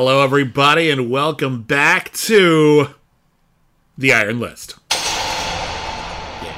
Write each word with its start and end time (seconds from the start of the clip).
Hello, 0.00 0.22
everybody, 0.22 0.90
and 0.90 1.10
welcome 1.10 1.62
back 1.62 2.12
to 2.12 2.90
the 3.98 4.12
Iron 4.12 4.38
List. 4.38 4.76
Yeah. 6.40 6.54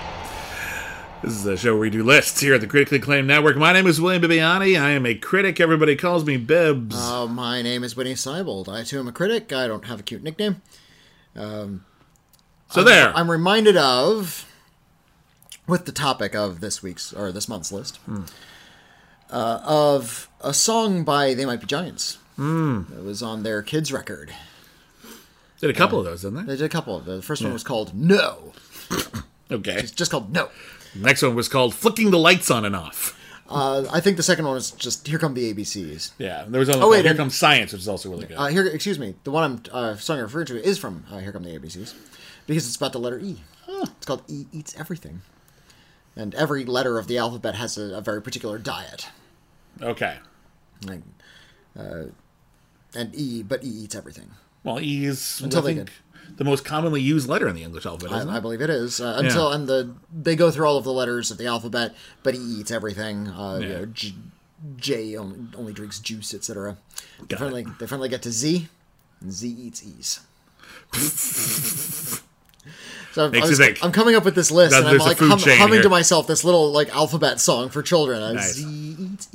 This 1.23 1.33
is 1.37 1.47
a 1.47 1.57
show 1.57 1.73
where 1.73 1.81
we 1.81 1.89
do 1.89 2.05
lists 2.05 2.39
here 2.41 2.53
at 2.53 2.61
the 2.61 2.67
Critically 2.67 2.99
Acclaimed 2.99 3.27
Network. 3.27 3.57
My 3.57 3.73
name 3.73 3.87
is 3.87 3.99
William 3.99 4.21
Bibiani. 4.23 4.79
I 4.79 4.91
am 4.91 5.07
a 5.07 5.15
critic. 5.15 5.59
Everybody 5.59 5.97
calls 5.97 6.27
me 6.27 6.37
Bibbs. 6.37 6.95
Uh, 6.95 7.27
my 7.29 7.63
name 7.63 7.83
is 7.83 7.97
Whitney 7.97 8.13
Seibold. 8.13 8.69
I 8.69 8.85
too 8.85 8.99
am 8.99 9.09
a 9.09 9.13
critic. 9.13 9.55
I 9.55 9.67
don't 9.67 9.87
have 9.87 10.01
a 10.01 10.03
cute 10.03 10.23
nickname. 10.23 10.61
so 11.35 11.81
there. 12.85 13.11
I'm 13.17 13.31
reminded 13.31 13.79
of, 13.79 14.45
with 15.67 15.87
the 15.87 15.93
topic 15.93 16.35
of 16.35 16.61
this 16.61 16.83
week's 16.83 17.11
or 17.15 17.33
this 17.33 17.49
month's 17.49 17.73
list, 17.73 17.97
Hmm. 18.05 18.25
uh, 19.31 19.61
of 19.65 20.29
a 20.43 20.53
song 20.53 21.05
by 21.05 21.33
They 21.33 21.47
Might 21.47 21.61
Be 21.61 21.67
Giants. 21.67 22.19
Hmm. 22.41 22.85
It 22.97 23.05
was 23.05 23.23
on 23.23 23.43
their 23.43 23.61
kids' 23.63 23.93
record. 23.93 24.33
Did 25.61 25.69
a 25.69 25.75
couple 25.75 25.99
of 25.99 26.07
those, 26.07 26.23
didn't 26.23 26.47
they? 26.47 26.53
They 26.55 26.57
did 26.57 26.65
a 26.65 26.69
couple 26.71 26.97
of 26.97 27.05
them. 27.05 27.17
The 27.17 27.23
first 27.23 27.43
one 27.43 27.53
was 27.53 27.63
called 27.65 27.95
No. 27.95 28.53
Okay. 29.53 29.73
It's 29.75 29.91
just 29.91 30.11
called 30.13 30.33
No. 30.33 30.49
Next 30.95 31.23
one 31.23 31.35
was 31.35 31.49
called 31.49 31.75
Flicking 31.75 32.11
the 32.13 32.19
Lights 32.19 32.51
On 32.53 32.65
and 32.65 32.75
Off. 32.77 33.19
Uh, 33.49 33.85
I 33.93 33.99
think 34.01 34.17
the 34.17 34.23
second 34.23 34.45
one 34.47 34.55
was 34.55 34.71
just 34.71 35.07
Here 35.09 35.19
Come 35.19 35.35
the 35.35 35.53
ABCs. 35.53 36.13
Yeah. 36.19 36.45
There 36.49 36.61
was 36.61 36.71
only 36.71 36.83
Oh, 36.83 36.89
wait, 36.91 37.05
Here 37.05 37.15
Comes 37.17 37.37
Science, 37.37 37.73
which 37.73 37.83
is 37.83 37.89
also 37.89 38.09
really 38.11 38.27
good. 38.27 38.37
Uh, 38.37 38.47
here, 38.47 38.65
excuse 38.65 38.99
me. 38.99 39.17
The 39.25 39.33
one 39.33 39.43
I'm 39.45 39.63
uh, 39.73 39.97
song 39.97 40.21
referring 40.21 40.47
to 40.47 40.65
is 40.65 40.79
from 40.79 41.05
uh, 41.13 41.19
Here 41.19 41.33
Come 41.33 41.43
the 41.43 41.51
ABCs, 41.59 41.95
because 42.47 42.65
it's 42.67 42.77
about 42.77 42.93
the 42.93 43.01
letter 43.01 43.19
E. 43.19 43.41
It's 43.69 44.07
called 44.07 44.23
E 44.29 44.47
eats 44.53 44.79
everything, 44.79 45.23
and 46.17 46.33
every 46.37 46.65
letter 46.65 46.97
of 46.97 47.07
the 47.09 47.19
alphabet 47.19 47.57
has 47.57 47.77
a, 47.77 47.97
a 47.97 48.01
very 48.01 48.23
particular 48.23 48.57
diet. 48.57 49.09
okay. 49.83 50.17
Like, 50.87 51.01
uh, 51.79 52.05
and 52.95 53.15
E, 53.15 53.43
but 53.43 53.63
E 53.65 53.69
eats 53.69 53.95
everything. 53.95 54.31
Well, 54.65 54.81
E 54.81 55.05
is, 55.07 55.41
Until 55.43 55.61
I 55.61 55.63
they 55.63 55.75
think, 55.77 55.93
the 56.37 56.45
most 56.45 56.65
commonly 56.65 57.01
used 57.01 57.29
letter 57.29 57.49
in 57.49 57.55
the 57.55 57.63
English 57.63 57.87
alphabet, 57.87 58.27
I, 58.29 58.37
I 58.37 58.41
believe 58.41 58.61
it 58.61 58.71
is 58.71 59.01
uh, 59.01 59.17
until 59.19 59.49
Yeah. 59.51 59.55
and 59.57 59.67
the 59.69 59.95
they 60.13 60.37
go 60.37 60.51
through 60.51 60.67
all 60.67 60.77
of 60.77 60.85
the 60.85 60.93
letters 60.93 61.31
of 61.31 61.39
the 61.39 61.47
alphabet, 61.47 61.95
but 62.23 62.35
E 62.35 62.39
eats 62.39 62.71
everything. 62.71 63.29
Uh, 63.29 63.59
you 63.63 63.69
know, 63.69 63.87
J, 63.87 64.15
J 64.77 65.17
only, 65.17 65.39
only 65.57 65.73
drinks 65.73 65.99
juice, 65.99 66.35
etc. 66.35 66.77
They 67.29 67.37
finally 67.37 67.65
they 67.79 67.87
finally 67.87 68.09
get 68.09 68.23
to 68.23 68.31
Z, 68.33 68.69
and 69.21 69.33
Z 69.33 69.49
eats 69.49 69.83
E's. 69.85 70.21
So 73.13 73.25
I'm, 73.25 73.33
Makes 73.33 73.43
I 73.43 73.47
you 73.47 73.51
was- 73.51 73.59
think. 73.59 73.85
I'm 73.85 73.91
coming 73.91 74.15
up 74.15 74.25
with 74.25 74.37
this 74.37 74.53
list, 74.53 74.71
That 74.71 74.85
and 74.85 74.89
I'm 74.89 74.99
like 74.99 75.19
hum, 75.19 75.31
humming 75.41 75.73
here. 75.75 75.83
to 75.83 75.89
myself 75.89 76.29
this 76.29 76.45
little 76.45 76.71
like 76.71 76.95
alphabet 76.95 77.41
song 77.41 77.69
for 77.69 77.83
children. 77.83 78.37
Nice. 78.37 78.53
Z 78.55 78.97
eats 79.01 79.29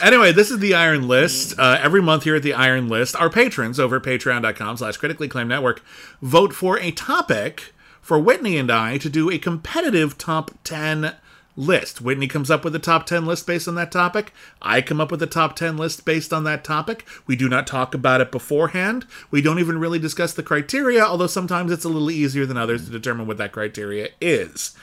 Anyway, 0.00 0.32
this 0.32 0.50
is 0.50 0.58
the 0.58 0.74
Iron 0.74 1.06
List. 1.06 1.58
Uh, 1.58 1.78
every 1.80 2.02
month 2.02 2.24
here 2.24 2.36
at 2.36 2.42
the 2.42 2.54
Iron 2.54 2.88
List, 2.88 3.14
our 3.16 3.30
patrons 3.30 3.78
over 3.78 3.96
at 3.96 4.02
patreon.com 4.02 4.76
slash 4.76 4.96
critically 4.96 5.26
acclaimed 5.26 5.50
network 5.50 5.82
vote 6.20 6.52
for 6.52 6.78
a 6.80 6.90
topic 6.90 7.72
for 8.00 8.18
Whitney 8.18 8.56
and 8.56 8.70
I 8.70 8.98
to 8.98 9.08
do 9.08 9.30
a 9.30 9.38
competitive 9.38 10.18
top 10.18 10.50
10 10.64 11.14
list. 11.56 12.00
Whitney 12.00 12.26
comes 12.26 12.50
up 12.50 12.64
with 12.64 12.74
a 12.74 12.80
top 12.80 13.06
10 13.06 13.24
list 13.24 13.46
based 13.46 13.68
on 13.68 13.76
that 13.76 13.92
topic. 13.92 14.32
I 14.60 14.80
come 14.80 15.00
up 15.00 15.12
with 15.12 15.22
a 15.22 15.28
top 15.28 15.54
10 15.54 15.76
list 15.76 16.04
based 16.04 16.32
on 16.32 16.42
that 16.44 16.64
topic. 16.64 17.06
We 17.26 17.36
do 17.36 17.48
not 17.48 17.66
talk 17.66 17.94
about 17.94 18.20
it 18.20 18.32
beforehand. 18.32 19.06
We 19.30 19.42
don't 19.42 19.60
even 19.60 19.78
really 19.78 20.00
discuss 20.00 20.32
the 20.32 20.42
criteria, 20.42 21.04
although 21.04 21.28
sometimes 21.28 21.70
it's 21.70 21.84
a 21.84 21.88
little 21.88 22.10
easier 22.10 22.46
than 22.46 22.56
others 22.56 22.84
to 22.86 22.90
determine 22.90 23.28
what 23.28 23.38
that 23.38 23.52
criteria 23.52 24.08
is 24.20 24.74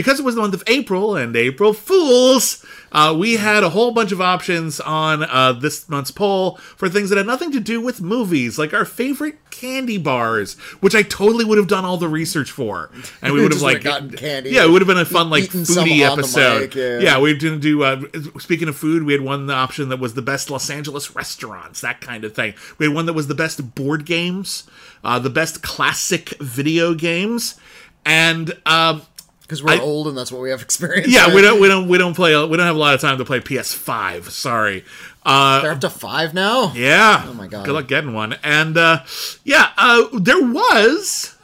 because 0.00 0.18
it 0.18 0.22
was 0.22 0.34
the 0.34 0.40
month 0.40 0.54
of 0.54 0.64
April 0.66 1.14
and 1.14 1.36
April 1.36 1.74
Fools, 1.74 2.64
uh, 2.90 3.14
we 3.16 3.36
had 3.36 3.62
a 3.62 3.68
whole 3.68 3.92
bunch 3.92 4.12
of 4.12 4.20
options 4.20 4.80
on 4.80 5.22
uh, 5.22 5.52
this 5.52 5.90
month's 5.90 6.10
poll 6.10 6.56
for 6.56 6.88
things 6.88 7.10
that 7.10 7.18
had 7.18 7.26
nothing 7.26 7.52
to 7.52 7.60
do 7.60 7.82
with 7.82 8.00
movies, 8.00 8.58
like 8.58 8.72
our 8.72 8.86
favorite 8.86 9.36
candy 9.50 9.98
bars, 9.98 10.54
which 10.80 10.94
I 10.94 11.02
totally 11.02 11.44
would 11.44 11.58
have 11.58 11.68
done 11.68 11.84
all 11.84 11.98
the 11.98 12.08
research 12.08 12.50
for, 12.50 12.90
and 13.20 13.34
we 13.34 13.42
would 13.42 13.52
have 13.52 13.60
like, 13.60 13.82
gotten 13.82 14.10
candy. 14.12 14.50
yeah, 14.52 14.64
it 14.64 14.70
would 14.70 14.80
have 14.80 14.88
been 14.88 14.96
a 14.96 15.04
fun 15.04 15.28
like 15.28 15.44
foodie 15.44 16.00
episode. 16.00 16.60
mic, 16.60 16.74
yeah. 16.74 16.98
yeah, 17.00 17.20
we 17.20 17.36
didn't 17.36 17.60
do. 17.60 17.82
Uh, 17.82 18.00
speaking 18.38 18.68
of 18.68 18.76
food, 18.76 19.02
we 19.02 19.12
had 19.12 19.20
one 19.20 19.50
option 19.50 19.90
that 19.90 20.00
was 20.00 20.14
the 20.14 20.22
best 20.22 20.48
Los 20.48 20.70
Angeles 20.70 21.14
restaurants, 21.14 21.82
that 21.82 22.00
kind 22.00 22.24
of 22.24 22.34
thing. 22.34 22.54
We 22.78 22.86
had 22.86 22.94
one 22.94 23.04
that 23.04 23.12
was 23.12 23.28
the 23.28 23.34
best 23.34 23.74
board 23.74 24.06
games, 24.06 24.64
uh, 25.04 25.18
the 25.18 25.28
best 25.28 25.62
classic 25.62 26.30
video 26.40 26.94
games, 26.94 27.60
and. 28.06 28.56
Um, 28.64 29.02
Because 29.50 29.64
we're 29.64 29.72
I- 29.72 29.78
old 29.80 30.06
and 30.06 30.16
that's 30.16 30.30
what 30.30 30.40
we 30.40 30.50
have 30.50 30.62
experience. 30.62 31.08
yeah, 31.08 31.26
with. 31.26 31.34
we 31.34 31.42
don't 31.42 31.60
we 31.60 31.66
don't 31.66 31.88
we 31.88 31.98
don't 31.98 32.14
play 32.14 32.36
we 32.46 32.56
don't 32.56 32.66
have 32.66 32.76
a 32.76 32.78
lot 32.78 32.94
of 32.94 33.00
time 33.00 33.18
to 33.18 33.24
play 33.24 33.40
PS5. 33.40 34.30
Sorry. 34.30 34.84
Uh 35.26 35.60
They're 35.62 35.72
up 35.72 35.80
to 35.80 35.90
five 35.90 36.32
now. 36.34 36.72
yeah. 36.72 37.24
Oh 37.26 37.34
my 37.34 37.48
God. 37.48 37.64
Good 37.66 37.74
luck 37.74 37.88
getting 37.88 38.12
one. 38.12 38.34
And 38.44 38.78
uh 38.78 39.02
yeah, 39.42 39.70
uh 39.76 40.04
there 40.16 40.40
was 40.40 41.34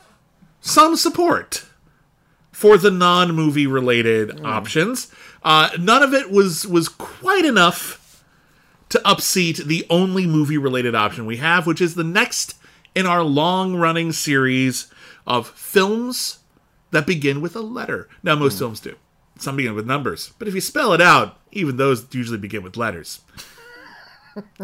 some 0.60 0.94
support 0.94 1.64
for 2.52 2.78
the 2.78 2.92
non-movie 2.92 3.66
related 3.66 4.40
options. 4.44 5.10
Uh 5.42 5.70
none 5.76 6.04
of 6.04 6.14
it 6.14 6.30
was 6.30 6.64
was 6.64 6.88
quite 6.88 7.44
enough 7.44 8.22
to 8.90 9.00
upseat 9.00 9.64
the 9.64 9.84
only 9.90 10.28
movie 10.28 10.58
related 10.58 10.94
option 10.94 11.26
we 11.26 11.38
have, 11.38 11.66
which 11.66 11.80
is 11.80 11.96
the 11.96 12.04
next 12.04 12.54
in 12.94 13.04
our 13.04 13.24
long-running 13.24 14.12
series 14.12 14.86
of 15.26 15.48
films 15.48 16.38
that 16.96 17.06
begin 17.06 17.42
with 17.42 17.54
a 17.54 17.60
letter. 17.60 18.08
Now, 18.22 18.34
most 18.36 18.58
films 18.58 18.80
do. 18.80 18.96
Some 19.38 19.56
begin 19.56 19.74
with 19.74 19.86
numbers, 19.86 20.32
but 20.38 20.48
if 20.48 20.54
you 20.54 20.62
spell 20.62 20.94
it 20.94 21.00
out, 21.02 21.38
even 21.52 21.76
those 21.76 22.06
usually 22.12 22.38
begin 22.38 22.62
with 22.62 22.78
letters. 22.78 23.20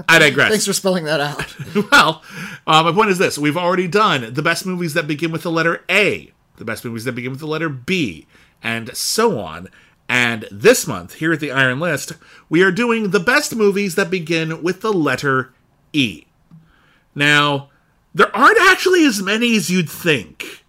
I 0.08 0.18
digress. 0.18 0.48
Thanks 0.48 0.66
for 0.66 0.72
spelling 0.72 1.04
that 1.04 1.20
out. 1.20 1.54
well, 1.92 2.22
uh, 2.66 2.82
my 2.82 2.92
point 2.92 3.10
is 3.10 3.18
this: 3.18 3.36
we've 3.36 3.56
already 3.56 3.86
done 3.86 4.32
the 4.32 4.42
best 4.42 4.64
movies 4.64 4.94
that 4.94 5.06
begin 5.06 5.30
with 5.30 5.42
the 5.42 5.50
letter 5.50 5.84
A, 5.90 6.32
the 6.56 6.64
best 6.64 6.86
movies 6.86 7.04
that 7.04 7.12
begin 7.12 7.32
with 7.32 7.40
the 7.40 7.46
letter 7.46 7.68
B, 7.68 8.26
and 8.62 8.96
so 8.96 9.38
on. 9.38 9.68
And 10.08 10.48
this 10.50 10.86
month, 10.86 11.14
here 11.14 11.34
at 11.34 11.40
the 11.40 11.52
Iron 11.52 11.80
List, 11.80 12.12
we 12.48 12.62
are 12.62 12.72
doing 12.72 13.10
the 13.10 13.20
best 13.20 13.54
movies 13.54 13.94
that 13.96 14.10
begin 14.10 14.62
with 14.62 14.80
the 14.80 14.92
letter 14.92 15.52
E. 15.92 16.24
Now, 17.14 17.68
there 18.14 18.34
aren't 18.34 18.58
actually 18.58 19.04
as 19.04 19.20
many 19.20 19.54
as 19.54 19.68
you'd 19.70 19.90
think. 19.90 20.61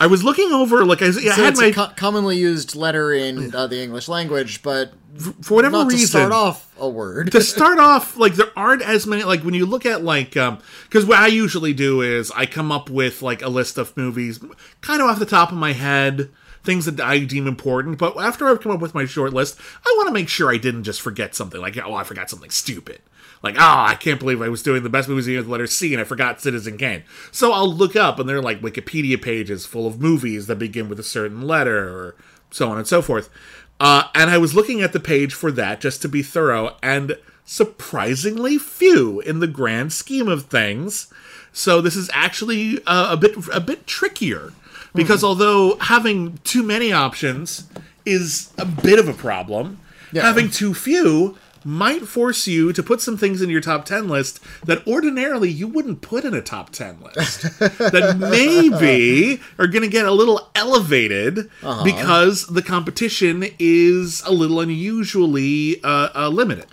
I 0.00 0.06
was 0.06 0.24
looking 0.24 0.50
over, 0.50 0.84
like 0.84 1.02
I, 1.02 1.08
I 1.08 1.10
So 1.10 1.20
had 1.30 1.56
my 1.56 1.70
co- 1.72 1.92
commonly 1.94 2.38
used 2.38 2.74
letter 2.74 3.12
in 3.12 3.54
uh, 3.54 3.66
the 3.66 3.82
English 3.82 4.08
language, 4.08 4.62
but 4.62 4.94
for 5.42 5.54
whatever 5.56 5.76
not 5.76 5.88
reason 5.88 6.00
to 6.00 6.06
start 6.06 6.32
off 6.32 6.74
a 6.80 6.88
word. 6.88 7.30
to 7.32 7.42
start 7.42 7.78
off, 7.90 8.16
like 8.16 8.34
there 8.34 8.50
aren't 8.56 8.80
as 8.80 9.06
many. 9.06 9.24
Like 9.24 9.42
when 9.42 9.52
you 9.52 9.66
look 9.66 9.84
at 9.84 10.02
like, 10.02 10.36
um, 10.38 10.58
because 10.84 11.04
what 11.04 11.18
I 11.18 11.26
usually 11.26 11.74
do 11.74 12.00
is 12.00 12.30
I 12.30 12.46
come 12.46 12.72
up 12.72 12.88
with 12.88 13.20
like 13.20 13.42
a 13.42 13.48
list 13.48 13.76
of 13.76 13.94
movies, 13.96 14.40
kind 14.80 15.02
of 15.02 15.08
off 15.08 15.18
the 15.18 15.26
top 15.26 15.52
of 15.52 15.58
my 15.58 15.74
head, 15.74 16.30
things 16.62 16.86
that 16.86 16.98
I 16.98 17.18
deem 17.20 17.46
important. 17.46 17.98
But 17.98 18.16
after 18.18 18.48
I've 18.48 18.62
come 18.62 18.72
up 18.72 18.80
with 18.80 18.94
my 18.94 19.04
short 19.04 19.34
list, 19.34 19.60
I 19.86 19.94
want 19.98 20.08
to 20.08 20.14
make 20.14 20.30
sure 20.30 20.50
I 20.50 20.56
didn't 20.56 20.84
just 20.84 21.02
forget 21.02 21.34
something. 21.34 21.60
Like, 21.60 21.76
oh, 21.76 21.94
I 21.94 22.04
forgot 22.04 22.30
something 22.30 22.50
stupid. 22.50 23.00
Like, 23.42 23.56
oh, 23.56 23.60
I 23.60 23.94
can't 23.94 24.20
believe 24.20 24.42
I 24.42 24.48
was 24.50 24.62
doing 24.62 24.82
the 24.82 24.90
best 24.90 25.08
movies 25.08 25.26
with 25.26 25.46
the 25.46 25.50
letter 25.50 25.66
C 25.66 25.92
and 25.94 26.00
I 26.00 26.04
forgot 26.04 26.40
Citizen 26.40 26.76
Kane. 26.76 27.04
So 27.32 27.52
I'll 27.52 27.72
look 27.72 27.96
up, 27.96 28.18
and 28.18 28.28
they're 28.28 28.42
like 28.42 28.60
Wikipedia 28.60 29.20
pages 29.20 29.64
full 29.64 29.86
of 29.86 30.00
movies 30.00 30.46
that 30.46 30.56
begin 30.58 30.88
with 30.90 31.00
a 31.00 31.04
certain 31.04 31.42
letter, 31.42 31.88
or 31.88 32.16
so 32.50 32.70
on 32.70 32.76
and 32.78 32.86
so 32.86 33.00
forth. 33.00 33.30
Uh, 33.78 34.04
and 34.14 34.28
I 34.28 34.36
was 34.36 34.54
looking 34.54 34.82
at 34.82 34.92
the 34.92 35.00
page 35.00 35.32
for 35.32 35.50
that 35.52 35.80
just 35.80 36.02
to 36.02 36.08
be 36.08 36.22
thorough, 36.22 36.76
and 36.82 37.16
surprisingly 37.46 38.58
few 38.58 39.20
in 39.20 39.40
the 39.40 39.46
grand 39.46 39.92
scheme 39.92 40.28
of 40.28 40.44
things. 40.46 41.12
So 41.52 41.80
this 41.80 41.96
is 41.96 42.10
actually 42.12 42.78
uh, 42.86 43.12
a 43.12 43.16
bit 43.16 43.34
a 43.52 43.60
bit 43.60 43.86
trickier 43.86 44.52
because 44.94 45.24
although 45.24 45.76
having 45.78 46.38
too 46.44 46.62
many 46.62 46.92
options 46.92 47.66
is 48.04 48.52
a 48.58 48.64
bit 48.66 48.98
of 48.98 49.08
a 49.08 49.12
problem, 49.14 49.78
Yeah. 50.12 50.22
having 50.22 50.50
too 50.50 50.74
few 50.74 51.36
might 51.64 52.02
force 52.08 52.46
you 52.46 52.72
to 52.72 52.82
put 52.82 53.00
some 53.00 53.16
things 53.16 53.42
in 53.42 53.50
your 53.50 53.60
top 53.60 53.84
10 53.84 54.08
list 54.08 54.40
that 54.64 54.86
ordinarily 54.86 55.50
you 55.50 55.68
wouldn't 55.68 56.00
put 56.00 56.24
in 56.24 56.32
a 56.34 56.40
top 56.40 56.70
10 56.70 57.00
list 57.02 57.42
that 57.58 58.16
maybe 58.18 59.40
are 59.58 59.66
going 59.66 59.82
to 59.82 59.88
get 59.88 60.06
a 60.06 60.12
little 60.12 60.50
elevated 60.54 61.50
Uh-huh. 61.62 61.84
because 61.84 62.46
the 62.46 62.62
competition 62.62 63.44
is 63.58 64.22
a 64.24 64.32
little 64.32 64.60
unusually 64.60 65.82
uh, 65.84 66.08
uh, 66.14 66.28
limited 66.28 66.66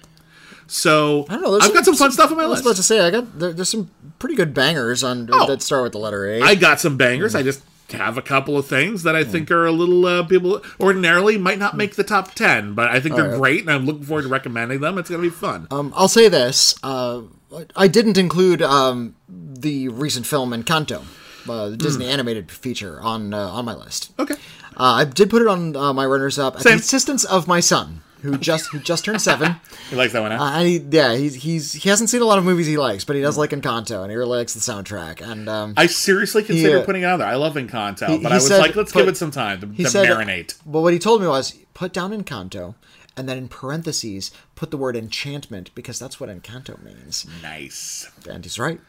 so 0.70 1.26
I 1.30 1.34
don't 1.36 1.44
know. 1.44 1.58
I've 1.60 1.74
got 1.74 1.86
some 1.86 1.96
fun 1.96 2.12
stuff 2.12 2.30
on 2.30 2.36
my 2.38 2.44
I 2.44 2.48
was 2.48 2.58
list. 2.60 2.66
about 2.66 2.76
to 2.76 2.84
say 2.84 3.00
I 3.00 3.10
got 3.10 3.40
there, 3.40 3.54
there's 3.54 3.70
some 3.70 3.90
pretty 4.20 4.36
good 4.36 4.54
bangers 4.54 5.02
on 5.02 5.30
Oh. 5.32 5.48
that 5.48 5.62
start 5.62 5.84
with 5.84 5.94
the 5.94 5.98
letter 5.98 6.26
A. 6.30 6.42
I 6.42 6.56
got 6.56 6.82
some 6.82 6.98
bangers. 6.98 7.36
I 7.36 7.42
just 7.44 7.64
have 7.92 8.18
a 8.18 8.22
couple 8.22 8.58
of 8.58 8.66
things 8.68 9.04
that 9.04 9.16
I 9.16 9.24
think 9.24 9.50
are 9.52 9.66
a 9.66 9.72
little 9.72 10.06
uh, 10.06 10.24
people 10.24 10.62
ordinarily 10.80 11.38
might 11.38 11.58
not 11.60 11.78
make 11.78 11.96
the 11.96 12.04
top 12.04 12.34
ten, 12.34 12.74
but 12.74 12.90
I 12.90 13.00
think 13.00 13.16
they're 13.16 13.30
right. 13.30 13.38
great, 13.40 13.62
and 13.62 13.72
I'm 13.72 13.86
looking 13.86 14.04
forward 14.04 14.24
to 14.24 14.28
recommending 14.30 14.82
them. 14.82 14.98
It's 14.98 15.10
gonna 15.10 15.22
be 15.22 15.30
fun. 15.30 15.68
um, 15.72 15.94
I'll 15.96 16.08
say 16.08 16.28
this: 16.28 16.76
uh, 16.84 17.22
I 17.76 17.88
didn't 17.88 18.18
include 18.18 18.62
um, 18.62 19.16
the 19.30 19.88
recent 19.90 20.26
film 20.26 20.52
Encanto, 20.52 21.04
uh, 21.50 21.70
the 21.70 21.78
Disney 21.78 22.08
animated 22.08 22.52
feature, 22.52 23.00
on 23.02 23.34
uh, 23.34 23.48
on 23.50 23.64
my 23.66 23.74
list. 23.74 24.12
okay, 24.20 24.36
Uh, 24.76 25.00
I 25.02 25.06
did 25.06 25.30
put 25.30 25.42
it 25.42 25.48
on 25.48 25.76
uh, 25.76 25.94
my 25.94 26.06
runners 26.06 26.38
up 26.38 26.56
at 26.58 26.62
Same. 26.64 26.72
the 26.72 26.78
insistence 26.78 27.24
of 27.24 27.48
my 27.48 27.60
son. 27.62 28.02
Who 28.22 28.38
just 28.38 28.68
who 28.72 28.80
just 28.80 29.06
turned 29.06 29.22
seven. 29.22 29.56
He 29.90 29.96
likes 29.96 30.12
that 30.12 30.22
one, 30.22 30.32
huh? 30.32 30.44
Uh, 30.44 30.52
and 30.60 30.68
he, 30.68 30.78
yeah, 30.90 31.16
he's 31.16 31.36
he's 31.36 31.72
he 31.74 31.88
hasn't 31.88 32.10
seen 32.10 32.22
a 32.22 32.26
lot 32.26 32.38
of 32.38 32.44
movies 32.44 32.68
he 32.68 32.76
likes, 32.78 33.06
but 33.06 33.16
he 33.16 33.22
does 33.22 33.38
like 33.38 33.52
Encanto, 33.52 34.02
and 34.02 34.12
he 34.12 34.18
really 34.18 34.38
likes 34.38 34.54
the 34.54 34.60
soundtrack. 34.60 35.22
And 35.22 35.48
um, 35.48 35.74
I 35.78 35.86
seriously 35.88 36.44
consider 36.44 36.78
He, 36.78 36.82
uh, 36.82 36.86
putting 36.86 37.04
it 37.04 37.06
on 37.06 37.20
there. 37.20 37.28
I 37.28 37.36
love 37.36 37.54
Encanto, 37.56 38.08
he- 38.10 38.18
but 38.18 38.32
I 38.34 38.36
was 38.36 38.48
said 38.48 38.60
like, 38.60 38.76
let's 38.76 38.92
put- 38.92 39.00
give 39.00 39.08
it 39.08 39.16
some 39.18 39.32
time 39.32 39.62
to, 39.62 39.68
to 39.84 39.90
said, 39.90 40.08
marinate. 40.08 40.58
But 40.66 40.82
what 40.82 40.92
he 40.92 41.00
told 41.00 41.22
me 41.22 41.28
was 41.28 41.54
put 41.74 41.94
down 41.94 42.12
Encanto, 42.12 42.76
and 43.16 43.30
then 43.30 43.38
in 43.38 43.48
parentheses 43.48 44.32
put 44.56 44.72
the 44.72 44.78
word 44.78 44.98
enchantment 44.98 45.72
because 45.74 45.98
that's 46.00 46.20
what 46.20 46.30
Encanto 46.30 46.82
means. 46.84 47.26
Nice. 47.42 48.12
And 48.30 48.44
he's 48.44 48.60
right. 48.60 48.82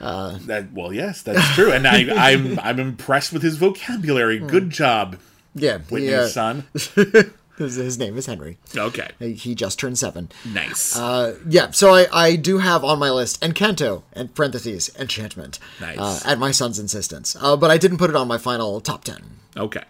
That 0.00 0.72
well, 0.72 0.92
yes, 0.92 1.22
that's 1.22 1.54
true, 1.54 1.70
and 1.70 1.86
I, 1.86 2.30
I'm 2.32 2.58
I'm 2.58 2.80
impressed 2.80 3.32
with 3.32 3.42
his 3.42 3.56
vocabulary. 3.58 4.38
Hmm. 4.40 4.48
Good 4.48 4.70
job, 4.70 5.18
Yeah, 5.54 5.78
Whitney's 5.78 6.12
uh, 6.14 6.28
son. 6.28 6.64
his, 7.58 7.74
his 7.76 7.98
name 7.98 8.16
is 8.16 8.26
Henry. 8.26 8.58
Okay, 8.76 9.10
He- 9.18 9.54
just 9.54 9.78
turned 9.78 9.98
seven. 9.98 10.30
nice. 10.52 10.96
Uh, 10.96 11.36
yeah, 11.48 11.70
so 11.70 11.94
I, 11.94 12.06
I 12.12 12.36
do 12.36 12.58
have 12.58 12.84
on 12.84 12.98
my 12.98 13.10
list 13.10 13.40
Encanto 13.42 14.02
and 14.12 14.34
parentheses 14.34 14.90
enchantment. 14.98 15.58
Nice. 15.80 15.98
Uh, 15.98 16.20
at 16.26 16.38
my 16.38 16.50
son's 16.50 16.78
insistence, 16.78 17.36
uh, 17.40 17.56
but 17.56 17.70
I 17.70 17.78
didn't 17.78 17.98
put 17.98 18.10
it 18.10 18.16
on 18.16 18.26
my 18.28 18.38
final 18.38 18.80
top 18.80 19.04
ten. 19.04 19.22
Okay. 19.56 19.84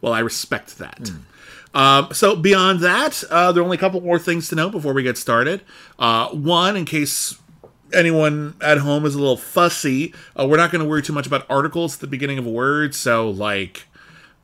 Well, 0.00 0.12
I 0.12 0.20
respect 0.20 0.78
that. 0.78 1.10
Um, 1.74 2.08
so 2.12 2.36
beyond 2.36 2.80
that, 2.80 3.24
uh, 3.30 3.50
there 3.52 3.60
are 3.62 3.64
only 3.64 3.76
a 3.76 3.80
couple 3.80 4.00
more 4.00 4.18
things 4.18 4.48
to 4.50 4.54
note 4.54 4.70
before 4.70 4.92
we 4.92 5.02
get 5.02 5.18
started. 5.18 5.62
Uh, 5.98 6.28
one, 6.28 6.76
in 6.76 6.84
case 6.84 7.36
anyone 7.92 8.54
at 8.60 8.78
home 8.78 9.04
is 9.04 9.16
a 9.16 9.18
little 9.18 9.36
fussy, 9.36 10.14
uh, 10.38 10.46
we're 10.46 10.56
not 10.56 10.70
going 10.70 10.82
to 10.82 10.88
worry 10.88 11.02
too 11.02 11.12
much 11.12 11.26
about 11.26 11.44
articles 11.50 11.94
at 11.94 12.00
the 12.00 12.06
beginning 12.06 12.38
of 12.38 12.46
a 12.46 12.50
word. 12.50 12.94
So, 12.94 13.28
like, 13.28 13.87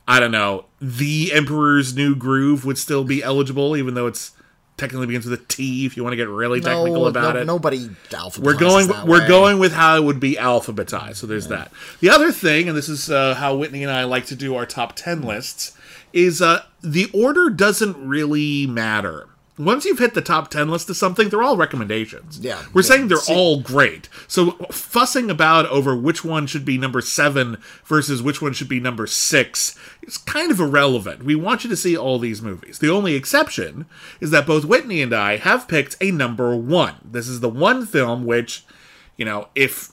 I 0.07 0.19
don't 0.19 0.31
know, 0.31 0.65
the 0.79 1.31
Emperor's 1.33 1.95
New 1.95 2.15
Groove 2.15 2.63
would 2.65 2.77
still 2.77 3.03
be 3.03 3.23
eligible, 3.23 3.75
even 3.75 3.95
though 3.95 4.07
it's 4.07 4.31
technically 4.77 5.07
begins 5.07 5.25
with 5.25 5.39
a 5.39 5.43
T. 5.45 5.85
If 5.85 5.95
you 5.95 6.03
want 6.03 6.13
to 6.13 6.17
get 6.17 6.27
really 6.27 6.59
technical 6.59 7.03
no, 7.03 7.05
about 7.05 7.35
no- 7.35 7.41
it, 7.41 7.45
Nobody 7.45 7.87
alphabetizes 8.09 8.39
we're 8.39 8.57
going 8.57 8.87
we're 9.07 9.21
way. 9.21 9.27
going 9.27 9.59
with 9.59 9.73
how 9.73 9.95
it 9.97 10.03
would 10.03 10.19
be 10.19 10.35
alphabetized 10.35 11.15
so 11.15 11.27
there's 11.27 11.47
that 11.47 11.71
the 12.01 12.09
other 12.09 12.31
thing 12.31 12.67
and 12.67 12.77
this 12.77 12.89
is 12.89 13.09
uh, 13.09 13.35
how 13.35 13.55
whitney 13.55 13.83
and 13.83 13.91
i 13.91 14.03
like 14.03 14.25
to 14.25 14.35
do 14.35 14.55
our 14.55 14.65
top 14.65 14.93
10 14.95 15.21
lists 15.21 15.77
is 16.13 16.41
uh, 16.41 16.63
the 16.81 17.09
order 17.13 17.49
doesn't 17.49 17.95
really 18.05 18.65
matter 18.67 19.27
once 19.57 19.85
you've 19.85 19.99
hit 19.99 20.13
the 20.13 20.21
top 20.21 20.49
10 20.49 20.69
list 20.69 20.89
of 20.89 20.97
something 20.97 21.29
they're 21.29 21.41
all 21.43 21.55
recommendations 21.57 22.39
Yeah. 22.39 22.61
we're 22.73 22.81
Yeah. 22.81 22.87
saying 22.87 23.07
they're 23.07 23.17
See- 23.17 23.33
all 23.33 23.61
great 23.61 24.09
so 24.27 24.51
fussing 24.71 25.29
about 25.29 25.65
over 25.67 25.95
which 25.95 26.25
one 26.25 26.45
should 26.45 26.65
be 26.65 26.77
number 26.77 26.99
7 27.01 27.57
versus 27.85 28.21
which 28.21 28.41
one 28.41 28.51
should 28.53 28.67
be 28.67 28.79
number 28.81 29.07
6 29.07 29.75
is 30.03 30.17
kind 30.17 30.51
of 30.51 30.59
irrelevant 30.59 31.23
we 31.23 31.35
want 31.35 31.63
you 31.63 31.69
to 31.69 31.77
see 31.77 31.95
all 31.95 32.19
these 32.19 32.41
movies 32.41 32.79
the 32.79 32.89
only 32.89 33.15
exception 33.15 33.85
is 34.19 34.31
that 34.31 34.45
both 34.45 34.65
whitney 34.65 35.01
and 35.01 35.13
i 35.13 35.37
have 35.37 35.67
picked 35.67 35.95
a 36.01 36.11
number 36.11 36.55
1 36.55 36.95
this 37.11 37.27
is 37.27 37.39
the 37.39 37.49
one 37.49 37.85
film 37.85 38.25
which 38.25 38.65
you 39.15 39.23
know 39.23 39.47
if 39.55 39.89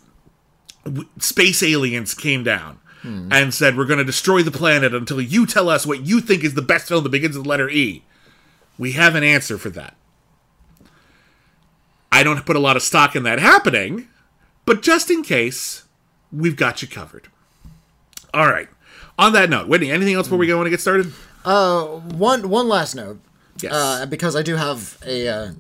space 1.19 1.63
aliens 1.63 2.15
came 2.15 2.43
down 2.43 2.79
hmm. 3.03 3.29
and 3.31 3.55
said 3.55 3.77
we're 3.77 3.85
going 3.85 3.99
to 3.99 4.05
destroy 4.05 4.43
the 4.43 4.51
planet 4.51 4.93
until 4.95 5.21
you 5.21 5.47
tell 5.47 5.69
us 5.69 5.87
what 5.87 6.05
you 6.05 6.21
think 6.21 6.43
is 6.43 6.55
the 6.55 6.63
best 6.63 6.89
film 6.89 7.03
that 7.05 7.11
begins 7.11 7.37
with 7.37 7.45
the 7.45 7.49
letter 7.49 7.71
E. 7.71 8.03
We 8.83 8.93
have 8.93 9.15
an 9.15 9.23
answer 9.23 9.59
for 9.59 9.71
that. 9.71 9.95
I 12.11 12.25
don't 12.25 12.45
put 12.45 12.57
a 12.57 12.59
lot 12.59 12.77
of 12.77 12.83
stock 12.83 13.15
in 13.15 13.23
that 13.23 13.39
happening, 13.39 14.09
but 14.65 14.83
just 14.83 15.09
in 15.09 15.23
case, 15.23 15.85
we've 16.33 16.57
got 16.57 16.83
you 16.83 16.89
covered. 16.89 17.29
All 18.35 18.49
right. 18.49 18.69
On 19.21 19.33
that 19.35 19.49
note, 19.49 19.69
Whitney, 19.69 19.93
anything 19.93 20.15
else 20.15 20.27
before 20.27 20.39
we 20.39 20.49
go 20.49 20.57
want 20.57 20.67
to 20.67 20.71
get 20.71 20.81
started? 20.81 21.13
Uh, 21.45 21.85
One 21.85 22.49
one 22.49 22.67
last 22.69 22.97
note, 22.97 23.21
Yes. 23.63 23.73
uh, 23.73 24.07
because 24.07 24.35
I 24.35 24.43
do 24.43 24.57
have 24.57 24.99
a 25.07 25.29
uh, 25.29 25.53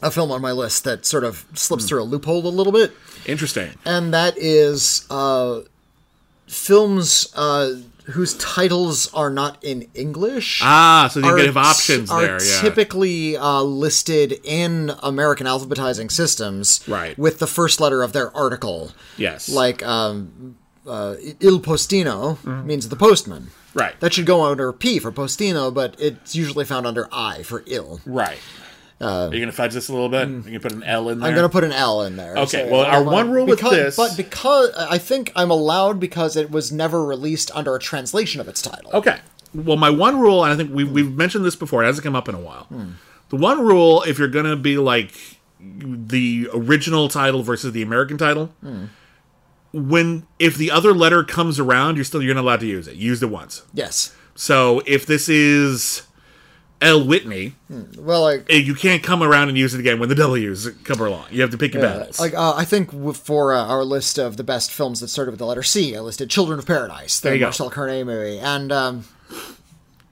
a 0.00 0.10
film 0.10 0.32
on 0.32 0.40
my 0.40 0.52
list 0.52 0.84
that 0.84 1.04
sort 1.04 1.24
of 1.24 1.44
slips 1.52 1.84
through 1.86 2.00
a 2.02 2.04
loophole 2.04 2.46
a 2.46 2.48
little 2.48 2.72
bit, 2.72 2.92
Interesting. 3.26 3.72
and 3.84 4.14
that 4.14 4.38
is 4.38 5.04
uh, 5.10 5.60
films 6.46 7.30
uh, 7.36 7.74
whose 8.10 8.34
titles 8.36 9.12
are 9.14 9.30
not 9.30 9.62
in 9.62 9.88
English. 9.94 10.60
Ah, 10.62 11.08
so 11.12 11.20
you 11.20 11.36
have 11.36 11.56
options 11.56 12.10
are 12.10 12.20
there. 12.22 12.42
Yeah. 12.44 12.60
typically 12.60 13.36
uh, 13.36 13.62
listed 13.62 14.38
in 14.44 14.92
American 15.02 15.46
alphabetizing 15.46 16.10
systems, 16.10 16.80
Right. 16.88 17.18
with 17.18 17.38
the 17.38 17.46
first 17.46 17.80
letter 17.80 18.02
of 18.02 18.12
their 18.12 18.34
article. 18.36 18.92
Yes. 19.16 19.48
Like 19.48 19.82
um, 19.82 20.56
uh, 20.86 21.16
Il 21.40 21.60
Postino 21.60 22.42
means 22.64 22.88
the 22.88 22.96
postman. 22.96 23.48
Right. 23.72 23.98
That 24.00 24.12
should 24.14 24.26
go 24.26 24.42
under 24.42 24.72
P 24.72 24.98
for 24.98 25.12
Postino, 25.12 25.72
but 25.72 25.94
it's 25.98 26.34
usually 26.34 26.64
found 26.64 26.86
under 26.86 27.08
I 27.12 27.42
for 27.44 27.62
ill. 27.66 28.00
right. 28.04 28.38
Are 29.00 29.24
you 29.26 29.30
going 29.40 29.46
to 29.46 29.52
fudge 29.52 29.72
this 29.72 29.88
a 29.88 29.92
little 29.92 30.08
bit? 30.10 30.28
You 30.28 30.42
can 30.42 30.60
put 30.60 30.72
an 30.72 30.82
L 30.82 31.08
in 31.08 31.18
there. 31.20 31.26
Uh, 31.26 31.30
I'm 31.30 31.34
going 31.36 31.48
to 31.48 31.52
put 31.52 31.64
an 31.64 31.72
L 31.72 32.02
in 32.02 32.16
there. 32.16 32.36
Okay, 32.36 32.70
well, 32.70 32.82
our 32.82 33.02
one 33.02 33.30
rule 33.30 33.46
with 33.46 33.58
because- 33.58 33.72
this- 33.72 33.96
but 33.96 34.16
because 34.16 34.70
I 34.76 34.98
think 34.98 35.32
I'm 35.34 35.50
allowed 35.50 35.98
because 35.98 36.36
it 36.36 36.50
was 36.50 36.70
never 36.70 37.04
released 37.04 37.50
under 37.54 37.74
a 37.74 37.78
translation 37.80 38.40
of 38.40 38.48
its 38.48 38.60
title. 38.60 38.90
Okay. 38.92 39.18
Well, 39.54 39.76
my 39.78 39.90
one 39.90 40.20
rule, 40.20 40.44
and 40.44 40.52
I 40.52 40.56
think 40.56 40.72
we've, 40.72 40.90
we've 40.90 41.12
mentioned 41.16 41.44
this 41.44 41.56
before, 41.56 41.82
it 41.82 41.86
hasn't 41.86 42.04
come 42.04 42.14
up 42.14 42.28
in 42.28 42.34
a 42.34 42.40
while. 42.40 42.68
The 43.30 43.36
one 43.36 43.64
rule, 43.64 44.02
if 44.02 44.18
you're 44.18 44.28
going 44.28 44.44
to 44.46 44.56
be 44.56 44.76
like 44.78 45.12
the 45.60 46.48
original 46.54 47.08
title 47.08 47.42
versus 47.42 47.72
the 47.72 47.82
American 47.82 48.16
title, 48.18 48.52
when 49.72 50.26
if 50.38 50.56
the 50.56 50.70
other 50.70 50.92
letter 50.92 51.22
comes 51.24 51.58
around, 51.58 51.96
you're 51.96 52.04
still 52.04 52.22
you're 52.22 52.34
not 52.34 52.42
allowed 52.42 52.60
to 52.60 52.66
use 52.66 52.88
it. 52.88 52.96
You 52.96 53.06
used 53.06 53.22
it 53.22 53.26
once. 53.26 53.62
Yes. 53.72 54.14
So 54.34 54.82
if 54.86 55.06
this 55.06 55.28
is 55.28 56.02
L. 56.82 57.04
Whitney, 57.06 57.54
Well, 57.98 58.22
like 58.22 58.50
you 58.50 58.74
can't 58.74 59.02
come 59.02 59.22
around 59.22 59.48
and 59.50 59.58
use 59.58 59.74
it 59.74 59.80
again 59.80 59.98
when 60.00 60.08
the 60.08 60.14
W's 60.14 60.68
come 60.84 60.98
along. 61.00 61.26
You 61.30 61.42
have 61.42 61.50
to 61.50 61.58
pick 61.58 61.74
your 61.74 61.82
Yeah, 61.82 61.98
battles. 61.98 62.18
like 62.18 62.34
uh, 62.34 62.54
I 62.56 62.64
think 62.64 62.90
for 63.16 63.52
uh, 63.52 63.64
our 63.66 63.84
list 63.84 64.18
of 64.18 64.36
the 64.38 64.44
best 64.44 64.70
films 64.72 65.00
that 65.00 65.08
started 65.08 65.30
with 65.32 65.38
the 65.40 65.46
letter 65.46 65.62
C, 65.62 65.94
I 65.94 66.00
listed 66.00 66.30
Children 66.30 66.58
of 66.58 66.66
Paradise, 66.66 67.20
the 67.20 67.28
There 67.28 67.34
you 67.34 67.40
go. 67.40 67.46
Marcel 67.46 67.70
Carné 67.70 68.04
movie, 68.06 68.38
and 68.38 68.72
um, 68.72 69.04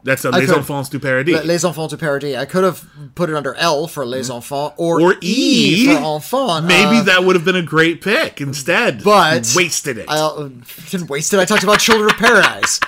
That's 0.04 0.24
a 0.26 0.30
Les 0.30 0.46
could- 0.46 0.58
Enfants 0.58 0.88
du 0.90 0.98
Paradis. 1.00 1.42
Les 1.44 1.64
Enfants 1.64 1.88
du 1.88 1.96
Paradis. 1.96 2.36
I 2.36 2.44
could 2.44 2.64
have 2.64 2.84
put 3.14 3.30
it 3.30 3.34
under 3.34 3.54
L 3.54 3.86
for 3.88 4.04
Les 4.06 4.28
Enfants 4.30 4.74
or, 4.76 5.00
or 5.00 5.14
E, 5.14 5.16
E, 5.22 5.86
for 5.86 6.00
Enfant. 6.16 6.66
Maybe 6.66 6.98
uh, 6.98 7.02
that 7.04 7.24
would 7.24 7.34
have 7.34 7.44
been 7.46 7.56
a 7.56 7.62
great 7.62 8.02
pick. 8.02 8.40
Instead, 8.42 9.02
But- 9.02 9.52
wasted 9.56 9.96
it. 9.98 10.06
I 10.08 10.18
uh, 10.18 10.50
didn't 10.90 11.08
waste 11.08 11.32
it. 11.32 11.40
I 11.40 11.44
talked 11.46 11.62
about 11.64 11.78
Children 11.80 12.10
of 12.10 12.16
Paradise 12.16 12.78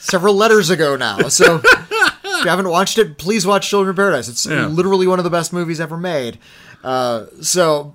several 0.00 0.34
letters 0.34 0.68
ago 0.70 0.96
now. 0.96 1.28
So 1.28 1.60
if 1.64 2.44
you 2.44 2.48
haven't 2.50 2.68
watched 2.68 2.98
it, 2.98 3.16
please 3.18 3.46
watch 3.46 3.68
Children 3.70 3.90
of 3.90 3.96
Paradise. 3.96 4.28
It's 4.28 4.44
Yeah. 4.46 4.66
literally 4.66 5.06
one 5.06 5.18
of 5.20 5.24
the 5.24 5.30
best 5.30 5.52
movies 5.52 5.80
ever 5.80 5.96
made. 5.96 6.38
Uh, 6.82 7.26
so, 7.40 7.94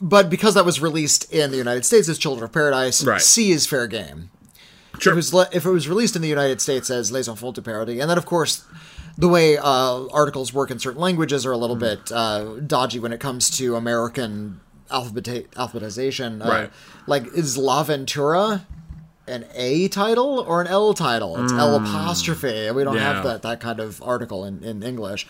but 0.00 0.30
because 0.30 0.54
that 0.54 0.64
was 0.64 0.80
released 0.80 1.30
in 1.32 1.50
the 1.50 1.56
United 1.58 1.84
States 1.84 2.08
as 2.08 2.18
Children 2.18 2.44
of 2.44 2.52
Paradise, 2.52 3.04
Right. 3.04 3.20
C 3.20 3.52
is 3.52 3.66
fair 3.66 3.86
game. 3.86 4.30
Sure. 4.98 5.12
If 5.12 5.26
it, 5.26 5.32
was 5.34 5.48
if 5.52 5.64
it 5.66 5.70
was 5.70 5.88
released 5.88 6.16
in 6.16 6.22
the 6.22 6.28
United 6.28 6.60
States 6.60 6.88
as 6.90 7.10
Les 7.12 7.28
Enfants 7.28 7.54
du 7.54 7.62
Paradis, 7.62 8.00
and 8.00 8.10
then 8.10 8.18
of 8.18 8.26
course. 8.26 8.64
The 9.16 9.28
way 9.28 9.56
uh, 9.56 10.06
articles 10.08 10.52
work 10.52 10.72
in 10.72 10.80
certain 10.80 11.00
languages 11.00 11.46
are 11.46 11.52
a 11.52 11.54
Hmm. 11.54 11.60
little 11.60 11.76
bit 11.76 12.10
uh, 12.10 12.56
dodgy 12.66 12.98
when 12.98 13.12
it 13.12 13.20
comes 13.20 13.48
to 13.58 13.76
American 13.76 14.58
alphabeti- 14.90 15.46
alphabetization. 15.50 16.44
Uh, 16.44 16.48
Right. 16.48 16.70
Like, 17.06 17.26
is 17.32 17.56
La 17.56 17.84
Ventura 17.84 18.66
an 19.26 19.46
A 19.54 19.88
title 19.88 20.40
or 20.40 20.60
an 20.60 20.66
L 20.66 20.94
title? 20.94 21.42
It's 21.42 21.52
L 21.52 21.76
apostrophe. 21.76 22.70
We 22.70 22.84
don't. 22.84 22.94
Yeah. 22.96 23.14
Have 23.14 23.24
that, 23.24 23.42
that 23.42 23.60
kind 23.60 23.80
of 23.80 24.02
article 24.02 24.44
in, 24.44 24.62
in 24.62 24.82
English. 24.82 25.26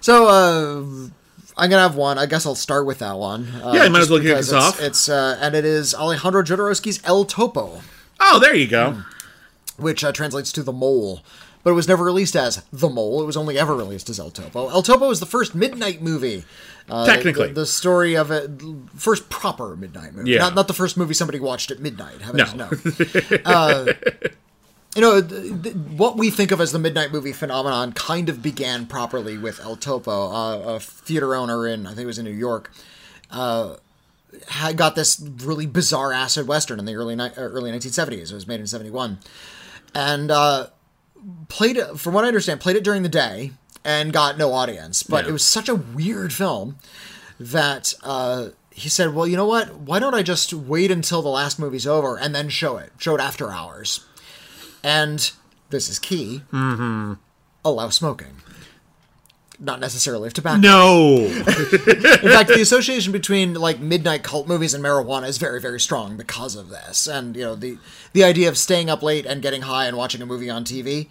So, 0.00 0.28
uh, 0.28 1.08
I'm 1.56 1.70
gonna 1.70 1.82
have 1.82 1.96
one. 1.96 2.18
I 2.18 2.26
guess 2.26 2.46
I'll 2.46 2.54
start 2.54 2.86
with 2.86 3.00
that 3.00 3.16
one. 3.18 3.48
Uh, 3.62 3.72
Yeah, 3.74 3.84
you 3.84 3.90
might 3.90 4.02
as 4.02 4.10
well 4.10 4.20
kick 4.20 4.36
us 4.36 4.52
off. 4.52 4.80
It's 4.80 5.08
uh, 5.08 5.38
and 5.40 5.54
it 5.54 5.64
is 5.64 5.94
Alejandro 5.94 6.42
Jodorowsky's 6.42 7.00
El 7.04 7.24
Topo 7.24 7.80
oh, 8.20 8.38
there 8.38 8.54
you 8.54 8.66
go. 8.66 9.02
which 9.76 10.04
uh, 10.04 10.12
translates 10.12 10.52
to 10.52 10.62
the 10.62 10.72
mole. 10.72 11.22
But 11.64 11.70
it 11.70 11.74
was 11.74 11.88
never 11.88 12.04
released 12.04 12.36
as 12.36 12.62
the 12.72 12.88
mole. 12.88 13.20
It 13.22 13.26
was 13.26 13.36
only 13.36 13.58
ever 13.58 13.74
released 13.74 14.08
as 14.08 14.18
El 14.20 14.30
Topo. 14.30 14.68
El 14.68 14.82
Topo 14.82 15.10
is 15.10 15.20
the 15.20 15.26
first 15.26 15.54
midnight 15.54 16.00
movie. 16.00 16.44
Uh, 16.88 17.04
Technically. 17.04 17.48
the, 17.48 17.54
the 17.54 17.66
story 17.66 18.16
of 18.16 18.30
it, 18.30 18.50
first 18.94 19.28
proper 19.28 19.76
midnight 19.76 20.14
movie. 20.14 20.30
Yeah. 20.30 20.38
Not, 20.38 20.54
not 20.54 20.68
the 20.68 20.72
first 20.74 20.96
movie 20.96 21.14
somebody 21.14 21.40
watched 21.40 21.70
at 21.70 21.80
midnight. 21.80 22.22
Heavens 22.22 22.54
No. 22.54 22.70
no. 22.70 23.38
uh, 23.44 23.92
you 24.94 25.02
know, 25.02 25.20
th- 25.20 25.62
th- 25.62 25.74
what 25.74 26.16
we 26.16 26.30
think 26.30 26.50
of 26.50 26.60
as 26.60 26.72
the 26.72 26.78
midnight 26.78 27.12
movie 27.12 27.32
phenomenon 27.32 27.92
kind 27.92 28.28
of 28.28 28.40
began 28.42 28.86
properly 28.86 29.36
with 29.36 29.60
El 29.60 29.76
Topo, 29.76 30.30
uh, 30.32 30.76
a 30.76 30.80
theater 30.80 31.34
owner 31.34 31.66
in, 31.66 31.86
I 31.86 31.90
think 31.90 32.00
it 32.04 32.06
was 32.06 32.18
in 32.18 32.24
New 32.24 32.30
York, 32.30 32.70
uh, 33.30 33.76
had 34.48 34.76
got 34.78 34.94
this 34.94 35.20
really 35.44 35.66
bizarre 35.66 36.12
acid 36.12 36.46
western 36.48 36.78
in 36.78 36.84
the 36.86 36.94
early 36.94 37.16
ni- 37.16 37.24
uh, 37.24 37.32
early 37.36 37.70
1970s. 37.70 38.30
It 38.30 38.34
was 38.34 38.46
made 38.46 38.60
in 38.60 38.66
71. 38.66 39.18
And 39.94 40.30
uh, 40.30 40.68
played 41.48 41.76
it, 41.76 41.98
from 41.98 42.14
what 42.14 42.24
I 42.24 42.28
understand, 42.28 42.60
played 42.60 42.76
it 42.76 42.84
during 42.84 43.02
the 43.02 43.08
day 43.08 43.52
and 43.84 44.12
got 44.12 44.36
no 44.38 44.52
audience. 44.52 45.02
But 45.02 45.24
Yeah. 45.24 45.30
it 45.30 45.32
was 45.32 45.44
such 45.44 45.68
a 45.68 45.74
weird 45.74 46.32
film 46.32 46.76
that 47.40 47.94
uh, 48.02 48.48
he 48.70 48.88
said, 48.88 49.14
"Well, 49.14 49.26
you 49.26 49.36
know 49.36 49.46
what? 49.46 49.74
Why 49.76 49.98
don't 49.98 50.14
I 50.14 50.22
just 50.22 50.52
wait 50.52 50.90
until 50.90 51.22
the 51.22 51.28
last 51.28 51.58
movie's 51.58 51.86
over 51.86 52.16
and 52.18 52.34
then 52.34 52.48
show 52.48 52.76
it? 52.76 52.92
Show 52.98 53.14
it 53.14 53.20
after 53.20 53.50
hours." 53.50 54.04
And 54.84 55.30
this 55.70 55.88
is 55.88 55.98
key. 55.98 56.42
Mm-hmm. 56.52 57.14
allow 57.64 57.88
smoking. 57.90 58.36
Not 59.60 59.80
necessarily 59.80 60.28
of 60.28 60.34
tobacco. 60.34 60.60
No. 60.60 61.16
In 61.26 61.42
fact, 61.42 62.48
the 62.48 62.60
association 62.60 63.10
between 63.10 63.54
like 63.54 63.80
midnight 63.80 64.22
cult 64.22 64.46
movies 64.46 64.72
and 64.72 64.84
marijuana 64.84 65.26
is 65.26 65.36
very, 65.38 65.60
very 65.60 65.80
strong 65.80 66.16
because 66.16 66.54
of 66.54 66.68
this. 66.68 67.08
And 67.08 67.34
you 67.34 67.42
know 67.42 67.56
the 67.56 67.78
the 68.12 68.22
idea 68.22 68.48
of 68.48 68.56
staying 68.56 68.88
up 68.88 69.02
late 69.02 69.26
and 69.26 69.42
getting 69.42 69.62
high 69.62 69.86
and 69.86 69.96
watching 69.96 70.22
a 70.22 70.26
movie 70.26 70.48
on 70.48 70.64
TV. 70.64 71.08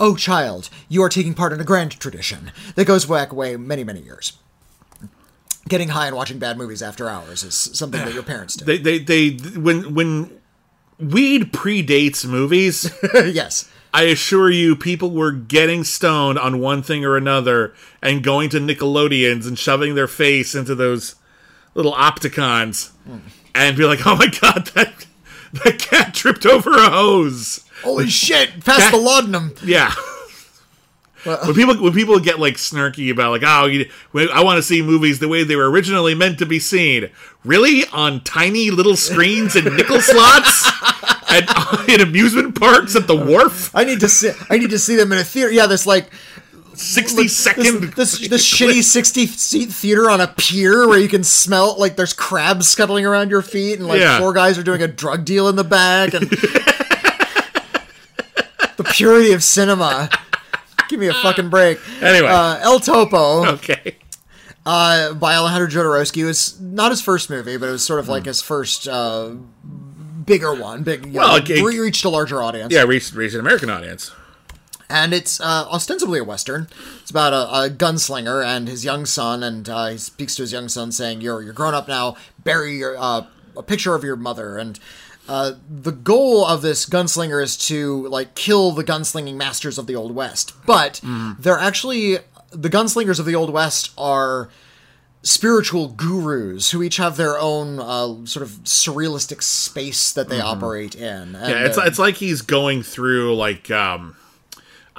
Oh, 0.00 0.16
child, 0.16 0.70
you 0.88 1.02
are 1.02 1.08
taking 1.08 1.34
part 1.34 1.52
in 1.52 1.60
a 1.60 1.64
grand 1.64 1.98
tradition 1.98 2.52
that 2.76 2.84
goes 2.84 3.04
back 3.04 3.32
way 3.32 3.56
many, 3.56 3.82
many 3.84 4.00
years. 4.00 4.32
Getting 5.68 5.88
high 5.90 6.06
and 6.06 6.16
watching 6.16 6.38
bad 6.38 6.56
movies 6.56 6.82
after 6.82 7.08
hours 7.08 7.42
is 7.42 7.54
something 7.54 8.00
that 8.00 8.14
your 8.14 8.22
parents 8.34 8.54
do. 8.56 8.64
they, 8.64 8.78
they, 8.78 8.98
they, 8.98 9.30
when, 9.58 9.94
when 9.94 10.40
weed 10.98 11.52
predates 11.52 12.24
movies, 12.24 12.92
yes. 13.14 13.68
I 13.92 14.02
assure 14.04 14.50
you, 14.50 14.76
people 14.76 15.10
were 15.10 15.32
getting 15.32 15.82
stoned 15.84 16.38
on 16.38 16.60
one 16.60 16.82
thing 16.82 17.04
or 17.04 17.16
another 17.16 17.74
and 18.02 18.22
going 18.22 18.50
to 18.50 18.58
Nickelodeons 18.58 19.46
and 19.46 19.58
shoving 19.58 19.94
their 19.94 20.06
face 20.08 20.54
into 20.54 20.74
those 20.74 21.14
little 21.74 21.94
opticons 21.94 22.90
and 23.54 23.76
be 23.76 23.84
like, 23.84 24.06
oh 24.06 24.16
my 24.16 24.26
god, 24.26 24.66
that, 24.74 25.06
that 25.64 25.78
cat 25.78 26.12
tripped 26.14 26.44
over 26.46 26.72
a 26.72 26.90
hose. 26.90 27.64
Holy 27.82 28.08
shit! 28.08 28.64
Pass 28.64 28.78
That- 28.78 28.90
the 28.92 28.98
laudanum. 28.98 29.54
Yeah. 29.64 29.94
when 31.24 31.54
people 31.54 31.74
when 31.82 31.92
people 31.92 32.18
get 32.20 32.38
like 32.38 32.54
snarky 32.54 33.10
about 33.10 33.30
like 33.32 33.42
oh 33.44 33.66
you, 33.66 33.88
I 34.32 34.42
want 34.44 34.56
to 34.58 34.62
see 34.62 34.82
movies 34.82 35.18
the 35.18 35.26
way 35.28 35.42
they 35.44 35.56
were 35.56 35.68
originally 35.70 36.14
meant 36.14 36.38
to 36.38 36.46
be 36.46 36.58
seen, 36.60 37.10
really 37.44 37.84
on 37.92 38.20
tiny 38.22 38.70
little 38.70 38.96
screens 38.96 39.56
and 39.56 39.76
nickel 39.76 40.00
slots 40.00 40.70
at 41.30 41.88
in 41.88 42.00
amusement 42.00 42.58
parks 42.58 42.94
at 42.96 43.06
the 43.06 43.16
wharf, 43.16 43.70
I 43.74 43.84
need 43.84 44.00
to 44.00 44.08
see. 44.08 44.30
I 44.50 44.58
need 44.58 44.70
to 44.70 44.78
see 44.78 44.96
them 44.96 45.12
in 45.12 45.18
a 45.18 45.24
theater. 45.24 45.50
Yeah, 45.52 45.66
this 45.66 45.86
like 45.86 46.10
sixty 46.74 47.24
this 47.24 47.36
second. 47.36 47.92
this, 47.94 48.28
this 48.28 48.48
shitty 48.48 48.82
sixty 48.82 49.26
seat 49.26 49.70
theater 49.70 50.08
on 50.10 50.20
a 50.20 50.28
pier 50.28 50.86
where 50.88 50.98
you 50.98 51.08
can 51.08 51.24
smell 51.24 51.76
like 51.78 51.96
there's 51.96 52.12
crabs 52.12 52.68
scuttling 52.68 53.04
around 53.04 53.30
your 53.30 53.42
feet 53.42 53.78
and 53.78 53.88
like 53.88 54.00
Yeah. 54.00 54.18
four 54.20 54.32
guys 54.32 54.58
are 54.58 54.62
doing 54.62 54.82
a 54.82 54.88
drug 54.88 55.24
deal 55.24 55.48
in 55.48 55.56
the 55.56 55.64
back 55.64 56.14
and 56.14 56.28
the 58.76 58.84
purity 58.92 59.32
of 59.32 59.42
cinema. 59.42 60.08
Give 60.88 61.00
me 61.00 61.08
a 61.08 61.14
fucking 61.14 61.50
break. 61.50 61.78
Anyway. 62.00 62.28
uh, 62.28 62.58
El 62.62 62.80
Topo 62.80 63.46
okay. 63.54 63.96
uh, 64.64 65.12
by 65.14 65.34
Alejandro 65.34 65.68
Jodorowsky 65.68 66.24
was 66.24 66.58
not 66.60 66.90
his 66.92 67.02
first 67.02 67.28
movie, 67.28 67.56
but 67.58 67.68
it 67.68 67.72
was 67.72 67.84
sort 67.84 68.00
of 68.00 68.08
like 68.08 68.24
his 68.24 68.40
first 68.40 68.88
uh, 68.88 69.32
bigger 70.28 70.54
one. 70.54 70.82
Big, 70.84 71.06
you. 71.06 71.12
Well, 71.14 71.38
know, 71.42 71.64
re- 71.64 71.80
reached 71.80 72.04
a 72.04 72.08
larger 72.08 72.42
audience. 72.42 72.72
Yeah, 72.72 72.82
reached 72.82 73.12
reached 73.14 73.34
an 73.34 73.40
American 73.40 73.70
audience. 73.70 74.12
and 74.90 75.12
it's 75.12 75.40
uh, 75.40 75.66
ostensibly 75.70 76.18
a 76.18 76.24
western. 76.24 76.68
It's 77.00 77.10
about 77.10 77.32
a, 77.32 77.64
a 77.66 77.70
gunslinger 77.70 78.44
and 78.44 78.68
his 78.68 78.84
young 78.84 79.04
son, 79.06 79.42
and 79.42 79.68
uh, 79.68 79.86
he 79.88 79.98
speaks 79.98 80.34
to 80.36 80.42
his 80.42 80.52
young 80.52 80.68
son, 80.68 80.92
saying, 80.92 81.20
"You're 81.20 81.42
you're 81.42 81.52
grown 81.52 81.74
up 81.74 81.88
now. 81.88 82.16
Bury 82.44 82.76
your 82.76 82.96
uh, 82.98 83.26
a 83.56 83.62
picture 83.62 83.94
of 83.94 84.04
your 84.04 84.16
mother." 84.16 84.56
And 84.56 84.78
uh, 85.28 85.52
the 85.68 85.92
goal 85.92 86.46
of 86.46 86.62
this 86.62 86.86
gunslinger 86.86 87.42
is 87.42 87.56
to 87.68 88.06
like 88.08 88.34
kill 88.34 88.70
the 88.72 88.84
gunslinging 88.84 89.34
masters 89.36 89.76
of 89.78 89.86
the 89.86 89.94
old 89.96 90.14
west, 90.14 90.54
but 90.64 91.00
they're 91.38 91.58
actually 91.58 92.18
the 92.50 92.70
gunslingers 92.70 93.20
of 93.20 93.26
the 93.26 93.34
old 93.34 93.50
west 93.50 93.90
are 93.98 94.48
spiritual 95.22 95.88
gurus 95.88 96.70
who 96.70 96.82
each 96.82 96.96
have 96.96 97.16
their 97.16 97.38
own 97.38 97.78
uh, 97.80 98.24
sort 98.26 98.42
of 98.42 98.50
surrealistic 98.64 99.42
space 99.42 100.12
that 100.12 100.28
they 100.28 100.40
operate 100.40 100.94
in. 100.94 101.34
And, 101.34 101.50
Yeah, 101.50 101.64
it's 101.66 101.76
uh, 101.78 101.82
it's 101.86 101.98
like 101.98 102.16
he's 102.16 102.40
going 102.42 102.82
through 102.82 103.34
like 103.36 103.70
um 103.70 104.14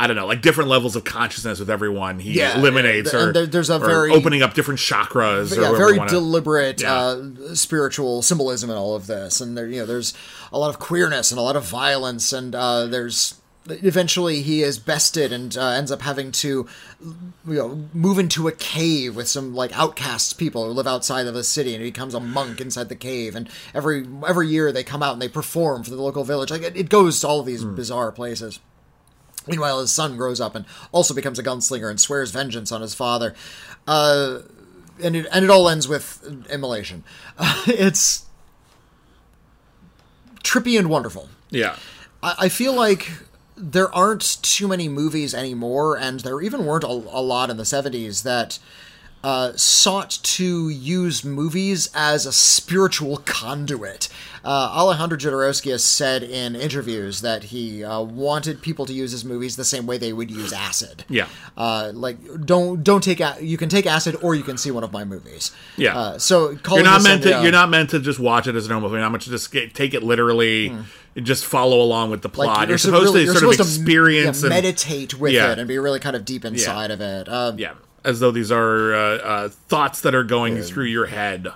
I 0.01 0.07
don't 0.07 0.15
know, 0.15 0.27
like 0.27 0.41
different 0.41 0.69
levels 0.69 0.95
of 0.95 1.03
consciousness 1.03 1.59
with 1.59 1.69
everyone 1.69 2.19
he 2.19 2.31
Yeah, 2.37 2.57
eliminates, 2.57 3.13
and 3.13 3.29
or 3.29 3.33
there- 3.33 3.45
there's 3.45 3.69
a 3.69 3.75
or 3.75 3.85
very- 3.85 4.11
opening 4.11 4.41
up 4.41 4.53
different 4.53 4.79
chakras. 4.79 5.51
or 5.57 5.61
yeah, 5.61 5.71
very 5.75 5.97
wanna- 5.97 6.09
deliberate 6.09 6.79
Yeah. 6.81 6.95
uh, 6.95 7.23
spiritual 7.53 8.21
symbolism 8.21 8.69
in 8.69 8.77
all 8.77 8.95
of 8.95 9.07
this, 9.07 9.41
and 9.41 9.57
there, 9.57 9.67
you 9.67 9.81
know, 9.81 9.85
there's 9.85 10.13
a 10.53 10.57
lot 10.57 10.69
of 10.69 10.79
queerness 10.79 11.31
and 11.31 11.37
a 11.39 11.41
lot 11.41 11.57
of 11.57 11.65
violence, 11.65 12.31
and 12.31 12.55
uh, 12.55 12.85
there's 12.85 13.33
eventually 13.71 14.41
he 14.41 14.61
is 14.61 14.79
bested 14.79 15.31
and 15.31 15.55
uh, 15.57 15.67
ends 15.69 15.91
up 15.91 16.01
having 16.01 16.31
to, 16.33 16.67
you 17.01 17.53
know, 17.53 17.87
move 17.93 18.19
into 18.19 18.47
a 18.47 18.51
cave 18.51 19.15
with 19.15 19.27
some 19.27 19.53
like 19.55 19.71
outcast 19.77 20.37
people 20.37 20.65
who 20.65 20.71
live 20.71 20.87
outside 20.87 21.27
of 21.27 21.33
the 21.33 21.43
city, 21.43 21.73
and 21.73 21.83
he 21.83 21.89
becomes 21.91 22.13
a 22.13 22.19
monk 22.19 22.59
inside 22.61 22.89
the 22.89 22.95
cave, 22.95 23.35
and 23.35 23.49
every 23.73 24.05
every 24.27 24.47
year 24.47 24.71
they 24.71 24.83
come 24.83 25.03
out 25.03 25.13
and 25.13 25.21
they 25.21 25.29
perform 25.29 25.83
for 25.83 25.91
the 25.91 26.01
local 26.01 26.23
village. 26.23 26.51
Like 26.51 26.63
it, 26.63 26.75
it 26.77 26.89
goes 26.89 27.19
to 27.21 27.27
all 27.27 27.43
these 27.43 27.63
Hmm. 27.63 27.75
bizarre 27.75 28.11
places. 28.11 28.59
Meanwhile, 29.47 29.79
his 29.79 29.91
son 29.91 30.15
grows 30.17 30.39
up 30.39 30.53
and 30.53 30.65
also 30.91 31.13
becomes 31.13 31.39
a 31.39 31.43
gunslinger 31.43 31.89
and 31.89 31.99
swears 31.99 32.29
vengeance 32.31 32.71
on 32.71 32.81
his 32.81 32.93
father. 32.93 33.33
Uh, 33.87 34.39
and 35.01 35.15
it, 35.15 35.27
and 35.31 35.43
it 35.45 35.49
all 35.49 35.69
ends 35.69 35.87
with 35.87 36.45
immolation. 36.51 37.03
it's 37.67 38.25
trippy 40.43 40.77
and 40.77 40.89
wonderful. 40.89 41.29
Yeah. 41.49 41.77
I, 42.21 42.35
I 42.39 42.49
feel 42.49 42.73
like 42.73 43.09
there 43.59 43.93
aren't 43.93 44.41
too 44.41 44.67
many 44.67 44.87
movies 44.87 45.33
anymore, 45.33 45.97
and 45.97 46.21
there 46.21 46.41
even 46.41 46.65
weren't 46.65 46.83
a, 46.83 46.87
a 46.87 47.21
lot 47.21 47.49
in 47.49 47.57
the 47.57 47.63
70s 47.63 48.23
that 48.23 48.57
uh, 49.23 49.51
sought 49.55 50.11
to 50.23 50.69
use 50.69 51.23
movies 51.25 51.89
as 51.93 52.25
a 52.25 52.31
spiritual 52.31 53.17
conduit. 53.25 54.07
Uh, 54.45 54.71
Alejandro 54.73 55.17
Jodorowsky 55.17 55.71
has 55.71 55.83
said 55.83 56.23
in 56.23 56.55
interviews 56.55 57.19
that 57.21 57.43
he 57.45 57.83
uh, 57.83 57.99
wanted 58.01 58.61
people 58.61 58.85
to 58.85 58.93
use 58.93 59.11
his 59.11 59.25
movies 59.25 59.57
the 59.57 59.65
same 59.65 59.85
way 59.85 59.97
they 59.97 60.13
would 60.13 60.31
use 60.31 60.53
acid. 60.53 61.03
Yeah. 61.09 61.27
Uh, 61.57 61.91
like 61.93 62.17
don't 62.45 62.81
don't 62.81 63.03
take 63.03 63.19
a- 63.19 63.35
you 63.41 63.57
can 63.57 63.67
take 63.67 63.85
acid 63.85 64.15
or 64.21 64.35
you 64.35 64.43
can 64.43 64.57
see 64.57 64.71
one 64.71 64.85
of 64.85 64.93
my 64.93 65.03
movies. 65.03 65.51
Yeah. 65.75 65.97
Uh, 65.97 66.17
so 66.19 66.51
You're 66.71 66.83
not 66.83 67.03
meant 67.03 67.23
to. 67.23 67.41
You're 67.43 67.51
not 67.51 67.69
meant 67.69 67.89
to 67.89 67.99
just 67.99 68.19
watch 68.19 68.47
it 68.47 68.55
as 68.55 68.65
a 68.65 68.69
normal 68.69 68.87
movie. 68.89 68.99
You're 68.99 69.05
not 69.05 69.11
meant 69.11 69.23
to 69.23 69.29
just 69.29 69.51
get, 69.51 69.73
take 69.75 69.93
it 69.93 70.03
literally. 70.03 70.67
and 70.69 70.85
Just 71.25 71.45
follow 71.45 71.81
along 71.81 72.11
with 72.11 72.21
the 72.21 72.29
Hmm. 72.29 72.37
like, 72.39 72.45
plot. 72.53 72.69
you're, 72.69 72.77
so 72.77 72.87
supposed 72.91 73.03
really- 73.07 73.19
to 73.21 73.25
you're 73.25 73.33
sort 73.35 73.43
of 73.49 73.51
supposed 73.55 73.75
to, 73.75 73.81
experience 73.81 74.39
yeah, 74.41 74.45
and 74.45 74.55
meditate 74.55 75.19
with 75.19 75.33
Yeah. 75.33 75.51
it 75.51 75.59
and 75.59 75.67
be 75.67 75.77
really 75.77 75.99
kind 75.99 76.15
of 76.15 76.23
deep 76.23 76.45
inside 76.45 76.91
of 76.91 77.01
it. 77.01 77.27
Um, 77.27 77.59
yeah, 77.59 77.73
as 78.03 78.19
though 78.19 78.31
these 78.31 78.51
are 78.51 78.93
uh, 78.93 78.99
uh, 79.17 79.49
thoughts 79.49 80.01
that 80.01 80.15
are 80.15 80.23
going 80.23 80.61
through 80.61 80.85
your 80.85 81.07
head. 81.07 81.47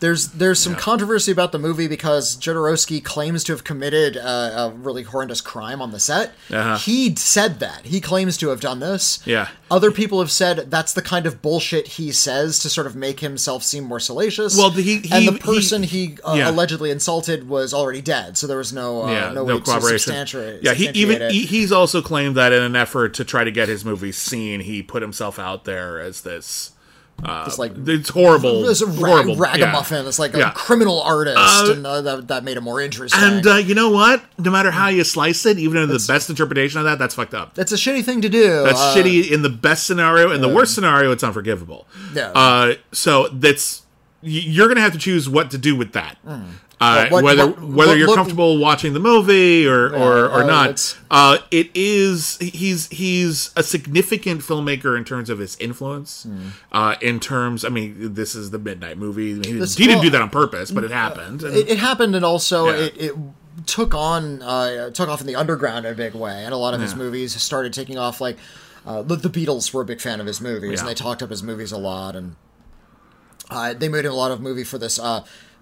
There's 0.00 0.28
there's 0.28 0.58
some 0.58 0.74
controversy 0.74 1.32
about 1.32 1.52
the 1.52 1.58
movie 1.58 1.88
because 1.88 2.36
Jodorowsky 2.36 3.02
claims 3.02 3.42
to 3.44 3.52
have 3.52 3.64
committed 3.64 4.16
uh, 4.16 4.20
a 4.22 4.70
really 4.76 5.04
horrendous 5.04 5.40
crime 5.40 5.80
on 5.80 5.90
the 5.90 5.98
set. 6.00 6.32
Uh-huh. 6.50 6.76
He 6.76 7.14
said 7.16 7.60
that 7.60 7.86
he 7.86 8.00
claims 8.00 8.36
to 8.38 8.48
have 8.48 8.60
done 8.60 8.80
this. 8.80 9.20
Yeah. 9.26 9.48
Other 9.70 9.90
people 9.90 10.20
have 10.20 10.30
said 10.30 10.70
that's 10.70 10.92
the 10.92 11.02
kind 11.02 11.26
of 11.26 11.40
bullshit 11.42 11.88
he 11.88 12.12
says 12.12 12.58
to 12.60 12.68
sort 12.68 12.86
of 12.86 12.94
make 12.94 13.20
himself 13.20 13.62
seem 13.62 13.84
more 13.84 13.98
salacious. 13.98 14.56
Well, 14.56 14.70
he- 14.70 14.98
he- 14.98 15.10
and 15.12 15.26
the 15.28 15.32
he- 15.32 15.38
person 15.38 15.82
he, 15.82 16.18
uh, 16.24 16.34
yeah. 16.34 16.50
allegedly 16.50 16.90
insulted 16.90 17.48
was 17.48 17.72
already 17.74 18.02
dead, 18.02 18.36
so 18.36 18.46
there 18.46 18.58
was 18.58 18.72
no 18.72 19.04
uh, 19.04 19.10
Yeah, 19.10 19.28
no, 19.28 19.34
no, 19.34 19.44
way 19.44 19.54
to 19.54 19.60
corroboration. 19.64 19.98
substantiate. 19.98 20.62
Yeah, 20.62 20.74
he 20.74 20.88
even 20.90 21.22
it. 21.22 21.30
he, 21.32 21.46
he's 21.46 21.72
also 21.72 22.02
claimed 22.02 22.36
that 22.36 22.52
in 22.52 22.62
an 22.62 22.76
effort 22.76 23.14
to 23.14 23.24
try 23.24 23.44
to 23.44 23.50
get 23.50 23.68
his 23.68 23.84
movie 23.84 24.12
seen, 24.12 24.60
he 24.60 24.82
put 24.82 25.00
himself 25.02 25.38
out 25.38 25.64
there 25.64 25.98
as 26.00 26.20
this. 26.20 26.72
Uh, 27.24 27.44
It's 27.46 27.58
like- 27.58 27.72
it's 27.86 28.10
horrible, 28.10 28.64
It 28.64 28.68
was 28.68 28.82
a 28.82 28.86
ra- 28.86 29.08
horrible 29.08 29.36
ragamuffin. 29.36 30.06
It's 30.06 30.18
like 30.18 30.34
a 30.34 30.38
Yeah. 30.38 30.50
criminal 30.50 31.00
artist, 31.00 31.38
Uh, 31.38 31.72
and 31.72 31.86
uh, 31.86 32.00
that, 32.02 32.28
that 32.28 32.44
made 32.44 32.56
it 32.58 32.60
more 32.60 32.80
interesting. 32.80 33.20
And 33.22 33.46
uh, 33.46 33.54
you 33.54 33.74
know 33.74 33.88
what? 33.88 34.22
No 34.38 34.50
matter 34.50 34.70
how 34.70 34.88
you 34.88 35.02
slice 35.02 35.46
it, 35.46 35.58
even 35.58 35.78
in 35.82 35.88
the 35.88 36.04
best 36.06 36.28
interpretation 36.28 36.78
of 36.78 36.84
that, 36.84 36.98
that's 36.98 37.14
fucked 37.14 37.32
up. 37.34 37.54
That's 37.54 37.72
a 37.72 37.76
shitty 37.76 38.04
thing 38.04 38.20
to 38.20 38.28
do. 38.28 38.62
That's 38.64 38.78
Uh, 38.78 38.94
shitty 38.94 39.30
in 39.30 39.40
the 39.42 39.48
best 39.48 39.86
scenario. 39.86 40.30
In 40.30 40.42
the 40.42 40.48
worst 40.48 40.74
scenario, 40.74 41.10
it's 41.10 41.24
unforgivable. 41.24 41.86
Yeah. 42.14 42.30
Uh, 42.34 42.74
so 42.92 43.28
that's 43.32 43.82
you're 44.22 44.66
gonna 44.68 44.80
have 44.80 44.92
to 44.92 44.98
choose 44.98 45.28
what 45.28 45.50
to 45.52 45.58
do 45.58 45.74
with 45.76 45.92
that. 45.92 46.16
Uh. 46.78 47.08
What- 47.08 47.24
whether 47.24 47.46
what- 47.46 47.60
whether 47.62 47.90
what- 47.92 47.98
you're 47.98 48.06
look- 48.08 48.16
comfortable 48.16 48.58
watching 48.58 48.92
the 48.92 49.00
movie 49.00 49.66
or 49.66 49.86
or, 49.94 50.26
or 50.26 50.42
uh, 50.42 50.46
not, 50.46 50.96
uh, 51.10 51.38
it 51.50 51.70
is 51.74 52.36
he's 52.38 52.88
he's 52.88 53.50
a 53.56 53.62
significant 53.62 54.42
filmmaker 54.42 54.94
in 54.96 55.02
terms 55.04 55.30
of 55.30 55.38
his 55.38 55.56
influence. 55.58 56.26
Uh, 56.72 56.94
in 57.00 57.18
terms, 57.18 57.64
I 57.64 57.70
mean, 57.70 58.12
this 58.14 58.34
is 58.34 58.50
the 58.50 58.58
midnight 58.58 58.98
movie. 58.98 59.34
He, 59.36 59.40
didn't- 59.40 59.60
This- 59.60 59.76
he 59.76 59.84
didn't 59.84 59.96
well, 59.98 60.02
do 60.04 60.10
that 60.10 60.20
on 60.22 60.28
purpose, 60.30 60.70
but 60.70 60.84
it 60.84 60.90
happened. 60.90 61.42
And- 61.42 61.56
it, 61.56 61.68
it 61.70 61.78
happened, 61.78 62.14
and 62.14 62.24
also 62.26 62.66
Yeah. 62.66 62.74
it, 62.84 62.94
it 62.98 63.14
took 63.64 63.94
on 63.94 64.42
uh, 64.42 64.90
took 64.90 65.08
off 65.08 65.22
in 65.22 65.26
the 65.26 65.34
underground 65.34 65.86
in 65.86 65.92
a 65.92 65.96
big 65.96 66.14
way, 66.14 66.44
and 66.44 66.52
a 66.52 66.58
lot 66.58 66.74
of 66.74 66.80
his 66.82 66.94
movies 66.94 67.40
started 67.40 67.72
taking 67.72 67.96
off. 67.96 68.20
Like 68.20 68.36
uh, 68.86 69.00
the, 69.00 69.16
the 69.16 69.30
Beatles 69.30 69.72
were 69.72 69.80
a 69.80 69.84
big 69.86 70.02
fan 70.02 70.20
of 70.20 70.26
his 70.26 70.42
movies, 70.42 70.72
Yeah. 70.74 70.80
and 70.80 70.88
they 70.90 70.94
talked 70.94 71.22
up 71.22 71.30
his 71.30 71.42
movies 71.42 71.72
a 71.72 71.78
lot, 71.78 72.14
and 72.14 72.36
uh, 73.50 73.72
they 73.72 73.88
made 73.88 74.04
him 74.04 74.12
a 74.12 74.14
lot 74.14 74.30
of 74.30 74.42
movie 74.42 74.62
for 74.64 74.76
this. 74.76 74.98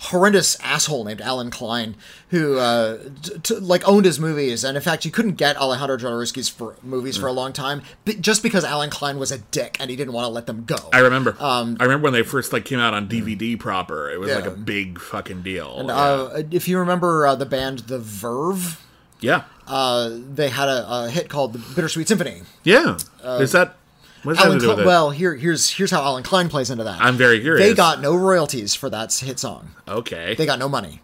Uh, 0.00 0.04
horrendous 0.08 0.58
asshole 0.60 1.04
named 1.04 1.20
Allen 1.20 1.50
Klein 1.50 1.94
who 2.30 2.58
uh, 2.58 2.98
t- 3.22 3.38
t- 3.42 3.54
like 3.56 3.86
owned 3.88 4.04
his 4.04 4.20
movies 4.20 4.62
and 4.64 4.76
in 4.76 4.82
fact 4.82 5.04
you 5.04 5.10
couldn't 5.10 5.34
get 5.36 5.56
Alejandro 5.56 5.96
Jodorowsky's 5.96 6.48
for 6.48 6.76
movies 6.82 7.16
for 7.16 7.26
a 7.26 7.32
long 7.32 7.52
time 7.52 7.80
b- 8.04 8.14
just 8.16 8.42
because 8.42 8.64
Allen 8.64 8.90
Klein 8.90 9.18
was 9.18 9.32
a 9.32 9.38
dick 9.38 9.76
and 9.80 9.88
he 9.90 9.96
didn't 9.96 10.12
want 10.12 10.24
to 10.26 10.28
let 10.28 10.46
them 10.46 10.64
go 10.66 10.76
I 10.92 10.98
remember. 10.98 11.36
I 11.40 11.60
remember 11.62 11.98
when 12.04 12.12
they 12.12 12.22
first 12.22 12.52
like 12.52 12.64
came 12.64 12.80
out 12.80 12.92
on 12.92 13.08
DVD 13.08 13.58
proper. 13.58 14.10
It 14.10 14.18
was 14.20 14.30
like 14.34 14.44
a 14.46 14.52
Um, 14.52 14.64
big 14.64 15.00
fucking 15.00 15.42
deal. 15.42 15.82
yeah. 15.86 15.94
uh, 15.94 16.42
if 16.50 16.68
you 16.68 16.78
remember 16.78 17.26
uh, 17.26 17.34
the 17.34 17.46
band 17.46 17.80
The 17.80 17.98
Verve 17.98 18.80
yeah. 19.20 19.44
uh, 19.66 20.10
they 20.34 20.50
had 20.50 20.68
a, 20.68 20.86
a 20.90 21.10
hit 21.10 21.28
called 21.30 21.54
"The 21.54 21.58
Bittersweet 21.74 22.08
Symphony." 22.08 22.42
Yeah. 22.62 22.98
is 23.24 23.52
that 23.52 23.76
what 24.24 24.32
does 24.34 24.38
that 24.38 24.46
Alan 24.46 24.58
to 24.58 24.60
do 24.60 24.66
Cl- 24.66 24.76
with 24.76 24.84
it? 24.84 24.86
well, 24.86 25.10
here 25.10 25.34
here's 25.34 25.70
here's 25.70 25.90
how 25.90 26.02
Allen 26.02 26.22
Klein 26.22 26.48
plays 26.48 26.70
into 26.70 26.84
that. 26.84 27.00
I'm 27.00 27.16
very 27.16 27.40
curious. 27.40 27.66
They 27.66 27.74
got 27.74 28.00
no 28.00 28.14
royalties 28.16 28.74
for 28.74 28.90
that 28.90 29.12
hit 29.14 29.38
song. 29.38 29.70
okay. 29.86 30.34
They 30.34 30.46
got 30.46 30.58
no 30.58 30.68
money. 30.68 31.00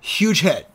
Huge 0.00 0.40
hit. 0.40 0.68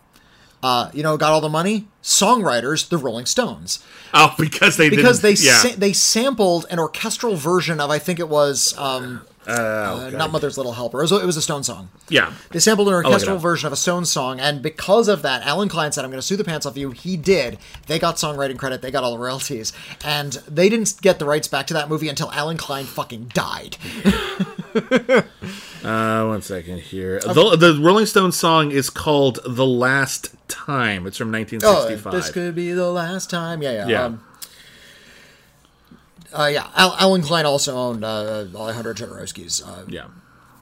Uh, 0.63 0.89
you 0.93 1.03
know, 1.03 1.17
got 1.17 1.31
all 1.31 1.41
the 1.41 1.49
money. 1.49 1.87
Songwriters, 2.01 2.89
the 2.89 2.97
Rolling 2.97 3.27
Stones, 3.27 3.83
oh, 4.13 4.33
because 4.39 4.77
they 4.77 4.89
because 4.89 5.21
they 5.21 5.33
yeah. 5.33 5.57
sa- 5.57 5.75
they 5.77 5.93
sampled 5.93 6.65
an 6.71 6.79
orchestral 6.79 7.35
version 7.35 7.79
of 7.79 7.91
I 7.91 7.99
think 7.99 8.19
it 8.19 8.27
was 8.29 8.75
um, 8.77 9.21
Oh, 9.49 10.07
uh, 10.07 10.09
not 10.09 10.31
Mother's 10.31 10.57
Little 10.57 10.73
Helper. 10.73 10.99
It 10.99 11.03
was, 11.03 11.11
a- 11.13 11.19
it 11.21 11.25
was 11.25 11.37
a 11.37 11.41
Stone 11.41 11.63
song. 11.63 11.89
yeah. 12.09 12.33
They 12.51 12.59
sampled 12.59 12.87
an 12.89 12.93
orchestral 12.95 13.37
version 13.37 13.67
of 13.67 13.73
a 13.73 13.77
Stone 13.77 14.05
song, 14.05 14.39
and 14.41 14.61
because 14.61 15.07
of 15.07 15.21
that, 15.21 15.41
Allen 15.43 15.69
Klein 15.69 15.91
said, 15.93 16.03
"I'm 16.03 16.11
going 16.11 16.19
to 16.19 16.25
sue 16.27 16.35
the 16.35 16.43
pants 16.43 16.65
off 16.65 16.75
you." 16.77 16.91
He 16.91 17.15
did. 17.15 17.57
They 17.87 17.97
got 17.97 18.15
songwriting 18.17 18.57
credit. 18.57 18.81
They 18.81 18.91
got 18.91 19.03
all 19.05 19.11
the 19.11 19.19
royalties, 19.23 19.71
and 20.03 20.33
they 20.49 20.67
didn't 20.67 20.95
get 21.01 21.17
the 21.19 21.25
rights 21.25 21.47
back 21.47 21.65
to 21.67 21.73
that 21.75 21.87
movie 21.87 22.09
until 22.09 22.29
Allen 22.31 22.57
Klein 22.57 22.85
fucking 22.85 23.31
died. 23.33 23.77
Uh, 25.83 26.25
one 26.25 26.41
second 26.41 26.79
here. 26.81 27.19
The, 27.19 27.55
the 27.55 27.79
Rolling 27.81 28.05
Stones 28.07 28.35
song 28.37 28.71
is 28.71 28.89
called 28.89 29.39
"The 29.45 29.65
Last 29.65 30.35
Time." 30.47 31.07
It's 31.07 31.17
from 31.17 31.29
Oh, 31.29 31.37
1965. 31.37 32.11
this 32.11 32.31
could 32.31 32.55
be 32.55 32.73
the 32.73 32.89
last 32.91 33.29
time. 33.29 33.61
Yeah, 33.61 33.71
yeah. 33.71 33.87
Yeah. 33.87 34.03
Um, 34.05 34.23
uh, 36.37 36.47
yeah, 36.47 36.67
Allen 36.75 37.21
Klein 37.21 37.45
also 37.45 37.75
owned 37.75 38.03
uh, 38.03 38.45
Alejandro 38.55 38.93
Jodorowsky's 38.93 39.63
uh, 39.63 39.85
yeah. 39.87 40.05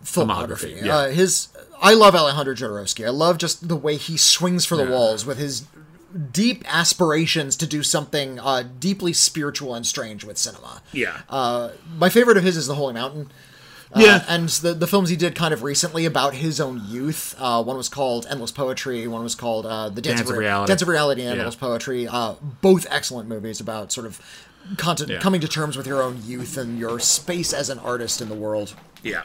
filmography. 0.03 0.81
Yeah. 0.83 0.95
Uh, 0.97 1.09
his, 1.09 1.49
I 1.81 1.93
love 1.93 2.15
Alejandro 2.15 2.53
Jodorowsky. 2.55 3.05
I 3.05 3.09
love 3.09 3.37
just 3.37 3.67
the 3.67 3.75
way 3.75 3.97
he 3.97 4.17
swings 4.17 4.65
for 4.65 4.75
the 4.77 4.85
walls 4.85 5.25
with 5.25 5.37
his 5.37 5.65
deep 6.31 6.63
aspirations 6.73 7.57
to 7.57 7.67
do 7.67 7.83
something 7.83 8.39
uh, 8.39 8.63
deeply 8.79 9.11
spiritual 9.13 9.75
and 9.75 9.85
strange 9.85 10.23
with 10.23 10.37
cinema. 10.37 10.81
Yeah. 10.93 11.21
Uh, 11.29 11.71
my 11.97 12.09
favorite 12.09 12.37
of 12.37 12.43
his 12.43 12.55
is 12.55 12.67
The 12.67 12.75
Holy 12.75 12.93
Mountain. 12.93 13.31
Uh, 13.93 13.99
Yeah. 13.99 14.25
and 14.27 14.49
the 14.49 14.73
the 14.73 14.87
films 14.87 15.09
he 15.09 15.15
did 15.15 15.35
kind 15.35 15.53
of 15.53 15.61
recently 15.61 16.05
about 16.05 16.33
his 16.35 16.59
own 16.59 16.81
youth. 16.87 17.35
Uh, 17.37 17.61
one 17.63 17.77
was 17.77 17.87
called 17.89 18.25
Endless 18.29 18.51
Poetry. 18.51 19.07
One 19.07 19.23
was 19.23 19.35
called 19.35 19.65
uh, 19.65 19.89
The 19.89 20.01
Dance, 20.01 20.19
Dance 20.19 20.29
of 20.29 20.37
Re- 20.37 20.45
Reality. 20.45 20.67
Dance 20.71 20.81
of 20.81 20.87
Reality 20.87 21.21
and 21.21 21.35
Yeah. 21.35 21.41
Endless 21.41 21.55
Poetry. 21.55 22.07
Uh, 22.07 22.35
both 22.61 22.87
excellent 22.89 23.27
movies 23.29 23.59
about 23.59 23.91
sort 23.91 24.07
of 24.07 24.21
content, 24.77 25.09
Yeah. 25.09 25.19
coming 25.19 25.41
to 25.41 25.47
terms 25.47 25.77
with 25.77 25.87
your 25.87 26.01
own 26.01 26.21
youth 26.25 26.57
and 26.57 26.77
your 26.79 26.99
space 26.99 27.53
as 27.53 27.69
an 27.69 27.79
artist 27.79 28.21
in 28.21 28.29
the 28.29 28.35
world. 28.35 28.73
yeah. 29.03 29.23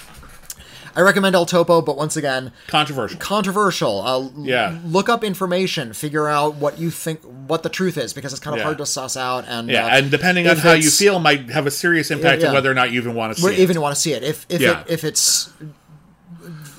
I 0.97 1.03
recommend 1.03 1.37
El 1.37 1.47
Topo, 1.47 1.81
but 1.83 1.97
once 1.97 2.17
again, 2.17 2.51
Controversial. 2.67 3.17
controversial. 3.21 4.01
Uh, 4.03 4.11
l- 4.11 4.33
Yeah. 4.39 4.77
Look 4.85 5.09
up 5.09 5.23
information, 5.23 5.93
figure 5.93 6.27
out 6.27 6.57
what 6.57 6.81
you 6.81 6.91
think, 6.91 7.21
what 7.47 7.63
the 7.63 7.69
truth 7.69 7.97
is, 7.97 8.13
because 8.13 8.33
it's 8.33 8.41
kind 8.41 8.55
of 8.55 8.59
Yeah. 8.59 8.65
hard 8.65 8.79
to 8.79 8.87
suss 8.87 9.17
out. 9.17 9.45
And 9.47 9.69
Yeah, 9.71 9.87
uh, 9.87 9.91
and 9.99 10.11
depending 10.11 10.49
on 10.49 10.57
how 10.57 10.73
you 10.73 10.91
feel, 10.91 11.21
might 11.21 11.49
have 11.51 11.69
a 11.69 11.71
serious 11.71 12.11
impact 12.11 12.43
Yeah, 12.43 12.49
on 12.49 12.55
whether 12.55 12.69
or 12.69 12.75
not 12.75 12.91
you 12.91 13.01
even 13.01 13.15
want 13.15 13.37
to 13.37 13.41
see 13.41 13.47
we 13.47 13.55
it. 13.55 13.61
even 13.61 13.81
want 13.81 13.95
to 13.95 14.01
see 14.01 14.15
it. 14.15 14.25
If 14.25 14.47
if 14.49 14.61
it 14.63 14.79
if 14.89 15.05
it's 15.05 15.51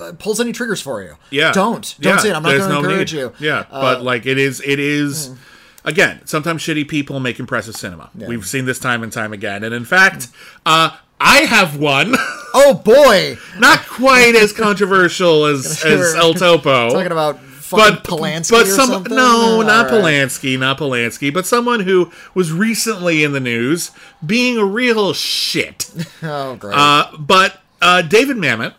uh, 0.02 0.12
pulls 0.20 0.42
any 0.42 0.52
triggers 0.52 0.82
for 0.82 1.02
you, 1.02 1.16
yeah, 1.30 1.54
don't 1.54 1.96
don't 2.02 2.20
see 2.20 2.28
it. 2.30 2.36
I'm 2.36 2.44
not 2.44 2.50
going 2.50 2.62
to 2.64 2.68
no 2.70 2.80
encourage 2.80 3.14
need. 3.14 3.20
you. 3.20 3.26
Uh, 3.28 3.32
Yeah, 3.40 3.64
but 3.72 4.04
like 4.04 4.26
it 4.26 4.38
is, 4.38 4.62
it 4.66 4.80
is. 4.80 5.30
Again, 5.84 6.22
sometimes 6.26 6.62
shitty 6.62 6.88
people 6.88 7.20
make 7.20 7.40
impressive 7.40 7.76
cinema. 7.76 8.10
We've 8.16 8.46
seen 8.46 8.66
this 8.66 8.80
time 8.80 9.04
and 9.04 9.12
time 9.12 9.34
again, 9.34 9.64
and 9.64 9.74
in 9.74 9.86
fact, 9.86 10.28
uh, 10.66 10.98
I 11.20 11.40
have 11.42 11.78
one. 11.78 12.16
Oh 12.54 12.74
boy, 12.74 13.38
not 13.60 13.88
quite 13.88 14.36
as 14.36 14.52
controversial 14.52 15.46
as, 15.46 15.66
as 15.86 16.16
El 16.16 16.34
Topo. 16.34 16.90
talking 16.90 17.14
about 17.14 17.40
but 17.72 18.04
Polanski 18.04 18.52
but 18.52 18.68
some 18.68 19.04
no, 19.04 19.62
not 19.62 19.86
right. 19.86 19.94
Polanski, 19.94 20.60
not 20.60 20.78
Polanski, 20.78 21.34
but 21.34 21.46
someone 21.46 21.80
who 21.80 22.12
was 22.34 22.52
recently 22.52 23.24
in 23.24 23.32
the 23.32 23.40
news 23.40 23.92
being 24.26 24.58
a 24.58 24.66
real 24.66 25.14
shit. 25.14 25.90
Oh 26.24 26.58
great. 26.58 26.76
Uh, 26.76 27.16
but 27.18 27.62
uh, 27.82 28.02
David 28.02 28.36
Mamet 28.36 28.74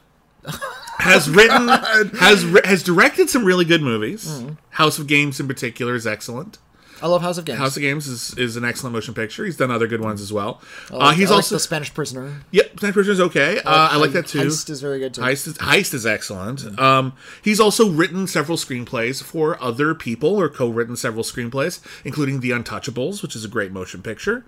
has 0.99 1.30
written, 1.30 1.68
has 1.68 2.43
has 2.67 2.82
directed 2.82 3.30
some 3.30 3.45
really 3.47 3.65
good 3.65 3.80
movies. 3.82 4.26
Mm-hmm. 4.26 4.54
House 4.71 4.99
of 4.99 5.06
Games, 5.06 5.41
in 5.41 5.49
particular, 5.49 5.95
is 5.95 6.06
excellent. 6.06 6.58
I 7.02 7.08
love 7.08 7.21
House 7.21 7.36
of 7.36 7.45
Games. 7.45 7.58
House 7.58 7.76
of 7.76 7.82
Games 7.82 8.06
is, 8.06 8.32
is 8.38 8.56
an 8.56 8.65
excellent 8.65 8.95
motion 8.95 9.12
picture. 9.12 9.45
He's 9.45 9.56
done 9.56 9.73
other 9.73 9.88
good 9.88 10.00
ones 10.00 10.21
as 10.21 10.32
well. 10.32 10.62
I 10.91 10.95
uh, 10.95 11.10
he's 11.10 11.30
I 11.30 11.34
like 11.34 11.38
also 11.38 11.56
the 11.56 11.60
Spanish 11.60 11.93
Prisoner. 11.93 12.43
yep, 12.52 12.76
Spanish 12.76 12.95
Prisoner 12.95 13.12
is 13.12 13.21
okay. 13.21 13.58
Uh, 13.58 13.88
I 13.91 13.97
like 13.97 14.12
that 14.12 14.28
too. 14.28 14.38
Heist 14.38 14.71
is 14.71 14.80
very 14.80 15.00
good 15.00 15.12
too. 15.12 15.21
Heist 15.21 15.49
is, 15.49 15.58
Heist 15.58 15.95
is 15.95 16.06
excellent. 16.06 16.78
Um, 16.78 17.15
he's 17.43 17.58
also 17.58 17.91
written 17.91 18.26
several 18.28 18.56
screenplays 18.56 19.23
for 19.23 19.60
other 19.60 19.95
people, 19.95 20.36
or 20.36 20.49
co-written 20.49 20.97
several 20.97 21.25
screenplays, 21.25 21.80
including 22.04 22.41
The 22.41 22.50
Untouchables, 22.50 23.21
which 23.21 23.34
is 23.34 23.45
a 23.45 23.49
great 23.49 23.73
motion 23.73 24.00
picture. 24.00 24.45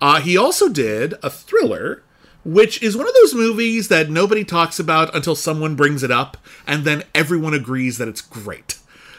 Uh, 0.00 0.20
he 0.20 0.36
also 0.36 0.68
did 0.68 1.14
a 1.22 1.30
thriller, 1.30 2.04
which 2.44 2.80
is 2.82 2.96
one 2.96 3.08
of 3.08 3.14
those 3.14 3.34
movies 3.34 3.88
that 3.88 4.10
nobody 4.10 4.44
talks 4.44 4.78
about 4.78 5.12
until 5.14 5.34
someone 5.34 5.74
brings 5.74 6.04
it 6.04 6.10
up, 6.12 6.36
and 6.66 6.84
then 6.84 7.02
everyone 7.14 7.54
agrees 7.54 7.98
that 7.98 8.06
it's 8.06 8.20
great. 8.20 8.78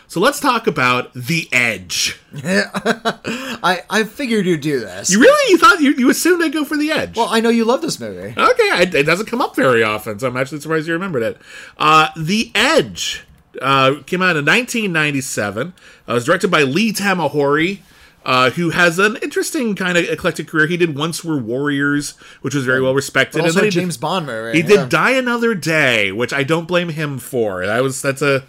So 0.10 0.22
let's 0.22 0.40
talk 0.40 0.68
about 0.68 1.14
The 1.14 1.50
Edge. 1.52 2.18
I 2.34 3.84
I 3.90 4.04
figured 4.06 4.46
you'd 4.46 4.62
do 4.62 4.80
this. 4.80 5.12
You 5.12 5.20
really 5.20 5.52
you 5.52 5.58
thought 5.58 5.82
you, 5.82 5.92
you 5.92 6.10
assumed 6.10 6.42
I'd 6.42 6.54
go 6.54 6.64
for 6.64 6.78
The 6.78 6.92
Edge? 6.92 7.18
well, 7.18 7.28
I 7.30 7.42
know 7.42 7.50
you 7.50 7.66
love 7.66 7.82
this 7.82 8.00
movie. 8.00 8.34
Okay, 8.40 8.82
it, 8.82 8.96
it 8.96 9.04
doesn't 9.04 9.26
come 9.26 9.42
up 9.42 9.56
very 9.56 9.84
often, 9.84 10.18
so 10.18 10.28
I'm 10.28 10.38
actually 10.38 10.62
surprised 10.62 10.88
you 10.88 10.94
remembered 10.94 11.24
it. 11.24 11.38
Uh, 11.78 12.08
the 12.16 12.52
Edge 12.56 13.26
uh, 13.62 13.96
came 14.06 14.22
out 14.22 14.38
in 14.38 14.46
1997. 14.46 15.68
Uh, 15.68 15.72
it 16.08 16.14
was 16.14 16.26
directed 16.26 16.50
by 16.50 16.64
Lee 16.64 16.94
Tamahori, 16.94 17.80
uh, 18.24 18.52
who 18.52 18.70
has 18.70 19.00
an 19.00 19.18
interesting 19.22 19.76
kind 19.76 19.98
of 19.98 20.06
eclectic 20.06 20.48
career. 20.48 20.68
He 20.68 20.78
did 20.78 20.96
Once 20.96 21.22
Were 21.26 21.38
Warriors, 21.38 22.12
which 22.42 22.56
was 22.56 22.64
very 22.64 22.82
well 22.82 22.96
respected. 22.96 23.40
But 23.40 23.48
also 23.48 23.60
and 23.60 23.66
then 23.66 23.72
he 23.74 23.80
James 23.82 23.98
Bond 23.98 24.26
movie. 24.26 24.62
Did, 24.62 24.70
he 24.70 24.74
yeah. 24.74 24.82
did 24.84 24.90
Die 24.90 25.12
Another 25.12 25.54
Day, 25.54 26.14
which 26.14 26.32
I 26.32 26.44
don't 26.44 26.66
blame 26.66 26.90
him 26.90 27.20
for. 27.20 27.66
That 27.66 27.84
was 27.84 28.02
that's 28.02 28.22
a 28.22 28.46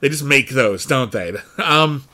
they 0.00 0.08
just 0.08 0.24
make 0.24 0.50
those, 0.50 0.84
don't 0.86 1.12
they? 1.12 1.34
Um, 1.58 2.04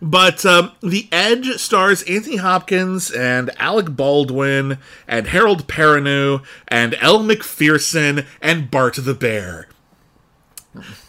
but 0.00 0.46
um, 0.46 0.72
The 0.80 1.08
Edge 1.10 1.56
stars 1.56 2.02
Anthony 2.02 2.36
Hopkins 2.36 3.10
and 3.10 3.50
Alec 3.58 3.96
Baldwin 3.96 4.78
and 5.08 5.26
Harold 5.26 5.66
Perrineau 5.66 6.44
and 6.68 6.94
Elle 7.00 7.22
Macpherson 7.22 8.24
and 8.40 8.70
Bart 8.70 8.94
the 8.94 9.14
Bear. 9.14 9.68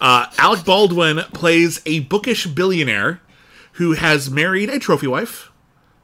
Uh, 0.02 0.28
Alec 0.38 0.66
Baldwin 0.66 1.20
plays 1.34 1.82
a 1.86 2.00
bookish 2.02 2.48
billionaire 2.48 3.22
who 3.74 3.94
has 3.94 4.30
married 4.30 4.70
a 4.70 4.80
trophy 4.80 5.08
wife, 5.08 5.52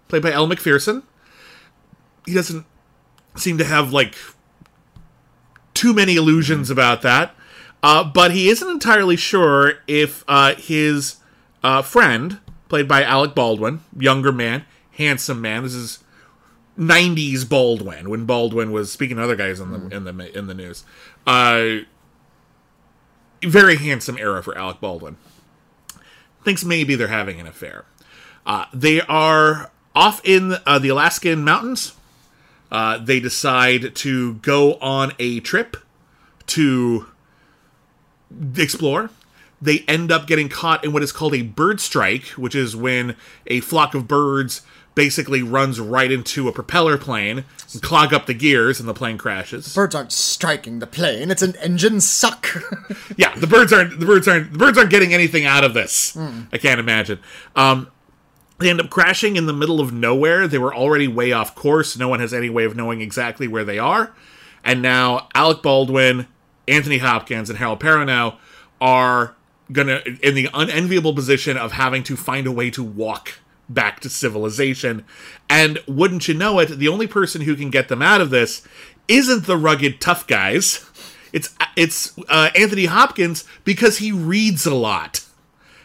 played 0.08 0.22
by 0.22 0.32
Elle 0.32 0.48
Macpherson. 0.48 1.04
He 2.26 2.34
doesn't 2.34 2.66
seem 3.36 3.58
to 3.58 3.66
have 3.66 3.92
like 3.92 4.16
too 5.74 5.94
many 5.94 6.16
illusions 6.16 6.70
about 6.70 7.02
that. 7.02 7.36
Uh, 7.86 8.04
but 8.04 8.32
he 8.32 8.50
isn't 8.50 8.67
entirely 8.67 9.15
sure 9.15 9.74
if 9.86 10.24
uh, 10.28 10.56
his 10.56 11.17
uh, 11.62 11.84
friend, 11.84 12.39
played 12.67 12.88
by 12.88 13.04
Alec 13.04 13.36
Baldwin, 13.36 13.82
younger 13.95 14.32
man, 14.32 14.65
handsome 14.93 15.39
man, 15.39 15.62
this 15.62 15.76
is 15.76 16.04
'90s 16.80 17.48
Baldwin 17.48 18.10
when 18.10 18.26
Baldwin 18.26 18.71
was 18.71 18.91
speaking 18.91 19.17
to 19.17 19.24
other 19.24 19.36
guys 19.36 19.60
in 19.60 19.69
the 19.69 19.95
in 19.95 20.04
the 20.04 20.36
in 20.36 20.48
the 20.48 20.56
news. 20.56 20.84
Uh, 21.28 21.82
very 23.43 23.76
handsome 23.76 24.17
era 24.17 24.41
for 24.41 24.58
Alec 24.58 24.82
Baldwin. 24.82 25.17
Thinks 26.43 26.65
maybe 26.65 26.95
they're 26.95 27.10
having 27.10 27.39
an 27.39 27.45
affair. 27.45 27.86
Uh, 28.48 28.65
they 28.74 29.00
are 29.02 29.69
off 29.93 30.21
in 30.24 30.56
uh, 30.65 30.80
the 30.80 30.89
Alaskan 30.89 31.43
mountains. 31.43 31.93
Uh, 32.71 32.98
they 32.98 33.19
decide 33.19 33.93
to 33.98 34.34
go 34.36 34.74
on 34.78 35.13
a 35.19 35.39
trip 35.39 35.78
to 36.48 37.06
explore. 38.58 39.10
They 39.62 39.80
end 39.88 40.12
up 40.12 40.28
getting 40.28 40.50
caught 40.50 40.84
in 40.84 40.92
what 40.92 41.02
is 41.04 41.12
called 41.12 41.34
a 41.34 41.42
bird 41.42 41.80
strike, 41.80 42.26
which 42.30 42.56
is 42.56 42.76
when 42.76 43.16
a 43.48 43.62
flock 43.62 43.96
of 43.96 44.08
birds 44.08 44.62
basically 44.96 45.44
runs 45.44 45.80
right 45.80 46.12
into 46.12 46.48
a 46.48 46.52
propeller 46.54 46.98
plane 46.98 47.44
and 47.74 47.82
clog 47.82 48.14
up 48.14 48.26
the 48.28 48.34
gears 48.34 48.80
and 48.80 48.88
the 48.88 48.94
plane 48.94 49.18
crashes. 49.18 49.74
The 49.74 49.78
Birds 49.78 49.96
aren't 49.96 50.12
striking 50.14 50.80
the 50.80 50.88
plane. 50.88 51.30
It's 51.32 51.42
an 51.42 51.56
engine 51.58 52.02
suck. 52.02 52.48
Yeah, 53.18 53.34
the 53.38 53.48
birds 53.48 53.72
aren't 53.72 54.00
the 54.00 54.06
birds 54.06 54.28
aren't 54.28 54.52
the 54.52 54.58
birds 54.58 54.78
aren't 54.78 54.90
getting 54.90 55.14
anything 55.14 55.46
out 55.46 55.64
of 55.64 55.74
this. 55.74 56.18
I 56.52 56.58
can't 56.58 56.80
imagine. 56.80 57.20
Um, 57.56 57.90
they 58.58 58.70
end 58.70 58.82
up 58.82 58.90
crashing 58.90 59.36
in 59.38 59.46
the 59.46 59.54
middle 59.54 59.80
of 59.80 59.94
nowhere. 59.94 60.48
They 60.48 60.58
were 60.58 60.74
already 60.76 61.08
way 61.08 61.32
off 61.32 61.56
course. 61.56 61.98
No 61.98 62.08
one 62.10 62.20
has 62.20 62.34
any 62.34 62.50
way 62.50 62.66
of 62.66 62.76
knowing 62.76 63.00
exactly 63.02 63.48
where 63.48 63.64
they 63.64 63.80
are. 63.80 64.14
And 64.64 64.82
now 64.82 65.30
Alec 65.36 65.62
Baldwin, 65.62 66.28
Anthony 66.67 66.97
Hopkins, 66.97 67.49
and 67.49 67.60
Harold 67.60 67.80
Perrineau 67.80 68.38
are 68.82 69.36
gonna 69.71 70.01
in 70.21 70.36
the 70.36 70.49
unenviable 70.54 71.13
position 71.13 71.58
of 71.58 71.73
having 71.73 72.04
to 72.04 72.15
find 72.15 72.47
a 72.47 72.51
way 72.51 72.69
to 72.69 72.84
walk 72.84 73.39
back 73.67 73.99
to 74.01 74.10
civilization. 74.10 75.04
And 75.49 75.80
wouldn't 75.88 76.28
you 76.28 76.34
know 76.34 76.60
it, 76.60 76.67
the 76.67 76.88
only 76.88 77.08
person 77.08 77.41
who 77.41 77.56
can 77.56 77.69
get 77.69 77.88
them 77.88 78.01
out 78.01 78.21
of 78.21 78.30
this 78.30 78.62
isn't 79.08 79.45
the 79.45 79.58
rugged 79.58 80.01
tough 80.01 80.28
guys. 80.28 80.89
It's 81.34 81.54
it's 81.75 82.17
uh, 82.30 82.49
Anthony 82.56 82.86
Hopkins 82.86 83.43
because 83.63 83.97
he 83.97 84.12
reads 84.12 84.65
a 84.65 84.75
lot, 84.75 85.25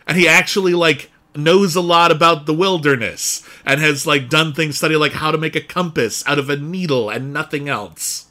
and 0.07 0.17
he 0.17 0.29
actually 0.29 0.75
like 0.75 1.11
knows 1.35 1.77
a 1.77 1.81
lot 1.81 2.11
about 2.11 2.47
the 2.47 2.55
wilderness 2.55 3.47
and 3.65 3.81
has 3.81 4.07
like 4.07 4.29
done 4.29 4.53
things 4.53 4.77
study 4.77 4.97
like 4.97 5.13
how 5.13 5.31
to 5.31 5.39
make 5.39 5.55
a 5.55 5.61
compass 5.61 6.27
out 6.27 6.39
of 6.39 6.51
a 6.51 6.57
needle 6.57 7.09
and 7.09 7.33
nothing 7.33 7.69
else. 7.69 8.27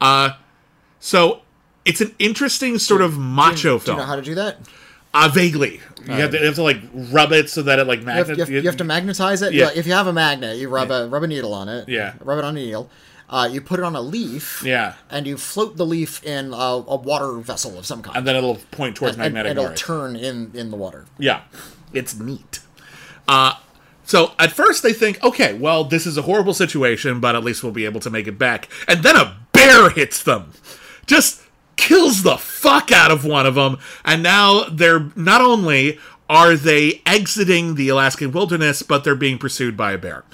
Uh 0.00 0.30
so 0.98 1.42
it's 1.84 2.00
an 2.00 2.14
interesting 2.18 2.78
sort 2.78 3.02
of 3.02 3.18
macho 3.18 3.78
Do 3.78 3.78
film. 3.78 3.80
Do 3.84 3.90
you 3.92 3.96
know 3.98 4.04
how 4.04 4.16
to 4.16 4.22
do 4.22 4.34
that? 4.36 4.58
uh 5.12 5.28
vaguely. 5.32 5.80
You 6.06 6.12
have, 6.14 6.32
to, 6.32 6.38
you 6.38 6.44
have 6.46 6.54
to 6.56 6.62
like 6.62 6.78
rub 6.92 7.30
it 7.32 7.48
so 7.48 7.62
that 7.62 7.78
it 7.78 7.86
like 7.86 8.00
You 8.00 8.06
have, 8.06 8.26
magnet 8.28 8.36
you 8.36 8.40
have- 8.56 8.64
you 8.64 8.68
have 8.68 8.76
to 8.78 8.84
magnetize 8.84 9.42
it. 9.42 9.52
Yeah. 9.54 9.66
Yeah. 9.66 9.78
If 9.78 9.86
you 9.86 9.92
have 9.92 10.06
a 10.08 10.12
magnet, 10.12 10.56
you 10.58 10.68
rub 10.68 10.90
a 10.90 11.08
rub 11.08 11.22
a 11.22 11.26
needle 11.28 11.54
on 11.54 11.68
it. 11.68 11.88
Yeah. 11.88 12.14
Rub 12.20 12.38
it 12.38 12.44
on 12.44 12.56
a 12.56 12.60
needle. 12.60 12.90
Uh, 13.30 13.48
you 13.50 13.60
put 13.60 13.78
it 13.80 13.84
on 13.84 13.96
a 13.96 14.00
leaf. 14.02 14.62
Yeah. 14.66 14.94
And 15.08 15.26
you 15.26 15.36
float 15.38 15.76
the 15.76 15.86
leaf 15.86 16.22
in 16.24 16.52
a, 16.52 16.56
a 16.56 16.96
water 16.96 17.32
vessel 17.38 17.78
of 17.78 17.86
some 17.86 18.02
kind. 18.02 18.16
and 18.16 18.26
then 18.26 18.36
it'll 18.36 18.56
point 18.72 18.96
towards 18.96 19.14
and, 19.14 19.22
magnetic 19.22 19.50
and 19.50 19.58
it'll 19.58 19.74
turn 19.74 20.14
in 20.16 20.50
in 20.52 20.70
the 20.70 20.76
water. 20.76 21.06
Yeah, 21.18 21.42
it's 21.92 22.14
neat. 22.18 22.60
Uh, 23.28 23.54
so 24.04 24.32
at 24.38 24.52
first 24.52 24.82
they 24.82 24.92
think, 24.92 25.22
okay, 25.24 25.54
well, 25.54 25.84
this 25.84 26.06
is 26.06 26.18
a 26.18 26.22
horrible 26.22 26.52
situation, 26.54 27.20
but 27.20 27.34
at 27.34 27.42
least 27.44 27.62
we'll 27.62 27.72
be 27.72 27.86
able 27.86 28.00
to 28.00 28.10
make 28.10 28.26
it 28.26 28.36
back. 28.38 28.68
And 28.86 29.02
then 29.02 29.16
a 29.16 29.36
bear 29.52 29.88
hits 29.90 30.22
them, 30.22 30.50
just 31.06 31.40
kills 31.84 32.22
the 32.22 32.36
fuck 32.36 32.90
out 32.92 33.10
of 33.10 33.24
one 33.24 33.46
of 33.46 33.54
them, 33.54 33.78
and 34.04 34.22
now 34.22 34.64
they're 34.64 35.10
not 35.14 35.40
only 35.40 35.98
are 36.28 36.56
they 36.56 37.02
exiting 37.06 37.74
the 37.74 37.88
Alaskan 37.90 38.32
wilderness, 38.32 38.82
but 38.82 39.04
they're 39.04 39.14
being 39.14 39.38
pursued 39.38 39.76
by 39.76 39.92
a 39.92 39.98
bear. 39.98 40.24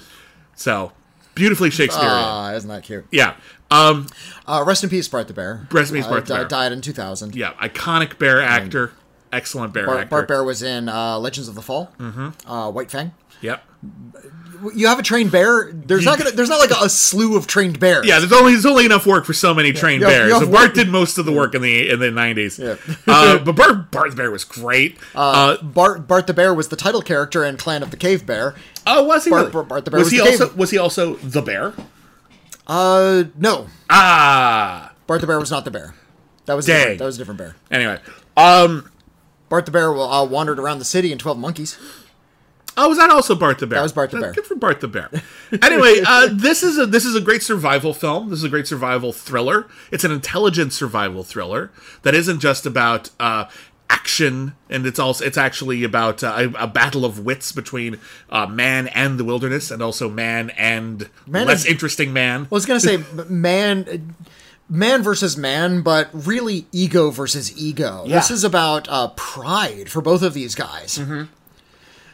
So 0.55 0.93
beautifully 1.35 1.69
Shakespearean. 1.69 2.11
Ah, 2.13 2.53
isn't 2.53 2.69
that 2.69 2.83
cute? 2.83 3.05
yeah. 3.11 3.35
Um, 3.69 4.07
Uh, 4.47 4.63
rest 4.65 4.83
in 4.83 4.89
peace, 4.89 5.07
Bart 5.07 5.27
the 5.27 5.33
Bear. 5.33 5.65
Rest 5.71 5.91
in 5.91 5.97
peace, 5.97 6.05
Uh, 6.05 6.09
Bart 6.09 6.25
the 6.25 6.33
Bear. 6.35 6.45
Died 6.45 6.71
in 6.73 6.81
2000. 6.81 7.35
yeah, 7.35 7.53
iconic 7.53 8.17
bear 8.17 8.41
actor, 8.41 8.91
excellent 9.31 9.73
bear 9.73 9.85
Bart, 9.85 9.99
actor. 9.99 10.09
Bart 10.09 10.27
Bear 10.27 10.43
was 10.43 10.61
in 10.61 10.89
uh, 10.89 11.17
Legends 11.19 11.47
of 11.47 11.55
the 11.55 11.61
Fall. 11.61 11.91
Mm-hmm. 11.99 12.49
Uh, 12.49 12.69
White 12.71 12.91
Fang. 12.91 13.13
Yep. 13.41 13.63
You 14.75 14.87
have 14.87 14.99
a 14.99 15.03
trained 15.03 15.31
bear. 15.31 15.71
There's 15.73 16.05
not 16.05 16.17
gonna. 16.17 16.31
There's 16.31 16.49
not 16.49 16.59
like 16.59 16.71
a, 16.71 16.85
a 16.85 16.89
slew 16.89 17.35
of 17.37 17.47
trained 17.47 17.79
bears. 17.79 18.05
Yeah, 18.05 18.19
there's 18.19 18.31
only 18.31 18.53
there's 18.53 18.65
only 18.65 18.85
enough 18.85 19.05
work 19.05 19.25
for 19.25 19.33
so 19.33 19.53
many 19.53 19.71
trained 19.73 20.01
you 20.01 20.07
have- 20.07 20.29
bears. 20.29 20.39
So 20.39 20.51
Bart 20.51 20.73
did 20.73 20.89
most 20.89 21.17
of 21.17 21.25
the 21.25 21.31
work 21.31 21.55
in 21.55 21.61
the 21.61 21.89
in 21.89 21.99
the 21.99 22.11
nineties. 22.11 22.59
Yeah. 22.59 22.75
uh, 23.07 23.37
but 23.39 23.55
Bart 23.55 23.91
Bart 23.91 24.09
the 24.11 24.15
Bear 24.15 24.31
was 24.31 24.43
great. 24.43 24.97
Uh, 25.15 25.57
Bart 25.61 26.07
Bart 26.07 26.27
the 26.27 26.33
Bear 26.33 26.53
was 26.53 26.67
the 26.69 26.75
title 26.75 27.01
character 27.01 27.43
in 27.43 27.57
Clan 27.57 27.83
of 27.83 27.91
the 27.91 27.97
Cave 27.97 28.25
Bear. 28.25 28.55
oh, 28.87 29.03
was 29.03 29.23
he? 29.25 29.29
Bart- 29.29 29.41
really? 29.41 29.51
Bart- 29.51 29.67
Bart 29.67 29.85
the 29.85 29.91
Bear 29.91 29.99
was, 29.99 30.05
was 30.07 30.11
he 30.13 30.19
also 30.21 30.47
cave- 30.47 30.57
was 30.57 30.71
he 30.71 30.77
also 30.77 31.15
the 31.15 31.41
bear? 31.41 31.73
Uh, 32.67 33.25
no, 33.37 33.67
Ah, 33.89 34.93
Bart 35.07 35.21
the 35.21 35.27
Bear 35.27 35.39
was 35.39 35.51
not 35.51 35.65
the 35.65 35.71
bear. 35.71 35.93
That 36.45 36.53
was 36.55 36.65
Dang. 36.65 36.97
that 36.97 37.03
was 37.05 37.15
a 37.15 37.17
different 37.19 37.37
bear. 37.37 37.55
anyway. 37.69 37.99
Um, 38.37 38.89
Bart 39.49 39.65
the 39.65 39.71
Bear 39.71 39.93
uh, 39.93 40.23
wandered 40.25 40.59
around 40.59 40.79
the 40.79 40.85
city 40.85 41.11
in 41.11 41.17
Twelve 41.17 41.37
Monkeys. 41.37 41.77
Oh, 42.77 42.89
was 42.89 42.97
that 42.97 43.09
also 43.09 43.35
Bart 43.35 43.59
the 43.59 43.67
Bear? 43.67 43.79
That 43.79 43.83
was 43.83 43.93
Bart 43.93 44.11
the 44.11 44.19
Bear. 44.19 44.33
Good 44.33 44.45
for 44.45 44.55
Bart 44.55 44.81
the 44.81 44.87
Bear. 44.87 45.09
anyway, 45.61 46.01
uh, 46.05 46.29
this 46.31 46.63
is 46.63 46.77
a 46.77 46.85
this 46.85 47.05
is 47.05 47.15
a 47.15 47.21
great 47.21 47.43
survival 47.43 47.93
film. 47.93 48.29
This 48.29 48.39
is 48.39 48.45
a 48.45 48.49
great 48.49 48.67
survival 48.67 49.13
thriller. 49.13 49.67
It's 49.91 50.03
an 50.03 50.11
intelligent 50.11 50.73
survival 50.73 51.23
thriller 51.23 51.71
that 52.03 52.13
isn't 52.15 52.39
just 52.39 52.65
about 52.65 53.09
uh, 53.19 53.45
action, 53.89 54.55
and 54.69 54.85
it's 54.85 54.99
also 54.99 55.25
it's 55.25 55.37
actually 55.37 55.83
about 55.83 56.23
uh, 56.23 56.49
a, 56.55 56.63
a 56.63 56.67
battle 56.67 57.03
of 57.03 57.19
wits 57.19 57.51
between 57.51 57.99
uh, 58.29 58.47
man 58.47 58.87
and 58.87 59.19
the 59.19 59.23
wilderness, 59.23 59.69
and 59.69 59.81
also 59.81 60.09
man 60.09 60.49
and 60.51 61.09
Man 61.27 61.47
less 61.47 61.63
and- 61.63 61.71
interesting 61.71 62.13
man. 62.13 62.43
I 62.43 62.47
was 62.55 62.65
gonna 62.65 62.79
say 62.79 62.97
man, 63.29 64.15
man 64.69 65.03
versus 65.03 65.35
man, 65.35 65.81
but 65.81 66.09
really 66.13 66.67
ego 66.71 67.11
versus 67.11 67.55
ego. 67.57 68.03
Yeah. 68.05 68.15
This 68.15 68.31
is 68.31 68.43
about 68.43 68.87
uh, 68.89 69.09
pride 69.09 69.89
for 69.89 70.01
both 70.01 70.21
of 70.21 70.33
these 70.33 70.55
guys. 70.55 70.97
Mm-hmm. 70.97 71.23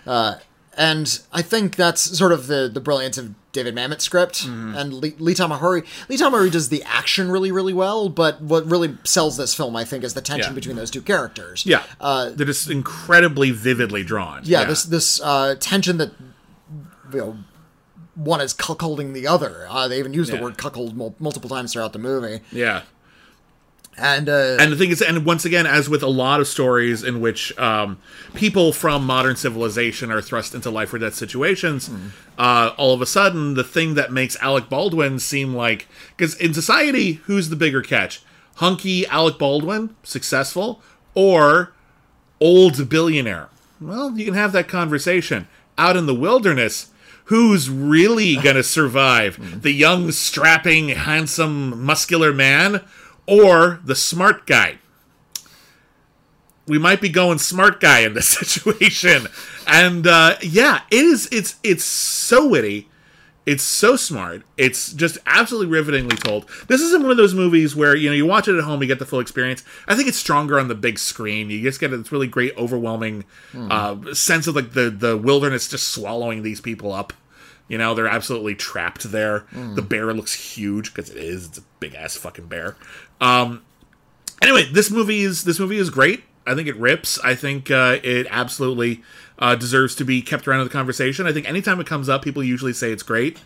Uh, 0.10 0.36
and 0.78 1.20
I 1.34 1.42
think 1.42 1.76
that's 1.76 2.02
sort 2.18 2.32
of 2.32 2.48
the 2.48 2.70
the 2.74 2.80
brilliance 2.80 3.18
of 3.18 3.34
David 3.52 3.74
Mamet's 3.76 4.04
script 4.04 4.46
Mm-hmm. 4.46 4.76
and 4.76 4.94
Lee, 4.94 5.16
Lee 5.18 5.34
Tamahori. 5.34 5.84
Lee 6.10 6.18
Tamahori 6.18 6.52
does 6.52 6.70
the 6.70 6.84
action 6.84 7.32
really, 7.32 7.52
really 7.52 7.74
well, 7.74 8.08
but 8.10 8.40
what 8.42 8.66
really 8.70 8.96
sells 9.04 9.36
this 9.38 9.54
film, 9.56 9.76
I 9.76 9.84
think, 9.84 10.04
is 10.04 10.14
the 10.14 10.22
tension 10.22 10.52
Yeah. 10.52 10.56
between 10.56 10.76
those 10.76 10.92
two 10.92 11.02
characters. 11.02 11.66
yeah, 11.66 11.84
Uh, 12.00 12.30
they're 12.34 12.48
incredibly 12.70 13.50
vividly 13.52 14.04
drawn. 14.04 14.42
yeah, 14.44 14.64
this 14.66 14.84
this 14.84 15.20
uh, 15.22 15.56
tension 15.60 15.98
that 15.98 16.12
you 17.14 17.18
know 17.20 17.38
one 18.16 18.42
is 18.42 18.54
cuckolding 18.54 19.14
the 19.14 19.28
other. 19.28 19.68
Uh, 19.70 19.88
they 19.88 20.00
even 20.00 20.14
use 20.14 20.30
the 20.30 20.38
word 20.38 20.58
cuckold 20.58 20.96
mul- 20.98 21.16
multiple 21.20 21.50
times 21.50 21.74
throughout 21.74 21.94
the 21.94 22.00
movie. 22.00 22.42
yeah. 22.52 22.82
And 23.98 24.30
uh, 24.30 24.58
And 24.60 24.72
the 24.72 24.76
thing 24.76 24.92
is, 24.92 25.02
and 25.02 25.26
once 25.26 25.44
again, 25.44 25.66
as 25.66 25.90
with 25.90 26.04
a 26.04 26.08
lot 26.08 26.40
of 26.40 26.48
stories 26.48 27.04
in 27.04 27.20
which 27.20 27.58
um, 27.58 27.98
people 28.36 28.72
from 28.72 29.06
modern 29.06 29.36
civilization 29.36 30.12
are 30.12 30.22
thrust 30.22 30.54
into 30.54 30.70
life 30.70 30.94
or 30.94 31.00
death 31.00 31.16
situations, 31.16 31.90
uh, 32.38 32.72
all 32.78 32.94
of 32.94 33.02
a 33.02 33.06
sudden, 33.08 33.56
the 33.56 33.64
thing 33.64 33.96
that 33.96 34.12
makes 34.12 34.36
Alec 34.38 34.70
Baldwin 34.70 35.18
seem 35.20 35.56
like 35.56 35.88
because 36.16 36.36
in 36.36 36.54
society, 36.54 37.14
who's 37.26 37.50
the 37.50 37.56
bigger 37.56 37.82
catch? 37.82 38.22
Hunky 38.56 39.06
Alec 39.08 39.38
Baldwin, 39.38 39.96
successful, 40.04 40.82
or 41.14 41.74
old 42.40 42.90
billionaire? 42.90 43.50
Well, 43.82 44.18
you 44.18 44.26
can 44.26 44.34
have 44.34 44.52
that 44.54 44.68
conversation 44.68 45.48
out 45.78 45.96
in 45.98 46.06
the 46.06 46.16
wilderness. 46.16 46.90
Who's 47.26 47.70
really 47.70 48.36
gonna 48.38 48.64
survive? 48.64 49.38
The 49.62 49.72
young, 49.72 50.12
strapping, 50.12 50.90
handsome, 50.90 51.84
muscular 51.84 52.34
man, 52.34 52.82
or 53.28 53.80
the 53.84 53.96
smart 53.96 54.46
guy? 54.48 54.80
We 56.68 56.78
might 56.78 57.00
be 57.00 57.10
going 57.10 57.38
smart 57.38 57.80
guy 57.80 58.00
in 58.00 58.14
this 58.14 58.28
situation, 58.40 59.28
and 59.66 60.06
uh, 60.06 60.36
yeah, 60.42 60.82
it 60.92 61.06
is. 61.06 61.30
It's 61.32 61.56
it's 61.64 61.86
so 61.86 62.48
witty. 62.48 62.90
It's 63.46 63.64
so 63.64 63.96
smart. 63.96 64.44
It's 64.58 64.92
just 64.92 65.18
absolutely 65.26 65.72
rivetingly 65.72 66.18
told. 66.18 66.50
This 66.68 66.82
isn't 66.82 67.02
one 67.02 67.12
of 67.12 67.16
those 67.16 67.34
movies 67.34 67.74
where 67.78 67.96
you 67.96 68.10
know 68.10 68.16
you 68.16 68.26
watch 68.26 68.50
it 68.50 68.58
at 68.58 68.66
home, 68.66 68.82
you 68.82 68.88
get 68.90 69.00
the 69.00 69.06
full 69.06 69.22
experience. 69.22 69.64
I 69.88 69.96
think 69.96 70.10
it's 70.10 70.18
stronger 70.18 70.60
on 70.60 70.68
the 70.68 70.76
big 70.76 71.00
screen. 71.00 71.50
You 71.50 71.62
just 71.64 71.80
get 71.80 71.92
this 71.92 72.12
really 72.12 72.28
great, 72.28 72.58
overwhelming 72.58 73.24
uh, 73.72 74.14
sense 74.14 74.48
of 74.48 74.56
like 74.58 74.74
the 74.74 74.90
the 74.90 75.16
wilderness 75.16 75.70
just 75.70 75.88
swallowing 75.90 76.44
these 76.44 76.60
people 76.60 76.92
up. 76.92 77.14
You 77.70 77.78
know, 77.78 77.94
they're 77.94 78.08
absolutely 78.08 78.56
trapped 78.56 79.04
there. 79.12 79.46
The 79.76 79.82
bear 79.82 80.14
looks 80.14 80.34
huge 80.34 80.94
because 80.94 81.10
it 81.10 81.18
is. 81.18 81.48
It's 81.48 81.58
a 81.58 81.64
big 81.80 81.96
ass 81.96 82.16
fucking 82.18 82.48
bear. 82.48 82.76
Um, 83.22 83.64
anyway, 84.42 84.70
this 84.72 84.92
movie 84.92 85.22
is 85.22 85.44
this 85.44 85.60
movie 85.60 85.78
is 85.78 85.90
great. 85.90 86.24
I 86.46 86.56
think 86.56 86.68
it 86.68 86.78
rips. 86.78 87.20
I 87.20 87.36
think 87.36 87.70
uh, 87.70 87.98
it 88.04 88.26
absolutely 88.30 89.04
uh, 89.38 89.56
deserves 89.56 89.96
to 89.96 90.06
be 90.06 90.22
kept 90.22 90.48
around 90.48 90.62
in 90.62 90.68
the 90.68 90.74
conversation. 90.74 91.28
I 91.28 91.34
think 91.34 91.48
anytime 91.48 91.80
it 91.80 91.88
comes 91.88 92.08
up, 92.08 92.24
people 92.24 92.44
usually 92.44 92.74
say 92.74 92.92
it's 92.92 93.04
great. 93.04 93.40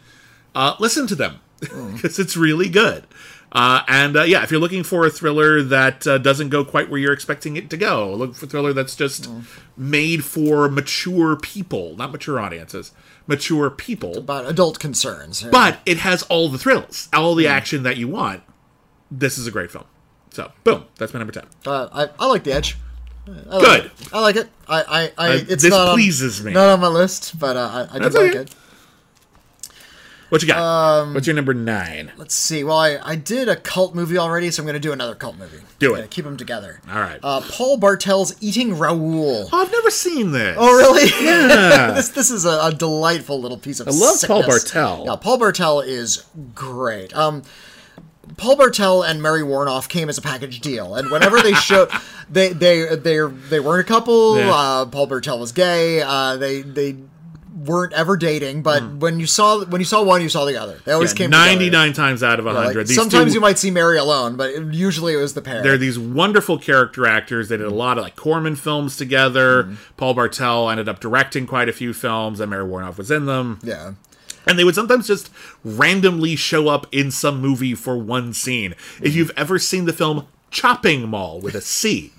Uh, 0.53 0.75
listen 0.79 1.07
to 1.07 1.15
them 1.15 1.39
because 1.59 2.19
it's 2.19 2.37
really 2.37 2.69
good. 2.69 3.05
Uh, 3.53 3.81
and 3.87 4.15
uh, 4.15 4.23
yeah, 4.23 4.43
if 4.43 4.51
you're 4.51 4.61
looking 4.61 4.83
for 4.83 5.05
a 5.05 5.09
thriller 5.09 5.61
that 5.61 6.07
uh, 6.07 6.17
doesn't 6.17 6.49
go 6.49 6.63
quite 6.63 6.89
where 6.89 6.99
you're 6.99 7.11
expecting 7.11 7.57
it 7.57 7.69
to 7.69 7.75
go, 7.75 8.13
look 8.13 8.33
for 8.33 8.45
a 8.45 8.49
thriller 8.49 8.71
that's 8.71 8.95
just 8.95 9.29
made 9.75 10.23
for 10.23 10.69
mature 10.69 11.35
people, 11.35 11.95
not 11.97 12.13
mature 12.13 12.39
audiences, 12.39 12.93
mature 13.27 13.69
people. 13.69 14.17
about 14.17 14.47
adult 14.49 14.79
concerns. 14.79 15.43
But 15.43 15.79
it 15.85 15.97
has 15.97 16.23
all 16.23 16.47
the 16.47 16.57
thrills, 16.57 17.09
all 17.11 17.35
the 17.35 17.47
action 17.47 17.83
that 17.83 17.97
you 17.97 18.07
want. 18.07 18.41
This 19.11 19.37
is 19.37 19.45
a 19.45 19.51
great 19.51 19.69
film. 19.69 19.85
So, 20.31 20.51
boom, 20.63 20.85
that's 20.97 21.13
my 21.13 21.19
number 21.19 21.33
10. 21.33 21.43
uh, 21.67 21.89
I, 21.91 22.23
I 22.23 22.27
like 22.27 22.43
the 22.45 22.53
edge. 22.53 22.77
I 23.27 23.31
like 23.31 23.61
Good. 23.61 23.85
it. 23.85 23.91
I 24.13 24.19
like 24.21 24.35
it. 24.37 24.49
I, 24.67 24.81
I, 24.81 25.11
I 25.17 25.33
it's 25.35 25.61
this 25.63 25.69
not 25.69 25.93
pleases 25.93 26.39
on, 26.39 26.45
me. 26.45 26.53
Not 26.53 26.69
on 26.69 26.79
my 26.79 26.87
list, 26.87 27.37
but 27.37 27.55
uh, 27.57 27.87
I, 27.91 27.95
I 27.95 27.99
do 27.99 28.09
like 28.09 28.35
it. 28.35 28.55
What 30.29 30.41
you 30.41 30.47
got? 30.47 30.59
Um, 30.59 31.13
What's 31.13 31.27
your 31.27 31.35
number 31.35 31.53
nine? 31.53 32.13
Let's 32.15 32.33
see. 32.33 32.63
Well, 32.63 32.77
I, 32.77 32.97
I 33.03 33.17
did 33.17 33.49
a 33.49 33.57
cult 33.57 33.93
movie 33.93 34.17
already, 34.17 34.49
so 34.49 34.61
I'm 34.61 34.65
going 34.65 34.75
to 34.75 34.79
do 34.79 34.93
another 34.93 35.13
cult 35.13 35.37
movie. 35.37 35.59
Do 35.79 35.93
it. 35.95 36.09
Keep 36.09 36.23
them 36.23 36.37
together. 36.37 36.79
All 36.89 37.01
right. 37.01 37.19
Uh, 37.21 37.41
Paul 37.41 37.77
Bartel's 37.77 38.33
Eating 38.41 38.77
Raoul. 38.79 39.49
Oh, 39.51 39.61
I've 39.61 39.71
never 39.73 39.89
seen 39.89 40.31
this. 40.31 40.55
Oh, 40.57 40.77
really? 40.77 41.11
Yeah. 41.21 41.91
this 41.95 42.09
this 42.09 42.31
is 42.31 42.45
a, 42.45 42.61
a 42.63 42.71
delightful 42.73 43.41
little 43.41 43.57
piece 43.57 43.81
of. 43.81 43.89
I 43.89 43.91
love 43.91 44.21
Paul 44.25 44.43
Bartel. 44.43 45.03
Yeah, 45.05 45.17
Paul 45.17 45.37
Bartel 45.37 45.81
is 45.81 46.25
great. 46.55 47.13
Um, 47.13 47.43
Paul 48.41 48.55
Bartel 48.55 49.03
and 49.03 49.21
Mary 49.21 49.41
Woronov 49.41 49.87
came 49.87 50.09
as 50.09 50.17
a 50.17 50.21
package 50.21 50.59
deal, 50.61 50.95
and 50.95 51.11
whenever 51.11 51.39
they 51.41 51.53
show, 51.69 51.87
they 52.29 52.49
they 52.53 52.95
they 52.95 53.19
they 53.49 53.59
weren't 53.59 53.81
a 53.81 53.87
couple. 53.87 54.37
Yeah. 54.37 54.51
Uh, 54.51 54.85
Paul 54.87 55.07
Bartel 55.07 55.39
was 55.39 55.51
gay. 55.51 56.01
Uh, 56.01 56.37
they 56.37 56.61
they 56.61 56.95
weren't 57.63 57.93
ever 57.93 58.17
dating, 58.17 58.63
but 58.63 58.81
when 58.95 59.19
you 59.19 59.27
saw 59.27 59.63
when 59.65 59.79
you 59.79 59.85
saw 59.85 60.01
one, 60.01 60.21
you 60.23 60.29
saw 60.29 60.45
the 60.45 60.57
other. 60.57 60.79
They 60.85 60.91
always 60.93 61.11
Hmm. 61.11 61.17
Yeah, 61.17 61.17
came 61.25 61.31
together. 61.31 61.45
99 61.51 61.93
times 61.93 62.23
out 62.23 62.39
of 62.39 62.45
Like, 62.45 62.55
100. 62.55 62.87
these 62.87 62.95
sometimes 62.97 63.31
two, 63.31 63.35
you 63.35 63.39
might 63.41 63.59
see 63.59 63.69
Mary 63.69 63.99
alone, 63.99 64.35
but 64.37 64.49
it- 64.49 64.73
usually 64.73 65.13
it 65.13 65.17
was 65.17 65.35
the 65.35 65.41
pair. 65.43 65.61
They're 65.61 65.77
these 65.77 65.99
wonderful 65.99 66.57
character 66.57 67.05
actors. 67.05 67.49
They 67.49 67.57
did 67.57 67.67
a 67.67 67.69
lot 67.69 67.99
of 67.99 68.03
like 68.03 68.15
Corman 68.15 68.55
films 68.55 68.97
together. 68.97 69.63
Mm-hmm. 69.65 69.73
Paul 69.97 70.15
Bartel 70.15 70.69
ended 70.71 70.89
up 70.89 70.99
directing 70.99 71.45
quite 71.45 71.69
a 71.69 71.73
few 71.73 71.93
films, 71.93 72.39
and 72.39 72.49
Mary 72.49 72.65
Woronov 72.65 72.97
was 72.97 73.11
in 73.11 73.27
them. 73.27 73.59
yeah. 73.61 73.91
And 74.47 74.57
they 74.57 74.63
would 74.63 74.75
sometimes 74.75 75.07
just 75.07 75.29
randomly 75.63 76.35
show 76.35 76.67
up 76.67 76.87
in 76.91 77.11
some 77.11 77.39
movie 77.39 77.75
for 77.75 77.97
one 77.97 78.33
scene. 78.33 78.75
If 79.01 79.15
you've 79.15 79.31
ever 79.37 79.59
seen 79.59 79.85
the 79.85 79.93
film 79.93 80.27
Chopping 80.49 81.07
Mall 81.07 81.39
with 81.39 81.55
a 81.55 81.61
C, 81.61 82.11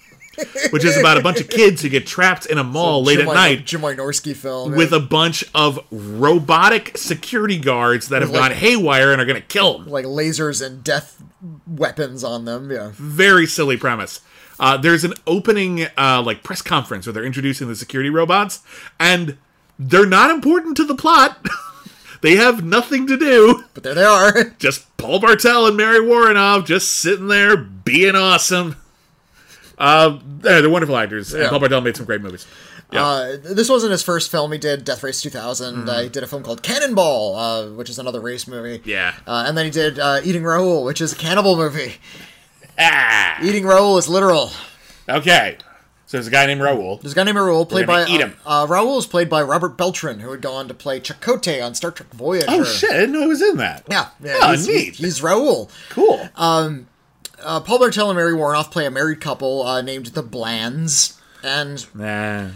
which 0.71 0.85
is 0.85 0.97
about 0.97 1.19
a 1.19 1.21
bunch 1.21 1.41
of 1.41 1.49
kids 1.49 1.83
who 1.83 1.89
get 1.89 2.07
trapped 2.07 2.47
in 2.47 2.59
a 2.59 2.65
mall 2.65 3.03
late 3.05 3.19
Jim 3.19 3.29
at 3.29 3.35
night 3.35 3.67
Jim 3.67 3.83
Wynorski 3.83 4.35
film 4.35 4.75
with 4.75 4.93
yeah. 4.93 4.99
a 4.99 5.01
bunch 5.01 5.45
of 5.55 5.79
robotic 5.91 6.97
security 6.97 7.59
guards 7.59 8.09
that 8.09 8.23
have 8.23 8.31
like- 8.31 8.41
gone 8.41 8.51
haywire 8.53 9.13
and 9.13 9.21
are 9.21 9.27
going 9.27 9.41
to 9.41 9.47
kill 9.47 9.79
them. 9.79 9.89
like 9.91 10.05
lasers 10.05 10.65
and 10.65 10.83
death 10.83 11.23
weapons 11.67 12.25
on 12.25 12.45
them. 12.45 12.71
Yeah, 12.71 12.93
Very 12.95 13.47
silly 13.47 13.77
premise. 13.77 14.21
Uh, 14.61 14.77
there's 14.77 15.05
an 15.05 15.15
opening 15.27 15.87
uh, 15.99 16.23
like 16.25 16.43
press 16.43 16.63
conference 16.63 17.07
where 17.07 17.13
they're 17.13 17.25
introducing 17.25 17.69
the 17.69 17.75
security 17.77 18.11
robots, 18.11 18.61
and 19.01 19.37
they're 19.79 20.07
not 20.07 20.31
important 20.31 20.77
to 20.77 20.85
the 20.85 20.95
plot. 20.95 21.45
they 22.23 22.37
have 22.37 22.65
nothing 22.65 23.07
to 23.09 23.17
do. 23.19 23.65
but 23.75 23.83
there 23.83 23.95
they 23.95 24.05
are. 24.05 24.45
Just 24.59 24.97
Paul 24.97 25.21
Bartel 25.21 25.67
and 25.67 25.77
Mary 25.77 25.99
Woronov 25.99 26.65
just 26.65 26.93
sitting 26.93 27.27
there 27.29 27.57
being 27.57 28.15
awesome. 28.17 28.77
Uh, 29.77 30.19
they're, 30.39 30.69
wonderful 30.71 30.97
actors. 30.97 31.35
And 31.35 31.43
Yeah. 31.43 31.49
Paul 31.51 31.59
Bartel 31.59 31.81
made 31.81 31.97
some 31.97 32.07
great 32.07 32.21
movies. 32.21 32.47
Yeah. 32.93 33.05
Uh, 33.05 33.37
this 33.43 33.69
wasn't 33.69 33.91
his 33.91 34.03
first 34.03 34.31
film. 34.31 34.53
He 34.53 34.59
did 34.59 34.85
Death 34.85 35.03
Race 35.03 35.21
2000. 35.23 35.75
Mm-hmm. 35.75 35.89
Uh, 35.89 36.03
he 36.03 36.09
did 36.09 36.23
a 36.23 36.27
film 36.27 36.43
called 36.45 36.63
Cannonball, 36.63 37.37
uh, 37.37 37.67
which 37.71 37.91
is 37.91 37.99
another 37.99 38.21
race 38.21 38.47
movie. 38.47 38.81
Yeah. 38.85 39.15
Uh, 39.27 39.45
and 39.47 39.57
then 39.59 39.65
he 39.65 39.71
did 39.71 39.99
uh, 39.99 40.21
Eating 40.23 40.45
Raoul, 40.45 40.85
which 40.85 41.01
is 41.01 41.13
a 41.13 41.17
cannibal 41.17 41.57
movie. 41.57 41.95
ah, 42.79 43.39
Eating 43.43 43.65
Raoul 43.67 43.99
is 43.99 44.09
literal. 44.09 44.51
okay. 45.09 45.57
So 46.13 46.19
there's 46.19 46.27
a 46.27 46.31
guy 46.31 46.45
named 46.45 46.61
Raoul. 46.61 46.99
There's 46.99 47.13
a 47.13 47.17
guy 47.17 47.23
named 47.23 47.39
Raoul, 47.39 47.65
played 47.65 47.87
by 47.87 48.05
eat 48.05 48.21
him. 48.21 48.37
Uh, 48.45 48.65
uh, 48.65 48.67
Raoul 48.67 48.99
is 48.99 49.07
played 49.07 49.31
by 49.31 49.41
Robert 49.41 49.79
Beltran, 49.79 50.21
who 50.21 50.29
would 50.29 50.43
go 50.43 50.53
on 50.53 50.69
to 50.69 50.75
play 50.75 51.01
Chakotay 51.01 51.65
on 51.65 51.75
Star 51.75 51.91
Trek 51.91 52.13
Voyager. 52.13 52.45
Oh 52.51 52.65
shit! 52.65 52.91
I 52.91 52.99
didn't 52.99 53.13
know 53.13 53.23
he 53.23 53.29
was 53.29 53.41
in 53.41 53.57
that. 53.57 53.87
Yeah, 53.89 54.09
yeah, 54.23 54.41
Oh, 54.43 54.51
he's, 54.51 54.69
neat. 54.69 54.97
He's 54.97 55.23
Raoul. 55.23 55.71
Cool. 55.89 56.29
Uh, 56.37 56.81
Paul 57.61 57.79
Bartel 57.79 58.11
and 58.11 58.17
Mary 58.19 58.35
Woronov 58.35 58.71
play 58.71 58.85
a 58.85 58.91
married 58.91 59.23
couple 59.23 59.63
uh, 59.63 59.81
named 59.81 60.09
the 60.09 60.23
Blands, 60.23 61.19
and 61.43 61.87
nah. 61.95 62.51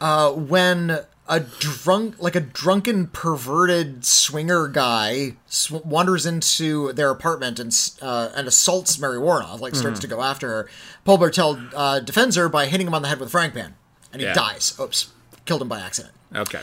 uh, 0.00 0.32
when 0.32 1.00
a 1.26 1.40
drunk, 1.40 2.16
like 2.18 2.36
a 2.36 2.40
drunken, 2.40 3.06
perverted 3.06 4.04
swinger 4.04 4.68
guy 4.68 5.36
sw- 5.46 5.82
wanders 5.84 6.26
into 6.26 6.92
their 6.92 7.10
apartment 7.10 7.58
and 7.58 7.74
uh, 8.02 8.28
and 8.36 8.46
assaults 8.46 8.98
Mary 8.98 9.18
Woronov, 9.18 9.60
like 9.60 9.74
starts 9.74 10.00
to 10.00 10.06
go 10.06 10.20
after 10.22 10.48
her. 10.48 10.68
Paul 11.04 11.18
Bartel 11.18 11.60
uh, 11.74 12.00
defends 12.00 12.36
her 12.36 12.48
by 12.48 12.66
hitting 12.66 12.86
him 12.86 12.94
on 12.94 13.02
the 13.02 13.08
head 13.08 13.18
with 13.18 13.28
a 13.28 13.30
frying 13.30 13.52
pan, 13.52 13.74
and 14.12 14.20
he 14.20 14.26
Yeah. 14.28 14.34
dies. 14.34 14.76
Oops, 14.78 15.10
killed 15.46 15.62
him 15.62 15.68
by 15.68 15.80
accident. 15.80 16.14
Okay. 16.34 16.60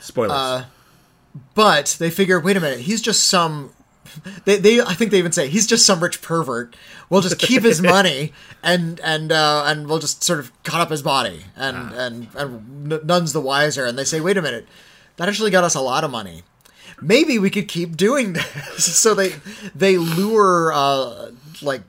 Spoilers. 0.00 0.32
Uh, 0.32 0.64
But 1.56 1.96
they 1.98 2.10
figure, 2.10 2.38
wait 2.38 2.56
a 2.56 2.60
minute, 2.60 2.80
he's 2.80 3.00
just 3.02 3.24
some. 3.26 3.72
They, 4.44 4.56
they, 4.58 4.80
I 4.80 4.94
think 4.94 5.10
they 5.10 5.18
even 5.18 5.32
say 5.32 5.48
he's 5.48 5.66
just 5.66 5.86
some 5.86 6.00
rich 6.02 6.20
pervert. 6.20 6.76
We'll 7.08 7.20
just 7.22 7.38
keep 7.38 7.62
his 7.62 7.80
money 7.96 8.32
and 8.62 9.00
and 9.00 9.32
uh, 9.32 9.64
and 9.66 9.86
we'll 9.88 9.98
just 9.98 10.22
sort 10.22 10.38
of 10.38 10.50
cut 10.62 10.80
up 10.80 10.90
his 10.90 11.02
body 11.02 11.44
and 11.56 11.92
and 11.92 12.28
and 12.34 12.92
n- 12.92 13.00
none's 13.04 13.32
the 13.32 13.40
wiser. 13.40 13.84
And 13.86 13.98
they 13.98 14.04
say, 14.04 14.20
wait 14.20 14.36
a 14.36 14.42
minute, 14.42 14.66
that 15.16 15.28
actually 15.28 15.50
got 15.50 15.64
us 15.64 15.74
a 15.74 15.80
lot 15.80 16.04
of 16.04 16.10
money. 16.10 16.42
Maybe 17.00 17.38
we 17.38 17.50
could 17.50 17.68
keep 17.68 17.96
doing 17.96 18.32
this. 18.34 18.96
so 18.96 19.14
they 19.14 19.34
they 19.74 19.96
lure 19.98 20.72
uh, 20.72 21.30
like 21.62 21.82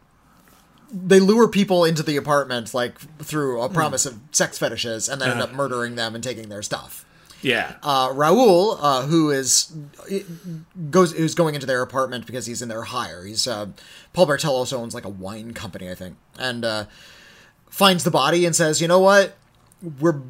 they 0.92 1.20
lure 1.20 1.48
people 1.48 1.84
into 1.84 2.04
the 2.04 2.16
apartment 2.16 2.74
like 2.74 2.98
through 3.20 3.62
a 3.62 3.70
promise 3.70 4.06
of 4.06 4.20
sex 4.32 4.58
fetishes 4.58 5.10
and 5.10 5.20
then 5.22 5.32
end 5.32 5.42
up 5.42 5.52
murdering 5.54 5.96
them 5.96 6.16
and 6.16 6.24
taking 6.24 6.48
their 6.50 6.62
stuff 6.62 7.05
yeah. 7.46 7.76
uh, 7.84 8.12
Raoul, 8.14 8.78
uh, 8.82 9.06
who 9.06 9.30
is 9.30 9.72
goes 10.90 11.14
who's 11.14 11.36
going 11.36 11.54
into 11.54 11.68
their 11.68 11.84
apartment 11.84 12.26
because 12.26 12.48
he's 12.48 12.62
in 12.62 12.70
their 12.70 12.82
hire. 12.82 13.24
He's 13.24 13.48
uh, 13.48 13.68
Paul 14.14 14.26
Bartel 14.26 14.56
also 14.56 14.80
owns 14.80 14.96
like 14.96 15.06
a 15.06 15.10
wine 15.10 15.54
company, 15.54 15.90
I 15.90 15.94
think, 15.94 16.18
and 16.40 16.66
uh, 16.66 16.86
finds 17.70 18.04
the 18.04 18.12
body 18.12 18.46
and 18.46 18.56
says, 18.56 18.82
"You 18.82 18.88
know 18.88 19.00
what? 19.00 19.38
We're 20.00 20.22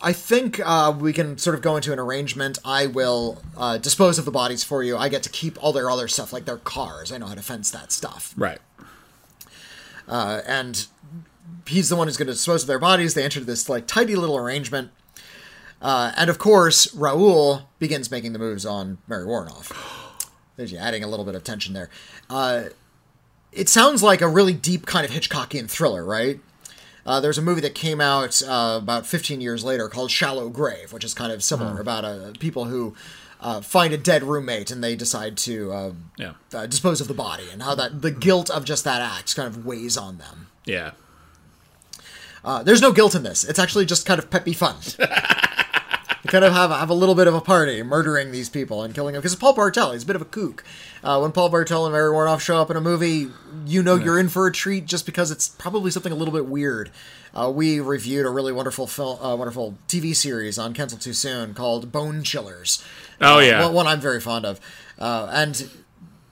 I 0.00 0.14
think 0.14 0.60
uh, 0.64 0.96
we 0.98 1.12
can 1.12 1.36
sort 1.36 1.54
of 1.54 1.60
go 1.60 1.76
into 1.76 1.92
an 1.92 1.98
arrangement. 1.98 2.58
I 2.64 2.86
will 2.86 3.42
uh, 3.56 3.76
dispose 3.76 4.18
of 4.18 4.24
the 4.24 4.30
bodies 4.30 4.64
for 4.64 4.82
you. 4.82 4.96
I 4.96 5.10
get 5.10 5.22
to 5.24 5.30
keep 5.30 5.62
all 5.62 5.74
their 5.74 5.90
other 5.90 6.08
stuff, 6.08 6.32
like 6.32 6.46
their 6.46 6.56
cars. 6.56 7.12
I 7.12 7.18
know 7.18 7.26
how 7.26 7.34
to 7.34 7.42
fence 7.42 7.70
that 7.70 7.92
stuff, 7.92 8.34
right. 8.36 8.60
uh, 10.08 10.40
and." 10.46 10.86
He's 11.64 11.88
the 11.88 11.94
one 11.94 12.08
who's 12.08 12.16
going 12.16 12.26
to 12.26 12.32
dispose 12.32 12.62
of 12.62 12.66
their 12.66 12.80
bodies. 12.80 13.14
They 13.14 13.22
enter 13.22 13.38
this 13.38 13.68
like 13.68 13.86
tidy 13.86 14.16
little 14.16 14.36
arrangement. 14.36 14.90
Uh, 15.82 16.12
and 16.16 16.30
of 16.30 16.38
course, 16.38 16.94
Raoul 16.94 17.62
begins 17.80 18.10
making 18.10 18.32
the 18.32 18.38
moves 18.38 18.64
on 18.64 18.98
Mary 19.08 19.26
Woronov. 19.26 19.72
There's 20.56 20.70
you 20.72 20.78
adding 20.78 21.02
a 21.02 21.08
little 21.08 21.24
bit 21.24 21.34
of 21.34 21.42
tension 21.44 21.74
there. 21.74 21.90
Uh, 22.30 22.64
it 23.50 23.68
sounds 23.68 24.02
like 24.02 24.20
a 24.20 24.28
really 24.28 24.52
deep 24.54 24.86
kind 24.86 25.04
of 25.04 25.10
Hitchcockian 25.10 25.68
thriller, 25.68 26.04
right? 26.04 26.38
Uh, 27.04 27.18
there's 27.20 27.36
a 27.36 27.42
movie 27.42 27.60
that 27.62 27.74
came 27.74 28.00
out 28.00 28.40
uh, 28.46 28.78
about 28.80 29.04
15 29.06 29.40
years 29.40 29.64
later 29.64 29.88
called 29.88 30.08
Shallow 30.12 30.48
Grave, 30.50 30.92
which 30.92 31.02
is 31.04 31.14
kind 31.14 31.32
of 31.32 31.42
similar 31.42 31.80
about 31.80 32.04
uh, 32.04 32.30
people 32.38 32.66
who 32.66 32.94
uh, 33.40 33.60
find 33.60 33.92
a 33.92 33.98
dead 33.98 34.22
roommate 34.22 34.70
and 34.70 34.84
they 34.84 34.94
decide 34.94 35.36
to 35.38 35.72
uh, 35.72 35.92
Yeah. 36.16 36.34
uh, 36.54 36.66
dispose 36.66 37.00
of 37.00 37.08
the 37.08 37.14
body, 37.14 37.42
and 37.52 37.60
how 37.62 37.74
that 37.74 38.02
the 38.02 38.12
guilt 38.12 38.48
of 38.50 38.64
just 38.64 38.84
that 38.84 39.00
act 39.02 39.34
kind 39.34 39.48
of 39.48 39.66
weighs 39.66 39.96
on 39.96 40.18
them. 40.18 40.46
Yeah. 40.64 40.92
Uh, 42.44 42.62
there's 42.62 42.80
no 42.80 42.92
guilt 42.92 43.16
in 43.16 43.24
this. 43.24 43.42
It's 43.42 43.58
actually 43.58 43.84
just 43.86 44.06
kind 44.06 44.20
of 44.20 44.30
peppy 44.30 44.52
fun. 44.52 44.76
kind 46.28 46.44
of 46.44 46.52
have, 46.52 46.70
have 46.70 46.90
a 46.90 46.94
little 46.94 47.14
bit 47.14 47.26
of 47.26 47.34
a 47.34 47.40
party 47.40 47.82
murdering 47.82 48.30
these 48.32 48.48
people 48.48 48.82
and 48.82 48.94
killing 48.94 49.12
them. 49.14 49.20
Because 49.22 49.34
Paul 49.36 49.54
Bartel, 49.54 49.92
he's 49.92 50.02
a 50.04 50.06
bit 50.06 50.16
of 50.16 50.22
a 50.22 50.26
kook. 50.26 50.62
Uh, 51.02 51.18
when 51.20 51.32
Paul 51.32 51.48
Bartel 51.48 51.84
and 51.86 51.92
Mary 51.92 52.10
Woronov 52.12 52.40
show 52.40 52.58
up 52.60 52.70
in 52.70 52.76
a 52.76 52.80
movie, 52.80 53.28
you 53.66 53.82
know 53.82 53.96
you're 53.96 54.18
in 54.20 54.28
for 54.28 54.46
a 54.46 54.52
treat 54.52 54.86
just 54.86 55.04
because 55.06 55.30
it's 55.30 55.48
probably 55.48 55.90
something 55.90 56.12
a 56.12 56.16
little 56.16 56.32
bit 56.34 56.46
weird. 56.46 56.90
Uh, 57.34 57.50
we 57.50 57.80
reviewed 57.80 58.26
a 58.26 58.30
really 58.30 58.52
wonderful 58.52 58.86
film, 58.86 59.18
uh, 59.24 59.34
wonderful 59.34 59.76
TV 59.88 60.14
series 60.14 60.58
on 60.58 60.74
Cancel 60.74 60.98
Too 60.98 61.12
Soon 61.14 61.54
called 61.54 61.90
Bone 61.90 62.22
Chillers. 62.22 62.84
Oh, 63.20 63.36
Uh, 63.36 63.40
yeah. 63.40 63.64
one, 63.64 63.74
one 63.74 63.86
I'm 63.86 64.00
very 64.00 64.20
fond 64.20 64.44
of. 64.44 64.60
Uh, 64.98 65.28
and 65.32 65.68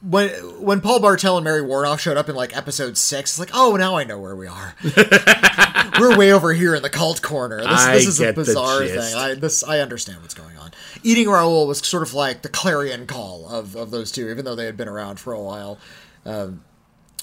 when 0.02 0.30
when 0.62 0.80
Paul 0.80 1.00
Bartel 1.00 1.36
and 1.36 1.44
Mary 1.44 1.60
Woronov 1.60 1.98
showed 1.98 2.16
up 2.16 2.28
in 2.28 2.34
like 2.34 2.56
episode 2.56 2.96
six, 2.96 3.32
it's 3.32 3.38
like, 3.38 3.50
oh, 3.52 3.76
now 3.76 3.96
I 3.96 4.04
know 4.04 4.18
where 4.18 4.34
we 4.34 4.46
are. 4.46 4.74
We're 6.00 6.16
way 6.16 6.32
over 6.32 6.52
here 6.52 6.74
in 6.74 6.82
the 6.82 6.88
cult 6.90 7.20
corner. 7.20 7.58
This, 7.62 7.86
this 7.86 8.06
is 8.06 8.20
a 8.20 8.32
bizarre 8.32 8.86
thing. 8.86 9.14
I 9.14 9.34
this 9.34 9.62
I 9.62 9.80
understand 9.80 10.22
what's 10.22 10.34
going 10.34 10.56
on. 10.56 10.70
Eating 11.02 11.28
Raoul 11.28 11.66
was 11.66 11.78
sort 11.78 12.02
of 12.02 12.14
like 12.14 12.42
the 12.42 12.48
clarion 12.48 13.06
call 13.06 13.48
of, 13.48 13.76
of 13.76 13.90
those 13.90 14.10
two, 14.10 14.30
even 14.30 14.44
though 14.44 14.54
they 14.54 14.66
had 14.66 14.76
been 14.76 14.88
around 14.88 15.20
for 15.20 15.32
a 15.32 15.40
while. 15.40 15.78
Um, 16.24 16.64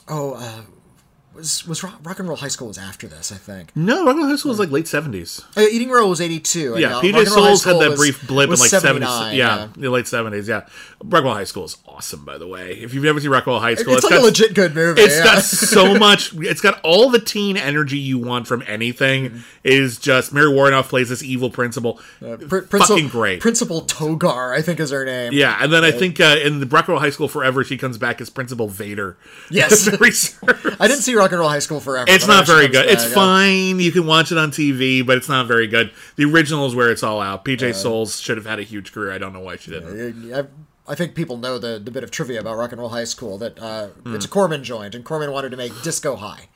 oh, 0.08 0.34
uh, 0.34 0.62
was 1.38 1.66
was 1.68 1.84
rock, 1.84 2.00
rock 2.04 2.20
and 2.20 2.28
roll 2.28 2.38
high 2.38 2.48
school 2.50 2.68
was 2.68 2.78
after 2.78 3.08
this, 3.08 3.32
I 3.32 3.36
think. 3.36 3.72
No, 3.76 4.04
Rock 4.06 4.12
and 4.16 4.20
Roll 4.20 4.30
High 4.30 4.36
School 4.36 4.50
was 4.50 4.60
like 4.60 4.72
late 4.72 4.88
seventies. 4.88 5.42
Uh, 5.56 5.62
Eating 5.62 5.90
Raoul 5.90 6.10
was 6.10 6.20
eighty 6.20 6.40
two. 6.40 6.76
Yeah, 6.78 6.98
uh, 6.98 7.02
PJ 7.02 7.14
Rock 7.14 7.26
and 7.28 7.36
Roll 7.36 7.44
High 7.46 7.50
Souls 7.50 7.64
had 7.64 7.80
that 7.80 7.90
was- 7.92 8.00
brief 8.00 8.28
blip 8.28 8.50
in 8.50 8.60
like 8.60 8.70
seventies. 8.70 9.08
79, 9.08 9.36
Yeah, 9.36 9.68
the 9.78 9.90
late 9.90 10.08
seventies. 10.08 10.48
Yeah, 10.48 10.62
Rock 10.62 10.70
and 11.02 11.24
Roll 11.26 11.34
High 11.36 11.44
School 11.46 11.66
is 11.66 11.78
awesome, 11.88 12.26
by 12.26 12.38
the 12.38 12.48
way. 12.48 12.74
If 12.74 12.94
you've 12.94 13.04
never 13.04 13.20
seen 13.20 13.30
Rock 13.30 13.46
and 13.46 13.52
Roll 13.52 13.60
High 13.60 13.76
School, 13.76 13.94
It's, 13.96 14.04
like 14.04 14.12
got 14.14 14.22
a 14.22 14.26
legit 14.26 14.54
good 14.54 14.76
movie. 14.76 15.02
It's 15.02 15.18
yeah. 15.18 15.24
got 15.24 15.40
so 15.44 15.96
much. 15.98 16.34
It's 16.36 16.62
got 16.62 16.82
all 16.84 17.10
the 17.10 17.20
teen 17.20 17.56
energy 17.58 17.98
you 17.98 18.18
want 18.18 18.48
from 18.48 18.64
anything. 18.68 19.44
Is 19.64 19.98
just 20.00 20.34
Mary 20.34 20.48
Woronov 20.52 20.86
plays 20.86 21.10
this 21.10 21.22
evil 21.24 21.50
principal. 21.50 22.00
Pr- 22.20 22.36
Principal, 22.62 22.80
fucking 22.80 23.10
great. 23.10 23.42
Principal 23.42 23.82
Togar, 23.84 24.56
I 24.58 24.62
think 24.62 24.80
is 24.80 24.92
her 24.92 25.06
name. 25.06 25.34
yeah, 25.34 25.58
and 25.62 25.72
then 25.72 25.84
I 25.84 25.92
think 25.92 26.20
uh, 26.20 26.38
in 26.44 26.60
the 26.60 26.66
Rock 26.66 26.86
and 26.88 26.94
Roll 26.94 27.00
High 27.00 27.10
School 27.10 27.28
Forever, 27.28 27.64
she 27.64 27.78
comes 27.78 27.98
back 27.98 28.22
as 28.22 28.30
Principal 28.30 28.68
Vader. 28.68 29.18
Yes. 29.52 29.88
I 30.80 30.88
didn't 30.88 31.02
see 31.02 31.16
Rock 31.16 31.27
and 31.32 31.40
Roll 31.40 31.50
High 31.50 31.60
School 31.60 31.80
forever. 31.80 32.06
It's 32.10 32.28
not 32.28 32.46
very 32.46 32.68
good. 32.68 32.86
It's 32.86 33.08
yeah. 33.08 33.14
fine. 33.16 33.80
You 33.80 33.92
can 33.92 34.06
watch 34.06 34.32
it 34.32 34.38
on 34.38 34.52
TV, 34.52 35.06
but 35.06 35.18
it's 35.18 35.30
not 35.30 35.48
very 35.48 35.68
good. 35.68 35.92
The 36.16 36.26
original 36.26 36.66
is 36.66 36.76
where 36.76 36.90
it's 36.92 37.04
all 37.04 37.22
out. 37.22 37.46
PJ 37.46 37.76
Soles 37.76 38.20
should 38.20 38.38
have 38.38 38.46
had 38.46 38.60
a 38.60 38.64
huge 38.64 38.92
career. 38.92 39.12
I 39.12 39.18
don't 39.18 39.34
know 39.34 39.40
why 39.40 39.58
she 39.58 39.72
didn't. 39.72 40.34
I, 40.34 40.44
I 40.92 40.96
think 40.96 41.16
people 41.16 41.38
know 41.38 41.58
the, 41.60 41.80
the 41.80 41.92
bit 41.92 42.04
of 42.04 42.12
trivia 42.12 42.40
about 42.40 42.56
Rock 42.58 42.72
and 42.72 42.80
Roll 42.80 42.90
High 42.90 43.04
School 43.04 43.38
that 43.40 43.60
uh, 43.60 43.88
Hmm. 43.88 44.16
it's 44.16 44.26
a 44.26 44.30
Corman 44.30 44.64
joint, 44.64 44.96
and 44.96 45.04
Corman 45.04 45.32
wanted 45.32 45.50
to 45.52 45.58
make 45.58 45.74
Disco 45.84 46.16
High. 46.16 46.48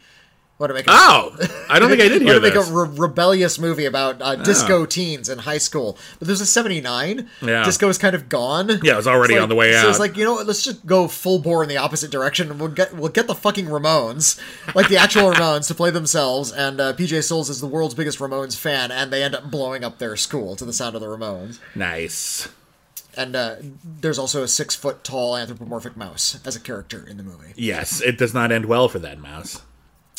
Wanted 0.62 0.74
to 0.74 0.80
make 0.80 0.88
a, 0.88 0.92
Oh, 0.94 1.36
I 1.70 1.80
don't 1.80 1.90
think 1.90 2.02
I 2.02 2.08
did 2.08 2.22
hear 2.22 2.36
wanted 2.36 2.40
to 2.40 2.46
make 2.46 2.54
this. 2.54 2.70
a 2.70 2.74
re- 2.74 2.90
rebellious 2.98 3.58
movie 3.58 3.86
about 3.86 4.22
uh, 4.22 4.36
disco 4.36 4.86
teens 4.86 5.28
in 5.28 5.40
high 5.40 5.58
school. 5.58 5.98
But 6.20 6.28
there's 6.28 6.40
a 6.40 6.46
'79. 6.46 7.28
Yeah. 7.42 7.64
Disco 7.64 7.90
is 7.90 7.98
kind 7.98 8.14
of 8.16 8.30
gone. 8.30 8.70
Yeah, 8.84 8.94
it 8.94 8.98
was 8.98 9.08
already 9.08 9.34
It's 9.34 9.42
on 9.44 9.50
the 9.50 9.56
way 9.56 9.76
out 9.76 9.82
So 9.82 9.90
it's 9.90 10.00
like 10.00 10.16
you 10.18 10.24
know 10.24 10.34
what? 10.34 10.46
Let's 10.46 10.64
just 10.64 10.86
go 10.86 11.08
full 11.08 11.40
bore 11.40 11.64
in 11.64 11.70
the 11.70 11.78
opposite 11.78 12.12
direction, 12.12 12.52
and 12.52 12.60
we'll 12.60 12.70
get 12.70 12.94
we'll 12.96 13.10
get 13.10 13.26
the 13.26 13.34
fucking 13.36 13.66
Ramones, 13.66 14.40
like 14.76 14.88
the 14.88 14.98
actual 14.98 15.24
Ramones, 15.34 15.68
to 15.68 15.74
play 15.74 15.90
themselves. 15.90 16.52
And 16.52 16.80
uh, 16.80 16.94
PJ 16.94 17.24
Soles 17.24 17.50
is 17.50 17.60
the 17.60 17.68
world's 17.68 17.96
biggest 17.96 18.20
Ramones 18.20 18.56
fan, 18.56 18.92
and 18.92 19.12
they 19.12 19.24
end 19.24 19.34
up 19.34 19.50
blowing 19.50 19.84
up 19.84 19.98
their 19.98 20.16
school 20.16 20.56
to 20.58 20.64
the 20.64 20.74
sound 20.74 20.94
of 20.96 21.02
the 21.02 21.08
Ramones. 21.08 21.60
Nice. 21.76 22.48
And 23.18 23.36
uh, 23.36 23.56
there's 23.84 24.18
also 24.20 24.42
a 24.44 24.48
six 24.48 24.76
foot 24.76 25.04
tall 25.04 25.36
anthropomorphic 25.36 25.98
mouse 25.98 26.40
as 26.46 26.56
a 26.56 26.60
character 26.62 27.06
in 27.06 27.18
the 27.18 27.24
movie. 27.24 27.52
Yes, 27.58 28.00
it 28.02 28.18
does 28.18 28.34
not 28.34 28.52
end 28.54 28.66
well 28.68 28.88
for 28.88 29.00
that 29.00 29.18
mouse. 29.20 29.62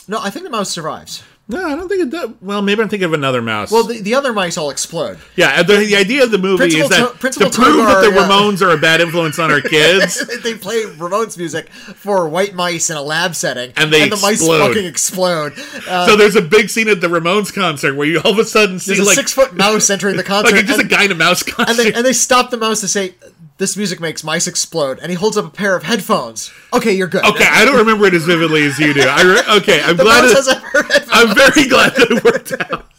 No, 0.09 0.19
I 0.21 0.31
think 0.31 0.45
the 0.45 0.51
mouse 0.51 0.71
survives. 0.71 1.23
No, 1.49 1.67
I 1.67 1.75
don't 1.75 1.89
think 1.89 2.03
it 2.03 2.11
does. 2.11 2.31
Well, 2.41 2.63
maybe 2.63 2.83
I'm 2.83 2.89
thinking 2.89 3.05
of 3.05 3.13
another 3.13 3.43
mouse. 3.43 3.71
Well, 3.73 3.83
the, 3.85 4.01
the 4.01 4.15
other 4.15 4.33
mice 4.33 4.57
all 4.57 4.71
explode. 4.71 5.19
yeah, 5.35 5.63
the, 5.63 5.77
the 5.79 5.97
idea 5.97 6.23
of 6.23 6.31
the 6.31 6.39
movie 6.39 6.59
Principal 6.59 6.85
is 6.85 6.89
that 6.91 7.21
To- 7.21 7.31
to 7.31 7.51
prove 7.51 7.85
that 7.85 8.09
the 8.09 8.15
yeah. 8.15 8.29
Ramones 8.29 8.63
are 8.63 8.71
a 8.71 8.79
bad 8.79 9.01
influence 9.01 9.39
on 9.41 9.51
our 9.51 9.61
kids. 9.77 10.25
they 10.43 10.55
play 10.55 10.85
Ramones 10.85 11.37
music 11.37 11.69
for 11.69 12.29
white 12.29 12.55
mice 12.55 12.91
in 12.91 12.97
a 12.97 13.03
lab 13.03 13.35
setting, 13.35 13.73
And 13.77 13.93
they 13.93 14.09
the 14.09 14.17
mice 14.17 14.47
fucking 14.47 14.85
explode. 14.87 15.55
Uh, 15.89 16.07
so 16.07 16.17
there's 16.17 16.37
a 16.37 16.43
big 16.43 16.71
scene 16.71 16.89
at 16.89 17.01
the 17.01 17.09
Ramones 17.09 17.53
concert 17.53 17.97
where 17.97 18.07
you 18.07 18.21
all 18.21 18.31
of 18.33 18.39
a 18.39 18.45
sudden 18.45 18.79
see 18.79 18.95
there's 18.95 19.01
a 19.01 19.05
like 19.05 19.17
six 19.17 19.33
foot 19.33 19.53
mouse 19.55 19.91
entering 19.91 20.17
the 20.17 20.23
concert, 20.25 20.53
like 20.53 20.61
it's 20.61 20.69
just 20.69 20.81
and, 20.81 20.91
a 20.91 20.95
guy 20.95 21.05
in 21.05 21.11
a 21.11 21.17
mouse 21.17 21.43
costume. 21.43 21.67
and 21.69 21.79
they 21.79 21.93
and 21.93 22.07
they 22.07 22.13
stop 22.13 22.51
the 22.51 22.57
mouse 22.57 22.81
to 22.81 22.89
say, 22.89 23.15
"This 23.59 23.77
music 23.77 24.01
makes 24.01 24.23
mice 24.25 24.47
explode," 24.47 24.99
and 25.01 25.11
he 25.11 25.17
holds 25.17 25.37
up 25.37 25.45
a 25.47 25.51
pair 25.51 25.77
of 25.77 25.83
headphones. 25.85 26.51
Okay, 26.73 26.93
you're 26.93 27.09
good. 27.09 27.25
okay, 27.25 27.47
I 27.49 27.65
don't 27.65 27.77
remember 27.79 28.07
it 28.07 28.15
as 28.15 28.25
vividly 28.25 28.65
as 28.65 28.79
you 28.79 28.93
do. 28.95 29.03
I 29.03 29.23
re- 29.23 29.57
okay, 29.59 29.83
I'm 29.83 29.97
the 29.97 30.05
glad. 30.05 30.23
mouse 30.23 30.31
It, 30.33 30.37
has 30.37 30.49
a 30.49 30.61
pair 30.61 30.81
of 30.81 30.87
headphones. 30.89 31.11
I'm 31.13 31.35
very 31.35 31.69
glad 31.69 31.93
that 31.97 32.11
it 32.11 32.25
worked 32.25 32.53
out. 32.73 32.87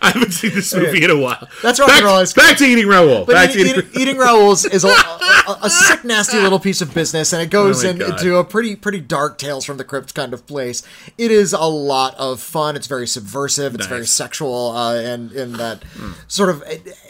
I 0.00 0.10
haven't 0.12 0.30
seen 0.30 0.54
this 0.54 0.72
movie 0.72 1.02
in 1.02 1.10
a 1.10 1.18
while. 1.18 1.48
That's 1.60 1.80
rock 1.80 1.88
back, 1.88 1.98
and 1.98 2.06
roll 2.06 2.24
school. 2.24 2.44
Back 2.44 2.56
to 2.58 2.64
eating 2.64 2.86
Raoul. 2.86 3.24
But 3.24 3.32
Back 3.32 3.50
to 3.52 3.58
eating, 3.58 3.78
eating. 3.78 4.00
eating, 4.00 4.16
Raoul's 4.18 4.64
is 4.64 4.84
a, 4.84 4.88
a, 5.48 5.58
a 5.62 5.70
sick, 5.70 6.04
nasty 6.04 6.38
little 6.38 6.60
piece 6.60 6.80
of 6.80 6.94
business, 6.94 7.32
and 7.32 7.42
it 7.42 7.50
goes 7.50 7.84
Oh 7.84 7.88
in, 7.88 8.02
into 8.02 8.36
a 8.36 8.44
pretty, 8.44 8.76
pretty 8.76 9.00
dark 9.00 9.38
Tales 9.38 9.64
from 9.64 9.76
the 9.76 9.82
Crypt 9.82 10.14
kind 10.14 10.32
of 10.32 10.46
place. 10.46 10.84
It 11.16 11.32
is 11.32 11.52
a 11.52 11.64
lot 11.64 12.14
of 12.14 12.40
fun. 12.40 12.76
It's 12.76 12.86
very 12.86 13.08
subversive. 13.08 13.74
It's 13.74 13.86
very 13.86 14.06
sexual, 14.06 14.70
uh, 14.70 14.94
and 15.00 15.32
in 15.32 15.54
that 15.54 15.82
sort 16.28 16.50
of 16.50 16.62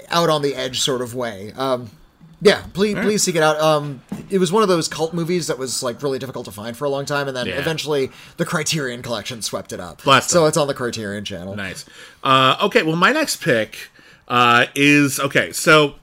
out 0.08 0.30
on 0.30 0.40
the 0.40 0.54
edge 0.54 0.80
sort 0.80 1.02
of 1.02 1.14
way. 1.14 1.52
Um, 1.56 1.90
yeah, 2.40 2.62
please, 2.72 2.94
please 2.96 3.22
seek 3.22 3.34
it 3.36 3.42
out. 3.42 3.60
Um, 3.60 4.00
it 4.30 4.38
was 4.38 4.52
one 4.52 4.62
of 4.62 4.68
those 4.68 4.88
cult 4.88 5.12
movies 5.14 5.46
that 5.48 5.58
was 5.58 5.82
like 5.82 6.02
really 6.02 6.18
difficult 6.18 6.44
to 6.46 6.52
find 6.52 6.76
for 6.76 6.84
a 6.84 6.88
long 6.88 7.04
time, 7.04 7.28
and 7.28 7.36
then 7.36 7.46
Yeah. 7.46 7.58
eventually 7.58 8.10
the 8.36 8.44
Criterion 8.44 9.02
Collection 9.02 9.42
swept 9.42 9.72
it 9.72 9.80
up. 9.80 10.02
So 10.22 10.46
it's 10.46 10.56
on 10.56 10.68
the 10.68 10.74
Criterion 10.74 11.24
channel. 11.24 11.56
Nice. 11.56 11.84
Uh, 12.22 12.56
okay, 12.62 12.82
well, 12.82 12.96
my 12.96 13.12
next 13.12 13.42
pick 13.42 13.90
uh, 14.28 14.66
is 14.74 15.18
okay. 15.20 15.52
So, 15.52 15.94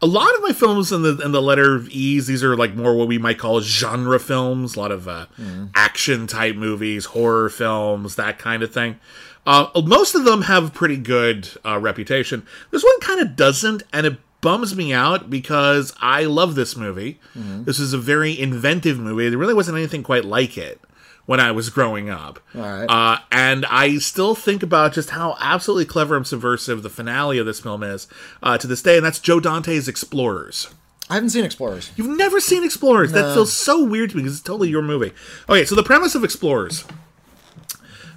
a 0.00 0.06
lot 0.06 0.32
of 0.36 0.42
my 0.42 0.52
films 0.52 0.92
in 0.92 1.02
the 1.02 1.18
in 1.24 1.32
the 1.32 1.42
letter 1.42 1.74
of 1.74 1.88
E's, 1.90 2.26
these 2.28 2.42
are 2.44 2.56
like 2.56 2.74
more 2.74 2.94
what 2.96 3.08
we 3.08 3.18
might 3.18 3.38
call 3.38 3.60
genre 3.60 4.18
films. 4.20 4.76
A 4.76 4.80
lot 4.80 4.92
of 4.92 5.06
uh, 5.08 5.26
action 5.74 6.26
type 6.26 6.54
movies, 6.56 7.06
horror 7.06 7.48
films, 7.50 8.14
that 8.16 8.38
kind 8.38 8.62
of 8.62 8.72
thing. 8.72 8.98
Uh, 9.46 9.66
most 9.84 10.14
of 10.14 10.24
them 10.24 10.42
have 10.42 10.66
a 10.68 10.70
pretty 10.70 10.96
good 10.96 11.48
uh, 11.64 11.78
reputation. 11.80 12.46
This 12.70 12.84
one 12.84 13.00
kind 13.00 13.20
of 13.20 13.34
doesn't, 13.34 13.82
and 13.92 14.06
it 14.06 14.16
bums 14.40 14.76
me 14.76 14.92
out 14.92 15.28
because 15.30 15.92
I 16.00 16.24
love 16.24 16.54
this 16.54 16.76
movie. 16.76 17.20
This 17.34 17.78
is 17.78 17.92
a 17.92 17.98
very 17.98 18.38
inventive 18.38 18.98
movie. 18.98 19.28
There 19.28 19.38
really 19.38 19.54
wasn't 19.54 19.78
anything 19.78 20.02
quite 20.02 20.24
like 20.24 20.56
it 20.56 20.80
when 21.26 21.40
I 21.40 21.52
was 21.52 21.68
growing 21.68 22.08
up. 22.08 22.40
Right. 22.54 22.86
Uh, 22.86 23.18
and 23.30 23.66
I 23.66 23.98
still 23.98 24.34
think 24.34 24.62
about 24.62 24.94
just 24.94 25.10
how 25.10 25.36
absolutely 25.38 25.84
clever 25.84 26.16
and 26.16 26.26
subversive 26.26 26.82
the 26.82 26.88
finale 26.88 27.38
of 27.38 27.44
this 27.44 27.60
film 27.60 27.82
is 27.82 28.08
uh, 28.42 28.56
to 28.56 28.66
this 28.66 28.80
day, 28.82 28.96
and 28.96 29.04
that's 29.04 29.18
Joe 29.18 29.38
Dante's 29.38 29.88
Explorers. 29.88 30.72
I 31.10 31.14
haven't 31.14 31.30
seen 31.30 31.44
Explorers. 31.44 31.90
You've 31.96 32.16
never 32.16 32.40
seen 32.40 32.64
Explorers. 32.64 33.12
That 33.12 33.34
feels 33.34 33.52
so 33.52 33.84
weird 33.84 34.10
to 34.10 34.16
me 34.16 34.22
because 34.22 34.38
it's 34.38 34.42
totally 34.42 34.70
your 34.70 34.82
movie. 34.82 35.12
Okay, 35.48 35.64
so 35.66 35.74
the 35.74 35.82
premise 35.82 36.14
of 36.14 36.24
Explorers. 36.24 36.84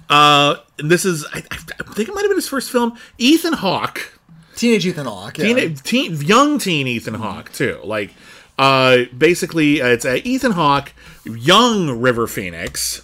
Uh, 0.08 0.56
this 0.78 1.04
is, 1.04 1.24
I, 1.32 1.42
I 1.50 1.56
think 1.94 2.08
it 2.08 2.14
might 2.14 2.22
have 2.22 2.30
been 2.30 2.36
his 2.36 2.48
first 2.48 2.70
film. 2.70 2.98
Ethan 3.18 3.54
Hawke, 3.54 4.18
Teenage 4.56 4.86
Ethan 4.86 5.06
Hawke. 5.06 5.38
Yeah. 5.38 5.54
teen, 5.54 5.74
teen, 5.76 6.20
young 6.20 6.58
teen 6.58 6.86
Ethan 6.86 7.14
Hawke 7.14 7.52
too. 7.52 7.78
Like, 7.84 8.12
uh, 8.58 9.04
basically, 9.16 9.80
uh, 9.82 9.86
it's 9.88 10.04
uh, 10.04 10.18
Ethan 10.24 10.52
Hawke, 10.52 10.92
young 11.24 12.00
River 12.00 12.26
Phoenix. 12.26 13.02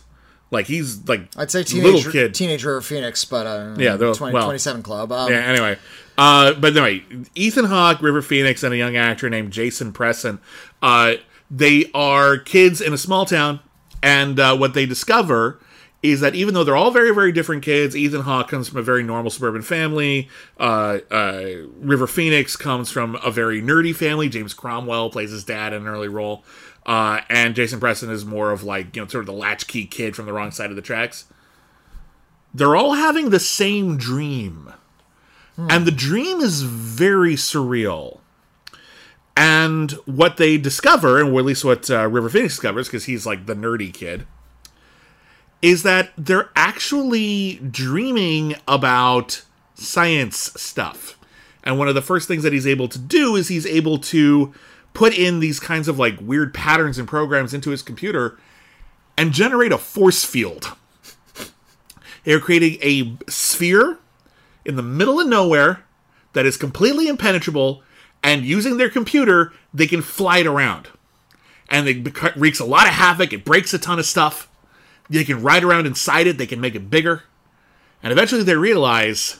Like 0.51 0.67
he's 0.67 1.07
like 1.07 1.29
I'd 1.37 1.51
say 1.51 1.63
little 1.63 2.11
kid. 2.11 2.35
teenage 2.35 2.65
River 2.65 2.81
Phoenix, 2.81 3.25
but 3.25 3.47
uh, 3.47 3.75
Yeah, 3.77 3.97
they're- 3.97 4.15
20, 4.15 4.33
well, 4.33 4.45
27 4.45 4.83
Club. 4.83 5.13
Um, 5.13 5.31
Yeah, 5.31 5.39
anyway. 5.41 5.77
Uh, 6.17 6.55
but 6.55 6.75
anyway, 6.77 7.05
Ethan 7.35 7.67
Hawke, 7.67 8.01
River 8.03 8.23
Phoenix, 8.23 8.63
and 8.63 8.73
a 8.73 8.77
young 8.77 8.97
actor 8.97 9.29
named 9.31 9.53
Jason 9.53 9.93
Presson. 9.93 10.39
Uh, 10.83 11.15
they 11.51 11.91
are 11.95 12.39
kids 12.39 12.81
in 12.81 12.93
a 12.93 12.99
small 12.99 13.25
town, 13.27 13.61
and 14.03 14.41
uh, 14.41 14.57
what 14.57 14.73
they 14.75 14.87
discover 14.87 15.61
is 16.03 16.21
that 16.21 16.35
even 16.35 16.55
though 16.55 16.65
they're 16.65 16.77
all 16.77 16.91
very, 16.91 17.13
very 17.13 17.33
different 17.33 17.63
kids, 17.63 17.97
Ethan 17.97 18.23
Hawke 18.23 18.49
comes 18.49 18.69
from 18.69 18.79
a 18.79 18.83
very 18.83 19.03
normal 19.03 19.31
suburban 19.31 19.63
family. 19.63 20.29
Uh, 20.59 20.99
uh, 21.11 21.51
River 21.81 22.07
Phoenix 22.07 22.57
comes 22.57 22.91
from 22.91 23.17
a 23.25 23.31
very 23.31 23.61
nerdy 23.61 23.95
family. 23.95 24.29
James 24.29 24.55
Cromwell 24.55 25.11
plays 25.11 25.31
his 25.31 25.45
dad 25.45 25.73
in 25.73 25.83
an 25.83 25.89
early 25.89 26.09
role. 26.09 26.45
Uh, 26.87 27.21
and 27.29 27.55
Jason 27.55 27.81
Presson 27.81 28.11
is 28.11 28.25
more 28.25 28.53
of 28.53 28.63
like, 28.63 28.95
you 28.95 29.03
know, 29.03 29.09
sort 29.09 29.23
of 29.23 29.27
the 29.27 29.33
latchkey 29.33 29.87
kid 29.87 30.15
from 30.15 30.27
the 30.27 30.33
wrong 30.33 30.51
side 30.51 30.71
of 30.71 30.77
the 30.77 30.83
tracks. 30.83 31.27
They're 32.55 32.77
all 32.77 32.95
having 32.95 33.31
the 33.31 33.41
same 33.41 33.99
dream 33.99 34.73
and 35.59 35.87
the 35.87 35.91
dream 35.91 36.41
is 36.41 36.63
very 36.63 37.35
surreal. 37.35 38.21
And 39.37 39.93
what 40.05 40.37
they 40.37 40.57
discover, 40.57 41.21
and 41.21 41.37
at 41.37 41.45
least 41.45 41.65
what 41.65 41.91
uh, 41.91 42.09
River 42.09 42.29
Phoenix 42.29 42.55
discovers, 42.55 42.89
because 42.89 43.05
he's 43.05 43.27
like 43.27 43.47
the 43.47 43.55
nerdy 43.55 43.93
kid, 43.93 44.27
is 45.61 45.83
that 45.83 46.11
they're 46.17 46.51
actually 46.55 47.57
dreaming 47.71 48.55
about 48.67 49.43
science 49.75 50.37
stuff. 50.61 51.19
And 51.65 51.79
one 51.79 51.89
of 51.89 51.95
the 51.95 52.03
first 52.03 52.29
things 52.29 52.43
that 52.45 52.53
he's 52.53 52.67
able 52.67 52.89
to 52.89 52.99
do 52.99 53.37
is 53.37 53.49
he's 53.49 53.67
able 53.67 53.99
to 53.99 54.55
put 54.95 55.17
in 55.17 55.41
these 55.41 55.61
kinds 55.61 55.89
of 55.89 55.99
like 55.99 56.17
weird 56.21 56.55
patterns 56.55 56.99
and 56.99 57.07
programs 57.07 57.53
into 57.53 57.71
his 57.71 57.83
computer 57.83 58.39
and 59.17 59.33
generate 59.33 59.73
a 59.73 59.79
force 59.79 60.25
field. 60.25 60.73
They're 62.25 62.41
creating 62.41 62.79
a 62.83 63.17
sphere 63.31 63.99
in 64.65 64.77
the 64.77 64.83
middle 64.83 65.21
of 65.21 65.27
nowhere 65.27 65.85
that 66.35 66.47
is 66.47 66.57
completely 66.57 67.09
impenetrable, 67.09 67.83
and 68.23 68.45
using 68.45 68.77
their 68.77 68.91
computer, 68.91 69.53
they 69.73 69.87
can 69.87 70.03
fly 70.03 70.39
it 70.39 70.47
around. 70.47 70.89
And 71.71 71.89
it 71.89 72.37
wreaks 72.37 72.61
a 72.61 72.65
lot 72.65 72.87
of 72.87 72.93
havoc, 72.93 73.33
it 73.33 73.45
breaks 73.45 73.73
a 73.73 73.79
ton 73.79 73.99
of 73.99 74.07
stuff. 74.07 74.48
They 75.11 75.25
can 75.25 75.43
ride 75.43 75.65
around 75.65 75.87
inside 75.87 76.27
it, 76.27 76.39
they 76.39 76.47
can 76.47 76.61
make 76.61 76.75
it 76.75 76.91
bigger. 76.91 77.25
And 78.03 78.13
eventually 78.13 78.43
they 78.43 78.57
realize 78.57 79.39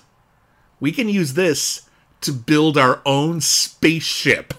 we 0.81 0.93
can 0.93 1.09
use 1.09 1.35
this 1.35 1.89
to 2.23 2.33
build 2.33 2.77
our 2.77 3.01
own 3.07 3.41
spaceship. 3.41 4.55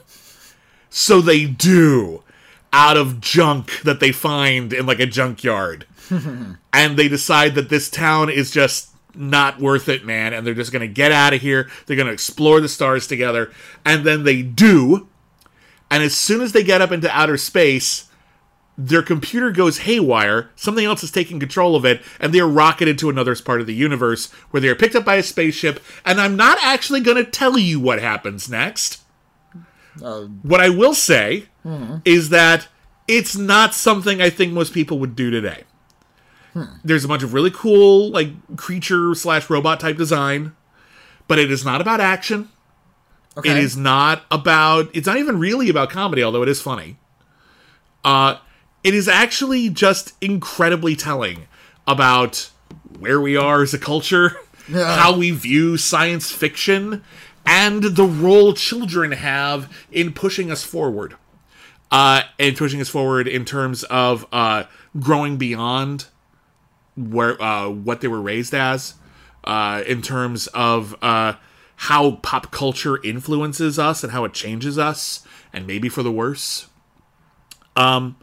So 0.90 1.22
they 1.22 1.46
do 1.46 2.24
out 2.72 2.98
of 2.98 3.20
junk 3.20 3.82
that 3.82 4.00
they 4.00 4.12
find 4.12 4.72
in 4.74 4.86
like 4.86 5.00
a 5.00 5.06
junkyard. 5.06 5.86
and 6.74 6.98
they 6.98 7.08
decide 7.08 7.56
that 7.56 7.70
this 7.70 7.90
town 7.90 8.30
is 8.30 8.52
just 8.52 8.90
not 9.16 9.60
worth 9.60 9.90
it, 9.90 10.06
man, 10.06 10.34
and 10.34 10.46
they're 10.46 10.54
just 10.54 10.72
going 10.72 10.88
to 10.88 10.94
get 10.94 11.12
out 11.12 11.34
of 11.34 11.42
here. 11.42 11.70
They're 11.86 11.96
going 11.96 12.08
to 12.08 12.14
explore 12.14 12.62
the 12.62 12.70
stars 12.70 13.08
together, 13.08 13.52
and 13.86 14.06
then 14.06 14.24
they 14.24 14.42
do. 14.42 15.08
And 15.92 16.04
as 16.04 16.16
soon 16.16 16.42
as 16.42 16.52
they 16.52 16.64
get 16.64 16.82
up 16.82 16.92
into 16.92 17.10
outer 17.16 17.38
space, 17.38 18.09
their 18.80 19.04
computer 19.04 19.52
goes 19.52 19.80
haywire. 19.80 20.50
Something 20.56 20.86
else 20.86 21.04
is 21.04 21.12
taking 21.12 21.38
control 21.38 21.76
of 21.76 21.84
it, 21.84 22.02
and 22.18 22.34
they 22.34 22.40
are 22.40 22.48
rocketed 22.48 22.98
to 23.00 23.10
another 23.10 23.36
part 23.36 23.60
of 23.60 23.68
the 23.68 23.74
universe 23.74 24.32
where 24.52 24.62
they 24.62 24.70
are 24.70 24.76
picked 24.76 24.96
up 24.96 25.04
by 25.04 25.16
a 25.16 25.24
spaceship. 25.24 25.84
And 26.06 26.22
I'm 26.22 26.38
not 26.38 26.58
actually 26.62 27.02
going 27.02 27.18
to 27.18 27.30
tell 27.30 27.58
you 27.58 27.78
what 27.78 28.02
happens 28.02 28.50
next. 28.50 29.02
Uh, 30.02 30.22
what 30.44 30.62
I 30.62 30.70
will 30.70 30.94
say 30.94 31.48
hmm. 31.64 31.98
is 32.06 32.30
that 32.30 32.70
it's 33.06 33.36
not 33.36 33.74
something 33.74 34.22
I 34.22 34.30
think 34.30 34.54
most 34.54 34.74
people 34.74 34.98
would 35.00 35.14
do 35.14 35.30
today. 35.30 35.66
Hmm. 36.54 36.64
There's 36.82 37.04
a 37.04 37.10
bunch 37.10 37.22
of 37.24 37.34
really 37.34 37.52
cool, 37.52 38.10
like 38.12 38.56
creature 38.56 39.14
slash 39.14 39.50
robot 39.50 39.82
type 39.82 39.98
design, 39.98 40.56
but 41.28 41.38
it 41.38 41.52
is 41.52 41.66
not 41.66 41.82
about 41.82 42.00
action. 42.00 42.48
Okay. 43.36 43.52
It 43.52 43.58
is 43.58 43.76
not 43.76 44.24
about. 44.32 44.90
It's 44.94 45.06
not 45.06 45.18
even 45.18 45.38
really 45.38 45.70
about 45.70 45.90
comedy, 45.90 46.24
although 46.24 46.44
it 46.44 46.50
is 46.50 46.62
funny. 46.62 46.98
Uh, 48.06 48.38
it 48.84 48.94
is 48.94 49.08
actually 49.08 49.70
just 49.70 50.14
incredibly 50.22 50.96
telling 50.96 51.48
about 51.88 52.50
where 53.00 53.20
we 53.20 53.36
are 53.36 53.62
as 53.64 53.74
a 53.74 53.80
culture, 53.80 54.36
Yeah. 54.70 54.96
how 54.98 55.18
we 55.18 55.32
view 55.32 55.78
science 55.78 56.32
fiction, 56.32 57.04
and 57.46 57.82
the 57.84 58.04
role 58.06 58.54
children 58.54 59.12
have 59.14 59.72
in 59.92 60.14
pushing 60.14 60.52
us 60.52 60.64
forward. 60.64 61.16
Uh, 61.92 62.22
and 62.38 62.56
pushing 62.56 62.80
us 62.80 62.88
forward 62.88 63.28
in 63.28 63.46
terms 63.46 63.84
of 63.86 64.28
uh, 64.32 64.66
growing 65.00 65.38
beyond 65.38 66.06
where 66.96 67.42
uh, 67.42 67.68
what 67.68 68.02
they 68.02 68.08
were 68.08 68.22
raised 68.22 68.54
as, 68.54 68.94
uh, 69.44 69.82
in 69.88 70.04
terms 70.04 70.46
of 70.48 70.96
uh, 71.02 71.34
how 71.78 72.12
pop 72.18 72.52
culture 72.52 73.02
influences 73.04 73.80
us 73.80 74.04
and 74.04 74.12
how 74.14 74.24
it 74.24 74.34
changes 74.34 74.78
us, 74.78 75.26
and 75.52 75.66
maybe 75.66 75.90
for 75.90 76.04
the 76.04 76.12
worse. 76.12 76.68
Um, 77.76 78.18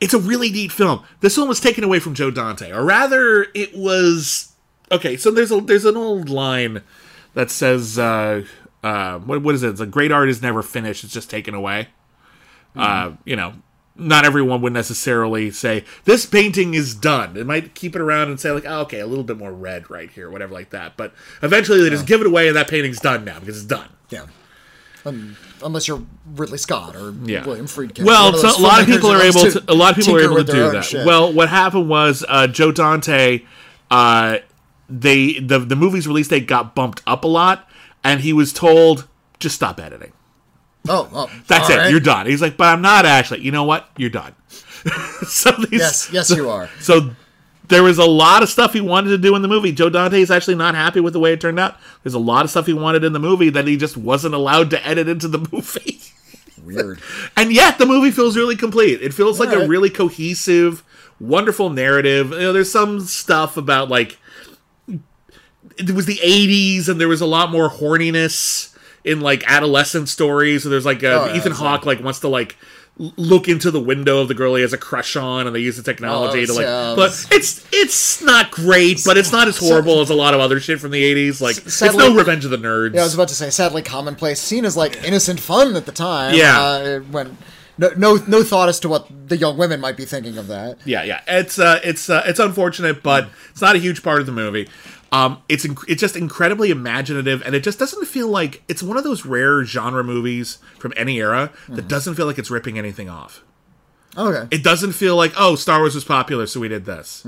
it's 0.00 0.14
a 0.14 0.18
really 0.18 0.50
neat 0.50 0.72
film. 0.72 1.04
This 1.20 1.34
film 1.34 1.48
was 1.48 1.60
taken 1.60 1.84
away 1.84 2.00
from 2.00 2.14
Joe 2.14 2.30
Dante, 2.30 2.72
or 2.72 2.84
rather, 2.84 3.46
it 3.54 3.74
was 3.76 4.52
okay. 4.90 5.16
So 5.16 5.30
there's 5.30 5.52
a 5.52 5.60
there's 5.60 5.84
an 5.84 5.96
old 5.96 6.28
line 6.28 6.82
that 7.34 7.50
says, 7.50 7.98
uh, 7.98 8.44
uh, 8.82 9.18
what 9.18 9.42
what 9.42 9.54
is 9.54 9.62
it? 9.62 9.70
It's 9.70 9.80
a 9.80 9.86
great 9.86 10.10
art 10.10 10.28
is 10.28 10.42
never 10.42 10.62
finished; 10.62 11.04
it's 11.04 11.12
just 11.12 11.30
taken 11.30 11.54
away. 11.54 11.88
Uh, 12.76 13.12
you 13.24 13.34
know, 13.34 13.54
not 13.96 14.24
everyone 14.24 14.62
would 14.62 14.72
necessarily 14.72 15.50
say 15.50 15.84
this 16.04 16.24
painting 16.24 16.74
is 16.74 16.94
done. 16.94 17.36
It 17.36 17.46
might 17.46 17.74
keep 17.74 17.94
it 17.94 18.00
around 18.00 18.28
and 18.28 18.40
say 18.40 18.50
like, 18.52 18.64
oh, 18.66 18.82
okay, 18.82 19.00
a 19.00 19.06
little 19.06 19.24
bit 19.24 19.36
more 19.36 19.52
red 19.52 19.90
right 19.90 20.10
here, 20.10 20.30
whatever 20.30 20.54
like 20.54 20.70
that. 20.70 20.96
But 20.96 21.12
eventually 21.42 21.82
they 21.82 21.90
just 21.90 22.06
give 22.06 22.20
it 22.20 22.26
away 22.26 22.48
and 22.48 22.56
that 22.56 22.68
painting's 22.68 23.00
done 23.00 23.24
now 23.24 23.40
because 23.40 23.56
it's 23.56 23.66
done. 23.66 23.88
Yeah. 24.08 24.26
Um, 25.04 25.36
unless 25.62 25.88
you're 25.88 26.02
Ridley 26.34 26.58
Scott 26.58 26.94
or 26.96 27.12
Yeah. 27.24 27.46
William 27.46 27.66
Friedkin. 27.66 28.04
Well, 28.04 28.34
so 28.34 28.48
a 28.48 28.62
lot 28.62 28.80
of 28.80 28.86
people 28.86 29.10
are 29.10 29.22
able 29.22 29.40
to. 29.50 29.64
A 29.68 29.74
lot 29.74 29.92
of 29.92 29.96
people 30.04 30.16
are 30.16 30.20
able 30.24 30.36
to 30.36 30.44
do 30.44 30.70
that. 30.72 30.84
shit. 30.84 31.06
Well, 31.06 31.32
what 31.32 31.48
happened 31.48 31.88
was 31.88 32.24
uh, 32.28 32.46
Joe 32.46 32.70
Dante. 32.72 33.40
Uh, 33.90 34.38
they 34.88 35.38
the 35.38 35.58
the 35.60 35.76
movie's 35.76 36.06
release 36.06 36.28
date 36.28 36.46
got 36.46 36.74
bumped 36.74 37.02
up 37.06 37.24
a 37.24 37.28
lot, 37.28 37.68
and 38.04 38.20
he 38.20 38.32
was 38.32 38.52
told 38.52 39.06
just 39.38 39.54
stop 39.54 39.80
editing. 39.80 40.12
oh, 40.88 41.08
oh, 41.12 41.30
That's 41.46 41.70
it. 41.70 41.76
right. 41.78 41.90
You're 41.90 42.00
done. 42.00 42.26
He's 42.26 42.42
like, 42.42 42.56
but 42.56 42.64
I'm 42.68 42.82
not 42.82 43.06
actually. 43.06 43.40
You 43.40 43.52
know 43.52 43.64
what? 43.64 43.88
You're 43.96 44.10
done. 44.10 44.34
so 45.26 45.50
these, 45.52 45.80
Yes, 45.80 46.10
yes, 46.12 46.30
you 46.30 46.48
are. 46.50 46.68
So 46.80 47.10
there 47.70 47.82
was 47.82 47.98
a 47.98 48.04
lot 48.04 48.42
of 48.42 48.48
stuff 48.48 48.72
he 48.72 48.80
wanted 48.80 49.10
to 49.10 49.18
do 49.18 49.34
in 49.34 49.42
the 49.42 49.48
movie. 49.48 49.72
Joe 49.72 49.88
Dante 49.88 50.20
is 50.20 50.30
actually 50.30 50.56
not 50.56 50.74
happy 50.74 51.00
with 51.00 51.12
the 51.14 51.20
way 51.20 51.32
it 51.32 51.40
turned 51.40 51.58
out. 51.58 51.76
There's 52.02 52.14
a 52.14 52.18
lot 52.18 52.44
of 52.44 52.50
stuff 52.50 52.66
he 52.66 52.72
wanted 52.74 53.04
in 53.04 53.12
the 53.12 53.18
movie 53.18 53.50
that 53.50 53.66
he 53.66 53.76
just 53.76 53.96
wasn't 53.96 54.34
allowed 54.34 54.70
to 54.70 54.86
edit 54.86 55.08
into 55.08 55.28
the 55.28 55.38
movie. 55.52 56.00
Weird. 56.62 57.00
and 57.38 57.52
yet 57.52 57.78
the 57.78 57.86
movie 57.86 58.10
feels 58.10 58.36
really 58.36 58.54
complete. 58.56 59.00
It 59.00 59.14
feels 59.14 59.40
like 59.40 59.48
a 59.50 59.66
really 59.66 59.88
cohesive, 59.88 60.84
wonderful 61.18 61.70
narrative. 61.70 62.32
You 62.32 62.38
know, 62.38 62.52
there's 62.52 62.70
some 62.70 63.00
stuff 63.00 63.56
about 63.56 63.88
like 63.88 64.18
it 65.78 65.90
was 65.92 66.06
the 66.06 66.16
80s 66.16 66.88
and 66.88 67.00
there 67.00 67.08
was 67.08 67.20
a 67.22 67.26
lot 67.26 67.50
more 67.50 67.70
horniness 67.70 68.76
in 69.04 69.20
like 69.20 69.42
adolescent 69.50 70.08
stories. 70.08 70.62
So 70.62 70.68
there's 70.68 70.84
like 70.84 71.02
uh, 71.02 71.06
Oh, 71.06 71.26
yeah, 71.26 71.36
Ethan 71.36 71.52
Hawke 71.52 71.86
like 71.86 72.02
wants 72.02 72.20
to 72.20 72.28
like 72.28 72.56
look 73.16 73.48
into 73.48 73.70
the 73.70 73.80
window 73.80 74.20
of 74.20 74.28
the 74.28 74.34
girl 74.34 74.54
he 74.56 74.60
has 74.62 74.74
a 74.74 74.78
crush 74.78 75.16
on 75.16 75.46
and 75.46 75.56
they 75.56 75.60
use 75.60 75.78
the 75.78 75.82
technology 75.82 76.42
Oh, 76.42 76.46
to 76.46 76.52
like 76.52 76.64
yeah. 76.64 76.92
but 76.94 77.26
it's 77.32 77.66
it's 77.72 78.20
not 78.20 78.50
great 78.50 79.00
but 79.06 79.16
it's 79.16 79.32
not 79.32 79.48
as 79.48 79.56
horrible 79.56 80.00
as 80.02 80.10
a 80.10 80.14
lot 80.14 80.34
of 80.34 80.40
other 80.40 80.60
shit 80.60 80.78
from 80.80 80.90
the 80.90 81.02
80s 81.02 81.40
like 81.40 81.56
it's 81.56 81.80
no 81.80 82.14
revenge 82.14 82.44
of 82.44 82.50
the 82.50 82.58
nerds 82.58 82.94
Yeah, 82.94 83.00
I 83.00 83.04
was 83.04 83.14
about 83.14 83.28
to 83.28 83.34
say, 83.34 83.48
sadly 83.48 83.80
commonplace, 83.80 84.38
seen 84.38 84.66
as 84.66 84.76
like 84.76 85.02
innocent 85.02 85.40
fun 85.40 85.76
at 85.76 85.86
the 85.86 85.92
time. 85.92 86.34
Yeah. 86.34 86.60
uh, 86.60 87.00
when 87.00 87.38
no, 87.78 87.88
no, 87.96 88.16
no 88.28 88.42
thought 88.44 88.68
as 88.68 88.78
to 88.80 88.90
what 88.90 89.06
the 89.28 89.38
young 89.38 89.56
women 89.56 89.80
might 89.80 89.96
be 89.96 90.04
thinking 90.04 90.36
of 90.36 90.48
that. 90.48 90.76
yeah, 90.84 91.02
yeah. 91.02 91.22
It's 91.26 91.58
uh, 91.58 91.80
it's 91.82 92.10
uh, 92.10 92.22
it's 92.26 92.38
unfortunate, 92.38 93.02
but 93.02 93.30
it's 93.50 93.62
not 93.62 93.74
a 93.74 93.78
huge 93.78 94.02
part 94.02 94.20
of 94.20 94.26
the 94.26 94.32
movie. 94.32 94.68
Um, 95.12 95.42
it's 95.48 95.66
inc- 95.66 95.84
it's 95.88 96.00
just 96.00 96.14
incredibly 96.14 96.70
imaginative, 96.70 97.42
and 97.44 97.54
it 97.54 97.64
just 97.64 97.78
doesn't 97.80 98.06
feel 98.06 98.28
like 98.28 98.62
it's 98.68 98.82
one 98.82 98.96
of 98.96 99.02
those 99.04 99.26
rare 99.26 99.64
genre 99.64 100.04
movies 100.04 100.58
from 100.78 100.92
any 100.96 101.18
era 101.18 101.50
that 101.68 101.88
doesn't 101.88 102.14
feel 102.14 102.26
like 102.26 102.38
it's 102.38 102.50
ripping 102.50 102.78
anything 102.78 103.08
off. 103.08 103.42
Okay, 104.16 104.48
It 104.56 104.62
doesn't 104.62 104.92
feel 104.92 105.16
like 105.16 105.32
oh, 105.36 105.56
Star 105.56 105.80
Wars 105.80 105.94
was 105.94 106.04
popular, 106.04 106.46
so 106.46 106.60
we 106.60 106.68
did 106.68 106.84
this. 106.84 107.26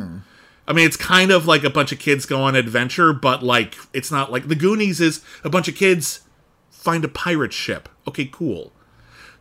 I 0.67 0.73
mean, 0.73 0.87
it's 0.87 0.97
kind 0.97 1.33
of 1.33 1.47
like 1.47 1.65
a 1.65 1.71
bunch 1.71 1.91
of 1.91 1.99
kids 1.99 2.25
go 2.25 2.41
on 2.43 2.55
adventure, 2.55 3.13
but 3.13 3.43
like 3.43 3.75
it's 3.93 4.13
not 4.13 4.31
like 4.31 4.47
the 4.47 4.55
Goonies 4.55 5.01
is 5.01 5.25
a 5.43 5.51
bunch 5.51 5.67
of 5.67 5.75
kids 5.75 6.21
find 6.71 7.05
a 7.05 7.09
pirate 7.09 7.53
ship. 7.53 7.89
Okay, 8.07 8.29
cool. 8.31 8.73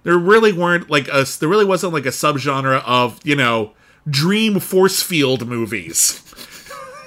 There 0.04 0.18
really 0.18 0.52
weren't 0.52 0.90
like 0.90 1.08
a 1.10 1.26
there 1.40 1.48
really 1.50 1.66
wasn't 1.66 1.94
like 1.94 2.08
a 2.08 2.10
subgenre 2.10 2.82
of 2.86 3.20
you 3.24 3.36
know 3.36 3.74
dream 4.10 4.60
force 4.60 5.04
field 5.04 5.48
movies. 5.48 6.24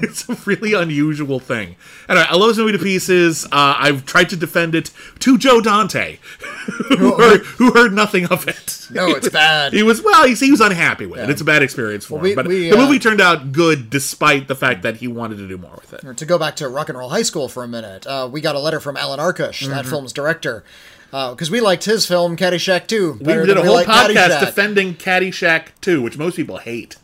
it's 0.10 0.28
a 0.28 0.34
really 0.46 0.72
unusual 0.74 1.40
thing. 1.40 1.76
Anyway, 2.08 2.26
I 2.28 2.36
love 2.36 2.48
this 2.48 2.58
movie 2.58 2.72
to 2.72 2.78
pieces. 2.78 3.44
Uh, 3.46 3.74
I've 3.78 4.04
tried 4.06 4.28
to 4.30 4.36
defend 4.36 4.74
it 4.74 4.90
to 5.20 5.36
Joe 5.38 5.60
Dante, 5.60 6.18
who, 6.98 7.16
heard, 7.16 7.40
who 7.44 7.72
heard 7.72 7.92
nothing 7.92 8.26
of 8.26 8.46
it. 8.48 8.88
no, 8.90 9.08
it's 9.08 9.28
bad. 9.30 9.72
He 9.72 9.82
was 9.82 10.02
well. 10.02 10.26
He, 10.26 10.34
he 10.34 10.50
was 10.50 10.60
unhappy 10.60 11.06
with 11.06 11.20
it. 11.20 11.30
It's 11.30 11.40
a 11.40 11.44
bad 11.44 11.62
experience 11.62 12.04
for 12.04 12.18
we- 12.18 12.30
him. 12.30 12.36
But 12.36 12.46
we, 12.48 12.70
the 12.70 12.76
uh, 12.78 12.86
movie 12.86 12.98
turned 12.98 13.20
out 13.20 13.52
good, 13.52 13.90
despite 13.90 14.48
the 14.48 14.54
fact 14.54 14.82
that 14.82 14.98
he 14.98 15.08
wanted 15.08 15.36
to 15.38 15.48
do 15.48 15.56
more 15.58 15.78
with 15.80 15.94
it. 15.94 16.16
to 16.16 16.26
go 16.26 16.38
back 16.38 16.56
to 16.56 16.68
Rock 16.68 16.88
and 16.88 16.98
Roll 16.98 17.08
High 17.10 17.22
School 17.22 17.48
for 17.48 17.64
a 17.64 17.68
minute, 17.68 18.06
uh, 18.06 18.28
we 18.30 18.40
got 18.40 18.54
a 18.54 18.60
letter 18.60 18.80
from 18.80 18.96
Alan 18.96 19.20
Arkush, 19.20 19.62
Mm-hmm. 19.62 19.70
that 19.70 19.86
film's 19.86 20.12
director, 20.12 20.64
because 21.10 21.50
we 21.50 21.60
liked 21.60 21.84
his 21.84 22.06
film 22.06 22.36
Caddyshack 22.36 22.86
2 22.88 23.18
We 23.20 23.24
did 23.24 23.56
a 23.56 23.62
whole 23.64 23.82
podcast 23.84 24.14
Caddyshack, 24.14 24.40
defending 24.40 24.94
Caddyshack 24.94 25.66
2, 25.80 26.02
which 26.02 26.18
most 26.18 26.36
people 26.36 26.58
hate. 26.58 26.96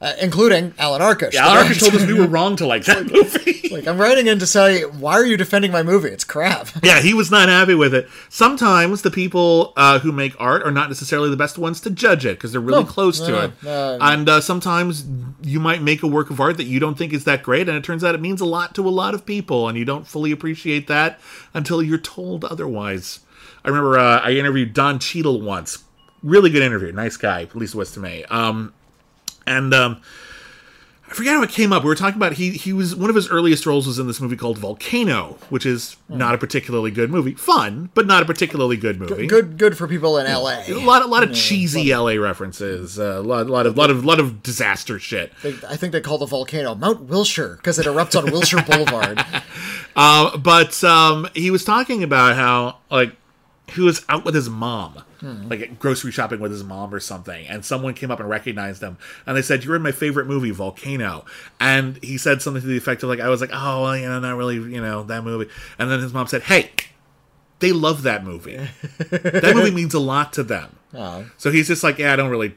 Uh, 0.00 0.12
including 0.20 0.72
Alan 0.78 1.00
Arkush. 1.00 1.32
the 1.32 1.38
Alan 1.38 1.58
Arkin 1.58 1.76
told 1.78 1.94
us 1.94 2.06
we 2.06 2.14
were 2.14 2.26
wrong 2.36 2.56
to 2.56 2.66
like 2.66 2.84
that 2.84 3.10
movie. 3.10 3.54
Like, 3.68 3.86
I'm 3.86 3.98
writing 3.98 4.26
in 4.28 4.38
to 4.38 4.46
say, 4.46 4.84
why 4.84 5.12
are 5.12 5.26
you 5.26 5.36
defending 5.36 5.70
my 5.70 5.82
movie? 5.82 6.08
It's 6.08 6.24
crap. 6.24 6.68
yeah, 6.82 7.00
he 7.02 7.12
was 7.12 7.30
not 7.30 7.50
happy 7.50 7.74
with 7.74 7.92
it. 7.92 8.08
Sometimes 8.30 9.02
the 9.02 9.10
people 9.10 9.74
uh, 9.76 9.98
who 9.98 10.10
make 10.10 10.34
art 10.40 10.62
are 10.62 10.70
not 10.70 10.88
necessarily 10.88 11.28
the 11.28 11.36
best 11.36 11.58
ones 11.58 11.78
to 11.82 11.90
judge 11.90 12.24
it 12.24 12.38
because 12.38 12.52
they're 12.52 12.62
really 12.62 12.84
No, 12.84 12.88
close 12.88 13.20
to 13.20 13.30
no, 13.30 13.38
it. 13.42 13.52
no. 13.62 13.98
and 14.00 14.26
uh, 14.26 14.40
sometimes 14.40 15.04
you 15.42 15.60
might 15.60 15.82
make 15.82 16.02
a 16.02 16.06
work 16.06 16.30
of 16.30 16.40
art 16.40 16.56
that 16.56 16.64
you 16.64 16.80
don't 16.80 16.96
think 16.96 17.12
is 17.12 17.24
that 17.24 17.42
great, 17.42 17.68
and 17.68 17.76
it 17.76 17.84
turns 17.84 18.02
out 18.02 18.14
it 18.14 18.22
means 18.22 18.40
a 18.40 18.46
lot 18.46 18.74
to 18.76 18.88
a 18.88 18.90
lot 18.90 19.12
of 19.12 19.26
people, 19.26 19.68
and 19.68 19.76
you 19.76 19.84
don't 19.84 20.06
fully 20.06 20.32
appreciate 20.32 20.86
that 20.86 21.20
until 21.52 21.82
you're 21.82 21.98
told 21.98 22.42
otherwise. 22.46 23.20
I 23.66 23.68
remember 23.68 23.98
uh, 23.98 24.20
I 24.20 24.30
interviewed 24.32 24.72
Don 24.72 24.98
Cheadle 24.98 25.42
once. 25.42 25.84
Really 26.22 26.48
good 26.48 26.62
interview. 26.62 26.90
Nice 26.92 27.18
guy, 27.18 27.42
at 27.42 27.54
least 27.54 27.74
it 27.74 27.78
was 27.78 27.92
to 27.92 28.00
me. 28.00 28.24
Um, 28.30 28.72
and 29.48 29.72
um, 29.74 30.00
I 31.10 31.14
forget 31.14 31.34
how 31.36 31.42
it 31.42 31.48
came 31.50 31.72
up. 31.72 31.82
We 31.84 31.88
were 31.88 31.94
talking 31.94 32.18
about 32.18 32.34
he 32.34 32.50
he 32.50 32.72
was 32.74 32.94
one 32.94 33.08
of 33.08 33.16
his 33.16 33.28
earliest 33.30 33.64
roles 33.64 33.86
was 33.86 33.98
in 33.98 34.06
this 34.06 34.20
movie 34.20 34.36
called 34.36 34.58
Volcano, 34.58 35.38
which 35.48 35.64
is 35.64 35.96
not 36.08 36.34
a 36.34 36.38
particularly 36.38 36.90
good 36.90 37.10
movie. 37.10 37.32
Fun, 37.32 37.88
but 37.94 38.06
not 38.06 38.22
a 38.22 38.26
particularly 38.26 38.76
good 38.76 39.00
movie. 39.00 39.26
Good, 39.26 39.56
good 39.56 39.76
for 39.78 39.88
people 39.88 40.18
in 40.18 40.26
LA. 40.30 40.64
A 40.68 40.74
lot, 40.84 41.00
a 41.02 41.06
lot 41.06 41.22
of 41.22 41.34
cheesy 41.34 41.94
LA 41.94 42.12
references. 42.22 42.98
Uh, 42.98 43.18
a 43.18 43.22
lot, 43.22 43.46
lot 43.46 43.64
of, 43.66 43.76
lot 43.78 43.88
of, 43.90 44.04
lot 44.04 44.20
of 44.20 44.42
disaster 44.42 44.98
shit. 44.98 45.32
They- 45.42 45.56
I 45.66 45.76
think 45.76 45.92
they 45.92 46.00
call 46.02 46.18
the 46.18 46.26
volcano 46.26 46.74
Mount 46.74 47.02
Wilshire 47.04 47.56
because 47.56 47.78
it 47.78 47.86
erupts 47.86 48.14
on 48.18 48.30
Wilshire 48.30 48.62
Boulevard. 48.68 49.24
Uh, 49.96 50.36
but 50.36 50.84
um, 50.84 51.26
he 51.34 51.50
was 51.50 51.64
talking 51.64 52.02
about 52.02 52.36
how 52.36 52.76
like 52.90 53.12
he 53.68 53.80
was 53.80 54.04
out 54.10 54.24
with 54.26 54.34
his 54.34 54.48
mom, 54.50 55.02
Hmm. 55.20 55.48
like 55.48 55.78
grocery 55.80 56.12
shopping 56.12 56.38
with 56.38 56.52
his 56.52 56.62
mom 56.62 56.94
or 56.94 57.00
something, 57.00 57.46
and 57.48 57.64
someone 57.64 57.94
came 57.94 58.10
up 58.10 58.20
and 58.20 58.28
recognized 58.28 58.82
him, 58.82 58.98
and 59.26 59.36
they 59.36 59.42
said, 59.42 59.64
"You're 59.64 59.74
in 59.74 59.82
my 59.82 59.90
favorite 59.90 60.26
movie, 60.26 60.50
Volcano," 60.50 61.24
and 61.58 61.98
he 62.04 62.18
said 62.18 62.40
something 62.40 62.62
to 62.62 62.68
the 62.68 62.76
effect 62.76 63.02
of 63.02 63.08
like, 63.08 63.18
"I 63.18 63.28
was 63.28 63.40
like, 63.40 63.50
oh, 63.52 63.82
well, 63.82 63.96
you 63.96 64.08
know, 64.08 64.20
not 64.20 64.36
really, 64.36 64.54
you 64.54 64.80
know, 64.80 65.02
that 65.04 65.24
movie," 65.24 65.50
and 65.78 65.90
then 65.90 66.00
his 66.00 66.12
mom 66.12 66.26
said, 66.26 66.42
"Hey." 66.42 66.70
They 67.60 67.72
love 67.72 68.04
that 68.04 68.22
movie. 68.22 68.56
that 69.10 69.52
movie 69.52 69.72
means 69.72 69.92
a 69.92 69.98
lot 69.98 70.32
to 70.34 70.44
them. 70.44 70.76
Oh. 70.94 71.28
So 71.38 71.50
he's 71.50 71.66
just 71.66 71.82
like, 71.82 71.98
yeah, 71.98 72.12
I 72.12 72.16
don't 72.16 72.30
really, 72.30 72.54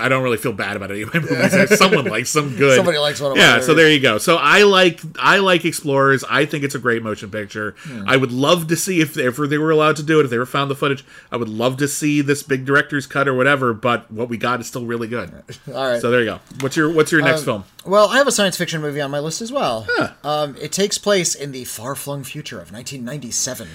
I 0.00 0.08
don't 0.08 0.22
really 0.24 0.38
feel 0.38 0.52
bad 0.52 0.76
about 0.76 0.90
any 0.90 1.02
of 1.02 1.14
my 1.14 1.20
movies. 1.20 1.78
Someone 1.78 2.06
likes 2.06 2.28
some 2.30 2.56
good. 2.56 2.76
Somebody 2.76 2.98
likes 2.98 3.20
one 3.20 3.32
of 3.32 3.36
Yeah, 3.38 3.60
so 3.60 3.74
there 3.74 3.88
you 3.90 4.00
go. 4.00 4.18
So 4.18 4.36
I 4.36 4.62
like 4.64 5.00
I 5.18 5.38
like 5.38 5.64
Explorers. 5.64 6.24
I 6.28 6.46
think 6.46 6.64
it's 6.64 6.74
a 6.74 6.78
great 6.80 7.02
motion 7.02 7.30
picture. 7.30 7.76
Hmm. 7.80 8.02
I 8.08 8.16
would 8.16 8.32
love 8.32 8.66
to 8.68 8.76
see 8.76 9.00
if 9.00 9.16
if 9.16 9.36
they 9.36 9.58
were 9.58 9.70
allowed 9.70 9.96
to 9.96 10.02
do 10.02 10.18
it, 10.20 10.24
if 10.24 10.30
they 10.30 10.36
ever 10.36 10.46
found 10.46 10.70
the 10.70 10.74
footage. 10.74 11.04
I 11.30 11.36
would 11.36 11.48
love 11.48 11.76
to 11.76 11.86
see 11.88 12.20
this 12.22 12.42
big 12.42 12.64
director's 12.64 13.06
cut 13.06 13.28
or 13.28 13.34
whatever. 13.34 13.72
But 13.72 14.10
what 14.10 14.28
we 14.28 14.36
got 14.36 14.60
is 14.60 14.66
still 14.66 14.84
really 14.84 15.06
good. 15.06 15.30
All 15.72 15.88
right. 15.88 16.00
So 16.00 16.10
there 16.10 16.20
you 16.20 16.26
go. 16.26 16.40
What's 16.60 16.76
your 16.76 16.90
What's 16.90 17.12
your 17.12 17.22
next 17.22 17.40
Um, 17.42 17.44
film? 17.44 17.64
Well, 17.86 18.08
I 18.08 18.16
have 18.18 18.26
a 18.26 18.32
science 18.32 18.56
fiction 18.56 18.80
movie 18.80 19.00
on 19.00 19.10
my 19.10 19.20
list 19.20 19.42
as 19.42 19.52
well. 19.52 19.86
Um, 20.24 20.56
it 20.60 20.72
takes 20.72 20.98
place 20.98 21.34
in 21.34 21.52
the 21.52 21.64
far 21.64 21.94
flung 21.94 22.24
future 22.24 22.56
of 22.56 22.72
1997. 22.72 23.68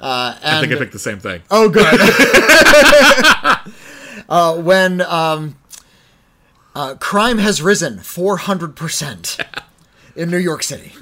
Uh, 0.00 0.34
and, 0.42 0.56
I 0.56 0.60
think 0.60 0.72
I 0.72 0.76
picked 0.76 0.94
the 0.94 0.98
same 0.98 1.20
thing. 1.20 1.42
Oh, 1.50 1.68
good. 1.68 1.84
uh, 4.30 4.56
when 4.56 5.00
um, 5.02 5.56
uh, 6.74 6.94
crime 6.94 7.38
has 7.38 7.60
risen 7.60 7.98
400% 7.98 9.40
in 10.16 10.30
New 10.30 10.38
York 10.38 10.62
City. 10.62 10.92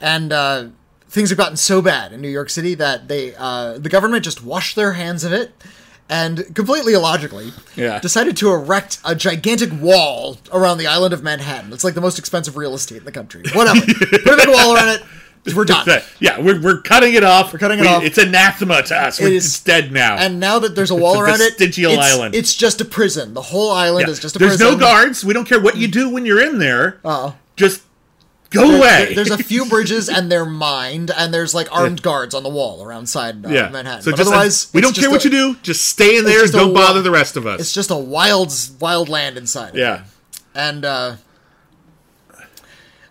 And 0.00 0.32
uh, 0.32 0.66
things 1.08 1.30
have 1.30 1.38
gotten 1.38 1.56
so 1.56 1.82
bad 1.82 2.12
in 2.12 2.20
New 2.20 2.28
York 2.28 2.50
City 2.50 2.74
that 2.74 3.08
they 3.08 3.34
uh, 3.36 3.78
the 3.78 3.88
government 3.88 4.24
just 4.24 4.42
washed 4.42 4.76
their 4.76 4.92
hands 4.94 5.24
of 5.24 5.32
it 5.32 5.52
and 6.08 6.54
completely 6.54 6.92
illogically 6.92 7.50
Yeah. 7.76 7.98
decided 7.98 8.36
to 8.38 8.50
erect 8.52 8.98
a 9.06 9.14
gigantic 9.14 9.70
wall 9.80 10.36
around 10.52 10.76
the 10.78 10.86
island 10.86 11.14
of 11.14 11.22
Manhattan. 11.22 11.72
It's 11.72 11.82
like 11.84 11.94
the 11.94 12.02
most 12.02 12.18
expensive 12.18 12.56
real 12.58 12.74
estate 12.74 12.98
in 12.98 13.04
the 13.04 13.12
country. 13.12 13.42
Whatever. 13.54 13.80
Put 13.86 14.34
a 14.34 14.36
big 14.36 14.48
wall 14.48 14.74
around 14.76 14.88
it. 14.90 15.02
We're 15.54 15.64
done. 15.66 15.86
Yeah, 16.20 16.40
we're, 16.40 16.58
we're 16.60 16.80
cutting 16.80 17.14
it 17.14 17.22
off. 17.24 17.52
We're 17.52 17.58
cutting 17.58 17.78
it 17.78 17.86
off. 17.86 18.02
It's 18.02 18.16
anathema 18.16 18.82
to 18.84 18.96
us. 18.96 19.20
We're, 19.20 19.28
is- 19.28 19.44
it's 19.44 19.60
dead 19.62 19.92
now. 19.92 20.16
And 20.16 20.40
now 20.40 20.58
that 20.60 20.74
there's 20.74 20.90
a 20.90 20.94
wall 20.94 21.12
It's 21.14 21.20
a 21.20 21.24
around 21.24 21.40
it, 21.42 21.58
vestigial 21.58 21.92
it's, 21.92 22.02
island. 22.14 22.34
it's 22.34 22.54
just 22.56 22.80
a 22.80 22.84
prison. 22.84 23.34
The 23.34 23.42
whole 23.42 23.70
island 23.70 24.06
Yeah. 24.06 24.12
is 24.12 24.20
just 24.20 24.36
a 24.36 24.38
There's 24.38 24.52
prison. 24.52 24.66
There's 24.66 24.78
no 24.78 24.86
guards. 24.86 25.24
We 25.24 25.34
don't 25.34 25.46
care 25.46 25.60
what 25.60 25.76
you 25.76 25.86
do 25.88 26.08
when 26.08 26.24
you're 26.24 26.40
in 26.40 26.58
there. 26.58 26.98
Oh. 27.04 27.36
Just 27.56 27.82
go 28.50 28.76
away. 28.78 29.12
There's 29.14 29.30
a 29.30 29.36
few 29.36 29.64
bridges 29.68 30.08
and 30.08 30.32
they're 30.32 30.46
mined, 30.46 31.10
and 31.10 31.34
there's 31.34 31.54
like 31.54 31.70
armed 31.70 32.00
guards 32.02 32.34
on 32.34 32.42
the 32.42 32.48
wall 32.48 32.82
around 32.82 33.06
side 33.08 33.44
uh, 33.44 33.48
yeah. 33.50 33.68
Manhattan. 33.68 34.02
So 34.02 34.10
but 34.12 34.16
just 34.16 34.28
otherwise, 34.28 34.72
we 34.72 34.80
don't 34.80 34.94
care 34.94 35.02
just 35.04 35.12
what 35.12 35.24
you 35.24 35.30
do. 35.30 35.56
Just 35.62 35.88
stay 35.88 36.16
in 36.16 36.24
there. 36.24 36.46
Don't 36.46 36.72
bother 36.72 37.02
the 37.02 37.10
rest 37.10 37.36
of 37.36 37.46
us. 37.46 37.60
It's 37.60 37.72
just 37.74 37.90
a 37.90 37.96
wild, 37.96 38.50
wild 38.80 39.08
land 39.10 39.36
inside. 39.36 39.74
yeah. 39.74 40.04
and 40.54 40.84
uh, 40.84 41.16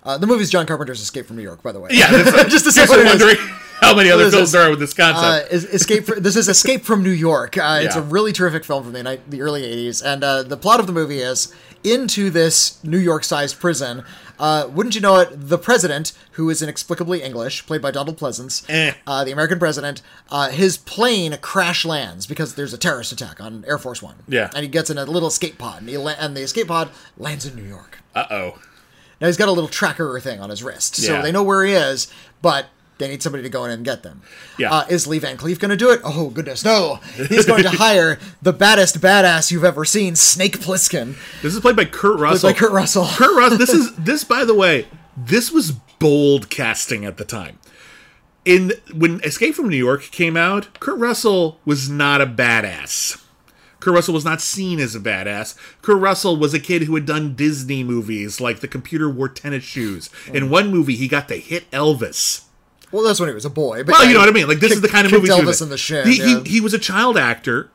uh, 0.03 0.17
the 0.17 0.27
movie's 0.27 0.49
John 0.49 0.65
Carpenter's 0.65 1.01
Escape 1.01 1.25
from 1.25 1.35
New 1.37 1.43
York, 1.43 1.61
by 1.63 1.71
the 1.71 1.79
way. 1.79 1.89
Yeah. 1.91 2.11
Just 2.49 2.65
to 2.65 2.71
say 2.71 2.85
what 2.85 2.99
is. 2.99 3.05
wondering. 3.05 3.37
how 3.81 3.95
many 3.95 4.09
other 4.11 4.29
films 4.29 4.47
is- 4.47 4.51
there 4.51 4.61
are 4.63 4.69
with 4.69 4.79
this 4.79 4.97
Uh, 4.97 5.11
concept. 5.13 5.53
is- 5.53 5.65
Escape. 5.65 6.05
Fr- 6.05 6.19
this 6.19 6.35
is 6.35 6.47
Escape 6.47 6.85
from 6.85 7.03
New 7.03 7.09
York. 7.11 7.57
Uh, 7.57 7.79
It's 7.81 7.95
a 7.95 8.01
really 8.01 8.31
terrific 8.33 8.63
film 8.65 8.83
from 8.83 8.93
the 8.93 9.19
the 9.27 9.41
early 9.41 9.63
'80s, 9.63 10.01
and 10.05 10.23
uh, 10.23 10.43
the 10.43 10.57
plot 10.57 10.79
of 10.79 10.87
the 10.87 10.93
movie 10.93 11.19
is 11.19 11.53
into 11.83 12.29
this 12.29 12.81
New 12.83 12.97
York-sized 12.97 13.59
prison. 13.59 14.03
Uh, 14.39 14.67
wouldn't 14.73 14.95
you 14.95 15.01
know 15.01 15.17
it? 15.17 15.29
The 15.49 15.57
president, 15.57 16.11
who 16.31 16.49
is 16.49 16.61
inexplicably 16.61 17.21
English, 17.21 17.65
played 17.67 17.81
by 17.81 17.91
Donald 17.91 18.17
Pleasence, 18.17 18.63
Eh. 18.69 18.93
uh, 19.05 19.23
the 19.25 19.31
American 19.31 19.59
president, 19.59 20.01
uh, 20.31 20.49
his 20.49 20.75
plane 20.77 21.37
crash 21.41 21.83
lands 21.85 22.25
because 22.25 22.55
there's 22.55 22.73
a 22.73 22.77
terrorist 22.77 23.11
attack 23.11 23.39
on 23.41 23.63
Air 23.67 23.77
Force 23.77 24.01
One. 24.01 24.15
Yeah. 24.27 24.49
and 24.55 24.63
he 24.63 24.69
gets 24.69 24.89
in 24.89 24.97
a 24.97 25.05
little 25.05 25.27
escape 25.27 25.57
pod, 25.57 25.81
and, 25.81 25.89
he 25.89 25.97
la- 25.97 26.15
and 26.17 26.35
the 26.37 26.41
escape 26.41 26.67
pod 26.67 26.89
lands 27.17 27.45
in 27.45 27.55
New 27.55 27.63
York. 27.67 27.99
Uh 28.15 28.25
oh. 28.31 28.59
Now 29.23 29.27
he's 29.29 29.37
got 29.37 29.47
a 29.47 29.53
little 29.53 29.69
tracker 29.69 30.19
thing 30.19 30.41
on 30.41 30.49
his 30.49 30.61
wrist, 30.61 30.97
so 30.97 31.13
Yeah. 31.13 31.21
they 31.21 31.31
know 31.31 31.43
where 31.43 31.63
he 31.63 31.71
is, 31.71 32.11
but 32.41 32.65
they 32.97 33.07
need 33.07 33.23
somebody 33.23 33.41
to 33.41 33.47
go 33.49 33.63
in 33.63 33.71
and 33.71 33.85
get 33.85 34.03
them. 34.03 34.21
Yeah. 34.59 34.69
Uh, 34.71 34.85
is 34.89 35.07
Lee 35.07 35.17
Van 35.17 35.37
Cleef 35.37 35.59
going 35.59 35.69
to 35.69 35.77
do 35.77 35.91
it? 35.91 36.01
Oh 36.03 36.29
goodness, 36.29 36.65
no! 36.65 36.99
He's 37.29 37.45
going 37.45 37.63
to 37.63 37.69
hire 37.77 38.19
the 38.41 38.51
baddest 38.51 38.99
badass 38.99 39.49
you've 39.49 39.63
ever 39.63 39.85
seen, 39.85 40.17
Snake 40.17 40.59
Plissken, 40.59 41.15
This 41.41 41.55
is 41.55 41.61
played 41.61 41.77
by 41.77 41.85
Kurt 41.85 42.19
Russell. 42.19 42.49
Played 42.49 42.55
by 42.55 42.59
Kurt 42.59 42.71
Russell. 42.73 43.05
Kurt 43.05 43.37
Russell. 43.37 43.57
This 43.59 43.69
is 43.69 43.95
this, 43.97 44.25
by 44.25 44.43
the 44.43 44.53
way, 44.53 44.87
this 45.15 45.53
was 45.53 45.71
bold 45.99 46.49
casting 46.49 47.05
at 47.05 47.15
the 47.15 47.23
time. 47.23 47.59
In 48.43 48.73
when 48.93 49.21
Escape 49.23 49.55
from 49.55 49.69
New 49.69 49.77
York 49.77 50.01
came 50.11 50.35
out, 50.35 50.81
Kurt 50.81 50.99
Russell 50.99 51.61
was 51.63 51.89
not 51.89 52.19
a 52.19 52.25
badass. 52.27 53.22
Kurt 53.83 53.95
Russell 53.95 54.13
was 54.13 54.23
not 54.23 54.39
seen 54.39 54.79
as 54.79 54.95
a 54.95 54.99
badass. 55.01 55.57
Kurt 55.81 55.99
Russell 55.99 56.37
was 56.37 56.53
a 56.53 56.59
kid 56.59 56.83
who 56.83 56.95
had 56.95 57.05
done 57.05 57.35
Disney 57.35 57.83
movies 57.83 58.39
like 58.39 58.61
The 58.61 58.67
Computer 58.69 59.09
Wore 59.09 59.27
Tennis 59.27 59.65
Shoes. 59.65 60.09
In 60.33 60.49
one 60.49 60.71
movie, 60.71 60.95
he 60.95 61.09
got 61.09 61.27
to 61.27 61.35
hit 61.35 61.69
Elvis. 61.71 62.45
Well, 62.93 63.03
that's 63.03 63.19
when 63.19 63.27
he 63.27 63.35
was 63.35 63.43
a 63.43 63.49
boy. 63.49 63.83
But 63.83 63.91
Well, 63.91 64.07
you 64.07 64.13
know 64.13 64.21
what 64.21 64.29
I 64.29 64.31
mean. 64.31 64.47
Like 64.47 64.61
this 64.61 64.71
is 64.71 64.79
the 64.79 64.87
kind 64.87 65.05
of 65.05 65.11
kicked 65.11 65.27
movie 65.27 65.33
Elvis 65.33 65.61
in 65.61 65.67
the 65.67 65.77
shin. 65.77 66.07
He, 66.07 66.17
yeah. 66.17 66.43
he, 66.43 66.51
he 66.51 66.61
was 66.61 66.73
a 66.73 66.79
child 66.79 67.17
actor 67.17 67.71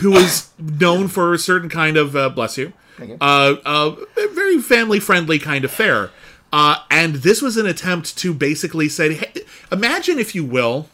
who 0.00 0.10
was 0.10 0.50
known 0.58 1.06
for 1.06 1.32
a 1.32 1.38
certain 1.38 1.68
kind 1.68 1.96
of 1.96 2.16
uh, 2.16 2.28
bless 2.30 2.58
you, 2.58 2.72
you. 2.98 3.16
uh, 3.20 3.54
uh, 3.64 3.94
very 4.32 4.60
family 4.60 4.98
friendly 4.98 5.38
kind 5.38 5.64
of 5.64 5.70
fare. 5.70 6.10
Uh, 6.52 6.78
and 6.90 7.16
this 7.16 7.40
was 7.40 7.56
an 7.56 7.66
attempt 7.66 8.18
to 8.18 8.34
basically 8.34 8.88
say, 8.88 9.14
hey, 9.14 9.32
imagine 9.70 10.18
if 10.18 10.34
you 10.34 10.44
will, 10.44 10.88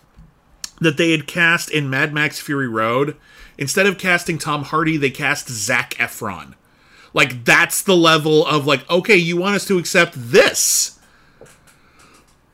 that 0.82 0.99
they 0.99 1.12
had 1.12 1.26
cast 1.26 1.70
in 1.70 1.89
Mad 1.89 2.12
Max 2.12 2.39
Fury 2.39 2.68
Road 2.68 3.16
instead 3.59 3.86
of 3.86 3.98
casting 3.98 4.38
Tom 4.38 4.64
Hardy, 4.64 4.96
they 4.96 5.11
cast 5.11 5.48
Zach 5.48 5.94
Efron. 5.94 6.54
Like 7.14 7.44
that's 7.44 7.82
the 7.82 7.96
level 7.96 8.46
of 8.46 8.66
like, 8.66 8.88
okay, 8.90 9.16
you 9.16 9.36
want 9.36 9.57
us 9.57 9.66
to 9.66 9.78
accept 9.78 10.14
this 10.16 10.96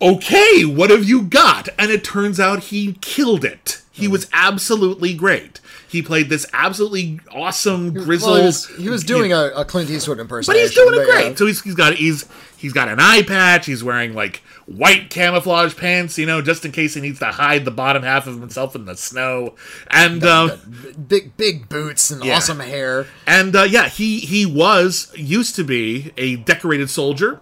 okay, 0.03 0.64
what 0.64 0.90
have 0.90 1.05
you 1.05 1.22
got? 1.22 1.68
And 1.78 1.90
it 1.90 2.05
turns 2.05 2.40
out 2.40 2.64
he 2.64 2.94
killed 2.94 3.44
it. 3.44 3.80
He 3.92 4.09
was 4.09 4.28
absolutely 4.32 5.14
great. 5.14 5.61
He 5.88 6.03
played 6.03 6.28
this 6.28 6.46
absolutely 6.53 7.20
awesome 7.30 7.92
grizzled. 7.92 8.32
Well, 8.32 8.40
he, 8.40 8.46
was, 8.46 8.66
he 8.76 8.88
was 8.88 9.05
doing 9.05 9.32
a, 9.32 9.50
a 9.55 9.64
Clint 9.64 9.90
Eastwood 9.90 10.18
impersonation, 10.18 10.59
but 10.59 10.61
he's 10.61 10.74
doing 10.74 10.94
it 10.94 11.07
yeah. 11.07 11.22
great. 11.22 11.38
So 11.38 11.46
he's, 11.46 11.62
he's 11.62 11.74
got 11.74 11.94
he's 11.94 12.26
he's 12.62 12.72
got 12.72 12.88
an 12.88 12.98
eye 13.00 13.22
patch. 13.22 13.66
He's 13.66 13.84
wearing 13.84 14.14
like 14.14 14.36
white 14.66 15.10
camouflage 15.10 15.76
pants, 15.76 16.16
you 16.16 16.24
know, 16.24 16.40
just 16.40 16.64
in 16.64 16.72
case 16.72 16.94
he 16.94 17.00
needs 17.02 17.18
to 17.18 17.26
hide 17.26 17.64
the 17.66 17.70
bottom 17.70 18.02
half 18.02 18.26
of 18.26 18.40
himself 18.40 18.74
in 18.74 18.86
the 18.86 18.96
snow. 18.96 19.54
And 19.90 20.24
um, 20.24 20.94
big 21.08 21.36
big 21.36 21.68
boots 21.68 22.10
and 22.10 22.24
Yeah. 22.24 22.36
awesome 22.36 22.60
hair. 22.60 23.06
and 23.26 23.54
uh, 23.54 23.64
yeah, 23.64 23.88
he 23.88 24.20
he 24.20 24.46
was 24.46 25.12
used 25.16 25.54
to 25.56 25.64
be 25.64 26.12
a 26.16 26.36
decorated 26.36 26.88
soldier, 26.88 27.40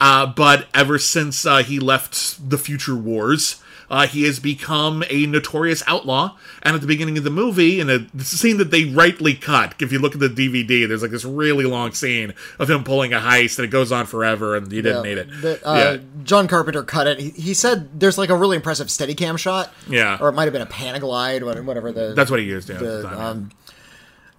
uh, 0.00 0.26
but 0.26 0.68
ever 0.72 0.98
since 0.98 1.44
uh, 1.44 1.58
he 1.62 1.78
left 1.78 2.48
the 2.48 2.56
future 2.56 2.96
wars, 2.96 3.60
uh, 3.90 4.06
he 4.06 4.22
has 4.24 4.38
become 4.38 5.02
a 5.10 5.26
notorious 5.26 5.82
outlaw. 5.86 6.36
And 6.62 6.74
at 6.74 6.80
the 6.80 6.86
beginning 6.86 7.18
of 7.18 7.24
the 7.24 7.30
movie, 7.30 7.80
in 7.80 7.90
a 7.90 8.06
scene 8.24 8.56
that 8.58 8.70
they 8.70 8.84
rightly 8.84 9.34
cut, 9.34 9.74
if 9.80 9.90
you 9.92 9.98
look 9.98 10.14
at 10.14 10.20
the 10.20 10.28
DVD, 10.28 10.86
there's 10.88 11.02
like 11.02 11.10
this 11.10 11.24
really 11.24 11.64
long 11.64 11.92
scene 11.92 12.32
of 12.58 12.70
him 12.70 12.84
pulling 12.84 13.12
a 13.12 13.18
heist, 13.18 13.58
and 13.58 13.64
it 13.64 13.70
goes 13.70 13.90
on 13.92 14.06
forever, 14.06 14.56
and 14.56 14.72
you 14.72 14.80
didn't 14.82 15.04
Yeah, 15.04 15.14
need 15.14 15.18
it. 15.18 15.60
uh, 15.64 15.74
yeah. 15.74 15.96
John 16.22 16.46
Carpenter 16.48 16.82
cut 16.82 17.06
it. 17.06 17.18
He, 17.18 17.30
he 17.30 17.54
said 17.54 17.98
there's 18.00 18.16
like 18.18 18.30
a 18.30 18.36
really 18.36 18.56
impressive 18.56 18.86
Steadicam 18.88 19.38
shot. 19.38 19.72
Yeah. 19.88 20.18
Or 20.20 20.28
it 20.28 20.32
might 20.32 20.44
have 20.44 20.52
been 20.52 20.62
a 20.62 20.66
Panaglide, 20.66 21.42
what- 21.42 21.62
whatever 21.64 21.90
the. 21.92 22.14
That's 22.14 22.30
what 22.30 22.40
he 22.40 22.46
used. 22.46 22.68
Yeah, 22.68 22.78
the 22.78 22.84
the, 22.84 23.02
time, 23.02 23.18
yeah. 23.18 23.28
um, 23.28 23.50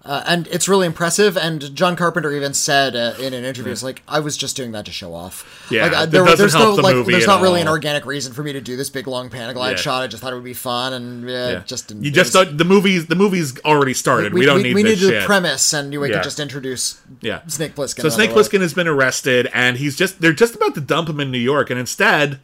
uh, 0.04 0.22
and 0.26 0.46
it's 0.48 0.68
really 0.68 0.86
impressive. 0.86 1.36
And 1.36 1.74
John 1.76 1.94
Carpenter 1.96 2.32
even 2.32 2.54
said 2.54 2.96
uh, 2.96 3.14
in 3.20 3.32
an 3.34 3.44
interview, 3.44 3.70
"It's 3.72 3.82
like 3.82 4.02
I 4.08 4.18
was 4.20 4.36
just 4.36 4.56
doing 4.56 4.72
that 4.72 4.84
to 4.86 4.92
show 4.92 5.14
off. 5.14 5.66
Yeah, 5.70 5.84
like, 5.84 5.92
uh, 5.92 6.06
there, 6.06 6.24
there's 6.36 6.54
help 6.54 6.70
no 6.70 6.76
the 6.76 6.82
like, 6.82 6.94
movie 6.96 7.12
there's 7.12 7.26
not 7.26 7.40
really 7.40 7.60
an 7.60 7.68
organic 7.68 8.04
reason 8.04 8.32
for 8.32 8.42
me 8.42 8.52
to 8.52 8.60
do 8.60 8.76
this 8.76 8.90
big 8.90 9.06
long 9.06 9.30
Panaglide 9.30 9.70
Yeah. 9.72 9.76
shot. 9.76 10.02
I 10.02 10.06
just 10.08 10.22
thought 10.22 10.32
it 10.32 10.36
would 10.36 10.44
be 10.44 10.54
fun, 10.54 10.92
and 10.92 11.28
yeah, 11.28 11.50
Yeah. 11.50 11.62
just 11.64 11.88
didn't- 11.88 12.04
you 12.04 12.10
just 12.10 12.34
was- 12.34 12.56
the 12.56 12.64
movies 12.64 13.06
the 13.06 13.14
movies 13.14 13.58
already 13.64 13.94
started. 13.94 14.34
We, 14.34 14.44
don't 14.44 14.62
need 14.62 14.74
we 14.74 14.82
this 14.82 15.00
needed 15.00 15.10
shit. 15.12 15.20
the 15.20 15.26
premise, 15.26 15.72
and 15.72 15.90
we 16.00 16.08
Yeah. 16.08 16.16
could 16.16 16.24
just 16.24 16.40
introduce 16.40 17.00
Yeah. 17.20 17.40
Snake 17.46 17.74
Plissken. 17.76 18.02
So 18.02 18.08
Snake. 18.08 18.30
Plissken 18.30 18.60
has 18.60 18.74
been 18.74 18.88
arrested, 18.88 19.48
and 19.54 19.76
he's 19.76 19.96
just 19.96 20.20
they're 20.20 20.32
just 20.32 20.54
about 20.56 20.74
to 20.74 20.80
dump 20.80 21.08
him 21.08 21.20
in 21.20 21.30
New 21.30 21.38
York, 21.38 21.70
and 21.70 21.78
instead 21.78 22.40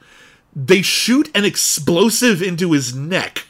they 0.54 0.80
shoot 0.82 1.28
an 1.34 1.44
explosive 1.44 2.40
into 2.42 2.72
his 2.72 2.94
neck, 2.94 3.46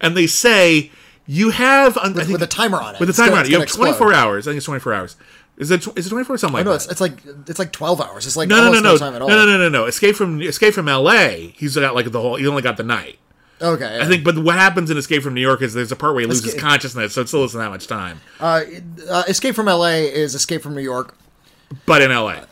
and 0.00 0.16
they 0.16 0.26
say 0.26 0.90
you 1.26 1.50
have 1.50 1.96
I 1.98 2.12
think- 2.12 2.28
with 2.28 2.42
a 2.42 2.46
timer 2.46 2.80
on 2.80 2.94
it. 2.94 3.00
with 3.00 3.10
a 3.10 3.12
timer 3.12 3.30
gonna- 3.30 3.40
on 3.40 3.46
it. 3.46 3.50
You 3.52 3.58
have 3.60 3.68
24 3.68 4.08
explode. 4.08 4.14
hours. 4.14 4.46
I 4.46 4.50
think 4.50 4.56
it's 4.58 4.66
24 4.66 4.92
hours. 4.94 5.16
Is 5.58 5.70
it 5.70 5.82
tw- 5.82 5.96
is 5.98 6.06
it 6.06 6.10
24 6.10 6.38
something 6.38 6.54
like 6.54 6.64
No, 6.64 6.70
that? 6.72 6.76
it's, 6.82 6.86
it's 6.92 7.00
like 7.00 7.18
it's 7.46 7.58
like 7.58 7.72
twelve 7.72 8.00
hours. 8.00 8.26
It's 8.26 8.36
like 8.36 8.48
no, 8.48 8.56
no, 8.56 8.72
no, 8.72 8.80
no, 8.80 8.96
time 8.96 9.14
at 9.14 9.18
no, 9.18 9.24
all. 9.24 9.30
no, 9.30 9.44
no, 9.46 9.58
no, 9.58 9.68
no. 9.68 9.84
Escape 9.84 10.16
from 10.16 10.40
Escape 10.40 10.72
from 10.74 10.88
L.A. 10.88 11.52
He's 11.56 11.76
got 11.76 11.94
like 11.94 12.10
the 12.10 12.20
whole. 12.20 12.36
He 12.36 12.46
only 12.46 12.62
got 12.62 12.78
the 12.78 12.82
night. 12.82 13.18
Okay, 13.60 13.98
I 14.00 14.06
think, 14.08 14.24
but 14.24 14.36
what 14.38 14.56
happens 14.56 14.90
in 14.90 14.96
Escape 14.96 15.22
from 15.22 15.34
New 15.34 15.40
York 15.42 15.62
is 15.62 15.72
there's 15.74 15.92
a 15.92 15.96
part 15.96 16.14
where 16.14 16.22
he 16.22 16.26
loses 16.26 16.46
Escape- 16.46 16.60
consciousness, 16.60 17.12
so 17.12 17.20
it 17.20 17.28
still 17.28 17.44
isn't 17.44 17.60
that 17.60 17.70
much 17.70 17.86
time. 17.86 18.20
uh, 18.40 18.62
uh, 19.08 19.22
Escape 19.28 19.54
from 19.54 19.68
L.A. 19.68 20.06
is 20.12 20.34
Escape 20.34 20.62
from 20.62 20.74
New 20.74 20.80
York. 20.82 21.14
But 21.86 22.02
in 22.02 22.10
L.A. 22.10 22.44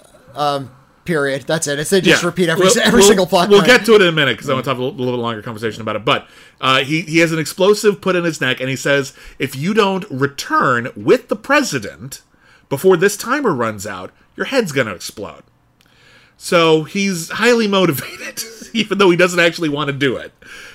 Period. 1.05 1.43
That's 1.47 1.67
it. 1.67 1.79
It's 1.79 1.91
they 1.91 2.01
just 2.01 2.23
Yeah. 2.23 2.27
repeat 2.27 2.49
every 2.49 2.67
We'll- 2.67 2.79
every 2.79 2.99
we'll- 3.01 3.09
single 3.09 3.27
plot. 3.27 3.49
We'll 3.49 3.61
point. 3.61 3.69
get 3.79 3.87
to 3.87 3.95
it 3.95 4.03
in 4.03 4.09
a 4.09 4.13
minute 4.13 4.37
because 4.37 4.51
I 4.51 4.53
want 4.53 4.65
to 4.65 4.71
have 4.71 4.79
a 4.79 4.83
little, 4.83 4.99
little 4.99 5.15
bit 5.19 5.23
longer 5.23 5.43
conversation 5.43 5.81
about 5.81 5.97
it. 5.97 6.05
But 6.05 6.29
uh, 6.61 6.85
he 6.85 7.01
he 7.03 7.19
has 7.19 7.33
an 7.33 7.39
explosive 7.39 8.01
put 8.01 8.17
in 8.17 8.25
his 8.25 8.41
neck, 8.41 8.61
and 8.61 8.69
he 8.69 8.77
says, 8.77 9.13
"If 9.39 9.57
you 9.57 9.73
don't 9.75 10.05
return 10.11 10.91
with 10.95 11.29
the 11.29 11.37
president 11.37 12.21
before 12.69 12.97
this 12.97 13.17
timer 13.17 13.53
runs 13.55 13.87
out, 13.87 14.11
your 14.37 14.47
head's 14.47 14.73
going 14.73 14.87
to 14.87 14.95
explode." 14.95 15.43
So 16.37 16.85
he's 16.85 17.31
highly 17.31 17.67
motivated, 17.69 18.43
even 18.73 18.99
though 18.99 19.11
he 19.11 19.17
doesn't 19.17 19.41
actually 19.41 19.69
want 19.69 19.89
to 19.89 19.93
do 19.93 20.17
it. 20.17 20.33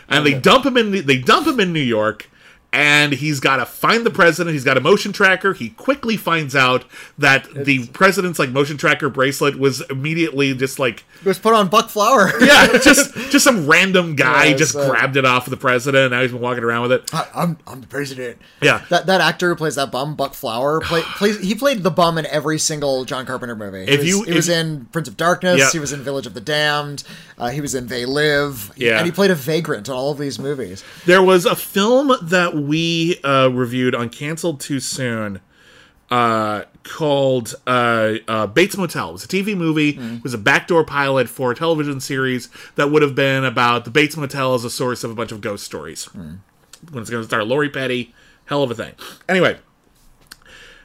And 0.09 0.25
they 0.25 0.33
dump 0.33 0.65
him 0.65 0.77
in 0.77 0.91
the, 0.91 1.01
they 1.01 1.17
dump 1.17 1.47
him 1.47 1.59
in 1.59 1.73
New 1.73 1.79
York, 1.79 2.29
and 2.75 3.13
he's 3.13 3.39
got 3.39 3.57
to 3.57 3.65
find 3.65 4.05
the 4.05 4.09
president. 4.11 4.53
He's 4.53 4.65
got 4.65 4.75
a 4.77 4.81
motion 4.81 5.13
tracker. 5.13 5.53
He 5.53 5.69
quickly 5.69 6.17
finds 6.17 6.55
out 6.55 6.83
that 7.17 7.47
the 7.65 7.87
president's 7.87 8.37
like 8.37 8.49
motion 8.49 8.75
tracker 8.77 9.09
bracelet 9.09 9.57
was 9.57 9.79
immediately 9.89 10.53
just 10.53 10.77
like 10.77 11.05
It 11.21 11.25
was 11.25 11.39
put 11.39 11.53
on 11.53 11.69
Buck 11.69 11.89
Flower. 11.89 12.31
yeah, 12.43 12.67
just 12.79 13.13
just 13.31 13.43
some 13.45 13.65
random 13.67 14.15
guy 14.15 14.45
Yeah, 14.47 14.57
just 14.57 14.73
so- 14.73 14.89
grabbed 14.89 15.15
it 15.15 15.25
off 15.25 15.47
of 15.47 15.51
the 15.51 15.57
president. 15.57 16.11
Now 16.11 16.21
he's 16.21 16.31
been 16.33 16.41
walking 16.41 16.63
around 16.65 16.81
with 16.83 16.91
it. 16.91 17.13
I- 17.13 17.27
I'm 17.33 17.57
I'm 17.65 17.79
the 17.81 17.87
president. 17.87 18.37
Yeah. 18.61 18.83
That 18.89 19.05
that 19.05 19.21
actor 19.21 19.49
who 19.49 19.55
plays 19.55 19.75
that 19.75 19.91
bum, 19.91 20.15
Buck 20.15 20.33
Flower, 20.33 20.81
play, 20.81 21.01
plays 21.17 21.39
he 21.39 21.55
played 21.55 21.83
the 21.83 21.91
bum 21.91 22.17
in 22.17 22.25
every 22.25 22.59
single 22.59 23.05
John 23.05 23.25
Carpenter 23.25 23.55
movie. 23.55 23.85
He 23.85 23.91
If 23.93 23.99
was, 23.99 24.07
you- 24.09 24.23
he 24.23 24.33
was 24.33 24.49
in 24.49 24.85
Prince 24.91 25.07
of 25.07 25.15
Darkness. 25.15 25.59
Yeah. 25.59 25.71
He 25.71 25.79
was 25.79 25.93
in 25.93 26.01
Village 26.01 26.25
of 26.27 26.33
the 26.33 26.41
Damned. 26.41 27.03
Uh, 27.37 27.49
he 27.49 27.61
was 27.61 27.73
in 27.75 27.87
They 27.87 28.05
Live. 28.05 28.71
Yeah. 28.75 28.97
and 28.97 29.05
he 29.05 29.11
played 29.11 29.31
a 29.31 29.35
vagrant 29.35 29.87
in 29.87 29.93
all 29.93 30.11
of 30.11 30.17
these 30.17 30.39
movies. 30.39 30.83
There 31.05 31.21
was 31.21 31.45
a 31.45 31.55
film 31.55 32.11
that 32.21 32.55
we 32.67 33.19
uh, 33.23 33.49
reviewed 33.49 33.95
on 33.95 34.09
Canceled 34.09 34.59
Too 34.59 34.79
Soon 34.79 35.41
uh, 36.09 36.63
called 36.83 37.55
uh, 37.65 38.15
uh, 38.27 38.47
Bates 38.47 38.77
Motel. 38.77 39.09
It 39.09 39.13
was 39.13 39.23
a 39.25 39.27
TV 39.27 39.55
movie. 39.57 39.97
It 40.17 40.23
was 40.23 40.33
a 40.33 40.37
backdoor 40.37 40.83
pilot 40.83 41.29
for 41.29 41.51
a 41.51 41.55
television 41.55 41.99
series 41.99 42.49
that 42.75 42.91
would 42.91 43.01
have 43.01 43.15
been 43.15 43.43
about 43.43 43.85
the 43.85 43.91
Bates 43.91 44.15
Motel 44.15 44.53
as 44.53 44.63
a 44.63 44.69
source 44.69 45.03
of 45.03 45.11
a 45.11 45.15
bunch 45.15 45.31
of 45.31 45.41
ghost 45.41 45.63
stories. 45.63 46.05
When 46.91 47.01
it's 47.01 47.09
going 47.09 47.23
to 47.23 47.27
start 47.27 47.47
Lori 47.47 47.69
Petty, 47.69 48.13
hell 48.45 48.61
of 48.61 48.69
a 48.71 48.75
thing. 48.75 48.93
Anyway, 49.27 49.57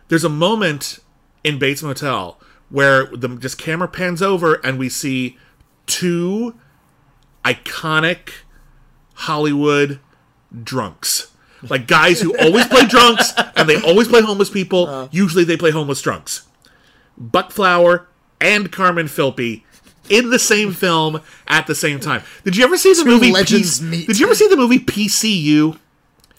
there's 0.09 0.24
a 0.24 0.31
moment 0.31 0.99
in 1.45 1.59
Bates 1.59 1.83
Motel 1.83 2.41
where 2.70 3.07
the 3.07 3.28
just 3.37 3.59
camera 3.59 3.89
pans 3.89 4.22
over 4.22 4.55
and 4.64 4.78
we 4.78 4.89
see 4.89 5.37
two 5.87 6.55
iconic 7.45 8.31
Hollywood 9.14 10.01
drunks. 10.62 11.33
Like 11.69 11.87
guys 11.87 12.21
who 12.21 12.37
always 12.39 12.67
play 12.67 12.87
drunks 12.87 13.33
and 13.57 13.69
they 13.69 13.81
always 13.83 14.09
play 14.09 14.23
homeless 14.23 14.51
people. 14.51 14.87
Uh-huh. 14.87 15.09
Usually 15.11 15.45
they 15.45 15.57
play 15.57 15.71
homeless 15.71 16.01
drunks. 16.01 16.47
Buck 17.19 17.51
Flower 17.51 18.09
and 18.41 18.73
Carmen 18.73 19.07
Filpi 19.07 19.63
in 20.09 20.31
the 20.31 20.39
same 20.39 20.73
film 20.73 21.21
at 21.47 21.67
the 21.67 21.75
same 21.75 22.01
time. 22.01 22.23
Did 22.45 22.57
you 22.57 22.65
ever 22.65 22.77
see 22.77 22.95
the 22.95 23.05
movie 23.05 23.31
legends 23.31 23.81
P- 23.81 23.87
meet. 23.87 24.07
Did 24.07 24.19
you 24.19 24.27
ever 24.27 24.35
see 24.35 24.49
the 24.49 24.57
movie 24.57 24.79
PCU? 24.79 25.79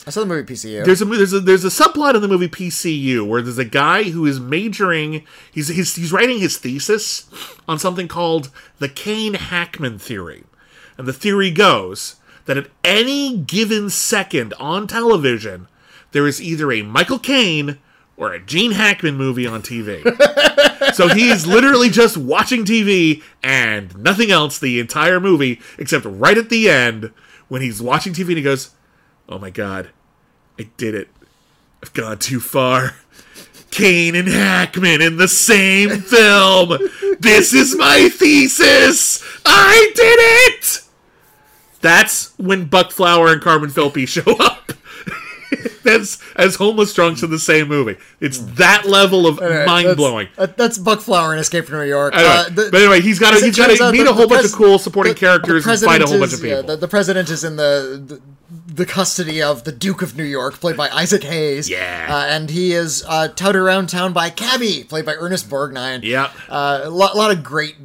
I 0.06 0.10
saw 0.10 0.22
the 0.22 0.26
movie 0.26 0.54
PCU. 0.54 0.84
There's 0.84 1.02
a 1.02 1.06
there's 1.06 1.34
a 1.34 1.40
there's 1.40 1.64
a 1.64 1.70
subplot 1.70 2.16
in 2.16 2.22
the 2.22 2.28
movie 2.28 2.48
PCU 2.48 3.26
where 3.26 3.42
there's 3.42 3.60
a 3.60 3.66
guy 3.66 4.04
who 4.04 4.26
is 4.26 4.40
majoring 4.40 5.26
he's 5.52 5.68
he's, 5.68 5.96
he's 5.96 6.12
writing 6.12 6.40
his 6.40 6.58
thesis 6.58 7.30
on 7.68 7.78
something 7.78 8.08
called 8.08 8.50
the 8.80 8.90
Caine 8.90 9.36
Hackman 9.36 10.00
theory. 10.00 10.44
And 10.98 11.08
the 11.08 11.14
theory 11.14 11.52
goes 11.52 12.16
that 12.52 12.66
at 12.66 12.72
any 12.84 13.38
given 13.38 13.90
second 13.90 14.54
on 14.60 14.86
television, 14.86 15.70
there 16.12 16.28
is 16.28 16.42
either 16.42 16.70
a 16.70 16.82
Michael 16.82 17.18
Caine 17.18 17.78
or 18.18 18.34
a 18.34 18.46
Gene 18.46 18.74
Hackman 18.74 19.16
movie 19.16 19.48
on 19.48 19.62
TV. 19.62 20.04
so 20.94 21.08
he's 21.08 21.48
literally 21.48 21.90
just 21.90 22.18
watching 22.18 22.66
TV 22.66 23.24
and 23.42 23.98
nothing 23.98 24.32
else 24.32 24.60
the 24.60 24.82
entire 24.82 25.22
movie, 25.22 25.62
except 25.78 26.04
right 26.06 26.38
at 26.38 26.50
the 26.50 26.70
end 26.70 27.14
when 27.48 27.62
he's 27.62 27.82
watching 27.82 28.12
TV 28.12 28.28
and 28.28 28.38
he 28.38 28.44
goes, 28.44 28.72
Oh 29.30 29.40
my 29.40 29.50
god, 29.50 29.92
I 30.60 30.64
did 30.76 30.94
it. 30.94 31.08
I've 31.82 31.94
gone 31.94 32.20
too 32.20 32.42
far. 32.42 32.96
Caine 33.70 34.16
and 34.16 34.28
Hackman 34.28 35.02
in 35.02 35.16
the 35.16 35.30
same 35.30 36.02
film. 36.02 36.78
This 37.18 37.54
is 37.54 37.78
my 37.78 38.10
thesis. 38.10 39.24
I 39.46 39.92
did 39.96 40.18
it. 40.20 40.91
That's 41.82 42.38
when 42.38 42.66
Buck 42.66 42.92
Flower 42.92 43.32
and 43.32 43.42
Carmen 43.42 43.70
Filpi 43.70 44.08
show 44.08 44.36
up. 44.40 44.72
That's 45.84 46.20
as 46.36 46.56
homeless 46.56 46.94
drunks 46.94 47.24
in 47.24 47.30
the 47.32 47.40
same 47.40 47.68
movie. 47.68 47.98
It's 48.20 48.38
that 48.56 48.86
level 48.86 49.28
of 49.28 49.40
mind 49.66 49.98
blowing. 49.98 50.30
That's, 50.38 50.54
that's 50.54 50.78
Buck 50.78 51.02
Flower 51.02 51.34
in 51.34 51.40
Escape 51.40 51.66
from 51.66 51.80
New 51.80 51.86
York. 51.86 52.14
Anyway, 52.16 52.30
Uh, 52.30 52.44
the- 52.50 52.70
but 52.72 52.82
anyway, 52.82 53.02
he's 53.02 53.20
got 53.20 53.38
to 53.38 53.44
he's 53.44 53.58
got 53.58 53.76
to 53.76 53.92
meet 53.92 54.04
the- 54.04 54.12
a 54.12 54.14
whole 54.14 54.28
bunch 54.28 54.46
of 54.46 54.52
cool 54.54 54.78
supporting 54.80 55.14
the- 55.14 55.20
characters 55.20 55.66
the 55.66 55.72
and 55.72 55.82
fight 55.82 56.02
a 56.02 56.06
whole 56.06 56.20
bunch 56.20 56.34
is- 56.34 56.40
of 56.40 56.44
people. 56.46 56.58
yeah, 56.62 56.66
the, 56.66 56.78
the 56.78 56.88
president 56.88 57.30
is 57.30 57.44
in 57.44 57.56
the, 57.58 58.22
the 58.68 58.86
custody 58.86 59.42
of 59.42 59.64
the 59.66 59.72
Duke 59.72 60.02
of 60.02 60.16
New 60.16 60.24
York, 60.24 60.54
played 60.62 60.78
by 60.78 60.88
Isaac 60.90 61.24
Hayes. 61.24 61.70
Yeah. 61.70 62.08
uh, 62.10 62.26
and 62.28 62.50
he 62.50 62.72
is 62.74 63.04
uh, 63.08 63.28
touted 63.30 63.62
around 63.62 63.88
town 63.90 64.14
by 64.14 64.30
Cabby, 64.30 64.84
played 64.86 65.06
by 65.06 65.16
Ernest 65.16 65.50
Borgnine. 65.50 66.04
Yep. 66.04 66.32
uh, 66.48 66.82
a 66.84 66.90
lot, 66.90 67.18
lot 67.18 67.32
of 67.32 67.44
great 67.44 67.76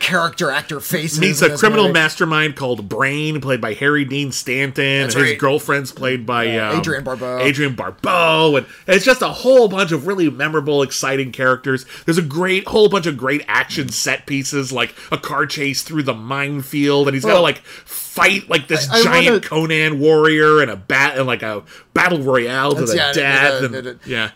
character 0.00 0.50
actor 0.50 0.80
faces. 0.80 1.20
meets 1.20 1.42
a 1.42 1.56
criminal 1.56 1.84
movie. 1.84 1.92
mastermind 1.94 2.56
called 2.56 2.88
Brain, 2.88 3.40
played 3.40 3.60
by 3.60 3.74
Harry 3.74 4.04
Dean 4.04 4.32
Stanton. 4.32 5.02
That's 5.02 5.14
and 5.14 5.24
his 5.26 5.38
girlfriend's 5.38 5.92
played 5.92 6.26
by 6.26 6.56
um, 6.58 6.78
Adrienne 6.80 7.04
Barbeau. 7.04 7.38
Adrienne 7.40 7.74
Barbeau, 7.74 8.56
and 8.56 8.66
it's 8.86 9.04
just 9.04 9.22
a 9.22 9.28
whole 9.28 9.68
bunch 9.68 9.92
of 9.92 10.06
really 10.06 10.28
memorable, 10.30 10.82
exciting 10.82 11.32
characters. 11.32 11.86
There's 12.04 12.18
a 12.18 12.22
great 12.22 12.66
whole 12.68 12.88
bunch 12.88 13.06
of 13.06 13.16
great 13.16 13.44
action 13.48 13.88
set 13.90 14.26
pieces, 14.26 14.72
like 14.72 14.94
a 15.12 15.18
car 15.18 15.46
chase 15.46 15.82
through 15.82 16.02
the 16.04 16.14
minefield, 16.14 17.08
and 17.08 17.14
he's 17.14 17.24
got 17.24 17.34
to 17.34 17.40
like 17.40 17.58
fight 17.58 18.48
like 18.50 18.68
this 18.68 18.88
I- 18.90 18.98
I 18.98 19.02
giant 19.04 19.26
wanna- 19.26 19.40
Conan 19.40 19.98
warrior 20.00 20.60
and 20.60 20.70
a 20.70 20.76
bat 20.76 21.16
and 21.18 21.26
like 21.26 21.42
a 21.42 21.62
battle 21.94 22.18
royale 22.20 22.74
to 22.74 22.84
That's- 22.84 22.90
the 22.90 22.96
yeah, 22.96 23.12
death. 23.12 23.60
the- 23.60 23.66
and- 23.78 23.86
the- 23.86 23.98
yeah. 24.06 24.30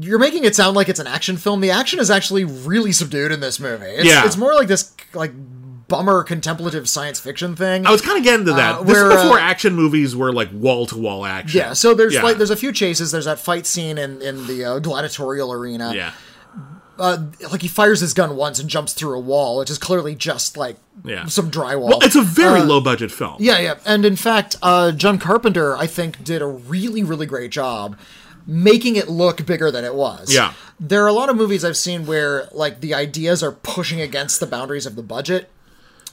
You're 0.00 0.18
making 0.18 0.44
it 0.44 0.56
sound 0.56 0.74
like 0.76 0.88
it's 0.88 0.98
an 1.00 1.06
action 1.06 1.36
film. 1.36 1.60
The 1.60 1.70
action 1.70 2.00
is 2.00 2.10
actually 2.10 2.44
really 2.44 2.90
subdued 2.92 3.30
in 3.32 3.40
this 3.40 3.60
movie. 3.60 3.84
It's, 3.86 4.06
Yeah. 4.06 4.26
it's 4.26 4.36
more 4.36 4.54
like 4.54 4.66
this 4.68 4.92
like 5.12 5.32
bummer 5.86 6.22
contemplative 6.24 6.88
science 6.88 7.20
fiction 7.20 7.54
thing. 7.54 7.86
I 7.86 7.90
was 7.92 8.00
kind 8.00 8.18
of 8.18 8.24
getting 8.24 8.46
to 8.46 8.54
that. 8.54 8.76
Uh, 8.76 8.82
this 8.82 8.94
where, 8.94 9.10
is 9.12 9.22
before 9.22 9.38
uh, 9.38 9.42
action 9.42 9.74
movies 9.74 10.16
were 10.16 10.32
like 10.32 10.48
wall 10.52 10.86
to 10.86 10.96
wall 10.98 11.24
action. 11.24 11.58
Yeah, 11.60 11.72
so 11.74 11.94
there's 11.94 12.14
Yeah. 12.14 12.22
like 12.22 12.38
there's 12.38 12.50
a 12.50 12.56
few 12.56 12.72
chases. 12.72 13.12
There's 13.12 13.26
that 13.26 13.38
fight 13.38 13.66
scene 13.66 13.98
in 13.98 14.20
in 14.22 14.46
the 14.46 14.64
uh, 14.64 14.78
gladiatorial 14.80 15.52
arena. 15.52 15.92
yeah. 15.94 16.12
uh, 16.98 17.18
like 17.50 17.60
he 17.62 17.66
fires 17.68 18.00
his 18.00 18.14
gun 18.14 18.36
once 18.36 18.58
and 18.60 18.68
jumps 18.70 18.92
through 18.94 19.14
a 19.16 19.20
wall, 19.20 19.58
which 19.58 19.68
is 19.70 19.78
clearly 19.78 20.14
just 20.14 20.56
like 20.56 20.76
Yeah. 21.04 21.26
some 21.26 21.50
drywall. 21.50 21.88
Well, 21.88 21.98
it's 22.02 22.16
a 22.16 22.22
very 22.22 22.60
Uh, 22.60 22.64
low 22.64 22.80
budget 22.80 23.10
film. 23.12 23.36
yeah, 23.40 23.58
yeah, 23.58 23.74
and 23.84 24.04
in 24.04 24.14
fact, 24.16 24.56
uh, 24.62 24.90
John 24.92 25.18
Carpenter 25.18 25.76
I 25.76 25.86
think 25.86 26.22
did 26.24 26.40
a 26.42 26.46
really 26.46 27.02
really 27.04 27.26
great 27.26 27.50
job 27.50 27.96
making 28.46 28.96
it 28.96 29.08
look 29.08 29.46
bigger 29.46 29.70
than 29.70 29.84
it 29.84 29.94
was. 29.94 30.32
Yeah. 30.32 30.52
there 30.78 31.02
are 31.04 31.08
a 31.08 31.12
lot 31.12 31.28
of 31.28 31.36
movies 31.36 31.64
I've 31.64 31.76
seen 31.76 32.06
where 32.06 32.48
like 32.52 32.80
the 32.80 32.94
ideas 32.94 33.42
are 33.42 33.52
pushing 33.52 34.00
against 34.00 34.40
the 34.40 34.46
boundaries 34.46 34.86
of 34.86 34.96
the 34.96 35.02
budget. 35.02 35.50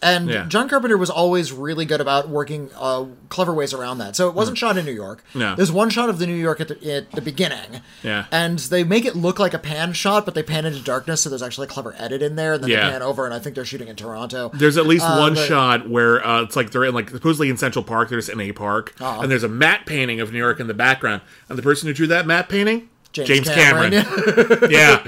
And 0.03 0.29
Yeah. 0.29 0.45
John 0.47 0.67
Carpenter 0.67 0.97
was 0.97 1.09
always 1.11 1.51
really 1.51 1.85
good 1.85 2.01
about 2.01 2.27
working 2.27 2.71
uh, 2.75 3.05
clever 3.29 3.53
ways 3.53 3.71
around 3.73 3.99
that. 3.99 4.15
So 4.15 4.27
it 4.29 4.33
wasn't 4.33 4.57
shot 4.57 4.75
in 4.77 4.85
New 4.85 4.91
York. 4.91 5.23
Mm. 5.35 5.39
No. 5.39 5.55
There's 5.55 5.71
one 5.71 5.91
shot 5.91 6.09
of 6.09 6.17
the 6.17 6.25
New 6.25 6.33
York 6.35 6.59
at 6.59 6.69
the, 6.69 6.91
at 6.93 7.11
the 7.11 7.21
beginning. 7.21 7.81
Yeah. 8.01 8.25
And 8.31 8.57
they 8.57 8.83
make 8.83 9.05
it 9.05 9.15
look 9.15 9.37
like 9.37 9.53
a 9.53 9.59
pan 9.59 9.93
shot, 9.93 10.25
but 10.25 10.33
they 10.33 10.41
pan 10.41 10.65
into 10.65 10.79
darkness, 10.81 11.21
so 11.21 11.29
there's 11.29 11.43
actually 11.43 11.65
a 11.65 11.69
clever 11.69 11.93
edit 11.99 12.21
in 12.23 12.35
there. 12.35 12.53
And 12.53 12.63
then 12.63 12.71
Yeah. 12.71 12.85
they 12.87 12.91
pan 12.93 13.01
over, 13.03 13.25
and 13.25 13.33
I 13.33 13.37
think 13.39 13.55
they're 13.55 13.63
shooting 13.65 13.89
in 13.89 13.95
Toronto. 13.95 14.49
There's 14.55 14.77
at 14.77 14.87
least 14.87 15.05
one 15.05 15.35
but- 15.35 15.47
shot 15.47 15.87
where 15.89 16.25
uh, 16.25 16.41
it's 16.41 16.55
like 16.55 16.71
they're 16.71 16.85
in 16.85 16.95
like 16.95 17.09
supposedly 17.11 17.49
in 17.49 17.57
Central 17.57 17.83
Park. 17.83 18.09
They're 18.09 18.17
just 18.19 18.29
in 18.29 18.41
a 18.41 18.51
park, 18.53 18.95
Uh-huh. 18.99 19.21
and 19.21 19.31
there's 19.31 19.43
a 19.43 19.47
matte 19.49 19.85
painting 19.85 20.19
of 20.19 20.31
New 20.31 20.39
York 20.39 20.59
in 20.59 20.65
the 20.67 20.73
background. 20.73 21.21
And 21.47 21.57
the 21.59 21.63
person 21.63 21.87
who 21.87 21.93
drew 21.93 22.07
that 22.07 22.25
matte 22.25 22.49
painting, 22.49 22.89
James 23.13 23.47
Cameron. 23.47 23.91
Cameron. 23.91 24.67
yeah, 24.71 25.05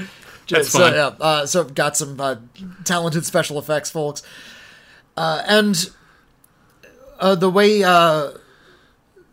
that's 0.50 0.70
so, 0.70 0.80
fun. 0.80 0.94
yeah, 0.94 1.08
uh, 1.20 1.46
so 1.48 1.64
got 1.64 1.98
some 1.98 2.20
uh, 2.20 2.36
talented 2.84 3.26
special 3.26 3.58
effects 3.58 3.90
folks, 3.90 4.22
uh, 5.18 5.44
and 5.48 5.90
uh, 7.20 7.36
the 7.36 7.50
way 7.50 7.84
uh, 7.84 8.32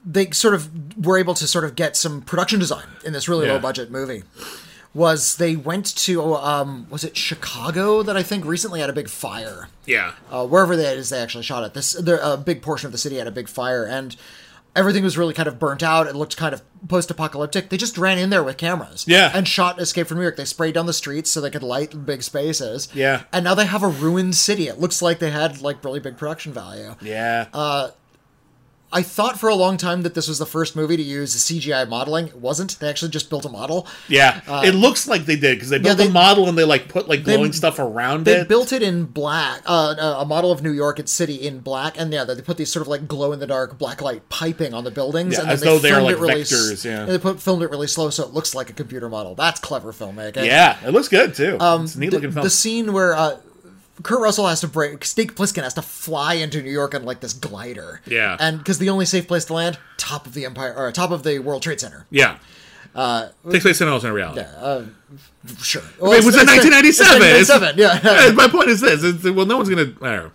they 0.05 0.31
sort 0.31 0.55
of 0.55 1.05
were 1.05 1.19
able 1.19 1.35
to 1.35 1.47
sort 1.47 1.65
of 1.65 1.75
get 1.77 1.97
some 1.97 2.23
production 2.23 2.59
design 2.59 2.87
in 3.05 3.13
this 3.13 3.29
really 3.29 3.47
Yeah. 3.47 3.55
low 3.55 3.59
budget 3.59 3.91
movie 3.91 4.23
was 4.93 5.37
they 5.37 5.55
went 5.55 5.87
to 5.97 6.35
um, 6.35 6.87
was 6.91 7.05
it 7.05 7.17
Chicago 7.17 8.03
that 8.03 8.17
I 8.17 8.23
think 8.25 8.45
recently 8.45 8.81
had 8.81 8.91
a 8.91 8.93
big 8.93 9.09
fire 9.09 9.69
Yeah, 9.87 10.15
uh, 10.31 10.45
wherever 10.47 10.75
that 10.77 10.97
is 10.97 11.11
they 11.11 11.21
actually 11.21 11.45
shot 11.45 11.63
it. 11.65 11.75
This 11.75 11.95
a 11.95 12.37
big 12.37 12.61
portion 12.61 12.87
of 12.87 12.93
the 12.93 12.99
city 12.99 13.17
had 13.17 13.29
a 13.29 13.31
big 13.31 13.49
fire, 13.49 13.85
and 13.85 14.17
everything 14.77 15.03
was 15.03 15.19
really 15.19 15.35
kind 15.35 15.49
of 15.49 15.59
burnt 15.59 15.83
out. 15.83 16.07
It 16.07 16.15
looked 16.15 16.37
kind 16.37 16.55
of 16.55 16.63
post-apocalyptic. 16.89 17.69
They 17.69 17.77
just 17.77 17.99
ran 17.99 18.19
in 18.19 18.31
there 18.31 18.43
with 18.43 18.57
cameras, 18.57 19.05
Yeah. 19.07 19.31
and 19.35 19.47
shot 19.47 19.81
Escape 19.81 20.07
from 20.07 20.17
New 20.19 20.23
York. 20.23 20.37
They 20.37 20.45
sprayed 20.45 20.75
down 20.75 20.87
the 20.87 20.93
streets 20.93 21.31
so 21.31 21.41
they 21.41 21.51
could 21.51 21.63
light 21.63 22.07
big 22.07 22.23
spaces, 22.23 22.89
Yeah. 22.95 23.23
And 23.33 23.45
now 23.45 23.55
they 23.55 23.67
have 23.67 23.83
a 23.83 23.89
ruined 23.89 24.35
city. 24.37 24.69
It 24.69 24.79
looks 24.81 25.03
like 25.03 25.19
they 25.19 25.31
had 25.31 25.61
like 25.61 25.85
really 25.85 26.01
big 26.01 26.17
production 26.17 26.53
value. 26.53 26.95
yeah. 27.03 27.47
Uh, 27.53 27.91
I 28.93 29.03
thought 29.03 29.39
for 29.39 29.49
a 29.49 29.55
long 29.55 29.77
time 29.77 30.03
that 30.03 30.15
this 30.15 30.27
was 30.27 30.39
the 30.41 30.47
first 30.47 30.75
movie 30.75 30.97
to 30.97 31.03
use 31.03 31.35
CGI 31.37 31.89
modeling. 31.89 32.27
It 32.27 32.37
wasn't. 32.39 32.77
They 32.81 32.89
actually 32.89 33.13
just 33.13 33.31
built 33.31 33.45
a 33.45 33.49
model. 33.49 33.87
yeah, 34.09 34.41
it 34.65 34.75
looks 34.75 35.07
like 35.07 35.27
they 35.27 35.37
did 35.37 35.57
because 35.57 35.69
they 35.71 35.79
built 35.79 35.95
uh, 35.95 36.03
they- 36.03 36.09
a 36.09 36.11
model 36.11 36.49
and 36.49 36.59
they 36.59 36.65
like 36.65 36.89
put 36.89 37.09
like 37.09 37.23
glowing 37.23 37.53
stuff 37.53 37.79
around 37.79 38.25
They 38.25 38.33
it. 38.35 38.39
They 38.39 38.45
built 38.49 38.73
it 38.73 38.83
in 38.83 39.05
black, 39.05 39.63
uh, 39.67 40.17
a 40.19 40.25
model 40.25 40.51
of 40.51 40.63
New 40.63 40.73
York 40.73 41.01
City 41.07 41.37
in 41.37 41.61
black, 41.61 42.01
and 42.01 42.13
yeah, 42.13 42.25
they 42.25 42.41
put 42.43 42.57
these 42.57 42.73
sort 42.73 42.83
of 42.83 42.89
like 42.89 43.07
glow 43.07 43.33
in 43.33 43.39
the 43.39 43.47
dark 43.47 43.79
black 43.79 44.03
light 44.03 44.29
piping 44.29 44.75
on 44.75 44.83
the 44.85 44.91
buildings, 44.91 45.35
Yeah, 45.35 45.41
and 45.41 45.49
then 45.49 45.55
as 45.55 45.61
they 45.61 45.67
though 45.67 45.79
they 45.79 45.91
are, 45.93 45.95
filmed 46.01 46.07
like, 46.07 46.17
it 46.17 46.21
really, 46.21 46.43
vectors, 46.43 46.85
yeah. 46.85 47.01
and 47.03 47.11
they 47.11 47.19
put 47.19 47.41
filmed 47.41 47.63
it 47.63 47.71
really 47.71 47.87
slow, 47.87 48.11
so 48.11 48.25
it 48.25 48.33
looks 48.35 48.55
like 48.57 48.71
a 48.71 48.73
computer 48.73 49.09
model. 49.09 49.35
That's 49.37 49.61
clever 49.61 49.93
filmmaking. 49.93 50.45
yeah, 50.47 50.79
it 50.85 50.91
looks 50.91 51.07
good 51.09 51.35
too. 51.35 51.59
it's 51.61 51.95
a 51.95 52.01
neat 52.01 52.07
Um, 52.09 52.11
the, 52.11 52.11
looking 52.11 52.33
film. 52.33 52.43
the 52.45 52.51
scene 52.51 52.93
where 52.93 53.15
uh, 53.15 53.37
Kurt 54.03 54.21
Russell 54.21 54.47
has 54.47 54.61
to 54.61 54.69
break, 54.69 55.05
Snake 55.05 55.35
Plissken 55.35 55.63
has 55.63 55.75
to 55.75 55.83
fly 55.83 56.35
into 56.35 56.63
New 56.63 56.71
York 56.71 56.95
on 56.95 57.05
like 57.05 57.21
this 57.21 57.33
glider, 57.33 58.01
Yeah. 58.07 58.37
and 58.41 58.59
because 58.59 58.79
the 58.79 58.89
only 58.91 59.05
safe 59.07 59.27
place 59.29 59.45
to 59.47 59.53
land, 59.55 59.79
top 59.97 60.27
of 60.27 60.35
the 60.35 60.45
Empire 60.45 60.75
or 60.77 60.91
top 60.93 61.11
of 61.11 61.23
the 61.23 61.39
World 61.41 61.63
Trade 61.63 61.81
Center. 61.81 62.07
yeah, 62.11 62.39
takes 63.51 63.63
place 63.65 63.81
in 63.81 63.89
alternate 63.89 64.15
reality. 64.15 64.41
Uh, 64.41 64.85
sure, 65.63 65.83
well, 66.01 66.13
It 66.13 66.25
was 66.25 66.37
in 66.37 66.47
1997. 66.47 67.23
It's- 67.23 67.49
1997, 67.49 67.79
yeah. 67.79 68.27
Yeah, 68.29 68.33
My 68.33 68.49
point 68.49 68.69
is 68.69 68.81
this: 68.81 69.03
it's, 69.03 69.25
well, 69.25 69.47
no 69.47 69.57
one's 69.57 69.69
gonna. 69.69 69.93
I 70.03 70.17
don't 70.17 70.33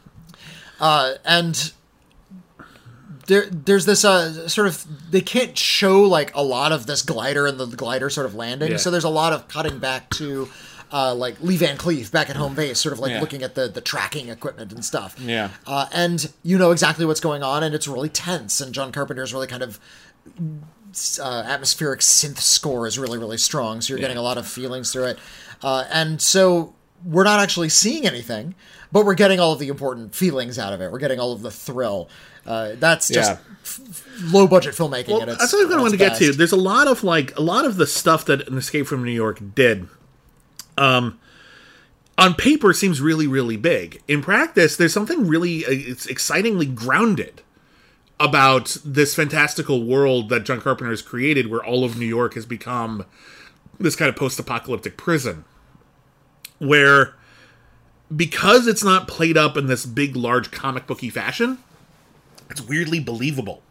know. 0.79 1.15
and 1.25 1.71
there 3.27 3.45
there's 3.49 3.85
this 3.85 4.05
uh 4.05 4.47
sort 4.47 4.67
of 4.67 4.85
they 5.11 5.21
can't 5.21 5.57
show 5.57 6.01
like 6.03 6.35
a 6.35 6.43
lot 6.43 6.71
of 6.71 6.85
this 6.85 7.01
glider 7.01 7.47
and 7.47 7.59
the 7.59 7.65
glider 7.65 8.07
sort 8.09 8.27
of 8.27 8.35
landing 8.35 8.71
Yeah. 8.71 8.77
so 8.77 8.91
there's 8.91 9.03
a 9.03 9.09
lot 9.09 9.33
of 9.33 9.47
cutting 9.47 9.79
back 9.79 10.11
to 10.11 10.47
uh, 10.97 11.13
like 11.13 11.35
Lee 11.41 11.57
Van 11.57 11.77
Cleef 11.77 12.09
back 12.11 12.29
at 12.29 12.37
home 12.37 12.55
base, 12.55 12.79
sort 12.79 12.93
of 12.93 12.99
like 12.99 13.11
Yeah. 13.11 13.19
looking 13.21 13.43
at 13.43 13.53
the 13.55 13.67
the 13.67 13.81
tracking 13.81 14.29
equipment 14.29 14.71
and 14.71 14.83
stuff. 14.85 15.15
Yeah. 15.19 15.49
uh, 15.67 15.87
and 15.91 16.31
you 16.43 16.57
know 16.57 16.71
exactly 16.71 17.05
what's 17.05 17.19
going 17.19 17.43
on, 17.43 17.63
and 17.63 17.75
it's 17.75 17.87
really 17.87 18.09
tense. 18.09 18.61
And 18.61 18.73
John 18.73 18.91
Carpenter's 18.91 19.33
really 19.33 19.47
kind 19.47 19.63
of 19.63 19.79
uh, 21.21 21.43
atmospheric 21.45 21.99
synth 21.99 22.37
score 22.39 22.87
is 22.87 22.97
really 22.97 23.17
really 23.17 23.37
strong, 23.37 23.81
so 23.81 23.91
you're 23.93 23.99
getting 23.99 24.17
a 24.17 24.21
lot 24.21 24.37
of 24.37 24.47
feelings 24.47 24.91
through 24.93 25.05
it. 25.05 25.19
Uh, 25.61 25.83
and 25.91 26.21
so 26.21 26.73
we're 27.03 27.23
not 27.23 27.39
actually 27.39 27.69
seeing 27.69 28.05
anything, 28.07 28.55
but 28.91 29.05
we're 29.05 29.15
getting 29.15 29.39
all 29.39 29.51
of 29.53 29.59
the 29.59 29.67
important 29.67 30.15
feelings 30.15 30.57
out 30.57 30.73
of 30.73 30.81
it. 30.81 30.91
We're 30.91 30.99
getting 30.99 31.19
all 31.19 31.33
of 31.33 31.41
the 31.41 31.51
thrill. 31.51 32.09
Uh, 32.45 32.73
that's 32.79 33.07
just 33.09 33.31
Yeah. 33.31 33.37
f- 33.63 33.79
f- 33.89 34.03
low 34.33 34.47
budget 34.47 34.73
filmmaking. 34.75 35.09
Well, 35.09 35.21
at 35.23 35.29
its, 35.29 35.37
that's 35.39 35.53
what 35.53 35.71
I 35.71 35.77
wanted 35.77 35.91
to 35.91 35.97
get 35.97 36.15
to. 36.17 36.31
There's 36.31 36.51
a 36.51 36.55
lot 36.55 36.87
of 36.87 37.03
like 37.03 37.37
a 37.37 37.41
lot 37.41 37.65
of 37.65 37.75
the 37.77 37.87
stuff 37.87 38.25
that 38.25 38.47
an 38.47 38.57
Escape 38.57 38.87
from 38.87 39.03
New 39.03 39.11
York 39.11 39.39
did. 39.55 39.87
Um, 40.77 41.19
on 42.17 42.33
paper 42.33 42.73
seems 42.73 43.01
really 43.01 43.27
really 43.27 43.57
big. 43.57 44.01
In 44.07 44.21
practice, 44.21 44.75
there's 44.77 44.93
something 44.93 45.27
really 45.27 45.65
uh, 45.65 45.69
it's 45.71 46.05
excitingly 46.05 46.65
grounded 46.65 47.41
about 48.19 48.77
this 48.85 49.13
fantastical 49.13 49.83
world 49.83 50.29
that 50.29 50.45
John 50.45 50.61
Carpenter 50.61 50.89
has 50.89 51.01
created, 51.01 51.51
where 51.51 51.63
all 51.63 51.83
of 51.83 51.97
New 51.97 52.05
York 52.05 52.35
has 52.35 52.45
become 52.45 53.05
this 53.77 53.95
kind 53.97 54.07
of 54.07 54.15
post-apocalyptic 54.15 54.95
prison, 54.95 55.43
where 56.59 57.13
because 58.15 58.67
it's 58.67 58.83
not 58.83 59.07
played 59.07 59.35
up 59.35 59.57
in 59.57 59.67
this 59.67 59.85
big, 59.85 60.15
large 60.15 60.51
comic 60.51 60.87
booky 60.87 61.09
fashion, 61.09 61.57
it's 62.49 62.61
weirdly 62.61 62.99
believable. 62.99 63.61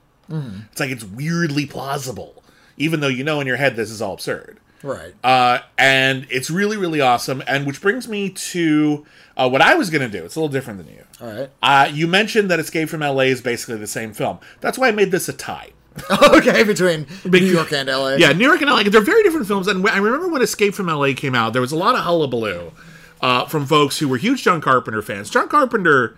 It's 0.73 0.81
like 0.81 0.91
it's 0.91 1.05
weirdly 1.05 1.65
plausible, 1.67 2.43
even 2.77 3.01
though 3.01 3.09
you 3.09 3.25
know 3.25 3.41
in 3.41 3.47
your 3.47 3.57
head 3.57 3.77
this 3.77 3.91
is 3.91 4.03
all 4.03 4.15
absurd. 4.15 4.59
Right. 4.85 5.15
Uh, 5.25 5.61
and 5.79 6.27
it's 6.31 6.51
really, 6.51 6.77
really 6.77 7.01
awesome. 7.01 7.43
And 7.47 7.67
which 7.67 7.81
brings 7.81 8.07
me 8.07 8.29
to 8.29 9.07
uh, 9.37 9.49
what 9.49 9.63
I 9.63 9.75
was 9.75 9.89
going 9.89 10.03
to 10.03 10.09
do. 10.09 10.25
It's 10.25 10.37
a 10.37 10.39
little 10.39 10.53
different 10.53 10.85
than 10.85 10.95
you. 10.95 11.05
All 11.21 11.33
right. 11.33 11.51
Uh, 11.63 11.91
you 11.91 12.07
mentioned 12.07 12.51
that 12.51 12.61
Escape 12.61 12.91
from 12.91 13.01
LA 13.01 13.21
is 13.23 13.41
basically 13.41 13.77
the 13.77 13.87
same 13.87 14.13
film. 14.13 14.39
That's 14.61 14.77
why 14.77 14.89
I 14.89 14.91
made 14.93 15.11
this 15.11 15.29
a 15.29 15.33
tie. 15.33 15.71
okay, 16.35 16.65
between 16.65 17.07
New 17.25 17.39
York 17.39 17.73
and 17.73 17.89
LA. 17.89 18.17
Yeah, 18.17 18.33
New 18.33 18.45
York 18.47 18.61
and 18.61 18.69
LA. 18.69 18.83
They're 18.83 19.01
very 19.01 19.23
different 19.23 19.47
films. 19.47 19.69
And 19.69 19.89
I 19.89 19.99
remember 19.99 20.29
when 20.29 20.43
Escape 20.43 20.75
from 20.75 20.87
LA 20.87 21.15
came 21.15 21.35
out, 21.35 21.53
there 21.53 21.63
was 21.63 21.73
a 21.73 21.77
lot 21.77 21.95
of 21.95 22.03
hullabaloo 22.03 22.73
uh, 23.21 23.47
from 23.47 23.65
folks 23.65 23.99
who 23.99 24.09
were 24.09 24.17
huge 24.17 24.43
John 24.43 24.61
Carpenter 24.61 25.03
fans. 25.03 25.31
John 25.31 25.49
Carpenter, 25.49 26.17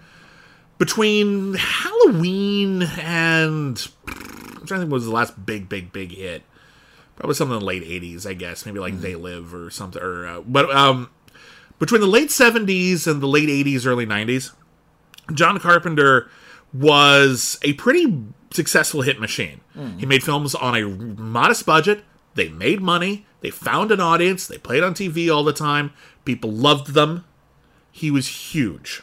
between 0.78 1.54
Halloween 1.54 2.82
and 2.82 3.86
I'm 4.08 4.66
trying 4.66 4.66
to 4.66 4.78
think 4.78 4.90
what 4.90 4.96
was 4.96 5.04
the 5.04 5.12
last 5.12 5.46
big, 5.46 5.68
big, 5.68 5.92
big 5.92 6.12
hit. 6.12 6.42
Probably 7.16 7.34
something 7.34 7.54
in 7.54 7.60
the 7.60 7.66
late 7.66 7.82
'80s, 7.82 8.26
I 8.26 8.34
guess. 8.34 8.66
Maybe 8.66 8.78
like 8.78 9.00
They 9.00 9.14
Live 9.14 9.54
or 9.54 9.70
something. 9.70 10.02
Or 10.02 10.26
uh, 10.26 10.40
but 10.42 10.70
um, 10.74 11.10
between 11.78 12.00
the 12.00 12.06
late 12.06 12.28
'70s 12.28 13.06
and 13.06 13.22
the 13.22 13.26
late 13.26 13.48
'80s, 13.48 13.86
early 13.86 14.06
'90s, 14.06 14.52
John 15.32 15.58
Carpenter 15.58 16.30
was 16.72 17.58
a 17.62 17.72
pretty 17.74 18.22
successful 18.52 19.02
hit 19.02 19.18
machine. 19.20 19.60
He 19.98 20.06
made 20.06 20.22
films 20.22 20.54
on 20.54 20.74
a 20.76 20.86
modest 20.86 21.64
budget. 21.66 22.04
They 22.34 22.48
made 22.48 22.80
money. 22.82 23.26
They 23.40 23.50
found 23.50 23.90
an 23.92 24.00
audience. 24.00 24.46
They 24.46 24.58
played 24.58 24.82
on 24.82 24.94
TV 24.94 25.34
all 25.34 25.42
the 25.44 25.52
time. 25.52 25.92
People 26.24 26.50
loved 26.52 26.88
them. 26.94 27.24
He 27.90 28.10
was 28.10 28.52
huge. 28.52 29.02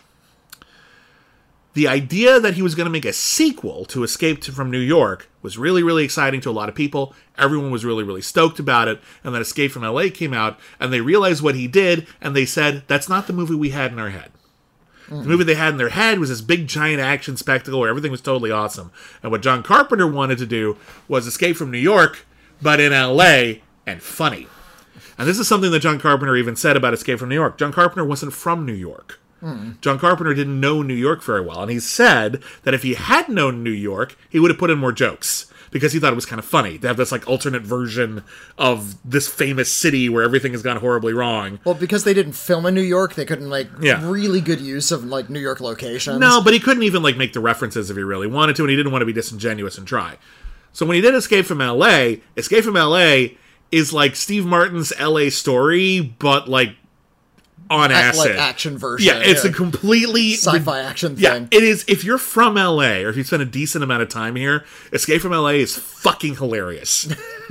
The 1.74 1.88
idea 1.88 2.40
that 2.40 2.54
he 2.54 2.62
was 2.62 2.76
going 2.76 2.86
to 2.86 2.92
make 2.92 3.06
a 3.06 3.14
sequel 3.14 3.86
to 3.86 4.04
Escape 4.04 4.42
to- 4.42 4.52
from 4.52 4.70
New 4.70 4.80
York 4.80 5.30
was 5.42 5.58
really, 5.58 5.82
really 5.82 6.04
exciting 6.04 6.40
to 6.42 6.50
a 6.50 6.52
lot 6.52 6.70
of 6.70 6.76
people. 6.76 7.16
Everyone 7.38 7.72
was 7.72 7.84
really, 7.84 8.04
really 8.04 8.22
stoked 8.22 8.60
about 8.60 8.88
it. 8.88 9.02
And 9.24 9.34
then 9.34 9.42
Escape 9.42 9.72
from 9.72 9.84
LA 9.84 10.06
came 10.14 10.34
out, 10.34 10.60
and 10.80 10.94
they 10.94 11.02
realized 11.02 11.42
what 11.42 11.56
he 11.56 11.68
did, 11.68 12.08
and 12.22 12.36
they 12.36 12.46
said, 12.46 12.84
that's 12.88 13.10
not 13.10 13.28
the 13.28 13.34
movie 13.34 13.56
we 13.56 13.70
had 13.70 13.92
in 13.92 14.00
our 14.00 14.12
head. 14.12 14.32
The 15.10 15.16
mm. 15.16 15.26
movie 15.26 15.44
they 15.44 15.56
had 15.56 15.74
in 15.74 15.78
their 15.78 15.90
head 15.90 16.20
was 16.20 16.30
this 16.30 16.42
big 16.42 16.68
giant 16.68 17.02
action 17.02 17.38
spectacle 17.38 17.80
where 17.80 17.90
everything 17.90 18.12
was 18.12 18.22
totally 18.22 18.52
awesome. 18.52 18.92
And 19.22 19.32
what 19.32 19.42
John 19.42 19.64
Carpenter 19.64 20.08
wanted 20.08 20.38
to 20.38 20.46
do 20.46 20.78
was 21.08 21.28
Escape 21.28 21.58
from 21.58 21.72
New 21.72 21.78
York, 21.78 22.26
but 22.62 22.80
in 22.80 22.92
LA 22.92 23.62
and 23.86 24.02
funny. 24.02 24.48
And 25.18 25.28
this 25.28 25.40
is 25.40 25.48
something 25.48 25.72
that 25.72 25.82
John 25.82 26.00
Carpenter 26.00 26.36
even 26.36 26.56
said 26.56 26.78
about 26.78 26.94
Escape 26.94 27.20
from 27.20 27.30
New 27.30 27.36
York. 27.36 27.58
John 27.58 27.74
Carpenter 27.74 28.06
wasn't 28.06 28.34
from 28.34 28.66
New 28.66 28.74
York. 28.74 29.20
John 29.82 30.00
Carpenter 30.00 30.34
didn't 30.34 30.60
know 30.60 30.82
New 30.82 30.94
York 30.94 31.22
very 31.24 31.42
well, 31.42 31.62
and 31.62 31.70
he 31.72 31.80
said 31.80 32.42
that 32.64 32.74
if 32.74 32.84
he 32.84 32.94
had 32.94 33.28
known 33.30 33.64
New 33.64 33.72
York, 33.72 34.16
he 34.30 34.40
would 34.40 34.50
have 34.52 34.58
put 34.60 34.70
in 34.70 34.78
more 34.80 34.92
jokes 34.94 35.48
because 35.72 35.92
he 35.92 36.00
thought 36.00 36.14
it 36.14 36.16
was 36.16 36.26
kind 36.28 36.38
of 36.40 36.46
funny 36.46 36.78
to 36.78 36.88
have 36.88 36.98
this 36.98 37.12
like 37.12 37.28
alternate 37.28 37.64
version 37.64 38.24
of 38.58 38.96
this 39.10 39.28
famous 39.28 39.72
city 39.72 40.08
where 40.08 40.24
everything 40.24 40.52
has 40.52 40.62
gone 40.62 40.78
horribly 40.78 41.14
wrong. 41.14 41.60
Well, 41.66 41.74
because 41.76 42.04
they 42.04 42.14
didn't 42.14 42.34
film 42.34 42.66
in 42.68 42.76
New 42.76 42.82
York, 42.82 43.16
they 43.16 43.26
couldn't 43.26 43.50
like 43.50 43.68
Yeah. 43.82 44.08
really 44.10 44.40
good 44.40 44.62
use 44.62 44.92
of 44.92 45.04
like 45.04 45.30
New 45.32 45.40
York 45.40 45.60
locations. 45.60 46.20
No, 46.20 46.42
but 46.44 46.54
he 46.54 46.60
couldn't 46.60 46.84
even 46.84 47.02
like 47.04 47.18
make 47.18 47.34
the 47.34 47.40
references 47.40 47.90
if 47.90 47.98
he 47.98 48.04
really 48.04 48.28
wanted 48.28 48.56
to, 48.58 48.62
and 48.64 48.70
he 48.70 48.76
didn't 48.76 48.92
want 48.92 49.02
to 49.02 49.06
be 49.08 49.14
disingenuous 49.14 49.78
and 49.78 49.88
try. 49.88 50.18
So 50.74 50.86
when 50.86 50.96
he 50.96 51.02
did 51.02 51.16
Escape 51.16 51.46
from 51.46 51.58
LA, 51.60 52.18
Escape 52.38 52.64
from 52.64 52.76
LA 52.76 53.30
is 53.72 53.92
like 53.92 54.16
Steve 54.16 54.46
Martin's 54.46 54.94
LA 55.00 55.30
story, 55.30 56.16
but 56.20 56.48
like 56.48 56.76
on 57.74 57.92
Ac- 57.92 58.00
acid. 58.00 58.32
like 58.32 58.40
action 58.40 58.78
version. 58.78 59.08
yeah, 59.16 59.22
it's 59.24 59.44
yeah. 59.44 59.50
a 59.52 59.54
completely 59.54 60.34
sci-fi 60.34 60.80
action 60.82 61.16
Yeah, 61.18 61.34
thing. 61.34 61.48
it 61.52 61.64
is. 61.64 61.84
If 61.88 62.04
you're 62.04 62.18
from 62.18 62.56
LA 62.56 63.02
or 63.02 63.10
if 63.10 63.18
you 63.18 63.24
spend 63.24 63.42
a 63.42 63.46
decent 63.46 63.84
amount 63.84 64.04
of 64.04 64.10
time 64.10 64.36
here, 64.36 64.64
Escape 64.92 65.22
from 65.22 65.32
LA 65.32 65.50
is 65.50 65.76
fucking 65.78 66.36
hilarious. 66.36 67.08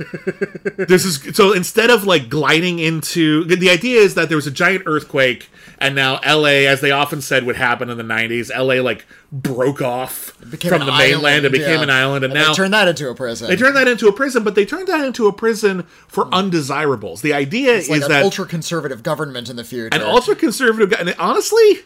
this 0.87 1.05
is 1.05 1.35
so 1.35 1.53
instead 1.53 1.89
of 1.89 2.05
like 2.05 2.29
gliding 2.29 2.79
into 2.79 3.43
the 3.43 3.69
idea 3.69 3.99
is 3.99 4.15
that 4.15 4.27
there 4.27 4.37
was 4.37 4.47
a 4.47 4.51
giant 4.51 4.83
earthquake 4.85 5.49
and 5.83 5.95
now 5.95 6.19
LA, 6.25 6.65
as 6.69 6.79
they 6.79 6.91
often 6.91 7.21
said 7.21 7.45
would 7.45 7.57
happen 7.57 7.89
in 7.89 7.97
the 7.97 8.03
'90s, 8.03 8.49
LA 8.49 8.81
like 8.81 9.05
broke 9.33 9.81
off 9.81 10.31
from 10.59 10.85
the 10.85 10.93
mainland 10.97 11.45
and 11.45 11.51
became 11.51 11.77
yeah. 11.77 11.83
an 11.83 11.89
island, 11.89 12.23
and, 12.23 12.33
And 12.33 12.41
now 12.41 12.49
they 12.49 12.55
turned 12.55 12.73
that 12.73 12.87
into 12.87 13.09
a 13.09 13.15
prison. 13.15 13.49
they 13.49 13.57
turned 13.57 13.75
that 13.75 13.89
into 13.89 14.07
a 14.07 14.13
prison, 14.13 14.43
but 14.43 14.55
they 14.55 14.65
turned 14.65 14.87
that 14.87 15.05
into 15.05 15.27
a 15.27 15.33
prison 15.33 15.83
for 16.07 16.25
hmm. 16.25 16.33
undesirables. 16.33 17.21
The 17.21 17.33
idea 17.33 17.75
it's 17.75 17.89
like 17.89 17.99
is 17.99 18.05
an 18.05 18.11
that 18.11 18.23
ultra 18.23 18.45
conservative 18.45 19.03
government 19.03 19.49
in 19.49 19.57
the 19.57 19.65
future. 19.65 19.89
an 19.91 20.01
ultra 20.01 20.35
conservative. 20.35 20.93
And 20.97 21.13
honestly, 21.19 21.79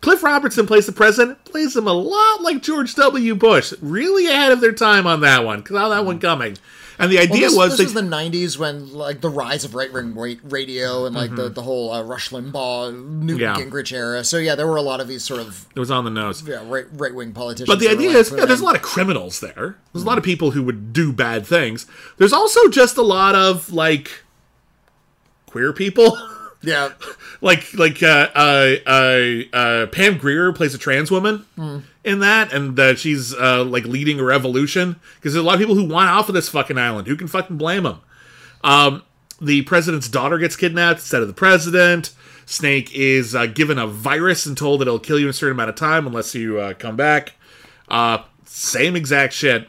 Cliff 0.00 0.24
Robertson 0.24 0.66
plays 0.66 0.86
the 0.86 0.92
president, 0.92 1.44
plays 1.44 1.76
him 1.76 1.86
a 1.86 1.92
lot 1.92 2.42
like 2.42 2.62
George 2.62 2.96
W. 2.96 3.34
Bush. 3.36 3.72
Really 3.80 4.26
ahead 4.26 4.50
of 4.50 4.60
their 4.60 4.72
time 4.72 5.06
on 5.06 5.20
that 5.20 5.44
one. 5.44 5.64
Saw 5.64 5.88
that 5.90 6.04
one 6.04 6.16
hmm. 6.16 6.22
coming. 6.22 6.56
And 6.98 7.10
the 7.10 7.16
Well, 7.16 7.24
idea 7.24 7.40
this, 7.48 7.56
was 7.56 7.70
this 7.70 7.78
they, 7.78 7.84
was 7.84 7.94
the 7.94 8.00
'90s 8.00 8.58
when 8.58 8.92
like 8.92 9.20
the 9.20 9.28
rise 9.28 9.64
of 9.64 9.74
right 9.74 9.92
wing 9.92 10.14
radio 10.44 11.04
and 11.06 11.14
like 11.14 11.34
the, 11.34 11.48
the 11.48 11.62
whole 11.62 11.92
uh, 11.92 12.02
Rush 12.02 12.30
Limbaugh, 12.30 12.92
Newt 12.94 13.36
Mm-hmm. 13.36 13.40
Yeah. 13.40 13.54
Gingrich 13.56 13.92
era. 13.92 14.24
So 14.24 14.38
yeah, 14.38 14.54
there 14.54 14.66
were 14.66 14.76
a 14.76 14.82
lot 14.82 15.00
of 15.00 15.08
these 15.08 15.22
sort 15.22 15.40
of 15.40 15.66
it 15.74 15.80
was 15.80 15.90
on 15.90 16.04
the 16.04 16.10
nose. 16.10 16.46
yeah 16.46 16.62
right 16.66 16.86
right 16.92 17.14
wing 17.14 17.32
politicians. 17.32 17.68
But 17.68 17.80
the 17.80 17.88
idea 17.88 18.08
like, 18.08 18.18
is, 18.18 18.32
yeah, 18.32 18.44
there's 18.46 18.60
a 18.60 18.64
lot 18.64 18.76
of 18.76 18.82
criminals 18.82 19.40
there. 19.40 19.76
There's 19.92 20.04
a 20.04 20.06
lot 20.06 20.18
of 20.18 20.24
people 20.24 20.52
who 20.52 20.62
would 20.62 20.92
do 20.92 21.12
bad 21.12 21.46
things. 21.46 21.86
There's 22.16 22.32
also 22.32 22.68
just 22.68 22.96
a 22.96 23.02
lot 23.02 23.34
of 23.34 23.72
like 23.72 24.22
queer 25.46 25.72
people. 25.72 26.16
yeah. 26.62 26.90
like 27.40 27.72
like 27.74 28.02
uh, 28.02 28.28
uh, 28.34 28.74
uh, 28.86 29.32
uh, 29.52 29.86
Pam 29.86 30.18
Grier 30.18 30.52
plays 30.52 30.74
a 30.74 30.78
trans 30.78 31.10
woman 31.10 31.44
in 32.06 32.20
that, 32.20 32.52
and 32.52 32.78
uh, 32.78 32.94
she's 32.94 33.34
uh, 33.34 33.64
like 33.64 33.84
leading 33.84 34.20
a 34.20 34.24
revolution 34.24 34.96
because 35.16 35.34
there's 35.34 35.42
a 35.42 35.46
lot 35.46 35.54
of 35.54 35.60
people 35.60 35.74
who 35.74 35.84
want 35.84 36.08
off 36.08 36.28
of 36.28 36.34
this 36.34 36.48
fucking 36.48 36.78
island. 36.78 37.08
Who 37.08 37.16
can 37.16 37.26
fucking 37.26 37.58
blame 37.58 37.82
them? 37.82 38.00
Um, 38.62 39.02
the 39.40 39.62
president's 39.62 40.08
daughter 40.08 40.38
gets 40.38 40.56
kidnapped 40.56 41.00
instead 41.00 41.20
of 41.20 41.28
the 41.28 41.34
president. 41.34 42.14
Snake 42.46 42.94
is 42.94 43.34
uh, 43.34 43.46
given 43.46 43.76
a 43.76 43.86
virus 43.86 44.46
and 44.46 44.56
told 44.56 44.80
that 44.80 44.86
it'll 44.86 45.00
kill 45.00 45.18
you 45.18 45.26
in 45.26 45.30
a 45.30 45.34
certain 45.34 45.56
amount 45.56 45.68
of 45.68 45.74
time 45.74 46.06
unless 46.06 46.34
you 46.34 46.60
uh, 46.60 46.74
come 46.74 46.96
back. 46.96 47.34
Uh, 47.88 48.18
same 48.44 48.94
exact 48.94 49.32
shit. 49.32 49.68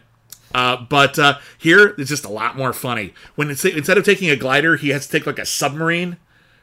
Uh, 0.54 0.78
but 0.90 1.20
uh, 1.20 1.40
here 1.58 1.96
it's 1.98 2.10
just 2.10 2.24
a 2.24 2.30
lot 2.30 2.56
more 2.56 2.72
funny. 2.72 3.14
When 3.36 3.50
instead 3.50 3.98
of 3.98 4.06
taking 4.06 4.30
a 4.30 4.36
glider, 4.36 4.76
he 4.78 4.90
has 4.90 5.08
to 5.08 5.12
take 5.12 5.26
like 5.26 5.40
a 5.40 5.46
submarine 5.46 6.18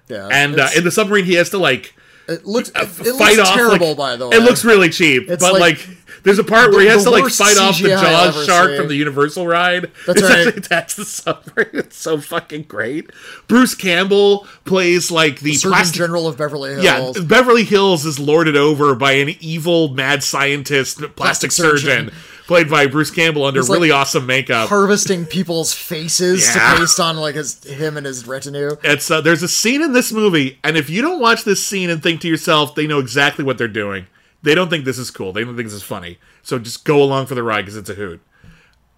Yeah, 0.09 0.29
and 0.31 0.59
uh, 0.59 0.69
in 0.77 0.85
the 0.85 0.91
submarine 0.91 1.25
he 1.25 1.35
has 1.35 1.51
to 1.51 1.59
like 1.59 1.94
it 2.29 2.45
looks 2.47 2.71
it, 2.71 2.77
it 2.77 2.87
fight 3.17 3.37
looks 3.37 3.39
off 3.51 3.55
terrible 3.55 3.89
like- 3.89 3.97
by 3.97 4.17
the 4.17 4.29
way. 4.29 4.37
it 4.37 4.41
looks 4.43 4.65
really 4.65 4.89
cheap 4.91 5.29
It's 5.29 5.43
but 5.43 5.53
like 5.55 5.61
like, 5.87 5.89
there's 6.23 6.39
a 6.39 6.45
part 6.45 6.71
where 6.71 6.81
he 6.81 6.87
has 6.87 7.05
to 7.05 7.11
like 7.11 7.31
fight 7.31 7.59
off 7.59 7.79
the 7.81 7.89
jaws 7.89 8.47
shark 8.47 8.69
seen. 8.71 8.77
from 8.79 8.89
the 8.89 8.95
universal 8.97 9.47
ride 9.47 9.91
That's 10.07 10.23
it's 10.23 10.71
right. 10.71 10.87
the 10.97 11.05
submarine 11.05 11.69
it's 11.75 11.97
so 11.99 12.19
fucking 12.19 12.63
great 12.63 13.11
bruce 13.47 13.75
campbell 13.75 14.47
plays 14.65 15.11
like 15.11 15.41
the 15.41 15.53
Surgeon 15.55 15.71
plastic 15.73 15.99
General 15.99 16.27
of 16.27 16.39
Beverly 16.39 16.81
Hills. 16.83 17.19
yeah, 17.19 17.25
Beverly 17.25 17.65
Hills 17.65 18.07
is 18.07 18.19
lorded 18.19 18.57
over 18.57 18.95
by 18.95 19.13
an 19.13 19.31
evil 19.41 19.89
mad 19.89 20.23
scientist, 20.23 20.97
plastic, 20.99 21.17
Plastic 21.17 21.53
surgeon, 21.53 22.07
surgeon. 22.07 22.15
Played 22.47 22.69
by 22.71 22.87
Bruce 22.87 23.11
Campbell 23.11 23.45
under 23.45 23.61
He's 23.61 23.69
like 23.69 23.77
really 23.77 23.91
awesome 23.91 24.27
makeup. 24.27 24.69
harvesting 24.69 25.27
people's 25.27 25.73
faces 25.73 26.47
Yeah. 26.55 26.75
to 26.75 26.81
paste 26.81 27.01
on 27.01 27.17
like 27.17 27.35
his 27.35 27.63
him 27.65 27.97
and 27.97 28.07
his 28.07 28.27
retinue. 28.27 28.77
It's 28.83 29.11
uh, 29.11 29.21
there's 29.21 29.43
a 29.43 29.49
scene 29.49 29.83
in 29.83 29.93
this 29.93 30.13
movie, 30.13 30.59
and 30.65 30.77
if 30.77 30.89
you 30.91 31.03
don't 31.03 31.21
watch 31.21 31.45
this 31.45 31.65
scene 31.65 31.91
and 31.91 32.03
think 32.03 32.21
to 32.23 32.29
yourself, 32.29 32.75
they 32.75 32.87
know 32.87 32.99
exactly 32.99 33.45
what 33.45 33.59
they're 33.59 33.69
doing. 33.69 34.07
They 34.43 34.55
don't 34.55 34.69
think 34.69 34.85
this 34.85 34.99
is 34.99 35.11
cool. 35.11 35.33
They 35.33 35.43
don't 35.45 35.57
think 35.57 35.67
this 35.69 35.75
is 35.75 35.83
funny. 35.83 36.19
So 36.43 36.59
just 36.59 36.85
go 36.85 37.03
along 37.03 37.27
for 37.27 37.35
the 37.35 37.43
ride 37.43 37.63
because 37.63 37.77
it's 37.77 37.89
a 37.89 37.95
hoot. 37.95 38.21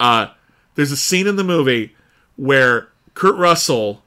Uh, 0.01 0.29
there's 0.75 0.91
a 0.91 0.97
scene 0.97 1.27
in 1.29 1.37
the 1.37 1.45
movie 1.45 1.95
where 2.35 2.89
Kurt 3.15 3.37
Russell 3.37 4.03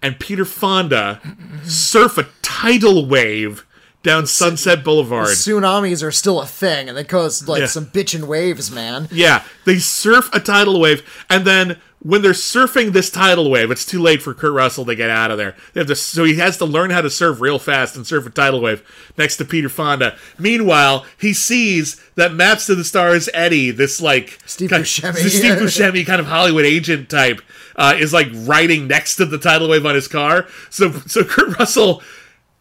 and 0.00 0.18
Peter 0.20 0.44
Fonda 0.44 1.20
surf 1.64 2.16
a 2.18 2.28
tidal 2.42 3.06
wave 3.06 3.66
down 4.04 4.26
Sunset 4.26 4.84
Boulevard. 4.84 5.28
Tsunamis 5.30 6.04
are 6.04 6.12
still 6.12 6.40
a 6.40 6.46
thing, 6.46 6.88
and 6.88 6.96
they 6.96 7.02
cause 7.04 7.48
like 7.48 7.60
Yeah. 7.62 7.66
some 7.66 7.86
bitchin' 7.86 8.24
waves, 8.24 8.70
man. 8.70 9.08
Yeah, 9.10 9.42
they 9.64 9.78
surf 9.78 10.30
a 10.32 10.38
tidal 10.38 10.78
wave, 10.78 11.02
and 11.28 11.44
then 11.44 11.78
when 12.00 12.20
they're 12.20 12.32
surfing 12.32 12.92
this 12.92 13.08
tidal 13.08 13.50
wave, 13.50 13.70
it's 13.70 13.86
too 13.86 13.98
late 14.00 14.20
for 14.20 14.34
Kurt 14.34 14.52
Russell 14.52 14.84
to 14.84 14.94
get 14.94 15.08
out 15.08 15.30
of 15.30 15.38
there. 15.38 15.56
They 15.72 15.80
have 15.80 15.88
to, 15.88 15.94
so 15.96 16.24
he 16.24 16.34
has 16.34 16.58
to 16.58 16.66
learn 16.66 16.90
how 16.90 17.00
to 17.00 17.08
surf 17.08 17.40
real 17.40 17.58
fast 17.58 17.96
and 17.96 18.06
surf 18.06 18.26
a 18.26 18.30
tidal 18.30 18.60
wave 18.60 18.82
next 19.16 19.38
to 19.38 19.44
Peter 19.46 19.70
Fonda. 19.70 20.14
Meanwhile, 20.38 21.06
he 21.18 21.32
sees 21.32 21.98
that 22.16 22.34
Maps 22.34 22.66
to 22.66 22.74
the 22.74 22.84
Stars 22.84 23.30
Eddie, 23.32 23.70
this 23.70 24.02
like 24.02 24.38
Steve 24.44 24.68
kind, 24.68 24.84
Buscemi. 24.84 25.14
this 25.14 25.38
Steve 25.38 25.54
Buscemi 25.54 26.04
kind 26.06 26.20
of 26.20 26.26
Hollywood 26.26 26.66
agent 26.66 27.08
type, 27.08 27.40
uh, 27.74 27.94
is 27.98 28.12
like 28.12 28.28
riding 28.34 28.86
next 28.86 29.16
to 29.16 29.24
the 29.24 29.38
tidal 29.38 29.70
wave 29.70 29.86
on 29.86 29.94
his 29.94 30.06
car. 30.06 30.46
So 30.68 30.92
so 31.06 31.24
Kurt 31.24 31.58
Russell. 31.58 32.02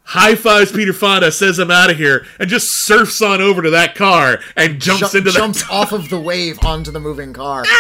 High 0.06 0.36
fives 0.36 0.72
Peter 0.72 0.93
Fonda, 0.93 1.32
says 1.32 1.60
I'm 1.60 1.72
out 1.72 1.89
of 1.89 1.97
here, 1.97 2.26
and 2.39 2.49
just 2.49 2.70
surfs 2.86 3.22
on 3.22 3.41
over 3.41 3.62
to 3.62 3.70
that 3.72 3.95
car 3.95 4.39
and 4.56 4.80
jumps 4.82 5.12
Ju- 5.14 5.20
into 5.20 5.32
jumps 5.32 5.64
off 5.72 5.91
of 5.93 6.10
the 6.10 6.20
wave 6.20 6.64
onto 6.64 6.91
the 6.91 6.99
moving 6.99 7.34
car. 7.34 7.64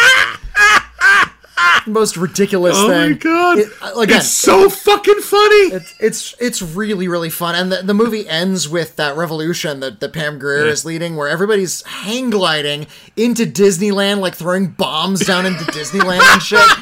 Most 1.85 2.15
ridiculous 2.15 2.75
Oh 2.77 2.87
thing. 2.87 3.01
Oh 3.03 3.09
my 3.09 3.13
god! 3.15 3.57
It- 3.59 3.67
uh, 3.81 3.99
again, 3.99 4.17
it's 4.17 4.31
so 4.31 4.69
fucking 4.69 5.19
funny. 5.19 5.75
It's 5.75 5.93
it's 5.99 6.35
it's 6.39 6.61
really 6.61 7.07
really 7.09 7.29
fun, 7.29 7.55
and 7.55 7.71
the, 7.71 7.81
the 7.83 7.93
movie 7.93 8.27
ends 8.27 8.69
with 8.69 8.95
that 8.95 9.17
revolution 9.17 9.81
that, 9.81 9.99
that 9.99 10.13
Pam 10.13 10.39
Grier 10.39 10.65
is 10.65 10.85
leading, 10.85 11.17
where 11.17 11.27
everybody's 11.27 11.81
hang 11.83 12.29
gliding 12.29 12.87
into 13.17 13.43
Disneyland, 13.45 14.19
like 14.19 14.35
throwing 14.35 14.67
bombs 14.67 15.25
down 15.25 15.45
into 15.45 15.65
Disneyland 15.65 16.21
and 16.33 16.41
shit. 16.41 16.69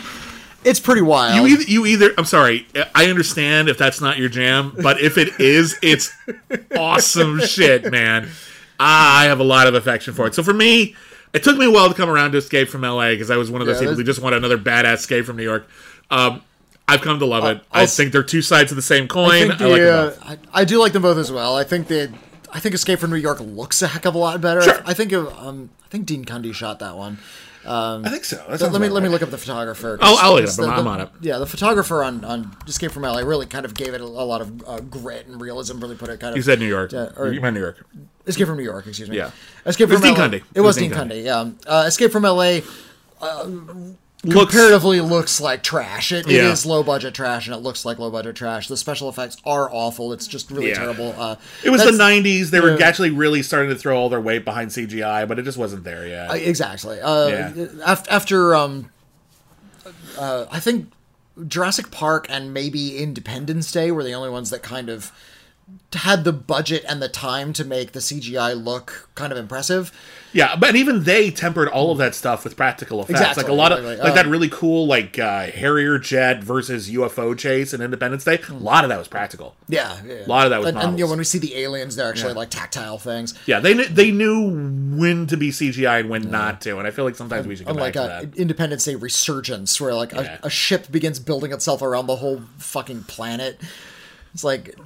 it's 0.64 0.80
pretty 0.80 1.02
wild. 1.02 1.36
You 1.36 1.48
either, 1.48 1.64
you 1.64 1.86
either. 1.86 2.12
I'm 2.18 2.26
sorry. 2.26 2.68
I 2.96 3.06
understand 3.08 3.70
if 3.70 3.78
that's 3.78 4.00
not 4.02 4.18
your 4.18 4.30
jam, 4.30 4.74
but 4.82 5.00
if 5.02 5.18
it 5.18 5.40
is, 5.40 5.78
it's 5.82 6.12
awesome 6.78 7.40
shit, 7.42 7.92
man. 7.92 8.30
I 8.80 9.26
have 9.26 9.40
a 9.40 9.44
lot 9.44 9.68
of 9.68 9.76
affection 9.76 10.14
for 10.14 10.28
it. 10.28 10.36
So 10.36 10.44
for 10.44 10.54
me, 10.54 10.96
it 11.34 11.44
took 11.44 11.58
me 11.58 11.66
a 11.66 11.72
while 11.72 11.88
to 11.90 11.94
come 11.96 12.10
around 12.10 12.32
to 12.34 12.38
Escape 12.40 12.70
from 12.70 12.82
LA 12.82 13.10
because 13.12 13.30
I 13.32 13.38
was 13.38 13.50
one 13.52 13.62
of 13.62 13.68
those 13.68 13.78
Yeah, 13.78 13.82
people 13.82 13.96
who 13.96 14.04
just 14.04 14.22
wanted 14.22 14.38
another 14.38 14.58
badass 14.58 14.96
Escape 14.96 15.26
from 15.26 15.38
New 15.38 15.44
York. 15.44 15.68
Um, 16.10 16.42
I've 16.88 17.02
come 17.02 17.20
to 17.20 17.26
love 17.26 17.46
it. 17.46 17.64
I 17.72 17.82
I'll- 17.82 17.88
think 17.88 18.12
they're 18.12 18.24
two 18.24 18.42
sides 18.42 18.72
of 18.72 18.76
the 18.76 18.82
same 18.82 19.08
coin. 19.08 19.52
I 19.52 19.56
I, 19.64 19.68
like 19.68 19.82
them 19.82 19.94
uh, 19.94 20.10
both. 20.10 20.24
I, 20.26 20.38
I 20.62 20.66
do 20.66 20.80
like 20.80 20.94
them 20.94 21.02
both 21.04 21.18
as 21.18 21.32
well. 21.32 21.56
I 21.56 21.64
think 21.64 21.88
the 21.88 22.12
I 22.52 22.60
think 22.60 22.76
Escape 22.76 23.00
from 23.00 23.12
New 23.12 23.16
York 23.18 23.40
looks 23.40 23.82
a 23.82 23.88
heck 23.88 24.06
of 24.06 24.14
a 24.14 24.18
lot 24.18 24.42
better. 24.42 24.62
Sure. 24.62 24.82
I 24.86 24.94
think 24.94 25.12
of, 25.14 25.28
um 25.38 25.70
I 25.86 25.88
think 25.88 26.06
Dean 26.06 26.26
Cundey 26.26 26.54
shot 26.54 26.80
that 26.80 26.98
one. 26.98 27.20
I 27.66 28.10
think 28.10 28.26
so. 28.26 28.38
That 28.38 28.60
Let, 28.62 28.72
me 28.74 28.88
about 28.88 28.92
let 28.94 29.04
me 29.04 29.10
look 29.10 29.22
up 29.22 29.30
the 29.30 29.38
photographer. 29.38 29.98
I'll- 30.02 30.18
I'll 30.18 30.34
look 30.34 30.44
it 30.44 30.50
up. 30.50 30.56
The- 30.56 30.64
I'm 30.66 30.84
the- 30.84 30.90
on 30.90 31.02
it. 31.02 31.10
Yeah, 31.22 31.38
the 31.38 31.46
photographer 31.46 32.04
on, 32.04 32.24
on 32.26 32.56
Escape 32.68 32.92
from 32.92 33.04
LA 33.04 33.20
really 33.20 33.46
kind 33.46 33.66
of 33.66 33.74
gave 33.74 33.94
it 33.94 34.02
a, 34.02 34.04
a 34.04 34.06
lot 34.06 34.42
of 34.42 34.68
uh, 34.68 34.80
grit 34.80 35.28
and 35.28 35.40
realism. 35.40 35.80
Really 35.80 35.96
put 35.96 36.10
it 36.10 36.20
kind 36.20 36.32
of. 36.32 36.38
You 36.38 36.44
said 36.44 36.60
New 36.60 36.68
York. 36.68 36.92
Yeah, 36.92 37.10
or- 37.16 37.32
you 37.32 37.40
meant 37.42 37.54
New 37.54 37.62
York. 37.62 37.86
Escape 38.28 38.48
from 38.48 38.58
New 38.58 38.64
York, 38.64 38.86
excuse 38.88 39.10
me. 39.10 39.18
Yeah. 39.18 39.32
Escape 39.66 39.90
It 39.90 39.94
was 39.94 40.00
from 40.02 40.10
Dean 40.10 40.18
LA. 40.20 40.28
Cundey. 40.28 40.44
It 40.54 40.62
was 40.62 40.76
Dean 40.78 40.92
Cundey. 40.92 41.24
Yeah. 41.24 41.50
Uh, 41.66 41.86
Escape 41.88 42.12
from 42.12 42.24
LA 42.24 42.60
Looks 44.24 44.52
comparatively 44.54 45.02
looks 45.02 45.42
like 45.42 45.64
trash. 45.64 46.12
It, 46.12 46.28
it 46.28 46.34
Yeah. 46.34 46.52
is 46.52 46.64
low 46.64 46.84
budget 46.84 47.16
trash, 47.16 47.48
and 47.48 47.56
it 47.56 47.60
looks 47.60 47.86
like 47.86 47.98
low 47.98 48.12
budget 48.12 48.36
trash. 48.36 48.68
The 48.68 48.78
special 48.78 49.10
effects 49.10 49.38
are 49.46 49.68
awful. 49.74 50.14
It's 50.14 50.28
just 50.28 50.52
really 50.52 50.70
Yeah. 50.70 50.76
terrible. 50.76 51.16
Uh, 51.18 51.38
It 51.64 51.72
was 51.72 51.84
the 51.84 51.92
'90s. 51.92 52.52
They 52.52 52.60
were 52.60 52.80
actually 52.84 53.10
really 53.10 53.42
starting 53.42 53.70
to 53.72 53.76
throw 53.76 53.98
all 53.98 54.10
their 54.10 54.22
weight 54.22 54.46
behind 54.46 54.72
CGI, 54.72 55.26
but 55.26 55.40
it 55.40 55.42
just 55.44 55.58
wasn't 55.58 55.84
there 55.86 56.06
yet. 56.08 56.30
Uh, 56.30 56.34
exactly. 56.36 57.02
Uh, 57.02 57.28
Yeah. 57.56 57.96
After, 58.10 58.54
um, 58.56 58.92
uh, 60.20 60.46
I 60.52 60.60
think 60.60 60.92
Jurassic 61.48 61.90
Park 61.90 62.28
and 62.30 62.54
maybe 62.54 62.98
Independence 62.98 63.72
Day 63.72 63.90
were 63.90 64.04
the 64.04 64.14
only 64.14 64.30
ones 64.30 64.52
that 64.52 64.62
kind 64.62 64.90
of 64.90 65.12
had 65.94 66.24
the 66.24 66.32
budget 66.34 66.84
and 66.88 67.02
the 67.02 67.10
time 67.10 67.52
to 67.54 67.66
make 67.66 67.92
the 67.92 68.00
CGI 68.00 68.62
look 68.62 69.10
kind 69.16 69.32
of 69.32 69.38
impressive. 69.38 69.92
Yeah, 70.34 70.56
but 70.56 70.78
even 70.78 71.04
they 71.04 71.30
tempered 71.32 71.68
all 71.68 71.92
of 71.92 71.98
that 71.98 72.16
stuff 72.16 72.46
with 72.46 72.56
practical 72.56 73.02
effects. 73.02 73.20
Exactly, 73.20 73.44
Like 73.44 73.52
a 73.52 73.54
lot 73.56 73.74
of 73.74 73.80
exactly. 73.80 74.04
like 74.06 74.16
that 74.16 74.26
Um, 74.26 74.32
really 74.32 74.48
cool 74.48 74.88
like 74.88 75.20
uh, 75.20 75.48
Harrier 75.48 76.00
jet 76.00 76.42
versus 76.42 76.90
UFO 76.90 77.38
chase 77.38 77.74
in 77.74 77.82
Independence 77.82 78.24
Day. 78.24 78.40
A 78.50 78.54
lot 78.54 78.86
of 78.86 78.90
that 78.90 78.98
was 79.00 79.10
practical. 79.10 79.56
Yeah, 79.68 79.98
yeah. 80.08 80.26
A 80.26 80.28
lot 80.28 80.46
of 80.46 80.52
that 80.52 80.60
was 80.60 80.70
and, 80.70 80.78
and 80.78 80.98
you 80.98 81.04
know, 81.06 81.10
when 81.10 81.18
we 81.20 81.26
see 81.26 81.40
the 81.40 81.56
aliens, 81.58 81.98
they're 81.98 82.08
actually 82.10 82.32
Yeah. 82.32 82.38
like 82.40 82.50
tactile 82.50 82.98
things. 82.98 83.38
Yeah, 83.46 83.60
they 83.60 83.74
kn- 83.74 83.94
they 83.94 84.12
knew 84.12 84.50
when 84.98 85.28
to 85.28 85.36
be 85.36 85.50
CGI 85.52 86.00
and 86.00 86.10
when 86.10 86.32
not 86.32 86.62
to, 86.62 86.78
and 86.78 86.88
I 86.88 86.92
feel 86.92 87.04
like 87.04 87.16
sometimes 87.18 87.46
we 87.46 87.58
should 87.58 87.66
back 87.68 87.94
to 87.94 88.04
a 88.04 88.08
that. 88.26 88.38
Independence 88.38 88.86
Day 88.86 88.96
resurgence, 88.96 89.80
where 89.82 89.94
like 89.94 90.14
a, 90.14 90.40
a 90.44 90.50
ship 90.50 90.90
begins 90.90 91.20
building 91.20 91.52
itself 91.52 91.82
around 91.82 92.08
the 92.08 92.16
whole 92.18 92.42
fucking 92.58 93.04
planet. 93.04 93.60
It's 94.34 94.46
like 94.46 94.78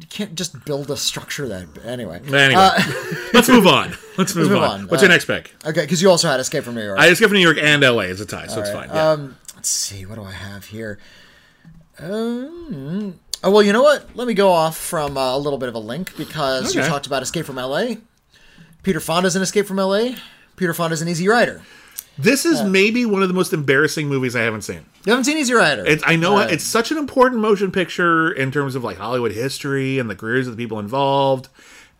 you 0.00 0.06
can't 0.08 0.34
just 0.34 0.64
build 0.64 0.90
a 0.90 0.96
structure 0.96 1.46
that 1.48 1.66
anyway. 1.84 2.20
Anyway, 2.26 2.54
let's 3.34 3.48
move 3.48 3.66
on. 3.66 3.92
Let's 4.18 4.34
move, 4.34 4.50
move 4.50 4.58
on. 4.62 4.80
on. 4.82 4.88
What's 4.88 5.02
Uh, 5.02 5.06
your 5.06 5.10
next 5.12 5.24
pick? 5.24 5.54
Okay, 5.64 5.80
because 5.82 6.02
you 6.02 6.10
also 6.10 6.28
had 6.28 6.40
Escape 6.40 6.62
from 6.64 6.74
New 6.74 6.84
York. 6.84 6.98
I 6.98 7.08
get 7.08 7.16
from 7.18 7.32
New 7.32 7.38
York 7.40 7.56
and 7.58 7.82
LA 7.82 8.02
as 8.02 8.20
a 8.20 8.26
tie, 8.26 8.48
so 8.48 8.60
it's 8.60 8.70
fine. 8.70 8.88
Yeah. 8.90 9.10
Um, 9.12 9.36
let's 9.56 9.68
see, 9.70 10.04
what 10.04 10.16
do 10.16 10.24
I 10.24 10.32
have 10.32 10.66
here? 10.66 10.98
Um, 11.98 13.18
oh 13.42 13.50
well, 13.50 13.62
you 13.62 13.72
know 13.72 13.82
what? 13.82 14.14
Let 14.14 14.26
me 14.26 14.34
go 14.34 14.50
off 14.50 14.76
from 14.76 15.16
uh, 15.16 15.34
a 15.34 15.38
little 15.38 15.58
bit 15.58 15.68
of 15.68 15.74
a 15.74 15.78
link 15.78 16.16
because 16.16 16.74
you 16.74 16.82
talked 16.82 17.06
about 17.06 17.22
Escape 17.22 17.46
from 17.46 17.58
L.A. 17.58 17.98
Peter 18.82 19.00
Fonda's 19.00 19.36
in 19.36 19.42
Escape 19.42 19.66
from 19.66 19.78
L.A. 19.78 20.16
Peter 20.56 20.74
Fonda's 20.74 21.00
an 21.02 21.08
Easy 21.08 21.28
Rider. 21.28 21.62
This 22.18 22.44
is 22.44 22.62
maybe 22.62 23.06
one 23.06 23.22
of 23.22 23.28
the 23.28 23.34
most 23.34 23.52
embarrassing 23.52 24.08
movies 24.08 24.36
I 24.36 24.40
haven't 24.42 24.62
seen. 24.62 24.84
You 25.06 25.12
haven't 25.12 25.24
seen 25.24 25.38
Easy 25.38 25.54
Rider? 25.54 25.84
It's 25.86 26.02
I 26.06 26.16
know 26.16 26.38
Uh, 26.38 26.46
it's 26.50 26.64
such 26.64 26.90
an 26.90 26.98
important 26.98 27.40
motion 27.40 27.70
picture 27.72 28.30
in 28.30 28.50
terms 28.52 28.74
of 28.74 28.84
like 28.84 28.98
Hollywood 28.98 29.32
history 29.32 29.98
and 29.98 30.10
the 30.10 30.14
careers 30.16 30.46
of 30.46 30.56
the 30.56 30.62
people 30.62 30.78
involved, 30.78 31.48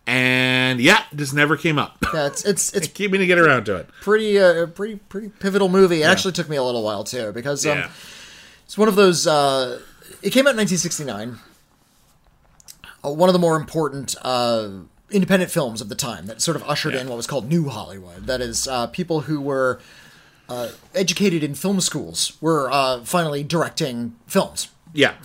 and 0.05 0.79
yeah, 0.79 1.03
just 1.15 1.33
never 1.33 1.57
came 1.57 1.79
up. 1.79 1.97
yeah, 2.13 2.27
it's 2.27 2.45
it's 2.45 2.71
it's 2.75 2.87
Keep 2.87 3.11
me 3.11 3.17
to 3.17 3.25
get 3.25 3.39
around 3.39 3.65
to 3.65 3.75
it. 3.77 3.89
pretty 4.01 4.39
uh, 4.39 4.67
pretty 4.67 4.95
pretty 4.97 5.29
pivotal 5.29 5.69
movie. 5.69 6.01
It 6.03 6.05
actually 6.05 6.33
took 6.33 6.49
me 6.49 6.55
a 6.57 6.63
little 6.63 6.83
while 6.83 7.03
too 7.03 7.31
because 7.31 7.65
um, 7.65 7.77
Yeah. 7.79 7.89
it's 8.65 8.77
one 8.77 8.87
of 8.87 8.95
those. 8.95 9.25
Uh, 9.25 9.79
it 10.21 10.29
came 10.31 10.45
out 10.45 10.51
in 10.51 10.57
1969. 10.57 11.39
Uh, 13.03 13.11
one 13.11 13.29
of 13.29 13.33
the 13.33 13.39
more 13.39 13.55
important 13.55 14.15
uh, 14.21 14.69
independent 15.09 15.51
films 15.51 15.81
of 15.81 15.89
the 15.89 15.95
time 15.95 16.27
that 16.27 16.41
sort 16.41 16.55
of 16.55 16.63
ushered 16.63 16.93
Yeah. 16.93 17.01
in 17.01 17.07
what 17.09 17.15
was 17.17 17.25
called 17.27 17.47
New 17.49 17.69
Hollywood. 17.69 18.27
That 18.27 18.41
is, 18.41 18.67
uh, 18.67 18.87
people 18.87 19.21
who 19.21 19.41
were 19.41 19.79
educated 20.93 21.43
in 21.43 21.55
film 21.55 21.81
schools 21.81 22.37
were 22.41 22.71
uh, 22.71 23.03
finally 23.03 23.43
directing 23.43 24.15
films. 24.27 24.69
Yeah. 24.93 25.15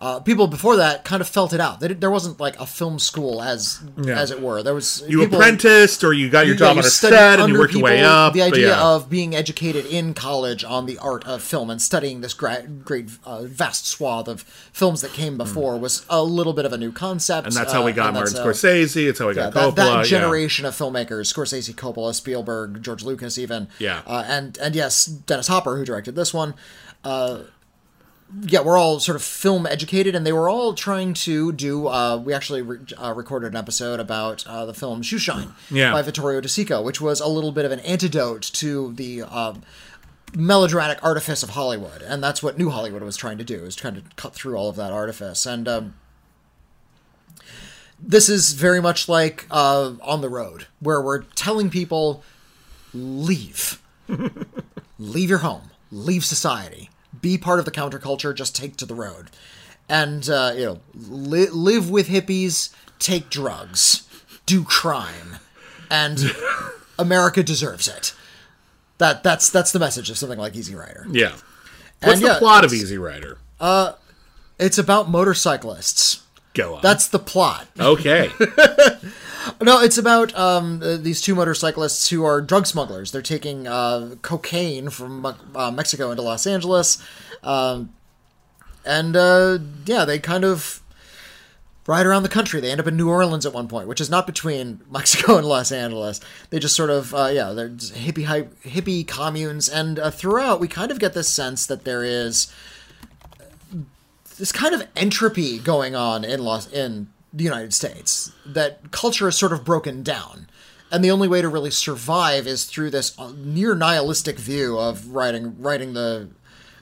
Uh, 0.00 0.20
people 0.20 0.46
before 0.46 0.76
that 0.76 1.04
kind 1.04 1.20
of 1.20 1.28
felt 1.28 1.52
it 1.52 1.58
out. 1.58 1.80
Did- 1.80 2.00
There 2.00 2.10
wasn't 2.10 2.38
like 2.38 2.56
a 2.60 2.66
film 2.66 3.00
school 3.00 3.42
as 3.42 3.80
Yeah. 4.00 4.16
as 4.16 4.30
it 4.30 4.40
were. 4.40 4.62
There 4.62 4.72
was 4.74 5.02
You 5.08 5.18
people- 5.22 5.38
apprenticed 5.38 6.04
or 6.04 6.12
you 6.12 6.30
got 6.30 6.46
your 6.46 6.54
yeah, 6.54 6.58
job 6.60 6.76
you 6.76 6.82
on 6.82 6.86
a 6.86 6.88
set 6.88 7.40
and 7.40 7.52
you 7.52 7.58
worked 7.58 7.72
your 7.74 7.82
way 7.82 8.04
up. 8.04 8.32
The 8.32 8.42
idea 8.42 8.68
yeah. 8.68 8.80
of 8.80 9.10
being 9.10 9.34
educated 9.34 9.86
in 9.86 10.14
college 10.14 10.62
on 10.62 10.86
the 10.86 10.98
art 10.98 11.24
of 11.26 11.42
film 11.42 11.68
and 11.68 11.82
studying 11.82 12.20
this 12.20 12.32
great, 12.32 12.84
great 12.84 13.08
uh, 13.26 13.42
vast 13.42 13.88
swath 13.88 14.28
of 14.28 14.42
films 14.72 15.00
that 15.00 15.12
came 15.14 15.36
before 15.36 15.76
was 15.76 16.06
a 16.08 16.22
little 16.22 16.52
bit 16.52 16.64
of 16.64 16.72
a 16.72 16.78
new 16.78 16.92
concept. 16.92 17.46
Hmm. 17.46 17.48
and 17.48 17.56
that's 17.56 17.72
how 17.72 17.84
we 17.84 17.90
uh, 17.90 17.94
got 17.96 18.06
and 18.10 18.14
Martin 18.18 18.36
uh, 18.36 18.44
Scorsese. 18.44 19.08
It's 19.08 19.18
how 19.18 19.26
we 19.28 19.34
yeah, 19.34 19.50
got 19.50 19.54
that, 19.54 19.74
Coppola. 19.74 19.74
that 19.74 19.96
yeah. 19.96 20.02
generation 20.20 20.64
of 20.64 20.74
filmmakers, 20.76 21.32
Scorsese, 21.34 21.74
Coppola, 21.74 22.14
Spielberg, 22.14 22.84
George 22.84 23.02
Lucas, 23.02 23.36
even, 23.36 23.66
Yeah. 23.80 24.02
uh, 24.06 24.22
and 24.28 24.56
and 24.58 24.76
yes, 24.76 25.06
Dennis 25.06 25.48
Hopper, 25.48 25.76
who 25.76 25.84
directed 25.84 26.14
this 26.14 26.32
one. 26.32 26.54
Uh, 27.02 27.38
yeah, 28.42 28.60
we're 28.60 28.76
all 28.78 29.00
sort 29.00 29.16
of 29.16 29.22
film 29.22 29.66
educated, 29.66 30.14
and 30.14 30.26
they 30.26 30.32
were 30.32 30.48
all 30.48 30.74
trying 30.74 31.14
to 31.14 31.50
do. 31.52 31.88
Uh, 31.88 32.16
we 32.18 32.34
actually 32.34 32.62
re- 32.62 32.78
uh, 32.96 33.12
recorded 33.14 33.52
an 33.52 33.56
episode 33.56 34.00
about 34.00 34.46
uh, 34.46 34.66
the 34.66 34.74
film 34.74 35.02
Shoeshine 35.02 35.52
Yeah. 35.70 35.92
by 35.92 36.02
Vittorio 36.02 36.40
De 36.40 36.48
Sica, 36.48 36.82
which 36.84 37.00
was 37.00 37.20
a 37.20 37.26
little 37.28 37.52
bit 37.52 37.64
of 37.64 37.72
an 37.72 37.80
antidote 37.80 38.42
to 38.54 38.92
the 38.92 39.22
um, 39.22 39.62
melodramatic 40.34 41.02
artifice 41.02 41.42
of 41.42 41.50
Hollywood, 41.50 42.02
and 42.02 42.22
that's 42.22 42.42
what 42.42 42.58
New 42.58 42.68
Hollywood 42.70 43.02
was 43.02 43.16
trying 43.16 43.38
to 43.38 43.44
do, 43.44 43.64
is 43.64 43.74
trying 43.74 43.94
to 43.94 44.02
cut 44.16 44.34
through 44.34 44.56
all 44.56 44.68
of 44.68 44.76
that 44.76 44.92
artifice. 44.92 45.46
And 45.46 45.66
um, 45.66 45.94
this 47.98 48.28
is 48.28 48.52
very 48.52 48.80
much 48.80 49.08
like 49.08 49.46
uh, 49.50 49.92
On 50.02 50.20
the 50.20 50.28
Road, 50.28 50.66
where 50.80 51.00
we're 51.00 51.22
telling 51.22 51.70
people, 51.70 52.22
leave, 52.92 53.80
leave 54.98 55.30
your 55.30 55.38
home, 55.38 55.70
leave 55.90 56.24
society, 56.24 56.90
be 57.28 57.36
part 57.38 57.58
of 57.58 57.64
the 57.64 57.70
counterculture, 57.70 58.34
just 58.34 58.56
take 58.56 58.76
to 58.76 58.86
the 58.86 58.94
road, 58.94 59.30
and 59.88 60.28
uh, 60.30 60.52
you 60.56 60.64
know, 60.64 60.80
li- 60.94 61.50
live 61.50 61.90
with 61.90 62.08
hippies, 62.08 62.72
take 62.98 63.28
drugs, 63.28 64.08
do 64.46 64.64
crime, 64.64 65.36
and 65.90 66.34
America 66.98 67.42
deserves 67.42 67.86
it. 67.88 68.14
That 68.98 69.22
that's 69.22 69.50
that's 69.50 69.72
the 69.72 69.78
message 69.78 70.08
of 70.10 70.16
something 70.18 70.38
like 70.38 70.56
Easy 70.56 70.74
Rider. 70.74 71.06
Yeah. 71.10 71.32
What's 72.00 72.14
And 72.14 72.22
the 72.22 72.26
yeah, 72.28 72.38
plot 72.38 72.64
of 72.64 72.72
Easy 72.72 72.96
Rider? 72.98 73.38
Uh, 73.60 73.92
it's 74.58 74.78
about 74.78 75.10
motorcyclists. 75.10 76.22
Go 76.54 76.76
on. 76.76 76.82
That's 76.82 77.08
the 77.08 77.18
plot. 77.18 77.66
okay. 77.78 78.30
No, 79.60 79.80
it's 79.80 79.98
about 79.98 80.36
um, 80.36 80.82
uh, 80.82 80.96
these 80.96 81.20
two 81.20 81.34
motorcyclists 81.34 82.10
who 82.10 82.24
are 82.24 82.40
drug 82.40 82.66
smugglers. 82.66 83.12
They're 83.12 83.22
taking 83.22 83.66
uh, 83.66 84.16
cocaine 84.22 84.90
from 84.90 85.26
uh, 85.54 85.70
Mexico 85.70 86.10
into 86.10 86.22
Los 86.22 86.46
Angeles, 86.46 87.02
um, 87.42 87.92
and 88.84 89.16
uh, 89.16 89.58
yeah, 89.86 90.04
they 90.04 90.18
kind 90.18 90.44
of 90.44 90.82
ride 91.86 92.06
around 92.06 92.22
the 92.22 92.28
country. 92.28 92.60
They 92.60 92.70
end 92.70 92.80
up 92.80 92.86
in 92.86 92.96
New 92.96 93.08
Orleans 93.08 93.46
at 93.46 93.52
one 93.52 93.66
point, 93.66 93.88
which 93.88 94.00
is 94.00 94.10
not 94.10 94.26
between 94.26 94.80
Mexico 94.90 95.38
and 95.38 95.46
Los 95.46 95.72
Angeles. 95.72 96.20
They 96.50 96.58
just 96.58 96.76
sort 96.76 96.90
of 96.90 97.14
uh, 97.14 97.30
yeah, 97.32 97.52
they're 97.52 97.70
hippie 97.70 98.48
hippie 98.62 99.06
communes, 99.06 99.68
and 99.68 99.98
uh, 99.98 100.10
throughout 100.10 100.60
we 100.60 100.68
kind 100.68 100.90
of 100.90 100.98
get 100.98 101.14
this 101.14 101.28
sense 101.28 101.66
that 101.66 101.84
there 101.84 102.04
is 102.04 102.52
this 104.38 104.52
kind 104.52 104.74
of 104.74 104.86
entropy 104.94 105.58
going 105.58 105.96
on 105.96 106.24
in 106.24 106.44
Los 106.44 106.70
in 106.72 107.08
the 107.32 107.44
United 107.44 107.74
States 107.74 108.32
that 108.46 108.90
culture 108.90 109.28
is 109.28 109.36
sort 109.36 109.52
of 109.52 109.64
broken 109.64 110.02
down. 110.02 110.48
And 110.90 111.04
the 111.04 111.10
only 111.10 111.28
way 111.28 111.42
to 111.42 111.48
really 111.48 111.70
survive 111.70 112.46
is 112.46 112.64
through 112.64 112.90
this 112.90 113.18
uh, 113.18 113.32
near 113.36 113.74
nihilistic 113.74 114.38
view 114.38 114.78
of 114.78 115.08
riding 115.08 115.60
riding 115.60 115.92
the 115.92 116.28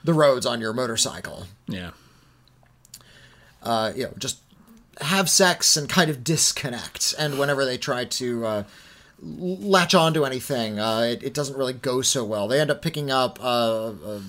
the 0.05 0.15
roads 0.15 0.47
on 0.47 0.61
your 0.61 0.73
motorcycle. 0.73 1.47
Yeah. 1.67 1.91
Uh, 3.63 3.93
you 3.97 4.05
know, 4.05 4.13
just 4.17 4.39
have 5.01 5.29
sex 5.29 5.77
and 5.77 5.89
kind 5.89 6.09
of 6.09 6.23
disconnect. 6.23 7.15
And 7.19 7.39
whenever 7.39 7.65
they 7.65 7.77
try 7.77 8.05
to 8.05 8.47
uh, 8.47 8.63
latch 9.21 9.95
onto 9.95 10.25
anything, 10.25 10.79
uh, 10.79 11.01
it, 11.01 11.23
it 11.25 11.35
doesn't 11.35 11.57
really 11.57 11.73
go 11.73 12.01
so 12.03 12.25
well. 12.25 12.47
They 12.47 12.61
end 12.61 12.71
up 12.71 12.83
picking 12.83 13.11
up 13.11 13.43
uh, 13.43 13.93
a, 14.05 14.23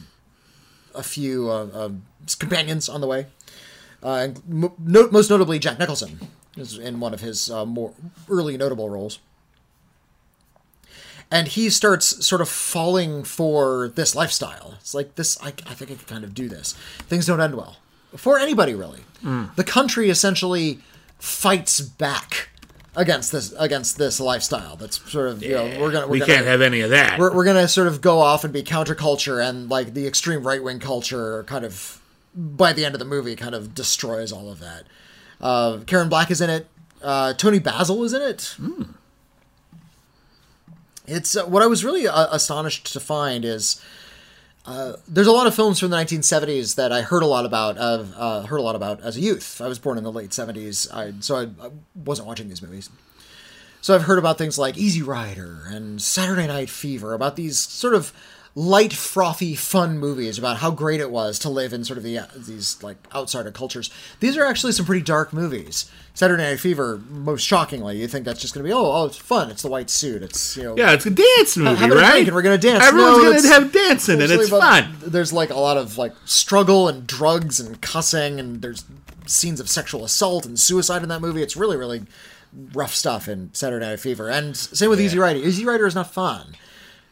a 0.96 1.04
few 1.04 1.50
uh, 1.52 1.68
uh, 1.74 1.90
companions 2.40 2.90
on 2.90 3.02
the 3.02 3.08
way. 3.08 3.28
Uh, 4.04 4.30
mo- 4.48 4.76
no, 4.80 5.10
most 5.12 5.30
notably, 5.30 5.60
Jack 5.60 5.80
Nicholson 5.80 6.20
is 6.56 6.78
in 6.78 7.00
one 7.00 7.14
of 7.14 7.22
his 7.22 7.50
uh, 7.50 7.66
more 7.66 7.94
early 8.30 8.58
notable 8.58 8.90
roles. 8.90 9.20
and 11.32 11.50
he 11.50 11.70
starts 11.70 12.26
sort 12.26 12.42
of 12.42 12.48
falling 12.50 13.24
for 13.24 13.90
this 13.90 14.16
lifestyle. 14.16 14.76
It's 14.80 14.94
like 14.94 15.16
this. 15.16 15.38
I, 15.42 15.48
I 15.50 15.74
think 15.74 15.92
I 15.92 15.96
could 15.96 16.08
kind 16.08 16.24
of 16.24 16.34
do 16.34 16.48
this. 16.48 16.74
Things 17.10 17.26
don't 17.26 17.42
end 17.42 17.56
well 17.56 17.78
for 18.16 18.40
anybody 18.40 18.74
really. 18.74 19.02
The 19.56 19.64
country 19.66 20.10
essentially 20.10 20.80
fights 21.20 21.82
back 21.82 22.50
against 22.96 23.32
this 23.32 23.54
against 23.60 23.98
this 23.98 24.20
lifestyle. 24.20 24.76
That's 24.78 25.02
sort 25.12 25.28
of 25.30 25.44
you 25.44 25.54
know 25.56 25.66
we're 25.82 25.92
gonna 25.92 26.06
we're 26.08 26.14
we 26.14 26.20
gonna, 26.20 26.34
can't 26.34 26.46
have 26.48 26.62
any 26.62 26.80
of 26.82 26.92
that. 26.92 27.20
we're, 27.20 27.36
we're 27.36 27.44
gonna 27.44 27.68
sort 27.68 27.88
of 27.88 28.00
go 28.00 28.20
off 28.20 28.44
and 28.46 28.54
be 28.54 28.64
counterculture 28.64 29.46
and 29.46 29.70
like 29.70 29.94
the 29.94 30.08
extreme 30.08 30.48
right 30.48 30.64
wing 30.64 30.80
culture 30.80 31.44
kind 31.44 31.66
of 31.66 32.02
by 32.38 32.72
the 32.72 32.86
end 32.86 32.94
of 32.94 33.00
the 33.00 33.06
movie 33.06 33.36
kind 33.36 33.56
of 33.56 33.74
destroys 33.74 34.32
all 34.32 34.50
of 34.52 34.60
that. 34.60 34.84
Uh, 35.42 35.80
Karen 35.88 36.08
Black 36.08 36.30
is 36.30 36.40
in 36.40 36.50
it. 36.50 36.68
Uh, 37.02 37.34
Toni 37.34 37.60
Basil 37.60 38.04
is 38.04 38.14
in 38.14 38.22
it. 38.22 38.56
It's 41.08 41.36
uh, 41.36 41.46
what 41.46 41.64
I 41.64 41.68
was 41.68 41.84
really 41.84 42.08
uh, 42.08 42.28
astonished 42.32 42.92
to 42.94 43.00
find 43.00 43.44
is 43.44 43.82
uh, 44.66 44.94
there's 45.08 45.28
a 45.28 45.32
lot 45.32 45.48
of 45.48 45.56
films 45.56 45.80
from 45.80 45.90
the 45.90 45.98
1970s 45.98 46.76
that 46.76 46.92
I 46.92 47.02
heard 47.02 47.24
a 47.24 47.28
lot 47.28 47.46
about. 47.46 47.78
Of 47.78 48.14
uh, 48.16 48.42
heard 48.44 48.58
a 48.60 48.62
lot 48.62 48.76
about 48.76 49.02
as 49.02 49.16
a 49.18 49.22
youth. 49.22 49.62
I 49.62 49.68
was 49.68 49.80
born 49.80 49.98
in 49.98 50.04
the 50.04 50.12
late 50.12 50.32
70s, 50.32 50.94
I, 50.94 51.14
so 51.22 51.36
I, 51.38 51.44
I 51.66 51.72
wasn't 51.96 52.28
watching 52.28 52.50
these 52.50 52.62
movies. 52.62 52.90
So 53.80 53.96
I've 53.96 54.04
heard 54.04 54.20
about 54.20 54.38
things 54.38 54.60
like 54.60 54.78
Easy 54.78 55.02
Rider 55.02 55.64
and 55.68 56.02
Saturday 56.02 56.48
Night 56.48 56.70
Fever, 56.70 57.14
about 57.14 57.38
these 57.38 57.58
sort 57.58 57.96
of 57.96 58.12
light, 58.58 58.92
frothy, 58.92 59.54
fun 59.54 60.00
movies 60.00 60.40
about 60.40 60.58
how 60.58 60.72
great 60.72 61.00
it 61.00 61.12
was 61.12 61.38
to 61.38 61.48
live 61.48 61.74
in 61.74 61.84
sort 61.84 61.96
of 61.96 62.04
the, 62.04 62.20
these 62.36 62.82
like 62.82 62.98
outsider 63.14 63.52
cultures. 63.52 63.92
These 64.20 64.36
are 64.36 64.44
actually 64.44 64.72
some 64.72 64.88
pretty 64.88 65.04
dark 65.04 65.32
movies. 65.32 65.88
Saturday 66.16 66.42
Night 66.42 66.60
Fever, 66.60 67.00
most 67.08 67.44
shockingly, 67.44 67.98
you 67.98 68.08
think 68.08 68.26
that's 68.26 68.42
just 68.42 68.56
going 68.56 68.64
to 68.64 68.68
be 68.68 68.74
oh, 68.74 68.92
oh, 68.92 69.06
it's 69.06 69.18
fun. 69.18 69.52
It's 69.52 69.62
the 69.62 69.68
white 69.68 69.92
suit. 69.92 70.24
It's 70.24 70.58
you 70.58 70.64
know 70.64 70.76
yeah, 70.76 70.94
it's 70.94 71.06
a 71.06 71.12
dance 71.12 71.56
movie, 71.56 71.76
having 71.76 71.96
a 71.96 72.02
right? 72.02 72.26
and 72.26 72.36
we're 72.36 72.42
gonna 72.42 72.58
dance. 72.58 72.84
Everyone's 72.84 73.18
No, 73.18 73.34
gonna 73.34 73.48
have 73.50 73.72
dancing, 73.72 74.20
and 74.24 74.32
it's 74.32 74.50
fun. 74.50 74.96
There's 75.02 75.32
like 75.32 75.52
a 75.52 75.60
lot 75.60 75.78
of 75.78 76.00
like 76.00 76.16
struggle 76.26 76.88
and 76.88 77.06
drugs 77.06 77.60
and 77.60 77.80
cussing, 77.80 78.40
and 78.40 78.64
there's 78.64 78.86
scenes 79.28 79.60
of 79.60 79.70
sexual 79.70 80.04
assault 80.04 80.48
and 80.48 80.58
suicide 80.58 81.04
in 81.04 81.10
that 81.10 81.22
movie. 81.22 81.44
It's 81.44 81.56
really, 81.56 81.78
really 81.78 82.08
rough 82.74 82.96
stuff 82.96 83.28
in 83.28 83.54
Saturday 83.54 83.86
Night 83.86 84.00
Fever. 84.00 84.28
And 84.28 84.58
same 84.58 84.90
with 84.90 85.00
Easy 85.00 85.20
Rider. 85.20 85.38
Easy 85.38 85.64
Rider 85.64 85.86
is 85.86 85.94
not 85.94 86.12
fun. 86.12 86.56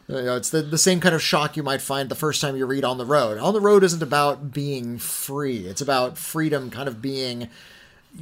You 0.08 0.22
know, 0.22 0.36
it's 0.36 0.50
the, 0.50 0.62
the 0.62 0.78
same 0.78 1.00
kind 1.00 1.14
of 1.14 1.22
shock 1.22 1.56
you 1.56 1.62
might 1.62 1.82
find 1.82 2.08
the 2.08 2.14
first 2.14 2.40
time 2.40 2.56
you 2.56 2.64
read 2.64 2.84
On 2.84 2.98
the 2.98 3.04
Road. 3.04 3.38
On 3.38 3.52
the 3.52 3.60
Road 3.60 3.82
isn't 3.82 4.02
about 4.02 4.52
being 4.52 4.98
free. 4.98 5.66
It's 5.66 5.80
about 5.80 6.16
freedom 6.16 6.70
kind 6.70 6.88
of 6.88 7.02
being 7.02 7.48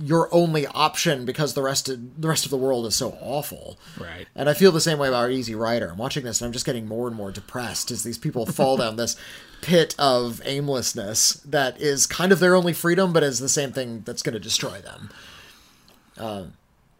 your 0.02 0.32
only 0.34 0.66
option 0.66 1.24
because 1.24 1.54
the 1.54 1.62
rest 1.62 1.88
of 1.88 2.20
the 2.20 2.26
rest 2.26 2.44
of 2.44 2.50
the 2.50 2.56
world 2.56 2.86
is 2.86 2.96
so 2.96 3.16
awful. 3.20 3.78
Right. 3.98 4.26
And 4.34 4.48
I 4.48 4.54
feel 4.54 4.72
the 4.72 4.80
same 4.80 4.98
way 4.98 5.08
about 5.08 5.30
Easy 5.30 5.54
Rider. 5.54 5.90
I'm 5.90 5.98
watching 5.98 6.24
this 6.24 6.40
and 6.40 6.46
I'm 6.46 6.52
just 6.52 6.66
getting 6.66 6.86
more 6.86 7.06
and 7.06 7.14
more 7.14 7.30
depressed 7.30 7.90
as 7.90 8.02
these 8.02 8.18
people 8.18 8.46
fall 8.46 8.76
down 8.76 8.96
this 8.96 9.16
pit 9.60 9.94
of 9.98 10.42
aimlessness 10.44 11.34
that 11.44 11.80
is 11.80 12.06
kind 12.06 12.32
of 12.32 12.40
their 12.40 12.54
only 12.54 12.72
freedom, 12.72 13.12
but 13.12 13.22
is 13.22 13.38
the 13.38 13.48
same 13.48 13.72
thing 13.72 14.02
that's 14.04 14.22
going 14.22 14.32
to 14.32 14.40
destroy 14.40 14.80
them. 14.80 15.10
Uh, 16.16 16.44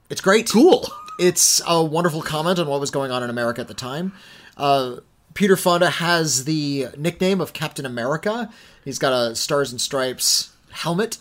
it's 0.09 0.21
great. 0.21 0.49
Cool. 0.49 0.87
It's 1.19 1.63
a 1.67 1.83
wonderful 1.83 2.23
comment 2.23 2.59
on 2.59 2.67
what 2.67 2.81
was 2.81 2.91
going 2.91 3.11
on 3.11 3.23
in 3.23 3.31
America 3.31 3.61
at 3.61 3.69
the 3.69 3.75
time. 3.75 4.13
Uh, 4.57 4.97
Peter 5.35 5.57
Fonda 5.57 5.91
has 5.91 6.45
the 6.45 6.87
nickname 6.97 7.41
of 7.41 7.53
Captain 7.53 7.85
America. 7.87 8.51
He's 8.85 8.99
got 8.99 9.13
a 9.13 9.35
Stars 9.35 9.73
and 9.73 9.81
Stripes 9.81 10.53
helmet. 10.71 11.19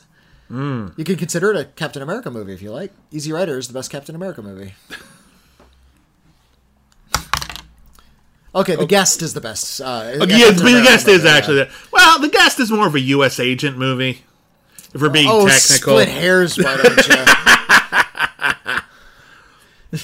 You 0.49 0.91
can 1.03 1.15
consider 1.15 1.51
it 1.51 1.57
a 1.59 1.65
Captain 1.65 2.01
America 2.03 2.29
movie 2.29 2.53
if 2.53 2.61
you 2.61 2.71
like. 2.71 2.91
Easy 3.11 3.31
Rider 3.31 3.57
is 3.57 3.67
the 3.67 3.73
best 3.73 3.89
Captain 3.89 4.13
America 4.15 4.41
movie. 4.43 4.75
Okay, 8.55 8.75
the 8.75 8.85
guest 8.85 9.23
is 9.23 9.33
the 9.33 9.41
best. 9.41 9.81
Uh, 9.81 10.11
Okay, 10.21 10.37
yeah, 10.39 10.49
but 10.51 10.57
the 10.59 10.83
guest 10.83 11.07
is 11.07 11.23
yeah. 11.23 11.31
actually 11.31 11.55
the, 11.63 11.69
well. 11.91 12.19
The 12.19 12.29
guest 12.29 12.59
is 12.59 12.69
more 12.69 12.85
of 12.85 12.93
a 12.93 12.99
U.S. 12.99 13.39
agent 13.39 13.79
movie. 13.79 14.21
If 14.93 15.01
we're 15.01 15.09
being 15.09 15.27
Oh, 15.27 15.47
technical, 15.47 15.93
split 15.97 16.07
hairs, 16.09 16.55
why 16.59 16.77
don't 16.77 17.07
you? 17.07 17.15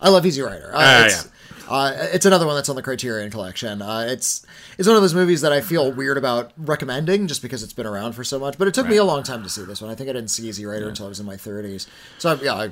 I 0.00 0.08
love 0.08 0.26
Easy 0.26 0.42
Rider. 0.42 0.72
Uh, 0.74 0.78
Ah, 0.80 1.04
it's, 1.04 1.28
uh, 1.68 2.08
it's 2.12 2.26
another 2.26 2.46
one 2.46 2.54
that's 2.54 2.68
on 2.68 2.76
the 2.76 2.82
Criterion 2.82 3.30
Collection. 3.30 3.82
Uh, 3.82 4.06
it's 4.08 4.44
it's 4.78 4.88
one 4.88 4.96
of 4.96 5.02
those 5.02 5.14
movies 5.14 5.40
that 5.42 5.52
I 5.52 5.60
feel 5.60 5.92
weird 5.92 6.18
about 6.18 6.52
recommending 6.56 7.26
just 7.26 7.42
because 7.42 7.62
it's 7.62 7.72
been 7.72 7.86
around 7.86 8.12
for 8.12 8.24
so 8.24 8.38
much. 8.38 8.58
But 8.58 8.68
it 8.68 8.74
took 8.74 8.88
me 8.88 8.96
a 8.96 9.04
long 9.04 9.22
time 9.22 9.42
to 9.42 9.48
see 9.48 9.64
this 9.64 9.80
one. 9.80 9.90
I 9.90 9.94
think 9.94 10.10
I 10.10 10.12
didn't 10.12 10.30
see 10.30 10.48
Easy 10.48 10.66
Rider 10.66 10.88
until 10.88 11.06
I 11.06 11.08
was 11.08 11.20
in 11.20 11.26
my 11.26 11.36
30s. 11.36 11.86
So 12.18 12.32
I, 12.32 12.34
yeah, 12.42 12.54
I 12.54 12.70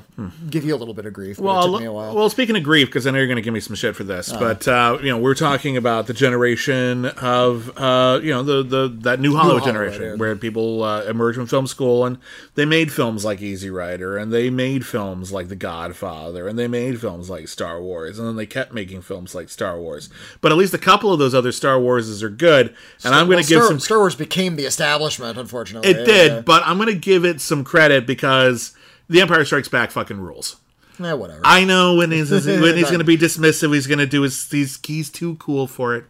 give 0.51 0.65
you 0.65 0.75
a 0.75 0.79
little 0.79 0.95
bit 0.95 1.07
of 1.07 1.13
grief. 1.13 1.37
But 1.37 1.45
Well, 1.45 1.73
took 1.73 1.81
me 1.81 1.87
a 1.87 1.93
while. 1.93 2.15
Well, 2.15 2.31
speaking 2.31 2.57
of 2.57 2.63
grief, 2.63 2.89
because 2.89 3.07
I 3.07 3.11
know 3.11 3.19
you're 3.19 3.27
going 3.27 3.37
to 3.37 3.43
give 3.43 3.55
me 3.55 3.61
some 3.61 3.77
shit 3.77 3.97
for 3.97 4.05
this, 4.05 4.33
but 4.33 4.67
uh, 4.69 4.99
you 5.01 5.09
know, 5.09 5.19
we're 5.19 5.35
talking 5.35 5.77
about 5.77 6.07
the 6.07 6.15
generation 6.15 7.07
of 7.07 7.77
uh, 7.79 8.21
you 8.23 8.31
know 8.31 8.43
the 8.43 8.63
the 8.63 8.89
that 9.01 9.21
new 9.21 9.35
Hollywood, 9.35 9.63
Hollywood, 9.63 9.65
generation 9.65 10.03
yeah. 10.03 10.15
where 10.17 10.37
people 10.37 10.83
uh, 10.83 11.05
emerged 11.05 11.37
from 11.37 11.47
film 11.47 11.67
school 11.67 12.05
and 12.05 12.19
they 12.55 12.65
made 12.65 12.93
films 12.93 13.25
like 13.25 13.41
Easy 13.41 13.71
Rider 13.71 14.17
and 14.17 14.33
they 14.33 14.51
made 14.51 14.85
films 14.85 15.33
like 15.33 15.49
The 15.49 15.57
Godfather 15.57 16.49
and 16.49 16.59
they 16.59 16.69
made 16.69 17.01
films 17.01 17.31
like 17.31 17.49
Star 17.49 17.81
Wars 17.81 18.19
and 18.19 18.29
then 18.29 18.37
they 18.37 18.47
kept 18.47 18.73
making 18.73 18.82
films 18.91 19.35
like 19.35 19.49
Star 19.49 19.79
Wars. 19.79 20.11
But 20.41 20.51
at 20.53 20.59
least 20.59 20.75
a 20.75 20.79
couple 20.79 21.13
of 21.13 21.19
those 21.19 21.35
other 21.35 21.53
Star 21.53 21.79
Warses 21.79 22.23
are 22.23 22.29
good, 22.29 22.75
and 23.05 23.15
I'm 23.15 23.27
going 23.27 23.37
Well, 23.37 23.45
to 23.45 23.49
give 23.49 23.59
Star, 23.63 23.69
some 23.69 23.81
Star 23.81 23.99
Wars 23.99 24.15
became 24.15 24.57
the 24.57 24.65
establishment, 24.65 25.39
unfortunately. 25.39 25.91
It 25.91 26.05
did, 26.05 26.33
Yeah. 26.33 26.41
but 26.41 26.63
I'm 26.67 26.77
going 26.77 26.89
to 26.89 26.95
give 26.95 27.25
it 27.25 27.41
some 27.41 27.65
credit 27.65 28.07
because 28.07 28.73
The 29.09 29.21
Empire 29.21 29.45
Strikes 29.45 29.69
Back 29.69 29.91
fucking 29.91 30.21
rules. 30.21 30.57
Yeah, 30.99 31.15
whatever. 31.15 31.41
I 31.45 31.65
know 31.65 31.97
when 31.97 32.11
he's 32.11 32.31
when 32.47 32.77
he's 32.77 32.87
going 32.89 32.99
to 32.99 33.05
be 33.05 33.17
dismissive, 33.17 33.73
he's 33.75 33.87
going 33.87 33.99
to 33.99 34.07
do 34.07 34.23
his 34.23 34.51
he's 34.51 34.79
he's 34.85 35.11
too 35.11 35.37
cool 35.37 35.67
for 35.67 35.97
it. 35.97 36.05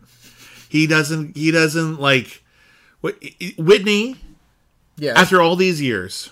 He 0.68 0.86
doesn't 0.86 1.36
he 1.36 1.50
doesn't 1.50 2.00
like 2.00 2.42
Whitney 3.58 4.16
yeah. 4.96 5.12
after 5.18 5.40
all 5.40 5.56
these 5.56 5.80
years 5.80 6.30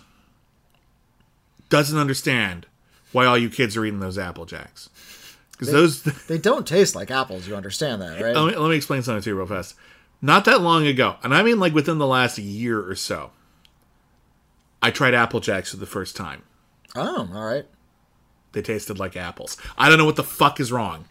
doesn't 1.69 1.99
understand 1.99 2.67
why 3.13 3.27
all 3.27 3.39
you 3.39 3.49
kids 3.49 3.77
are 3.77 3.85
eating 3.85 4.01
those 4.01 4.19
apple 4.19 4.45
jacks. 4.45 4.91
Because 5.61 5.73
those 5.73 6.03
they 6.27 6.39
don't 6.39 6.67
taste 6.67 6.95
like 6.95 7.11
apples. 7.11 7.47
You 7.47 7.55
understand 7.55 8.01
that, 8.01 8.21
right? 8.21 8.35
let 8.35 8.53
me, 8.53 8.57
let 8.57 8.71
me 8.71 8.77
explain 8.77 9.03
something 9.03 9.23
to 9.23 9.31
you 9.31 9.37
real 9.37 9.47
fast. 9.47 9.75
Not 10.23 10.47
that 10.47 10.63
long 10.63 10.87
ago, 10.87 11.17
and 11.23 11.35
I 11.35 11.43
mean 11.43 11.61
like 11.61 11.75
within 11.75 11.99
the 11.99 12.07
last 12.07 12.39
year 12.39 12.81
or 12.81 12.95
so, 12.95 13.31
I 14.83 14.91
tried 14.91 15.15
apple 15.15 15.41
jacks 15.41 15.71
for 15.71 15.77
the 15.77 15.87
first 15.87 16.17
time. 16.17 16.43
oh, 16.97 17.29
all 17.35 17.45
right. 17.45 17.67
They 18.53 18.63
tasted 18.63 18.99
like 18.99 19.17
apples. 19.17 19.57
I 19.79 19.89
don't 19.89 19.99
know 19.99 20.05
what 20.07 20.17
the 20.17 20.25
fuck 20.25 20.59
is 20.59 20.73
wrong. 20.73 21.05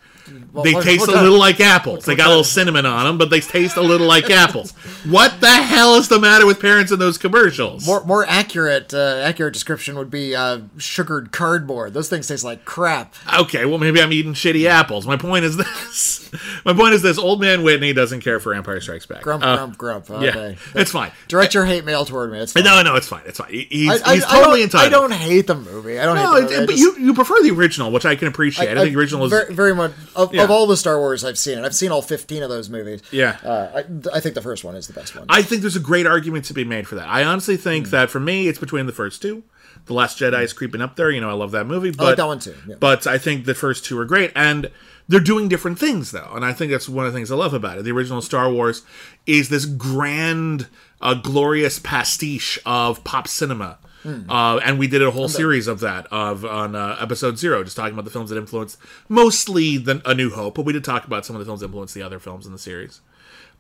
Well, 0.53 0.63
they 0.63 0.73
what- 0.73 0.83
taste 0.83 1.07
what 1.07 1.15
a 1.17 1.21
little 1.21 1.37
like 1.37 1.59
apples. 1.59 2.05
They 2.05 2.15
got 2.15 2.27
a 2.27 2.29
little 2.29 2.43
cinnamon 2.43 2.85
on 2.85 3.05
them, 3.05 3.17
but 3.17 3.29
they 3.29 3.39
taste 3.39 3.77
a 3.77 3.81
little 3.81 4.07
like 4.07 4.29
apples. 4.29 4.71
What 5.05 5.39
the 5.41 5.49
hell 5.49 5.95
is 5.95 6.07
the 6.07 6.19
matter 6.19 6.45
with 6.45 6.59
parents 6.59 6.91
in 6.91 6.99
those 6.99 7.17
commercials? 7.17 7.85
More, 7.85 8.03
more 8.03 8.25
accurate 8.27 8.93
uh, 8.93 9.21
accurate 9.23 9.53
description 9.53 9.97
would 9.97 10.09
be 10.09 10.35
uh, 10.35 10.59
sugared 10.77 11.31
cardboard. 11.31 11.93
Those 11.93 12.09
things 12.09 12.27
taste 12.27 12.43
like 12.43 12.65
crap. 12.65 13.13
Okay, 13.41 13.65
well 13.65 13.77
maybe 13.77 14.01
I'm 14.01 14.11
eating 14.11 14.33
shitty 14.33 14.65
apples. 14.65 15.05
My 15.07 15.17
point 15.17 15.45
is 15.45 15.57
this. 15.57 16.31
My 16.63 16.73
point 16.73 16.93
is 16.93 17.01
this: 17.01 17.17
Old 17.17 17.41
man 17.41 17.63
Whitney 17.63 17.91
doesn't 17.93 18.21
care 18.21 18.39
for 18.39 18.53
Empire 18.53 18.79
Strikes 18.81 19.05
Back. 19.05 19.21
Grump, 19.23 19.43
Uh, 19.43 19.55
grump, 19.67 19.77
grump. 19.77 20.23
Yeah, 20.23 20.29
Okay. 20.29 20.57
it's 20.75 20.91
fine. 20.91 21.11
Direct 21.27 21.53
your 21.53 21.65
hate 21.65 21.85
mail 21.85 22.05
toward 22.05 22.31
me. 22.31 22.39
It's 22.39 22.53
fine. 22.53 22.63
No, 22.63 22.81
no, 22.83 22.95
it's 22.95 23.07
fine. 23.07 23.23
It's 23.25 23.39
fine. 23.39 23.51
He's, 23.51 23.89
I, 24.01 24.11
I- 24.11 24.15
he's 24.15 24.25
totally 24.25 24.59
don't, 24.59 24.81
entitled. 24.81 24.87
I 24.87 24.89
don't 24.89 25.11
hate 25.13 25.47
the 25.47 25.55
movie. 25.55 25.99
I 25.99 26.05
don't 26.05 26.15
No, 26.15 26.35
hate 26.35 26.41
the 26.41 26.41
movie. 26.43 26.55
I 26.55 26.65
but 26.65 26.71
just- 26.75 26.81
you 26.81 26.95
you 27.05 27.13
prefer 27.13 27.41
the 27.41 27.51
original, 27.51 27.91
which 27.91 28.05
I 28.05 28.15
can 28.15 28.27
appreciate. 28.27 28.69
I, 28.69 28.81
think 28.81 28.93
the 28.93 28.99
original 28.99 29.25
is 29.25 29.31
very, 29.31 29.53
very 29.53 29.73
much 29.75 29.91
of, 30.19 30.33
Yeah. 30.33 30.43
of 30.43 30.51
all 30.51 30.67
the 30.67 30.77
Star 30.77 30.99
Wars 30.99 31.23
I've 31.23 31.37
seen, 31.37 31.57
and 31.57 31.65
I've 31.65 31.75
seen 31.75 31.91
all 31.91 32.01
fifteen 32.01 32.43
of 32.43 32.49
those 32.49 32.69
movies. 32.69 33.01
Yeah. 33.11 33.37
uh, 33.43 33.81
I, 34.13 34.17
I 34.17 34.19
think 34.19 34.35
the 34.35 34.41
first 34.41 34.63
one 34.63 34.75
is 34.75 34.87
the 34.87 34.93
best 34.93 35.15
one. 35.15 35.25
I 35.29 35.41
think 35.41 35.61
there's 35.61 35.75
a 35.75 35.79
great 35.79 36.05
argument 36.05 36.45
to 36.45 36.53
be 36.53 36.63
made 36.63 36.87
for 36.87 36.95
that. 36.95 37.07
I 37.07 37.23
honestly 37.23 37.57
think 37.57 37.87
Hmm. 37.87 37.91
that 37.91 38.09
for 38.09 38.19
me, 38.19 38.47
it's 38.47 38.59
between 38.59 38.85
the 38.85 38.91
first 38.93 39.21
two. 39.21 39.43
The 39.85 39.93
Last 39.93 40.19
Jedi 40.19 40.43
is 40.43 40.53
creeping 40.53 40.81
up 40.81 40.95
there. 40.97 41.09
You 41.09 41.21
know, 41.21 41.29
I 41.29 41.33
love 41.33 41.51
that 41.51 41.65
movie. 41.65 41.91
But, 41.91 42.03
like 42.03 42.17
that 42.17 42.27
one 42.27 42.39
too, 42.39 42.55
yeah. 42.67 42.75
But 42.79 43.07
I 43.07 43.17
think 43.17 43.45
the 43.45 43.55
first 43.55 43.85
two 43.85 43.97
are 43.97 44.05
great, 44.05 44.31
and 44.35 44.69
they're 45.07 45.19
doing 45.19 45.47
different 45.47 45.79
things 45.79 46.11
though, 46.11 46.31
and 46.35 46.43
I 46.45 46.53
think 46.53 46.71
that's 46.71 46.87
one 46.89 47.05
of 47.07 47.13
the 47.13 47.17
things 47.17 47.31
I 47.31 47.35
love 47.35 47.53
about 47.53 47.77
it. 47.79 47.83
The 47.85 47.91
original 47.91 48.21
Star 48.21 48.51
Wars 48.51 48.83
is 49.25 49.49
this 49.49 49.65
grand, 49.65 50.67
uh, 51.01 51.13
glorious 51.15 51.79
pastiche 51.79 52.59
of 52.65 53.03
pop 53.03 53.27
cinema. 53.27 53.77
Hmm. 54.03 54.29
Uh, 54.29 54.57
and 54.57 54.79
we 54.79 54.87
did 54.87 55.01
a 55.01 55.11
whole 55.11 55.27
series 55.27 55.67
of 55.67 55.81
that 55.81 56.07
of 56.07 56.45
on 56.45 56.75
uh, 56.75 56.97
episode 56.99 57.37
zero, 57.37 57.63
just 57.63 57.75
talking 57.75 57.93
about 57.93 58.05
the 58.05 58.11
films 58.11 58.29
that 58.29 58.37
influenced 58.37 58.77
mostly 59.09 59.77
the 59.77 60.01
A 60.05 60.13
New 60.13 60.29
Hope, 60.29 60.55
but 60.55 60.65
we 60.65 60.73
did 60.73 60.83
talk 60.83 61.05
about 61.05 61.25
some 61.25 61.35
of 61.35 61.39
the 61.39 61.45
films 61.45 61.59
that 61.59 61.67
influenced 61.67 61.95
the 61.95 62.01
other 62.01 62.19
films 62.19 62.45
in 62.45 62.51
the 62.53 62.59
series. 62.59 63.01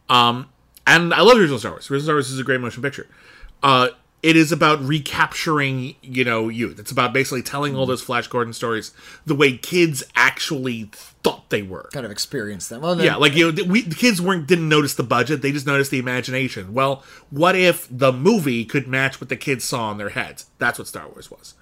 Um, 0.07 0.49
and 0.87 1.13
I 1.13 1.21
love 1.21 1.35
the 1.35 1.41
original 1.41 1.59
Star 1.59 1.71
Wars. 1.71 1.91
Original 1.91 2.05
Star 2.05 2.15
Wars 2.15 2.29
is 2.29 2.39
a 2.39 2.43
great 2.43 2.61
motion 2.61 2.81
picture. 2.81 3.07
Uh, 3.61 3.89
it 4.21 4.35
is 4.35 4.51
about 4.51 4.81
recapturing, 4.81 5.95
you 6.01 6.23
know, 6.25 6.49
youth. 6.49 6.79
It's 6.79 6.91
about 6.91 7.13
basically 7.13 7.41
telling 7.41 7.75
all 7.75 7.85
those 7.85 8.01
Flash 8.01 8.27
Gordon 8.27 8.53
stories 8.53 8.91
the 9.25 9.35
way 9.35 9.57
kids 9.57 10.03
actually 10.15 10.89
thought 11.23 11.49
they 11.49 11.61
were. 11.61 11.89
kind 11.91 12.05
of 12.05 12.11
experience 12.11 12.67
them. 12.67 12.81
Well, 12.81 12.95
then, 12.95 13.05
Yeah, 13.05 13.15
like 13.17 13.35
you 13.35 13.51
know, 13.51 13.63
we 13.63 13.81
the 13.81 13.95
kids 13.95 14.21
weren't 14.21 14.47
didn't 14.47 14.69
notice 14.69 14.95
the 14.95 15.03
budget; 15.03 15.41
they 15.41 15.51
just 15.51 15.67
noticed 15.67 15.91
the 15.91 15.99
imagination. 15.99 16.73
Well, 16.73 17.03
what 17.29 17.55
if 17.55 17.87
the 17.91 18.11
movie 18.11 18.65
could 18.65 18.87
match 18.87 19.19
what 19.19 19.29
the 19.29 19.35
kids 19.35 19.63
saw 19.63 19.91
in 19.91 19.97
their 19.97 20.09
heads? 20.09 20.45
That's 20.57 20.79
what 20.79 20.87
Star 20.87 21.07
Wars 21.07 21.29
was. 21.29 21.55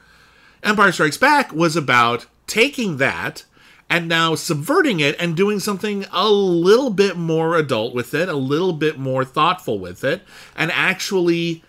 Empire 0.64 0.92
Strikes 0.92 1.18
Back 1.18 1.54
was 1.54 1.76
about 1.76 2.26
taking 2.46 2.98
that 2.98 3.46
and 3.90 4.08
now 4.08 4.36
subverting 4.36 5.00
it 5.00 5.16
and 5.20 5.36
doing 5.36 5.60
something 5.60 6.06
a 6.12 6.30
little 6.30 6.90
bit 6.90 7.16
more 7.16 7.56
adult 7.56 7.94
with 7.94 8.14
it, 8.14 8.28
a 8.28 8.36
little 8.36 8.74
bit 8.74 9.00
more 9.00 9.24
thoughtful 9.24 9.80
with 9.80 10.04
it, 10.04 10.24
and 10.56 10.72
actually 10.72 11.64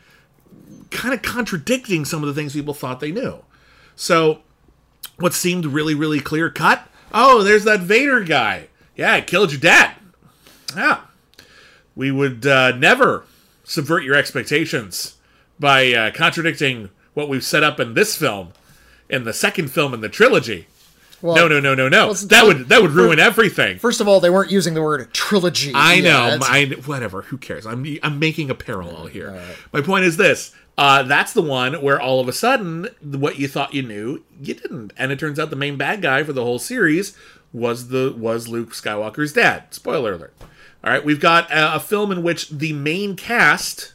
kind 0.91 1.15
of 1.15 1.23
contradicting 1.23 2.05
some 2.05 2.23
of 2.23 2.29
the 2.29 2.35
things 2.35 2.55
people 2.55 2.75
thought 2.75 3.01
they 3.01 3.13
knew. 3.13 3.45
So, 3.95 4.41
what 5.19 5.35
seemed 5.35 5.67
really, 5.67 5.95
really 5.95 6.21
clear 6.21 6.51
cut 6.51 6.89
oh, 7.13 7.43
there's 7.43 7.65
that 7.65 7.81
Vader 7.81 8.21
guy. 8.21 8.69
Yeah, 8.97 9.15
I 9.15 9.21
killed 9.21 9.53
your 9.53 9.61
dad. 9.61 9.95
Yeah. 10.77 11.01
We 11.95 12.11
would 12.11 12.47
uh, 12.47 12.77
never 12.77 13.25
subvert 13.65 14.05
your 14.05 14.15
expectations 14.15 15.17
by 15.59 15.93
uh, 15.93 16.11
contradicting 16.13 16.91
what 17.15 17.29
we've 17.29 17.45
set 17.45 17.63
up 17.63 17.81
in 17.81 17.95
this 17.95 18.17
film, 18.17 18.53
in 19.09 19.25
the 19.25 19.33
second 19.33 19.69
film 19.69 19.93
in 19.95 20.01
the 20.01 20.09
trilogy. 20.09 20.67
Well, 21.21 21.35
no, 21.35 21.49
no, 21.49 21.59
no, 21.59 21.75
no, 21.75 21.89
no. 21.89 22.07
well, 22.07 22.15
that 22.15 22.45
would 22.45 22.69
that 22.69 22.81
would 22.81 22.93
ruin 22.93 23.19
everything. 23.19 23.79
First 23.79 24.01
of 24.01 24.07
all, 24.07 24.21
they 24.21 24.31
weren't 24.31 24.53
using 24.53 24.75
the 24.75 24.83
word 24.83 25.13
trilogy. 25.13 25.73
I 25.75 26.01
know. 26.01 26.39
I, 26.43 26.67
whatever. 26.87 27.23
Who 27.23 27.39
cares? 27.39 27.67
I'm 27.67 27.85
I'm 28.05 28.21
making 28.21 28.51
a 28.51 28.55
parallel 28.55 29.07
here. 29.07 29.43
My 29.73 29.81
point 29.81 30.05
is 30.05 30.17
this. 30.17 30.55
Uh, 30.79 31.03
that's 31.03 31.33
the 31.33 31.43
one 31.43 31.75
where 31.83 32.01
all 32.01 32.21
of 32.21 32.29
a 32.29 32.33
sudden, 32.33 32.89
what 33.03 33.39
you 33.39 33.49
thought 33.49 33.75
you 33.75 33.83
knew, 33.83 34.25
you 34.41 34.55
didn't, 34.55 34.93
and 34.97 35.11
it 35.11 35.19
turns 35.19 35.39
out 35.39 35.51
the 35.51 35.57
main 35.57 35.77
bad 35.77 36.01
guy 36.01 36.23
for 36.23 36.33
the 36.33 36.45
whole 36.45 36.61
series 36.61 37.17
was 37.53 37.89
the 37.89 38.15
was 38.17 38.47
Luke 38.47 38.71
Skywalker's 38.71 39.33
dad. 39.33 39.75
Spoiler 39.75 40.13
alert. 40.13 40.35
All 40.85 40.93
right, 40.93 41.05
we've 41.05 41.21
got 41.21 41.51
a, 41.51 41.75
a 41.75 41.81
film 41.81 42.13
in 42.13 42.23
which 42.23 42.49
the 42.51 42.73
main 42.73 43.17
cast, 43.17 43.95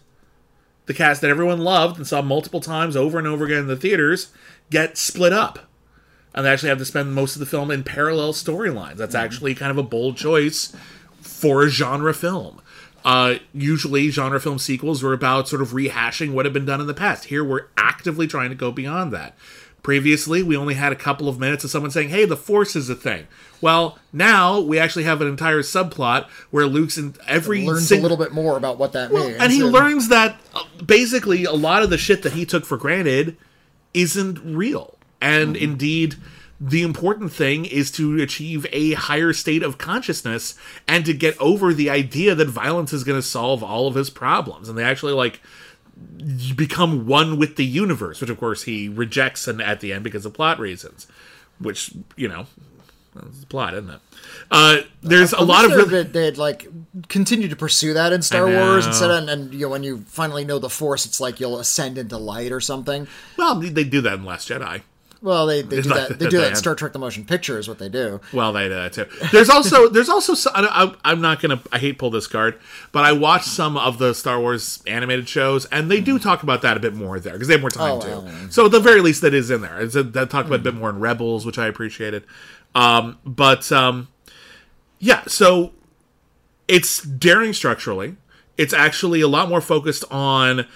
the 0.85 0.93
cast 0.93 1.21
that 1.21 1.29
everyone 1.29 1.59
loved 1.59 1.97
and 1.97 2.05
saw 2.05 2.21
multiple 2.21 2.59
times 2.59 2.97
over 2.97 3.17
and 3.17 3.27
over 3.27 3.45
again 3.45 3.59
in 3.59 3.67
the 3.67 3.77
theaters, 3.77 4.33
get 4.69 4.97
split 4.97 5.31
up 5.31 5.59
and 6.33 6.45
they 6.45 6.51
actually 6.51 6.69
have 6.69 6.79
to 6.79 6.85
spend 6.85 7.13
most 7.13 7.35
of 7.35 7.39
the 7.39 7.45
film 7.45 7.69
in 7.69 7.83
parallel 7.83 8.33
storylines. 8.33 8.97
That's 8.97 9.15
actually 9.15 9.55
kind 9.55 9.71
of 9.71 9.77
a 9.77 9.83
bold 9.83 10.17
choice 10.17 10.75
for 11.21 11.63
a 11.63 11.69
genre 11.69 12.13
film. 12.13 12.61
Uh, 13.03 13.35
usually, 13.53 14.09
genre 14.09 14.39
film 14.39 14.59
sequels 14.59 15.03
were 15.03 15.13
about 15.13 15.47
sort 15.49 15.61
of 15.61 15.69
rehashing 15.69 16.31
what 16.33 16.45
had 16.45 16.53
been 16.53 16.65
done 16.65 16.79
in 16.81 16.87
the 16.87 16.93
past. 16.93 17.25
Here, 17.25 17.43
we're 17.43 17.65
actively 17.77 18.27
trying 18.27 18.49
to 18.49 18.55
go 18.55 18.71
beyond 18.71 19.11
that. 19.13 19.35
Previously, 19.81 20.41
we 20.41 20.55
only 20.55 20.75
had 20.75 20.93
a 20.93 20.95
couple 20.95 21.27
of 21.27 21.37
minutes 21.37 21.65
of 21.65 21.69
someone 21.69 21.91
saying, 21.91 22.07
"Hey, 22.09 22.23
the 22.23 22.37
Force 22.37 22.73
is 22.77 22.89
a 22.89 22.95
thing." 22.95 23.27
Well, 23.59 23.99
now 24.13 24.59
we 24.61 24.79
actually 24.79 25.03
have 25.03 25.19
an 25.21 25.27
entire 25.27 25.61
subplot 25.61 26.27
where 26.51 26.65
Luke's 26.65 26.97
in 26.97 27.15
every 27.27 27.65
learns 27.65 27.87
sing- 27.89 27.99
a 27.99 28.01
little 28.01 28.15
bit 28.17 28.31
more 28.31 28.55
about 28.55 28.77
what 28.77 28.93
that 28.93 29.11
means. 29.11 29.35
and 29.39 29.51
he 29.51 29.61
learns 29.63 30.07
that 30.07 30.39
uh, 30.53 30.63
basically 30.85 31.43
a 31.43 31.51
lot 31.51 31.83
of 31.83 31.89
the 31.89 31.97
shit 31.97 32.23
that 32.23 32.31
he 32.31 32.45
took 32.45 32.65
for 32.65 32.77
granted 32.77 33.35
isn't 33.93 34.39
real. 34.43 34.95
And 35.21 35.55
indeed, 35.57 36.15
the 36.65 36.81
important 36.81 37.31
thing 37.33 37.65
is 37.65 37.91
to 37.91 38.21
achieve 38.21 38.65
a 38.71 38.93
higher 38.93 39.33
state 39.33 39.63
of 39.63 39.77
consciousness 39.77 40.55
and 40.87 41.05
to 41.05 41.13
get 41.13 41.37
over 41.39 41.73
the 41.73 41.89
idea 41.89 42.33
that 42.35 42.47
violence 42.47 42.93
is 42.93 43.03
going 43.03 43.17
to 43.17 43.27
solve 43.27 43.61
all 43.61 43.85
of 43.87 43.95
his 43.95 44.09
problems. 44.09 44.69
And 44.69 44.77
they 44.77 44.83
actually 44.83 45.11
like 45.13 45.41
become 46.55 47.05
one 47.05 47.37
with 47.37 47.55
the 47.55 47.65
universe, 47.65 48.21
which 48.21 48.29
of 48.29 48.39
course 48.39 48.63
he 48.63 48.87
rejects 48.89 49.47
and 49.47 49.61
at 49.61 49.79
the 49.79 49.93
end 49.93 50.03
because 50.03 50.25
of 50.25 50.33
plot 50.33 50.59
reasons. 50.59 51.07
Which 51.59 51.91
you 52.15 52.27
know, 52.27 52.45
that's 53.15 53.39
the 53.41 53.45
plot, 53.45 53.73
isn't 53.73 53.89
it? 53.89 53.99
Uh, 54.49 54.77
there's 55.01 55.33
a 55.33 55.41
lot 55.43 55.65
of 55.65 55.71
really, 55.71 56.03
they- 56.03 56.09
they'd 56.31 56.37
like 56.37 56.67
continue 57.09 57.47
to 57.47 57.55
pursue 57.55 57.93
that 57.93 58.11
in 58.13 58.21
Star 58.21 58.47
Wars 58.47 58.85
instead 58.87 59.11
of, 59.11 59.17
and, 59.17 59.29
and 59.29 59.53
you 59.53 59.61
know 59.61 59.69
when 59.69 59.83
you 59.83 59.99
finally 60.07 60.45
know 60.45 60.59
the 60.59 60.69
Force, 60.69 61.05
it's 61.05 61.19
like 61.19 61.39
you'll 61.39 61.59
ascend 61.59 61.97
into 61.97 62.17
light 62.17 62.51
or 62.51 62.59
something. 62.59 63.07
well, 63.37 63.55
they 63.55 63.83
do 63.83 64.01
that 64.01 64.13
in 64.15 64.25
Last 64.25 64.49
Jedi. 64.49 64.81
Well, 65.23 65.45
they, 65.47 65.61
they 65.61 65.81
do 65.81 65.89
like 65.89 66.09
that. 66.09 66.19
They 66.19 66.25
do 66.27 66.37
they 66.37 66.43
that 66.43 66.49
in 66.49 66.55
Star 66.57 66.75
Trek: 66.75 66.91
The 66.91 66.99
Motion 66.99 67.23
Picture 67.23 67.57
is 67.57 67.67
what 67.69 67.79
they 67.79 67.87
do. 67.87 68.19
Well, 68.33 68.51
they 68.51 68.67
do 68.67 68.73
that 68.75 68.91
too. 68.91 69.05
There's 69.31 69.49
also 69.49 69.87
there's 69.87 70.09
also 70.09 70.33
so- 70.33 70.51
I, 70.53 70.93
I'm 71.05 71.21
not 71.21 71.41
gonna 71.41 71.61
I 71.71 71.79
hate 71.79 71.97
pull 71.97 72.09
this 72.11 72.27
card, 72.27 72.59
but 72.91 73.05
I 73.05 73.13
watched 73.13 73.45
some 73.47 73.77
of 73.77 73.99
the 73.99 74.13
Star 74.13 74.37
Wars 74.39 74.83
animated 74.85 75.29
shows, 75.29 75.63
and 75.67 75.89
they 75.89 76.01
do 76.01 76.19
talk 76.19 76.43
about 76.43 76.61
that 76.63 76.75
a 76.75 76.79
bit 76.81 76.93
more 76.93 77.21
there 77.21 77.31
because 77.33 77.47
they 77.47 77.53
have 77.53 77.61
more 77.61 77.69
time 77.69 77.93
Oh, 77.93 78.01
to. 78.01 78.07
well. 78.07 78.27
So 78.51 78.65
at 78.65 78.71
the 78.71 78.81
very 78.81 78.99
least, 78.99 79.21
that 79.21 79.33
is 79.33 79.49
in 79.49 79.61
there. 79.61 79.79
It's 79.79 79.95
a, 79.95 80.03
that 80.03 80.29
talked 80.29 80.47
about 80.47 80.55
it 80.55 80.67
a 80.67 80.71
bit 80.71 80.75
more 80.75 80.89
in 80.89 80.99
Rebels, 80.99 81.45
which 81.45 81.57
I 81.57 81.67
appreciated. 81.67 82.25
Um, 82.75 83.17
but 83.25 83.71
um, 83.71 84.09
yeah, 84.99 85.23
so 85.27 85.71
it's 86.67 87.01
daring 87.01 87.53
structurally. 87.53 88.17
It's 88.55 88.73
actually 88.73 89.21
a 89.21 89.27
lot 89.27 89.49
more 89.49 89.61
focused 89.61 90.05
on 90.11 90.67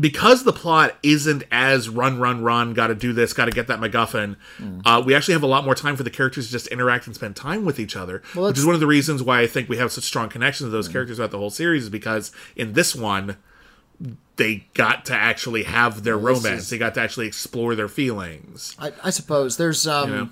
because 0.00 0.44
the 0.44 0.52
plot 0.52 0.96
isn't 1.02 1.44
as 1.52 1.88
run, 1.90 2.18
run, 2.18 2.42
run. 2.42 2.72
Got 2.72 2.86
to 2.86 2.94
do 2.94 3.12
this. 3.12 3.34
Got 3.34 3.44
to 3.44 3.50
get 3.50 3.66
that 3.66 3.80
MacGuffin. 3.80 4.36
Uh, 4.86 5.02
we 5.04 5.14
actually 5.14 5.34
have 5.34 5.42
a 5.42 5.46
lot 5.46 5.62
more 5.64 5.74
time 5.74 5.94
for 5.94 6.02
the 6.02 6.10
characters 6.10 6.46
to 6.46 6.52
just 6.52 6.68
interact 6.68 7.06
and 7.06 7.14
spend 7.14 7.36
time 7.36 7.66
with 7.66 7.78
each 7.78 7.96
other, 7.96 8.22
which 8.34 8.56
is 8.58 8.64
one 8.64 8.74
of 8.74 8.80
the 8.80 8.86
reasons 8.86 9.22
why 9.22 9.40
I 9.42 9.46
think 9.46 9.68
we 9.68 9.76
have 9.76 9.92
such 9.92 10.04
strong 10.04 10.30
connections 10.30 10.68
to 10.68 10.70
those 10.70 10.88
characters 10.88 11.16
throughout 11.18 11.30
the 11.30 11.38
whole 11.38 11.50
series. 11.50 11.82
Is 11.84 11.90
because 11.90 12.32
in 12.56 12.72
this 12.72 12.94
one, 12.96 13.36
they 14.36 14.66
got 14.72 15.04
to 15.06 15.12
actually 15.14 15.64
have 15.64 16.04
their 16.04 16.16
romance. 16.16 16.46
is- 16.62 16.70
They 16.70 16.78
got 16.78 16.94
to 16.94 17.00
actually 17.02 17.26
explore 17.26 17.74
their 17.74 17.88
feelings. 17.88 18.74
I, 18.78 18.92
I 19.04 19.10
suppose 19.10 19.58
there's 19.58 19.86
um. 19.86 20.08
You 20.10 20.16
know? 20.16 20.28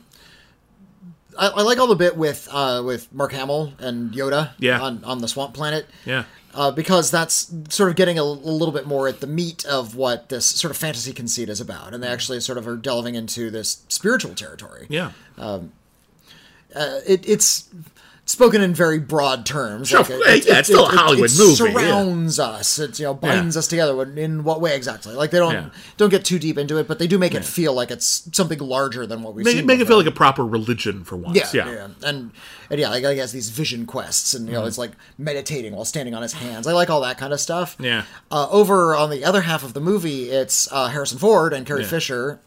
I, 1.39 1.49
I 1.49 1.63
like 1.63 1.79
all 1.79 1.87
the 1.89 1.95
bit 1.97 2.17
with 2.17 2.49
uh 2.51 2.83
with 2.87 3.13
Mark 3.13 3.33
Hamill 3.33 3.75
and 3.79 4.13
Yoda. 4.15 4.53
Yeah. 4.59 4.81
On 4.81 5.05
on 5.05 5.19
the 5.21 5.29
Swamp 5.29 5.53
Planet. 5.53 5.87
Yeah. 6.07 6.25
Uh, 6.57 6.71
because 6.71 7.11
that's 7.11 7.53
sort 7.69 7.91
of 7.91 7.97
getting 7.97 8.19
a, 8.19 8.23
a 8.23 8.25
little 8.25 8.73
bit 8.73 8.87
more 8.87 9.07
at 9.07 9.21
the 9.21 9.27
meat 9.27 9.65
of 9.67 9.95
what 9.95 10.31
this 10.31 10.47
sort 10.47 10.71
of 10.71 10.77
fantasy 10.77 11.13
conceit 11.13 11.49
is 11.49 11.61
about, 11.61 11.95
and 11.95 12.03
they 12.03 12.09
actually 12.09 12.41
sort 12.41 12.59
of 12.59 12.67
are 12.67 12.77
delving 12.77 13.15
into 13.15 13.51
this 13.51 13.85
spiritual 13.89 14.35
territory. 14.35 14.87
Yeah. 14.89 15.13
Uh, 16.75 17.01
it, 17.07 17.29
it's 17.29 17.69
spoken 18.29 18.61
in 18.61 18.74
very 18.74 18.99
broad 18.99 19.47
terms. 19.47 19.89
Sure, 19.89 20.01
it- 20.03 20.45
yeah, 20.47 20.59
it's 20.59 20.68
still 20.68 20.85
a 20.87 20.89
Hollywood 20.89 21.31
it 21.31 21.39
movie, 21.39 21.51
yeah. 21.64 21.72
Surrounds 21.72 22.39
us. 22.41 22.79
It 22.81 22.99
you 22.99 23.05
know 23.07 23.14
binds 23.14 23.57
us 23.57 23.66
together. 23.68 24.03
In 24.18 24.43
what 24.45 24.61
way 24.61 24.74
exactly? 24.77 25.14
Like 25.14 25.31
they 25.31 25.39
don't 25.39 25.53
Yeah. 25.53 25.68
don't 25.97 26.11
get 26.11 26.24
too 26.24 26.39
deep 26.39 26.59
into 26.59 26.77
it, 26.77 26.89
but 26.89 26.99
they 26.99 27.07
do 27.07 27.18
make 27.18 27.35
it 27.35 27.45
feel 27.45 27.72
like 27.72 27.91
it's 27.91 28.29
something 28.33 28.59
larger 28.59 29.07
than 29.07 29.22
what 29.22 29.35
we've 29.35 29.45
Make, 29.47 29.57
it- 29.57 29.64
make 29.64 29.81
it 29.81 29.87
feel 29.87 29.97
like 29.97 30.07
a 30.07 30.11
proper 30.11 30.45
religion 30.45 31.05
for 31.05 31.16
once. 31.16 31.37
Yeah, 31.37 31.66
Yeah. 31.66 31.72
yeah, 31.72 31.89
and 32.03 32.31
and 32.68 32.81
yeah, 32.81 32.89
like 32.91 33.05
I 33.05 33.14
guess 33.14 33.31
these 33.33 33.49
vision 33.51 33.87
quests, 33.87 34.35
and 34.35 34.47
you 34.47 34.53
Mm-hmm. 34.55 34.61
know, 34.62 34.66
it's 34.66 34.77
like 34.79 34.91
meditating 35.18 35.72
while 35.74 35.85
standing 35.85 36.12
on 36.14 36.22
his 36.22 36.33
hands. 36.33 36.66
I 36.66 36.72
like 36.72 36.91
all 36.91 37.01
that 37.03 37.16
kind 37.18 37.33
of 37.33 37.41
stuff. 37.41 37.77
Yeah. 37.79 38.03
Uh, 38.31 38.49
over 38.51 38.97
on 38.97 39.11
the 39.11 39.24
other 39.24 39.43
half 39.43 39.62
of 39.62 39.72
the 39.72 39.81
movie, 39.81 40.31
it's 40.31 40.68
uh, 40.72 40.89
Harrison 40.89 41.18
Ford 41.18 41.53
and 41.53 41.64
Carrie 41.64 41.83
Yeah. 41.83 41.89
Fisher 41.89 42.41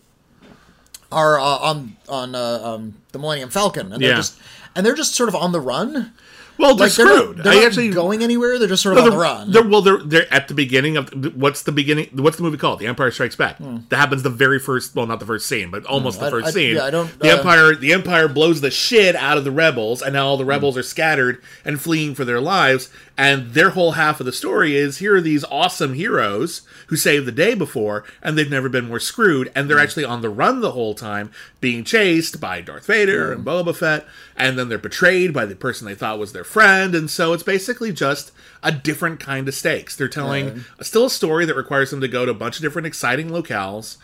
are 1.11 1.39
uh, 1.39 1.43
on 1.43 1.95
on 2.07 2.35
uh, 2.35 2.61
um, 2.63 2.95
the 3.13 3.19
Millennium 3.19 3.49
Falcon, 3.49 3.91
and 3.93 4.01
they're 4.03 4.09
Yeah. 4.11 4.15
just 4.17 4.35
and 4.75 4.85
they're 4.85 4.95
just 4.95 5.15
sort 5.15 5.29
of 5.29 5.35
on 5.35 5.51
the 5.51 5.61
run. 5.61 6.13
Well, 6.57 6.75
they're 6.75 6.87
Like 6.87 6.95
they're 6.97 7.07
screwed. 7.07 7.37
not, 7.37 7.43
they're 7.45 7.53
not 7.53 7.63
actually 7.63 7.89
going 7.91 8.21
anywhere. 8.21 8.59
They're 8.59 8.67
just 8.67 8.83
sort 8.83 8.95
No, 8.95 9.03
of 9.03 9.05
on 9.05 9.11
the 9.11 9.17
run. 9.17 9.51
they're- 9.51 9.63
well, 9.63 9.81
they're 9.81 9.99
they're 10.03 10.33
at 10.33 10.49
the 10.49 10.53
beginning 10.53 10.97
of 10.97 11.07
what's 11.37 11.61
the 11.63 11.71
beginning? 11.71 12.09
What's 12.11 12.35
the 12.35 12.43
movie 12.43 12.57
called? 12.57 12.79
The 12.79 12.87
Empire 12.87 13.11
Strikes 13.11 13.37
Back. 13.37 13.59
That 13.87 13.95
happens 13.95 14.23
the 14.23 14.29
very 14.29 14.59
first. 14.59 14.93
Well, 14.93 15.07
not 15.07 15.21
the 15.21 15.25
first 15.25 15.47
scene, 15.47 15.71
but 15.71 15.85
almost 15.85 16.19
the 16.19 16.25
Hmm. 16.29 16.35
I- 16.35 16.37
first 16.41 16.47
I- 16.49 16.51
scene. 16.51 16.75
yeah, 16.75 16.83
I 16.83 16.89
don't, 16.89 17.17
The 17.17 17.31
uh, 17.31 17.37
Empire, 17.37 17.75
the 17.75 17.93
Empire 17.93 18.27
blows 18.27 18.59
the 18.59 18.71
shit 18.71 19.15
out 19.15 19.37
of 19.37 19.45
the 19.45 19.51
rebels, 19.51 20.01
and 20.01 20.11
now 20.11 20.27
all 20.27 20.35
the 20.35 20.43
Hmm. 20.43 20.49
rebels 20.49 20.77
are 20.77 20.83
scattered 20.83 21.37
and 21.63 21.79
fleeing 21.79 22.13
for 22.13 22.25
their 22.25 22.41
lives. 22.41 22.89
And 23.17 23.53
their 23.53 23.69
whole 23.71 23.93
half 23.93 24.19
of 24.19 24.25
the 24.25 24.31
story 24.33 24.75
is 24.75 24.97
here 24.97 25.15
are 25.15 25.21
these 25.21 25.45
awesome 25.49 25.93
heroes 25.93 26.61
who 26.87 26.95
saved 26.97 27.25
the 27.25 27.31
day 27.33 27.53
before, 27.53 28.03
and 28.21 28.37
they've 28.37 28.49
never 28.51 28.67
been 28.67 28.87
more 28.89 28.99
screwed, 28.99 29.49
and 29.55 29.69
they're 29.69 29.77
Hmm. 29.77 29.83
actually 29.83 30.05
on 30.05 30.21
the 30.21 30.29
run 30.29 30.59
the 30.59 30.71
whole 30.71 30.93
time, 30.93 31.29
being 31.61 31.85
chased 31.85 32.41
by 32.41 32.59
Darth 32.59 32.85
Vader 32.87 33.31
and 33.31 33.45
Boba 33.45 33.73
Fett, 33.75 34.05
and 34.39 34.57
then 34.57 34.69
they're 34.69 34.77
betrayed 34.77 35.33
by 35.33 35.45
the 35.45 35.55
person 35.55 35.85
they 35.85 35.93
thought 35.93 36.17
was 36.17 36.31
their 36.31 36.45
friend, 36.45 36.95
and 36.95 37.11
so 37.11 37.33
it's 37.33 37.43
basically 37.43 37.91
just 37.91 38.31
a 38.63 38.71
different 38.71 39.19
kind 39.19 39.47
of 39.49 39.53
stakes. 39.53 39.95
They're 39.95 40.07
telling 40.07 40.63
still 40.81 41.05
a 41.05 41.09
story 41.09 41.45
that 41.45 41.55
requires 41.55 41.91
them 41.91 41.99
to 41.99 42.07
go 42.07 42.25
to 42.25 42.31
a 42.31 42.35
bunch 42.35 42.55
of 42.55 42.61
different 42.61 42.87
exciting 42.87 43.29
locales, 43.29 43.97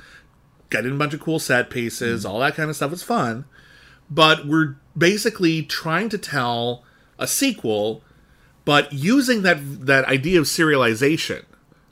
get 0.69 0.85
in 0.85 0.91
a 0.91 0.97
bunch 0.97 1.13
of 1.13 1.21
cool 1.21 1.39
set 1.39 1.69
pieces, 1.69 2.25
mm. 2.25 2.29
all 2.29 2.39
that 2.39 2.55
kind 2.55 2.69
of 2.69 2.75
stuff. 2.75 2.91
It's 2.91 3.01
fun, 3.01 3.45
but 4.09 4.45
we're 4.45 4.75
basically 4.97 5.63
trying 5.63 6.09
to 6.09 6.17
tell 6.17 6.83
a 7.17 7.27
sequel, 7.27 8.03
but 8.65 8.91
using 8.91 9.41
that 9.43 9.85
that 9.85 10.03
idea 10.03 10.37
of 10.37 10.45
serialization 10.45 11.45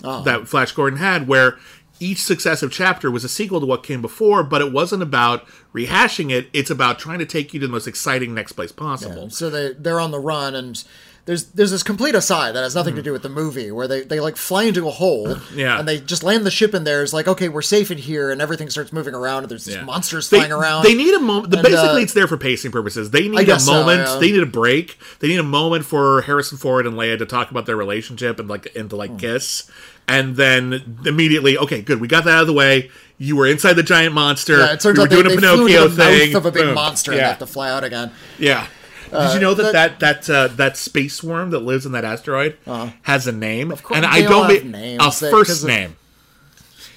oh. 0.04 0.22
that 0.24 0.50
Flash 0.50 0.74
Gordon 0.74 1.00
had, 1.00 1.30
where 1.30 1.58
each 2.04 2.22
successive 2.22 2.72
chapter 2.72 3.10
was 3.10 3.24
a 3.24 3.30
sequel 3.30 3.60
to 3.60 3.66
what 3.66 3.84
came 3.84 4.02
before, 4.02 4.44
but 4.44 4.62
it 4.62 4.72
wasn't 4.72 5.02
about 5.02 5.46
rehashing 5.74 6.32
it. 6.32 6.48
It's 6.54 6.70
about 6.70 7.00
trying 7.00 7.20
to 7.20 7.26
take 7.26 7.54
you 7.54 7.60
to 7.62 7.68
the 7.68 7.72
most 7.72 7.88
exciting 7.88 8.34
next 8.34 8.54
place 8.54 8.72
possible. 8.72 9.30
So 9.30 9.50
they 9.50 9.74
they're 9.74 10.00
on 10.00 10.12
the 10.12 10.20
run 10.20 10.54
and 10.56 10.84
there's 11.26 11.46
there's 11.52 11.72
this 11.72 11.84
complete 11.84 12.16
aside 12.16 12.54
that 12.54 12.64
has 12.64 12.76
nothing 12.76 12.96
to 12.96 13.02
do 13.02 13.14
with 13.14 13.24
the 13.24 13.30
movie 13.30 13.72
where 13.72 13.88
they, 13.88 14.02
they 14.02 14.20
like 14.20 14.36
fly 14.36 14.64
into 14.64 14.86
a 14.90 14.92
hole 14.92 15.38
Yeah. 15.56 15.80
and 15.80 15.88
they 15.88 16.02
just 16.02 16.22
land 16.22 16.46
the 16.46 16.52
ship 16.52 16.74
in 16.76 16.84
there. 16.84 17.02
It's 17.02 17.14
like 17.14 17.30
okay, 17.30 17.48
we're 17.48 17.62
safe 17.62 17.92
in 17.92 17.98
here, 17.98 18.30
and 18.30 18.42
everything 18.42 18.70
starts 18.70 18.92
moving 18.92 19.14
around, 19.16 19.44
and 19.44 19.50
there's 19.52 19.64
these 19.64 19.76
Yeah. 19.76 19.86
monsters 19.86 20.30
They, 20.30 20.40
flying 20.40 20.52
around. 20.52 20.84
they 20.84 20.96
need 20.96 21.14
a 21.14 21.20
moment. 21.22 21.52
Basically, 21.52 21.78
uh, 21.78 21.96
it's 21.96 22.14
there 22.14 22.28
for 22.28 22.36
pacing 22.36 22.72
purposes. 22.74 23.12
They 23.12 23.30
need 23.30 23.40
a 23.40 23.46
guess 23.46 23.64
so, 23.66 23.72
moment. 23.72 24.02
yeah. 24.06 24.18
They 24.20 24.32
need 24.34 24.44
a 24.44 24.46
break. 24.46 25.00
They 25.20 25.30
need 25.30 25.40
a 25.40 25.44
moment 25.44 25.86
for 25.86 26.24
Harrison 26.24 26.58
Ford 26.58 26.86
and 26.86 26.98
Leia 26.98 27.18
to 27.18 27.26
talk 27.26 27.50
about 27.52 27.68
their 27.68 27.78
relationship 27.78 28.38
and 28.38 28.50
like 28.50 28.76
and 28.76 28.90
to 28.90 28.98
like 28.98 29.18
kiss, 29.18 29.72
and 30.08 30.36
then 30.36 31.00
immediately, 31.06 31.58
okay, 31.58 31.82
good, 31.82 32.00
we 32.02 32.08
got 32.08 32.24
that 32.26 32.36
out 32.36 32.42
of 32.42 32.48
the 32.48 32.54
way. 32.54 32.90
You 33.18 33.36
were 33.36 33.48
inside 33.48 33.74
the 33.74 33.84
giant 33.84 34.14
monster. 34.14 34.58
yeah, 34.60 34.74
it 34.74 34.80
turns 34.82 34.98
we 34.98 35.04
were 35.04 35.04
out 35.06 35.10
they, 35.10 35.16
doing 35.24 35.28
they 35.42 35.48
a 35.48 35.52
flew 35.54 35.68
Pinocchio 35.68 35.88
the 35.88 35.96
thing. 36.04 36.34
mouth 36.34 36.36
of 36.38 36.46
a 36.48 36.52
big 36.52 36.64
Boom. 36.66 36.74
monster 36.76 37.12
and 37.12 37.20
Yeah, 37.22 37.28
have 37.30 37.40
to 37.40 37.46
fly 37.48 37.70
out 37.70 37.84
again. 37.84 38.12
yeah. 38.38 38.68
Did 39.12 39.36
you 39.36 39.40
know 39.42 39.54
that 39.54 39.74
that- 39.74 40.00
that 40.00 40.24
that 40.26 40.30
uh, 40.34 40.48
that 40.56 40.76
space 40.76 41.22
worm 41.24 41.52
that 41.52 41.60
lives 41.60 41.86
in 41.86 41.92
that 41.92 42.04
asteroid 42.04 42.58
has 43.04 43.28
a 43.28 43.32
name? 43.32 43.72
Of 43.72 43.84
course, 43.84 43.98
and 43.98 44.06
I 44.08 44.22
don't 44.24 44.50
have 44.52 44.66
names. 44.66 45.02
a 45.02 45.26
They- 45.26 45.30
first 45.32 45.50
'cause 45.50 45.64
of- 45.64 45.68
name. 45.70 45.96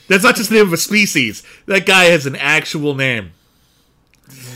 That's 0.08 0.24
not 0.24 0.34
just 0.36 0.48
the 0.48 0.56
name 0.56 0.66
of 0.66 0.72
a 0.72 0.76
species. 0.78 1.42
That 1.66 1.84
guy 1.84 2.04
has 2.04 2.24
an 2.26 2.34
actual 2.36 2.94
name. 2.94 3.32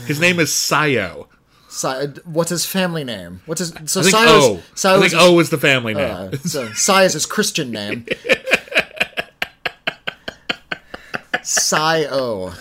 His 0.07 0.19
name 0.19 0.39
is 0.39 0.49
Sayo. 0.49 1.27
Si- 1.71 1.87
what's 2.25 2.49
his 2.49 2.65
family 2.65 3.05
name? 3.05 3.39
What's 3.45 3.59
his 3.59 3.73
so 3.85 4.01
I 4.01 4.03
think 4.03 4.15
Si's- 4.15 4.27
O. 4.29 4.55
I 4.89 4.99
think 4.99 5.05
is- 5.05 5.13
O 5.15 5.39
is 5.39 5.49
the 5.51 5.57
family 5.57 5.93
name. 5.93 6.11
uh, 6.11 6.31
so 6.37 6.71
Sai 6.73 7.03
is 7.05 7.13
his 7.13 7.25
Christian 7.25 7.71
name. 7.71 8.05
Sai 11.43 12.05
O. 12.09 12.53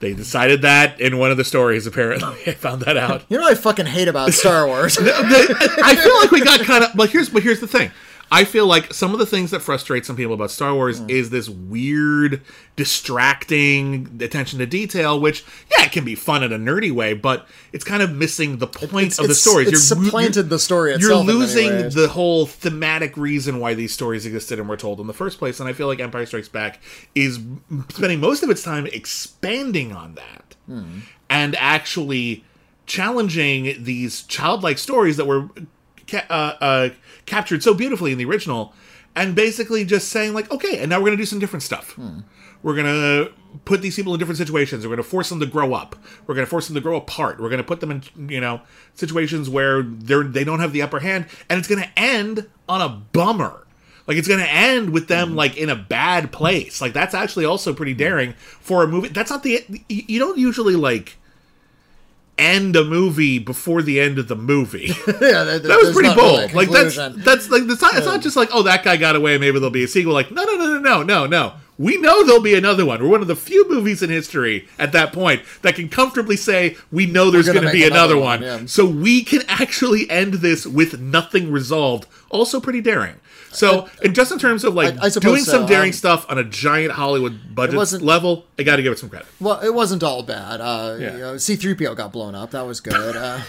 They 0.00 0.12
decided 0.12 0.62
that 0.62 1.00
in 1.00 1.16
one 1.18 1.30
of 1.30 1.36
the 1.36 1.44
stories. 1.44 1.86
Apparently, 1.86 2.28
I 2.46 2.52
found 2.54 2.82
that 2.82 2.96
out. 2.96 3.24
You 3.28 3.38
know 3.38 3.44
what 3.44 3.52
I 3.52 3.54
fucking 3.54 3.86
hate 3.86 4.08
about 4.08 4.34
Star 4.34 4.66
Wars? 4.66 4.98
I 5.00 5.96
feel 5.96 6.16
like 6.18 6.30
we 6.30 6.42
got 6.42 6.60
kind 6.60 6.84
of. 6.84 6.90
But 6.94 7.10
here's 7.10 7.28
but 7.30 7.42
here's 7.42 7.60
the 7.60 7.66
thing. 7.68 7.90
I 8.36 8.44
feel 8.44 8.66
like 8.66 8.92
some 8.92 9.12
of 9.12 9.20
the 9.20 9.26
things 9.26 9.52
that 9.52 9.60
frustrate 9.60 10.04
some 10.04 10.16
people 10.16 10.34
about 10.34 10.50
Star 10.50 10.74
Wars 10.74 11.00
Mm. 11.00 11.08
is 11.10 11.30
this 11.30 11.48
weird, 11.48 12.40
distracting 12.74 14.18
attention 14.20 14.58
to 14.58 14.66
detail. 14.66 15.20
Which, 15.20 15.44
yeah, 15.70 15.84
it 15.84 15.92
can 15.92 16.04
be 16.04 16.14
fun 16.14 16.42
in 16.42 16.52
a 16.52 16.58
nerdy 16.58 16.90
way, 16.90 17.14
but 17.14 17.46
it's 17.72 17.84
kind 17.84 18.02
of 18.02 18.10
missing 18.12 18.58
the 18.58 18.66
point 18.66 19.06
It's- 19.12 19.18
of 19.20 19.28
the 19.28 19.34
stories. 19.34 19.68
It's 19.68 19.90
lo- 19.90 20.02
supplanted 20.04 20.50
the 20.50 20.58
story 20.58 20.90
You're 20.90 20.98
itself. 20.98 21.20
in 21.20 21.26
many 21.28 21.38
losing 21.38 21.88
the 21.90 22.08
whole 22.08 22.46
thematic 22.46 23.16
reason 23.16 23.60
why 23.60 23.74
these 23.74 23.92
stories 23.92 24.26
existed 24.26 24.58
and 24.58 24.68
were 24.68 24.76
told 24.76 24.98
in 25.00 25.06
the 25.06 25.12
first 25.14 25.38
place. 25.38 25.60
And 25.60 25.68
I 25.68 25.72
feel 25.72 25.86
like 25.86 26.00
Empire 26.00 26.26
Strikes 26.26 26.48
Back 26.48 26.80
is 27.14 27.38
spending 27.90 28.20
most 28.20 28.42
of 28.42 28.50
its 28.50 28.62
time 28.62 28.86
expanding 28.92 29.92
on 29.92 30.14
that 30.16 30.56
Hmm. 30.66 30.82
and 31.30 31.54
actually 31.56 32.42
challenging 32.86 33.76
these 33.84 34.22
childlike 34.22 34.78
stories 34.78 35.16
that 35.18 35.26
were 35.26 35.48
uh, 36.12 36.52
uh, 36.60 36.88
captured 37.26 37.62
so 37.62 37.74
beautifully 37.74 38.12
in 38.12 38.18
the 38.18 38.24
original 38.24 38.72
and 39.16 39.34
basically 39.34 39.84
just 39.84 40.08
saying 40.08 40.34
like 40.34 40.50
okay 40.50 40.78
and 40.78 40.90
now 40.90 40.98
we're 40.98 41.06
going 41.06 41.16
to 41.16 41.22
do 41.22 41.26
some 41.26 41.38
different 41.38 41.62
stuff. 41.62 41.92
Hmm. 41.92 42.20
we're 42.62 42.74
going 42.74 42.86
to 42.86 43.32
put 43.64 43.82
these 43.82 43.94
people 43.94 44.12
in 44.14 44.18
different 44.18 44.38
situations. 44.38 44.84
We're 44.84 44.96
going 44.96 45.04
to 45.04 45.08
force 45.08 45.28
them 45.28 45.38
to 45.40 45.46
grow 45.46 45.74
up. 45.74 45.94
We're 46.26 46.34
going 46.34 46.46
to 46.46 46.50
force 46.50 46.66
them 46.66 46.74
to 46.74 46.80
grow 46.80 46.96
apart. 46.96 47.38
We're 47.38 47.48
going 47.50 47.62
to 47.62 47.66
put 47.66 47.80
them 47.80 47.90
in 47.90 48.02
you 48.30 48.40
know 48.40 48.60
situations 48.94 49.48
where 49.48 49.82
they're 49.82 50.24
they 50.24 50.44
don't 50.44 50.60
have 50.60 50.72
the 50.72 50.82
upper 50.82 51.00
hand 51.00 51.26
and 51.48 51.58
it's 51.58 51.68
going 51.68 51.82
to 51.82 51.90
end 51.98 52.48
on 52.68 52.80
a 52.80 52.88
bummer. 52.88 53.60
Like 54.06 54.16
it's 54.18 54.28
going 54.28 54.40
to 54.40 54.50
end 54.52 54.90
with 54.90 55.08
them 55.08 55.30
Hmm. 55.30 55.34
like 55.36 55.56
in 55.56 55.70
a 55.70 55.76
bad 55.76 56.32
place. 56.32 56.80
Like 56.80 56.92
that's 56.92 57.14
actually 57.14 57.44
also 57.44 57.72
pretty 57.72 57.94
daring 57.94 58.32
for 58.60 58.82
a 58.82 58.86
movie. 58.88 59.08
That's 59.08 59.30
not 59.30 59.42
the 59.44 59.64
you 59.88 60.18
don't 60.18 60.38
usually 60.38 60.76
like 60.76 61.16
end 62.36 62.74
a 62.74 62.84
movie 62.84 63.38
before 63.38 63.80
the 63.82 64.00
end 64.00 64.18
of 64.18 64.26
the 64.28 64.34
movie 64.36 64.86
yeah, 65.06 65.44
there- 65.44 65.58
that 65.60 65.78
was 65.78 65.92
pretty 65.92 66.12
bold. 66.14 66.52
Like 66.52 66.68
that's 66.68 66.96
that's 67.24 67.48
like 67.50 67.62
it's 67.64 67.80
not, 67.80 67.96
it's 67.96 68.06
not 68.06 68.20
just 68.22 68.36
like 68.36 68.48
oh 68.52 68.62
that 68.64 68.82
guy 68.82 68.96
got 68.96 69.14
away 69.16 69.38
maybe 69.38 69.58
there'll 69.58 69.70
be 69.70 69.84
a 69.84 69.88
sequel. 69.88 70.12
Like 70.12 70.30
no 70.30 70.42
no 70.44 70.56
no 70.56 70.66
no 70.66 70.80
no 70.80 71.02
no 71.02 71.26
no. 71.26 71.52
We 71.76 71.96
know 71.96 72.24
there'll 72.24 72.40
be 72.40 72.54
another 72.54 72.86
one. 72.86 73.02
We're 73.02 73.08
one 73.08 73.20
of 73.20 73.26
the 73.26 73.34
few 73.34 73.68
movies 73.68 74.00
in 74.00 74.08
history 74.08 74.68
at 74.78 74.92
that 74.92 75.12
point 75.12 75.42
that 75.62 75.74
can 75.74 75.88
comfortably 75.88 76.36
say 76.36 76.76
we 76.92 77.04
know 77.06 77.32
there's 77.32 77.46
gonna 77.46 77.62
going 77.62 77.72
to 77.72 77.76
be 77.76 77.84
another, 77.84 78.14
another 78.14 78.16
one. 78.16 78.40
one, 78.42 78.60
yeah. 78.60 78.66
So 78.66 78.86
we 78.86 79.24
can 79.24 79.42
actually 79.48 80.08
end 80.08 80.34
this 80.34 80.66
with 80.68 81.00
nothing 81.00 81.50
resolved. 81.50 82.06
Also 82.30 82.60
pretty 82.60 82.80
daring. 82.80 83.16
So, 83.54 83.88
and 84.02 84.14
just 84.14 84.32
in 84.32 84.38
terms 84.38 84.64
of 84.64 84.74
like 84.74 84.94
I- 85.00 85.06
I 85.06 85.08
doing 85.08 85.42
some 85.44 85.66
daring 85.66 85.88
Um, 85.90 85.92
stuff 85.92 86.26
on 86.28 86.38
a 86.38 86.44
giant 86.44 86.92
Hollywood 86.92 87.54
budget 87.54 87.76
wasn't- 87.76 88.02
level, 88.04 88.44
I 88.58 88.62
got 88.64 88.76
to 88.76 88.82
give 88.82 88.92
it 88.92 88.98
some 88.98 89.08
credit. 89.08 89.26
Well, 89.40 89.60
it 89.60 89.72
wasn't 89.74 90.02
all 90.02 90.22
bad. 90.22 90.60
Uh, 90.60 90.96
Yeah. 90.98 91.12
you 91.12 91.18
know, 91.20 91.36
C-3PO 91.38 91.94
got 91.96 92.12
blown 92.12 92.34
up. 92.34 92.50
That 92.50 92.66
was 92.66 92.80
good. 92.80 93.16
Uh, 93.16 93.40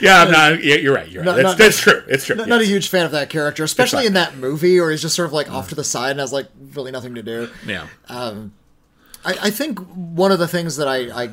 Yeah, 0.00 0.22
I'm 0.22 0.30
not. 0.30 0.62
Yeah, 0.62 0.76
you're 0.76 0.94
right. 0.94 1.08
You're 1.08 1.24
right. 1.24 1.26
Not- 1.26 1.36
that's, 1.36 1.48
not- 1.48 1.58
that's 1.58 1.80
true. 1.80 2.02
It's 2.08 2.24
true. 2.24 2.36
not, 2.36 2.46
not 2.46 2.60
a 2.60 2.64
huge 2.64 2.88
fan 2.88 3.04
of 3.04 3.10
that 3.12 3.30
character, 3.30 3.64
especially 3.64 4.06
in 4.06 4.12
that 4.12 4.36
movie 4.36 4.78
where 4.80 4.92
he's 4.92 5.02
just 5.02 5.16
sort 5.16 5.26
of 5.26 5.32
like 5.32 5.50
off 5.50 5.70
to 5.70 5.74
the 5.74 5.82
side 5.82 6.12
and 6.12 6.20
has 6.20 6.32
like 6.32 6.46
really 6.74 6.92
nothing 6.92 7.16
to 7.16 7.22
do. 7.22 7.48
Yeah. 7.66 7.88
Um, 8.08 8.52
I, 9.24 9.36
I 9.44 9.50
think 9.50 9.80
one 9.80 10.30
of 10.30 10.38
the 10.38 10.46
things 10.46 10.76
that 10.76 10.86
I, 10.86 11.24
I 11.24 11.30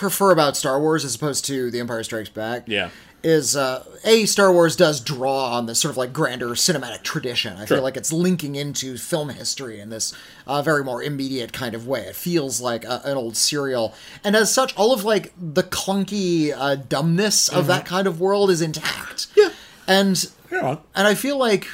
prefer 0.00 0.30
about 0.32 0.56
Star 0.56 0.80
Wars 0.80 1.04
as 1.04 1.14
opposed 1.14 1.44
to 1.46 1.70
The 1.70 1.78
Empire 1.80 2.02
Strikes 2.02 2.28
Back 2.30 2.64
Yeah. 2.66 2.90
is 3.22 3.54
uh, 3.54 3.84
a 4.04 4.24
Star 4.24 4.50
Wars 4.52 4.74
does 4.76 4.98
draw 5.00 5.52
on 5.56 5.66
this 5.66 5.78
sort 5.78 5.90
of 5.90 5.96
like 5.98 6.12
grander 6.12 6.48
cinematic 6.50 7.02
tradition. 7.02 7.54
I 7.56 7.66
Sure. 7.66 7.76
feel 7.76 7.84
like 7.84 7.96
it's 7.98 8.12
linking 8.12 8.56
into 8.56 8.96
film 8.96 9.28
history 9.28 9.78
in 9.78 9.90
this 9.90 10.14
uh, 10.46 10.62
very 10.62 10.82
more 10.82 11.02
immediate 11.02 11.52
kind 11.52 11.74
of 11.74 11.86
way. 11.86 12.00
It 12.00 12.16
feels 12.16 12.60
like 12.60 12.84
a, 12.84 13.02
an 13.04 13.16
old 13.16 13.36
serial, 13.36 13.94
and 14.24 14.34
as 14.34 14.52
such, 14.52 14.74
all 14.76 14.92
of 14.92 15.04
like 15.04 15.32
the 15.38 15.62
clunky 15.62 16.52
uh, 16.56 16.76
dumbness 16.76 17.48
of 17.48 17.66
that 17.66 17.84
kind 17.84 18.06
of 18.06 18.20
world 18.20 18.50
is 18.50 18.62
intact. 18.62 19.26
Mm-hmm. 19.36 19.40
Yeah. 19.40 19.50
and 19.86 20.26
and 20.96 21.06
I 21.06 21.14
feel 21.14 21.36
like 21.38 21.66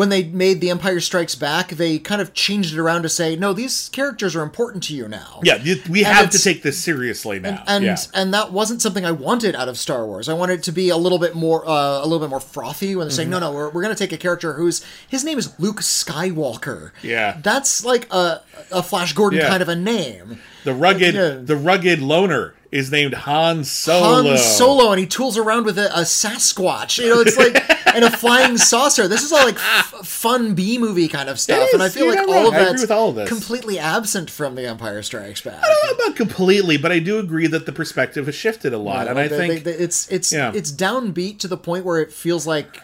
when 0.00 0.08
they 0.08 0.22
made 0.24 0.62
The 0.62 0.70
Empire 0.70 0.98
Strikes 0.98 1.34
Back, 1.34 1.68
they 1.72 1.98
kind 1.98 2.22
of 2.22 2.32
changed 2.32 2.72
it 2.72 2.78
around 2.78 3.02
to 3.02 3.10
say, 3.10 3.36
no, 3.36 3.52
these 3.52 3.90
characters 3.90 4.34
are 4.34 4.42
important 4.42 4.82
to 4.84 4.96
you 4.96 5.06
now. 5.06 5.40
Yeah, 5.42 5.56
you, 5.56 5.76
we 5.90 5.98
And 6.06 6.14
have 6.14 6.30
to 6.30 6.38
take 6.38 6.62
this 6.62 6.78
seriously 6.82 7.38
now. 7.38 7.62
And 7.66 7.84
yeah. 7.84 7.98
and 8.14 8.32
that 8.32 8.50
wasn't 8.50 8.80
something 8.80 9.04
I 9.04 9.12
wanted 9.12 9.54
out 9.54 9.68
of 9.68 9.76
Star 9.76 10.06
Wars. 10.06 10.26
I 10.30 10.32
wanted 10.32 10.60
it 10.60 10.62
to 10.62 10.72
be 10.72 10.88
a 10.88 10.96
little 10.96 11.18
bit 11.18 11.34
more 11.34 11.68
uh, 11.68 11.98
a 12.00 12.04
little 12.04 12.18
bit 12.18 12.30
more 12.30 12.40
frothy 12.40 12.96
when 12.96 13.08
they're 13.08 13.10
saying, 13.10 13.28
Mm-hmm. 13.28 13.40
no, 13.40 13.50
no, 13.50 13.54
we're, 13.54 13.68
we're 13.68 13.82
going 13.82 13.94
to 13.94 13.98
take 13.98 14.12
a 14.12 14.16
character 14.16 14.54
whose 14.54 14.82
his 15.06 15.22
name 15.22 15.36
is 15.36 15.52
Luke 15.60 15.82
Skywalker. 15.82 16.92
Yeah. 17.02 17.38
that's 17.42 17.84
like 17.84 18.10
a 18.10 18.40
a 18.72 18.82
Flash 18.82 19.12
Gordon 19.12 19.40
Yeah. 19.40 19.48
kind 19.48 19.62
of 19.62 19.68
a 19.68 19.76
name. 19.76 20.40
The 20.64 20.72
rugged, 20.72 21.14
Yeah. 21.14 21.38
the 21.42 21.56
rugged 21.56 22.00
loner 22.00 22.54
is 22.70 22.90
named 22.90 23.12
Han 23.14 23.64
Solo. 23.64 24.22
Han 24.28 24.38
Solo, 24.38 24.92
and 24.92 25.00
he 25.00 25.06
tools 25.06 25.36
around 25.36 25.64
with 25.66 25.78
a, 25.78 25.88
a 25.94 26.02
Sasquatch. 26.02 27.02
You 27.02 27.10
know, 27.14 27.20
it's 27.20 27.36
like 27.36 27.54
and 27.94 28.04
a 28.04 28.10
flying 28.10 28.56
saucer. 28.58 29.08
This 29.08 29.22
is 29.22 29.32
all 29.32 29.44
like 29.44 29.56
f- 29.56 29.94
fun 30.04 30.54
B 30.54 30.78
movie 30.78 31.08
kind 31.08 31.28
of 31.28 31.38
stuff, 31.40 31.68
and 31.72 31.82
I 31.82 31.88
feel 31.88 32.06
like 32.08 32.26
all 32.28 32.46
of 32.48 32.52
that's 32.54 32.90
all 32.90 33.10
of 33.10 33.14
this. 33.16 33.28
completely 33.28 33.78
absent 33.78 34.30
from 34.30 34.54
The 34.54 34.66
Empire 34.66 35.02
Strikes 35.02 35.40
Back. 35.40 35.62
I 35.62 35.66
don't 35.66 35.98
know 35.98 36.04
about 36.04 36.16
completely, 36.16 36.76
but 36.76 36.92
I 36.92 36.98
do 36.98 37.18
agree 37.18 37.46
that 37.48 37.66
the 37.66 37.72
perspective 37.72 38.26
has 38.26 38.34
shifted 38.34 38.72
a 38.72 38.78
lot, 38.78 39.08
and 39.08 39.18
I 39.18 39.28
They- 39.28 39.36
think 39.36 39.64
they- 39.64 39.72
they- 39.72 39.78
it's 39.84 40.08
it's 40.10 40.32
Yeah. 40.32 40.52
it's 40.54 40.72
downbeat 40.72 41.38
to 41.40 41.48
the 41.48 41.56
point 41.56 41.84
where 41.84 42.00
it 42.00 42.12
feels 42.12 42.46
like 42.46 42.80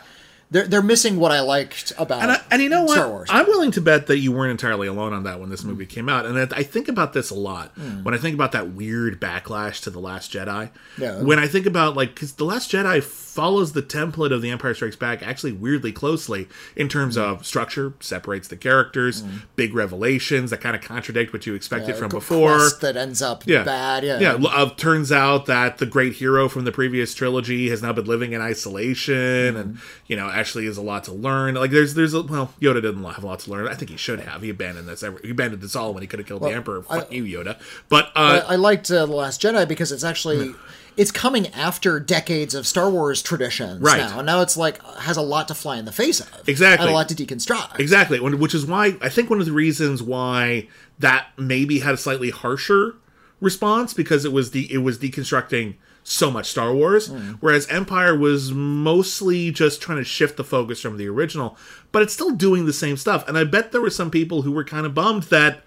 they're 0.50 0.66
they're 0.66 0.82
missing 0.82 1.16
what 1.16 1.32
I 1.32 1.40
liked 1.40 1.92
about 1.98 2.22
And, 2.22 2.30
I, 2.32 2.40
and 2.50 2.62
you 2.62 2.68
know 2.68 2.84
what? 2.84 2.94
Star 2.94 3.08
Wars. 3.08 3.28
I'm 3.32 3.46
willing 3.46 3.72
to 3.72 3.80
bet 3.80 4.06
that 4.06 4.18
you 4.18 4.32
weren't 4.32 4.52
entirely 4.52 4.86
alone 4.86 5.12
on 5.12 5.24
that 5.24 5.40
when 5.40 5.50
this 5.50 5.64
movie 5.64 5.86
came 5.86 6.08
out. 6.08 6.26
And 6.26 6.52
I 6.52 6.62
think 6.62 6.88
about 6.88 7.12
this 7.12 7.30
a 7.30 7.34
lot 7.34 7.76
when 7.76 8.14
I 8.14 8.18
think 8.18 8.34
about 8.34 8.52
that 8.52 8.70
weird 8.70 9.20
backlash 9.20 9.82
to 9.82 9.90
The 9.90 9.98
Last 10.00 10.32
Jedi. 10.32 10.70
Yeah. 10.98 11.22
When 11.22 11.38
I 11.38 11.46
think 11.46 11.66
about, 11.66 11.96
like, 11.96 12.14
because 12.14 12.34
The 12.34 12.44
Last 12.44 12.70
Jedi 12.70 13.02
follows 13.02 13.72
the 13.72 13.82
template 13.82 14.32
of 14.32 14.40
The 14.40 14.50
Empire 14.50 14.72
Strikes 14.72 14.96
Back 14.96 15.22
actually 15.22 15.52
weirdly 15.52 15.92
closely 15.92 16.48
in 16.74 16.88
terms 16.88 17.18
of 17.18 17.44
structure, 17.44 17.92
separates 18.00 18.48
the 18.48 18.56
characters, 18.56 19.22
big 19.56 19.74
revelations 19.74 20.50
that 20.50 20.60
kind 20.60 20.74
of 20.74 20.82
contradict 20.82 21.32
what 21.32 21.46
you 21.46 21.54
expected 21.54 21.96
from 21.96 22.08
before. 22.08 22.70
that 22.80 22.96
ends 22.96 23.20
up 23.20 23.46
yeah. 23.46 23.62
bad. 23.62 24.04
Yeah, 24.04 24.20
Yeah. 24.20 24.46
Uh, 24.46 24.70
turns 24.70 25.12
out 25.12 25.46
that 25.46 25.78
the 25.78 25.86
great 25.86 26.14
hero 26.14 26.48
from 26.48 26.64
the 26.64 26.72
previous 26.72 27.14
trilogy 27.14 27.68
has 27.68 27.82
now 27.82 27.92
been 27.92 28.06
living 28.06 28.32
in 28.32 28.40
isolation, 28.40 29.56
and 29.56 29.78
you 30.06 30.16
know, 30.16 30.28
actually 30.38 30.66
has 30.66 30.76
a 30.76 30.82
lot 30.82 31.04
to 31.04 31.12
learn. 31.12 31.54
Like, 31.54 31.70
there's, 31.70 31.94
there's, 31.94 32.14
a, 32.14 32.22
well, 32.22 32.52
Yoda 32.60 32.82
didn't 32.82 33.02
have 33.04 33.24
a 33.24 33.26
lot 33.26 33.40
to 33.40 33.50
learn. 33.50 33.68
I 33.68 33.74
think 33.74 33.90
he 33.90 33.96
should 33.96 34.20
have. 34.20 34.42
He 34.42 34.50
abandoned 34.50 34.88
this. 34.88 35.02
He 35.22 35.30
abandoned 35.30 35.62
this 35.62 35.74
all 35.74 35.92
when 35.94 36.02
he 36.02 36.06
could 36.06 36.18
have 36.18 36.28
killed 36.28 36.42
the 36.42 36.50
Emperor. 36.50 36.82
Fuck 36.82 37.12
you, 37.12 37.24
Yoda. 37.24 37.58
But 37.88 38.06
uh, 38.16 38.42
I, 38.46 38.52
I 38.52 38.56
liked 38.56 38.90
uh, 38.90 39.06
the 39.06 39.12
Last 39.12 39.40
Jedi 39.42 39.66
because 39.66 39.92
it's 39.92 40.04
actually. 40.04 40.54
It's 40.96 41.10
coming 41.10 41.48
after 41.48 42.00
decades 42.00 42.54
of 42.54 42.66
Star 42.66 42.88
Wars 42.88 43.20
traditions 43.20 43.82
Right. 43.82 43.98
now. 43.98 44.22
Now 44.22 44.40
it's 44.40 44.56
like 44.56 44.82
has 45.00 45.18
a 45.18 45.22
lot 45.22 45.48
to 45.48 45.54
fly 45.54 45.76
in 45.76 45.84
the 45.84 45.92
face 45.92 46.20
of. 46.20 46.48
Exactly. 46.48 46.86
And 46.86 46.90
a 46.90 46.94
lot 46.96 47.10
to 47.10 47.14
deconstruct. 47.14 47.78
Exactly, 47.78 48.18
which 48.18 48.54
is 48.54 48.64
why 48.64 48.96
I 49.02 49.10
think 49.10 49.28
one 49.28 49.38
of 49.38 49.44
the 49.44 49.52
reasons 49.52 50.02
why 50.02 50.68
that 50.98 51.26
maybe 51.36 51.80
had 51.80 51.92
a 51.92 51.96
slightly 51.98 52.30
harsher 52.30 52.94
response 53.42 53.92
because 53.92 54.24
it 54.24 54.32
was 54.32 54.52
the 54.52 54.72
it 54.72 54.78
was 54.78 54.98
deconstructing 54.98 55.74
so 56.08 56.30
much 56.30 56.48
Star 56.50 56.72
Wars, 56.72 57.08
hmm. 57.08 57.32
whereas 57.40 57.66
Empire 57.68 58.16
was 58.16 58.52
mostly 58.52 59.50
just 59.50 59.82
trying 59.82 59.98
to 59.98 60.04
shift 60.04 60.36
the 60.36 60.44
focus 60.44 60.80
from 60.80 60.98
the 60.98 61.08
original, 61.08 61.58
but 61.90 62.00
it's 62.02 62.14
still 62.14 62.30
doing 62.30 62.64
the 62.64 62.72
same 62.72 62.96
stuff. 62.96 63.26
And 63.26 63.36
I 63.36 63.42
bet 63.44 63.72
there 63.72 63.80
were 63.80 63.90
some 63.90 64.10
people 64.10 64.42
who 64.42 64.52
were 64.52 64.64
kind 64.64 64.86
of 64.86 64.94
bummed 64.94 65.24
that 65.24 65.62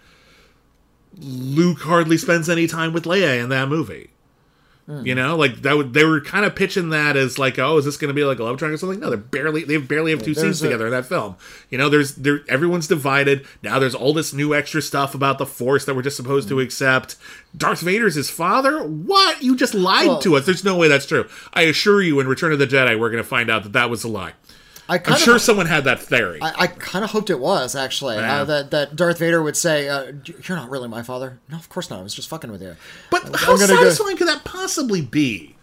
Luke 1.18 1.82
hardly 1.82 2.18
spends 2.18 2.50
any 2.50 2.68
time 2.68 2.94
with 2.94 3.04
Leia 3.04 3.44
in 3.44 3.50
that 3.50 3.68
movie. 3.68 4.12
You 5.04 5.14
know, 5.14 5.36
like 5.36 5.62
that. 5.62 5.78
Would, 5.78 5.94
they 5.94 6.04
were 6.04 6.20
kind 6.20 6.46
of 6.46 6.56
pitching 6.56 6.90
that 6.90 7.16
as 7.16 7.38
like, 7.38 7.60
oh, 7.60 7.78
is 7.78 7.86
this 7.86 7.96
going 7.96 8.08
to 8.10 8.14
be 8.16 8.24
like 8.24 8.40
a 8.40 8.44
love 8.44 8.58
triangle 8.58 8.74
or 8.74 8.78
something? 8.80 9.00
No, 9.00 9.10
they're 9.10 9.18
barely. 9.20 9.64
They 9.64 9.78
barely 9.78 10.10
have 10.10 10.24
two 10.24 10.34
scenes 10.34 10.62
a- 10.62 10.66
together 10.66 10.86
in 10.88 10.92
that 10.92 11.06
film. 11.06 11.36
You 11.70 11.78
know, 11.78 11.90
there's 11.90 12.16
there. 12.16 12.40
Everyone's 12.50 12.88
divided 12.88 13.46
now. 13.62 13.78
There's 13.78 13.94
all 13.94 14.14
this 14.14 14.34
new 14.34 14.56
extra 14.56 14.82
stuff 14.82 15.14
about 15.14 15.38
the 15.38 15.46
Force 15.46 15.86
that 15.86 15.96
we're 15.96 16.02
just 16.02 16.18
supposed 16.18 16.48
Mm. 16.48 16.52
to 16.52 16.60
accept. 16.62 17.18
Darth 17.56 17.82
Vader's 17.82 18.16
his 18.16 18.32
father. 18.32 18.84
What? 18.84 19.44
You 19.44 19.56
just 19.56 19.76
lied 19.76 20.08
Well- 20.08 20.22
to 20.22 20.36
us. 20.38 20.46
There's 20.48 20.64
no 20.64 20.76
way 20.76 20.88
that's 20.88 21.06
true. 21.06 21.28
I 21.54 21.64
assure 21.64 22.02
you, 22.02 22.20
in 22.20 22.28
Return 22.28 22.52
of 22.52 22.58
the 22.60 22.68
Jedi, 22.68 23.00
we're 23.00 23.12
going 23.12 23.22
to 23.24 23.30
find 23.30 23.50
out 23.52 23.62
that 23.64 23.74
that 23.74 23.90
was 23.92 24.04
a 24.04 24.08
lie. 24.08 24.34
I 24.90 24.96
I'm 24.96 25.02
kind 25.02 25.20
sure 25.20 25.40
someone 25.40 25.68
had 25.68 25.84
that 25.86 26.00
theory. 26.02 26.40
I, 26.42 26.54
I 26.64 26.68
kind 26.68 27.06
of 27.06 27.12
hoped 27.12 27.30
it 27.30 27.40
was 27.40 27.76
actually 27.76 28.16
Yeah. 28.16 28.42
uh, 28.42 28.46
that 28.46 28.72
that 28.72 28.96
Darth 28.96 29.20
Vader 29.20 29.42
would 29.42 29.56
say, 29.56 29.88
uh, 29.88 30.12
"You're 30.26 30.58
not 30.58 30.70
really 30.70 30.88
my 30.90 31.04
father." 31.04 31.40
No, 31.50 31.58
of 31.58 31.70
course 31.70 31.90
not. 31.90 32.00
I 32.00 32.04
was 32.04 32.14
just 32.16 32.28
fucking 32.28 32.52
with 32.52 32.62
you. 32.62 32.76
but 33.12 33.26
I'm 33.28 33.34
how 33.34 33.56
go- 33.58 33.66
satisfying 33.68 34.18
could 34.18 34.28
that 34.28 34.44
possibly 34.44 35.02
be? 35.02 35.56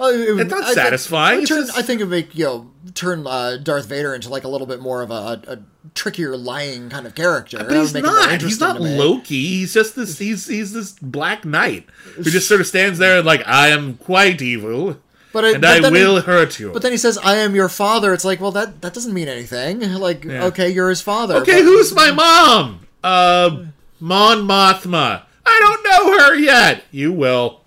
Oh, 0.00 0.12
it 0.12 0.32
would- 0.32 0.42
It's 0.42 0.50
not 0.52 0.62
I 0.62 0.74
satisfying, 0.74 1.38
I, 1.38 1.42
it's 1.42 1.48
turn, 1.48 1.66
just- 1.66 1.76
I 1.76 1.82
think 1.82 2.00
it 2.00 2.04
would 2.04 2.10
make 2.12 2.34
you 2.36 2.44
know 2.44 2.70
turn 2.94 3.26
uh, 3.26 3.56
Darth 3.56 3.86
Vader 3.86 4.14
into 4.14 4.28
like 4.28 4.44
a 4.44 4.48
little 4.48 4.66
bit 4.66 4.80
more 4.80 5.02
of 5.02 5.10
a, 5.10 5.14
a, 5.48 5.52
a 5.54 5.58
trickier, 5.94 6.36
lying 6.36 6.88
kind 6.88 7.04
of 7.06 7.14
character. 7.16 7.58
But 7.58 7.72
he's 7.72 7.94
not. 7.94 8.40
He's 8.42 8.60
not. 8.60 8.80
Loki. 8.80 9.42
He's 9.58 9.74
just 9.74 9.96
this. 9.96 10.18
He's 10.18 10.46
he's 10.46 10.72
this 10.72 10.92
Black 11.02 11.44
Knight 11.44 11.86
who 12.14 12.24
just 12.24 12.46
sort 12.46 12.60
of 12.60 12.66
stands 12.68 12.98
there 13.00 13.16
and 13.18 13.26
like 13.26 13.42
I 13.46 13.68
am 13.70 13.94
quite 13.96 14.40
evil, 14.40 14.98
But 15.32 15.44
it- 15.44 15.54
and 15.54 15.62
but 15.62 15.70
I 15.70 15.80
then 15.80 15.94
he- 15.94 16.00
will 16.02 16.20
hurt 16.22 16.58
you. 16.58 16.72
But 16.72 16.82
then 16.82 16.92
he 16.92 16.98
says, 16.98 17.18
"I 17.18 17.36
am 17.36 17.54
your 17.54 17.68
father." 17.68 18.14
It's 18.14 18.24
like, 18.24 18.40
well, 18.40 18.52
that 18.52 18.80
that 18.80 18.94
doesn't 18.94 19.12
mean 19.12 19.28
anything. 19.28 19.80
Like, 19.98 20.24
okay, 20.26 20.70
you're 20.70 20.88
his 20.88 21.00
father. 21.02 21.34
okay, 21.36 21.58
but- 21.60 21.64
who's 21.64 21.94
my 21.94 22.10
mom? 22.10 22.86
Uh, 23.04 23.64
Mon 24.00 24.38
Mothma. 24.46 25.22
I 25.44 25.58
don't 25.60 25.84
know 25.84 26.18
her 26.18 26.34
yet. 26.36 26.84
You 26.90 27.12
will. 27.12 27.60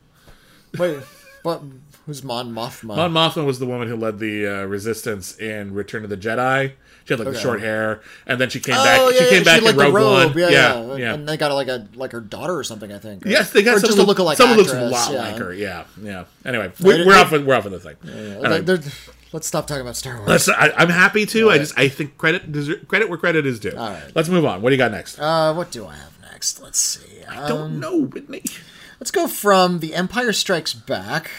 Wait, 0.78 1.00
but 1.44 1.62
who's 2.06 2.24
Mon 2.24 2.52
Mothma? 2.54 2.96
Mon 2.96 3.12
Mothma 3.12 3.46
was 3.46 3.60
the 3.60 3.66
woman 3.66 3.88
who 3.88 3.96
led 3.96 4.20
the 4.20 4.48
uh, 4.48 4.64
resistance 4.66 5.38
in 5.38 5.74
Return 5.74 6.04
of 6.04 6.10
the 6.10 6.18
Jedi. 6.18 6.74
She 7.06 7.14
had 7.14 7.20
like 7.20 7.26
the 7.28 7.32
Okay. 7.32 7.42
short 7.42 7.62
hair, 7.62 8.02
and 8.28 8.40
then 8.40 8.50
she 8.50 8.60
came 8.60 8.76
oh, 8.78 8.84
back. 8.84 9.00
yeah, 9.00 9.18
she 9.18 9.24
yeah, 9.24 9.30
came 9.32 9.44
back 9.44 9.54
had, 9.56 9.64
like 9.64 9.72
in 9.72 9.78
the 9.78 9.84
Rogue 9.86 9.94
robe. 9.94 10.30
One. 10.30 10.38
Yeah, 10.38 10.50
yeah, 10.50 10.82
yeah, 10.86 10.96
yeah. 10.96 11.14
And 11.14 11.28
they 11.28 11.38
got 11.38 11.52
like 11.54 11.68
a 11.68 11.88
like 11.96 12.12
her 12.12 12.22
daughter 12.22 12.56
or 12.56 12.64
something. 12.64 12.92
I 12.92 13.00
think. 13.00 13.26
Yes, 13.26 13.52
they 13.52 13.64
got 13.64 13.78
or 13.78 13.80
just 13.80 13.98
look, 13.98 14.20
alike. 14.20 14.38
Someone 14.38 14.58
looks 14.58 14.74
a 14.74 14.90
lot 14.90 15.12
yeah. 15.12 15.20
like 15.20 15.38
her. 15.38 15.54
Yeah, 15.54 15.86
yeah. 16.02 16.26
Anyway, 16.46 16.72
we, 16.80 17.06
we're 17.06 17.18
off. 17.18 17.32
With, 17.32 17.46
we're 17.46 17.56
off 17.56 17.66
on 17.66 17.72
the 17.72 17.80
thing. 17.80 17.96
Yeah, 18.04 18.50
Anyway. 18.52 18.80
let's 19.34 19.48
stop 19.48 19.68
talking 19.68 19.82
about 19.82 19.96
Star 19.96 20.18
Wars. 20.18 20.28
Let's, 20.30 20.50
I, 20.50 20.72
I'm 20.78 20.90
happy 20.90 21.26
to. 21.26 21.50
I 21.50 21.58
just 21.58 21.78
I 21.78 21.88
think 21.88 22.18
credit 22.18 22.52
deser- 22.52 22.88
credit 22.88 23.10
where 23.10 23.18
credit 23.18 23.46
is 23.46 23.60
due. 23.60 23.72
All 23.76 23.90
right. 23.90 24.12
Let's 24.16 24.30
move 24.30 24.46
on. 24.46 24.62
What 24.62 24.70
do 24.70 24.76
you 24.76 24.80
got 24.80 24.92
next? 24.92 25.20
Uh, 25.20 25.54
what 25.54 25.72
do 25.72 25.86
I 25.88 25.96
have 25.96 26.14
next? 26.22 26.62
Let's 26.62 26.80
see. 26.80 27.24
I 27.28 27.48
don't 27.48 27.62
Um, 27.62 27.80
know, 27.80 27.98
Whitney. 28.02 28.44
Let's 29.00 29.12
go 29.12 29.28
from 29.28 29.80
The 29.80 29.96
Empire 29.96 30.32
Strikes 30.34 30.74
Back 30.74 31.32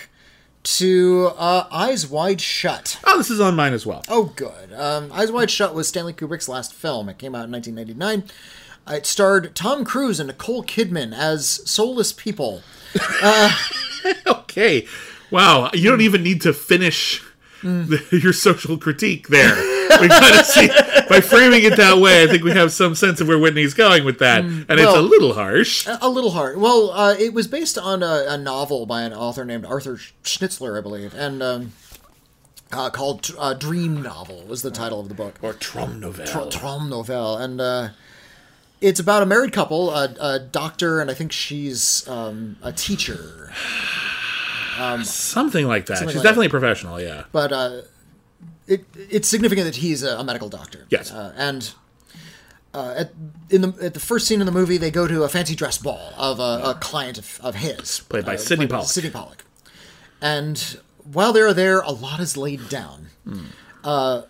to 0.65 1.31
uh, 1.37 1.67
Eyes 1.71 2.07
Wide 2.07 2.41
Shut. 2.41 2.99
Oh, 3.05 3.19
this 3.19 3.31
is 3.31 3.41
on 3.41 3.57
mine 3.57 3.73
as 3.73 3.85
well. 3.87 4.03
Oh, 4.09 4.33
good. 4.37 4.73
Um, 4.73 5.11
Eyes 5.13 5.33
Wide 5.33 5.51
Shut 5.51 5.75
was 5.75 5.89
Stanley 5.89 6.13
Kubrick's 6.13 6.49
last 6.49 6.73
film. 6.73 7.09
It 7.09 7.19
came 7.19 7.35
out 7.35 7.45
in 7.47 7.53
1999. 7.53 8.25
Uh, 8.87 8.95
It 8.97 9.07
starred 9.07 9.55
Tom 9.55 9.85
Cruise 9.85 10.21
and 10.21 10.29
Nicole 10.29 10.63
Kidman 10.65 11.13
as 11.17 11.61
soulless 11.69 12.13
people. 12.13 12.63
Okay. 14.27 14.87
Wow. 15.31 15.71
You 15.73 15.89
don't 15.91 16.01
even 16.01 16.23
need 16.23 16.41
to 16.43 16.53
finish 16.53 17.23
the, 17.63 18.03
your 18.23 18.33
social 18.33 18.77
critique 18.77 19.29
there. 19.29 19.55
We 20.01 20.09
kind 20.09 20.39
of 20.39 20.47
see 20.47 20.69
by 21.09 21.21
framing 21.21 21.65
it 21.65 21.77
that 21.77 21.99
way. 21.99 22.23
I 22.23 22.27
think 22.27 22.43
we 22.43 22.53
have 22.53 22.73
some 22.73 22.95
sense 22.95 23.21
of 23.21 23.29
where 23.29 23.39
Whitney's 23.39 23.75
going 23.75 24.05
with 24.05 24.19
that, 24.19 24.45
and 24.45 24.67
it's 24.69 24.95
a 24.95 25.03
little 25.03 25.35
harsh. 25.35 25.87
A 26.01 26.09
little 26.09 26.31
hard. 26.31 26.59
Well, 26.59 26.91
uh, 26.91 27.15
it 27.15 27.33
was 27.33 27.47
based 27.47 27.79
on 27.79 28.03
a, 28.03 28.27
a 28.29 28.39
novel 28.39 28.87
by 28.87 29.03
an 29.03 29.13
author 29.13 29.45
named 29.45 29.65
Arthur 29.65 29.97
Schnitzler, 30.25 30.77
I 30.79 30.81
believe, 30.81 31.15
and 31.15 31.43
um, 31.43 31.73
uh, 32.73 32.91
called 32.91 33.31
uh, 33.39 33.55
Dream 33.55 34.03
Novel 34.03 34.45
was 34.47 34.63
the 34.63 34.71
title 34.71 35.01
of 35.01 35.09
the 35.09 35.15
book. 35.15 35.39
Or 35.43 35.55
Traumnovelle. 35.55 36.51
Traum 36.51 36.89
Novel, 36.89 37.37
and 37.37 37.61
uh, 37.61 37.89
it's 38.81 39.01
about 39.01 39.23
a 39.23 39.27
married 39.27 39.53
couple, 39.53 39.91
a, 39.91 40.15
a 40.21 40.39
doctor, 40.39 41.01
and 41.01 41.11
I 41.11 41.15
think 41.15 41.33
she's 41.33 42.07
um, 42.09 42.57
a 42.63 42.73
teacher. 42.73 43.53
Something 45.05 45.67
like 45.67 45.87
that. 45.87 45.99
She's 45.99 46.15
like 46.15 46.23
definitely 46.23 46.47
a 46.47 46.51
professional. 46.51 47.01
Yeah. 47.01 47.25
But 47.33 47.53
uh, 47.53 47.81
it 48.67 48.85
it's 48.95 49.29
significant 49.29 49.67
that 49.67 49.77
he's 49.77 50.03
a, 50.03 50.19
a 50.19 50.25
medical 50.25 50.49
doctor. 50.49 50.87
Yes. 50.91 51.11
uh, 51.13 51.33
and. 51.37 51.73
Uh, 52.75 52.95
at 52.97 53.13
in 53.51 53.61
the 53.61 53.75
at 53.83 53.93
the 53.93 54.01
first 54.01 54.27
scene 54.27 54.41
in 54.41 54.47
the 54.47 54.53
movie, 54.53 54.79
they 54.79 54.91
go 54.91 55.07
to 55.07 55.25
a 55.25 55.29
fancy 55.29 55.55
dress 55.55 55.77
ball 55.77 56.15
of 56.17 56.41
a, 56.41 56.71
a 56.71 56.79
client 56.81 57.19
of, 57.19 57.39
of 57.43 57.57
his, 57.57 58.01
Played 58.09 58.25
by 58.25 58.33
uh, 58.33 58.39
Sydney 58.39 58.65
by 58.65 58.77
Pollack. 58.77 58.89
Sydney 58.89 59.11
Pollack. 59.11 59.45
And 60.23 60.81
while 61.05 61.35
they're 61.35 61.53
there, 61.53 61.81
a 61.81 61.91
lot 61.91 62.19
is 62.19 62.35
laid 62.39 62.71
down. 62.71 63.09
Uh, 63.85 64.23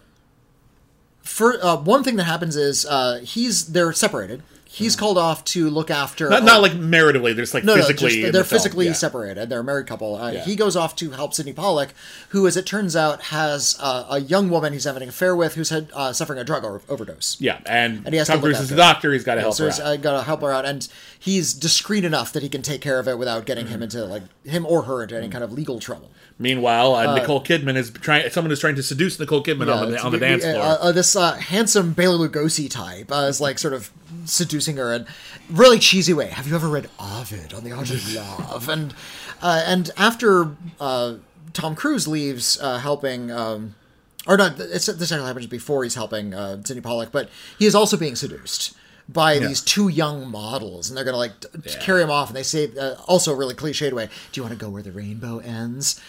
for 1.23 1.64
uh, 1.64 1.77
one 1.77 2.02
thing 2.02 2.16
that 2.16 2.24
happens 2.24 2.56
is 2.56 2.85
uh, 2.85 3.20
he's 3.23 3.66
they're 3.69 3.93
separated. 3.93 4.43
He's 4.74 4.97
called 4.97 5.19
off 5.19 5.44
to 5.47 5.69
look 5.69 5.90
after 5.90 6.31
Not, 6.31 6.44
not 6.44 6.62
like 6.62 6.74
maritably. 6.74 7.35
There's 7.35 7.53
like 7.53 7.62
no, 7.62 7.74
physically. 7.74 8.05
no, 8.05 8.09
just, 8.09 8.32
they're 8.32 8.43
the 8.43 8.49
physically 8.49 8.86
Yeah. 8.86 8.93
separated. 8.94 9.51
They're 9.51 9.61
a 9.61 9.65
married 9.65 9.86
couple. 9.86 10.16
Uh, 10.16 10.31
Yeah. 10.31 10.44
He 10.44 10.57
goes 10.57 10.77
off 10.77 10.97
to 10.97 11.11
help 11.11 11.35
Sydney 11.35 11.53
Pollack, 11.53 11.93
who, 12.31 12.47
as 12.47 12.57
it 12.57 12.65
turns 12.65 12.97
out, 12.97 13.20
has 13.24 13.77
uh, 13.81 14.07
a 14.09 14.20
young 14.20 14.49
woman 14.49 14.73
he's 14.73 14.85
having 14.85 15.03
an 15.03 15.11
affair 15.11 15.36
with 15.36 15.57
who's 15.57 15.69
had, 15.69 15.89
uh, 15.93 16.15
suffering 16.15 16.39
a 16.39 16.44
drug 16.44 16.65
overdose. 16.89 17.36
Yeah, 17.39 17.59
and, 17.66 17.99
And 18.07 18.15
he 18.15 18.16
has 18.16 18.28
to 18.28 18.32
Tom 18.32 18.40
look 18.40 18.47
Cruise 18.53 18.61
is 18.61 18.70
the 18.70 18.77
her. 18.77 18.78
doctor. 18.78 19.12
He's 19.12 19.24
got 19.24 19.35
to 19.35 19.43
help 19.43 19.55
so 19.57 19.65
her 19.65 19.70
he's 19.70 19.78
out. 19.78 19.86
uh, 19.86 19.97
got 19.99 20.16
to 20.16 20.23
help 20.23 20.40
her 20.40 20.51
out, 20.51 20.65
and 20.65 20.89
he's 21.24 21.55
discreet 21.55 22.05
enough 22.05 22.32
that 22.32 22.43
he 22.43 22.49
can 22.49 22.62
take 22.62 22.81
care 22.81 22.99
of 22.99 23.07
it 23.07 23.16
without 23.16 23.47
getting 23.47 23.66
Mm-hmm. 23.66 23.74
him 23.74 23.82
into 23.85 24.05
like 24.05 24.23
him 24.44 24.66
or 24.66 24.82
her 24.82 25.05
into 25.05 25.16
any 25.16 25.28
kind 25.28 25.44
of 25.44 25.53
legal 25.53 25.78
trouble. 25.78 26.11
Meanwhile, 26.39 26.97
uh, 26.97 27.15
Nicole 27.15 27.40
Kidman 27.44 27.77
is 27.77 27.90
trying. 27.90 28.28
Someone 28.31 28.51
is 28.51 28.59
trying 28.59 28.74
to 28.74 28.82
seduce 28.82 29.20
Nicole 29.20 29.43
Kidman 29.44 29.73
on 29.73 29.93
the 29.93 30.03
on 30.03 30.11
the 30.11 30.19
dance 30.19 30.43
floor. 30.43 30.57
Uh, 30.57 30.77
uh, 30.81 30.93
this 30.93 31.15
uh, 31.15 31.35
handsome 31.35 31.93
Bela 31.93 32.19
Lugosi 32.28 32.69
type 32.69 33.12
uh, 33.12 33.27
is 33.28 33.40
like 33.40 33.61
sort 33.61 33.73
of 33.74 33.90
seducing 34.24 34.77
her 34.78 34.93
in 34.93 35.07
really 35.49 35.78
cheesy 35.78 36.12
way. 36.12 36.27
Have 36.28 36.49
you 36.49 36.57
ever 36.57 36.69
read 36.69 36.89
Ovid 36.99 37.55
on 37.55 37.62
the 37.62 37.70
Art 37.70 37.90
of 37.90 38.12
Love? 38.15 38.69
And 38.69 38.93
uh, 39.40 39.62
and 39.65 39.90
after 39.97 40.57
uh, 40.81 41.16
Tom 41.53 41.77
Cruise 41.77 42.09
leaves, 42.09 42.59
uh, 42.61 42.78
helping. 42.78 43.31
Um, 43.31 43.77
or 44.24 44.36
not, 44.36 44.59
it's, 44.61 44.86
this 44.86 45.11
actually 45.11 45.27
happens 45.27 45.47
before 45.49 45.82
he's 45.82 45.97
helping 45.97 46.32
uh, 46.32 46.62
Sydney 46.62 46.81
Pollack, 46.81 47.11
but 47.11 47.28
he 47.59 47.66
is 47.66 47.74
also 47.74 47.97
being 47.97 48.15
seduced 48.15 48.73
by 49.09 49.39
these 49.39 49.61
two 49.61 49.89
young 49.89 50.31
models, 50.31 50.89
and 50.89 50.97
they're 50.97 51.05
gonna 51.05 51.16
like 51.16 51.33
t- 51.41 51.49
carry 51.81 52.03
him 52.03 52.11
off, 52.11 52.29
and 52.29 52.37
they 52.37 52.43
say 52.43 52.70
uh, 52.79 52.95
also 53.07 53.33
a 53.33 53.37
really 53.37 53.55
cliched 53.55 53.93
way, 53.93 54.07
"Do 54.33 54.39
you 54.41 54.43
want 54.43 54.59
to 54.59 54.65
go 54.65 54.70
where 54.70 54.83
the 54.83 54.93
rainbow 54.93 55.39
ends?" 55.39 56.01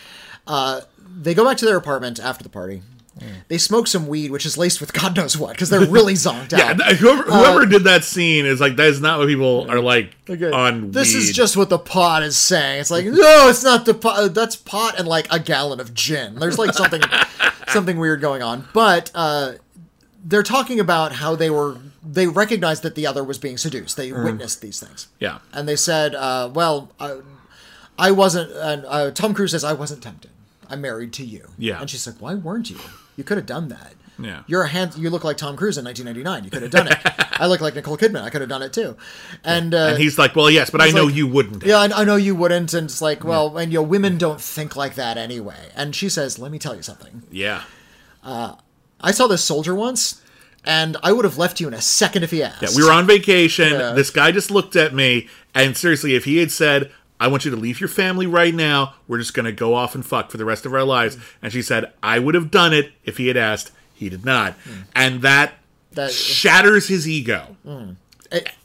Uh, 0.48 0.82
they 1.22 1.34
go 1.34 1.45
back 1.45 1.57
to 1.57 1.65
their 1.65 1.78
apartment 1.78 2.20
after 2.20 2.44
the 2.44 2.49
party. 2.49 2.82
They 3.48 3.60
smoke 3.60 3.86
some 3.86 4.07
weed, 4.07 4.32
which 4.32 4.44
is 4.44 4.57
laced 4.57 4.82
with 4.82 4.91
God 5.02 5.15
knows 5.15 5.38
what, 5.38 5.52
because 5.52 5.70
they're 5.70 5.86
really 5.86 6.15
zonked 6.15 6.52
yeah, 6.57 6.72
out. 6.72 6.80
Yeah, 6.80 6.94
whoever 6.95 7.24
whoever 7.24 7.65
did 7.68 7.84
that 7.84 8.03
scene 8.03 8.45
is 8.45 8.60
like 8.60 8.76
that 8.78 8.88
is 8.88 9.02
not 9.02 9.20
what 9.20 9.28
people 9.28 9.70
are 9.70 9.80
like 9.80 10.15
Okay. 10.30 10.49
on. 10.49 10.91
This 10.91 11.14
is 11.14 11.32
just 11.32 11.56
what 11.56 11.70
the 11.70 11.78
pot 11.78 12.24
is 12.24 12.36
saying. 12.38 12.82
It's 12.82 12.90
like, 12.91 13.06
no, 13.06 13.49
it's 13.49 13.64
not 13.64 13.86
the 13.86 13.94
pot. 13.94 14.34
That's 14.34 14.56
pot 14.56 14.98
and 14.98 15.07
like 15.07 15.28
a 15.32 15.40
gallon 15.40 15.80
of 15.80 15.94
gin. 15.94 16.36
There's 16.36 16.57
like 16.57 16.74
something, 16.74 17.02
something 17.68 17.99
weird 17.99 18.20
going 18.20 18.41
on. 18.41 18.68
But 18.74 19.11
uh, 19.14 19.53
they're 20.26 20.41
talking 20.44 20.80
about 20.80 21.14
how 21.14 21.36
they 21.36 21.49
were. 21.52 21.78
They 22.06 22.28
recognized 22.28 22.84
that 22.84 22.96
the 22.96 23.08
other 23.08 23.24
was 23.24 23.38
being 23.38 23.58
seduced. 23.58 23.96
They 23.98 24.12
witnessed 24.12 24.62
these 24.62 24.80
things. 24.80 25.08
yeah. 25.20 25.40
And 25.54 25.68
they 25.68 25.76
said, 25.78 26.16
uh, 26.16 26.50
"Well, 26.54 26.92
uh, 27.00 27.18
I 27.98 28.12
wasn't." 28.12 28.52
And 28.52 28.86
uh, 28.88 29.12
Tom 29.12 29.34
Cruise 29.34 29.52
says, 29.52 29.64
"I 29.64 29.74
wasn't 29.74 30.04
tempted. 30.04 30.32
I'm 30.70 30.82
married 30.82 31.14
to 31.14 31.26
you." 31.26 31.48
Yeah. 31.58 31.80
And 31.80 31.90
she's 31.90 32.06
like, 32.06 32.18
"Why 32.20 32.34
weren't 32.36 32.70
you? 32.70 32.78
You 33.16 33.24
could 33.24 33.38
have 33.38 33.46
done 33.46 33.70
that." 33.70 33.94
Yeah. 34.20 34.44
You're 34.46 34.64
a 34.64 34.68
hand. 34.68 34.96
You 34.96 35.10
look 35.10 35.24
like 35.24 35.38
Tom 35.38 35.56
Cruise 35.58 35.78
in 35.78 35.86
1999. 35.86 36.44
You 36.44 36.52
could 36.52 36.62
have 36.62 36.72
done 36.72 36.88
it. 36.88 36.98
I 37.42 37.48
look 37.48 37.62
like 37.62 37.74
Nicole 37.74 37.98
Kidman. 37.98 38.22
I 38.22 38.30
could 38.30 38.42
have 38.42 38.50
done 38.50 38.62
it 38.62 38.72
too. 38.72 38.96
And 39.44 39.74
uh, 39.74 39.88
And 39.88 39.98
he's 39.98 40.20
like, 40.20 40.36
well, 40.36 40.52
yes, 40.52 40.70
but 40.70 40.82
I 40.82 40.92
know 40.92 41.06
like- 41.06 41.16
you 41.16 41.26
wouldn't. 41.28 41.64
yeah, 41.66 41.78
I, 41.80 42.02
I 42.02 42.04
know 42.04 42.16
you 42.16 42.36
wouldn't. 42.36 42.74
And 42.76 42.86
it's 42.86 43.02
like, 43.02 43.24
well, 43.24 43.58
and 43.58 43.72
you 43.74 43.80
know, 43.80 43.84
women 43.84 44.20
don't 44.20 44.40
think 44.40 44.76
like 44.76 44.94
that 44.96 45.18
anyway. 45.18 45.70
And 45.76 45.96
she 45.96 46.10
says, 46.10 46.38
"Let 46.38 46.52
me 46.52 46.60
tell 46.60 46.76
you 46.76 46.84
something. 46.84 47.24
Yeah. 47.32 47.64
I 48.26 49.12
saw 49.12 49.28
this 49.28 49.44
soldier 49.44 49.74
once." 49.76 50.22
And 50.65 50.98
I 51.03 51.11
would 51.11 51.26
have 51.26 51.38
left 51.38 51.60
you 51.60 51.68
in 51.68 51.73
a 51.73 51.81
second 51.81 52.23
if 52.23 52.31
he 52.31 52.41
asked. 52.44 52.61
Yeah, 52.61 52.69
we 52.76 52.84
were 52.84 52.91
on 52.91 53.06
vacation. 53.06 53.73
Yeah. 53.73 53.91
This 53.94 54.10
guy 54.10 54.31
just 54.31 54.49
looked 54.52 54.76
at 54.76 54.94
me, 54.94 55.27
and 55.53 55.76
seriously, 55.76 56.15
if 56.15 56.23
he 56.26 56.38
had 56.38 56.52
said, 56.52 56.91
I 57.19 57.27
want 57.27 57.45
you 57.45 57.52
to 57.52 57.57
leave 57.57 57.80
your 57.80 57.90
family 57.90 58.27
right 58.27 58.53
now, 58.53 58.95
we're 59.07 59.18
just 59.19 59.34
going 59.34 59.45
to 59.45 59.52
go 59.52 59.73
off 59.76 59.94
and 59.95 60.06
fuck 60.06 60.30
for 60.31 60.38
the 60.38 60.45
rest 60.45 60.65
of 60.65 60.73
our 60.73 60.84
lives. 60.84 61.18
And 61.41 61.52
she 61.53 61.61
said, 61.61 61.91
I 62.02 62.19
would 62.19 62.35
have 62.35 62.49
done 62.52 62.73
it 62.73 62.91
if 63.06 63.18
he 63.18 63.27
had 63.27 63.38
asked. 63.38 63.72
He 63.94 64.10
did 64.10 64.26
not. 64.26 64.56
And 64.95 65.22
that, 65.22 65.53
That- 65.91 66.11
shatters 66.11 66.88
his 66.88 67.07
ego. 67.07 67.56
uh, 67.68 67.85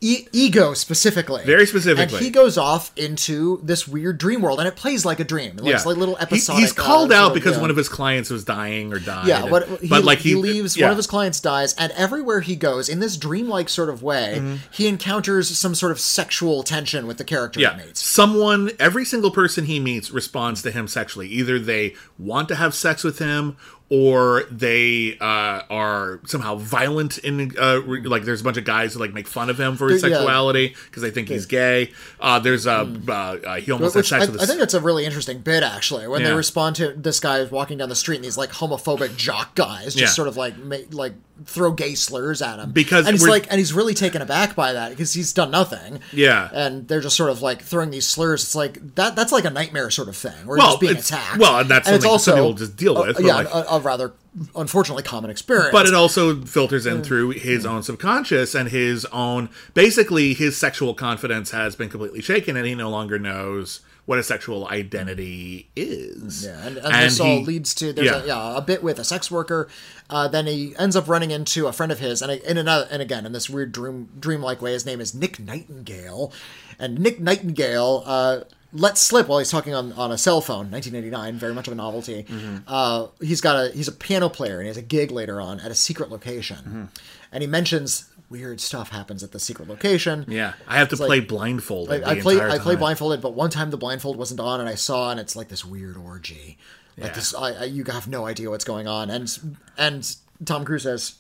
e- 0.00 0.26
ego 0.32 0.74
specifically, 0.74 1.44
Very 1.44 1.66
specifically. 1.66 2.16
and 2.16 2.24
he 2.24 2.30
goes 2.30 2.56
off 2.56 2.90
into 2.96 3.60
this 3.62 3.86
weird 3.86 4.18
dream 4.18 4.40
world, 4.42 4.58
and 4.58 4.68
it 4.68 4.76
plays 4.76 5.04
like 5.04 5.20
a 5.20 5.24
dream. 5.24 5.58
It 5.58 5.64
looks 5.64 5.84
like 5.86 5.96
little 5.96 6.16
He- 6.16 6.22
episodic. 6.22 6.60
he's 6.60 6.72
called 6.72 7.12
uh, 7.12 7.16
out 7.16 7.28
of, 7.28 7.34
because 7.34 7.56
yeah. 7.56 7.60
one 7.62 7.70
of 7.70 7.76
his 7.76 7.88
clients 7.88 8.30
was 8.30 8.44
dying 8.44 8.92
or 8.92 8.98
died. 8.98 9.26
Yeah, 9.26 9.44
and- 9.44 9.78
he, 9.80 9.88
but 9.88 10.04
like 10.04 10.18
he, 10.18 10.30
he, 10.30 10.34
leaves, 10.36 10.76
yeah. 10.76 10.86
one 10.86 10.92
of 10.92 10.96
his 10.96 11.06
clients 11.06 11.40
dies, 11.40 11.74
and 11.74 11.92
everywhere 11.92 12.40
he 12.40 12.56
goes, 12.56 12.88
in 12.88 13.00
this 13.00 13.16
dreamlike 13.16 13.68
sort 13.68 13.88
of 13.88 14.02
way, 14.02 14.36
Mm-hmm. 14.38 14.56
he 14.72 14.86
encounters 14.88 15.56
some 15.58 15.74
sort 15.74 15.92
of 15.92 16.00
sexual 16.00 16.62
tension 16.62 17.06
with 17.06 17.18
the 17.18 17.24
character 17.24 17.60
Yeah, 17.60 17.78
he 17.78 17.86
meets. 17.86 18.02
someone, 18.04 18.70
every 18.78 19.04
single 19.04 19.30
person 19.30 19.64
he 19.66 19.80
meets 19.80 20.10
responds 20.10 20.62
to 20.62 20.70
him 20.70 20.88
sexually. 20.88 21.28
Either 21.28 21.58
they 21.58 21.94
want 22.18 22.48
to 22.48 22.54
have 22.54 22.74
sex 22.74 23.04
with 23.04 23.18
him, 23.18 23.56
or 23.90 24.44
they 24.50 25.16
uh, 25.18 25.62
are 25.70 26.20
somehow 26.26 26.56
violent 26.56 27.18
in 27.18 27.52
uh, 27.58 27.80
re- 27.86 28.02
like. 28.02 28.24
There's 28.24 28.42
a 28.42 28.44
bunch 28.44 28.58
of 28.58 28.64
guys 28.64 28.92
who 28.94 29.00
like 29.00 29.14
make 29.14 29.26
fun 29.26 29.48
of 29.48 29.58
him 29.58 29.76
for 29.76 29.88
his 29.88 30.02
Yeah. 30.02 30.10
sexuality 30.10 30.74
because 30.86 31.02
they 31.02 31.10
think 31.10 31.28
he's 31.28 31.46
gay. 31.46 31.92
Uh, 32.20 32.38
there's 32.38 32.66
a 32.66 32.72
uh, 33.08 33.12
uh, 33.12 33.56
he 33.56 33.72
almost 33.72 33.94
had 33.94 34.00
Which 34.00 34.08
sex 34.10 34.28
I, 34.28 34.30
with. 34.30 34.42
I 34.42 34.46
think 34.46 34.58
that's 34.58 34.74
a 34.74 34.80
really 34.80 35.06
interesting 35.06 35.38
bit, 35.40 35.62
actually, 35.62 36.06
when 36.06 36.20
Yeah. 36.20 36.28
they 36.28 36.34
respond 36.34 36.76
to 36.76 36.92
this 36.92 37.18
guy 37.20 37.42
walking 37.44 37.78
down 37.78 37.88
the 37.88 37.94
street 37.96 38.16
and 38.16 38.24
these 38.24 38.36
like 38.36 38.50
homophobic 38.50 39.16
jock 39.16 39.54
guys 39.54 39.94
just 39.94 39.98
Yeah. 39.98 40.06
sort 40.08 40.28
of 40.28 40.36
like 40.36 40.58
ma- 40.58 40.76
like 40.90 41.14
throw 41.44 41.72
gay 41.72 41.94
slurs 41.94 42.42
at 42.42 42.58
him 42.58 42.72
Because 42.72 43.06
and 43.06 43.14
he's 43.14 43.26
like 43.26 43.46
and 43.50 43.58
he's 43.58 43.72
really 43.72 43.94
taken 43.94 44.20
aback 44.22 44.54
by 44.56 44.72
that 44.72 44.90
because 44.90 45.12
he's 45.12 45.32
done 45.32 45.50
nothing. 45.50 46.00
Yeah. 46.12 46.48
and 46.52 46.88
they're 46.88 47.00
just 47.00 47.16
sort 47.16 47.30
of 47.30 47.42
like 47.42 47.62
throwing 47.62 47.90
these 47.90 48.06
slurs. 48.06 48.42
It's 48.42 48.54
like 48.54 48.94
that. 48.96 49.14
That's 49.16 49.32
like 49.32 49.44
a 49.44 49.50
nightmare 49.50 49.90
sort 49.90 50.08
of 50.08 50.16
thing. 50.16 50.46
Where 50.46 50.58
Well, 50.58 50.68
just 50.70 50.80
being 50.80 50.96
attacked. 50.96 51.38
well, 51.38 51.60
and 51.60 51.70
that's 51.70 51.88
it's 51.88 52.02
something 52.02 52.02
some 52.02 52.10
also 52.10 52.32
people 52.34 52.52
just 52.54 52.76
deal 52.76 52.94
with, 52.94 53.20
yeah, 53.20 53.34
like- 53.36 53.54
a, 53.54 53.64
a 53.70 53.80
rather 53.80 54.12
unfortunately 54.54 55.02
common 55.02 55.30
experience. 55.30 55.70
but 55.72 55.86
it 55.86 55.94
also 55.94 56.40
filters 56.42 56.86
in 56.86 57.02
through 57.02 57.30
his 57.30 57.64
own 57.66 57.82
subconscious 57.82 58.54
and 58.54 58.68
his 58.68 59.04
own 59.06 59.48
basically 59.74 60.34
his 60.34 60.56
sexual 60.56 60.94
confidence 60.94 61.50
has 61.50 61.74
been 61.74 61.88
completely 61.88 62.20
shaken 62.20 62.56
and 62.56 62.64
he 62.66 62.74
no 62.74 62.88
longer 62.90 63.18
knows 63.18 63.80
what 64.08 64.18
a 64.18 64.22
sexual 64.22 64.66
identity 64.68 65.68
is 65.76 66.46
Yeah, 66.46 66.66
and, 66.66 66.78
and, 66.78 66.94
this 66.94 67.20
all 67.20 67.40
he- 67.40 67.44
leads 67.44 67.74
to 67.74 67.92
there's 67.92 68.06
yeah. 68.06 68.22
A, 68.22 68.26
yeah, 68.26 68.56
a 68.56 68.60
bit 68.62 68.82
with 68.82 68.98
a 68.98 69.04
sex 69.04 69.30
worker. 69.30 69.68
Uh, 70.08 70.26
then 70.28 70.46
he 70.46 70.74
ends 70.78 70.96
up 70.96 71.06
running 71.08 71.30
into 71.30 71.66
a 71.66 71.72
friend 71.72 71.92
of 71.92 71.98
his, 71.98 72.22
and 72.22 72.32
in 72.32 72.56
another, 72.56 72.88
and 72.90 73.02
again 73.02 73.26
in 73.26 73.32
this 73.32 73.50
weird 73.50 73.70
dream 73.70 74.08
dreamlike 74.18 74.62
way, 74.62 74.72
his 74.72 74.86
name 74.86 75.00
is 75.00 75.14
Nick 75.14 75.38
Nightingale, 75.38 76.32
and 76.78 76.98
Nick 76.98 77.20
Nightingale 77.20 78.02
uh, 78.06 78.40
lets 78.72 79.02
slip 79.02 79.28
while 79.28 79.38
he's 79.40 79.50
talking 79.50 79.74
on, 79.74 79.92
on 79.92 80.10
a 80.10 80.16
cell 80.16 80.40
phone, 80.40 80.70
1989, 80.70 81.36
very 81.38 81.52
much 81.52 81.66
of 81.66 81.72
a 81.74 81.76
novelty. 81.76 82.22
Mm-hmm. 82.24 82.56
Uh, 82.66 83.08
he's 83.20 83.42
got 83.42 83.56
a 83.66 83.70
he's 83.72 83.88
a 83.88 83.92
piano 83.92 84.30
player, 84.30 84.54
and 84.54 84.62
he 84.62 84.68
has 84.68 84.78
a 84.78 84.82
gig 84.82 85.10
later 85.10 85.38
on 85.40 85.60
at 85.60 85.70
a 85.70 85.74
secret 85.74 86.10
location, 86.10 86.56
Mm-hmm. 86.58 86.84
and 87.32 87.42
he 87.42 87.46
mentions 87.46 88.08
weird 88.30 88.60
stuff 88.60 88.90
happens 88.90 89.22
at 89.22 89.32
the 89.32 89.40
secret 89.40 89.68
location. 89.68 90.24
yeah 90.28 90.52
i 90.66 90.76
have 90.78 90.88
to 90.90 90.96
like- 90.96 91.06
play 91.08 91.20
blindfolded 91.20 92.02
I, 92.04 92.10
I 92.12 92.20
play 92.20 92.38
I 92.40 92.58
play 92.58 92.76
blindfolded, 92.76 93.20
but 93.22 93.34
one 93.34 93.50
time 93.50 93.70
the 93.70 93.76
blindfold 93.78 94.16
wasn't 94.16 94.40
on, 94.40 94.60
and 94.60 94.68
I 94.68 94.74
saw, 94.74 95.10
and 95.10 95.18
it's 95.18 95.34
like 95.34 95.48
this 95.48 95.64
weird 95.64 95.96
orgy. 95.96 96.58
Like 96.98 97.08
Yeah. 97.10 97.14
this, 97.14 97.34
I, 97.34 97.52
I, 97.52 97.64
you 97.64 97.84
have 97.84 98.08
no 98.08 98.26
idea 98.26 98.50
what's 98.50 98.64
going 98.64 98.86
on, 98.88 99.08
and 99.08 99.56
and 99.78 100.16
Tom 100.44 100.64
Cruise 100.64 100.82
says, 100.82 101.14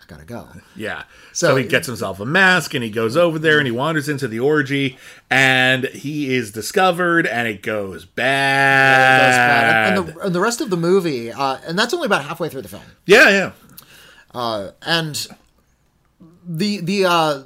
"I 0.00 0.04
gotta 0.08 0.24
go." 0.24 0.48
Yeah. 0.74 1.04
So, 1.32 1.48
So- 1.50 1.56
he 1.56 1.64
gets 1.68 1.86
himself 1.86 2.18
a 2.20 2.24
mask 2.26 2.74
and 2.74 2.82
he 2.82 2.90
goes 2.90 3.16
over 3.16 3.38
there 3.38 3.58
and 3.58 3.66
he 3.66 3.70
wanders 3.72 4.08
into 4.08 4.26
the 4.28 4.40
orgy 4.40 4.98
and 5.30 5.84
he 5.84 6.34
is 6.34 6.50
discovered 6.52 7.26
and 7.26 7.46
it 7.46 7.62
goes 7.62 8.04
bad. 8.06 9.88
And, 9.90 9.98
and 9.98 10.08
the, 10.16 10.20
and 10.20 10.34
the 10.34 10.40
rest 10.40 10.60
of 10.60 10.70
the 10.70 10.76
movie, 10.76 11.30
uh, 11.32 11.58
and 11.66 11.78
that's 11.78 11.92
only 11.94 12.06
about 12.06 12.24
halfway 12.24 12.48
through 12.48 12.62
the 12.62 12.68
film, 12.68 12.82
yeah, 13.06 13.52
yeah. 14.34 14.70
and 14.82 15.26
the 16.56 16.80
the 16.80 17.04
uh, 17.06 17.42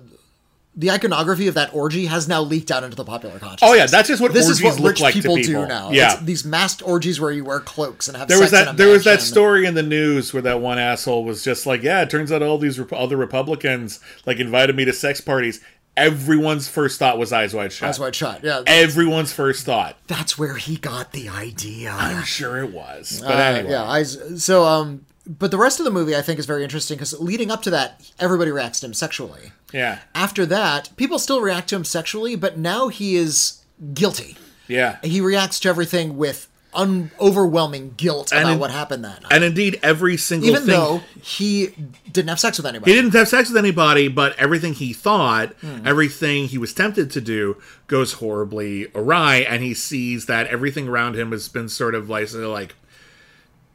the 0.76 0.90
iconography 0.90 1.47
of 1.47 1.55
that 1.55 1.72
orgy 1.72 2.06
has 2.06 2.26
now 2.26 2.40
leaked 2.40 2.70
out 2.72 2.82
into 2.82 2.97
the 2.97 3.05
popular 3.05 3.39
consciousness. 3.39 3.70
Oh 3.70 3.74
yeah, 3.74 3.86
that's 3.86 4.09
just 4.09 4.20
what 4.20 4.32
This 4.32 4.47
orgies 4.47 4.59
is 4.59 4.64
what 4.64 4.81
look 4.81 4.89
rich 4.93 5.01
like 5.01 5.14
people, 5.14 5.36
to 5.36 5.43
people 5.43 5.62
do 5.62 5.68
now. 5.68 5.90
Yeah. 5.93 6.14
It's 6.14 6.22
these 6.22 6.44
masked 6.44 6.82
orgies 6.82 7.20
where 7.20 7.31
you 7.31 7.44
wear 7.44 7.60
cloaks 7.60 8.09
and 8.09 8.16
have 8.16 8.26
there 8.28 8.40
was 8.40 8.51
that 8.51 8.76
there 8.76 8.89
was 8.89 9.05
that 9.05 9.20
story 9.20 9.66
in 9.66 9.74
the 9.74 9.85
news 9.85 10.32
where 10.32 10.43
that 10.43 10.60
one 10.60 10.78
asshole 10.78 11.22
was 11.24 11.44
just 11.44 11.64
like, 11.66 11.82
yeah, 11.85 12.02
it 12.02 12.10
turns 12.10 12.32
out 12.32 12.43
all 12.43 12.59
these 12.59 12.78
rep- 12.81 12.93
other 12.93 13.16
Republicans 13.16 14.01
like 14.26 14.40
invited 14.40 14.74
me 14.74 14.85
to 14.85 14.93
sex 14.93 15.20
parties. 15.20 15.60
Everyone's 15.97 16.66
first 16.66 16.98
thought 16.98 17.18
was 17.18 17.32
eyes 17.32 17.55
wide 17.55 17.70
shut. 17.72 17.86
That's 17.86 18.01
why 18.01 18.09
it 18.09 18.16
shot. 18.16 18.40
Yeah, 18.43 18.62
Everyone's 18.66 19.32
first 19.32 19.64
thought. 19.64 19.97
that's 20.09 20.36
where 20.36 20.56
he 20.56 20.76
got 20.76 21.12
the 21.12 21.28
idea. 21.28 21.93
I'm 21.93 22.24
sure 22.24 22.56
it 22.59 22.72
was, 22.72 23.20
but 23.24 23.36
Uh, 23.36 23.39
anyway. 23.39 23.70
yeah, 23.70 23.85
I 23.89 24.02
so 24.02 24.64
um, 24.64 25.06
but 25.26 25.51
the 25.51 25.59
rest 25.59 25.78
of 25.80 25.84
the 25.84 25.90
movie 25.90 26.14
I 26.16 26.22
think 26.22 26.38
is 26.38 26.46
very 26.46 26.62
interesting 26.64 26.96
because 26.96 27.18
leading 27.20 27.51
up 27.51 27.62
to 27.62 27.70
that, 27.70 28.10
everybody 28.18 28.51
reacts 28.51 28.80
to 28.80 28.86
him 28.86 28.94
sexually. 28.94 29.52
yeah, 29.72 30.01
After 30.14 30.44
that, 30.46 30.90
people 30.96 31.18
still 31.18 31.40
react 31.40 31.68
to 31.70 31.76
him 31.76 31.84
sexually, 31.84 32.36
but 32.36 32.59
now 32.59 32.88
he 32.88 33.16
is 33.16 33.60
guilty. 33.94 34.36
yeah. 34.68 34.98
He 35.02 35.20
reacts 35.20 35.60
to 35.60 35.68
everything 35.68 36.16
with 36.16 36.48
un- 36.74 37.10
overwhelming 37.20 37.94
guilt 37.96 38.32
And 38.32 38.42
about 38.42 38.52
in- 38.55 38.59
what 38.59 38.70
happened 38.72 39.05
that 39.05 39.22
night. 39.22 39.32
And 39.32 39.44
indeed, 39.44 39.78
every 39.82 40.16
single 40.16 40.48
Even 40.51 40.62
thing. 40.62 40.70
though 40.70 41.02
he 41.22 41.68
didn't 42.10 42.28
have 42.28 42.40
sex 42.40 42.56
with 42.59 42.66
anybody. 42.66 42.90
He 42.90 42.96
didn't 43.01 43.14
have 43.14 43.28
sex 43.28 43.48
with 43.48 43.56
anybody, 43.56 44.09
but 44.09 44.36
everything 44.38 44.74
he 44.74 44.92
thought, 44.92 45.52
Hmm. 45.60 45.86
everything 45.86 46.48
he 46.48 46.59
was 46.59 46.74
tempted 46.74 47.10
to 47.12 47.20
do, 47.20 47.56
goes 47.86 48.14
horribly 48.14 48.88
awry, 48.94 49.36
and 49.36 49.62
he 49.62 49.72
sees 49.72 50.26
that 50.26 50.48
everything 50.48 50.88
around 50.88 51.14
him 51.16 51.30
has 51.32 51.48
been 51.48 51.68
sort 51.68 51.94
of 51.94 52.10
like, 52.10 52.26
sort 52.28 52.42
of 52.44 52.51
like 52.51 52.74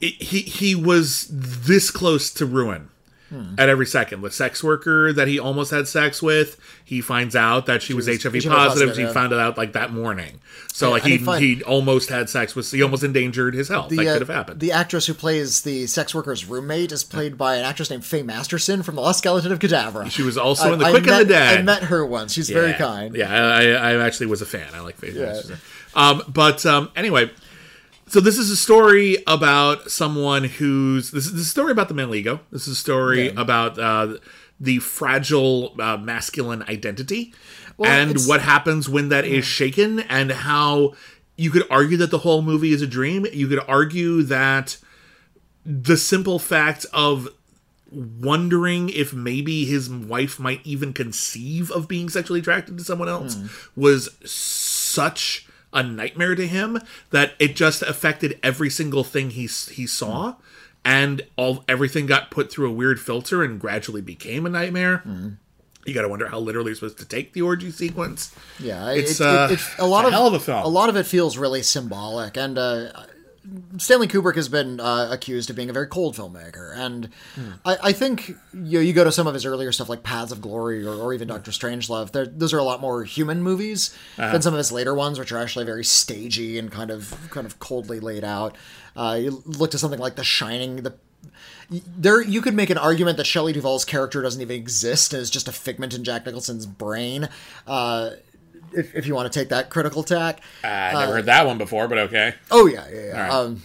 it, 0.00 0.14
he 0.22 0.40
he 0.40 0.74
was 0.74 1.26
this 1.30 1.90
close 1.90 2.32
to 2.34 2.46
ruin 2.46 2.88
Hmm. 3.30 3.54
at 3.58 3.68
every 3.68 3.86
second. 3.86 4.22
The 4.22 4.30
sex 4.32 4.64
worker 4.64 5.12
that 5.12 5.28
he 5.28 5.38
almost 5.38 5.70
had 5.70 5.86
sex 5.86 6.20
with, 6.20 6.56
he 6.84 7.00
finds 7.00 7.36
out 7.36 7.66
that 7.66 7.80
she, 7.80 7.94
was, 7.94 8.08
was 8.08 8.20
HIV, 8.24 8.32
positive. 8.32 8.48
positive, 8.48 8.96
He 8.96 9.02
yeah. 9.04 9.12
found 9.12 9.32
it 9.32 9.38
out 9.38 9.56
like 9.56 9.72
that 9.74 9.92
morning. 9.92 10.40
So 10.72 10.88
Yeah, 10.88 10.92
like 10.94 11.02
he 11.04 11.16
he 11.18 11.54
he 11.54 11.62
almost 11.62 12.08
had 12.08 12.28
sex 12.28 12.56
with. 12.56 12.68
He 12.72 12.82
almost 12.82 13.04
endangered 13.04 13.54
his 13.54 13.68
health. 13.68 13.90
that 13.90 14.00
uh, 14.00 14.12
could 14.14 14.22
have 14.22 14.34
happened. 14.36 14.58
The 14.58 14.72
actress 14.72 15.06
who 15.06 15.14
plays 15.14 15.60
the 15.60 15.86
sex 15.86 16.12
worker's 16.12 16.44
roommate 16.44 16.90
is 16.90 17.04
played 17.04 17.38
by 17.38 17.54
an 17.54 17.64
actress 17.64 17.88
named 17.88 18.04
Fay 18.04 18.24
Masterson 18.24 18.82
from 18.82 18.96
The 18.96 19.00
Lost 19.00 19.18
Skeleton 19.20 19.52
of 19.52 19.60
Cadavra. 19.60 20.10
She 20.10 20.22
was 20.24 20.36
also 20.36 20.72
in 20.72 20.80
The 20.80 20.86
I 20.86 20.90
Quick 20.90 21.06
and 21.06 21.20
the 21.20 21.24
Dead. 21.26 21.58
I 21.60 21.62
met 21.62 21.84
her 21.84 22.04
once. 22.04 22.32
She's 22.32 22.50
very 22.50 22.72
kind. 22.72 23.14
Yeah, 23.14 23.32
I, 23.32 23.62
I 23.92 24.04
actually 24.04 24.26
was 24.26 24.42
a 24.42 24.46
fan. 24.46 24.66
I 24.74 24.80
like 24.80 24.96
Faith. 24.96 25.16
Masterson. 25.16 25.58
Um, 25.94 26.22
but 26.26 26.66
um, 26.66 26.90
anyway, 26.96 27.30
so 28.10 28.20
this 28.20 28.38
is 28.38 28.50
a 28.50 28.56
story 28.56 29.18
about 29.26 29.90
someone 29.90 30.44
who's 30.44 31.10
this 31.12 31.26
is, 31.26 31.32
this 31.32 31.40
is 31.42 31.46
a 31.46 31.50
story 31.50 31.72
about 31.72 31.88
the 31.88 31.94
male 31.94 32.14
ego. 32.14 32.40
This 32.50 32.66
is 32.66 32.72
a 32.72 32.80
story 32.80 33.26
Yeah. 33.26 33.40
about 33.40 33.78
uh, 33.78 34.18
the 34.58 34.78
fragile 34.80 35.74
uh, 35.80 35.96
masculine 35.96 36.62
identity 36.64 37.32
Well, 37.78 37.90
and 37.90 38.18
what 38.26 38.40
happens 38.42 38.88
when 38.88 39.08
that 39.10 39.24
is 39.24 39.44
shaken, 39.44 40.00
and 40.00 40.30
how 40.32 40.94
you 41.36 41.50
could 41.50 41.64
argue 41.70 41.96
that 41.98 42.10
the 42.10 42.18
whole 42.18 42.42
movie 42.42 42.72
is 42.72 42.82
a 42.82 42.86
dream. 42.86 43.26
You 43.32 43.46
could 43.48 43.62
argue 43.66 44.22
that 44.24 44.76
the 45.64 45.96
simple 45.96 46.38
fact 46.38 46.84
of 46.92 47.28
wondering 47.92 48.88
if 48.90 49.12
maybe 49.14 49.64
his 49.64 49.88
wife 49.88 50.38
might 50.38 50.60
even 50.64 50.92
conceive 50.92 51.70
of 51.70 51.88
being 51.88 52.08
sexually 52.08 52.40
attracted 52.40 52.76
to 52.78 52.84
someone 52.84 53.08
else 53.08 53.36
was 53.74 54.10
such 54.24 55.46
a 55.72 55.82
nightmare 55.82 56.34
to 56.34 56.46
him 56.46 56.80
that 57.10 57.34
it 57.38 57.54
just 57.56 57.82
affected 57.82 58.38
every 58.42 58.70
single 58.70 59.04
thing 59.04 59.30
he 59.30 59.42
he 59.46 59.86
saw 59.86 60.34
and 60.84 61.22
all 61.36 61.64
everything 61.68 62.06
got 62.06 62.30
put 62.30 62.50
through 62.50 62.68
a 62.68 62.72
weird 62.72 62.98
filter 63.00 63.42
and 63.42 63.60
gradually 63.60 64.00
became 64.00 64.46
a 64.46 64.48
nightmare. 64.48 65.02
You 65.86 65.94
got 65.94 66.02
to 66.02 66.08
wonder 66.08 66.28
how 66.28 66.38
literally 66.38 66.68
you're 66.70 66.74
supposed 66.76 66.98
to 66.98 67.06
take 67.06 67.32
the 67.32 67.42
orgy 67.42 67.70
sequence. 67.70 68.34
Yeah, 68.58 68.90
It's, 68.90 69.20
it, 69.20 69.26
uh, 69.26 69.48
it, 69.50 69.54
it, 69.54 69.66
a 69.78 69.86
lot 69.86 70.00
it's 70.00 70.04
a 70.04 70.08
of 70.08 70.12
hell 70.12 70.26
of 70.26 70.48
a. 70.48 70.52
A 70.66 70.68
lot 70.68 70.88
of 70.90 70.96
it 70.96 71.04
feels 71.06 71.38
really 71.38 71.62
symbolic, 71.62 72.36
and 72.36 72.58
uh, 72.58 72.92
Stanley 73.78 74.06
Kubrick 74.06 74.36
has 74.36 74.48
been 74.48 74.80
uh, 74.80 75.08
accused 75.10 75.48
of 75.48 75.56
being 75.56 75.70
a 75.70 75.72
very 75.72 75.86
cold 75.86 76.14
filmmaker, 76.14 76.76
and 76.76 77.08
Hmm. 77.34 77.50
I, 77.64 77.76
I 77.84 77.92
think 77.92 78.28
you 78.28 78.34
know, 78.52 78.80
you 78.80 78.92
go 78.92 79.02
to 79.04 79.10
some 79.12 79.26
of 79.26 79.34
his 79.34 79.46
earlier 79.46 79.72
stuff 79.72 79.88
like 79.88 80.02
Paths 80.02 80.30
of 80.30 80.40
Glory 80.42 80.84
or, 80.84 80.94
or 80.94 81.14
even 81.14 81.28
Doctor 81.28 81.50
Strangelove. 81.50 82.12
Those 82.38 82.52
are 82.52 82.58
a 82.58 82.62
lot 82.64 82.80
more 82.80 83.04
human 83.04 83.42
movies 83.42 83.96
Uh-huh. 84.18 84.32
than 84.32 84.42
some 84.42 84.52
of 84.52 84.58
his 84.58 84.70
later 84.70 84.94
ones, 84.94 85.18
which 85.18 85.32
are 85.32 85.38
actually 85.38 85.64
very 85.64 85.84
stagey 85.84 86.58
and 86.58 86.70
kind 86.70 86.90
of 86.90 87.14
kind 87.30 87.46
of 87.46 87.58
coldly 87.58 87.98
laid 87.98 88.24
out. 88.24 88.56
Uh, 88.94 89.18
you 89.20 89.42
look 89.46 89.70
to 89.70 89.78
something 89.78 90.00
like 90.00 90.16
The 90.16 90.24
Shining, 90.24 90.76
the 90.82 90.94
there 91.70 92.20
you 92.20 92.42
could 92.42 92.54
make 92.54 92.70
an 92.70 92.78
argument 92.78 93.16
that 93.16 93.26
Shelley 93.26 93.52
Duvall's 93.52 93.84
character 93.84 94.20
doesn't 94.22 94.40
even 94.42 94.56
exist 94.56 95.12
and 95.12 95.22
is 95.22 95.30
just 95.30 95.46
a 95.48 95.52
figment 95.52 95.94
in 95.94 96.02
Jack 96.02 96.26
Nicholson's 96.26 96.66
brain. 96.66 97.28
Uh, 97.66 98.10
if, 98.72 98.94
if 98.94 99.06
you 99.06 99.14
want 99.14 99.32
to 99.32 99.38
take 99.38 99.48
that 99.50 99.70
critical 99.70 100.02
tack. 100.02 100.40
I 100.64 100.92
never 100.94 101.12
heard 101.14 101.26
that 101.26 101.46
one 101.46 101.58
before, 101.58 101.88
but 101.88 101.98
okay. 101.98 102.34
Oh 102.50 102.66
yeah, 102.66 102.86
yeah, 102.92 103.00
yeah. 103.06 103.20
right. 103.22 103.30
Um, 103.32 103.62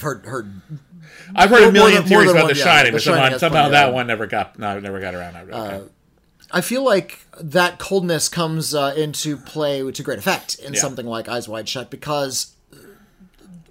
heard 0.00 0.24
heard 0.24 0.52
I've 1.34 1.50
heard 1.50 1.62
a 1.64 1.72
million 1.72 2.02
more 2.02 2.02
than- 2.02 2.08
more 2.08 2.08
theories 2.08 2.30
about 2.30 2.44
one, 2.44 2.52
The 2.54 2.58
yeah, 2.58 2.64
Shining, 2.64 2.92
The 2.92 2.96
but 2.96 3.02
somehow, 3.02 3.38
somehow 3.38 3.68
that 3.68 3.92
one 3.92 4.06
never 4.06 4.26
got 4.26 4.58
no, 4.58 4.78
never 4.80 5.00
got 5.00 5.14
around. 5.14 5.36
Okay. 5.50 5.84
I 6.54 6.60
feel 6.60 6.84
like 6.84 7.20
that 7.40 7.78
coldness 7.78 8.28
comes 8.28 8.74
uh, 8.74 8.92
into 8.96 9.36
play 9.38 9.90
to 9.90 10.02
great 10.02 10.18
effect 10.18 10.56
in 10.56 10.74
Yeah. 10.74 10.80
something 10.80 11.06
like 11.06 11.26
Eyes 11.28 11.48
Wide 11.48 11.68
Shut 11.68 11.90
because 11.90 12.54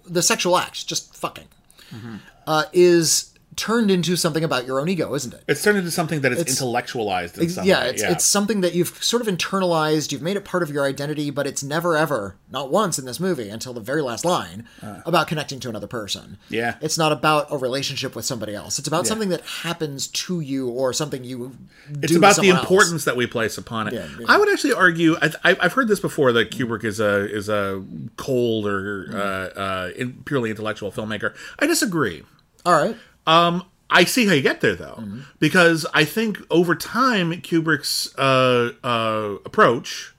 the 0.05 0.21
sexual 0.21 0.57
act, 0.57 0.87
just 0.87 1.15
fucking, 1.15 1.47
Mm-hmm. 1.93 2.15
uh, 2.47 2.63
is 2.73 3.30
turned 3.61 3.91
into 3.91 4.15
something 4.15 4.43
about 4.43 4.65
your 4.65 4.79
own 4.81 4.89
ego, 4.89 5.13
isn't 5.13 5.33
it? 5.33 5.43
It's 5.47 5.61
turned 5.63 5.77
into 5.77 5.91
something 5.91 6.21
that 6.21 6.31
is 6.31 6.39
It's- 6.39 6.55
intellectualized 6.57 7.37
in 7.37 7.49
some 7.49 7.65
yeah, 7.65 7.81
way. 7.81 7.89
it's 7.91 8.01
it's 8.03 8.25
something 8.25 8.61
that 8.61 8.73
you've 8.73 8.97
sort 9.03 9.21
of 9.21 9.27
internalized. 9.27 10.11
You've 10.11 10.21
made 10.23 10.35
it 10.35 10.43
part 10.45 10.63
of 10.63 10.71
your 10.71 10.83
identity, 10.85 11.29
but 11.29 11.45
it's 11.45 11.61
never 11.61 11.95
ever, 11.95 12.35
not 12.49 12.71
once 12.71 12.97
in 12.97 13.05
this 13.05 13.19
movie 13.19 13.49
until 13.49 13.73
the 13.73 13.79
very 13.79 14.01
last 14.01 14.25
line, 14.25 14.67
about 15.05 15.27
connecting 15.27 15.59
to 15.59 15.69
another 15.69 15.87
person. 15.87 16.37
Uh. 16.41 16.45
Yeah. 16.49 16.75
it's 16.81 16.97
not 16.97 17.11
about 17.11 17.47
a 17.51 17.57
relationship 17.57 18.15
with 18.15 18.25
somebody 18.25 18.55
else. 18.55 18.79
It's 18.79 18.87
about 18.87 19.05
something 19.07 19.29
that 19.29 19.41
happens 19.41 20.07
to 20.07 20.39
you 20.39 20.69
or 20.69 20.91
something 20.93 21.23
you. 21.23 21.55
it's 22.01 22.11
do 22.11 22.17
about 22.17 22.29
the 22.29 22.33
someone 22.35 22.55
else. 22.57 22.63
importance 22.65 23.05
that 23.05 23.15
we 23.15 23.27
place 23.27 23.57
upon 23.57 23.87
it. 23.87 23.93
Yeah, 23.93 24.07
yeah. 24.19 24.25
I 24.27 24.37
would 24.37 24.49
actually 24.51 24.73
argue. 24.73 25.15
I, 25.21 25.31
I've 25.43 25.73
heard 25.73 25.87
this 25.87 25.99
before 25.99 26.31
that 26.33 26.49
Kubrick 26.51 26.83
is 26.83 26.99
a 26.99 27.29
is 27.31 27.47
a 27.49 27.83
cold 28.17 28.65
or 28.65 28.81
Mm. 29.11 29.13
uh, 29.15 29.59
uh, 29.59 29.91
in, 29.95 30.13
purely 30.25 30.49
intellectual 30.49 30.91
filmmaker. 30.91 31.33
I 31.59 31.67
disagree. 31.67 32.23
All 32.65 32.73
right. 32.73 32.95
Um, 33.31 33.63
I 33.89 34.03
see 34.05 34.25
how 34.25 34.33
you 34.33 34.41
get 34.41 34.61
there 34.61 34.75
though, 34.75 34.97
Mm-hmm. 34.99 35.19
because 35.39 35.85
I 35.93 36.05
think 36.05 36.39
over 36.49 36.75
time 36.75 37.31
Kubrick's 37.41 38.13
uh, 38.17 38.71
uh, 38.83 39.35
approach 39.45 40.13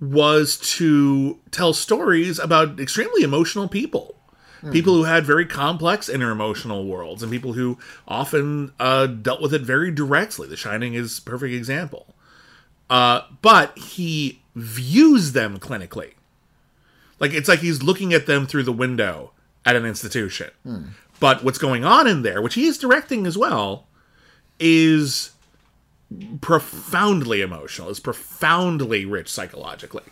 was 0.00 0.56
to 0.76 1.38
tell 1.50 1.72
stories 1.74 2.38
about 2.38 2.80
extremely 2.80 3.22
emotional 3.22 3.68
people. 3.68 4.16
Hmm. 4.60 4.72
People 4.72 4.94
who 4.94 5.04
had 5.04 5.24
very 5.24 5.46
complex 5.46 6.08
inner 6.08 6.30
emotional 6.30 6.86
worlds, 6.86 7.22
and 7.22 7.30
people 7.32 7.52
who 7.54 7.78
often 8.08 8.72
uh, 8.80 9.06
dealt 9.06 9.40
with 9.40 9.54
it 9.54 9.62
very 9.62 9.90
directly. 9.90 10.48
The 10.48 10.56
Shining 10.56 10.94
is 10.94 11.18
a 11.18 11.22
perfect 11.22 11.54
example. 11.54 12.14
Uh, 12.88 13.22
but 13.40 13.76
he 13.78 14.42
views 14.54 15.32
them 15.32 15.58
clinically. 15.58 16.12
Like 17.20 17.32
it's 17.32 17.48
like 17.48 17.60
he's 17.60 17.82
looking 17.82 18.12
at 18.12 18.26
them 18.26 18.46
through 18.46 18.64
the 18.64 18.72
window 18.72 19.32
at 19.64 19.76
an 19.76 19.84
institution. 19.86 20.50
But 21.20 21.44
what's 21.44 21.58
going 21.58 21.84
on 21.84 22.06
in 22.06 22.22
there, 22.22 22.40
which 22.42 22.54
he 22.54 22.66
is 22.66 22.78
directing 22.78 23.26
as 23.26 23.36
well, 23.38 23.86
is 24.58 25.30
profoundly 26.40 27.40
emotional. 27.42 27.88
Is 27.88 28.00
profoundly 28.00 29.04
rich 29.04 29.28
psychologically. 29.28 30.02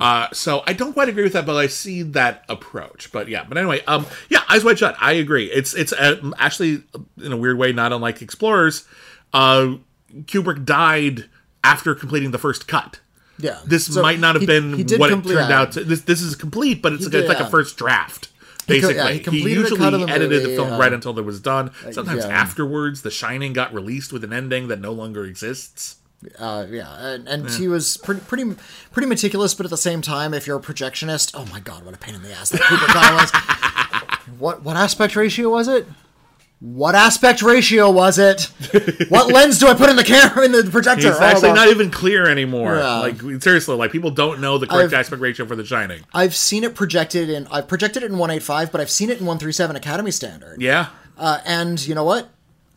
Uh, 0.00 0.28
so 0.32 0.62
I 0.66 0.74
don't 0.74 0.92
quite 0.92 1.08
agree 1.08 1.24
with 1.24 1.32
that, 1.32 1.44
but 1.46 1.56
I 1.56 1.66
see 1.66 2.02
that 2.02 2.44
approach. 2.48 3.10
But 3.10 3.26
yeah, 3.28 3.42
but 3.48 3.58
anyway, 3.58 3.82
um, 3.86 4.06
yeah, 4.28 4.42
Eyes 4.48 4.64
Wide 4.64 4.78
Shut. 4.78 4.94
I 5.00 5.12
agree. 5.12 5.46
It's 5.50 5.74
it's 5.74 5.92
uh, 5.92 6.20
actually 6.38 6.84
in 7.20 7.32
a 7.32 7.36
weird 7.36 7.58
way 7.58 7.72
not 7.72 7.92
unlike 7.92 8.22
Explorers. 8.22 8.86
Uh, 9.32 9.76
Kubrick 10.26 10.64
died 10.64 11.24
after 11.64 11.94
completing 11.96 12.30
the 12.32 12.38
first 12.38 12.68
cut 12.68 13.00
Yeah. 13.38 13.58
this 13.64 13.86
So 13.86 14.02
might 14.02 14.20
not 14.20 14.34
have 14.34 14.42
he- 14.42 14.46
been 14.46 14.74
he 14.76 14.96
what 14.96 15.10
it 15.10 15.24
turned 15.24 15.50
out 15.52 15.72
to. 15.72 15.82
This 15.84 16.02
this 16.02 16.20
is 16.20 16.36
complete, 16.36 16.80
but 16.82 16.92
it's, 16.92 17.00
He 17.00 17.06
like, 17.06 17.12
did, 17.12 17.20
it's 17.20 17.28
like 17.30 17.38
yeah. 17.40 17.46
a 17.46 17.50
first 17.50 17.76
draft. 17.76 18.28
Co- 18.66 18.74
yeah, 18.74 19.08
Basically, 19.08 19.38
he 19.38 19.42
he, 19.42 19.52
usually 19.54 19.78
the 19.78 20.06
edited 20.08 20.30
movie, 20.30 20.50
the 20.50 20.56
film 20.56 20.72
uh, 20.72 20.78
right 20.78 20.92
until 20.92 21.18
it 21.18 21.24
was 21.24 21.40
done. 21.40 21.70
Sometimes 21.90 22.24
yeah. 22.24 22.30
afterwards, 22.30 23.02
The 23.02 23.10
Shining 23.10 23.52
got 23.52 23.72
released 23.72 24.12
with 24.12 24.24
an 24.24 24.32
ending 24.32 24.68
that 24.68 24.80
no 24.80 24.92
longer 24.92 25.24
exists. 25.24 25.96
Uh, 26.38 26.66
yeah, 26.70 27.04
and, 27.04 27.26
and 27.26 27.50
he 27.50 27.66
was 27.66 27.96
pretty 27.96 28.20
pretty 28.20 28.54
pretty 28.92 29.08
meticulous, 29.08 29.54
but 29.54 29.66
at 29.66 29.70
the 29.70 29.76
same 29.76 30.02
time, 30.02 30.32
if 30.32 30.46
you're 30.46 30.58
a 30.58 30.62
projectionist, 30.62 31.32
oh 31.34 31.46
my 31.46 31.58
god, 31.58 31.84
what 31.84 31.94
a 31.94 31.98
pain 31.98 32.14
in 32.14 32.22
the 32.22 32.32
ass 32.32 32.50
that 32.50 32.60
Kubrick 32.60 32.94
guy 32.94 33.14
was. 33.14 33.32
What 34.38 34.62
what 34.62 34.76
aspect 34.76 35.16
ratio 35.16 35.50
was 35.50 35.66
it? 35.66 35.86
What 36.64 36.94
aspect 36.94 37.42
ratio 37.42 37.90
was 37.90 38.20
it? 38.20 38.42
what 39.08 39.32
lens 39.32 39.58
do 39.58 39.66
I 39.66 39.74
put 39.74 39.90
in 39.90 39.96
the 39.96 40.04
camera 40.04 40.44
in 40.44 40.52
the 40.52 40.62
projector? 40.70 41.08
It's 41.08 41.18
Oh, 41.18 41.22
actually 41.24 41.48
well, 41.48 41.56
not 41.56 41.68
even 41.68 41.90
clear 41.90 42.28
anymore. 42.28 42.76
Yeah. 42.76 42.98
Like 43.00 43.20
seriously, 43.42 43.74
like 43.74 43.90
people 43.90 44.12
don't 44.12 44.40
know 44.40 44.58
the 44.58 44.68
correct 44.68 44.86
I've- 44.92 44.96
aspect 44.96 45.20
ratio 45.20 45.44
for 45.44 45.56
The 45.56 45.64
Shining. 45.64 46.02
I've 46.14 46.36
seen 46.36 46.62
it 46.62 46.76
projected 46.76 47.28
in 47.28 47.48
I've 47.50 47.66
projected 47.66 48.04
it 48.04 48.06
in 48.06 48.12
185, 48.12 48.70
but 48.70 48.80
I've 48.80 48.90
seen 48.90 49.10
it 49.10 49.18
in 49.18 49.26
137 49.26 49.74
Academy 49.74 50.12
standard. 50.12 50.62
Yeah, 50.62 50.90
Uh, 51.18 51.40
and 51.44 51.84
you 51.84 51.96
know 51.96 52.04
what? 52.04 52.28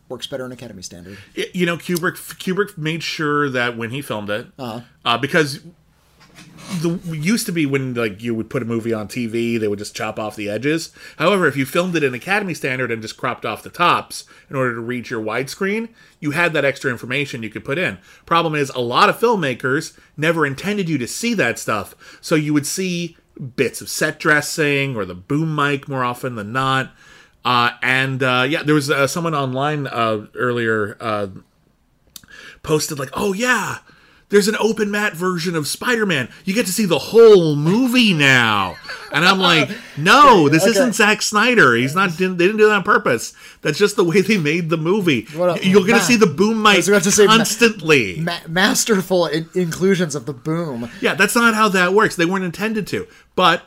Works 0.08 0.26
better 0.26 0.44
in 0.44 0.50
Academy 0.50 0.82
standard. 0.82 1.18
Y- 1.36 1.46
you 1.54 1.64
know 1.64 1.76
Kubrick. 1.76 2.16
Kubrick 2.38 2.76
made 2.76 3.04
sure 3.04 3.48
that 3.50 3.76
when 3.76 3.90
he 3.90 4.02
filmed 4.02 4.30
it, 4.30 4.48
uh 4.58 4.80
because 5.18 5.60
the 6.80 6.98
used 7.16 7.46
to 7.46 7.52
be 7.52 7.66
when 7.66 7.94
like 7.94 8.22
you 8.22 8.34
would 8.34 8.50
put 8.50 8.62
a 8.62 8.66
movie 8.66 8.92
on 8.92 9.08
TV, 9.08 9.58
they 9.58 9.68
would 9.68 9.78
just 9.78 9.96
chop 9.96 10.18
off 10.18 10.36
the 10.36 10.48
edges. 10.48 10.92
However, 11.18 11.46
if 11.46 11.56
you 11.56 11.64
filmed 11.64 11.96
it 11.96 12.02
in 12.02 12.14
Academy 12.14 12.54
standard 12.54 12.90
and 12.90 13.02
just 13.02 13.16
cropped 13.16 13.46
off 13.46 13.62
the 13.62 13.70
tops 13.70 14.24
in 14.50 14.56
order 14.56 14.74
to 14.74 14.80
reach 14.80 15.10
your 15.10 15.22
widescreen, 15.22 15.88
you 16.20 16.32
had 16.32 16.52
that 16.52 16.64
extra 16.64 16.90
information 16.90 17.42
you 17.42 17.50
could 17.50 17.64
put 17.64 17.78
in. 17.78 17.98
Problem 18.24 18.54
is, 18.54 18.70
a 18.70 18.80
lot 18.80 19.08
of 19.08 19.18
filmmakers 19.18 19.98
never 20.16 20.44
intended 20.44 20.88
you 20.88 20.98
to 20.98 21.06
see 21.06 21.34
that 21.34 21.58
stuff, 21.58 22.18
so 22.20 22.34
you 22.34 22.52
would 22.52 22.66
see 22.66 23.16
bits 23.56 23.80
of 23.80 23.88
set 23.88 24.18
dressing 24.18 24.96
or 24.96 25.04
the 25.04 25.14
boom 25.14 25.54
mic 25.54 25.88
more 25.88 26.04
often 26.04 26.34
than 26.34 26.52
not. 26.52 26.92
Uh, 27.44 27.70
and 27.82 28.22
uh, 28.22 28.44
yeah, 28.48 28.62
there 28.62 28.74
was 28.74 28.90
uh, 28.90 29.06
someone 29.06 29.34
online 29.34 29.86
uh, 29.86 30.26
earlier 30.34 30.96
uh, 31.00 31.28
posted 32.64 32.98
like, 32.98 33.10
"Oh 33.12 33.32
yeah, 33.32 33.78
there's 34.28 34.48
an 34.48 34.56
open 34.58 34.90
matte 34.90 35.14
version 35.14 35.54
of 35.54 35.68
Spider-Man. 35.68 36.28
You 36.44 36.54
get 36.54 36.66
to 36.66 36.72
see 36.72 36.84
the 36.84 36.98
whole 36.98 37.56
movie 37.56 38.12
now." 38.12 38.76
And 39.12 39.24
I'm 39.24 39.38
like, 39.38 39.70
"No, 39.96 40.48
this 40.48 40.62
Okay. 40.62 40.72
isn't 40.72 40.94
Zack 40.94 41.22
Snyder. 41.22 41.74
He's 41.74 41.94
not. 41.94 42.16
Didn't, 42.16 42.38
they 42.38 42.46
didn't 42.46 42.58
do 42.58 42.66
that 42.66 42.74
on 42.74 42.82
purpose. 42.82 43.32
That's 43.62 43.78
just 43.78 43.96
the 43.96 44.04
way 44.04 44.20
they 44.20 44.38
made 44.38 44.68
the 44.68 44.76
movie. 44.76 45.26
What 45.34 45.64
You're 45.64 45.86
gonna 45.86 46.00
see 46.00 46.16
the 46.16 46.26
boom 46.26 46.62
mic 46.62 46.76
was 46.76 46.88
about 46.88 47.02
to 47.04 47.12
say, 47.12 47.26
Ma- 47.26 47.36
constantly. 47.36 48.20
Ma- 48.20 48.38
masterful 48.48 49.26
in- 49.26 49.48
inclusions 49.54 50.14
of 50.14 50.26
the 50.26 50.32
boom. 50.32 50.90
Yeah, 51.00 51.14
that's 51.14 51.34
not 51.34 51.54
how 51.54 51.68
that 51.70 51.94
works. 51.94 52.16
They 52.16 52.26
weren't 52.26 52.44
intended 52.44 52.86
to. 52.88 53.06
But 53.34 53.62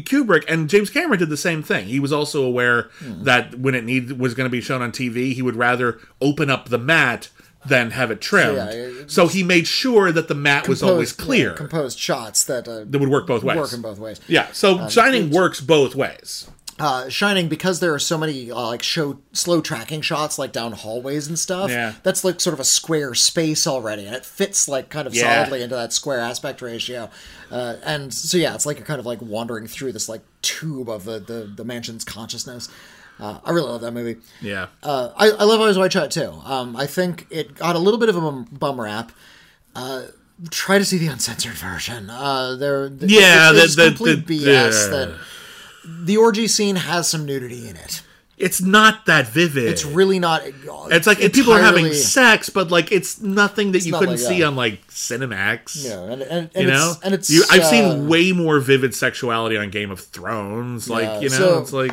Kubrick 0.00 0.44
and 0.48 0.68
James 0.68 0.90
Cameron 0.90 1.18
did 1.18 1.28
the 1.28 1.36
same 1.36 1.62
thing. 1.62 1.86
He 1.86 2.00
was 2.00 2.12
also 2.12 2.42
aware 2.42 2.88
hmm. 2.98 3.24
that 3.24 3.58
when 3.58 3.74
it 3.74 3.84
need 3.84 4.12
was 4.12 4.34
going 4.34 4.46
to 4.46 4.50
be 4.50 4.60
shown 4.60 4.80
on 4.80 4.92
TV, 4.92 5.34
he 5.34 5.42
would 5.42 5.56
rather 5.56 5.98
open 6.20 6.48
up 6.48 6.68
the 6.68 6.78
matte 6.78 7.28
than 7.66 7.90
have 7.92 8.10
it 8.10 8.20
trimmed. 8.20 8.56
yeah, 8.56 8.70
it- 8.70 9.10
so 9.10 9.26
he 9.28 9.42
made 9.42 9.66
sure 9.66 10.10
that 10.12 10.28
the 10.28 10.34
matte 10.34 10.68
was 10.68 10.82
always 10.82 11.12
clear. 11.12 11.50
yeah, 11.50 11.56
composed 11.56 11.98
shots 11.98 12.44
that 12.44 12.66
uh, 12.68 12.84
that 12.86 12.98
would 12.98 13.08
work 13.08 13.26
both 13.26 13.42
ways. 13.44 13.56
work 13.56 13.72
in 13.72 13.82
both 13.82 13.98
ways. 13.98 14.20
Yeah, 14.28 14.48
so 14.52 14.88
Shining 14.88 15.30
works 15.30 15.60
both 15.60 15.94
ways. 15.94 16.48
uh, 16.78 17.08
Shining 17.08 17.48
because 17.48 17.80
there 17.80 17.92
are 17.94 17.98
so 17.98 18.16
many 18.18 18.50
uh, 18.50 18.56
like 18.66 18.82
show 18.82 19.18
slow 19.32 19.60
tracking 19.60 20.00
shots 20.00 20.38
like 20.38 20.52
down 20.52 20.72
hallways 20.72 21.28
and 21.28 21.38
stuff. 21.38 21.70
Yeah. 21.70 21.92
that's 22.02 22.24
like 22.24 22.40
sort 22.40 22.54
of 22.54 22.60
a 22.60 22.64
square 22.64 23.14
space 23.14 23.66
already, 23.66 24.06
and 24.06 24.14
it 24.16 24.24
fits 24.24 24.66
like 24.68 24.88
kind 24.88 25.06
of 25.06 25.14
Yeah. 25.14 25.44
solidly 25.44 25.62
into 25.62 25.74
that 25.76 25.92
square 25.92 26.20
aspect 26.20 26.62
ratio. 26.62 27.10
Uh, 27.50 27.76
and 27.84 28.12
so 28.14 28.38
yeah, 28.38 28.54
it's 28.54 28.64
like 28.66 28.78
you're 28.78 28.86
kind 28.86 28.98
of 29.00 29.06
like 29.06 29.20
wandering 29.20 29.66
through 29.66 29.92
this 29.92 30.08
like 30.08 30.22
tube 30.40 30.88
of 30.88 31.04
the 31.04 31.18
the, 31.20 31.50
the 31.54 31.64
mansion's 31.64 32.04
consciousness. 32.04 32.68
Uh, 33.20 33.38
I 33.44 33.50
really 33.52 33.68
love 33.68 33.82
that 33.82 33.92
movie. 33.92 34.20
Yeah. 34.40 34.66
Uh, 34.82 35.10
I, 35.16 35.30
I 35.30 35.44
love 35.44 35.60
Eyes 35.60 35.78
Wide 35.78 35.92
Shut 35.92 36.10
too. 36.10 36.32
Um, 36.44 36.74
I 36.76 36.86
think 36.86 37.26
it 37.30 37.54
got 37.54 37.76
a 37.76 37.78
little 37.78 38.00
bit 38.00 38.08
of 38.08 38.16
a 38.16 38.20
bum, 38.20 38.48
bum 38.50 38.80
rap. 38.80 39.12
Uh, 39.76 40.04
try 40.50 40.78
to 40.78 40.84
see 40.84 40.98
the 40.98 41.06
uncensored 41.06 41.52
version. 41.52 42.10
Uh, 42.10 42.56
there, 42.56 42.86
Yeah, 42.98 43.52
it's, 43.52 43.64
it's 43.64 43.76
the- 43.76 43.82
the- 43.84 43.88
complete 43.90 44.26
the- 44.26 44.38
BS. 44.46 44.88
uh, 44.88 44.90
that 44.90 45.18
the 45.84 46.16
orgy 46.16 46.48
scene 46.48 46.76
has 46.76 47.08
some 47.08 47.24
nudity 47.24 47.68
in 47.68 47.76
it. 47.76 48.02
it's 48.38 48.60
not 48.60 49.06
that 49.06 49.28
vivid. 49.28 49.64
It's 49.68 49.84
really 49.84 50.18
not. 50.18 50.42
It's 50.44 51.06
like 51.06 51.18
people 51.32 51.52
are 51.52 51.60
having 51.62 51.92
sex, 51.92 52.48
but 52.50 52.70
like 52.72 52.90
it's 52.90 53.20
nothing 53.20 53.70
that 53.72 53.84
you 53.84 53.92
not 53.92 53.98
couldn't 54.00 54.14
like 54.16 54.20
see 54.24 54.40
that. 54.40 54.46
on 54.48 54.56
like 54.56 54.84
Cinemax. 54.88 55.84
Yeah, 55.84 56.00
and, 56.02 56.22
and, 56.22 56.50
and 56.54 56.64
you 56.64 56.66
know, 56.72 56.92
it's, 56.96 57.00
and 57.02 57.14
it's 57.14 57.30
You- 57.30 57.44
I've 57.52 57.60
uh, 57.62 57.70
seen 57.70 58.08
way 58.08 58.32
more 58.32 58.58
vivid 58.58 58.94
sexuality 58.96 59.56
on 59.56 59.70
Game 59.70 59.90
of 59.92 60.00
Thrones. 60.00 60.90
Like 60.90 61.04
Yeah, 61.04 61.20
you 61.20 61.28
know, 61.30 61.36
so- 61.36 61.58
it's 61.60 61.72
like 61.72 61.92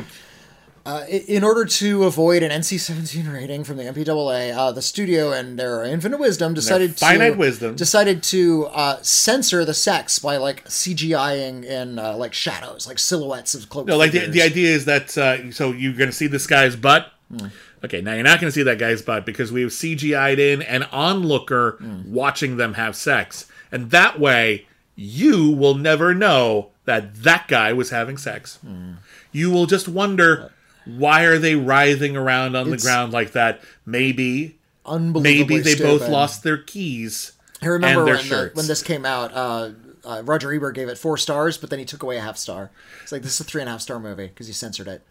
Uh, 0.90 1.06
in 1.06 1.44
order 1.44 1.64
to 1.64 2.02
avoid 2.02 2.42
an 2.42 2.50
NC-17 2.50 3.32
rating 3.32 3.62
from 3.62 3.76
the 3.76 3.84
MPAA, 3.84 4.52
uh, 4.56 4.72
the 4.72 4.82
studio 4.82 5.30
and 5.30 5.56
their 5.56 5.84
infinite 5.84 6.18
wisdom 6.18 6.52
decided 6.52 6.96
to 6.96 7.04
finite 7.04 7.36
wisdom. 7.38 7.76
decided 7.76 8.24
to 8.24 8.66
uh, 8.72 8.98
censor 9.00 9.64
the 9.64 9.72
sex 9.74 10.18
by 10.18 10.36
like 10.36 10.64
CGIing 10.64 11.64
in 11.64 12.00
uh, 12.00 12.16
like 12.16 12.34
shadows, 12.34 12.88
like 12.88 12.98
silhouettes 12.98 13.54
of 13.54 13.68
cloaked 13.68 13.88
no, 13.88 13.96
like 13.96 14.10
the, 14.10 14.26
the 14.26 14.42
idea 14.42 14.68
is 14.74 14.84
that 14.86 15.16
uh, 15.16 15.52
so 15.52 15.70
you're 15.70 15.92
going 15.92 16.10
to 16.10 16.16
see 16.16 16.26
this 16.26 16.48
guy's 16.48 16.74
butt. 16.74 17.12
Hmm. 17.30 17.46
Okay, 17.84 18.00
now 18.00 18.14
you're 18.14 18.24
not 18.24 18.40
going 18.40 18.48
to 18.50 18.54
see 18.54 18.64
that 18.64 18.78
guy's 18.78 19.00
butt 19.00 19.24
because 19.24 19.52
we 19.52 19.62
have 19.62 19.70
CGI'd 19.70 20.40
in 20.40 20.60
an 20.62 20.82
onlooker 20.90 21.76
Hmm. 21.78 22.12
watching 22.12 22.56
them 22.56 22.74
have 22.74 22.96
sex, 22.96 23.46
and 23.70 23.92
that 23.92 24.18
way 24.18 24.66
you 24.96 25.50
will 25.52 25.76
never 25.76 26.14
know 26.14 26.70
that 26.84 27.22
that 27.22 27.46
guy 27.46 27.72
was 27.72 27.90
having 27.90 28.16
sex. 28.16 28.58
Hmm. 28.66 28.94
You 29.30 29.52
will 29.52 29.66
just 29.66 29.86
wonder 29.86 30.50
why 30.84 31.24
are 31.24 31.38
they 31.38 31.54
writhing 31.54 32.16
around 32.16 32.56
on 32.56 32.66
It's- 32.68 32.82
the 32.82 32.86
ground 32.86 33.12
like 33.12 33.32
that? 33.32 33.60
Maybe 33.86 34.56
Unbelievably 34.86 35.56
maybe 35.58 35.74
they 35.74 35.82
both 35.82 36.08
lost 36.08 36.42
their 36.42 36.58
keys. 36.58 37.32
I 37.62 37.66
remember 37.66 38.06
and 38.08 38.18
when, 38.18 38.28
the, 38.28 38.50
when 38.54 38.66
this 38.66 38.82
came 38.82 39.04
out, 39.04 39.32
uh, 39.34 39.70
uh, 40.04 40.22
Roger 40.24 40.52
Ebert 40.52 40.74
gave 40.74 40.88
it 40.88 40.96
four 40.96 41.18
stars, 41.18 41.58
but 41.58 41.68
then 41.70 41.78
he 41.78 41.84
took 41.84 42.02
away 42.02 42.16
a 42.16 42.20
half 42.22 42.38
star. 42.38 42.70
It's 43.02 43.12
like 43.12 43.22
this 43.22 43.34
is 43.34 43.40
a 43.40 43.44
three 43.44 43.60
and 43.60 43.68
a 43.68 43.72
half 43.72 43.82
star 43.82 44.00
movie 44.00 44.28
because 44.28 44.46
he 44.46 44.52
censored 44.54 44.88
it. 44.88 45.02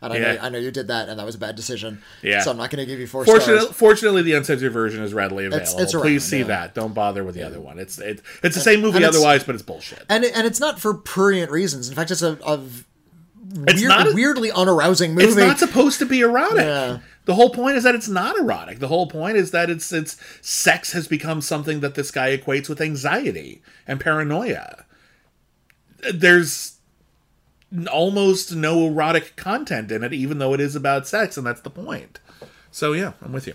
And 0.00 0.12
I, 0.12 0.18
know, 0.18 0.38
I 0.42 0.48
know 0.50 0.58
you 0.58 0.70
did 0.70 0.86
that, 0.86 1.08
and 1.08 1.18
that 1.18 1.26
was 1.26 1.34
a 1.34 1.38
bad 1.38 1.56
decision. 1.56 2.00
Yeah. 2.22 2.42
So 2.42 2.52
I'm 2.52 2.56
not 2.56 2.70
going 2.70 2.78
to 2.78 2.86
give 2.86 3.00
you 3.00 3.08
four 3.08 3.24
Fortunately, 3.24 3.62
stars. 3.62 3.76
fortunately, 3.76 4.22
the 4.22 4.34
uncensored 4.34 4.72
version 4.72 5.02
is 5.02 5.12
readily 5.12 5.46
available. 5.46 5.80
it's 5.80 5.92
around, 5.92 6.02
Please 6.04 6.22
see 6.22 6.38
yeah. 6.38 6.44
that. 6.44 6.74
Don't 6.76 6.94
bother 6.94 7.24
with 7.24 7.34
the 7.34 7.42
other 7.42 7.60
one. 7.60 7.80
It's 7.80 7.98
it, 7.98 8.22
it's 8.44 8.54
the 8.54 8.60
same 8.62 8.80
movie 8.80 8.98
and 8.98 9.04
it's- 9.04 9.16
otherwise, 9.16 9.42
but 9.42 9.56
it's 9.56 9.64
bullshit. 9.64 10.04
And 10.08 10.22
it, 10.22 10.36
and 10.36 10.46
it's 10.46 10.60
not 10.60 10.78
for 10.78 10.94
prurient 10.94 11.50
reasons. 11.50 11.88
In 11.88 11.96
fact, 11.96 12.12
it's 12.12 12.22
a, 12.22 12.38
a 12.46 12.60
It's 13.66 13.80
weird, 13.80 13.88
not. 13.88 14.06
A, 14.08 14.14
weirdly 14.14 14.50
unarousing 14.52 15.14
movie. 15.14 15.26
it's 15.26 15.36
not 15.36 15.58
supposed 15.58 15.98
to 16.00 16.06
be 16.06 16.20
erotic. 16.20 16.58
Yeah. 16.58 16.98
The 17.24 17.34
whole 17.34 17.50
point 17.50 17.76
is 17.76 17.84
that 17.84 17.94
it's 17.94 18.08
not 18.08 18.36
erotic. 18.38 18.78
The 18.78 18.88
whole 18.88 19.06
point 19.06 19.36
is 19.36 19.50
that 19.52 19.68
it's 19.70 19.92
it's 19.92 20.16
sex 20.40 20.92
has 20.92 21.06
become 21.08 21.40
something 21.40 21.80
that 21.80 21.94
this 21.94 22.10
guy 22.10 22.36
equates 22.36 22.68
with 22.68 22.80
anxiety 22.80 23.62
and 23.86 24.00
paranoia. 24.00 24.84
There's 26.12 26.76
almost 27.90 28.54
no 28.54 28.86
erotic 28.86 29.36
content 29.36 29.90
in 29.92 30.02
it, 30.02 30.12
even 30.12 30.38
though 30.38 30.54
it 30.54 30.60
is 30.60 30.74
about 30.76 31.06
sex, 31.06 31.36
and 31.36 31.46
that's 31.46 31.60
the 31.60 31.70
point. 31.70 32.18
So 32.70 32.92
yeah, 32.92 33.12
I'm 33.22 33.32
with 33.32 33.46
you. 33.46 33.54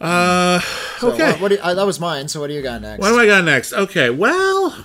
Uh, 0.00 0.60
So 0.98 1.12
okay. 1.12 1.32
what, 1.32 1.40
what 1.40 1.48
do 1.48 1.54
you, 1.54 1.60
uh, 1.62 1.74
that 1.74 1.86
was 1.86 2.00
mine. 2.00 2.28
So 2.28 2.40
what 2.40 2.48
do 2.48 2.54
you 2.54 2.62
got 2.62 2.82
next? 2.82 3.00
What 3.00 3.10
do 3.10 3.20
I 3.20 3.26
got 3.26 3.44
next? 3.44 3.72
Okay, 3.72 4.10
well, 4.10 4.84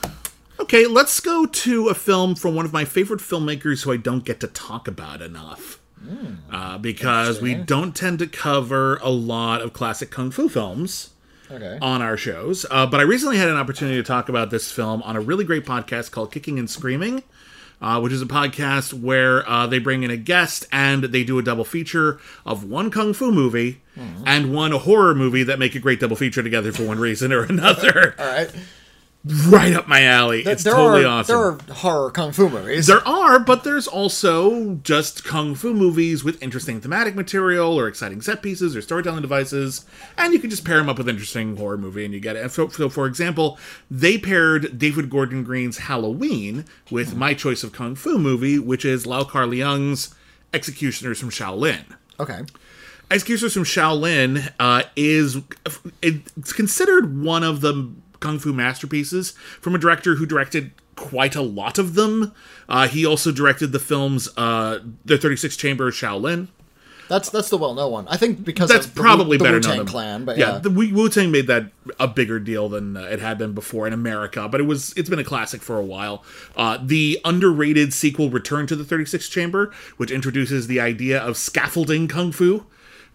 okay, 0.59 0.88
let's 0.88 1.19
go 1.19 1.45
to 1.45 1.89
a 1.89 1.93
film 1.93 2.35
from 2.35 2.55
one 2.55 2.65
of 2.65 2.73
my 2.73 2.85
favorite 2.85 3.19
filmmakers 3.19 3.84
who 3.84 3.91
I 3.91 3.97
don't 3.97 4.23
get 4.23 4.39
to 4.41 4.47
talk 4.47 4.88
about 4.88 5.21
enough. 5.21 5.79
Uh, 6.51 6.77
because 6.77 7.41
we 7.41 7.53
don't 7.53 7.95
tend 7.95 8.19
to 8.19 8.27
cover 8.27 8.97
a 8.97 9.09
lot 9.09 9.61
of 9.61 9.73
classic 9.73 10.09
kung 10.09 10.31
fu 10.31 10.47
films 10.47 11.09
okay. 11.51 11.77
on 11.81 12.01
our 12.01 12.15
shows. 12.15 12.65
Uh, 12.69 12.85
but 12.85 12.99
I 12.99 13.03
recently 13.03 13.38
had 13.38 13.49
an 13.49 13.57
opportunity 13.57 13.97
to 13.97 14.03
talk 14.03 14.29
about 14.29 14.49
this 14.49 14.71
film 14.71 15.01
on 15.03 15.15
a 15.15 15.21
really 15.21 15.43
great 15.43 15.65
podcast 15.65 16.11
called 16.11 16.31
Kicking 16.31 16.59
and 16.59 16.69
Screaming, 16.69 17.23
uh, 17.81 17.99
which 17.99 18.13
is 18.13 18.21
a 18.21 18.27
podcast 18.27 18.93
where 18.93 19.47
uh, 19.49 19.67
they 19.67 19.79
bring 19.79 20.03
in 20.03 20.11
a 20.11 20.17
guest 20.17 20.65
and 20.71 21.05
they 21.05 21.23
do 21.23 21.38
a 21.39 21.43
double 21.43 21.65
feature 21.65 22.19
of 22.45 22.63
one 22.63 22.89
kung 22.89 23.13
fu 23.13 23.31
movie 23.31 23.81
and 24.25 24.53
one 24.53 24.71
horror 24.71 25.15
movie 25.15 25.43
that 25.43 25.59
make 25.59 25.75
a 25.75 25.79
great 25.79 25.99
double 25.99 26.15
feature 26.15 26.43
together 26.43 26.71
for 26.71 26.85
one 26.85 26.99
reason 26.99 27.34
or 27.34 27.43
another. 27.49 28.15
All 28.17 28.25
right. 28.25 28.51
Right 29.26 29.73
up 29.73 29.88
my 29.88 30.03
alley. 30.03 30.41
It's 30.41 30.64
totally 30.64 31.03
are 31.03 31.07
awesome. 31.07 31.35
there 31.35 31.45
are 31.45 31.76
horror 31.76 32.11
kung 32.11 32.31
fu 32.31 32.49
movies. 32.49 32.88
There 32.88 33.06
are, 33.07 33.39
but 33.39 33.64
there's 33.64 33.88
also 33.88 34.76
just 34.84 35.23
kung 35.23 35.56
fu 35.56 35.73
movies 35.73 36.23
with 36.23 36.41
interesting 36.41 36.80
thematic 36.80 37.15
material 37.15 37.77
or 37.77 37.88
exciting 37.88 38.22
set 38.22 38.41
pieces 38.41 38.76
or 38.76 38.81
storytelling 38.81 39.22
devices, 39.22 39.85
and 40.18 40.34
you 40.34 40.39
can 40.39 40.49
just 40.49 40.64
pair 40.65 40.77
them 40.77 40.89
up 40.89 40.98
with 40.98 41.10
interesting 41.10 41.57
horror 41.57 41.77
movie 41.77 42.06
and 42.06 42.14
you 42.14 42.19
get 42.19 42.35
it. 42.35 42.52
So, 42.52 42.69
so 42.69 42.89
for 42.89 43.06
example, 43.06 43.57
they 43.91 44.18
paired 44.18 44.77
David 44.80 45.10
Gordon 45.10 45.44
Green's 45.44 45.80
Halloween 45.80 46.65
with 46.89 47.15
my 47.15 47.34
choice 47.34 47.64
of 47.64 47.73
kung 47.73 47.95
fu 47.95 48.18
movie, 48.18 48.60
which 48.60 48.85
is 48.85 49.06
Lau 49.06 49.23
Kar 49.23 49.45
Leung's 49.45 50.15
Executioners 50.53 51.19
from 51.19 51.30
Shaolin. 51.30 51.84
okay. 52.19 52.41
Executioners 53.10 53.53
from 53.53 53.64
Shaolin 53.64 54.52
uh, 54.60 54.84
is 54.98 55.38
it's 56.02 56.52
considered 56.52 57.18
one 57.22 57.41
of 57.41 57.61
the 57.61 57.89
kung 58.19 58.39
fu 58.39 58.53
masterpieces 58.53 59.31
from 59.61 59.76
a 59.76 59.77
director 59.77 60.15
who 60.15 60.26
directed 60.26 60.72
quite 60.95 61.35
a 61.35 61.41
lot 61.41 61.77
of 61.77 61.94
them. 61.94 62.34
Uh, 62.68 62.88
he 62.88 63.06
also 63.06 63.31
directed 63.31 63.72
the 63.72 63.80
films 63.80 64.30
uh, 64.38 64.80
The 65.06 65.18
36 65.18 65.56
Chamber 65.56 65.88
of 65.89 65.94
Shaolin. 65.94 66.48
That's 67.10 67.30
that's 67.30 67.49
the 67.49 67.57
well 67.57 67.73
known 67.73 67.91
one. 67.94 68.07
I 68.10 68.18
think 68.18 68.44
because 68.44 68.69
That's 68.69 68.85
of 68.85 68.94
probably 68.94 69.38
Wu- 69.38 69.38
the 69.38 69.44
better 69.45 69.57
Wu-Tang 69.57 69.77
known. 69.77 69.85
Clan, 69.85 70.26
but 70.26 70.38
yeah, 70.38 70.53
yeah. 70.53 70.57
the 70.60 70.69
Wu 70.69 71.07
Tang 71.07 71.31
made 71.31 71.48
that 71.48 71.72
a 72.02 72.07
bigger 72.07 72.38
deal 72.38 72.68
than 72.68 72.98
uh, 72.98 73.03
it 73.03 73.22
had 73.22 73.38
been 73.38 73.53
before 73.53 73.88
in 73.88 73.94
America, 73.94 74.49
but 74.49 74.60
it 74.60 74.65
was 74.65 74.94
it's 74.98 75.10
been 75.10 75.18
a 75.18 75.23
classic 75.23 75.61
for 75.61 75.77
a 75.77 75.84
while. 75.85 76.26
Uh, 76.57 76.77
the 76.84 77.18
underrated 77.23 77.94
sequel, 77.94 78.30
Return 78.30 78.68
to 78.68 78.76
the 78.76 78.84
36 78.84 79.30
Chamber, 79.30 79.72
which 79.95 80.11
introduces 80.11 80.68
the 80.68 80.81
idea 80.81 81.18
of 81.18 81.38
scaffolding 81.38 82.10
kung 82.10 82.34
fu, 82.34 82.65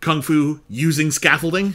kung 0.01 0.23
fu 0.23 0.61
using 0.71 1.11
scaffolding. 1.11 1.75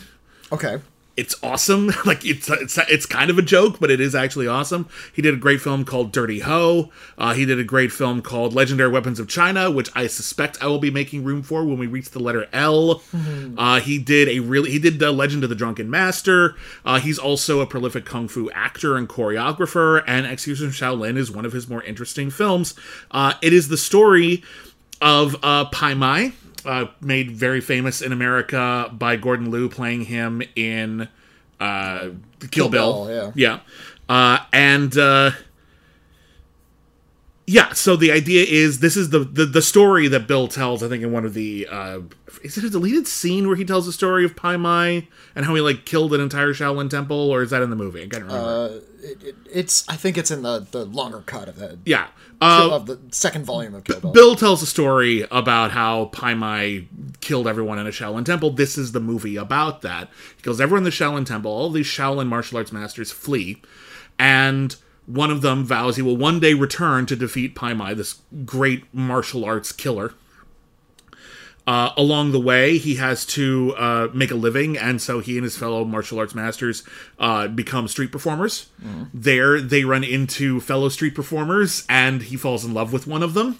okay. 0.51 0.79
It's 1.17 1.35
awesome. 1.43 1.91
Like 2.05 2.23
it's 2.25 2.49
it's 2.49 2.77
it's 2.77 3.05
kind 3.05 3.29
of 3.29 3.37
a 3.37 3.41
joke, 3.41 3.79
but 3.81 3.91
it 3.91 3.99
is 3.99 4.15
actually 4.15 4.47
awesome. 4.47 4.87
He 5.13 5.21
did 5.21 5.33
a 5.33 5.37
great 5.37 5.59
film 5.59 5.83
called 5.83 6.13
Dirty 6.13 6.39
Ho. 6.39 6.89
Uh, 7.17 7.33
he 7.33 7.43
did 7.43 7.59
a 7.59 7.65
great 7.65 7.91
film 7.91 8.21
called 8.21 8.53
Legendary 8.53 8.89
Weapons 8.89 9.19
of 9.19 9.27
China, 9.27 9.69
which 9.69 9.89
I 9.93 10.07
suspect 10.07 10.57
I 10.61 10.67
will 10.67 10.79
be 10.79 10.91
making 10.91 11.25
room 11.25 11.43
for 11.43 11.65
when 11.65 11.79
we 11.79 11.87
reach 11.87 12.11
the 12.11 12.19
letter 12.19 12.47
L. 12.53 13.01
Uh, 13.57 13.79
he 13.81 13.97
did 13.97 14.29
a 14.29 14.39
really 14.39 14.71
he 14.71 14.79
did 14.79 14.99
the 14.99 15.11
Legend 15.11 15.43
of 15.43 15.49
the 15.49 15.55
Drunken 15.55 15.89
Master. 15.89 16.55
Uh, 16.85 16.99
he's 16.99 17.19
also 17.19 17.59
a 17.59 17.65
prolific 17.65 18.05
kung 18.05 18.29
fu 18.29 18.49
actor 18.51 18.95
and 18.95 19.09
choreographer, 19.09 20.03
and 20.07 20.25
Execution 20.25 20.69
Shaolin 20.69 21.17
is 21.17 21.29
one 21.29 21.45
of 21.45 21.51
his 21.51 21.67
more 21.67 21.83
interesting 21.83 22.29
films. 22.29 22.73
Uh, 23.11 23.33
it 23.41 23.51
is 23.51 23.67
the 23.67 23.77
story 23.77 24.43
of 25.01 25.35
uh, 25.43 25.65
Pai 25.65 25.93
Mei, 25.93 26.31
uh, 26.67 26.87
made 27.01 27.31
very 27.31 27.61
famous 27.61 28.01
in 28.01 28.11
America 28.11 28.89
by 28.91 29.15
Gordon 29.15 29.49
Liu 29.49 29.69
playing 29.69 30.05
him 30.05 30.41
in 30.55 31.07
uh, 31.59 31.99
Kill, 32.39 32.49
Kill 32.49 32.69
Bill. 32.69 33.05
Bill, 33.05 33.33
yeah. 33.35 33.59
Uh, 34.09 34.39
and 34.53 34.95
uh, 34.97 35.31
yeah, 37.49 37.71
so 37.71 37.95
the 37.95 38.11
idea 38.11 38.43
is 38.45 38.81
this 38.81 38.97
is 38.97 39.11
the, 39.11 39.19
the 39.19 39.45
the 39.45 39.61
story 39.61 40.09
that 40.09 40.27
Bill 40.27 40.49
tells. 40.49 40.83
I 40.83 40.89
think 40.89 41.01
in 41.01 41.13
one 41.13 41.23
of 41.23 41.33
the 41.33 41.65
uh, 41.71 42.01
is 42.43 42.57
it 42.57 42.65
a 42.65 42.69
deleted 42.69 43.07
scene 43.07 43.47
where 43.47 43.55
he 43.55 43.63
tells 43.63 43.85
the 43.85 43.93
story 43.93 44.25
of 44.25 44.35
Pai 44.35 44.57
Mei 44.57 45.07
and 45.33 45.45
how 45.45 45.55
he 45.55 45.61
like 45.61 45.85
killed 45.85 46.13
an 46.13 46.19
entire 46.19 46.49
Shaolin 46.49 46.89
temple, 46.89 47.15
or 47.15 47.41
is 47.41 47.51
that 47.51 47.61
in 47.61 47.69
the 47.69 47.77
movie? 47.77 48.03
I 48.03 48.07
can't 48.07 48.25
remember. 48.25 48.45
Uh, 48.45 48.65
it, 49.01 49.23
it, 49.23 49.35
it's 49.49 49.87
I 49.87 49.95
think 49.95 50.17
it's 50.17 50.29
in 50.29 50.41
the, 50.41 50.67
the 50.71 50.83
longer 50.83 51.21
cut 51.25 51.47
of 51.47 51.55
the 51.55 51.79
yeah. 51.85 52.07
Uh, 52.41 52.69
of 52.73 52.85
the 52.85 52.99
second 53.11 53.45
volume 53.45 53.73
of 53.75 53.85
Kill 53.85 54.01
Bill. 54.01 54.11
Bill 54.11 54.35
tells 54.35 54.61
a 54.61 54.67
story 54.67 55.25
about 55.31 55.71
how 55.71 56.07
Pai 56.07 56.33
Mei 56.33 56.89
killed 57.21 57.47
everyone 57.47 57.79
in 57.79 57.87
a 57.87 57.91
Shaolin 57.91 58.25
temple. 58.25 58.51
This 58.51 58.77
is 58.77 58.91
the 58.91 58.99
movie 58.99 59.37
about 59.37 59.83
that. 59.83 60.09
He 60.35 60.43
kills 60.43 60.59
everyone 60.59 60.79
in 60.79 60.83
the 60.83 60.89
Shaolin 60.89 61.25
temple. 61.25 61.49
All 61.49 61.69
these 61.69 61.87
Shaolin 61.87 62.27
martial 62.27 62.57
arts 62.57 62.73
masters 62.73 63.09
flee, 63.09 63.61
and 64.19 64.75
one 65.07 65.31
of 65.31 65.41
them 65.41 65.63
vows 65.63 65.95
he 65.95 66.01
will 66.03 66.17
one 66.17 66.39
day 66.39 66.53
return 66.53 67.07
to 67.07 67.15
defeat 67.15 67.55
Pai 67.55 67.73
Mei, 67.73 67.95
this 67.95 68.21
great 68.45 68.83
martial 68.93 69.43
arts 69.43 69.71
killer. 69.71 70.13
Uh, 71.65 71.91
along 71.97 72.31
the 72.31 72.39
way, 72.39 72.77
he 72.77 72.95
has 72.95 73.25
to 73.25 73.75
uh, 73.77 74.07
make 74.13 74.31
a 74.31 74.35
living, 74.35 74.77
and 74.77 75.01
so 75.01 75.19
he 75.19 75.35
and 75.35 75.43
his 75.43 75.57
fellow 75.57 75.83
martial 75.83 76.17
arts 76.17 76.33
masters 76.33 76.81
uh, 77.19 77.45
become 77.49 77.89
street 77.89 78.09
performers. 78.09 78.67
There, 79.13 79.59
they 79.59 79.83
run 79.83 80.05
into 80.05 80.61
fellow 80.61 80.87
street 80.87 81.13
performers, 81.13 81.85
and 81.89 82.21
he 82.21 82.37
falls 82.37 82.63
in 82.63 82.73
love 82.73 82.93
with 82.93 83.05
one 83.05 83.21
of 83.21 83.33
them. 83.33 83.57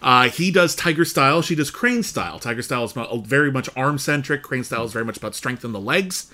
Uh, 0.00 0.28
he 0.28 0.52
does 0.52 0.76
Tiger 0.76 1.04
Style, 1.04 1.42
she 1.42 1.56
does 1.56 1.72
Crane 1.72 2.04
Style. 2.04 2.38
Tiger 2.38 2.62
Style 2.62 2.84
is 2.84 2.92
very 3.26 3.50
much 3.50 3.68
arm 3.76 3.98
centric, 3.98 4.42
Crane 4.42 4.62
Style 4.62 4.84
is 4.84 4.92
very 4.92 5.04
much 5.04 5.16
about 5.16 5.34
strength 5.34 5.64
in 5.64 5.72
the 5.72 5.80
legs. 5.80 6.30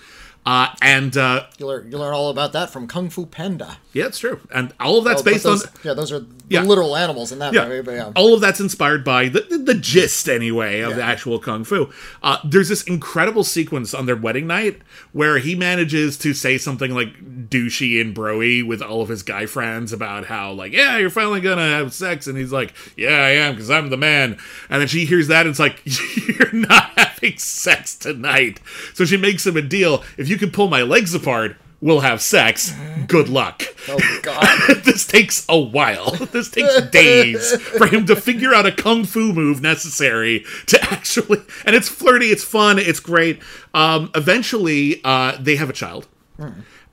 Uh, 0.46 0.68
and 0.80 1.16
uh, 1.16 1.44
You 1.58 1.66
learn 1.66 1.90
you 1.90 1.98
learn 1.98 2.14
all 2.14 2.30
about 2.30 2.52
that 2.52 2.70
from 2.70 2.86
Kung 2.86 3.10
Fu 3.10 3.26
Panda. 3.26 3.78
yeah, 3.92 4.06
it's 4.06 4.18
true. 4.20 4.38
And 4.54 4.72
all 4.78 4.98
of 4.98 5.04
that's 5.04 5.22
Oh, 5.22 5.24
based 5.24 5.42
those, 5.42 5.64
on. 5.66 5.72
yeah, 5.82 5.92
those 5.94 6.12
are 6.12 6.20
the 6.20 6.26
Yeah. 6.48 6.62
literal 6.62 6.94
animals 6.96 7.32
in 7.32 7.40
that 7.40 7.52
Yeah. 7.52 7.66
movie. 7.66 7.82
But 7.82 7.92
yeah, 7.92 8.12
All 8.14 8.32
of 8.32 8.40
that's 8.40 8.60
inspired 8.60 9.02
by 9.04 9.28
the, 9.28 9.40
the, 9.40 9.58
the 9.58 9.74
gist, 9.74 10.28
anyway, 10.28 10.80
of 10.80 10.94
the 10.94 11.02
actual 11.02 11.40
kung 11.40 11.64
fu. 11.64 11.90
Uh, 12.22 12.36
there's 12.44 12.68
this 12.68 12.82
incredible 12.84 13.42
sequence 13.42 13.92
on 13.92 14.06
their 14.06 14.14
wedding 14.14 14.46
night 14.46 14.82
where 15.12 15.38
he 15.38 15.54
manages 15.56 16.16
to 16.18 16.32
say 16.32 16.58
something 16.58 16.94
like 16.94 17.48
douchey 17.50 18.00
and 18.00 18.14
broy 18.14 18.64
with 18.64 18.80
all 18.82 19.02
of 19.02 19.08
his 19.08 19.22
guy 19.24 19.46
friends 19.46 19.92
about 19.92 20.26
how, 20.26 20.52
like, 20.52 20.72
yeah, 20.72 20.96
you're 20.98 21.10
finally 21.10 21.40
gonna 21.40 21.68
have 21.68 21.92
sex. 21.92 22.26
And 22.28 22.38
he's 22.38 22.52
like, 22.52 22.72
yeah, 22.96 23.08
I 23.16 23.30
am, 23.30 23.54
because 23.54 23.70
I'm 23.70 23.90
the 23.90 23.96
man. 23.96 24.38
And 24.70 24.80
then 24.80 24.86
she 24.88 25.06
hears 25.06 25.26
that, 25.28 25.40
and 25.46 25.50
it's 25.50 25.58
like, 25.58 25.82
you're 26.38 26.52
not 26.52 26.90
having 26.96 27.36
sex 27.38 27.96
tonight. 27.96 28.60
So 28.94 29.04
she 29.04 29.16
makes 29.16 29.44
him 29.46 29.56
a 29.56 29.62
deal. 29.62 30.04
If 30.16 30.28
you 30.28 30.35
can 30.38 30.50
pull 30.50 30.68
my 30.68 30.82
legs 30.82 31.14
apart, 31.14 31.56
we'll 31.80 32.00
have 32.00 32.20
sex. 32.20 32.74
Good 33.06 33.28
luck 33.28 33.62
oh 33.88 34.20
god, 34.22 34.76
this 34.84 35.06
takes 35.06 35.46
a 35.48 35.58
while. 35.58 36.16
This 36.36 36.50
takes 36.50 36.80
days 36.90 37.56
for 37.56 37.86
him 37.86 38.04
to 38.06 38.16
figure 38.16 38.52
out 38.52 38.66
a 38.66 38.72
kung 38.72 39.04
fu 39.04 39.32
move 39.32 39.62
necessary 39.62 40.44
to 40.66 40.82
actually. 40.92 41.40
And 41.64 41.74
it's 41.74 41.88
flirty, 41.88 42.26
it's 42.26 42.44
fun, 42.44 42.78
it's 42.78 43.00
great. 43.00 43.40
Um, 43.72 44.10
eventually, 44.14 45.00
uh, 45.02 45.38
they 45.40 45.56
have 45.56 45.70
a 45.70 45.72
child. 45.72 46.08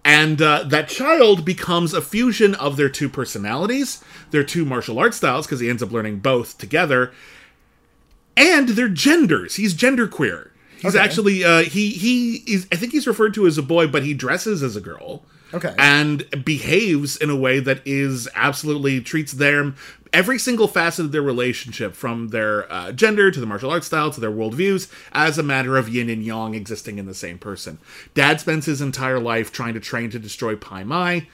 And 0.06 0.42
uh, 0.42 0.64
that 0.64 0.88
child 0.88 1.44
becomes 1.44 1.94
a 1.94 2.02
fusion 2.02 2.56
of 2.56 2.78
their 2.78 2.90
two 2.90 3.10
personalities, 3.10 4.04
their 4.32 4.44
two 4.44 4.66
martial 4.66 5.00
arts 5.00 5.18
styles, 5.18 5.46
because 5.46 5.60
he 5.60 5.70
ends 5.70 5.84
up 5.84 5.92
learning 5.92 6.20
both 6.20 6.58
together, 6.58 7.12
and 8.38 8.70
their 8.70 8.90
genders. 8.90 9.56
He's 9.56 9.74
genderqueer. 9.74 10.50
He's 10.84 10.96
Okay. 10.96 11.04
actually 11.04 11.44
uh, 11.44 11.64
he 11.64 11.90
he 11.90 12.44
is. 12.46 12.68
I 12.72 12.76
think 12.76 12.92
he's 12.92 13.08
referred 13.08 13.34
to 13.34 13.48
as 13.48 13.58
a 13.58 13.64
boy, 13.64 13.88
but 13.88 14.04
he 14.04 14.14
dresses 14.14 14.62
as 14.62 14.76
a 14.76 14.82
girl 14.82 15.24
okay. 15.54 15.74
and 15.78 16.24
behaves 16.46 17.18
in 17.18 17.30
a 17.32 17.36
way 17.36 17.60
that 17.60 17.82
is 17.86 18.28
absolutely 18.36 19.02
treats 19.02 19.32
them 19.32 19.76
every 20.12 20.38
single 20.38 20.68
facet 20.68 21.06
of 21.06 21.12
their 21.12 21.24
relationship 21.24 21.96
from 21.96 22.28
their 22.28 22.72
uh, 22.72 22.92
gender 22.92 23.32
to 23.32 23.40
the 23.40 23.46
martial 23.48 23.72
arts 23.72 23.88
style 23.88 24.12
to 24.12 24.22
their 24.22 24.30
worldviews 24.32 24.88
as 25.12 25.40
a 25.40 25.44
matter 25.44 25.76
of 25.76 25.90
yin 25.90 26.08
and 26.10 26.24
yang 26.24 26.54
existing 26.54 27.00
in 27.00 27.08
the 27.08 27.16
same 27.16 27.40
person 27.40 27.80
dad 28.14 28.40
spends 28.40 28.68
his 28.68 28.80
entire 28.80 29.20
life 29.20 29.52
trying 29.52 29.74
to 29.74 29.80
train 29.80 30.12
to 30.12 30.20
destroy 30.20 30.56
pai 30.56 30.84
mei 30.84 31.28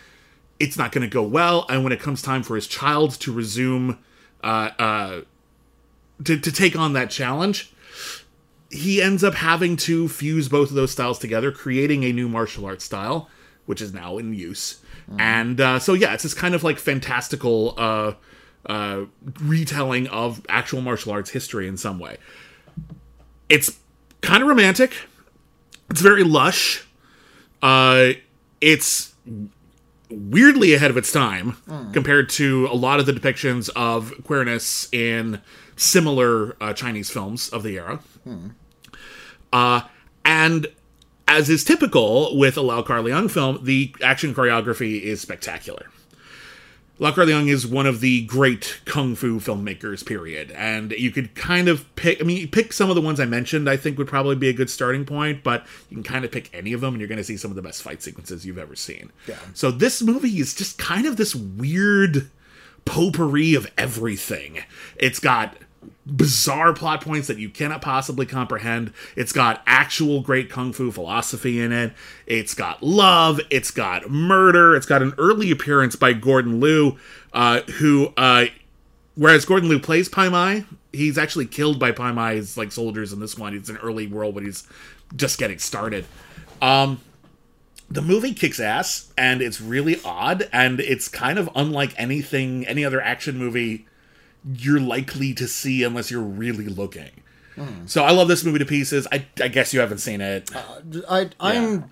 it's 0.60 0.78
not 0.78 0.94
going 0.94 1.02
to 1.02 1.14
go 1.14 1.22
well 1.24 1.66
and 1.70 1.84
when 1.84 1.92
it 1.92 2.00
comes 2.00 2.22
time 2.22 2.42
for 2.42 2.56
his 2.56 2.68
child 2.68 3.12
to 3.20 3.34
resume 3.34 3.98
uh, 4.46 4.70
uh, 4.80 5.22
to, 6.24 6.40
to 6.40 6.52
take 6.52 6.78
on 6.78 6.94
that 6.94 7.10
challenge 7.10 7.74
he 8.70 9.02
ends 9.02 9.24
up 9.24 9.36
having 9.36 9.76
to 9.78 10.08
fuse 10.08 10.48
both 10.48 10.70
of 10.70 10.76
those 10.76 10.92
styles 10.92 11.20
together, 11.20 11.52
creating 11.52 12.04
a 12.04 12.14
new 12.14 12.30
martial 12.30 12.66
arts 12.66 12.86
style, 12.86 13.30
which 13.66 13.82
is 13.82 13.94
now 13.94 14.18
in 14.18 14.34
use. 14.34 14.82
And 15.18 15.60
uh, 15.60 15.80
so, 15.80 15.94
yeah, 15.94 16.14
it's 16.14 16.24
this 16.24 16.36
kind 16.36 16.54
of 16.54 16.64
like 16.64 16.78
fantastical 16.78 17.74
uh, 17.78 18.14
uh, 18.68 19.06
retelling 19.42 20.08
of 20.08 20.46
actual 20.48 20.82
martial 20.82 21.12
arts 21.12 21.32
history 21.32 21.68
in 21.68 21.78
some 21.78 21.98
way. 21.98 22.18
It's 23.48 23.80
kind 24.22 24.44
of 24.44 24.50
romantic. 24.50 24.94
It's 25.90 26.02
very 26.02 26.24
lush. 26.24 26.86
Uh, 27.64 28.10
it's 28.62 29.16
weirdly 30.12 30.74
ahead 30.74 30.92
of 30.92 30.98
its 30.98 31.12
time 31.12 31.58
compared 31.94 32.30
to 32.30 32.68
a 32.68 32.76
lot 32.76 33.00
of 33.00 33.06
the 33.06 33.12
depictions 33.12 33.70
of 33.76 34.14
queerness 34.24 34.92
in 34.94 35.42
similar 35.80 36.56
uh, 36.62 36.74
Chinese 36.74 37.10
films 37.10 37.50
of 37.50 37.64
the 37.64 37.78
era. 37.78 38.00
Uh, 39.52 39.82
and 40.26 40.68
as 41.28 41.50
is 41.50 41.64
typical 41.64 42.38
with 42.38 42.58
a 42.58 42.62
Lau 42.62 42.82
Kar 42.82 43.00
Leung 43.00 43.30
film, 43.32 43.64
the 43.64 43.96
action 44.04 44.34
choreography 44.34 45.02
is 45.02 45.22
spectacular. 45.22 45.88
Lau 47.02 47.14
Kar 47.14 47.24
Leung 47.24 47.48
is 47.48 47.66
one 47.66 47.86
of 47.86 48.02
the 48.02 48.26
great 48.26 48.82
kung 48.84 49.16
fu 49.16 49.40
filmmakers, 49.40 50.06
period. 50.06 50.52
And 50.52 50.92
you 50.92 51.12
could 51.12 51.34
kind 51.34 51.70
of 51.70 51.96
pick, 51.96 52.20
I 52.20 52.26
mean, 52.26 52.50
pick 52.50 52.74
some 52.74 52.90
of 52.90 52.96
the 52.96 53.02
ones 53.02 53.22
I 53.22 53.26
mentioned, 53.26 53.70
I 53.70 53.78
think 53.78 53.98
would 53.98 54.08
probably 54.08 54.36
be 54.36 54.50
a 54.50 54.54
good 54.54 54.70
starting 54.70 55.06
point, 55.06 55.42
but 55.42 55.66
you 55.90 55.96
can 55.96 56.04
kind 56.04 56.26
of 56.26 56.32
pick 56.32 56.50
any 56.54 56.74
of 56.74 56.82
them 56.82 56.94
and 56.94 57.00
you're 57.00 57.08
going 57.08 57.18
to 57.18 57.24
see 57.24 57.38
some 57.38 57.52
of 57.52 57.56
the 57.56 57.62
best 57.62 57.82
fight 57.82 58.04
sequences 58.04 58.46
you've 58.46 58.58
ever 58.58 58.76
seen. 58.76 59.14
Yeah. 59.28 59.38
So 59.54 59.72
this 59.72 60.02
movie 60.02 60.40
is 60.40 60.54
just 60.54 60.78
kind 60.78 61.06
of 61.06 61.16
this 61.16 61.34
weird 61.34 62.30
potpourri 62.84 63.54
of 63.54 63.72
everything. 63.78 64.60
It's 64.98 65.20
got 65.20 65.56
bizarre 66.06 66.74
plot 66.74 67.02
points 67.02 67.28
that 67.28 67.38
you 67.38 67.50
cannot 67.50 67.82
possibly 67.82 68.26
comprehend. 68.26 68.94
It's 69.16 69.32
got 69.32 69.62
actual 69.66 70.22
great 70.22 70.50
kung 70.50 70.74
fu 70.74 70.92
philosophy 70.92 71.60
in 71.62 71.72
it. 71.72 71.94
It's 72.26 72.54
got 72.54 72.82
love. 72.82 73.40
It's 73.50 73.72
got 73.72 74.10
murder. 74.10 74.76
It's 74.76 74.86
got 74.86 75.02
an 75.02 75.14
early 75.18 75.52
appearance 75.52 75.96
by 75.96 76.14
Gordon 76.14 76.60
Liu, 76.60 76.98
uh, 77.34 77.62
who, 77.62 78.14
uh, 78.18 78.46
whereas 79.16 79.46
Gordon 79.46 79.70
Liu 79.70 79.80
plays 79.80 80.10
Pai 80.10 80.30
Mei, 80.30 80.66
he's 80.92 81.18
actually 81.18 81.46
killed 81.46 81.80
by 81.80 81.92
Pai 81.92 82.12
Mei's 82.12 82.58
like 82.58 82.72
soldiers 82.72 83.14
in 83.14 83.20
this 83.20 83.38
one. 83.38 83.54
It's 83.56 83.70
an 83.70 83.78
early 83.78 84.08
world, 84.08 84.36
but 84.36 84.44
he's 84.44 84.68
just 85.16 85.38
getting 85.38 85.60
started. 85.60 86.06
Um, 86.62 87.00
the 87.90 88.02
movie 88.02 88.34
kicks 88.34 88.60
ass 88.60 89.12
and 89.18 89.42
it's 89.42 89.60
really 89.60 90.00
odd 90.06 90.48
and 90.54 90.80
it's 90.80 91.08
kind 91.08 91.40
of 91.40 91.50
unlike 91.56 91.94
anything 91.98 92.66
any 92.68 92.86
other 92.86 93.02
action 93.02 93.38
movie 93.38 93.88
you're 94.46 94.80
likely 94.80 95.34
to 95.34 95.48
see 95.48 95.84
unless 95.84 96.10
you're 96.12 96.22
really 96.22 96.68
looking. 96.68 97.12
So 97.88 98.06
i 98.06 98.12
love 98.12 98.30
this 98.30 98.46
movie 98.46 98.60
to 98.60 98.66
pieces. 98.66 99.06
I, 99.12 99.26
I 99.42 99.50
guess 99.50 99.74
you 99.74 99.82
haven't 99.82 99.98
seen 99.98 100.22
it. 100.22 100.50
I, 101.10 101.30
I'm 101.42 101.92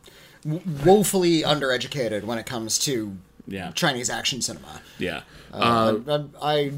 woefully 0.86 1.42
undereducated 1.42 2.24
when 2.24 2.38
it 2.38 2.46
comes 2.46 2.80
to 2.80 3.18
yeah. 3.48 3.72
Chinese 3.72 4.10
action 4.10 4.42
cinema. 4.42 4.82
yeah. 4.98 5.24
Uh, 5.52 5.98
I, 6.08 6.22
I- 6.42 6.72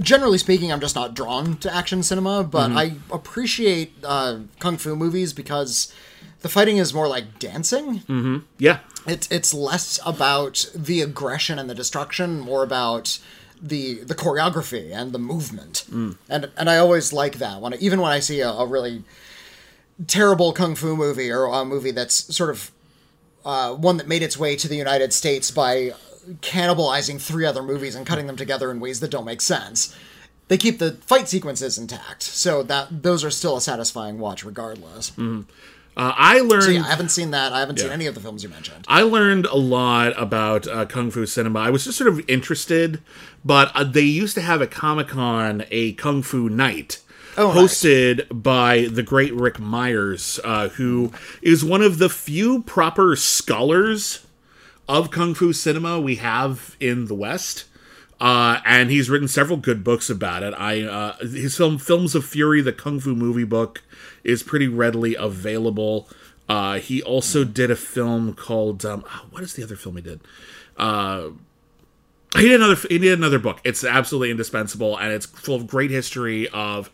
generally 0.00 0.38
speaking, 0.38 0.72
I'm 0.72 0.80
just 0.80 0.94
not 0.94 1.14
drawn 1.14 1.56
to 1.58 1.74
action 1.74 2.02
cinema, 2.02 2.42
but 2.44 2.68
Mm-hmm. 2.70 2.78
I 2.78 2.94
appreciate 3.12 3.92
uh, 4.02 4.38
kung 4.60 4.76
fu 4.78 4.96
movies 4.96 5.32
because 5.32 5.92
the 6.40 6.48
fighting 6.48 6.76
is 6.78 6.94
more 6.94 7.08
like 7.08 7.38
dancing. 7.38 8.44
yeah. 8.58 8.78
It's 9.06 9.30
it's 9.30 9.52
less 9.52 10.00
about 10.06 10.70
the 10.74 11.02
aggression 11.02 11.58
and 11.58 11.68
the 11.68 11.74
destruction, 11.74 12.40
more 12.40 12.62
about 12.62 13.18
the 13.64 13.94
the 14.04 14.14
choreography 14.14 14.92
and 14.92 15.12
the 15.12 15.18
movement. 15.18 15.84
Mm. 15.90 16.16
And 16.28 16.50
and 16.56 16.70
I 16.70 16.76
always 16.76 17.12
like 17.12 17.38
that 17.38 17.60
when 17.60 17.74
even 17.74 18.00
when 18.00 18.12
I 18.12 18.20
see 18.20 18.40
a, 18.40 18.50
a 18.50 18.66
really 18.66 19.02
terrible 20.06 20.52
kung 20.52 20.74
fu 20.74 20.96
movie 20.96 21.30
or 21.30 21.46
a 21.46 21.64
movie 21.64 21.90
that's 21.90 22.34
sort 22.34 22.50
of 22.50 22.70
uh, 23.44 23.74
one 23.74 23.96
that 23.96 24.08
made 24.08 24.22
its 24.22 24.38
way 24.38 24.56
to 24.56 24.68
the 24.68 24.76
United 24.76 25.12
States 25.12 25.50
by 25.50 25.92
cannibalizing 26.40 27.20
three 27.20 27.44
other 27.44 27.62
movies 27.62 27.94
and 27.94 28.06
cutting 28.06 28.26
them 28.26 28.36
together 28.36 28.70
in 28.70 28.80
ways 28.80 29.00
that 29.00 29.10
don't 29.10 29.24
make 29.24 29.40
sense. 29.40 29.96
They 30.48 30.58
keep 30.58 30.78
the 30.78 30.92
fight 30.92 31.28
sequences 31.28 31.78
intact, 31.78 32.22
so 32.22 32.62
that 32.64 33.02
those 33.02 33.24
are 33.24 33.30
still 33.30 33.56
a 33.56 33.60
satisfying 33.62 34.18
watch 34.18 34.44
regardless. 34.44 35.10
Uh, 35.96 36.12
i 36.16 36.40
learned 36.40 36.64
So 36.64 36.70
yeah, 36.70 36.82
I 36.82 36.88
haven't 36.88 37.10
seen 37.10 37.30
that. 37.30 37.52
I 37.52 37.60
haven't 37.60 37.78
seen 37.78 37.90
any 37.90 38.06
of 38.06 38.14
the 38.14 38.20
films 38.20 38.42
you 38.42 38.48
mentioned. 38.48 38.84
I 38.88 39.02
learned 39.02 39.46
a 39.46 39.56
lot 39.56 40.12
about 40.20 40.66
uh, 40.66 40.86
kung 40.86 41.10
fu 41.10 41.24
cinema. 41.26 41.60
I 41.60 41.70
was 41.70 41.84
just 41.84 41.98
sort 41.98 42.08
of 42.08 42.28
interested, 42.28 43.00
but 43.44 43.70
uh, 43.74 43.84
they 43.84 44.00
used 44.02 44.34
to 44.34 44.40
have 44.40 44.60
at 44.62 44.70
Comic 44.70 45.08
Con 45.08 45.64
a 45.70 45.92
kung 45.94 46.22
fu 46.22 46.48
night. 46.48 47.00
Oh, 47.36 47.52
nice. 47.52 47.56
hosted 47.82 48.26
by 48.30 48.86
the 48.90 49.02
great 49.02 49.34
Rick 49.34 49.58
Myers, 49.58 50.38
uh, 50.44 50.68
who 50.70 51.10
is 51.42 51.64
one 51.64 51.82
of 51.82 51.98
the 51.98 52.08
few 52.08 52.62
proper 52.62 53.16
scholars 53.16 54.24
of 54.88 55.10
kung 55.10 55.34
fu 55.34 55.52
cinema 55.52 55.98
we 56.00 56.16
have 56.16 56.76
in 56.78 57.06
the 57.06 57.14
West. 57.14 57.64
Uh, 58.20 58.60
and 58.64 58.90
he's 58.90 59.10
written 59.10 59.28
several 59.28 59.58
good 59.58 59.82
books 59.82 60.08
about 60.08 60.42
it. 60.42 60.54
I 60.56 60.82
uh, 60.82 61.16
his 61.18 61.56
film 61.56 61.78
Films 61.78 62.14
of 62.14 62.24
Fury, 62.24 62.60
the 62.60 62.72
kung 62.72 63.00
fu 63.00 63.14
movie 63.14 63.44
book, 63.44 63.82
is 64.22 64.42
pretty 64.42 64.68
readily 64.68 65.14
available. 65.14 66.08
Uh, 66.48 66.78
he 66.78 67.02
also 67.02 67.44
did 67.44 67.70
a 67.70 67.76
film 67.76 68.34
called 68.34 68.84
um, 68.84 69.04
ah, 69.08 69.24
what 69.30 69.42
is 69.42 69.54
the 69.54 69.62
other 69.62 69.76
film 69.76 69.96
he 69.96 70.02
did? 70.02 70.20
Uh, 70.76 71.30
he 72.36 72.48
did 72.48 72.60
another 72.60 72.76
he 72.88 72.98
did 72.98 73.18
another 73.18 73.38
book. 73.38 73.60
It's 73.64 73.84
absolutely 73.84 74.30
indispensable, 74.30 74.96
and 74.96 75.12
it's 75.12 75.26
full 75.26 75.56
of 75.56 75.66
great 75.66 75.90
history 75.90 76.48
of 76.48 76.90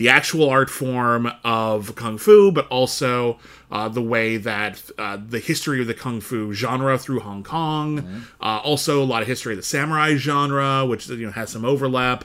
the 0.00 0.08
actual 0.08 0.48
art 0.48 0.70
form 0.70 1.30
of 1.44 1.94
kung 1.94 2.16
fu, 2.16 2.50
but 2.50 2.66
also 2.68 3.38
uh, 3.70 3.86
the 3.86 4.00
way 4.00 4.38
that 4.38 4.82
uh, 4.96 5.18
the 5.28 5.38
history 5.38 5.78
of 5.78 5.86
the 5.86 5.92
kung 5.92 6.22
fu 6.22 6.54
genre 6.54 6.96
through 6.96 7.20
Hong 7.20 7.42
Kong. 7.44 8.24
Uh, 8.40 8.60
also, 8.64 9.02
a 9.02 9.04
lot 9.04 9.20
of 9.20 9.28
history 9.28 9.52
of 9.52 9.58
the 9.58 9.62
samurai 9.62 10.14
genre, 10.16 10.86
which 10.86 11.06
you 11.10 11.26
know 11.26 11.32
has 11.32 11.50
some 11.50 11.66
overlap. 11.66 12.24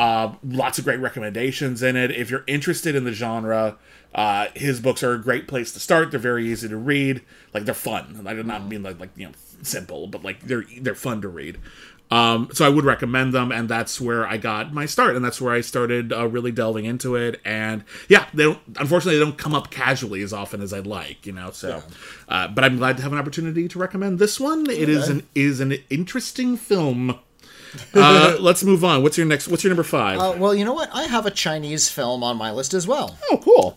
Uh, 0.00 0.32
lots 0.42 0.80
of 0.80 0.84
great 0.84 0.98
recommendations 0.98 1.80
in 1.80 1.94
it. 1.94 2.10
If 2.10 2.28
you're 2.28 2.42
interested 2.48 2.96
in 2.96 3.04
the 3.04 3.12
genre, 3.12 3.76
uh, 4.16 4.48
his 4.56 4.80
books 4.80 5.04
are 5.04 5.12
a 5.12 5.18
great 5.18 5.46
place 5.46 5.70
to 5.74 5.78
start. 5.78 6.10
They're 6.10 6.18
very 6.18 6.50
easy 6.50 6.68
to 6.68 6.76
read. 6.76 7.22
Like 7.54 7.66
they're 7.66 7.72
fun. 7.74 8.24
I 8.26 8.34
do 8.34 8.42
not 8.42 8.66
mean 8.66 8.82
like 8.82 8.98
like 8.98 9.10
you 9.14 9.28
know 9.28 9.32
simple, 9.62 10.08
but 10.08 10.24
like 10.24 10.40
they're 10.40 10.64
they're 10.80 10.96
fun 10.96 11.22
to 11.22 11.28
read. 11.28 11.58
Um, 12.12 12.50
so 12.52 12.66
I 12.66 12.68
would 12.68 12.84
recommend 12.84 13.32
them, 13.32 13.50
and 13.50 13.70
that's 13.70 13.98
where 13.98 14.26
I 14.26 14.36
got 14.36 14.70
my 14.70 14.84
start, 14.84 15.16
and 15.16 15.24
that's 15.24 15.40
where 15.40 15.54
I 15.54 15.62
started 15.62 16.12
uh, 16.12 16.28
really 16.28 16.52
delving 16.52 16.84
into 16.84 17.16
it. 17.16 17.40
And 17.42 17.84
yeah, 18.06 18.26
they 18.34 18.42
don't. 18.42 18.58
Unfortunately, 18.76 19.18
they 19.18 19.24
don't 19.24 19.38
come 19.38 19.54
up 19.54 19.70
casually 19.70 20.20
as 20.20 20.30
often 20.30 20.60
as 20.60 20.74
I'd 20.74 20.86
like, 20.86 21.24
you 21.24 21.32
know. 21.32 21.52
So, 21.52 21.82
uh, 22.28 22.48
but 22.48 22.64
I'm 22.64 22.76
glad 22.76 22.98
to 22.98 23.02
have 23.02 23.14
an 23.14 23.18
opportunity 23.18 23.66
to 23.66 23.78
recommend 23.78 24.18
this 24.18 24.38
one. 24.38 24.68
It 24.68 24.90
is 24.90 25.08
an 25.08 25.26
is 25.34 25.60
an 25.60 25.72
interesting 25.88 26.58
film. 26.58 27.18
Uh, 27.94 28.36
let's 28.40 28.62
move 28.62 28.84
on. 28.84 29.02
What's 29.02 29.16
your 29.16 29.26
next? 29.26 29.48
What's 29.48 29.64
your 29.64 29.70
number 29.70 29.82
five? 29.82 30.18
Uh, 30.18 30.34
well, 30.36 30.54
you 30.54 30.66
know 30.66 30.74
what? 30.74 30.90
I 30.92 31.04
have 31.04 31.24
a 31.24 31.30
Chinese 31.30 31.88
film 31.88 32.22
on 32.22 32.36
my 32.36 32.52
list 32.52 32.74
as 32.74 32.86
well. 32.86 33.16
oh, 33.30 33.40
cool. 33.42 33.72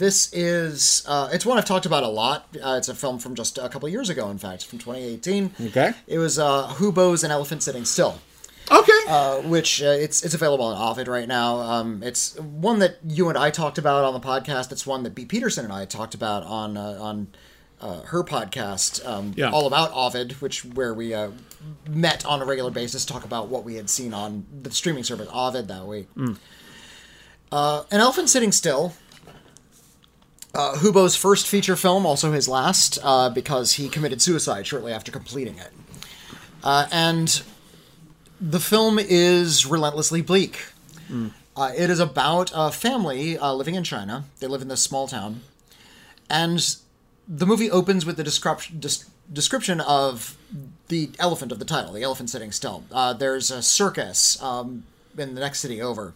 This 0.00 0.32
is 0.32 1.04
uh, 1.06 1.28
it's 1.30 1.44
one 1.44 1.58
I've 1.58 1.66
talked 1.66 1.84
about 1.84 2.02
a 2.04 2.08
lot. 2.08 2.48
Uh, 2.56 2.76
it's 2.78 2.88
a 2.88 2.94
film 2.94 3.18
from 3.18 3.34
just 3.34 3.58
a 3.58 3.68
couple 3.68 3.86
years 3.86 4.08
ago, 4.08 4.30
in 4.30 4.38
fact, 4.38 4.64
from 4.64 4.78
2018. 4.78 5.52
Okay. 5.66 5.92
It 6.06 6.16
was 6.16 6.38
uh, 6.38 6.68
Hu 6.68 6.90
Bo's 6.90 7.22
An 7.22 7.30
Elephant 7.30 7.62
Sitting 7.62 7.84
Still. 7.84 8.18
okay. 8.70 8.92
uh, 9.08 9.42
which 9.42 9.82
uh, 9.82 9.88
it's 9.88 10.24
it's 10.24 10.32
available 10.32 10.64
on 10.64 10.90
Ovid 10.90 11.06
right 11.06 11.28
now. 11.28 11.56
Um, 11.60 12.02
it's 12.02 12.34
one 12.40 12.78
that 12.78 12.96
you 13.06 13.28
and 13.28 13.36
I 13.36 13.50
talked 13.50 13.76
about 13.76 14.04
on 14.04 14.14
the 14.14 14.20
podcast. 14.20 14.72
It's 14.72 14.86
one 14.86 15.02
that 15.02 15.14
B. 15.14 15.26
Peterson 15.26 15.64
and 15.64 15.72
I 15.72 15.84
talked 15.84 16.14
about 16.14 16.44
on 16.44 16.78
uh, 16.78 16.96
on 16.98 17.28
uh, 17.82 18.00
her 18.04 18.24
podcast, 18.24 19.06
um, 19.06 19.34
Yeah. 19.36 19.50
all 19.50 19.66
about 19.66 19.90
Ovid, 19.92 20.32
which 20.40 20.64
where 20.64 20.94
we 20.94 21.12
uh, 21.12 21.30
met 21.90 22.24
on 22.24 22.40
a 22.40 22.46
regular 22.46 22.70
basis, 22.70 23.04
to 23.04 23.12
talk 23.12 23.24
about 23.26 23.48
what 23.48 23.64
we 23.64 23.74
had 23.74 23.90
seen 23.90 24.14
on 24.14 24.46
the 24.62 24.70
streaming 24.70 25.04
service 25.04 25.28
Ovid 25.30 25.68
that 25.68 25.86
week. 25.86 26.08
Uh, 27.52 27.82
An 27.90 28.00
Elephant 28.00 28.30
Sitting 28.30 28.52
Still. 28.52 28.94
Uh, 30.52 30.76
Hu 30.78 30.92
Bo's 30.92 31.14
first 31.14 31.46
feature 31.46 31.76
film, 31.76 32.04
also 32.04 32.32
his 32.32 32.48
last, 32.48 32.98
uh, 33.02 33.30
because 33.30 33.74
he 33.74 33.88
committed 33.88 34.20
suicide 34.20 34.66
shortly 34.66 34.92
after 34.92 35.12
completing 35.12 35.56
it. 35.58 35.70
Uh, 36.64 36.86
and 36.90 37.42
the 38.40 38.60
film 38.60 38.98
is 38.98 39.64
relentlessly 39.64 40.22
bleak. 40.22 40.66
Uh, 41.56 41.72
it 41.76 41.90
is 41.90 42.00
about 42.00 42.50
a 42.54 42.72
family 42.72 43.38
uh, 43.38 43.52
living 43.52 43.74
in 43.74 43.84
China. 43.84 44.24
They 44.40 44.46
live 44.46 44.62
in 44.62 44.68
this 44.68 44.82
small 44.82 45.06
town. 45.06 45.42
And 46.28 46.76
the 47.28 47.46
movie 47.46 47.70
opens 47.70 48.04
with 48.04 48.16
the 48.16 48.24
description, 48.24 48.80
des- 48.80 49.04
description 49.32 49.80
of 49.80 50.36
the 50.88 51.10
elephant 51.18 51.52
of 51.52 51.58
the 51.58 51.64
title, 51.64 51.92
the 51.92 52.02
elephant 52.02 52.30
sitting 52.30 52.50
still. 52.50 52.84
Uh, 52.90 53.12
there's 53.12 53.50
a 53.50 53.62
circus 53.62 54.40
um, 54.42 54.84
in 55.16 55.34
the 55.34 55.40
next 55.40 55.60
city 55.60 55.80
over 55.80 56.14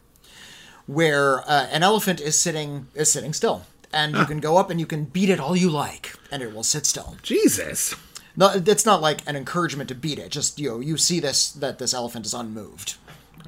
where 0.86 1.40
uh, 1.48 1.66
an 1.70 1.82
elephant 1.82 2.20
is 2.20 2.38
sitting 2.38 2.88
is 2.94 3.10
sitting 3.10 3.32
still. 3.32 3.64
And 3.94 4.16
you 4.16 4.26
can 4.26 4.40
go 4.40 4.56
up 4.56 4.70
and 4.70 4.80
you 4.80 4.86
can 4.86 5.04
beat 5.04 5.30
it 5.30 5.38
all 5.38 5.56
you 5.56 5.70
like, 5.70 6.12
and 6.30 6.42
it 6.42 6.52
will 6.52 6.64
sit 6.64 6.84
still. 6.84 7.16
Jesus. 7.22 7.94
No, 8.36 8.50
it's 8.54 8.84
not 8.84 9.00
like 9.00 9.20
an 9.26 9.36
encouragement 9.36 9.88
to 9.88 9.94
beat 9.94 10.18
it. 10.18 10.30
Just 10.30 10.58
you 10.58 10.68
know, 10.68 10.80
you 10.80 10.96
see 10.96 11.20
this 11.20 11.52
that 11.52 11.78
this 11.78 11.94
elephant 11.94 12.26
is 12.26 12.34
unmoved. 12.34 12.96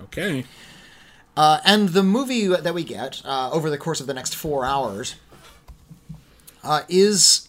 Okay. 0.04 0.44
Uh, 1.36 1.60
and 1.64 1.90
the 1.90 2.02
movie 2.02 2.46
that 2.46 2.72
we 2.72 2.82
get 2.82 3.20
uh, 3.24 3.50
over 3.50 3.68
the 3.68 3.76
course 3.76 4.00
of 4.00 4.06
the 4.06 4.14
next 4.14 4.34
four 4.34 4.64
hours 4.64 5.16
uh, 6.64 6.82
is 6.88 7.48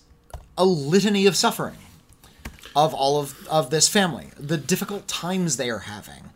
a 0.57 0.65
litany 0.65 1.25
of 1.25 1.35
suffering 1.35 1.77
of 2.75 2.93
all 2.93 3.19
of, 3.19 3.47
of 3.47 3.71
this 3.71 3.89
family, 3.89 4.27
the 4.37 4.57
difficult 4.57 5.07
times 5.07 5.57
they 5.57 5.67
are 5.67 5.79
having, 5.79 6.29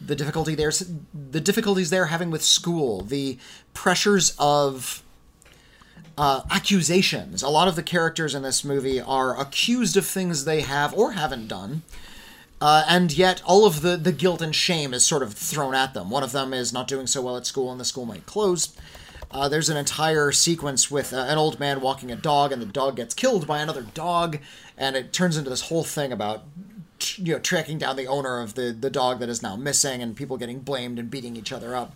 the 0.00 0.16
difficulty 0.16 0.56
they're, 0.56 0.72
the 1.14 1.40
difficulties 1.40 1.90
they're 1.90 2.06
having 2.06 2.32
with 2.32 2.42
school, 2.42 3.02
the 3.02 3.38
pressures 3.74 4.34
of 4.38 5.03
uh, 6.16 6.42
accusations. 6.50 7.42
A 7.42 7.48
lot 7.48 7.68
of 7.68 7.76
the 7.76 7.82
characters 7.82 8.34
in 8.34 8.42
this 8.42 8.64
movie 8.64 9.00
are 9.00 9.38
accused 9.38 9.96
of 9.96 10.06
things 10.06 10.44
they 10.44 10.60
have 10.60 10.94
or 10.94 11.12
haven't 11.12 11.48
done. 11.48 11.82
Uh, 12.60 12.84
and 12.88 13.16
yet, 13.16 13.42
all 13.44 13.66
of 13.66 13.82
the, 13.82 13.96
the 13.96 14.12
guilt 14.12 14.40
and 14.40 14.54
shame 14.54 14.94
is 14.94 15.04
sort 15.04 15.22
of 15.22 15.34
thrown 15.34 15.74
at 15.74 15.92
them. 15.92 16.10
One 16.10 16.22
of 16.22 16.32
them 16.32 16.54
is 16.54 16.72
not 16.72 16.88
doing 16.88 17.06
so 17.06 17.20
well 17.20 17.36
at 17.36 17.46
school, 17.46 17.70
and 17.70 17.80
the 17.80 17.84
school 17.84 18.06
might 18.06 18.26
close. 18.26 18.74
Uh, 19.30 19.48
there's 19.48 19.68
an 19.68 19.76
entire 19.76 20.30
sequence 20.30 20.90
with 20.90 21.12
uh, 21.12 21.16
an 21.16 21.36
old 21.36 21.58
man 21.58 21.80
walking 21.80 22.12
a 22.12 22.16
dog, 22.16 22.52
and 22.52 22.62
the 22.62 22.66
dog 22.66 22.96
gets 22.96 23.12
killed 23.12 23.46
by 23.46 23.58
another 23.60 23.82
dog, 23.82 24.38
and 24.78 24.94
it 24.94 25.12
turns 25.12 25.36
into 25.36 25.50
this 25.50 25.62
whole 25.62 25.84
thing 25.84 26.12
about 26.12 26.44
you 27.16 27.34
know 27.34 27.40
tracking 27.40 27.76
down 27.76 27.96
the 27.96 28.06
owner 28.06 28.40
of 28.40 28.54
the 28.54 28.72
the 28.72 28.88
dog 28.88 29.18
that 29.18 29.28
is 29.28 29.42
now 29.42 29.56
missing, 29.56 30.00
and 30.00 30.16
people 30.16 30.36
getting 30.36 30.60
blamed 30.60 30.98
and 30.98 31.10
beating 31.10 31.36
each 31.36 31.52
other 31.52 31.74
up. 31.74 31.92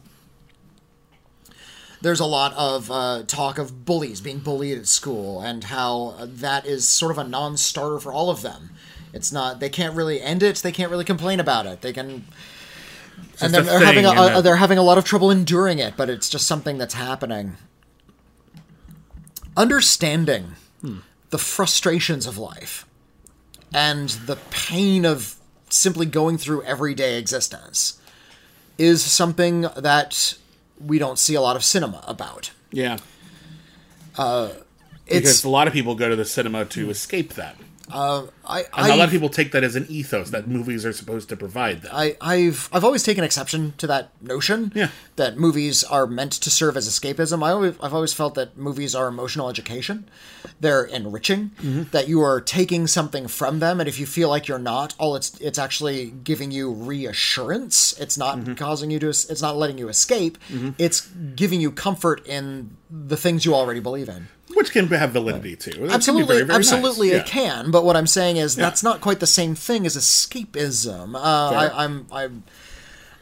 There's 2.00 2.20
a 2.20 2.26
lot 2.26 2.52
of 2.54 2.90
uh, 2.90 3.24
talk 3.26 3.58
of 3.58 3.84
bullies 3.84 4.20
being 4.20 4.38
bullied 4.38 4.78
at 4.78 4.86
school, 4.86 5.40
and 5.40 5.64
how 5.64 6.14
uh, 6.18 6.26
that 6.28 6.64
is 6.64 6.86
sort 6.86 7.10
of 7.10 7.18
a 7.18 7.24
non-starter 7.24 7.98
for 7.98 8.12
all 8.12 8.30
of 8.30 8.42
them. 8.42 8.70
It's 9.12 9.32
not. 9.32 9.58
They 9.58 9.68
can't 9.68 9.96
really 9.96 10.20
end 10.20 10.42
it. 10.42 10.56
They 10.56 10.72
can't 10.72 10.90
really 10.90 11.04
complain 11.04 11.40
about 11.40 11.66
it. 11.66 11.80
They 11.80 11.92
can 11.92 12.24
and 13.40 13.54
they're, 13.54 13.64
having 13.64 14.04
a, 14.04 14.38
a, 14.38 14.42
they're 14.42 14.56
having 14.56 14.78
a 14.78 14.82
lot 14.82 14.98
of 14.98 15.04
trouble 15.04 15.30
enduring 15.30 15.78
it, 15.78 15.94
but 15.96 16.10
it's 16.10 16.28
just 16.28 16.46
something 16.46 16.78
that's 16.78 16.94
happening. 16.94 17.56
Understanding 19.56 20.54
the 21.30 21.38
frustrations 21.38 22.26
of 22.26 22.38
life 22.38 22.86
and 23.72 24.08
the 24.08 24.36
pain 24.50 25.04
of 25.04 25.36
simply 25.68 26.06
going 26.06 26.38
through 26.38 26.62
everyday 26.62 27.18
existence 27.18 28.00
is 28.78 29.02
something 29.02 29.62
that 29.76 30.36
we 30.80 30.98
don't 30.98 31.18
see 31.18 31.34
a 31.34 31.40
lot 31.40 31.56
of 31.56 31.64
cinema 31.64 32.04
about. 32.06 32.50
Yeah. 32.70 32.98
Uh, 34.16 34.50
it's 35.06 35.20
Because 35.20 35.44
a 35.44 35.48
lot 35.48 35.66
of 35.66 35.72
people 35.72 35.94
go 35.94 36.08
to 36.08 36.16
the 36.16 36.24
cinema 36.24 36.64
to 36.66 36.90
escape 36.90 37.34
that. 37.34 37.56
Uh, 37.90 38.26
I, 38.44 38.64
And 38.76 38.92
a 38.92 38.96
lot 38.96 39.04
of 39.04 39.10
people 39.10 39.28
take 39.28 39.52
that 39.52 39.64
as 39.64 39.76
an 39.76 39.86
ethos 39.88 40.30
that 40.30 40.48
movies 40.48 40.84
are 40.84 40.92
supposed 40.92 41.28
to 41.30 41.36
provide 41.36 41.82
them. 41.82 41.92
I, 41.94 42.16
I've 42.20 42.68
I've 42.72 42.84
always 42.84 43.02
taken 43.02 43.24
exception 43.24 43.74
to 43.78 43.86
that 43.86 44.10
notion. 44.22 44.72
Yeah. 44.74 44.88
That 45.16 45.36
movies 45.36 45.84
are 45.84 46.06
meant 46.06 46.32
to 46.32 46.50
serve 46.50 46.76
as 46.76 46.88
escapism. 46.88 47.42
I 47.42 47.50
always 47.50 47.74
I've 47.80 47.94
always 47.94 48.12
felt 48.12 48.34
that 48.34 48.56
movies 48.56 48.94
are 48.94 49.08
emotional 49.08 49.48
education. 49.48 50.08
They're 50.60 50.84
enriching. 50.84 51.50
Mm-hmm. 51.60 51.82
That 51.90 52.08
you 52.08 52.20
are 52.22 52.40
taking 52.40 52.86
something 52.86 53.28
from 53.28 53.60
them, 53.60 53.80
and 53.80 53.88
if 53.88 53.98
you 53.98 54.06
feel 54.06 54.28
like 54.28 54.48
you're 54.48 54.58
not, 54.58 54.94
all 54.98 55.16
it's 55.16 55.38
it's 55.40 55.58
actually 55.58 56.10
giving 56.10 56.50
you 56.50 56.72
reassurance. 56.72 57.98
It's 57.98 58.18
not 58.18 58.38
mm-hmm. 58.38 58.54
causing 58.54 58.90
you 58.90 58.98
to. 59.00 59.08
It's 59.08 59.42
not 59.42 59.56
letting 59.56 59.78
you 59.78 59.88
escape. 59.88 60.38
Mm-hmm. 60.48 60.70
It's 60.78 61.06
giving 61.34 61.60
you 61.60 61.70
comfort 61.70 62.26
in 62.26 62.76
the 62.90 63.16
things 63.16 63.44
you 63.44 63.54
already 63.54 63.80
believe 63.80 64.08
in. 64.08 64.28
Which 64.54 64.72
can 64.72 64.86
have 64.88 65.10
validity 65.12 65.56
too. 65.56 65.86
That 65.86 65.90
Absolutely, 65.94 66.36
very, 66.36 66.46
very 66.46 66.58
nice. 66.58 66.72
absolutely, 66.72 67.10
Yeah. 67.10 67.18
it 67.18 67.26
can. 67.26 67.70
But 67.70 67.84
what 67.84 67.96
I'm 67.96 68.06
saying 68.06 68.38
is 68.38 68.56
that's 68.56 68.82
not 68.82 69.00
quite 69.00 69.20
the 69.20 69.26
same 69.26 69.54
thing 69.54 69.84
as 69.86 69.96
escapism. 69.96 71.14
Uh, 71.14 71.18
I, 71.18 71.84
I'm, 71.84 72.06
I'm, 72.10 72.44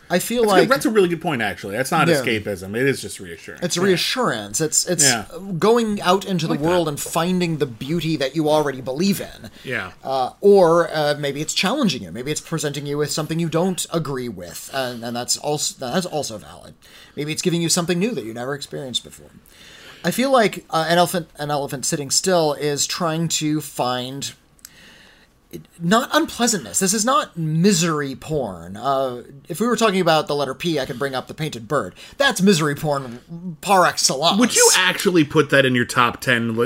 I 0.09 0.21
feel 0.21 0.43
That's, 0.43 0.53
like 0.53 0.63
good. 0.69 0.69
That's 0.75 0.87
a 0.87 0.91
really 0.91 1.09
good 1.09 1.21
point, 1.21 1.43
actually. 1.43 1.77
That's 1.77 1.91
not 1.91 2.07
Yeah. 2.07 2.23
escapism. 2.23 2.77
It 2.77 2.87
is 2.87 3.03
just 3.03 3.19
reassurance. 3.19 3.61
it's 3.65 3.77
Yeah. 3.77 3.83
reassurance. 3.83 4.61
It's 4.61 4.87
it's 4.87 5.03
Yeah. 5.03 5.25
going 5.59 6.01
out 6.01 6.25
into 6.25 6.47
the 6.47 6.55
that. 6.55 6.61
world 6.63 6.87
and 6.87 6.99
finding 7.01 7.59
the 7.59 7.67
beauty 7.67 8.17
that 8.17 8.37
you 8.37 8.49
already 8.49 8.81
believe 8.81 9.21
in. 9.21 9.51
Yeah. 9.65 9.91
Uh, 10.05 10.31
or 10.41 10.89
uh, 10.95 11.17
maybe 11.19 11.41
it's 11.41 11.55
challenging 11.55 12.05
you. 12.05 12.13
Maybe 12.13 12.31
it's 12.31 12.41
presenting 12.41 12.87
you 12.87 12.99
with 12.99 13.11
something 13.11 13.41
you 13.41 13.49
don't 13.49 13.85
agree 13.93 14.29
with, 14.29 14.71
and, 14.73 15.03
and 15.05 15.17
that's 15.17 15.37
also 15.39 15.75
that's 15.77 16.07
also 16.07 16.39
valid. 16.39 16.75
Maybe 17.17 17.33
it's 17.33 17.43
giving 17.43 17.61
you 17.61 17.69
something 17.69 17.99
new 17.99 18.13
that 18.13 18.25
you 18.25 18.33
never 18.33 18.55
experienced 18.55 19.03
before. 19.03 19.31
I 20.07 20.13
feel 20.13 20.31
like 20.31 20.65
uh, 20.71 20.87
an 20.89 20.99
elephant, 20.99 21.31
an 21.35 21.51
elephant 21.51 21.85
sitting 21.85 22.13
still, 22.13 22.53
is 22.53 22.87
trying 22.87 23.27
to 23.27 23.61
find 23.61 24.33
not 25.81 26.11
unpleasantness. 26.13 26.79
This 26.81 26.93
is 26.93 27.05
not 27.05 27.37
misery 27.37 28.15
porn. 28.15 28.77
Uh, 28.77 29.23
if 29.49 29.61
we 29.61 29.67
were 29.67 29.77
talking 29.77 30.01
about 30.01 30.27
the 30.27 30.35
letter 30.35 30.55
P, 30.55 30.81
I 30.81 30.87
could 30.87 30.99
bring 30.99 31.15
up 31.15 31.29
the 31.29 31.35
painted 31.35 31.69
bird. 31.69 31.95
That's 32.19 32.43
misery 32.43 32.75
porn 32.75 33.57
par 33.61 33.87
excellence. 33.87 34.39
Would 34.41 34.57
you 34.57 34.71
actually 34.77 35.25
put 35.25 35.51
that 35.51 35.65
in 35.65 35.75
your 35.75 35.85
top 35.85 36.21
ten? 36.21 36.59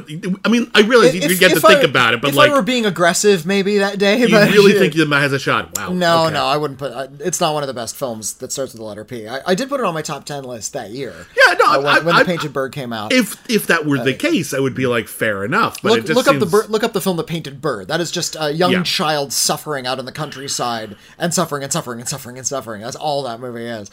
I 0.44 0.48
mean, 0.48 0.70
I 0.74 0.81
realize 0.82 1.15
you 1.15 1.20
If- 1.23 1.39
get 1.39 1.51
to 1.51 1.57
if 1.57 1.62
think 1.62 1.82
about 1.85 2.15
it, 2.15 2.20
but 2.23 2.31
if 2.31 2.36
like, 2.36 2.51
I 2.51 2.55
were 2.55 2.62
being 2.62 2.86
aggressive, 2.86 3.44
maybe 3.47 3.78
that 3.78 3.98
day. 3.98 4.19
you 4.20 4.31
but 4.31 4.51
really 4.51 4.73
think 4.78 4.94
that 4.94 5.09
has 5.20 5.32
a 5.32 5.39
shot? 5.39 5.77
Wow. 5.78 5.90
No, 5.90 6.24
okay. 6.24 6.35
no, 6.35 6.47
I 6.47 6.57
wouldn't 6.57 6.78
put. 6.78 6.93
Uh, 6.93 7.09
it's 7.20 7.40
not 7.40 7.52
one 7.55 7.62
of 7.62 7.66
the 7.66 7.74
best 7.74 7.97
films 7.97 8.35
that 8.35 8.51
starts 8.51 8.73
with 8.73 8.81
the 8.81 8.86
letter 8.86 9.05
P. 9.05 9.28
I, 9.28 9.40
I 9.47 9.55
did 9.55 9.69
put 9.69 9.81
it 9.81 9.86
on 9.86 9.94
my 9.94 10.02
top 10.02 10.24
ten 10.24 10.43
list 10.44 10.73
that 10.73 10.90
year. 10.90 11.27
Yeah, 11.36 11.55
no, 11.55 11.65
uh, 11.66 11.77
when, 11.78 11.86
I- 11.86 11.98
when 12.01 12.15
I- 12.15 12.19
the 12.20 12.24
Painted 12.24 12.52
Bird 12.52 12.73
came 12.73 12.93
out. 12.93 13.12
If 13.12 13.36
if 13.51 13.66
that 13.66 13.85
were 13.86 13.98
the 13.98 14.15
case, 14.15 14.55
I 14.55 14.59
would 14.59 14.74
be 14.74 14.86
like, 14.86 15.07
fair 15.07 15.44
enough. 15.44 15.82
But 15.82 15.98
it 15.98 16.09
look 16.09 16.27
look 16.27 16.28
up 16.28 16.39
the 16.40 16.66
look 16.69 16.82
up 16.85 16.93
the 16.93 17.01
film 17.01 17.16
The 17.16 17.24
Painted 17.24 17.61
Bird. 17.61 17.89
That 17.89 18.01
is 18.01 18.11
just 18.11 18.36
a 18.40 18.51
young 18.51 18.70
Yeah. 18.73 18.83
child 18.83 19.33
suffering 19.33 19.87
out 19.87 19.99
in 19.99 20.05
the 20.05 20.13
countryside 20.13 20.97
and 21.19 21.33
suffering 21.35 21.63
and 21.63 21.73
suffering 21.73 22.01
and 22.01 22.09
suffering 22.09 22.39
and 22.39 22.47
suffering. 22.47 22.83
That's 22.83 22.97
all 22.97 23.23
that 23.25 23.41
movie 23.41 23.65
is. 23.67 23.91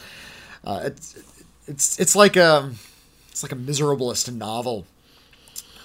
Uh, 0.64 0.82
it's 0.86 1.18
it's 1.68 2.00
it's 2.00 2.16
like 2.16 2.36
a 2.36 2.72
it's 3.30 3.44
like 3.44 3.52
a 3.52 3.56
miserablest 3.56 4.34
novel. 4.34 4.86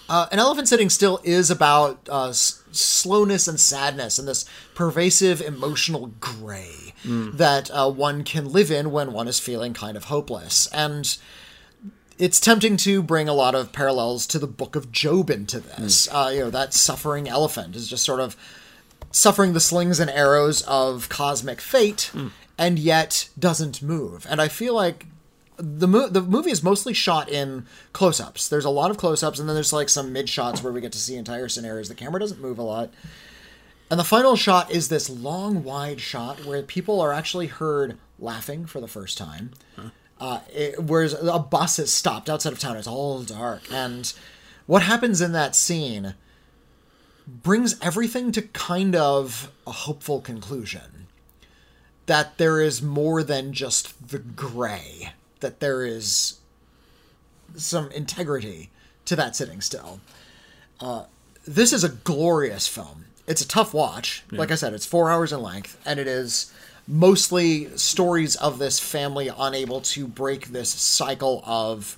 Uh, 0.09 0.27
An 0.33 0.39
Elephant 0.39 0.69
Sitting 0.69 0.91
Still 0.91 1.21
is 1.25 1.51
about 1.51 2.07
uh, 2.11 2.29
s- 2.31 2.63
slowness 2.73 3.49
and 3.49 3.59
sadness 3.59 4.19
and 4.19 4.29
this 4.29 4.45
pervasive 4.75 5.41
emotional 5.41 6.09
gray 6.21 6.93
that 7.05 7.71
uh, 7.73 7.91
one 7.91 8.23
can 8.23 8.53
live 8.53 8.71
in 8.71 8.91
when 8.93 9.13
one 9.13 9.27
is 9.27 9.39
feeling 9.41 9.73
kind 9.75 9.97
of 9.97 10.05
hopeless. 10.05 10.69
And 10.73 11.17
it's 12.19 12.39
tempting 12.41 12.77
to 12.79 13.03
bring 13.03 13.29
a 13.29 13.33
lot 13.33 13.55
of 13.55 13.73
parallels 13.73 14.27
to 14.29 14.39
the 14.39 14.47
Book 14.47 14.77
of 14.77 14.93
Job 14.93 15.31
into 15.31 15.61
this. 15.61 16.09
Uh, 16.13 16.31
you 16.33 16.41
know, 16.41 16.51
that 16.51 16.75
suffering 16.75 17.29
elephant 17.29 17.75
is 17.75 17.89
just 17.89 18.05
sort 18.05 18.21
of 18.21 18.37
suffering 19.13 19.53
the 19.53 19.61
slings 19.61 20.01
and 20.01 20.11
arrows 20.11 20.63
of 20.63 21.09
cosmic 21.09 21.61
fate, 21.61 22.11
and 22.59 22.79
yet 22.79 23.29
doesn't 23.39 23.83
move. 23.83 24.27
And 24.29 24.41
I 24.41 24.49
feel 24.49 24.75
like 24.75 25.07
the 25.57 25.87
mo- 25.87 26.09
the 26.09 26.23
movie 26.23 26.51
is 26.51 26.63
mostly 26.63 26.95
shot 26.95 27.29
in 27.29 27.67
close-ups. 27.93 28.49
There's 28.49 28.65
a 28.65 28.71
lot 28.71 28.91
of 28.91 28.97
close-ups, 28.97 29.39
and 29.39 29.49
then 29.49 29.55
there's 29.55 29.73
like 29.73 29.89
some 29.89 30.13
mid 30.13 30.29
shots 30.29 30.63
where 30.63 30.73
we 30.73 30.81
get 30.81 30.93
to 30.93 30.99
see 30.99 31.15
entire 31.15 31.49
scenarios. 31.49 31.89
The 31.89 31.95
camera 31.95 32.19
doesn't 32.19 32.41
move 32.41 32.59
a 32.59 32.63
lot. 32.63 32.91
And 33.91 34.01
the 34.01 34.05
final 34.05 34.37
shot 34.37 34.71
is 34.71 34.89
this 34.89 35.11
long, 35.11 35.63
wide 35.63 36.01
shot 36.01 36.47
where 36.47 36.63
people 36.63 37.01
are 37.01 37.13
actually 37.13 37.49
heard 37.49 37.99
laughing 38.19 38.65
for 38.65 38.81
the 38.81 38.89
first 38.89 39.19
time. 39.19 39.51
Uh, 40.19 40.41
it, 40.55 40.83
whereas 40.83 41.13
a 41.13 41.39
bus 41.39 41.77
has 41.77 41.93
stopped 41.93 42.31
outside 42.31 42.53
of 42.53 42.59
town. 42.59 42.77
It's 42.79 42.87
all 42.87 43.23
dark. 43.23 43.63
And 43.71 44.11
what 44.67 44.83
happens 44.83 45.21
in 45.21 45.33
that 45.33 45.55
scene 45.55 46.15
brings 47.27 47.79
everything 47.81 48.33
to 48.33 48.43
kind 48.43 48.95
of 48.97 49.51
a 49.67 49.73
hopeful 49.73 50.21
conclusion. 50.21 51.07
That 52.07 52.39
there 52.39 52.61
is 52.61 52.83
more 52.83 53.23
than 53.23 53.53
just 53.53 54.09
the 54.09 54.19
gray, 54.19 55.13
that 55.41 55.61
there 55.61 55.85
is 55.85 56.41
some 57.57 57.91
integrity 57.93 58.71
to 59.05 59.17
that 59.17 59.37
sitting 59.37 59.61
still. 59.61 60.01
Uh, 60.81 61.05
this 61.47 61.73
is 61.73 61.85
a 61.85 61.89
glorious 61.89 62.67
film. 62.67 63.07
It's 63.27 63.41
a 63.41 63.49
tough 63.49 63.73
watch. 63.73 64.25
Like 64.33 64.51
I 64.51 64.57
said, 64.57 64.75
it's 64.75 64.87
four 64.87 65.11
hours 65.11 65.33
in 65.33 65.41
length, 65.41 65.81
and 65.85 66.01
it 66.01 66.09
is 66.09 66.53
mostly 66.89 67.77
stories 67.77 68.35
of 68.37 68.59
this 68.59 68.81
family 68.81 69.31
unable 69.37 69.81
to 69.81 70.07
break 70.07 70.49
this 70.49 70.71
cycle 70.71 71.43
of 71.47 71.97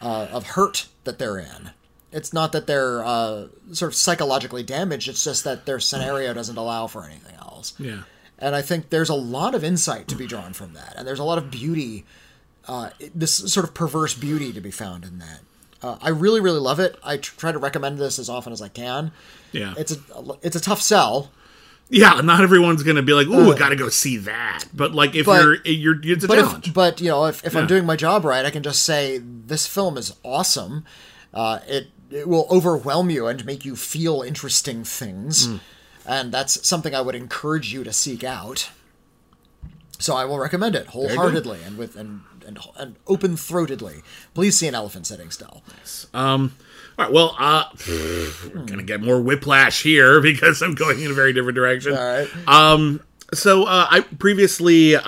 uh, 0.00 0.28
of 0.30 0.44
hurt 0.48 0.88
that 1.04 1.18
they're 1.18 1.38
in. 1.38 1.70
It's 2.16 2.32
not 2.32 2.52
that 2.52 2.66
they're 2.66 3.04
uh, 3.04 3.48
sort 3.72 3.92
of 3.92 3.94
psychologically 3.94 4.62
damaged. 4.62 5.08
It's 5.08 5.22
just 5.22 5.44
that 5.44 5.66
their 5.66 5.78
scenario 5.78 6.32
doesn't 6.34 6.56
allow 6.56 6.86
for 6.86 7.04
anything 7.04 7.34
else. 7.36 7.74
Yeah. 7.78 8.02
And 8.38 8.54
I 8.54 8.62
think 8.62 8.90
there's 8.90 9.08
a 9.10 9.14
lot 9.14 9.54
of 9.54 9.62
insight 9.62 10.08
to 10.08 10.16
be 10.16 10.26
drawn 10.26 10.52
from 10.52 10.72
that, 10.74 10.94
and 10.96 11.06
there's 11.06 11.18
a 11.18 11.24
lot 11.24 11.38
of 11.38 11.50
beauty, 11.50 12.04
uh, 12.68 12.90
this 13.14 13.34
sort 13.52 13.64
of 13.66 13.72
perverse 13.74 14.14
beauty 14.14 14.52
to 14.52 14.60
be 14.60 14.70
found 14.70 15.04
in 15.04 15.18
that. 15.20 15.40
Uh, 15.82 15.96
I 16.02 16.08
really, 16.10 16.40
really 16.40 16.58
love 16.60 16.80
it. 16.80 16.96
I 17.04 17.16
tr- 17.18 17.34
try 17.38 17.52
to 17.52 17.58
recommend 17.58 17.98
this 17.98 18.18
as 18.18 18.28
often 18.30 18.52
as 18.52 18.60
I 18.62 18.68
can. 18.68 19.12
Yeah. 19.52 19.74
It's 19.78 19.92
a 19.92 19.98
it's 20.42 20.56
a 20.56 20.60
tough 20.60 20.82
sell, 20.82 21.30
Yeah, 21.88 22.20
not 22.22 22.40
everyone's 22.42 22.82
gonna 22.82 23.02
be 23.02 23.12
like, 23.14 23.26
"Ooh, 23.28 23.52
I 23.52 23.56
gotta 23.58 23.76
go 23.76 23.88
see 23.88 24.16
that." 24.18 24.64
But 24.74 24.92
like, 24.94 25.14
if 25.14 25.26
But- 25.26 25.42
you're, 25.42 25.56
you're, 25.64 26.00
it's 26.02 26.24
a 26.24 26.28
but 26.28 26.34
challenge. 26.36 26.68
if, 26.68 26.74
but 26.74 27.00
you 27.00 27.08
know 27.08 27.26
if, 27.26 27.44
if 27.44 27.54
I'm 27.56 27.66
doing 27.66 27.84
my 27.86 27.96
job 27.96 28.24
right, 28.24 28.44
I 28.44 28.50
can 28.50 28.62
just 28.62 28.82
say 28.82 29.18
this 29.22 29.66
film 29.66 29.96
is 29.96 30.14
awesome. 30.22 30.84
Uh, 31.32 31.60
it 31.66 31.88
it 32.10 32.28
will 32.28 32.46
overwhelm 32.50 33.10
you 33.10 33.26
and 33.26 33.44
make 33.44 33.64
you 33.64 33.76
feel 33.76 34.22
interesting 34.22 34.84
things, 34.84 35.46
Hmm. 35.46 35.56
and 36.06 36.32
that's 36.32 36.66
something 36.66 36.94
I 36.94 37.00
would 37.00 37.14
encourage 37.14 37.72
you 37.72 37.84
to 37.84 37.92
seek 37.92 38.22
out. 38.24 38.70
So 39.98 40.14
I 40.14 40.24
will 40.26 40.38
recommend 40.38 40.74
it 40.74 40.88
wholeheartedly 40.88 41.60
and 41.64 41.78
with 41.78 41.96
and 41.96 42.20
and, 42.46 42.58
and 42.76 42.94
open 43.08 43.34
throatedly. 43.36 44.02
Please 44.34 44.56
see 44.56 44.68
an 44.68 44.74
elephant 44.74 45.06
sitting 45.08 45.30
still. 45.32 45.62
Um, 46.14 46.54
all 46.96 47.04
right. 47.06 47.12
Well, 47.12 47.34
uh, 47.38 47.64
we're 47.88 48.62
gonna 48.66 48.82
get 48.84 49.00
more 49.00 49.20
whiplash 49.20 49.82
here 49.82 50.20
because 50.30 50.62
I'm 50.62 50.74
going 50.74 51.00
in 51.00 51.10
a 51.10 51.14
very 51.14 51.32
different 51.32 51.56
direction. 51.56 51.94
All 51.96 51.98
right. 52.04 52.28
Um, 52.46 53.00
So 53.34 53.64
uh, 53.64 53.88
I 53.90 54.00
previously 54.02 54.94
uh, 54.94 55.02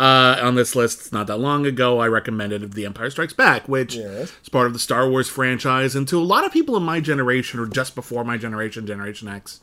on 0.47 0.57
this 0.57 0.75
list, 0.75 1.13
not 1.13 1.29
that 1.29 1.37
long 1.39 1.65
ago, 1.67 2.01
I 2.01 2.09
recommended 2.09 2.73
The 2.73 2.85
Empire 2.85 3.11
Strikes 3.11 3.33
Back, 3.33 3.69
which 3.69 3.95
Yes. 3.95 4.33
is 4.43 4.49
part 4.49 4.67
of 4.67 4.73
the 4.73 4.79
Star 4.81 5.09
Wars 5.09 5.29
franchise, 5.29 5.95
and 5.95 6.07
to 6.09 6.19
a 6.19 6.23
lot 6.25 6.45
of 6.45 6.53
people 6.53 6.77
in 6.77 6.83
my 6.83 6.99
generation 7.01 7.61
or 7.61 7.67
just 7.67 7.95
before 7.95 8.25
my 8.25 8.37
generation, 8.37 8.87
Generation 8.87 9.29
X, 9.29 9.61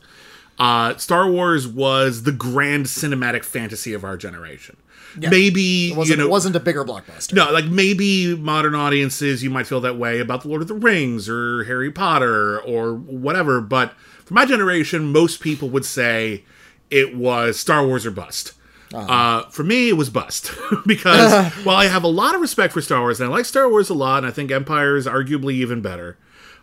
uh, 0.58 0.96
Star 0.96 1.30
Wars 1.30 1.68
was 1.68 2.22
the 2.22 2.32
grand 2.32 2.86
cinematic 2.86 3.44
fantasy 3.44 3.92
of 3.92 4.04
our 4.04 4.16
generation. 4.16 4.78
Maybe 5.18 5.90
It 5.92 5.96
wasn't, 5.96 6.16
you 6.18 6.22
know 6.22 6.28
it 6.28 6.30
wasn't 6.30 6.56
a 6.56 6.60
bigger 6.60 6.84
blockbuster. 6.84 7.34
no, 7.34 7.50
like 7.52 7.66
maybe 7.66 8.34
modern 8.36 8.74
audiences, 8.74 9.42
you 9.42 9.50
might 9.50 9.66
feel 9.66 9.80
that 9.82 9.96
way 9.98 10.18
about 10.20 10.42
The 10.42 10.48
Lord 10.48 10.62
of 10.62 10.68
the 10.68 10.74
Rings 10.74 11.28
or 11.28 11.64
Harry 11.64 11.90
Potter 11.90 12.58
or 12.60 12.94
whatever. 12.94 13.60
But 13.60 13.92
for 14.24 14.34
my 14.34 14.44
generation, 14.46 15.12
most 15.12 15.40
people 15.40 15.68
would 15.70 15.84
say 15.86 16.44
it 16.90 17.16
was 17.16 17.58
Star 17.58 17.86
Wars 17.86 18.06
or 18.06 18.10
bust. 18.10 18.52
uh 18.94 19.42
for 19.50 19.64
me, 19.64 19.88
it 19.88 19.94
was 19.94 20.10
bust 20.10 20.52
because 20.86 21.52
while 21.64 21.76
I 21.76 21.86
have 21.86 22.04
a 22.04 22.08
lot 22.08 22.34
of 22.34 22.40
respect 22.40 22.72
for 22.72 22.80
Star 22.80 23.00
Wars 23.00 23.20
and 23.20 23.28
I 23.28 23.32
like 23.32 23.44
Star 23.44 23.68
Wars 23.68 23.90
a 23.90 23.94
lot, 23.94 24.18
and 24.18 24.26
I 24.26 24.30
think 24.30 24.50
Empire 24.50 24.96
is 24.96 25.06
arguably 25.06 25.54
even 25.54 25.80
better. 25.82 26.16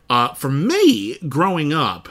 Uh, 0.10 0.34
for 0.34 0.50
me, 0.50 1.18
growing 1.30 1.74
up, 1.74 2.10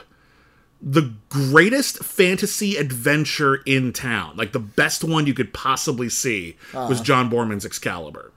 the 0.81 1.13
greatest 1.29 2.03
fantasy 2.05 2.77
adventure 2.77 3.57
in 3.67 3.93
town, 3.93 4.37
like 4.37 4.53
the 4.53 4.59
best 4.59 5.05
one 5.05 5.27
you 5.27 5.35
could 5.35 5.53
possibly 5.55 6.09
see, 6.09 6.57
was 6.89 7.01
John 7.01 7.31
Boorman's 7.31 7.65
Excalibur. 7.65 8.33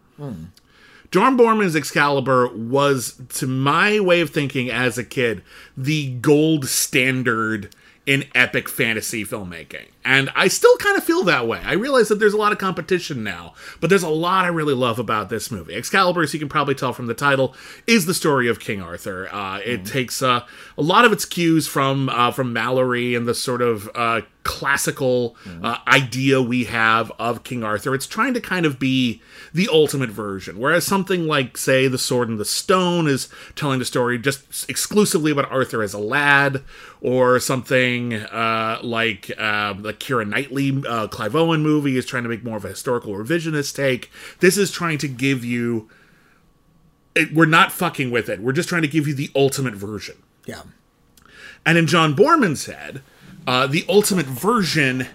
John 1.12 1.38
Boorman's 1.38 1.76
Excalibur 1.76 2.48
was, 2.50 3.20
to 3.30 3.48
my 3.48 4.00
way 4.00 4.22
of 4.22 4.30
thinking 4.30 4.70
as 4.70 4.98
a 4.98 5.04
kid, 5.04 5.42
the 5.78 6.12
gold 6.16 6.68
standard 6.68 7.74
in 8.06 8.24
epic 8.36 8.70
fantasy 8.70 9.26
filmmaking. 9.26 9.88
And 10.04 10.30
I 10.36 10.48
still 10.48 10.76
kind 10.78 10.96
of 10.96 11.04
feel 11.04 11.24
that 11.24 11.48
way. 11.48 11.60
I 11.64 11.74
realize 11.74 12.10
that 12.10 12.20
there's 12.20 12.34
a 12.34 12.38
lot 12.38 12.52
of 12.52 12.60
competition 12.60 13.24
now, 13.24 13.56
but 13.82 13.90
there's 13.90 14.04
a 14.04 14.10
lot 14.10 14.46
I 14.46 14.50
really 14.50 14.76
love 14.76 15.00
about 15.00 15.30
this 15.30 15.50
movie. 15.50 15.74
Excalibur, 15.74 16.22
as 16.22 16.32
you 16.34 16.40
can 16.40 16.50
probably 16.50 16.76
tell 16.76 16.94
from 16.94 17.08
the 17.08 17.16
title, 17.16 17.56
is 17.88 18.06
the 18.06 18.14
story 18.14 18.48
of 18.48 18.60
King 18.60 18.82
Arthur. 18.82 19.28
Uh, 19.34 19.60
it 19.66 19.86
takes 19.86 20.22
uh, 20.22 20.46
a 20.78 20.82
lot 20.82 21.06
of 21.06 21.12
its 21.12 21.26
cues 21.26 21.68
from 21.68 22.10
uh, 22.10 22.30
from 22.32 22.54
Malory 22.54 23.18
and 23.18 23.28
the 23.28 23.34
sort 23.34 23.64
of 23.64 23.90
uh, 23.96 24.22
classical 24.44 25.36
uh, 25.64 25.78
idea 25.88 26.40
we 26.40 26.66
have 26.66 27.12
of 27.18 27.44
King 27.44 27.64
Arthur. 27.64 27.96
It's 27.96 28.06
trying 28.06 28.36
to 28.36 28.42
kind 28.42 28.68
of 28.68 28.78
be 28.78 29.22
the 29.56 29.70
ultimate 29.72 30.10
version, 30.10 30.60
whereas 30.60 30.86
something 30.86 31.28
like, 31.28 31.58
say, 31.58 31.88
The 31.88 31.98
Sword 31.98 32.28
and 32.28 32.38
the 32.38 32.44
Stone 32.44 33.08
is 33.08 33.30
telling 33.56 33.80
the 33.80 33.86
story 33.86 34.20
just 34.20 34.70
exclusively 34.70 35.32
about 35.32 35.50
Arthur 35.50 35.82
as 35.82 35.94
a 35.94 35.98
lad, 35.98 36.62
or 37.00 37.40
something 37.40 38.14
uh, 38.14 38.80
like 38.84 39.32
uh, 39.38 39.72
the 39.72 39.94
Kira 39.94 40.28
Knightley 40.28 40.84
uh, 40.86 41.08
Clive 41.08 41.38
Owen 41.38 41.64
movie 41.64 41.96
is 41.96 42.06
trying 42.06 42.24
to 42.24 42.30
make 42.30 42.44
more 42.44 42.58
of 42.58 42.66
a 42.66 42.70
historical 42.70 43.14
revisionist 43.14 43.74
take. 43.74 44.12
This 44.42 44.58
is 44.58 44.72
trying 44.72 44.98
to 44.98 45.08
give 45.08 45.46
you. 45.46 45.90
It, 47.16 47.34
we're 47.34 47.46
not 47.46 47.72
fucking 47.72 48.12
with 48.12 48.28
it. 48.28 48.42
We're 48.42 48.52
just 48.52 48.68
trying 48.68 48.82
to 48.82 48.90
give 48.90 49.08
you 49.08 49.14
the 49.14 49.32
ultimate 49.34 49.76
version. 49.76 50.18
Yeah. 50.46 50.64
And 51.66 51.78
in 51.78 51.88
John 51.88 52.14
Boorman's 52.14 52.66
head, 52.66 53.02
uh, 53.48 53.68
the 53.68 53.86
ultimate 53.88 54.26
version 54.26 55.08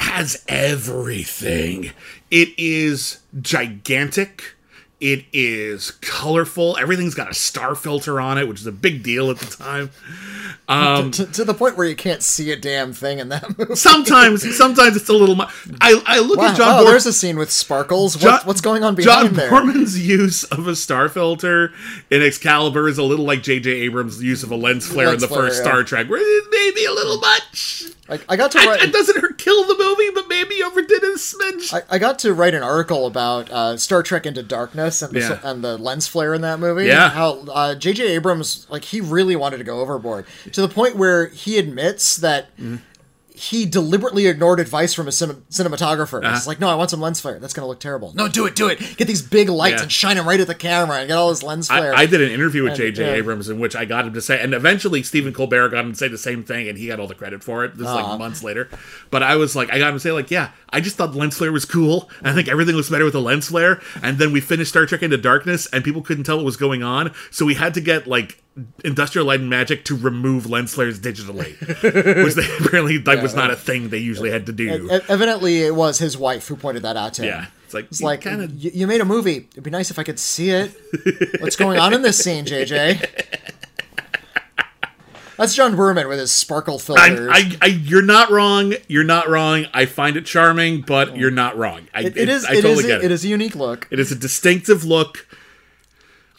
has 0.00 0.44
everything. 0.48 1.92
It 2.30 2.50
is 2.58 3.20
gigantic. 3.40 4.54
It 5.00 5.24
is 5.32 5.92
colorful. 6.02 6.76
Everything's 6.76 7.14
got 7.14 7.30
a 7.30 7.34
star 7.34 7.74
filter 7.74 8.20
on 8.20 8.38
it, 8.38 8.46
which 8.46 8.60
is 8.60 8.66
a 8.66 8.72
big 8.72 9.02
deal 9.02 9.30
at 9.30 9.38
the 9.38 9.46
time. 9.46 9.90
Um, 10.70 11.10
to, 11.12 11.26
to 11.26 11.44
the 11.44 11.54
point 11.54 11.76
where 11.76 11.86
you 11.86 11.96
can't 11.96 12.22
see 12.22 12.50
a 12.52 12.56
damn 12.56 12.92
thing 12.92 13.18
in 13.18 13.28
that 13.30 13.58
movie. 13.58 13.74
sometimes, 13.74 14.56
sometimes 14.56 14.96
it's 14.96 15.08
a 15.08 15.12
little. 15.12 15.34
Mu- 15.36 15.44
I 15.80 16.00
I 16.06 16.18
look 16.20 16.38
Wow, 16.38 16.46
at 16.52 16.56
John. 16.56 16.68
oh, 16.68 16.82
Boorman. 16.84 16.86
there's 16.90 17.06
a 17.06 17.12
scene 17.12 17.36
with 17.36 17.50
sparkles. 17.50 18.16
What, 18.16 18.22
John- 18.22 18.40
what's 18.46 18.60
going 18.60 18.84
on 18.84 18.96
John 18.96 19.32
behind 19.32 19.36
there? 19.36 19.50
Boorman's 19.50 19.98
use 20.06 20.44
of 20.44 20.66
a 20.68 20.76
star 20.76 21.08
filter 21.08 21.72
in 22.10 22.22
Excalibur 22.22 22.88
is 22.88 22.98
a 22.98 23.02
little 23.02 23.24
like 23.24 23.42
J.J. 23.42 23.70
Abrams' 23.70 24.22
use 24.22 24.42
of 24.42 24.50
a 24.50 24.56
lens 24.56 24.86
flare 24.86 25.08
Lens 25.08 25.22
in 25.22 25.28
the 25.28 25.34
flare, 25.34 25.48
first 25.48 25.58
yeah. 25.64 25.70
Star 25.70 25.82
Trek, 25.84 26.08
where 26.08 26.20
it 26.20 26.44
may 26.50 26.70
be 26.74 26.84
a 26.84 26.92
little 26.92 27.18
much. 27.18 27.84
I, 28.08 28.18
I 28.28 28.36
got 28.36 28.50
to 28.52 28.58
I- 28.60 28.66
write. 28.66 28.82
it 28.82 28.92
doesn't 28.92 29.20
hurt 29.20 29.38
kill 29.38 29.64
the 29.66 29.76
movie, 29.78 30.10
but 30.14 30.28
maybe 30.28 30.62
overdid 30.64 31.02
it 31.02 31.14
a 31.14 31.16
smidge. 31.18 31.72
I, 31.72 31.82
I 31.94 31.98
got 31.98 32.18
to 32.20 32.34
write 32.34 32.54
an 32.54 32.62
article 32.62 33.06
about 33.06 33.48
uh, 33.50 33.76
Star 33.76 34.02
Trek 34.02 34.26
Into 34.26 34.42
Darkness 34.42 35.00
and 35.02 35.12
the, 35.14 35.20
Yeah. 35.20 35.38
and 35.44 35.62
the 35.62 35.78
lens 35.78 36.06
flare 36.08 36.34
in 36.34 36.40
that 36.42 36.58
movie. 36.58 36.86
Yeah. 36.86 37.08
How 37.10 37.44
uh, 37.48 37.74
J.J. 37.76 38.08
Abrams, 38.08 38.66
like, 38.68 38.84
he 38.84 39.00
really 39.00 39.36
wanted 39.36 39.58
to 39.58 39.64
go 39.64 39.80
overboard 39.80 40.26
to 40.52 40.59
the 40.60 40.68
point 40.68 40.96
where 40.96 41.28
he 41.28 41.58
admits 41.58 42.16
that 42.16 42.54
Mm-hmm. 42.56 42.76
he 43.34 43.64
deliberately 43.64 44.26
ignored 44.26 44.60
advice 44.60 44.92
from 44.92 45.08
a 45.08 45.12
cin- 45.12 45.42
cinematographer. 45.50 46.22
Uh-huh. 46.22 46.36
It's 46.36 46.46
like, 46.46 46.60
no, 46.60 46.68
I 46.68 46.74
want 46.74 46.90
some 46.90 47.00
lens 47.00 47.20
flare. 47.22 47.38
That's 47.38 47.54
going 47.54 47.62
to 47.64 47.68
look 47.68 47.80
terrible. 47.80 48.12
No, 48.14 48.28
do 48.28 48.44
it, 48.44 48.54
do 48.54 48.68
it. 48.68 48.78
Get 48.98 49.06
these 49.08 49.22
big 49.22 49.48
lights 49.48 49.76
Yeah. 49.76 49.82
and 49.84 49.92
shine 49.92 50.16
them 50.16 50.28
right 50.28 50.38
at 50.38 50.46
the 50.46 50.54
camera 50.54 50.98
and 50.98 51.08
get 51.08 51.16
all 51.16 51.30
this 51.30 51.42
lens 51.42 51.68
flare. 51.68 51.94
I, 51.94 52.02
I 52.02 52.06
did 52.06 52.20
an 52.20 52.30
interview 52.30 52.64
with 52.64 52.74
J.J. 52.76 53.02
yeah. 53.02 53.12
Abrams 53.14 53.48
in 53.48 53.58
which 53.58 53.74
I 53.74 53.86
got 53.86 54.06
him 54.06 54.12
to 54.12 54.20
say, 54.20 54.38
and 54.42 54.52
eventually 54.52 55.02
Stephen 55.02 55.32
Colbert 55.32 55.70
got 55.70 55.84
him 55.86 55.92
to 55.92 55.96
say 55.96 56.08
the 56.08 56.18
same 56.18 56.44
thing, 56.44 56.68
and 56.68 56.76
he 56.76 56.88
got 56.88 57.00
all 57.00 57.06
the 57.06 57.14
credit 57.14 57.42
for 57.42 57.64
it. 57.64 57.78
This 57.78 57.88
is 57.88 57.94
like 57.94 58.18
months 58.18 58.42
later. 58.42 58.68
But 59.10 59.22
I 59.22 59.36
was 59.36 59.56
like, 59.56 59.72
I 59.72 59.78
got 59.78 59.88
him 59.88 59.94
to 59.96 60.00
say, 60.00 60.12
like, 60.12 60.30
yeah, 60.30 60.50
I 60.68 60.80
just 60.82 60.96
thought 60.96 61.14
lens 61.14 61.38
flare 61.38 61.50
was 61.52 61.64
cool. 61.64 62.10
I 62.22 62.34
think 62.34 62.48
everything 62.48 62.74
looks 62.74 62.90
better 62.90 63.06
with 63.06 63.14
a 63.14 63.20
lens 63.20 63.48
flare. 63.48 63.80
And 64.02 64.18
then 64.18 64.32
we 64.32 64.42
finished 64.42 64.70
Star 64.70 64.84
Trek 64.84 65.02
Into 65.02 65.16
Darkness, 65.16 65.66
and 65.68 65.82
people 65.82 66.02
couldn't 66.02 66.24
tell 66.24 66.36
what 66.36 66.44
was 66.44 66.58
going 66.58 66.82
on, 66.82 67.14
so 67.30 67.46
we 67.46 67.54
had 67.54 67.72
to 67.74 67.80
get 67.80 68.06
like 68.06 68.42
Industrial 68.84 69.26
Light 69.26 69.40
and 69.40 69.48
Magic 69.48 69.84
to 69.86 69.96
remove 69.96 70.48
lens 70.48 70.74
flares 70.74 70.98
digitally, 71.00 71.58
which 72.24 72.34
they 72.34 72.66
apparently 72.66 72.98
like 72.98 73.22
was 73.22 73.34
not 73.34 73.50
a 73.50 73.56
thing 73.56 73.88
they 73.90 73.98
usually 73.98 74.30
had 74.30 74.46
to 74.46 74.52
do. 74.52 74.90
Evidently, 75.08 75.62
it 75.62 75.74
was 75.74 75.98
his 75.98 76.18
wife 76.18 76.48
who 76.48 76.56
pointed 76.56 76.82
that 76.82 76.96
out 76.96 77.14
to 77.14 77.22
him. 77.22 77.28
yeah, 77.28 77.46
it's 77.64 77.74
like 77.74 77.84
It's 77.86 78.02
like, 78.02 78.22
kind 78.22 78.42
of 78.42 78.52
you, 78.52 78.86
made 78.86 79.00
a 79.00 79.04
movie. 79.04 79.48
It'd 79.52 79.62
be 79.62 79.70
nice 79.70 79.90
if 79.90 79.98
I 79.98 80.02
could 80.02 80.18
see 80.18 80.50
it. 80.50 80.74
What's 81.40 81.56
going 81.56 81.78
on 81.78 81.94
in 81.94 82.02
this 82.02 82.18
scene, 82.18 82.44
JJ? 82.44 83.38
That's 85.40 85.54
John 85.54 85.74
Boorman 85.74 86.06
with 86.06 86.18
his 86.18 86.30
sparkle 86.30 86.78
filters. 86.78 87.08
I, 87.08 87.38
I, 87.38 87.56
I, 87.62 87.66
you're 87.68 88.02
not 88.02 88.30
wrong. 88.30 88.74
You're 88.88 89.04
not 89.04 89.26
wrong. 89.30 89.64
I 89.72 89.86
find 89.86 90.18
it 90.18 90.26
charming, 90.26 90.82
but 90.82 91.10
oh. 91.10 91.14
you're 91.14 91.30
not 91.30 91.56
wrong. 91.56 91.88
I, 91.94 92.02
it, 92.02 92.16
it 92.18 92.28
is. 92.28 92.44
I 92.44 92.56
it 92.56 92.62
totally 92.62 92.84
is. 92.84 92.86
get 92.86 92.98
it. 92.98 93.04
It 93.04 93.10
is 93.10 93.24
a 93.24 93.28
unique 93.28 93.56
look. 93.56 93.88
It 93.90 93.98
is 93.98 94.12
a 94.12 94.16
distinctive 94.16 94.84
look. 94.84 95.26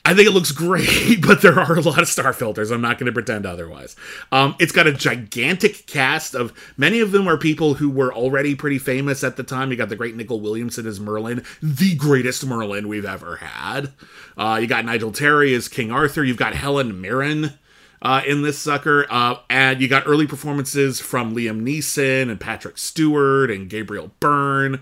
I 0.04 0.16
think 0.16 0.28
it 0.28 0.32
looks 0.32 0.52
great, 0.52 1.22
but 1.28 1.42
there 1.42 1.60
are 1.60 1.78
a 1.78 1.82
lot 1.82 2.02
of 2.02 2.08
star 2.08 2.34
filters. 2.34 2.72
I'm 2.72 2.82
not 2.82 2.98
going 2.98 3.06
to 3.06 3.12
pretend 3.12 3.46
otherwise. 3.46 3.96
Um, 4.32 4.56
it's 4.60 4.72
got 4.72 4.88
a 4.88 4.94
gigantic 4.94 5.86
cast 5.86 6.34
of 6.34 6.54
many 6.76 7.00
of 7.00 7.12
them 7.12 7.28
are 7.28 7.38
people 7.38 7.76
who 7.76 7.90
were 7.90 8.14
already 8.14 8.56
pretty 8.56 8.80
famous 8.80 9.24
at 9.24 9.38
the 9.38 9.44
time. 9.44 9.70
You 9.70 9.78
got 9.78 9.90
the 9.90 9.96
great 9.96 10.16
Nicol 10.16 10.40
Williamson 10.40 10.88
as 10.88 11.00
Merlin, 11.00 11.46
the 11.62 11.96
greatest 11.96 12.46
Merlin 12.46 12.88
we've 12.88 13.06
ever 13.06 13.36
had. 13.38 13.94
Uh, 14.36 14.58
you 14.60 14.68
got 14.68 14.86
Nigel 14.86 15.12
Terry 15.12 15.54
as 15.54 15.68
King 15.68 15.92
Arthur. 15.92 16.24
You've 16.24 16.38
got 16.38 16.56
Helen 16.56 17.00
Mirren 17.00 17.54
uh, 18.02 18.22
in 18.26 18.42
this 18.42 18.58
sucker. 18.58 19.06
Uh, 19.10 19.36
and 19.50 19.82
you 19.82 19.88
got 19.88 20.08
early 20.08 20.26
performances 20.26 21.00
from 21.00 21.36
Liam 21.36 21.62
Neeson 21.62 22.30
and 22.30 22.40
Patrick 22.40 22.78
Stewart 22.78 23.52
and 23.52 23.70
Gabriel 23.70 24.12
Byrne. 24.20 24.82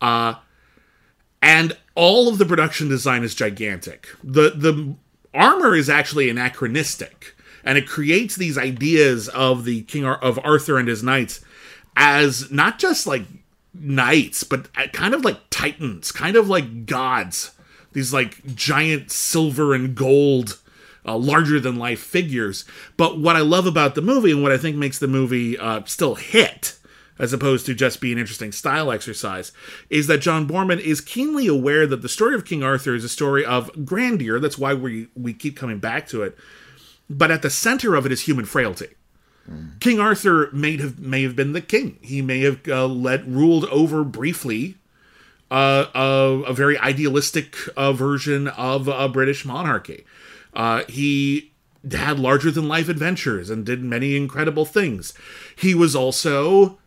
Uh, 0.00 0.34
and 1.40 1.76
all 1.94 2.28
of 2.28 2.38
the 2.38 2.46
production 2.46 2.88
design 2.88 3.22
is 3.22 3.34
gigantic. 3.34 4.08
The 4.22 4.50
the 4.50 4.94
armor 5.34 5.74
is 5.74 5.88
actually 5.90 6.30
anachronistic, 6.30 7.34
and 7.64 7.78
it 7.78 7.88
creates 7.88 8.36
these 8.36 8.58
ideas 8.58 9.28
of 9.28 9.64
the 9.64 9.82
king 9.82 10.04
Ar- 10.04 10.18
of 10.18 10.38
Arthur 10.44 10.78
and 10.78 10.88
his 10.88 11.02
knights 11.02 11.44
as 11.96 12.50
not 12.50 12.78
just 12.78 13.06
like 13.06 13.24
knights, 13.74 14.44
but 14.44 14.68
uh, 14.76 14.86
kind 14.92 15.14
of 15.14 15.24
like 15.24 15.38
titans, 15.50 16.12
kind 16.12 16.36
of 16.36 16.48
like 16.48 16.86
gods. 16.86 17.52
These 17.92 18.12
like 18.12 18.54
giant 18.54 19.10
silver 19.10 19.74
and 19.74 19.94
gold, 19.94 20.58
uh, 21.04 21.16
larger 21.16 21.60
than 21.60 21.76
life 21.76 22.00
figures. 22.00 22.64
But 22.96 23.18
what 23.18 23.36
I 23.36 23.40
love 23.40 23.66
about 23.66 23.94
the 23.94 24.00
movie 24.00 24.30
and 24.30 24.42
what 24.42 24.52
I 24.52 24.56
think 24.56 24.76
makes 24.76 24.98
the 24.98 25.08
movie 25.08 25.58
uh, 25.58 25.82
still 25.84 26.14
hit 26.14 26.78
as 27.22 27.32
opposed 27.32 27.64
to 27.66 27.74
just 27.74 28.00
be 28.00 28.12
an 28.12 28.18
interesting 28.18 28.50
style 28.50 28.90
exercise, 28.90 29.52
is 29.88 30.08
that 30.08 30.18
John 30.18 30.46
Boorman 30.46 30.80
is 30.80 31.00
keenly 31.00 31.46
aware 31.46 31.86
that 31.86 32.02
the 32.02 32.08
story 32.08 32.34
of 32.34 32.44
King 32.44 32.64
Arthur 32.64 32.96
is 32.96 33.04
a 33.04 33.08
story 33.08 33.44
of 33.44 33.86
grandeur. 33.86 34.40
That's 34.40 34.58
why 34.58 34.74
we 34.74 35.06
we 35.14 35.32
keep 35.32 35.56
coming 35.56 35.78
back 35.78 36.08
to 36.08 36.22
it. 36.22 36.36
But 37.08 37.30
at 37.30 37.42
the 37.42 37.48
center 37.48 37.94
of 37.94 38.04
it 38.04 38.12
is 38.12 38.22
human 38.22 38.44
frailty. 38.44 38.88
King 39.80 40.00
Arthur 40.00 40.50
may 40.52 40.76
have 40.78 40.98
may 40.98 41.22
have 41.22 41.36
been 41.36 41.52
the 41.52 41.60
king. 41.60 41.98
He 42.02 42.22
may 42.22 42.40
have 42.40 42.60
uh, 42.68 42.86
led 42.86 43.26
ruled 43.28 43.66
over 43.66 44.02
briefly 44.04 44.76
uh, 45.50 45.86
a, 45.94 46.42
a 46.48 46.52
very 46.52 46.76
idealistic 46.78 47.56
uh, 47.76 47.92
version 47.92 48.48
of 48.48 48.88
a 48.88 49.08
British 49.08 49.44
monarchy. 49.44 50.04
Uh, 50.54 50.82
he 50.88 51.52
had 51.90 52.18
larger 52.18 52.50
than 52.50 52.68
life 52.68 52.88
adventures 52.88 53.50
and 53.50 53.66
did 53.66 53.82
many 53.82 54.16
incredible 54.16 54.64
things. 54.64 55.12
He 55.56 55.74
was 55.74 55.96
also 55.96 56.78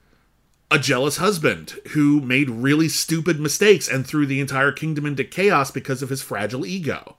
a 0.75 0.79
jealous 0.79 1.15
husband 1.15 1.73
who 1.91 2.19
made 2.19 2.49
really 2.49 2.89
stupid 2.89 3.39
mistakes 3.39 3.87
and 3.87 4.05
threw 4.05 4.25
the 4.25 4.41
entire 4.41 4.73
kingdom 4.73 5.05
into 5.05 5.23
chaos 5.23 5.71
because 5.71 6.01
of 6.01 6.09
his 6.09 6.21
fragile 6.21 6.65
ego. 6.65 7.15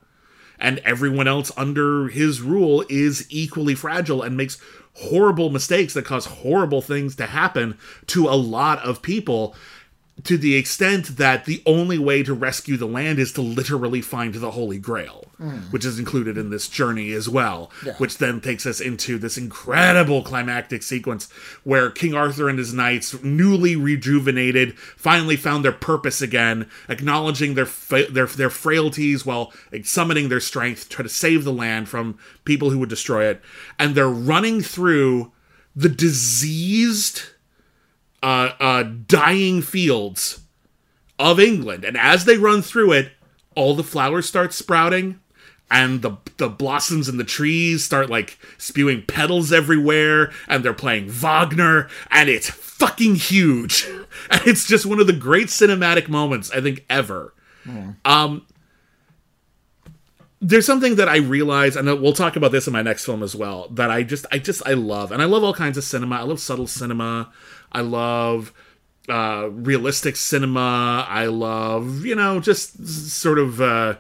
and 0.58 0.78
everyone 0.80 1.26
else 1.26 1.50
under 1.56 2.08
his 2.08 2.42
rule 2.42 2.84
is 2.90 3.26
equally 3.30 3.74
fragile 3.74 4.22
and 4.22 4.36
makes 4.36 4.58
horrible 4.92 5.48
mistakes 5.50 5.94
that 5.94 6.04
cause 6.04 6.26
horrible 6.26 6.82
things 6.82 7.16
to 7.16 7.24
happen 7.26 7.78
to 8.06 8.28
a 8.28 8.36
lot 8.36 8.78
of 8.80 9.00
people 9.00 9.54
to 10.27 10.36
the 10.36 10.57
extent 10.57 11.16
that 11.16 11.44
the 11.44 11.62
only 11.66 11.98
way 11.98 12.23
to 12.23 12.35
rescue 12.35 12.77
the 12.77 12.86
land 12.86 13.19
is 13.19 13.32
to 13.32 13.40
literally 13.43 14.01
find 14.01 14.35
the 14.35 14.51
Holy 14.51 14.78
Grail, 14.78 15.24
hmm. 15.39 15.59
which 15.70 15.85
is 15.85 15.98
included 15.98 16.36
in 16.36 16.51
this 16.51 16.69
journey 16.69 17.12
as 17.12 17.28
well, 17.28 17.70
Yeah. 17.85 17.94
which 17.94 18.19
then 18.19 18.40
takes 18.40 18.66
us 18.66 18.81
into 18.81 19.19
this 19.19 19.39
incredible 19.39 20.23
climactic 20.23 20.82
sequence 20.82 21.28
where 21.65 21.90
King 21.90 22.15
Arthur 22.15 22.48
and 22.48 22.59
his 22.59 22.74
knights, 22.74 23.23
newly 23.23 23.77
rejuvenated, 23.77 24.78
finally 24.78 25.36
found 25.36 25.65
their 25.65 25.73
purpose 25.73 26.20
again, 26.20 26.69
acknowledging 26.89 27.55
their 27.55 27.66
fa- 27.66 28.07
their 28.11 28.27
their 28.27 28.51
frailties 28.51 29.24
while 29.24 29.53
summoning 29.85 30.28
their 30.28 30.40
strength 30.40 30.85
to 30.85 30.97
try 30.97 31.03
to 31.03 31.09
save 31.09 31.44
the 31.44 31.53
land 31.53 31.89
from 31.89 32.19
people 32.44 32.70
who 32.70 32.78
would 32.78 32.89
destroy 32.89 33.24
it, 33.27 33.40
and 33.78 33.94
they're 33.94 34.09
running 34.09 34.61
through 34.61 35.32
the 35.74 35.89
diseased 35.89 37.23
uh, 38.27 38.53
uh, 38.59 38.82
dying 39.07 39.62
fields 39.62 40.40
of 41.16 41.39
England, 41.39 41.85
and 41.85 41.97
as 41.97 42.24
they 42.24 42.36
run 42.36 42.61
through 42.61 42.90
it, 42.90 43.12
all 43.55 43.77
the 43.77 43.85
flowers 43.85 44.28
start 44.28 44.53
sprouting, 44.53 45.20
and 45.70 46.03
the 46.03 46.16
the 46.36 46.48
blossoms 46.48 47.09
in 47.09 47.19
the 47.19 47.24
trees 47.24 47.85
start 47.85 48.11
like 48.11 48.36
spewing 48.59 49.05
petals 49.07 49.53
everywhere, 49.53 50.32
and 50.48 50.65
they're 50.65 50.74
playing 50.74 51.09
Wagner, 51.09 51.89
and 52.11 52.28
it's 52.28 52.51
fucking 52.51 53.15
huge, 53.15 53.86
and 54.31 54.40
it's 54.44 54.66
just 54.66 54.86
one 54.86 54.98
of 54.98 55.07
the 55.07 55.12
great 55.12 55.47
cinematic 55.47 56.09
moments 56.09 56.51
I 56.51 56.61
think 56.61 56.85
ever. 56.90 57.32
Um, 58.05 58.44
there's 60.40 60.66
something 60.66 60.97
that 60.97 61.09
I 61.09 61.19
realize, 61.19 61.77
and 61.77 61.86
we'll 62.03 62.12
talk 62.12 62.35
about 62.35 62.51
this 62.51 62.66
in 62.66 62.73
my 62.73 62.82
next 62.82 63.05
film 63.05 63.23
as 63.23 63.36
well. 63.36 63.69
That 63.70 63.90
I 63.90 64.03
just, 64.03 64.27
I 64.32 64.39
just, 64.39 64.66
I 64.66 64.74
love, 64.74 65.12
and 65.12 65.23
I 65.23 65.24
love 65.27 65.44
all 65.44 65.55
kinds 65.55 65.78
of 65.78 65.85
cinema. 65.85 66.16
I 66.16 66.23
love 66.23 66.40
subtle 66.40 66.66
cinema. 66.66 67.32
I 67.77 67.82
love 67.82 68.53
uh, 69.09 69.48
realistic 69.53 70.16
cinema. 70.16 71.07
I 71.09 71.27
love, 71.27 72.05
you 72.07 72.15
know, 72.15 72.40
just 72.40 72.86
sort 73.11 73.39
of 73.39 73.61
uh, 73.61 73.97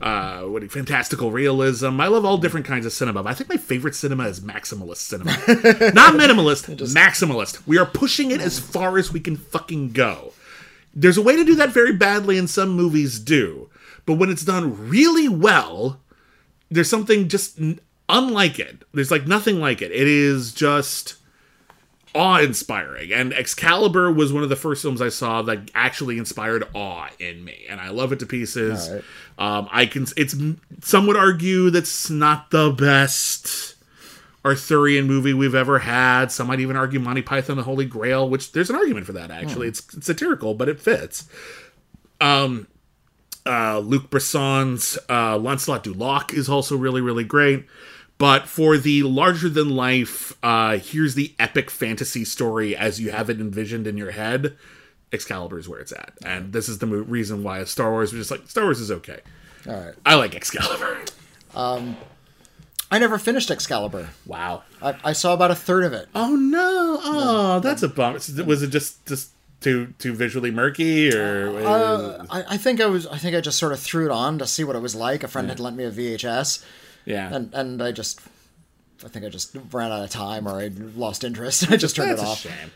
uh, 0.00 0.42
what 0.42 0.62
you- 0.62 0.68
fantastical 0.68 1.30
realism. 1.32 2.00
I 2.00 2.06
love 2.06 2.24
all 2.24 2.38
different 2.38 2.66
kinds 2.66 2.86
of 2.86 2.92
cinema. 2.92 3.22
But 3.22 3.30
I 3.30 3.34
think 3.34 3.50
my 3.50 3.56
favorite 3.56 3.94
cinema 3.96 4.28
is 4.28 4.40
maximalist 4.40 4.98
cinema, 4.98 5.32
not 5.92 6.14
minimalist, 6.14 6.68
maximalist. 6.94 7.66
We 7.66 7.78
are 7.78 7.86
pushing 7.86 8.30
it 8.30 8.40
as 8.40 8.58
far 8.58 8.96
as 8.96 9.12
we 9.12 9.20
can 9.20 9.36
fucking 9.36 9.92
go. 9.92 10.32
There's 10.94 11.18
a 11.18 11.22
way 11.22 11.36
to 11.36 11.44
do 11.44 11.54
that 11.56 11.70
very 11.70 11.92
badly, 11.92 12.38
and 12.38 12.48
some 12.48 12.70
movies 12.70 13.18
do. 13.18 13.68
But 14.06 14.14
when 14.14 14.30
it's 14.30 14.44
done 14.44 14.88
really 14.88 15.28
well, 15.28 16.00
there's 16.70 16.88
something 16.88 17.28
just 17.28 17.58
unlike 18.08 18.58
it. 18.58 18.82
There's 18.94 19.10
like 19.10 19.26
nothing 19.26 19.60
like 19.60 19.82
it. 19.82 19.90
It 19.92 20.06
is 20.06 20.52
just 20.54 21.16
awe 22.16 22.40
inspiring. 22.40 23.12
And 23.12 23.32
Excalibur 23.32 24.10
was 24.10 24.32
one 24.32 24.42
of 24.42 24.48
the 24.48 24.56
first 24.56 24.82
films 24.82 25.02
I 25.02 25.10
saw 25.10 25.42
that 25.42 25.70
actually 25.74 26.18
inspired 26.18 26.64
awe 26.74 27.08
in 27.18 27.44
me. 27.44 27.66
And 27.68 27.80
I 27.80 27.90
love 27.90 28.12
it 28.12 28.18
to 28.20 28.26
pieces. 28.26 28.90
Right. 28.90 29.04
Um, 29.38 29.68
I 29.70 29.86
can, 29.86 30.06
it's, 30.16 30.34
some 30.80 31.06
would 31.06 31.16
argue 31.16 31.70
that's 31.70 32.08
not 32.08 32.50
the 32.50 32.70
best 32.70 33.76
Arthurian 34.44 35.06
movie 35.06 35.34
we've 35.34 35.54
ever 35.54 35.80
had. 35.80 36.32
Some 36.32 36.46
might 36.46 36.60
even 36.60 36.76
argue 36.76 36.98
Monty 36.98 37.22
Python 37.22 37.56
the 37.56 37.62
Holy 37.62 37.84
Grail, 37.84 38.28
which 38.28 38.52
there's 38.52 38.70
an 38.70 38.76
argument 38.76 39.06
for 39.06 39.12
that 39.12 39.30
actually. 39.30 39.68
It's, 39.68 39.82
it's 39.94 40.06
satirical, 40.06 40.54
but 40.54 40.68
it 40.68 40.80
fits. 40.80 41.28
Um, 42.20 42.66
uh, 43.44 43.78
Luc 43.78 44.10
Bresson's 44.10 44.98
uh, 45.08 45.36
Lancelot 45.36 45.84
du 45.84 45.92
Lac 45.92 46.32
is 46.32 46.48
also 46.48 46.76
really, 46.76 47.00
really 47.00 47.24
great. 47.24 47.66
But 48.18 48.48
for 48.48 48.78
the 48.78 49.02
larger 49.02 49.48
than 49.50 49.70
life, 49.70 50.32
uh, 50.42 50.78
here's 50.78 51.14
the 51.14 51.34
epic 51.38 51.70
fantasy 51.70 52.24
story 52.24 52.74
as 52.74 52.98
you 53.00 53.10
have 53.10 53.28
it 53.28 53.40
envisioned 53.40 53.86
in 53.86 53.96
your 53.98 54.12
head. 54.12 54.56
Excalibur 55.12 55.58
is 55.58 55.68
where 55.68 55.80
it's 55.80 55.92
at, 55.92 56.12
and 56.24 56.52
this 56.52 56.68
is 56.68 56.78
the 56.78 56.86
mo- 56.86 56.96
reason 56.96 57.42
why 57.42 57.62
Star 57.64 57.90
Wars 57.92 58.12
was 58.12 58.20
just 58.28 58.30
like 58.30 58.48
Star 58.48 58.64
Wars 58.64 58.80
is 58.80 58.90
okay. 58.90 59.20
All 59.68 59.74
right. 59.74 59.94
I 60.04 60.14
like 60.14 60.34
Excalibur. 60.34 61.04
Um, 61.54 61.96
I 62.90 62.98
never 62.98 63.18
finished 63.18 63.50
Excalibur. 63.50 64.10
Wow. 64.26 64.62
I, 64.82 64.94
I 65.02 65.12
saw 65.14 65.32
about 65.32 65.50
a 65.50 65.54
third 65.54 65.84
of 65.84 65.94
it. 65.94 66.06
Oh 66.14 66.36
no! 66.36 67.00
Oh, 67.02 67.60
that's 67.60 67.82
a 67.82 67.88
bummer. 67.88 68.18
Was 68.44 68.62
it 68.62 68.68
just 68.68 69.06
just 69.06 69.30
too 69.62 69.94
too 69.98 70.12
visually 70.12 70.50
murky, 70.50 71.10
or 71.14 71.48
Uh, 71.66 72.26
I, 72.28 72.44
I 72.50 72.56
think 72.58 72.82
I 72.82 72.86
was. 72.86 73.06
I 73.06 73.16
think 73.16 73.34
I 73.34 73.40
just 73.40 73.58
sort 73.58 73.72
of 73.72 73.80
threw 73.80 74.04
it 74.04 74.10
on 74.10 74.38
to 74.38 74.46
see 74.46 74.64
what 74.64 74.76
it 74.76 74.82
was 74.82 74.94
like. 74.94 75.22
A 75.24 75.28
friend 75.28 75.48
had 75.48 75.58
lent 75.58 75.76
me 75.76 75.84
a 75.84 75.90
VHS, 75.90 76.62
yeah? 77.06 77.34
and 77.34 77.54
and 77.54 77.82
I 77.82 77.92
just, 77.92 78.20
I 79.04 79.08
think 79.08 79.24
I 79.24 79.30
just 79.30 79.56
ran 79.72 79.90
out 79.92 80.02
of 80.04 80.10
time 80.10 80.46
or 80.46 80.60
I 80.60 80.70
lost 80.94 81.24
interest. 81.24 81.62
And 81.62 81.72
I 81.74 81.76
just 81.78 81.96
turned 81.96 82.10
that's 82.10 82.20
it 82.22 82.26
a 82.26 82.28
off. 82.28 82.38
shame. 82.40 82.70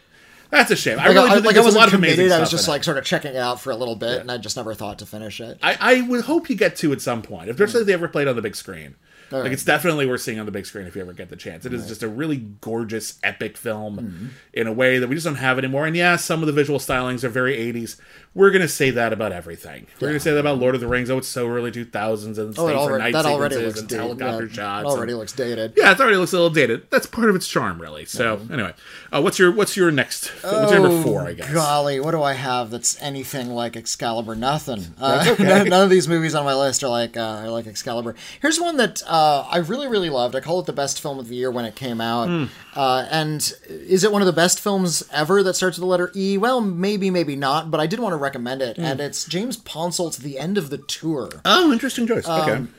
That's 0.51 0.71
a 0.73 0.77
shame. 0.77 0.99
I 0.99 1.07
Like, 1.09 1.15
really 1.15 1.31
I, 1.31 1.35
like 1.37 1.57
I 1.57 1.61
was 1.61 1.75
a 1.75 1.79
lot 1.79 1.87
of 1.89 1.95
amazing. 1.95 2.33
I 2.33 2.41
was 2.41 2.51
just 2.51 2.67
in 2.67 2.71
it. 2.71 2.73
like 2.75 2.85
sort 2.85 2.97
of 2.99 3.05
checking 3.05 3.33
it 3.33 3.37
out 3.37 3.61
for 3.61 3.71
a 3.71 3.77
little 3.77 3.95
bit, 3.95 4.21
and 4.21 4.33
I 4.33 4.37
just 4.39 4.57
never 4.57 4.75
thought 4.75 4.99
to 5.01 5.07
finish 5.07 5.41
it. 5.41 5.59
I, 5.63 5.77
I 5.81 6.01
would 6.01 6.23
hope 6.25 6.51
you 6.51 6.57
get 6.57 6.75
to 6.77 6.93
at 6.93 7.01
some 7.01 7.23
point, 7.23 7.51
especially 7.51 7.83
if 7.83 7.87
they 7.87 7.93
ever 7.93 8.09
played 8.09 8.27
on 8.27 8.35
the 8.35 8.43
big 8.43 8.57
screen. 8.57 8.97
Like 9.31 9.43
right. 9.45 9.53
it's 9.53 9.63
definitely 9.65 10.07
worth 10.07 10.23
seeing 10.23 10.41
on 10.41 10.47
the 10.47 10.51
big 10.51 10.67
screen 10.67 10.89
if 10.89 10.97
you 10.97 11.03
ever 11.03 11.13
get 11.13 11.29
the 11.29 11.37
chance. 11.37 11.65
It 11.65 11.73
is 11.73 11.87
just 11.87 12.03
a 12.03 12.09
really 12.09 12.39
gorgeous, 12.61 13.21
epic 13.23 13.57
film 13.57 13.97
Mm-hmm. 13.99 14.27
in 14.55 14.67
a 14.67 14.73
way 14.73 14.99
that 14.99 15.07
we 15.07 15.15
just 15.15 15.25
don't 15.25 15.37
have 15.37 15.57
anymore. 15.57 15.87
And 15.87 15.95
yeah, 15.97 16.17
some 16.17 16.41
of 16.43 16.49
the 16.49 16.53
visual 16.53 16.81
stylings 16.81 17.23
are 17.23 17.29
very 17.29 17.57
80s. 17.57 17.97
We're 18.33 18.53
gonna 18.53 18.69
say 18.69 18.91
that 18.91 19.13
about 19.13 19.33
everything. 19.33 19.89
We're 20.01 20.07
gonna 20.09 20.21
say 20.21 20.31
that 20.33 20.39
about 20.39 20.59
Lord 20.59 20.77
of 20.77 20.81
the 20.81 20.87
Rings. 20.87 21.11
Oh, 21.11 21.19
it's 21.19 21.27
so 21.27 21.49
early 21.49 21.73
2000s 21.73 22.39
and 22.39 22.57
Oh, 22.57 22.69
already, 22.69 23.11
that 23.11 23.27
already 23.27 23.57
looks 23.57 23.81
and 23.81 23.89
dated. 23.89 24.05
helicopter 24.05 24.47
yeah, 24.47 24.53
shots. 24.53 24.85
it 24.85 24.89
already 24.89 25.13
and- 25.13 25.19
looks 25.19 25.33
dated. 25.33 25.73
yeah, 25.77 25.91
it 25.91 25.99
already 26.01 26.17
looks 26.17 26.33
a 26.33 26.37
little 26.37 26.49
dated. 26.51 26.89
That's 26.91 27.07
part 27.07 27.29
of 27.29 27.35
its 27.35 27.49
charm, 27.49 27.83
really. 27.83 28.05
So 28.05 28.41
anyway, 28.53 28.73
uh, 29.13 29.21
what's 29.21 29.41
your 29.41 29.51
what's 29.51 29.77
your 29.77 29.91
next? 29.91 30.29
What's 30.45 30.71
your 30.71 30.81
number 30.81 31.03
four? 31.03 31.23
I 31.27 31.33
guess. 31.33 31.49
Oh, 31.51 31.55
Golly, 31.55 31.99
what 31.99 32.13
do 32.13 32.23
I 32.23 32.35
have 32.35 32.71
that's 32.71 33.03
anything 33.03 33.51
like 33.51 33.77
Excalibur? 33.77 34.37
Nothing. 34.37 34.95
Uh, 35.01 35.35
none, 35.41 35.69
none 35.69 35.83
of 35.83 35.91
these 35.91 36.07
movies 36.07 36.37
on 36.37 36.45
my 36.45 36.55
list 36.55 36.85
are 36.85 36.89
like 36.89 37.17
uh, 37.17 37.21
are 37.43 37.51
like 37.51 37.67
Excalibur. 37.67 38.15
Here's 38.41 38.61
one 38.61 38.77
that 38.77 39.03
uh, 39.09 39.45
I 39.51 39.57
really 39.59 39.89
really 39.89 40.09
loved. 40.09 40.37
I 40.37 40.41
call 40.41 40.61
it 40.61 40.67
the 40.67 40.73
best 40.73 41.01
film 41.01 41.19
of 41.19 41.27
the 41.27 41.35
year 41.35 41.51
when 41.51 41.65
it 41.65 41.75
came 41.75 42.01
out. 42.01 42.49
Uh, 42.77 43.09
and 43.11 43.53
is 43.69 44.05
it 44.05 44.13
one 44.13 44.23
of 44.23 44.27
the 44.27 44.33
best 44.33 44.61
films 44.61 45.03
ever 45.13 45.43
that 45.43 45.55
starts 45.55 45.77
with 45.77 45.83
the 45.83 45.87
letter 45.89 46.13
E? 46.15 46.39
Well, 46.39 46.61
maybe 46.61 47.11
maybe 47.11 47.35
not. 47.35 47.73
But 47.73 47.81
I 47.81 47.89
did 47.89 47.99
want 47.99 48.13
to 48.13 48.20
recommend 48.21 48.63
it, 48.63 48.77
Hmm. 48.77 48.85
and 48.85 49.01
it's 49.01 49.25
James 49.25 49.57
Ponsoldt's 49.57 50.19
The 50.19 50.39
End 50.39 50.57
of 50.59 50.71
the 50.71 50.79
Tour. 50.79 51.29
Oh, 51.45 51.73
interesting 51.73 52.07
choice. 52.07 52.27
okay. 52.29 52.53
Um, 52.53 52.75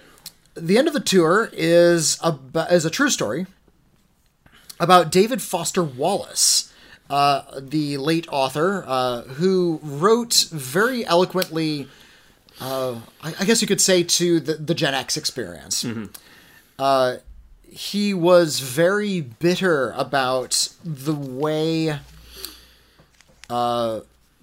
The 0.55 0.77
End 0.77 0.87
of 0.87 0.93
the 0.93 0.99
Tour 0.99 1.49
is 1.53 2.17
a 2.21 2.37
is 2.69 2.85
a 2.85 2.89
true 2.89 3.09
story 3.09 3.47
about 4.79 5.11
David 5.11 5.41
Foster 5.41 5.83
Wallace, 5.83 6.71
uh, 7.09 7.43
the 7.59 7.97
late 7.97 8.27
author 8.31 8.83
uh, 8.87 9.21
who 9.23 9.79
wrote 9.83 10.47
very 10.51 11.05
eloquently. 11.05 11.87
Uh, 12.59 12.95
I, 13.23 13.33
I 13.39 13.45
guess 13.45 13.61
you 13.61 13.67
could 13.67 13.81
say 13.81 14.03
to 14.03 14.39
the, 14.39 14.53
the 14.55 14.73
Gen 14.75 14.93
X 14.93 15.17
experience. 15.17 15.85
Uh, 16.77 17.17
he 17.69 18.13
was 18.13 18.59
very 18.59 19.21
bitter 19.21 19.91
about 19.91 20.69
the 20.83 21.13
way 21.15 21.97
uh, 23.49 24.01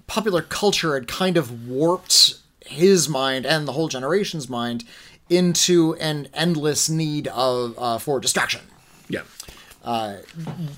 popular 0.08 0.42
culture 0.42 0.94
had 0.94 1.06
kind 1.06 1.36
of 1.36 1.68
warped 1.68 2.34
his 2.66 3.08
mind 3.08 3.46
and 3.46 3.68
the 3.68 3.72
whole 3.72 3.88
generation's 3.88 4.48
mind 4.48 4.84
into 5.30 5.94
an 6.00 6.26
endless 6.34 6.88
need 6.88 7.28
of 7.28 7.74
uh, 7.78 7.98
for 7.98 8.18
distraction 8.18 8.62
yeah. 9.08 9.22
Uh, 9.84 10.16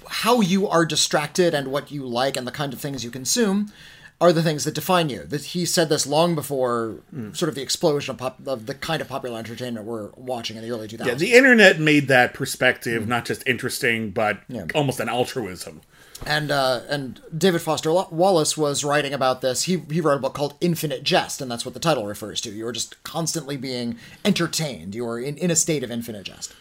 how 0.09 0.40
you 0.40 0.69
are 0.69 0.85
distracted 0.85 1.55
and 1.55 1.69
what 1.69 1.90
you 1.90 2.07
like 2.07 2.36
and 2.36 2.47
the 2.47 2.52
kind 2.52 2.73
of 2.73 2.81
things 2.81 3.02
you 3.02 3.11
consume 3.11 3.73
are 4.20 4.32
the 4.32 4.43
things 4.43 4.65
that 4.65 4.74
define 4.74 5.09
you. 5.09 5.24
That 5.24 5.43
he 5.47 5.65
said 5.65 5.89
this 5.89 6.07
long 6.07 6.35
before 6.35 6.98
mm. 7.15 7.35
sort 7.35 7.48
of 7.48 7.55
the 7.55 7.62
explosion 7.62 8.12
of, 8.12 8.19
pop, 8.19 8.47
of 8.47 8.66
the 8.66 8.74
kind 8.74 9.01
of 9.01 9.09
popular 9.09 9.39
entertainment 9.39 9.86
we're 9.86 10.11
watching 10.11 10.57
in 10.57 10.62
the 10.62 10.70
early 10.70 10.86
2000s. 10.86 11.07
Yeah, 11.07 11.15
the 11.15 11.32
internet 11.32 11.81
made 11.81 12.09
that 12.09 12.35
perspective 12.35 13.05
mm. 13.05 13.09
not 13.09 13.24
just 13.24 13.43
interesting, 13.47 14.11
but 14.11 14.40
Yeah. 14.48 14.66
almost 14.74 15.01
an 15.01 15.09
altruism. 15.09 15.81
And 16.27 16.51
uh, 16.51 16.81
and 16.89 17.21
David 17.37 17.63
Foster 17.63 17.93
Wallace 17.93 18.57
was 18.57 18.85
writing 18.85 19.13
about 19.13 19.41
this. 19.41 19.65
He 19.65 19.83
he 19.91 20.01
wrote 20.01 20.17
a 20.17 20.21
book 20.21 20.35
called 20.35 20.55
Infinite 20.61 21.03
Jest, 21.03 21.41
and 21.41 21.51
that's 21.51 21.65
what 21.65 21.75
the 21.75 21.81
title 21.81 22.07
refers 22.07 22.41
to. 22.43 22.51
You 22.51 22.67
are 22.67 22.73
just 22.73 23.03
constantly 23.05 23.57
being 23.57 23.99
entertained. 24.25 24.95
You 24.95 25.07
are 25.07 25.19
in, 25.19 25.37
in 25.37 25.51
a 25.51 25.57
state 25.57 25.83
of 25.83 25.91
infinite 25.91 26.25
jest. 26.25 26.55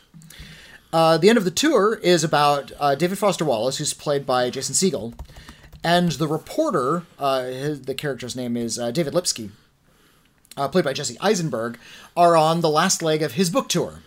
Uh, 0.92 1.18
the 1.18 1.30
end 1.30 1.38
of 1.38 1.46
the 1.46 1.52
tour 1.52 2.00
is 2.02 2.24
about 2.24 2.72
uh, 2.80 2.96
David 2.96 3.18
Foster 3.18 3.46
Wallace, 3.46 3.78
who's 3.78 3.94
played 3.94 4.26
by 4.26 4.50
Jason 4.50 4.74
Segel, 4.74 5.14
and 5.84 6.14
the 6.14 6.28
reporter. 6.28 7.04
Uh, 7.20 7.44
his, 7.44 7.82
the 7.84 7.94
character's 7.94 8.36
name 8.36 8.58
is 8.58 8.80
uh, 8.80 8.92
David 8.92 9.14
Lipsky, 9.14 9.52
uh, 10.58 10.68
played 10.68 10.86
by 10.86 10.94
Jesse 10.94 11.18
Eisenberg, 11.22 11.78
are 12.18 12.36
on 12.36 12.62
the 12.62 12.70
last 12.70 13.04
leg 13.04 13.22
of 13.22 13.34
his 13.34 13.50
book 13.50 13.70
tour, 13.70 14.02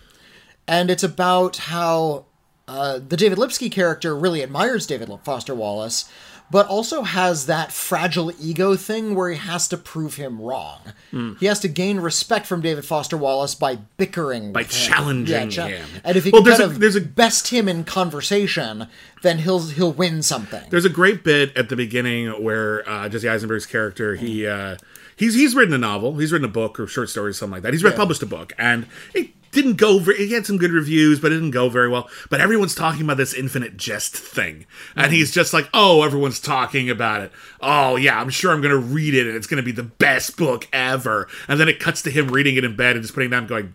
and 0.66 0.91
it's 0.91 1.05
about 1.05 1.57
how 1.57 2.24
uh, 2.73 2.99
the 3.07 3.16
David 3.16 3.39
Lipsky 3.39 3.70
character 3.70 4.16
really 4.16 4.43
admires 4.43 4.86
David 4.86 5.11
Foster 5.24 5.55
Wallace, 5.55 6.11
but 6.51 6.66
also 6.66 7.03
has 7.03 7.47
that 7.47 7.73
fragile 7.73 8.31
ego 8.40 8.77
thing 8.77 9.15
where 9.15 9.31
he 9.31 9.39
has 9.39 9.69
to 9.69 9.77
prove 9.78 10.16
him 10.16 10.40
wrong. 10.40 10.81
Hmm. 11.11 11.32
He 11.40 11.47
has 11.47 11.61
to 11.61 11.69
gain 11.69 11.99
respect 12.01 12.47
from 12.47 12.61
David 12.61 12.85
Foster 12.85 13.16
Wallace 13.16 13.55
by 13.55 13.77
bickering, 13.97 14.53
By 14.53 14.61
with 14.62 14.70
him. 14.73 14.93
challenging 14.93 15.51
cha- 15.51 15.66
him. 15.69 15.86
And 16.05 16.16
if 16.16 16.24
he 16.24 16.31
Well, 16.31 16.43
can 16.43 16.49
there's 16.49 16.59
kind 16.59 16.70
a- 16.70 16.74
of 16.74 16.81
there's 16.81 16.97
a- 16.97 17.01
best 17.01 17.49
him 17.49 17.69
in 17.69 17.85
conversation, 17.85 18.86
then 19.23 19.39
he'll 19.39 19.61
he'll 19.69 19.93
win 19.93 20.23
something. 20.23 20.62
There's 20.70 20.85
a 20.85 20.90
great 20.90 21.24
bit 21.24 21.57
at 21.57 21.69
the 21.70 21.77
beginning 21.77 22.28
where 22.43 22.89
uh, 22.89 23.09
Jesse 23.09 23.28
Eisenberg's 23.28 23.66
character 23.66 24.16
he 24.16 24.47
uh, 24.47 24.77
he's 25.16 25.35
he's 25.35 25.55
written 25.55 25.73
a 25.74 25.78
novel, 25.78 26.19
he's 26.19 26.32
written 26.32 26.44
a 26.44 26.53
book 26.53 26.78
or 26.78 26.86
short 26.86 27.09
story, 27.09 27.32
something 27.32 27.53
like 27.55 27.62
that. 27.62 27.73
He's 27.73 27.82
read, 27.85 27.93
Yeah. 27.93 27.97
published 27.99 28.23
a 28.23 28.27
book, 28.27 28.53
and 28.59 28.86
it 29.15 29.31
didn't 29.53 29.74
go. 29.74 29.99
Very, 29.99 30.27
he 30.27 30.33
had 30.33 30.47
some 30.47 30.57
good 30.57 30.73
reviews, 30.73 31.20
but 31.20 31.31
it 31.31 31.37
didn't 31.37 31.53
go 31.53 31.69
very 31.69 31.89
well. 31.89 32.11
But 32.31 32.41
everyone's 32.41 32.74
talking 32.74 33.03
about 33.03 33.19
this 33.19 33.35
infinite 33.35 33.77
jest 33.77 34.16
thing, 34.16 34.66
and 34.97 35.12
he's 35.12 35.31
mm. 35.31 35.35
just 35.35 35.53
like, 35.53 35.69
"Oh, 35.73 36.03
everyone's 36.03 36.41
talking 36.41 36.91
about 36.91 37.20
it. 37.20 37.33
Oh 37.61 37.97
yeah, 37.97 38.20
I'm 38.20 38.31
sure 38.31 38.53
I'm 38.53 38.62
gonna 38.62 38.77
read 38.77 39.15
it, 39.15 39.27
and 39.27 39.37
it's 39.37 39.47
gonna 39.47 39.62
be 39.62 39.73
the 39.73 39.83
best 39.83 40.37
book 40.37 40.66
ever." 40.73 41.29
And 41.47 41.61
then 41.61 41.69
it 41.69 41.79
cuts 41.79 42.03
to 42.03 42.11
him 42.11 42.29
reading 42.29 42.57
it 42.57 42.65
in 42.65 42.74
bed 42.74 42.97
and 42.97 43.03
just 43.03 43.15
putting 43.15 43.29
it 43.29 43.33
down, 43.33 43.47
going, 43.47 43.74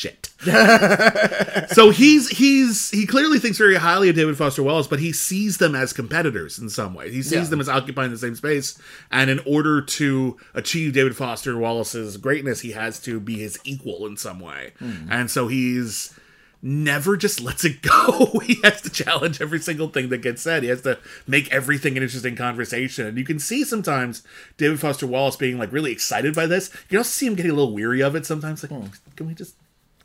"Shit." 0.00 0.30
so 1.72 1.90
he's 1.90 2.30
he's 2.30 2.90
he 2.90 3.06
clearly 3.06 3.38
thinks 3.38 3.58
very 3.58 3.76
highly 3.76 4.08
of 4.08 4.16
David 4.16 4.38
Foster 4.38 4.62
Wallace, 4.62 4.86
but 4.86 4.98
he 4.98 5.12
sees 5.12 5.58
them 5.58 5.74
as 5.74 5.92
competitors 5.92 6.58
in 6.58 6.70
some 6.70 6.94
way. 6.94 7.10
He 7.10 7.22
sees 7.22 7.32
Yeah. 7.32 7.44
them 7.44 7.60
as 7.60 7.68
occupying 7.68 8.10
the 8.10 8.16
same 8.16 8.34
space, 8.34 8.80
and 9.10 9.28
in 9.28 9.40
order 9.44 9.82
to 9.82 10.38
achieve 10.54 10.94
David 10.94 11.16
Foster 11.16 11.58
Wallace's 11.58 12.16
greatness, 12.16 12.60
he 12.60 12.70
has 12.72 12.98
to 13.00 13.20
be 13.20 13.38
his 13.40 13.58
equal 13.64 14.06
in 14.06 14.16
some 14.16 14.40
way. 14.40 14.72
Hmm. 14.78 15.06
And 15.10 15.30
so 15.30 15.48
he's 15.48 16.14
never 16.62 17.16
just 17.18 17.42
lets 17.42 17.64
it 17.66 17.82
go. 17.82 18.38
he 18.44 18.56
has 18.64 18.80
to 18.82 18.90
challenge 18.90 19.40
every 19.42 19.58
single 19.58 19.88
thing 19.88 20.08
that 20.08 20.22
gets 20.22 20.40
said. 20.40 20.62
He 20.62 20.70
has 20.70 20.80
to 20.82 20.98
make 21.26 21.52
everything 21.52 21.98
an 21.98 22.02
interesting 22.02 22.36
conversation. 22.36 23.06
And 23.06 23.18
you 23.18 23.24
can 23.24 23.38
see 23.38 23.64
sometimes 23.64 24.22
David 24.56 24.80
Foster 24.80 25.06
Wallace 25.06 25.36
being 25.36 25.58
like 25.58 25.72
really 25.72 25.92
excited 25.92 26.34
by 26.34 26.46
this. 26.46 26.70
You 26.72 26.88
can 26.88 26.98
also 26.98 27.08
see 27.10 27.26
him 27.26 27.34
getting 27.34 27.50
a 27.50 27.54
little 27.54 27.74
weary 27.74 28.02
of 28.02 28.14
it 28.14 28.24
sometimes. 28.24 28.62
Like, 28.62 28.72
hmm. 28.72 28.88
can 29.16 29.26
we 29.26 29.34
just 29.34 29.54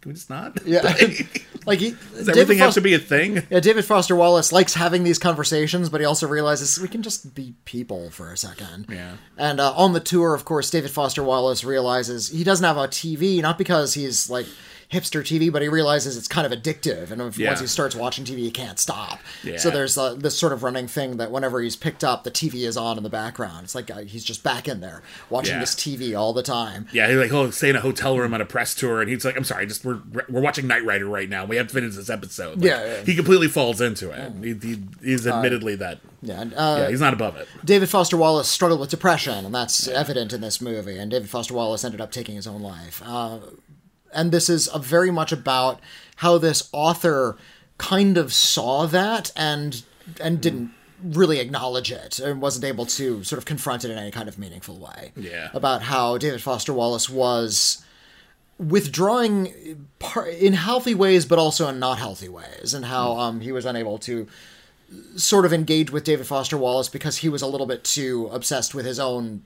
can 0.05 0.11
we 0.11 0.13
just 0.13 0.29
not? 0.29 0.59
Yeah. 0.67 0.81
like 1.65 1.79
he, 1.79 1.95
Does 2.13 2.29
everything 2.29 2.59
have 2.59 2.75
to 2.75 2.81
be 2.81 2.93
a 2.93 2.99
thing? 2.99 3.41
Yeah, 3.49 3.59
David 3.59 3.85
Foster 3.85 4.15
Wallace 4.15 4.51
likes 4.51 4.75
having 4.75 5.03
these 5.03 5.17
conversations, 5.17 5.89
but 5.89 5.99
he 5.99 6.05
also 6.05 6.27
realizes 6.27 6.79
we 6.79 6.87
can 6.87 7.01
just 7.01 7.33
be 7.33 7.55
people 7.65 8.11
for 8.11 8.31
a 8.31 8.37
second. 8.37 8.85
Yeah. 8.87 9.17
And 9.35 9.59
uh, 9.59 9.73
on 9.73 9.93
the 9.93 9.99
tour, 9.99 10.35
of 10.35 10.45
course, 10.45 10.69
David 10.69 10.91
Foster 10.91 11.23
Wallace 11.23 11.63
realizes 11.63 12.29
he 12.29 12.43
doesn't 12.43 12.63
have 12.63 12.77
a 12.77 12.87
TV, 12.87 13.41
not 13.41 13.57
because 13.57 13.95
he's 13.95 14.29
like 14.29 14.45
hipster 14.91 15.21
TV, 15.21 15.51
but 15.51 15.61
he 15.61 15.67
realizes 15.67 16.15
it's 16.17 16.27
kind 16.27 16.51
of 16.51 16.57
addictive, 16.57 17.11
and 17.11 17.21
if, 17.21 17.37
Yeah. 17.37 17.49
once 17.49 17.59
he 17.61 17.67
starts 17.67 17.95
watching 17.95 18.23
TV, 18.25 18.37
he 18.39 18.51
can't 18.51 18.79
stop. 18.79 19.19
Yeah. 19.43 19.57
So 19.57 19.69
there's 19.69 19.97
uh, 19.97 20.13
this 20.13 20.37
sort 20.37 20.53
of 20.53 20.63
running 20.63 20.87
thing 20.87 21.17
that 21.17 21.31
whenever 21.31 21.61
he's 21.61 21.75
picked 21.75 22.03
up, 22.03 22.23
the 22.23 22.31
TV 22.31 22.65
is 22.67 22.77
on 22.77 22.97
in 22.97 23.03
the 23.03 23.09
background. 23.09 23.63
It's 23.63 23.75
like 23.75 23.89
uh, 23.89 23.99
he's 23.99 24.23
just 24.23 24.43
back 24.43 24.67
in 24.67 24.81
there 24.81 25.01
watching 25.29 25.55
Yeah. 25.55 25.59
this 25.61 25.75
TV 25.75 26.15
all 26.17 26.33
the 26.33 26.43
time. 26.43 26.87
Yeah, 26.91 27.07
he's 27.07 27.17
like 27.17 27.31
he'll 27.31 27.51
stay 27.51 27.69
in 27.69 27.75
a 27.75 27.81
hotel 27.81 28.17
room 28.17 28.33
on 28.33 28.41
a 28.41 28.45
press 28.45 28.75
tour, 28.75 29.01
and 29.01 29.09
he's 29.09 29.25
like, 29.25 29.35
"I'm 29.37 29.43
sorry, 29.43 29.65
just 29.65 29.83
we're 29.83 29.99
we're 30.29 30.41
watching 30.41 30.67
Knight 30.67 30.85
Rider 30.85 31.05
right 31.07 31.29
now. 31.29 31.45
We 31.45 31.55
have 31.57 31.67
to 31.67 31.73
finish 31.73 31.95
this 31.95 32.09
episode." 32.09 32.57
Like, 32.61 32.65
Yeah, 32.69 32.85
yeah. 32.85 33.01
he 33.03 33.15
completely 33.15 33.47
falls 33.47 33.81
into 33.81 34.11
it. 34.11 34.31
He, 34.43 34.53
he, 34.75 34.81
he's 35.03 35.25
admittedly 35.27 35.75
that. 35.75 35.99
Yeah, 36.21 36.41
and, 36.41 36.53
uh, 36.55 36.77
Yeah, 36.79 36.89
he's 36.89 37.01
not 37.01 37.13
above 37.13 37.35
it. 37.37 37.47
David 37.63 37.87
Foster 37.89 38.17
Wallace 38.17 38.47
struggled 38.47 38.79
with 38.79 38.89
depression, 38.89 39.45
and 39.45 39.53
that's 39.53 39.87
evident 39.87 40.33
in 40.33 40.41
this 40.41 40.59
movie. 40.59 40.97
And 40.97 41.11
David 41.11 41.29
Foster 41.29 41.53
Wallace 41.53 41.83
ended 41.83 42.01
up 42.01 42.11
taking 42.11 42.35
his 42.35 42.47
own 42.47 42.61
life. 42.63 43.01
Uh, 43.05 43.37
and 44.15 44.31
this 44.31 44.49
is 44.49 44.69
a 44.73 44.79
very 44.79 45.11
much 45.11 45.31
about 45.31 45.79
how 46.17 46.37
this 46.37 46.69
author 46.71 47.37
kind 47.77 48.17
of 48.17 48.33
saw 48.33 48.87
that 48.87 49.31
and 49.35 49.83
and 50.19 50.41
didn't 50.41 50.71
really 51.03 51.39
acknowledge 51.39 51.91
it 51.91 52.19
and 52.19 52.41
wasn't 52.41 52.63
able 52.63 52.85
to 52.85 53.23
sort 53.23 53.37
of 53.37 53.45
confront 53.45 53.83
it 53.83 53.91
in 53.91 53.97
any 53.97 54.11
kind 54.11 54.27
of 54.29 54.39
meaningful 54.39 54.77
way. 54.77 55.11
Yeah. 55.15 55.49
About 55.53 55.83
how 55.83 56.17
David 56.17 56.41
Foster 56.41 56.73
Wallace 56.73 57.09
was 57.09 57.83
withdrawing 58.57 59.85
in 60.39 60.53
healthy 60.53 60.95
ways 60.95 61.25
but 61.25 61.37
also 61.37 61.67
in 61.67 61.77
not 61.77 61.99
healthy 61.99 62.29
ways 62.29 62.73
and 62.73 62.85
how 62.85 63.17
um, 63.17 63.41
he 63.41 63.51
was 63.51 63.65
unable 63.65 63.97
to 63.97 64.25
sort 65.17 65.45
of 65.45 65.51
engage 65.51 65.91
with 65.91 66.05
David 66.05 66.25
Foster 66.25 66.57
Wallace 66.57 66.87
because 66.87 67.17
he 67.17 67.27
was 67.27 67.41
a 67.41 67.47
little 67.47 67.67
bit 67.67 67.83
too 67.83 68.29
obsessed 68.31 68.73
with 68.73 68.85
his 68.85 68.99
own 68.99 69.43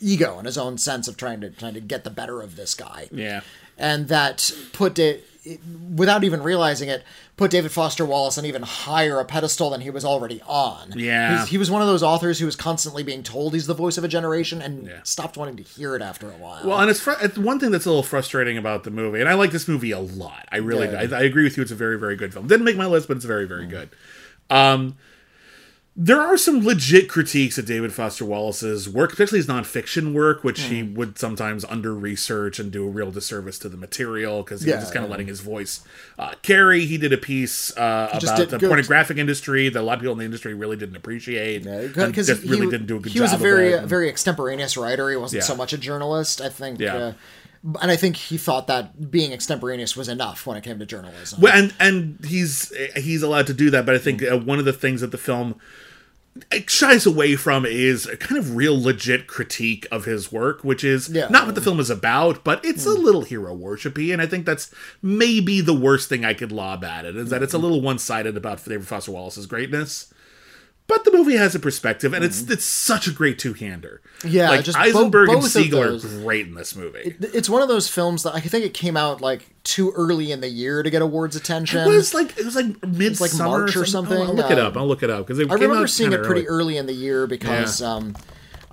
ego 0.00 0.38
and 0.38 0.46
his 0.46 0.56
own 0.58 0.78
sense 0.78 1.08
of 1.08 1.16
trying 1.16 1.40
to 1.40 1.50
trying 1.50 1.74
to 1.74 1.80
get 1.80 2.04
the 2.04 2.10
better 2.10 2.40
of 2.40 2.56
this 2.56 2.74
guy. 2.74 3.08
Yeah. 3.12 3.40
And 3.78 4.08
that 4.08 4.50
put 4.72 4.98
it 4.98 5.24
without 5.94 6.24
even 6.24 6.42
realizing 6.42 6.88
it 6.88 7.04
put 7.36 7.50
David 7.52 7.70
Foster 7.70 8.04
Wallace 8.04 8.36
on 8.38 8.44
even 8.46 8.62
higher 8.62 9.20
a 9.20 9.24
pedestal 9.24 9.70
than 9.70 9.80
he 9.82 9.90
was 9.90 10.04
already 10.04 10.40
on. 10.46 10.94
Yeah. 10.96 11.36
He's- 11.36 11.48
he 11.50 11.58
was 11.58 11.70
one 11.70 11.82
of 11.82 11.86
those 11.88 12.02
authors 12.02 12.38
who 12.40 12.46
was 12.46 12.56
constantly 12.56 13.02
being 13.02 13.22
told 13.22 13.52
he's 13.54 13.66
the 13.66 13.74
voice 13.74 13.96
of 13.98 14.02
a 14.04 14.08
generation 14.08 14.60
and 14.62 14.86
Yeah. 14.86 15.00
stopped 15.04 15.36
wanting 15.36 15.56
to 15.58 15.62
hear 15.62 15.94
it 15.94 16.02
after 16.02 16.26
a 16.28 16.32
while. 16.32 16.62
Well, 16.66 16.80
and 16.80 16.90
it's, 16.90 16.98
fr- 16.98 17.12
it's 17.20 17.36
one 17.38 17.60
thing 17.60 17.70
that's 17.70 17.84
a 17.84 17.90
little 17.90 18.02
frustrating 18.02 18.56
about 18.58 18.84
the 18.84 18.90
movie, 18.90 19.20
and 19.20 19.28
I 19.28 19.34
like 19.34 19.50
this 19.52 19.68
movie 19.68 19.90
a 19.92 20.00
lot. 20.00 20.48
I 20.50 20.56
really, 20.56 20.86
Yeah. 20.88 21.06
I, 21.14 21.20
I 21.20 21.22
agree 21.24 21.44
with 21.44 21.56
you. 21.58 21.62
It's 21.62 21.70
a 21.72 21.76
very, 21.76 21.98
very 21.98 22.16
good 22.16 22.32
film. 22.32 22.46
Didn't 22.48 22.64
make 22.64 22.76
my 22.78 22.86
list, 22.86 23.06
but 23.06 23.18
it's 23.18 23.26
very, 23.26 23.44
very 23.46 23.66
good. 23.66 23.90
Um, 24.50 24.96
there 25.98 26.20
are 26.20 26.36
some 26.36 26.62
legit 26.62 27.08
critiques 27.08 27.56
of 27.56 27.64
David 27.64 27.90
Foster 27.92 28.24
Wallace's 28.26 28.86
work, 28.86 29.12
especially 29.12 29.38
his 29.38 29.46
nonfiction 29.46 30.12
work, 30.12 30.44
which 30.44 30.60
he 30.62 30.82
Mm. 30.82 30.94
would 30.94 31.18
sometimes 31.18 31.64
under 31.64 31.94
research 31.94 32.58
and 32.58 32.70
do 32.70 32.84
a 32.86 32.90
real 32.90 33.10
disservice 33.10 33.58
to 33.60 33.68
the 33.70 33.78
material 33.78 34.42
because 34.42 34.60
he 34.62 34.68
Yeah, 34.68 34.76
was 34.76 34.84
just 34.84 34.92
kind 34.92 35.04
of 35.04 35.08
yeah. 35.08 35.12
letting 35.12 35.26
his 35.28 35.40
voice 35.40 35.80
uh, 36.18 36.32
carry. 36.42 36.84
He 36.84 36.98
did 36.98 37.14
a 37.14 37.16
piece 37.16 37.74
uh, 37.78 38.10
about 38.22 38.50
the 38.50 38.58
pornographic 38.58 39.16
industry 39.16 39.70
that 39.70 39.80
a 39.80 39.82
lot 39.82 39.94
of 39.94 40.00
people 40.00 40.12
in 40.12 40.18
the 40.18 40.24
industry 40.26 40.52
really 40.52 40.76
didn't 40.76 40.96
appreciate. 40.96 41.66
and 41.66 41.94
because 41.94 42.28
he, 42.28 42.34
really 42.48 42.66
he- 42.66 42.70
didn't 42.70 42.86
do 42.88 42.96
a 42.96 43.00
good 43.00 43.12
he 43.12 43.18
job. 43.18 43.22
was 43.22 43.32
a 43.32 43.38
very 43.38 43.72
it. 43.72 43.84
very 43.84 44.10
extemporaneous 44.10 44.76
writer. 44.76 45.08
He 45.08 45.16
wasn't 45.16 45.40
Yeah. 45.42 45.46
so 45.46 45.56
much 45.56 45.72
a 45.72 45.78
journalist. 45.78 46.42
I 46.42 46.50
think. 46.50 46.78
Yeah. 46.78 46.94
Uh, 46.94 47.12
and 47.80 47.90
I 47.90 47.96
think 47.96 48.16
he 48.16 48.36
thought 48.36 48.66
that 48.68 49.10
being 49.10 49.32
extemporaneous 49.32 49.96
was 49.96 50.08
enough 50.08 50.46
when 50.46 50.56
it 50.58 50.62
came 50.62 50.78
to 50.78 50.86
journalism. 50.86 51.40
Well, 51.40 51.52
and 51.56 51.72
and 51.80 52.18
he's 52.24 52.70
he's 52.96 53.22
allowed 53.22 53.46
to 53.48 53.54
do 53.54 53.70
that, 53.70 53.86
but 53.86 53.94
I 53.94 53.98
think 53.98 54.20
Mm. 54.20 54.32
uh, 54.32 54.36
one 54.38 54.58
of 54.58 54.66
the 54.66 54.72
things 54.74 55.00
that 55.00 55.10
the 55.10 55.18
film 55.18 55.56
shies 56.66 57.06
away 57.06 57.36
from 57.36 57.64
is 57.64 58.06
a 58.06 58.16
kind 58.16 58.38
of 58.38 58.56
real 58.56 58.80
legit 58.80 59.26
critique 59.26 59.86
of 59.90 60.04
his 60.04 60.32
work, 60.32 60.64
which 60.64 60.84
is 60.84 61.08
Yeah. 61.08 61.28
not 61.28 61.46
what 61.46 61.54
the 61.54 61.60
film 61.60 61.80
is 61.80 61.90
about, 61.90 62.44
but 62.44 62.64
it's 62.64 62.86
a 62.86 62.94
hmm. 62.94 63.02
little 63.02 63.22
hero 63.22 63.56
worshipy, 63.56 64.12
and 64.12 64.20
I 64.20 64.26
think 64.26 64.46
that's 64.46 64.70
maybe 65.02 65.60
the 65.60 65.74
worst 65.74 66.08
thing 66.08 66.24
I 66.24 66.34
could 66.34 66.52
lob 66.52 66.84
at 66.84 67.04
it 67.04 67.16
is 67.16 67.30
that 67.30 67.42
it's 67.42 67.54
a 67.54 67.58
hmm. 67.58 67.64
little 67.64 67.80
one 67.80 67.98
sided 67.98 68.36
about 68.36 68.64
David 68.64 68.86
Foster 68.86 69.12
Wallace's 69.12 69.46
greatness. 69.46 70.12
But 70.88 71.04
the 71.04 71.10
movie 71.10 71.34
has 71.36 71.54
a 71.54 71.58
perspective, 71.58 72.12
and 72.14 72.24
it's 72.24 72.48
it's 72.48 72.64
such 72.64 73.08
a 73.08 73.10
great 73.10 73.38
two 73.40 73.54
hander. 73.54 74.00
Yeah, 74.24 74.50
like 74.50 74.64
just 74.64 74.78
bo- 74.78 74.84
Eisenberg 74.84 75.28
and 75.30 75.40
both 75.40 75.56
of 75.56 75.62
Segel 75.62 76.04
are 76.04 76.22
great 76.22 76.46
in 76.46 76.54
this 76.54 76.76
movie. 76.76 77.16
it's 77.20 77.48
one 77.48 77.60
of 77.60 77.66
those 77.68 77.88
films 77.88 78.22
that 78.22 78.34
I 78.36 78.40
think 78.40 78.64
it 78.64 78.72
came 78.72 78.96
out 78.96 79.20
like 79.20 79.48
too 79.64 79.90
early 79.96 80.30
in 80.30 80.40
the 80.40 80.48
year 80.48 80.84
to 80.84 80.88
get 80.90 81.02
awards 81.02 81.34
attention. 81.34 81.80
It 81.80 81.88
was 81.88 82.14
like 82.14 82.38
it 82.38 82.44
was 82.44 82.54
like 82.54 82.86
mid 82.86 83.20
like 83.20 83.34
March 83.36 83.74
or 83.76 83.84
something. 83.84 84.16
I'll, 84.16 84.28
I'll 84.28 84.34
look 84.34 84.50
it 84.50 84.58
Uh, 84.60 84.68
up. 84.68 84.76
I'll 84.76 84.86
look 84.86 85.02
it 85.02 85.10
up 85.10 85.26
because 85.26 85.40
I 85.40 85.42
came 85.42 85.52
remember 85.54 85.82
out 85.82 85.90
seeing 85.90 86.12
it 86.12 86.22
pretty 86.22 86.46
early. 86.46 86.60
early 86.62 86.76
in 86.76 86.86
the 86.86 86.92
year 86.94 87.26
because 87.26 87.80
Yeah. 87.80 87.92
um, 87.94 88.14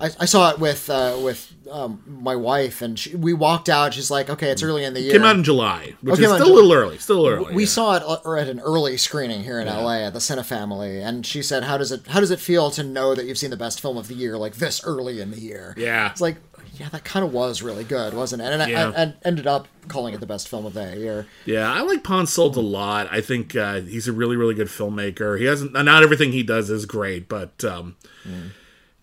I, 0.04 0.10
I 0.20 0.24
saw 0.26 0.50
it 0.50 0.58
with 0.58 0.88
uh, 0.90 1.18
with 1.22 1.52
um, 1.70 2.02
my 2.06 2.36
wife, 2.36 2.82
and 2.82 2.98
she, 2.98 3.14
we 3.16 3.32
walked 3.32 3.68
out. 3.68 3.94
She's 3.94 4.10
like, 4.10 4.28
"Okay, 4.30 4.50
it's 4.50 4.62
early 4.62 4.84
in 4.84 4.94
the 4.94 5.00
year." 5.00 5.12
Came 5.12 5.24
out 5.24 5.36
in 5.36 5.44
July, 5.44 5.94
which 6.02 6.20
Oh, 6.20 6.22
is 6.22 6.34
still 6.34 6.52
a 6.52 6.54
little 6.54 6.72
early. 6.72 6.98
Still 6.98 7.26
early. 7.26 7.54
we 7.54 7.62
yeah. 7.64 7.68
saw 7.68 7.96
it 7.96 8.02
at 8.40 8.48
an 8.48 8.60
early 8.60 8.96
screening 8.96 9.42
here 9.44 9.58
in 9.60 9.66
LA 9.66 10.00
at 10.06 10.12
the 10.12 10.18
Cinefamily, 10.18 11.02
and 11.02 11.24
she 11.24 11.42
said, 11.42 11.64
"How 11.64 11.78
does 11.78 11.90
it 11.92 12.06
How 12.08 12.20
does 12.20 12.30
it 12.30 12.40
feel 12.40 12.70
to 12.72 12.82
know 12.82 13.14
that 13.14 13.24
you've 13.26 13.38
seen 13.38 13.50
the 13.50 13.56
best 13.56 13.80
film 13.80 13.96
of 13.96 14.08
the 14.08 14.14
year 14.14 14.36
like 14.36 14.54
this 14.56 14.84
early 14.84 15.20
in 15.20 15.30
the 15.30 15.40
year?" 15.40 15.74
Yeah. 15.78 16.10
it's 16.10 16.20
like, 16.20 16.36
yeah, 16.78 16.88
that 16.90 17.04
kind 17.04 17.24
of 17.24 17.32
was 17.32 17.62
really 17.62 17.84
good, 17.84 18.14
wasn't 18.14 18.42
it? 18.42 18.52
And 18.52 18.62
I, 18.62 18.68
Yeah. 18.68 18.92
I, 18.94 19.02
I 19.04 19.14
ended 19.24 19.46
up 19.46 19.68
calling 19.88 20.12
it 20.12 20.18
the 20.20 20.26
best 20.26 20.48
film 20.48 20.66
of 20.66 20.74
that 20.74 20.98
year. 20.98 21.26
Yeah, 21.46 21.72
I 21.72 21.82
like 21.82 22.02
Ponsoldt 22.02 22.56
a 22.56 22.60
lot. 22.60 23.06
I 23.12 23.20
think 23.20 23.54
uh, 23.54 23.80
he's 23.80 24.08
a 24.08 24.12
really, 24.12 24.36
really 24.36 24.54
good 24.54 24.66
filmmaker. 24.68 25.38
He 25.38 25.44
hasn't 25.46 25.72
not 25.72 26.02
everything 26.02 26.32
he 26.32 26.42
does 26.42 26.68
is 26.70 26.84
great, 26.84 27.28
but 27.28 27.62
um, 27.64 27.96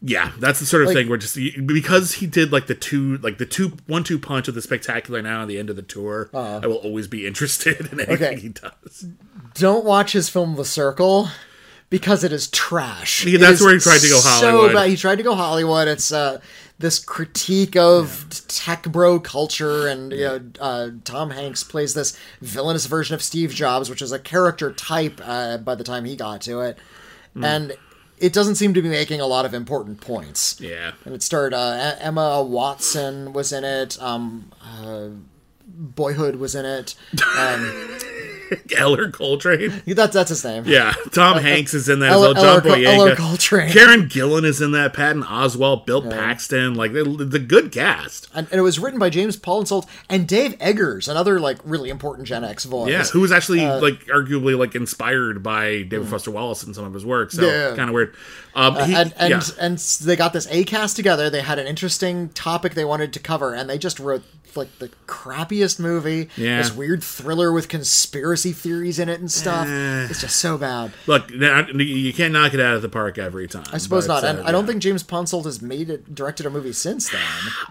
yeah, 0.01 0.31
that's 0.39 0.59
the 0.59 0.65
sort 0.65 0.81
of 0.83 0.87
Like- 0.87 0.95
thing 0.97 1.09
where 1.09 1.17
just 1.17 1.37
because 1.65 2.13
he 2.13 2.27
did 2.27 2.51
like 2.51 2.67
the 2.67 2.75
two, 2.75 3.17
like 3.17 3.37
the 3.37 3.45
two 3.45 3.73
one 3.87 4.03
two 4.03 4.17
punch 4.19 4.47
of 4.47 4.55
the 4.55 4.61
spectacular 4.61 5.21
now 5.21 5.43
at 5.43 5.47
the 5.47 5.57
end 5.59 5.69
of 5.69 5.75
the 5.75 5.81
tour, 5.81 6.29
I 6.33 6.65
will 6.67 6.75
always 6.77 7.07
be 7.07 7.25
interested 7.27 7.79
in 7.91 7.99
anything. 7.99 8.15
Okay. 8.15 8.39
he 8.39 8.49
does. 8.49 9.05
Don't 9.53 9.85
watch 9.85 10.13
his 10.13 10.29
film 10.29 10.55
The 10.55 10.65
Circle. 10.65 11.29
Because 11.89 12.23
it 12.23 12.31
is 12.31 12.47
trash. 12.49 13.25
Yeah, 13.25 13.37
that's 13.37 13.59
is 13.59 13.65
where 13.65 13.73
he 13.73 13.79
tried 13.81 13.99
to 13.99 14.07
go 14.07 14.17
Hollywood. 14.23 14.71
So 14.71 14.73
bad. 14.77 14.89
He 14.89 14.95
tried 14.95 15.17
to 15.17 15.23
go 15.23 15.35
Hollywood. 15.35 15.89
It's 15.89 16.09
uh, 16.13 16.39
this 16.79 16.99
critique 17.03 17.75
of 17.75 18.25
tech 18.47 18.83
bro 18.83 19.19
culture, 19.19 19.87
and 19.87 20.13
you 20.13 20.19
know, 20.21 20.39
uh, 20.61 20.89
Tom 21.03 21.31
Hanks 21.31 21.65
plays 21.65 21.93
this 21.93 22.17
villainous 22.39 22.85
version 22.85 23.13
of 23.13 23.21
Steve 23.21 23.53
Jobs, 23.53 23.89
which 23.89 24.01
is 24.01 24.13
a 24.13 24.19
character 24.19 24.71
type 24.71 25.19
uh, 25.21 25.57
by 25.57 25.75
the 25.75 25.83
time 25.83 26.05
he 26.05 26.15
got 26.15 26.39
to 26.43 26.61
it, 26.61 26.77
Hmm. 27.33 27.43
and 27.43 27.73
it 28.21 28.33
doesn't 28.33 28.55
seem 28.55 28.73
to 28.75 28.81
be 28.81 28.87
making 28.87 29.19
a 29.19 29.25
lot 29.25 29.45
of 29.45 29.53
important 29.53 29.99
points. 29.99 30.61
Yeah, 30.61 30.91
And 31.05 31.15
it 31.15 31.23
starred 31.23 31.53
uh, 31.53 31.95
Emma 31.99 32.43
Watson 32.43 33.33
was 33.33 33.51
in 33.51 33.63
it. 33.63 34.01
Um, 34.01 34.51
uh, 34.63 35.07
Boyhood 35.65 36.35
was 36.35 36.53
in 36.53 36.65
it. 36.65 36.95
Um, 37.37 37.97
Ellar 38.77 39.09
Coltrane. 39.11 39.81
That's 39.85 40.13
that's 40.13 40.29
his 40.29 40.43
name. 40.43 40.63
Yeah, 40.65 40.93
Tom 41.11 41.37
Hanks 41.37 41.73
is 41.73 41.87
in 41.89 41.99
that 41.99 42.11
Ellar- 42.11 42.29
as 42.29 42.43
well. 42.43 42.61
John 42.61 42.67
Ellar- 42.71 42.85
Ellar 42.85 43.15
Coltrane. 43.15 43.71
Karen 43.71 44.07
Gillan 44.09 44.43
is 44.45 44.61
in 44.61 44.71
that. 44.71 44.93
Patton 44.93 45.23
Oswalt, 45.23 45.85
Bill 45.85 46.01
Paxton, 46.01 46.73
like 46.75 46.93
the, 46.93 47.03
the 47.03 47.39
good 47.39 47.71
cast. 47.71 48.27
And, 48.33 48.47
and 48.51 48.59
it 48.59 48.63
was 48.63 48.79
written 48.79 48.99
by 48.99 49.09
James 49.09 49.37
Ponsoldt 49.37 49.87
and 50.09 50.27
Dave 50.27 50.55
Eggers, 50.59 51.07
another 51.07 51.39
like 51.39 51.57
really 51.63 51.89
important 51.89 52.27
Gen 52.27 52.43
X 52.43 52.65
voice. 52.65 52.89
Yeah, 52.91 53.03
who 53.03 53.21
was 53.21 53.31
actually 53.31 53.65
Uh, 53.65 53.79
like 53.81 54.05
arguably 54.05 54.57
like 54.57 54.75
inspired 54.75 55.41
by 55.43 55.83
David 55.83 56.07
Foster 56.07 56.31
Wallace 56.31 56.63
in 56.63 56.73
some 56.73 56.85
of 56.85 56.93
his 56.93 57.05
work. 57.05 57.31
So 57.31 57.41
Mm. 57.43 57.69
Yeah. 57.69 57.75
kind 57.75 57.89
of 57.89 57.93
weird. 57.95 58.15
Um, 58.55 58.75
he- 58.85 58.93
and 58.95 59.13
and 59.17 59.29
yeah. 59.29 59.41
and 59.59 59.77
they 59.77 60.15
got 60.15 60.33
this 60.33 60.47
A 60.51 60.63
cast 60.63 60.95
together. 60.95 61.29
They 61.29 61.41
had 61.41 61.57
an 61.59 61.67
interesting 61.67 62.29
topic 62.29 62.73
they 62.73 62.85
wanted 62.85 63.13
to 63.13 63.19
cover, 63.19 63.53
and 63.53 63.69
they 63.69 63.77
just 63.77 63.99
wrote 63.99 64.23
like 64.55 64.79
the 64.79 64.89
crappiest 65.07 65.79
movie. 65.79 66.27
Yeah. 66.35 66.57
This 66.57 66.73
weird 66.75 67.01
thriller 67.01 67.53
with 67.53 67.69
conspiracy 67.69 68.40
theories 68.51 68.97
in 68.97 69.09
it 69.09 69.19
and 69.19 69.31
stuff. 69.31 69.67
Eh. 69.67 70.07
It's 70.09 70.21
just 70.21 70.37
so 70.37 70.57
bad. 70.57 70.91
Look, 71.05 71.29
you 71.29 72.11
can't 72.13 72.33
knock 72.33 72.55
it 72.55 72.59
out 72.59 72.75
of 72.75 72.81
the 72.81 72.89
park 72.89 73.19
every 73.19 73.47
time. 73.47 73.65
I 73.71 73.77
suppose 73.77 74.07
not. 74.07 74.23
And 74.23 74.39
uh, 74.39 74.43
I 74.45 74.51
don't 74.51 74.63
yeah. 74.63 74.71
think 74.71 74.81
James 74.81 75.03
Ponsoldt 75.03 75.45
has 75.45 75.61
made 75.61 75.91
it, 75.91 76.15
directed 76.15 76.47
a 76.47 76.49
movie 76.49 76.73
since 76.73 77.09
then. 77.11 77.21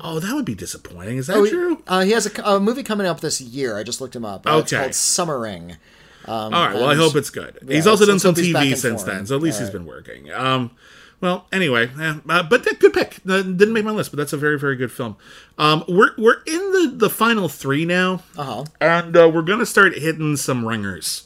Oh, 0.00 0.20
that 0.20 0.32
would 0.34 0.44
be 0.44 0.54
disappointing. 0.54 1.16
Is 1.18 1.26
that 1.26 1.36
Oh, 1.36 1.42
he- 1.42 1.50
true? 1.50 1.82
Uh, 1.88 2.02
he 2.02 2.12
has 2.12 2.26
a, 2.26 2.42
a 2.44 2.60
movie 2.60 2.84
coming 2.84 3.08
up 3.08 3.18
this 3.20 3.40
year. 3.40 3.76
I 3.76 3.82
just 3.82 4.00
looked 4.00 4.14
him 4.14 4.24
up. 4.24 4.46
Uh, 4.46 4.58
It's 4.58 4.72
Okay. 4.72 4.80
called 4.82 4.94
Summering. 4.94 5.72
Um, 6.26 6.54
All 6.54 6.66
right. 6.66 6.74
Well, 6.74 6.84
I 6.88 6.94
hope 6.94 7.16
it's 7.16 7.30
good. 7.30 7.58
he's 7.66 7.86
also 7.86 8.06
done 8.06 8.18
some 8.20 8.34
hope 8.34 8.44
he's 8.44 8.52
back 8.52 8.64
TV 8.66 8.76
since 8.76 9.02
form. 9.02 9.16
then, 9.16 9.26
so 9.26 9.36
at 9.36 9.42
least 9.42 9.58
All 9.58 9.66
he's 9.66 9.74
right. 9.74 9.80
been 9.80 9.86
working. 9.86 10.30
Um, 10.32 10.70
well, 11.20 11.46
anyway, 11.52 11.90
eh, 12.00 12.14
uh, 12.28 12.42
but 12.42 12.64
that- 12.64 12.78
good 12.80 12.92
pick. 12.94 13.18
Uh, 13.28 13.42
didn't 13.42 13.72
make 13.72 13.84
my 13.84 13.90
list, 13.90 14.10
but 14.10 14.16
that's 14.18 14.32
a 14.32 14.36
very, 14.36 14.58
very 14.58 14.76
good 14.76 14.90
film. 14.92 15.16
Um, 15.58 15.84
we're 15.88 16.12
we're 16.16 16.42
in 16.46 16.72
the 16.72 16.92
the 16.96 17.10
final 17.10 17.48
three 17.48 17.84
now, 17.84 18.22
Uh-huh. 18.36 18.64
and 18.80 19.16
uh, 19.16 19.28
we're 19.32 19.42
gonna 19.42 19.66
start 19.66 19.96
hitting 19.98 20.36
some 20.36 20.66
ringers. 20.66 21.24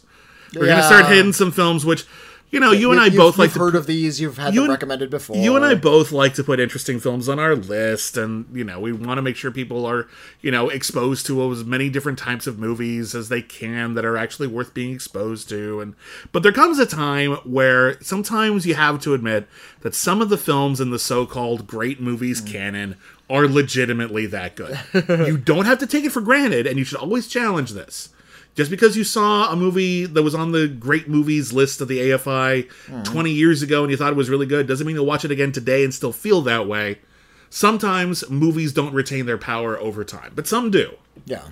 We're 0.55 0.67
gonna 0.67 0.83
start 0.85 1.07
hitting 1.07 1.33
some 1.33 1.51
films 1.51 1.85
which, 1.85 2.05
you 2.51 2.61
know, 2.61 2.71
you 2.71 2.93
and 2.93 3.01
I 3.01 3.09
both 3.11 3.37
like 3.37 3.53
to 3.55 3.59
heard 3.59 3.75
of 3.75 3.87
these. 3.87 4.21
You've 4.21 4.39
had 4.39 4.55
you 4.55 4.61
them 4.61 4.71
and- 4.71 4.75
recommended 4.75 5.11
before. 5.11 5.37
you 5.37 5.57
and 5.57 5.65
I 5.65 5.75
both 5.75 6.13
like 6.13 6.35
to 6.35 6.45
put 6.45 6.61
interesting 6.61 7.01
films 7.01 7.29
on 7.29 7.39
our 7.41 7.57
list, 7.57 8.17
and 8.17 8.47
you 8.53 8.63
know 8.63 8.79
we 8.79 8.93
want 8.93 9.19
to 9.19 9.23
make 9.23 9.35
sure 9.35 9.51
people 9.51 9.85
are 9.87 10.07
you 10.41 10.51
know 10.53 10.69
exposed 10.69 11.27
to 11.27 11.51
as 11.53 11.65
many 11.65 11.91
different 11.91 12.19
types 12.19 12.47
of 12.47 12.59
movies 12.59 13.15
as 13.15 13.29
they 13.29 13.43
can 13.43 13.95
that 13.95 14.05
are 14.05 14.17
actually 14.17 14.47
worth 14.47 14.73
being 14.73 14.93
exposed 14.95 15.49
to. 15.49 15.81
And 15.81 15.95
but 16.31 16.43
there 16.45 16.53
comes 16.53 16.79
a 16.79 16.87
time 16.87 17.33
where 17.45 18.01
sometimes 18.03 18.67
you 18.67 18.75
have 18.75 19.01
to 19.01 19.15
admit 19.15 19.49
that 19.81 19.95
some 19.97 20.23
of 20.23 20.29
the 20.29 20.39
films 20.39 20.81
in 20.81 20.91
the 20.91 20.99
so-called 21.01 21.67
great 21.67 22.01
movies 22.01 22.41
Mm. 22.41 22.53
canon 22.53 22.97
are 23.29 23.49
legitimately 23.49 24.27
that 24.27 24.55
good. 24.55 24.79
you 25.09 25.37
don't 25.39 25.65
have 25.65 25.79
to 25.79 25.87
take 25.87 26.05
it 26.05 26.13
for 26.13 26.21
granted, 26.21 26.67
and 26.69 26.79
you 26.79 26.85
should 26.85 26.99
always 26.99 27.27
challenge 27.27 27.71
this. 27.73 28.11
Just 28.55 28.71
because 28.71 28.97
you 28.97 29.03
saw 29.05 29.51
a 29.51 29.57
movie 29.57 30.07
that 30.07 30.23
was 30.23 30.35
on 30.35 30.53
the 30.53 30.69
great 30.69 31.09
movies 31.09 31.53
list 31.53 31.81
of 31.81 31.89
the 31.89 31.99
AFI 31.99 32.71
hmm. 32.87 33.03
20 33.03 33.31
years 33.31 33.63
ago 33.63 33.83
and 33.83 33.91
you 33.91 33.97
thought 33.97 34.13
it 34.13 34.17
was 34.17 34.31
really 34.31 34.47
good 34.47 34.69
doesn't 34.69 34.87
mean 34.87 34.95
you'll 34.95 35.07
watch 35.07 35.25
it 35.25 35.33
again 35.33 35.51
today 35.51 35.83
and 35.83 35.93
still 35.93 36.13
feel 36.13 36.41
that 36.43 36.69
way. 36.69 36.99
Sometimes 37.51 38.29
movies 38.31 38.73
don't 38.73 38.95
retain 38.95 39.27
their 39.27 39.39
power 39.39 39.79
over 39.79 40.05
time, 40.05 40.33
but 40.35 40.47
some 40.47 40.71
do. 40.71 40.95
Yeah. 41.25 41.43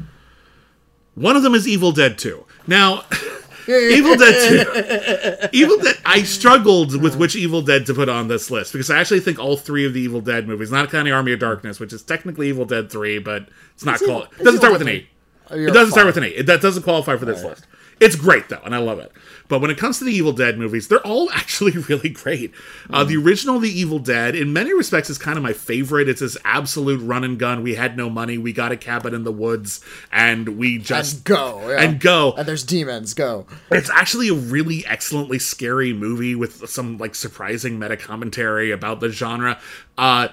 One 1.15 1.37
of 1.37 1.43
them 1.43 1.55
is 1.55 1.69
Evil 1.69 1.93
Dead 1.93 2.19
2. 2.19 2.45
Now, 2.67 3.05
Evil 3.69 4.17
Dead 4.17 5.51
2. 5.51 5.57
Evil 5.57 5.79
Dead. 5.79 5.97
I 6.05 6.23
struggled 6.23 7.01
with 7.01 7.17
which 7.17 7.37
Evil 7.37 7.63
Dead 7.63 7.87
to 7.87 7.95
put 7.95 8.09
on 8.09 8.29
this 8.29 8.51
list 8.51 8.73
because 8.73 8.91
I 8.91 8.99
actually 8.99 9.21
think 9.21 9.39
all 9.39 9.57
three 9.57 9.87
of 9.87 9.93
the 9.93 10.01
Evil 10.01 10.21
Dead 10.21 10.49
movies, 10.49 10.71
not 10.71 10.91
counting 10.91 11.13
Army 11.13 11.33
of 11.33 11.41
Darkness, 11.41 11.79
which 11.79 11.93
is 11.93 12.03
technically 12.03 12.49
Evil 12.49 12.65
Dead 12.65 12.91
3, 12.91 13.19
but 13.19 13.49
it's 13.75 13.85
not 13.85 13.97
It's 13.97 14.07
called. 14.07 14.29
It 14.39 14.45
doesn't 14.45 14.59
start 14.59 14.73
with 14.73 14.83
an 14.83 14.89
Dead 14.89 14.97
E. 14.97 15.09
3. 15.49 15.61
You're 15.61 15.69
It 15.69 15.73
doesn't 15.75 15.93
start 15.93 16.07
with 16.07 16.17
an 16.17 16.25
E. 16.25 16.29
It, 16.29 16.47
that 16.47 16.61
doesn't 16.61 16.83
qualify 16.83 17.17
for 17.17 17.25
this 17.25 17.45
list. 17.45 17.67
It's 18.01 18.17
great 18.17 18.49
though, 18.49 18.61
and 18.65 18.75
I 18.75 18.79
love 18.79 18.99
it. 18.99 19.13
But 19.47 19.61
when 19.61 19.71
it 19.71 19.79
comes 19.79 19.99
to 19.99 20.05
the 20.05 20.13
Evil 20.13 20.33
Dead 20.33 20.59
movies, 20.59 20.89
they're 20.89 21.07
all 21.07 21.31
actually 21.35 21.73
really 21.73 22.09
great. 22.09 22.53
Uh, 22.91 23.05
the 23.05 23.17
original 23.17 23.61
The 23.61 23.69
Evil 23.69 24.01
Dead, 24.01 24.35
in 24.35 24.53
many 24.53 24.75
respects, 24.75 25.09
is 25.09 25.19
kind 25.19 25.37
of 25.37 25.45
my 25.45 25.53
favorite. 25.53 26.09
It's 26.09 26.21
this 26.21 26.37
absolute 26.45 27.01
run 27.01 27.23
and 27.23 27.39
gun. 27.39 27.63
We 27.63 27.77
had 27.77 27.97
no 27.97 28.11
money. 28.11 28.39
We 28.39 28.53
got 28.53 28.73
a 28.73 28.77
cabin 28.77 29.15
in 29.15 29.23
the 29.23 29.31
woods, 29.31 29.85
and 30.11 30.59
we 30.59 30.79
just 30.79 31.17
And 31.17 31.25
go. 31.25 31.69
Yeah. 31.69 31.83
and 31.83 32.01
go. 32.01 32.33
And 32.33 32.49
there's 32.49 32.65
demons. 32.65 33.15
Go. 33.15 33.47
It's 33.71 33.91
actually 33.91 34.31
a 34.31 34.35
really 34.35 34.85
excellently 34.87 35.39
scary 35.39 35.93
movie 35.93 36.35
with 36.35 36.69
some 36.69 36.99
like 36.99 37.15
surprising 37.15 37.79
meta 37.79 37.97
commentary 37.97 38.73
about 38.73 38.99
the 38.99 39.11
genre. 39.11 39.61
Uh 39.97 40.29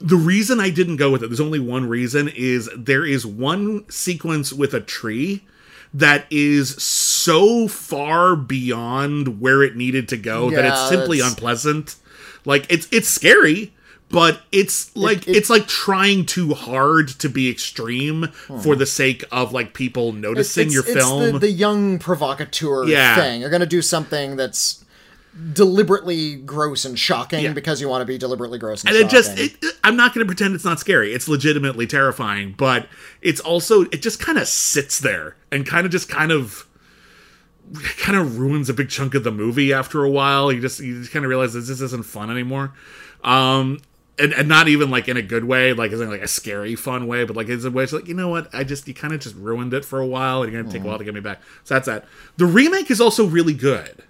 the 0.00 0.16
reason 0.16 0.60
I 0.60 0.70
didn't 0.70 0.96
go 0.96 1.10
with 1.10 1.22
it, 1.22 1.28
there's 1.28 1.40
only 1.40 1.58
one 1.58 1.88
reason, 1.88 2.28
is 2.28 2.70
there 2.76 3.04
is 3.04 3.26
one 3.26 3.88
sequence 3.90 4.52
with 4.52 4.74
a 4.74 4.80
tree 4.80 5.44
that 5.94 6.26
is 6.30 6.80
so 6.82 7.68
far 7.68 8.36
beyond 8.36 9.40
where 9.40 9.62
it 9.62 9.76
needed 9.76 10.08
to 10.08 10.16
go 10.16 10.50
that 10.50 10.64
it's 10.64 10.88
simply 10.88 11.18
it's- 11.18 11.32
unpleasant. 11.32 11.96
Like 12.44 12.66
it's 12.70 12.86
it's 12.92 13.08
scary, 13.08 13.74
but 14.08 14.40
it's 14.52 14.94
like 14.94 15.26
it- 15.26 15.36
it's 15.36 15.50
like 15.50 15.66
trying 15.66 16.26
too 16.26 16.54
hard 16.54 17.08
to 17.08 17.28
be 17.28 17.50
extreme 17.50 18.28
hmm. 18.46 18.58
for 18.60 18.76
the 18.76 18.86
sake 18.86 19.24
of 19.32 19.52
like 19.52 19.74
people 19.74 20.12
noticing 20.12 20.66
it's, 20.66 20.74
your 20.74 20.84
it's 20.84 20.94
film. 20.94 21.32
The, 21.32 21.38
the 21.40 21.50
young 21.50 21.98
provocateur 21.98 22.84
Yeah. 22.84 23.16
thing. 23.16 23.40
You're 23.40 23.50
going 23.50 23.60
to 23.60 23.66
do 23.66 23.82
something 23.82 24.36
that's 24.36 24.84
deliberately 25.52 26.36
gross 26.36 26.84
and 26.84 26.98
shocking 26.98 27.44
Yeah. 27.44 27.52
because 27.52 27.80
you 27.80 27.88
want 27.88 28.00
to 28.02 28.06
be 28.06 28.16
deliberately 28.16 28.58
gross 28.58 28.82
and, 28.84 28.94
and 28.96 29.04
it 29.06 29.10
just 29.10 29.30
shocking. 29.36 29.56
it, 29.62 29.74
i'm 29.84 29.96
not 29.96 30.14
going 30.14 30.26
to 30.26 30.28
pretend 30.28 30.54
it's 30.54 30.64
not 30.64 30.80
scary. 30.80 31.12
It's 31.12 31.28
legitimately 31.28 31.86
terrifying 31.86 32.54
but 32.56 32.86
it's 33.20 33.40
also 33.40 33.82
it 33.82 34.00
just 34.02 34.18
kind 34.18 34.38
of 34.38 34.48
sits 34.48 34.98
there 35.00 35.36
and 35.52 35.66
kind 35.66 35.84
of 35.86 35.92
just 35.92 36.08
kind 36.08 36.32
of 36.32 36.66
kind 37.98 38.16
of 38.16 38.38
ruins 38.38 38.68
a 38.70 38.74
big 38.74 38.88
chunk 38.88 39.14
of 39.14 39.24
the 39.24 39.30
movie 39.32 39.72
after 39.72 40.04
a 40.04 40.10
while. 40.10 40.52
You 40.52 40.60
just 40.60 40.80
you 40.80 41.00
just 41.00 41.12
kind 41.12 41.24
of 41.24 41.28
realize 41.28 41.52
that 41.54 41.60
this 41.60 41.80
isn't 41.80 42.04
fun 42.06 42.30
anymore. 42.30 42.72
Um 43.24 43.80
and, 44.18 44.32
and 44.32 44.48
not 44.48 44.68
even 44.68 44.88
like 44.90 45.08
in 45.08 45.18
a 45.18 45.22
good 45.22 45.44
way 45.44 45.74
like 45.74 45.92
isn't 45.92 46.08
like 46.08 46.22
a 46.22 46.28
scary 46.28 46.74
fun 46.76 47.06
way 47.06 47.24
but 47.24 47.36
like 47.36 47.48
it's 47.50 47.64
a 47.64 47.70
way 47.70 47.84
it's 47.84 47.92
like 47.92 48.08
you 48.08 48.14
know 48.14 48.28
what? 48.28 48.48
I 48.54 48.64
just 48.64 48.88
you 48.88 48.94
kind 48.94 49.12
of 49.12 49.20
just 49.20 49.34
ruined 49.36 49.74
it 49.74 49.84
for 49.84 50.00
a 50.00 50.06
while 50.06 50.42
and 50.42 50.50
you're 50.52 50.62
gonna 50.62 50.72
take 50.72 50.82
a 50.82 50.86
while 50.86 50.96
to 50.98 51.04
get 51.04 51.12
me 51.12 51.20
back. 51.20 51.42
So 51.64 51.74
that's 51.74 51.86
that. 51.86 52.06
The 52.38 52.46
remake 52.46 52.90
is 52.90 53.00
also 53.00 53.26
really 53.26 53.52
good 53.54 54.02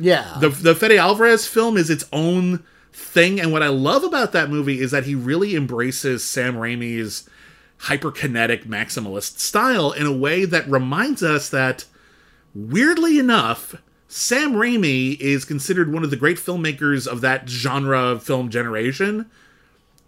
yeah. 0.00 0.38
the 0.40 0.48
the 0.48 0.74
Fede 0.74 0.98
Alvarez 0.98 1.46
film 1.46 1.76
is 1.76 1.90
its 1.90 2.04
own 2.12 2.64
thing, 2.92 3.40
and 3.40 3.52
what 3.52 3.62
I 3.62 3.68
love 3.68 4.02
about 4.02 4.32
that 4.32 4.50
movie 4.50 4.80
is 4.80 4.90
that 4.90 5.04
he 5.04 5.14
really 5.14 5.54
embraces 5.54 6.24
Sam 6.24 6.54
Raimi's 6.54 7.28
hyperkinetic 7.82 8.66
maximalist 8.66 9.38
style 9.38 9.92
in 9.92 10.06
a 10.06 10.12
way 10.12 10.44
that 10.44 10.68
reminds 10.68 11.22
us 11.22 11.48
that, 11.50 11.84
weirdly 12.54 13.18
enough, 13.18 13.76
Sam 14.08 14.54
Raimi 14.54 15.18
is 15.20 15.44
considered 15.44 15.92
one 15.92 16.02
of 16.02 16.10
the 16.10 16.16
great 16.16 16.36
filmmakers 16.36 17.06
of 17.06 17.20
that 17.20 17.48
genre 17.48 17.98
of 18.00 18.22
film 18.22 18.50
generation. 18.50 19.30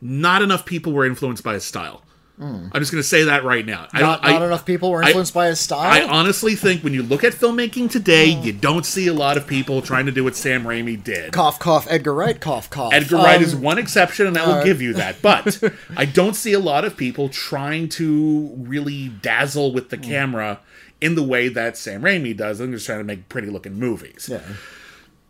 Not 0.00 0.42
enough 0.42 0.66
people 0.66 0.92
were 0.92 1.06
influenced 1.06 1.44
by 1.44 1.54
his 1.54 1.64
style. 1.64 2.02
I'm 2.42 2.80
just 2.80 2.90
going 2.90 3.00
to 3.02 3.08
say 3.08 3.24
that 3.24 3.44
right 3.44 3.64
now. 3.64 3.86
I 3.92 4.00
not, 4.00 4.22
don't- 4.22 4.30
I- 4.30 4.38
not 4.38 4.42
enough 4.46 4.66
people 4.66 4.90
were 4.90 5.02
I- 5.02 5.08
influenced 5.08 5.32
by 5.34 5.46
his 5.48 5.60
style. 5.60 5.80
I 5.92 6.02
honestly 6.02 6.54
think 6.56 6.82
when 6.82 6.92
you 6.94 7.02
look 7.02 7.22
at 7.24 7.32
filmmaking 7.32 7.90
today, 7.90 8.26
you 8.26 8.52
don't 8.52 8.84
see 8.84 9.06
a 9.06 9.12
lot 9.12 9.36
of 9.36 9.46
people 9.46 9.80
trying 9.82 10.06
to 10.06 10.12
do 10.12 10.24
what 10.24 10.34
Sam 10.36 10.64
Raimi 10.64 11.02
did. 11.02 11.32
cough, 11.32 11.58
cough. 11.58 11.86
Edgar 11.88 12.14
Wright. 12.14 12.40
Cough, 12.40 12.68
cough. 12.70 12.92
Edgar 12.92 13.16
Wright 13.16 13.36
Um, 13.38 13.42
is 13.44 13.54
one 13.54 13.78
exception, 13.78 14.26
and 14.26 14.36
I 14.36 14.46
will 14.46 14.64
give 14.64 14.82
you 14.82 14.92
that. 14.94 15.22
But 15.22 15.62
I 15.96 16.04
don't 16.04 16.34
see 16.34 16.52
a 16.52 16.58
lot 16.60 16.84
of 16.84 16.96
people 16.96 17.28
trying 17.28 17.88
to 17.90 18.50
really 18.56 19.08
dazzle 19.08 19.72
with 19.72 19.90
the 19.90 19.98
camera 19.98 20.58
in 21.00 21.14
the 21.14 21.22
way 21.22 21.48
that 21.48 21.76
Sam 21.76 22.02
Raimi 22.02 22.36
does. 22.36 22.60
I'm 22.60 22.72
just 22.72 22.86
trying 22.86 22.98
to 22.98 23.04
make 23.04 23.28
pretty 23.28 23.48
looking 23.48 23.74
movies. 23.74 24.28
Yeah. 24.30 24.40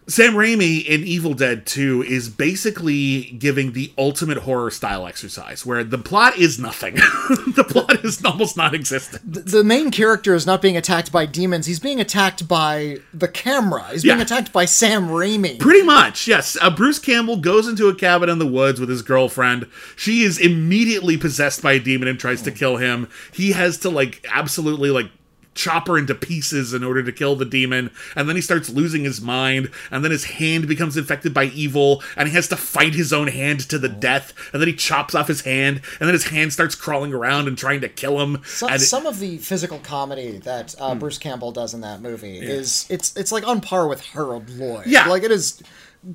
Sam 0.09 0.35
Raimi 0.35 0.85
in 0.85 1.05
Evil 1.05 1.33
Dead 1.33 1.65
2 1.65 2.03
is 2.03 2.29
basically 2.29 3.31
giving 3.39 3.73
the 3.73 3.93
ultimate 3.97 4.39
horror 4.39 4.71
style 4.71 5.07
exercise 5.07 5.65
where 5.65 5.85
the 5.85 5.97
plot 5.97 6.37
is 6.37 6.59
nothing. 6.59 6.95
the 7.55 7.65
plot 7.69 8.05
is 8.05 8.23
almost 8.25 8.57
non 8.57 8.75
existent. 8.75 9.23
The 9.47 9.63
main 9.63 9.93
character 9.93 10.35
is 10.35 10.45
not 10.45 10.61
being 10.61 10.77
attacked 10.77 11.13
by 11.13 11.27
demons. 11.27 11.67
He's 11.67 11.79
being 11.79 12.01
attacked 12.01 12.49
by 12.49 12.99
the 13.15 13.29
camera. 13.29 13.87
He's 13.93 14.03
being 14.03 14.17
Yeah. 14.19 14.25
attacked 14.25 14.53
by 14.53 14.65
Sam 14.65 15.09
Raimi. 15.09 15.59
Pretty 15.61 15.83
much, 15.85 16.27
yes. 16.27 16.57
Uh, 16.61 16.71
Bruce 16.71 16.99
Campbell 16.99 17.37
goes 17.37 17.69
into 17.69 17.87
a 17.89 17.95
cabin 17.95 18.29
in 18.29 18.41
the 18.41 18.47
woods 18.47 18.81
with 18.81 18.89
his 18.89 19.03
girlfriend. 19.03 19.67
She 19.95 20.23
is 20.23 20.37
immediately 20.39 21.17
possessed 21.17 21.63
by 21.63 21.75
a 21.75 21.79
demon 21.79 22.09
and 22.09 22.19
tries 22.19 22.43
to 22.43 22.51
kill 22.51 22.77
him. 22.79 23.09
He 23.33 23.53
has 23.53 23.79
to, 23.79 23.89
like, 23.91 24.27
absolutely, 24.31 24.91
like, 24.91 25.11
chop 25.55 25.87
her 25.89 25.99
into 25.99 26.15
pieces 26.15 26.73
in 26.73 26.83
order 26.83 27.03
to 27.03 27.13
kill 27.13 27.37
the 27.37 27.45
demon. 27.45 27.91
And 28.17 28.29
then 28.29 28.37
he 28.37 28.43
starts 28.43 28.71
losing 28.71 29.05
his 29.05 29.21
mind. 29.21 29.71
And 29.91 30.03
then 30.05 30.11
his 30.11 30.25
hand 30.25 30.67
becomes 30.69 30.97
infected 30.97 31.35
by 31.35 31.45
evil. 31.45 32.03
And 32.17 32.29
he 32.29 32.35
has 32.35 32.49
to 32.49 32.57
fight 32.57 32.95
his 32.95 33.13
own 33.13 33.29
hand 33.29 33.61
to 33.69 33.79
the 33.79 33.89
death. 33.89 34.33
And 34.53 34.61
then 34.63 34.69
he 34.69 34.75
chops 34.75 35.15
off 35.15 35.29
his 35.29 35.43
hand. 35.43 35.83
And 36.01 36.09
then 36.09 36.15
his 36.15 36.29
hand 36.29 36.53
starts 36.53 36.75
crawling 36.75 37.13
around 37.13 37.49
and 37.49 37.59
trying 37.59 37.81
to 37.83 37.89
kill 37.89 38.21
him. 38.21 38.41
So, 38.47 38.67
and 38.67 38.77
it- 38.77 38.87
some 38.87 39.07
of 39.07 39.19
the 39.19 39.39
physical 39.39 39.79
comedy 39.79 40.39
that 40.45 40.73
Hmm. 40.73 40.83
uh, 40.83 40.95
Bruce 40.95 41.19
Campbell 41.19 41.53
does 41.53 41.75
in 41.75 41.81
that 41.83 42.01
movie 42.01 42.39
is 42.39 42.87
it's 42.89 43.17
it's 43.17 43.31
like 43.33 43.47
on 43.47 43.61
par 43.61 43.87
with 43.89 44.01
Harold 44.01 44.49
Lloyd. 44.51 44.87
Yeah. 44.87 45.07
like 45.09 45.23
it 45.23 45.31
is 45.31 45.63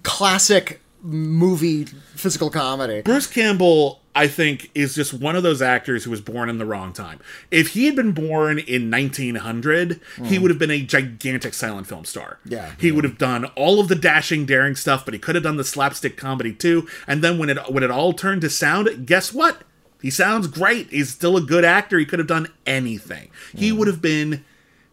classic 0.03 0.81
movie 1.01 1.85
physical 2.15 2.49
comedy. 2.49 3.01
Bruce 3.01 3.27
Campbell, 3.27 4.01
I 4.17 4.27
think, 4.27 4.71
is 4.73 4.95
just 4.95 5.13
one 5.13 5.35
of 5.35 5.43
those 5.43 5.61
actors 5.61 6.03
who 6.03 6.11
was 6.11 6.21
born 6.21 6.49
in 6.49 6.57
the 6.57 6.65
wrong 6.65 6.91
time. 6.93 7.19
If 7.51 7.69
he 7.69 7.85
had 7.85 7.95
been 7.95 8.11
born 8.13 8.57
in 8.59 8.89
1900, 8.89 9.99
he 10.25 10.39
would 10.39 10.49
have 10.51 10.57
been 10.59 10.71
a 10.71 10.81
gigantic 10.81 11.53
silent 11.53 11.87
film 11.87 12.03
star. 12.05 12.39
Mm. 12.45 12.51
Yeah. 12.51 12.71
he 12.79 12.91
would 12.91 13.03
have 13.03 13.17
done 13.17 13.45
all 13.55 13.79
of 13.79 13.87
the 13.87 13.95
dashing, 13.95 14.45
daring 14.45 14.75
stuff, 14.75 15.05
but 15.05 15.13
he 15.13 15.19
could 15.19 15.35
have 15.35 15.43
done 15.43 15.57
the 15.57 15.63
slapstick 15.63 16.17
comedy 16.17 16.53
too. 16.53 16.87
And 17.07 17.23
then 17.23 17.37
when 17.37 17.49
it 17.49 17.57
when 17.71 17.83
it 17.83 17.91
all 17.91 18.13
turned 18.13 18.41
to 18.41 18.49
sound, 18.49 19.05
guess 19.05 19.31
what? 19.33 19.61
He 20.01 20.09
sounds 20.09 20.47
great. 20.47 20.89
He's 20.89 21.09
still 21.09 21.37
a 21.37 21.41
good 21.41 21.65
actor. 21.65 21.97
He 21.99 22.05
could 22.05 22.19
have 22.19 22.27
done 22.27 22.47
anything. 22.65 23.29
He 23.55 23.71
Mm. 23.71 23.77
would 23.77 23.87
have 23.87 24.01
been 24.01 24.43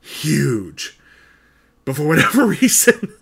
huge. 0.01 0.99
But 1.85 1.97
for 1.97 2.07
whatever 2.07 2.47
reason, 2.61 3.13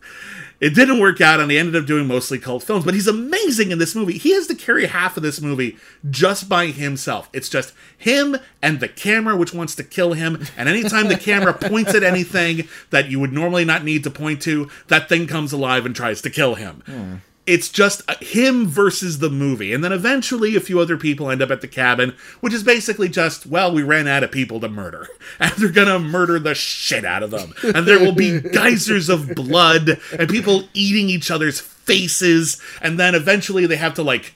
it 0.63 0.77
didn't 0.77 1.01
work 1.01 1.21
out, 1.21 1.41
and 1.41 1.51
he 1.51 1.59
ended 1.59 1.75
up 1.75 1.87
doing 1.87 2.07
mostly 2.07 2.39
cult 2.39 2.63
films. 2.63 2.85
But 2.85 2.95
he's 2.95 3.09
amazing 3.09 3.73
in 3.73 3.81
this 3.81 3.97
movie. 3.97 4.17
He 4.17 4.33
has 4.35 4.47
to 4.47 4.55
carry 4.55 4.87
half 4.87 5.17
of 5.17 5.25
this 5.25 5.41
movie 5.41 5.77
just 6.09 6.49
by 6.49 6.67
himself. 6.67 7.29
It's 7.33 7.49
just 7.49 7.75
him 7.99 8.37
and 8.63 8.79
the 8.79 8.87
camera, 8.87 9.37
which 9.37 9.53
wants 9.53 9.75
to 9.75 9.83
kill 9.83 10.13
him. 10.13 10.47
And 10.57 10.69
anytime 10.69 11.09
the 11.09 11.17
camera 11.17 11.53
points 11.61 11.97
at 11.97 12.05
anything 12.05 12.69
that 12.91 13.11
you 13.11 13.19
would 13.19 13.33
normally 13.33 13.65
not 13.65 13.83
need 13.83 14.05
to 14.05 14.11
point 14.11 14.41
to, 14.43 14.71
that 14.87 15.09
thing 15.09 15.27
comes 15.27 15.53
alive 15.53 15.85
and 15.85 15.97
tries 15.97 16.23
to 16.23 16.31
kill 16.31 16.55
him. 16.55 16.85
Hmm. 16.87 17.15
It's 17.45 17.69
just 17.69 18.03
uh, 18.09 18.15
him 18.21 18.69
versus 18.69 19.19
the 19.19 19.29
movie. 19.31 19.73
And 19.73 19.83
then 19.83 19.93
eventually 19.93 20.55
a 20.55 20.61
few 20.61 20.79
other 20.79 20.97
people 20.97 21.29
end 21.29 21.43
up 21.43 21.51
at 21.51 21.61
the 21.61 21.67
cabin, 21.69 22.15
which 22.41 22.55
is 22.55 22.63
basically 22.63 23.09
just, 23.09 23.47
well, 23.47 23.73
we 23.75 23.83
ran 23.83 24.07
out 24.07 24.23
of 24.23 24.31
people 24.31 24.61
to 24.61 24.69
murder. 24.69 25.09
And 25.41 25.53
they're 25.57 25.71
gonna 25.71 25.99
murder 25.99 26.39
the 26.39 26.55
shit 26.55 27.05
out 27.05 27.23
of 27.25 27.31
them. 27.33 27.53
And 27.75 27.87
there 27.87 27.99
will 27.99 28.13
be 28.13 28.41
geysers 28.53 29.09
of 29.09 29.35
blood 29.35 29.99
and 30.17 30.29
people 30.29 30.69
eating 30.73 31.09
each 31.09 31.31
other's 31.33 31.59
faces. 31.59 32.61
And 32.81 32.99
then 33.01 33.15
eventually 33.17 33.67
they 33.67 33.77
have 33.77 33.95
to, 33.95 34.03
like, 34.05 34.35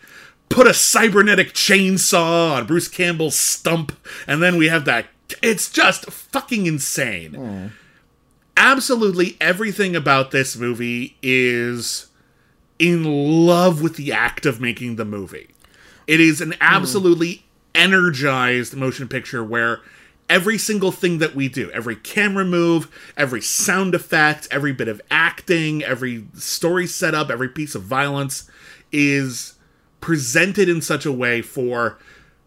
put 0.48 0.66
a 0.66 0.74
cybernetic 0.74 1.52
chainsaw 1.52 2.56
on 2.56 2.66
Bruce 2.66 2.88
Campbell's 2.88 3.38
stump. 3.38 3.92
And 4.26 4.42
then 4.42 4.56
we 4.56 4.66
have 4.68 4.84
that. 4.86 5.06
It's 5.42 5.70
just 5.70 6.06
fucking 6.10 6.66
insane. 6.66 7.72
Absolutely 8.56 9.36
everything 9.40 9.94
about 9.94 10.30
this 10.30 10.56
movie 10.56 11.16
is 11.22 12.05
in 12.78 13.46
love 13.46 13.82
with 13.82 13.96
the 13.96 14.12
act 14.12 14.46
of 14.46 14.60
making 14.60 14.96
the 14.96 15.04
movie. 15.04 15.48
It 16.06 16.20
is 16.20 16.40
an 16.40 16.54
absolutely 16.60 17.44
energized 17.74 18.76
motion 18.76 19.08
picture 19.08 19.42
where 19.42 19.80
every 20.28 20.58
single 20.58 20.92
thing 20.92 21.18
that 21.18 21.34
we 21.34 21.48
do, 21.48 21.70
every 21.70 21.96
camera 21.96 22.44
move, 22.44 23.12
every 23.16 23.40
sound 23.40 23.94
effect, 23.94 24.48
every 24.50 24.72
bit 24.72 24.88
of 24.88 25.00
acting, 25.10 25.82
every 25.82 26.26
story 26.34 26.86
setup, 26.86 27.30
every 27.30 27.48
piece 27.48 27.74
of 27.74 27.82
violence 27.82 28.50
is 28.92 29.54
presented 30.00 30.68
in 30.68 30.80
such 30.80 31.06
a 31.06 31.12
way 31.12 31.42
for 31.42 31.98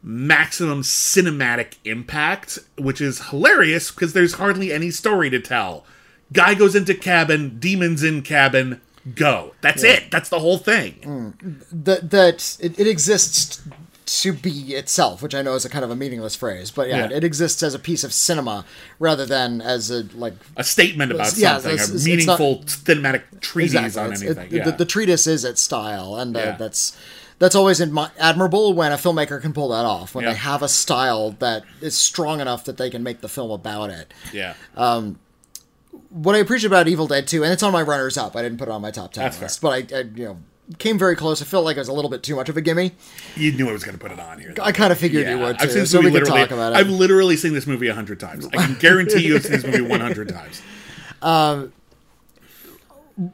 maximum 0.01 0.81
cinematic 0.81 1.75
impact, 1.83 2.59
which 2.77 3.01
is 3.01 3.29
hilarious 3.29 3.91
because 3.91 4.13
there's 4.13 4.35
hardly 4.35 4.71
any 4.71 4.91
story 4.91 5.29
to 5.29 5.39
tell. 5.39 5.85
Guy 6.31 6.53
goes 6.53 6.75
into 6.75 6.93
cabin, 6.93 7.57
demons 7.59 8.03
in 8.03 8.21
cabin, 8.21 8.79
go. 9.15 9.53
That's 9.61 9.83
it. 9.83 10.11
That's 10.11 10.29
the 10.29 10.39
whole 10.39 10.57
thing. 10.57 11.33
that 11.71 12.09
that 12.11 12.57
it, 12.59 12.79
it 12.79 12.87
exists 12.87 13.61
to 14.23 14.33
be 14.33 14.73
itself, 14.73 15.21
which 15.21 15.35
I 15.35 15.43
know 15.43 15.53
is 15.53 15.65
a 15.65 15.69
kind 15.69 15.85
of 15.85 15.91
a 15.91 15.95
meaningless 15.95 16.35
phrase, 16.35 16.71
but 16.71 16.87
yeah, 16.87 17.07
Yeah. 17.09 17.17
it 17.17 17.23
exists 17.23 17.61
as 17.61 17.75
a 17.75 17.79
piece 17.79 18.03
of 18.03 18.11
cinema 18.11 18.65
rather 18.97 19.23
than 19.25 19.61
as 19.61 19.91
a 19.91 20.03
like 20.15 20.33
A 20.57 20.63
statement 20.63 21.11
about 21.11 21.37
Yeah, 21.37 21.53
something, 21.59 21.73
it's- 21.73 21.89
a 21.89 21.93
it's- 21.93 21.95
it's 21.95 22.05
meaningful 22.05 22.63
thematic 22.65 23.39
treatise 23.39 23.75
exactly 23.75 24.01
on 24.15 24.23
anything. 24.23 24.47
it- 24.47 24.51
yeah. 24.51 24.63
the, 24.65 24.71
the 24.71 24.85
treatise 24.85 25.27
is 25.27 25.45
its 25.45 25.61
style, 25.61 26.15
and 26.15 26.35
uh, 26.35 26.39
Yeah. 26.39 26.55
that's 26.57 26.97
that's 27.37 27.55
always 27.55 27.79
admi- 27.79 28.09
admirable 28.19 28.73
when 28.73 28.91
a 28.91 28.97
filmmaker 28.97 29.39
can 29.41 29.53
pull 29.53 29.69
that 29.69 29.85
off 29.85 30.13
when 30.15 30.25
Yeah. 30.25 30.31
they 30.31 30.37
have 30.39 30.61
a 30.63 30.67
style 30.67 31.31
that 31.39 31.63
is 31.79 31.95
strong 31.95 32.41
enough 32.41 32.65
that 32.65 32.77
they 32.77 32.89
can 32.89 33.01
make 33.03 33.21
the 33.21 33.29
film 33.29 33.51
about 33.51 33.91
it. 33.91 34.11
yeah. 34.33 34.55
What 36.09 36.35
I 36.35 36.39
appreciate 36.39 36.67
about 36.67 36.87
Evil 36.87 37.07
Dead 37.07 37.27
2, 37.27 37.43
and 37.43 37.51
it's 37.53 37.63
on 37.63 37.71
my 37.73 37.81
runners 37.81 38.17
up. 38.17 38.35
I 38.35 38.41
didn't 38.41 38.57
put 38.57 38.67
it 38.67 38.71
on 38.71 38.81
my 38.81 38.91
top 38.91 39.13
ten 39.13 39.23
That's 39.25 39.41
list, 39.41 39.61
but 39.61 39.69
I, 39.93 39.97
I, 39.97 40.01
you 40.01 40.25
know, 40.25 40.37
came 40.77 40.97
very 40.99 41.15
close. 41.15 41.41
I 41.41 41.45
felt 41.45 41.65
like 41.65 41.77
it 41.77 41.79
was 41.79 41.87
a 41.87 41.93
little 41.93 42.11
bit 42.11 42.23
too 42.23 42.35
much 42.35 42.49
of 42.49 42.57
a 42.57 42.61
gimme. 42.61 42.91
you 43.35 43.51
knew 43.51 43.69
I 43.69 43.71
was 43.71 43.83
going 43.83 43.97
to 43.97 44.01
put 44.01 44.11
it 44.11 44.19
on 44.19 44.39
here. 44.39 44.53
though. 44.55 44.63
I 44.63 44.71
kind 44.71 44.91
of 44.91 44.97
figured 44.99 45.27
you 45.27 45.37
would 45.39 45.57
too, 45.59 45.63
I've 45.63 45.71
seen 45.71 45.79
this 45.81 45.91
so 45.91 45.99
we 45.99 46.05
movie 46.05 46.19
literally. 46.19 46.41
talk 46.41 46.51
about 46.51 46.73
it. 46.73 46.75
I've 46.77 46.89
literally 46.89 47.37
seen 47.37 47.53
this 47.53 47.65
movie 47.67 47.87
a 47.87 47.95
hundred 47.95 48.19
times. 48.19 48.47
I 48.47 48.65
can 48.65 48.75
guarantee 48.75 49.25
you, 49.25 49.35
I've 49.35 49.43
seen 49.43 49.51
this 49.53 49.65
movie 49.65 49.81
one 49.81 50.01
hundred 50.01 50.29
times. 50.29 50.61
Um, 51.21 51.73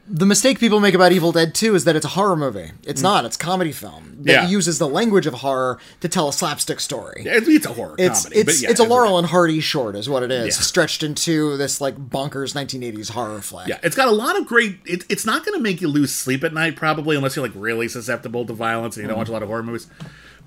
the 0.07 0.25
mistake 0.25 0.59
people 0.59 0.79
make 0.79 0.93
about 0.95 1.11
Evil 1.11 1.31
Dead 1.31 1.53
2 1.53 1.75
is 1.75 1.83
that 1.85 1.95
it's 1.95 2.05
a 2.05 2.09
horror 2.09 2.35
movie. 2.35 2.71
It's 2.83 3.01
not. 3.01 3.23
It's 3.25 3.35
a 3.35 3.39
comedy 3.39 3.71
film 3.71 4.17
that 4.21 4.25
Mm. 4.25 4.43
Yeah. 4.43 4.47
uses 4.47 4.79
the 4.79 4.87
language 4.87 5.27
of 5.27 5.35
horror 5.35 5.77
to 6.01 6.07
tell 6.09 6.27
a 6.27 6.33
slapstick 6.33 6.79
story. 6.79 7.23
It's, 7.25 7.65
a 7.65 7.73
horror 7.73 7.95
It's 7.99 8.23
comedy. 8.23 8.39
it's 8.41 8.61
yeah, 8.63 8.71
it's 8.71 8.79
a 8.79 8.83
Laurel 8.83 9.19
and 9.19 9.27
Hardy 9.27 9.59
short, 9.59 9.95
is 9.95 10.09
what 10.09 10.23
it 10.23 10.31
is, 10.31 10.55
Yeah. 10.57 10.61
stretched 10.63 11.03
into 11.03 11.55
this 11.57 11.79
like 11.79 11.95
bonkers 12.09 12.55
1980s 12.55 13.09
horror 13.09 13.41
flick. 13.41 13.67
Yeah, 13.67 13.77
it's 13.83 13.95
got 13.95 14.07
a 14.07 14.11
lot 14.11 14.35
of 14.37 14.47
great. 14.47 14.79
It, 14.85 15.03
it's 15.09 15.25
not 15.25 15.45
going 15.45 15.55
to 15.57 15.61
make 15.61 15.81
you 15.81 15.87
lose 15.87 16.11
sleep 16.11 16.43
at 16.43 16.53
night, 16.53 16.75
probably, 16.75 17.15
unless 17.15 17.35
you're 17.35 17.45
like 17.45 17.55
really 17.55 17.87
susceptible 17.87 18.45
to 18.45 18.53
violence 18.53 18.95
and 18.97 19.03
you 19.03 19.07
don't 19.09 19.17
watch 19.19 19.29
a 19.29 19.31
lot 19.31 19.43
of 19.43 19.49
horror 19.49 19.63
movies. 19.63 19.87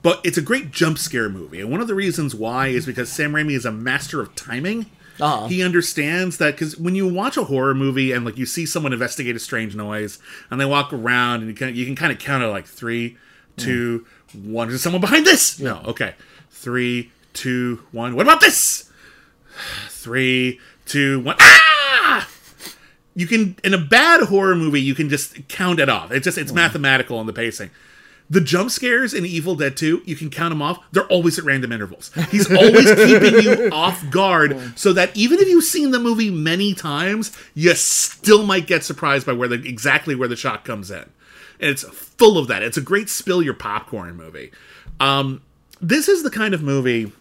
But 0.03 0.21
it's 0.25 0.39
a 0.39 0.43
great 0.43 0.71
jump 0.73 0.97
scare 0.99 1.29
movie, 1.29 1.61
and 1.61 1.71
one 1.71 1.81
of 1.81 1.87
the 1.89 1.95
reasons 1.95 2.35
why 2.35 2.69
is 2.69 2.87
because 2.87 3.09
Sam 3.09 3.33
Raimi 3.33 3.53
is 3.57 3.65
a 3.65 3.73
master 3.73 4.21
of 4.21 4.35
timing. 4.35 4.87
Uh-huh. 5.21 5.49
He 5.49 5.63
understands 5.63 6.39
that 6.39 6.53
because 6.55 6.77
when 6.77 6.95
you 6.95 7.07
watch 7.09 7.37
a 7.37 7.45
horror 7.45 7.75
movie 7.75 8.13
and 8.13 8.25
like 8.25 8.39
you 8.39 8.47
see 8.47 8.67
someone 8.67 8.93
investigate 8.93 9.35
a 9.35 9.39
strange 9.39 9.75
noise 9.75 10.19
and 10.51 10.61
they 10.61 10.65
walk 10.65 10.93
around 10.93 11.41
and 11.41 11.49
you 11.49 11.55
can 11.55 11.75
you 11.75 11.85
can 11.85 11.97
kind 11.97 12.13
of 12.13 12.19
count 12.19 12.43
it 12.43 12.49
like 12.49 12.67
three, 12.67 13.17
two, 13.57 14.07
one. 14.33 14.71
Is 14.71 14.83
someone 14.83 15.01
behind 15.01 15.27
this? 15.27 15.59
No. 15.59 15.83
Okay. 15.87 16.15
Three, 16.51 17.11
two, 17.33 17.83
one. 17.93 18.15
What 18.15 18.27
about 18.27 18.41
this? 18.41 18.91
Three, 19.89 20.61
two, 20.87 21.21
one. 21.21 21.37
Ah! 21.41 22.29
you 23.19 23.27
can 23.27 23.57
in 23.65 23.75
a 23.75 23.79
bad 23.79 24.23
horror 24.23 24.55
movie 24.55 24.81
you 24.81 24.95
can 24.95 25.09
just 25.09 25.49
count 25.49 25.81
it 25.81 25.89
off 25.89 26.13
it's 26.13 26.25
just 26.25 26.39
it's 26.39 26.53
mathematical 26.53 27.21
in 27.21 27.27
the 27.27 27.33
pacing 27.33 27.69
the 28.31 28.41
jump 28.41 28.71
scares 28.71 29.15
in 29.15 29.25
evil 29.25 29.55
dead 29.55 29.77
2 29.77 30.03
you 30.05 30.15
can 30.17 30.29
count 30.31 30.51
them 30.51 30.61
off. 30.61 30.79
They're 30.93 31.07
always 31.07 31.39
at 31.39 31.45
random 31.45 31.73
intervals. 31.73 32.11
He's 32.31 32.51
always 32.55 32.95
keeping 32.95 33.43
you 33.43 33.69
off 33.73 34.09
guard 34.11 34.79
so 34.79 34.93
that 34.93 35.17
even 35.17 35.39
if 35.39 35.49
you've 35.49 35.65
seen 35.65 35.91
the 35.93 35.99
movie 35.99 36.31
many 36.31 36.75
times 36.75 37.37
you 37.55 37.75
still 37.75 38.45
might 38.45 38.67
get 38.67 38.85
surprised 38.85 39.27
by 39.27 39.33
where 39.33 39.49
the 39.49 39.57
exactly 39.67 40.15
where 40.15 40.29
the 40.29 40.37
shot 40.37 40.65
comes 40.65 40.91
in. 40.91 41.05
And 41.61 41.71
it's 41.71 41.83
full 41.83 42.39
of 42.39 42.47
that. 42.49 42.63
It's 42.63 42.77
a 42.77 42.83
great 42.83 43.09
spill 43.09 43.43
your 43.43 43.55
popcorn 43.55 44.17
movie. 44.17 44.53
Um, 45.01 45.43
this 45.81 46.09
is 46.09 46.23
the 46.23 46.31
kind 46.31 46.55
of 46.55 46.63
movie 46.63 47.13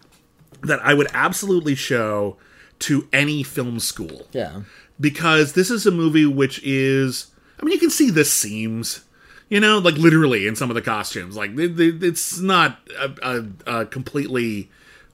that 0.64 0.80
i 0.84 0.94
would 0.94 1.08
absolutely 1.14 1.76
show 1.76 2.36
to 2.80 3.08
any 3.14 3.44
film 3.44 3.80
school. 3.80 4.28
Yeah. 4.32 4.62
because 5.00 5.54
this 5.54 5.70
is 5.72 5.86
a 5.86 5.92
movie 5.92 6.26
which 6.26 6.62
is 6.64 7.28
I 7.62 7.66
mean 7.66 7.74
you 7.74 7.80
can 7.80 7.90
see 7.92 8.10
the 8.10 8.26
seams 8.26 9.04
you 9.50 9.60
know 9.60 9.78
like 9.80 9.96
literally 9.96 10.48
in 10.48 10.56
some 10.56 10.70
of 10.70 10.76
the 10.76 10.82
costumes. 10.82 11.36
Like 11.36 11.52
it's 11.56 12.40
not 12.40 12.80
a, 13.00 13.12
a, 13.22 13.80
a 13.80 13.86
completely 13.86 14.70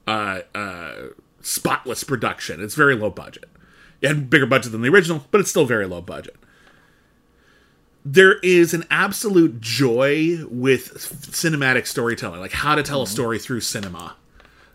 uh, 0.08 0.42
uh, 0.54 0.94
spotless 1.42 2.04
production. 2.04 2.62
It's 2.62 2.76
very 2.76 2.96
low 2.96 3.10
budget. 3.10 3.46
It 4.02 4.08
had 4.08 4.30
bigger 4.30 4.46
budget 4.46 4.72
than 4.72 4.82
the 4.82 4.90
original 4.90 5.26
but 5.32 5.42
it's 5.42 5.50
still 5.50 5.66
very 5.66 5.86
low 5.86 6.02
budget. 6.02 6.36
There 8.06 8.38
is 8.40 8.74
an 8.74 8.84
absolute 8.92 9.62
joy 9.62 10.40
with 10.50 10.94
cinematic 11.32 11.88
storytelling 11.88 12.42
like 12.42 12.52
how 12.52 12.76
to 12.76 12.84
tell 12.84 13.02
a 13.02 13.08
story 13.08 13.40
through 13.40 13.62
cinema 13.62 14.18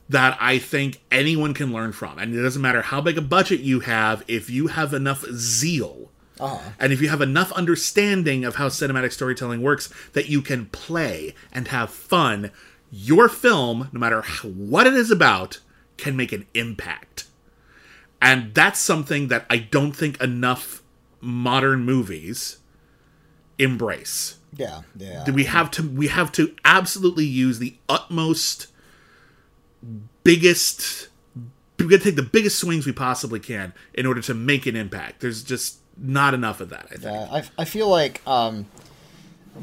that 0.08 0.38
I 0.40 0.58
think 0.58 1.02
anyone 1.10 1.54
can 1.54 1.72
learn 1.72 1.92
from. 1.92 2.18
And 2.18 2.34
it 2.34 2.42
doesn't 2.42 2.62
matter 2.62 2.82
how 2.82 3.00
big 3.00 3.18
a 3.18 3.22
budget 3.22 3.60
you 3.60 3.80
have, 3.80 4.24
if 4.26 4.48
you 4.48 4.68
have 4.68 4.94
enough 4.94 5.24
zeal 5.32 6.07
Uh-huh. 6.40 6.70
and 6.78 6.92
if 6.92 7.00
you 7.00 7.08
have 7.08 7.20
enough 7.20 7.50
understanding 7.52 8.44
of 8.44 8.56
how 8.56 8.68
cinematic 8.68 9.12
storytelling 9.12 9.62
works 9.62 9.92
that 10.12 10.28
you 10.28 10.40
can 10.42 10.66
play 10.66 11.34
and 11.52 11.68
have 11.68 11.90
fun, 11.90 12.50
your 12.90 13.28
film, 13.28 13.88
no 13.92 14.00
matter 14.00 14.22
what 14.42 14.86
it 14.86 14.94
is 14.94 15.10
about, 15.10 15.60
can 15.96 16.16
make 16.16 16.32
an 16.32 16.46
impact. 16.54 17.24
And 18.22 18.54
that's 18.54 18.80
something 18.80 19.28
that 19.28 19.46
I 19.50 19.58
don't 19.58 19.92
think 19.92 20.20
enough 20.22 20.82
modern 21.20 21.84
movies 21.84 22.58
embrace 23.58 24.36
Yeah. 24.56 24.82
Yeah. 24.96 25.28
we 25.30 25.44
have 25.44 25.70
to 25.72 25.82
we 25.82 26.06
have 26.06 26.30
to 26.32 26.54
absolutely 26.64 27.24
use 27.26 27.58
the 27.58 27.74
utmost 27.88 28.68
biggest 30.22 31.08
we 31.78 31.86
gotta 31.86 32.02
take 32.02 32.16
the 32.16 32.22
biggest 32.22 32.58
swings 32.58 32.86
we 32.86 32.92
possibly 32.92 33.40
can 33.40 33.72
in 33.94 34.06
order 34.06 34.20
to 34.20 34.34
make 34.34 34.66
an 34.66 34.76
impact 34.76 35.20
there's 35.20 35.42
just 35.42 35.78
not 36.00 36.32
enough 36.34 36.60
of 36.60 36.68
that 36.70 36.86
i 36.90 36.94
think 36.94 37.02
Yeah, 37.04 37.28
I, 37.30 37.42
I 37.58 37.64
feel 37.64 37.88
like 37.88 38.20
um, 38.26 38.66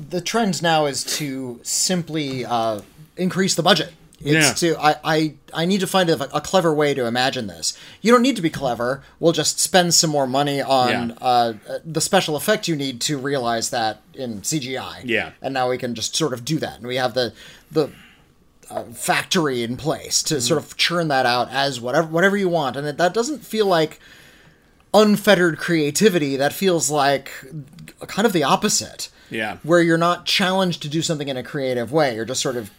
the 0.10 0.22
trend 0.22 0.62
now 0.62 0.86
is 0.86 1.04
to 1.18 1.60
simply 1.64 2.44
uh, 2.46 2.82
increase 3.16 3.56
the 3.56 3.64
budget. 3.64 3.94
It's 4.20 4.62
Yeah. 4.62 4.74
to 4.76 4.82
I, 4.82 4.96
I 5.04 5.34
I 5.54 5.66
need 5.66 5.80
to 5.82 5.88
find 5.88 6.10
a, 6.10 6.36
a 6.36 6.42
clever 6.42 6.74
way 6.74 6.94
to 6.94 7.06
imagine 7.06 7.48
this. 7.48 7.78
You 8.02 8.12
don't 8.12 8.22
need 8.22 8.36
to 8.38 8.42
be 8.42 8.50
clever. 8.50 9.04
We'll 9.20 9.34
just 9.34 9.60
spend 9.60 9.94
some 9.94 10.10
more 10.10 10.26
money 10.28 10.62
on 10.62 10.90
Yeah. 11.10 11.16
uh, 11.22 11.54
the 11.86 12.02
special 12.02 12.36
effect 12.36 12.68
you 12.68 12.76
need 12.76 13.00
to 13.02 13.18
realize 13.18 13.70
that 13.70 14.02
in 14.14 14.42
CGI. 14.42 15.02
Yeah. 15.06 15.32
and 15.42 15.54
now 15.54 15.70
we 15.70 15.78
can 15.78 15.96
just 15.96 16.16
sort 16.16 16.34
of 16.34 16.44
do 16.44 16.60
that, 16.60 16.78
and 16.80 16.88
we 16.88 16.96
have 16.98 17.14
the 17.14 17.34
the 17.72 17.90
uh, 18.70 18.84
factory 18.94 19.64
in 19.64 19.78
place 19.78 20.24
to 20.24 20.42
sort 20.42 20.62
of 20.62 20.76
churn 20.76 21.08
that 21.10 21.26
out 21.26 21.50
as 21.52 21.80
whatever 21.80 22.08
whatever 22.08 22.36
you 22.36 22.50
want, 22.50 22.76
and 22.76 22.86
that, 22.88 22.98
that 22.98 23.14
doesn't 23.14 23.46
feel 23.46 23.66
like 23.68 24.00
unfettered 24.96 25.58
creativity. 25.58 26.36
That 26.38 26.54
feels 26.54 26.90
like 26.90 27.32
kind 28.08 28.26
of 28.26 28.34
the 28.34 28.44
opposite. 28.44 29.10
Yeah. 29.32 29.58
where 29.64 29.82
you're 29.82 29.98
not 29.98 30.28
challenged 30.28 30.84
to 30.84 30.88
do 30.88 31.02
something 31.02 31.28
in 31.28 31.36
a 31.36 31.42
creative 31.44 31.92
way. 31.92 32.14
You're 32.14 32.26
just 32.26 32.42
sort 32.42 32.56
of 32.58 32.70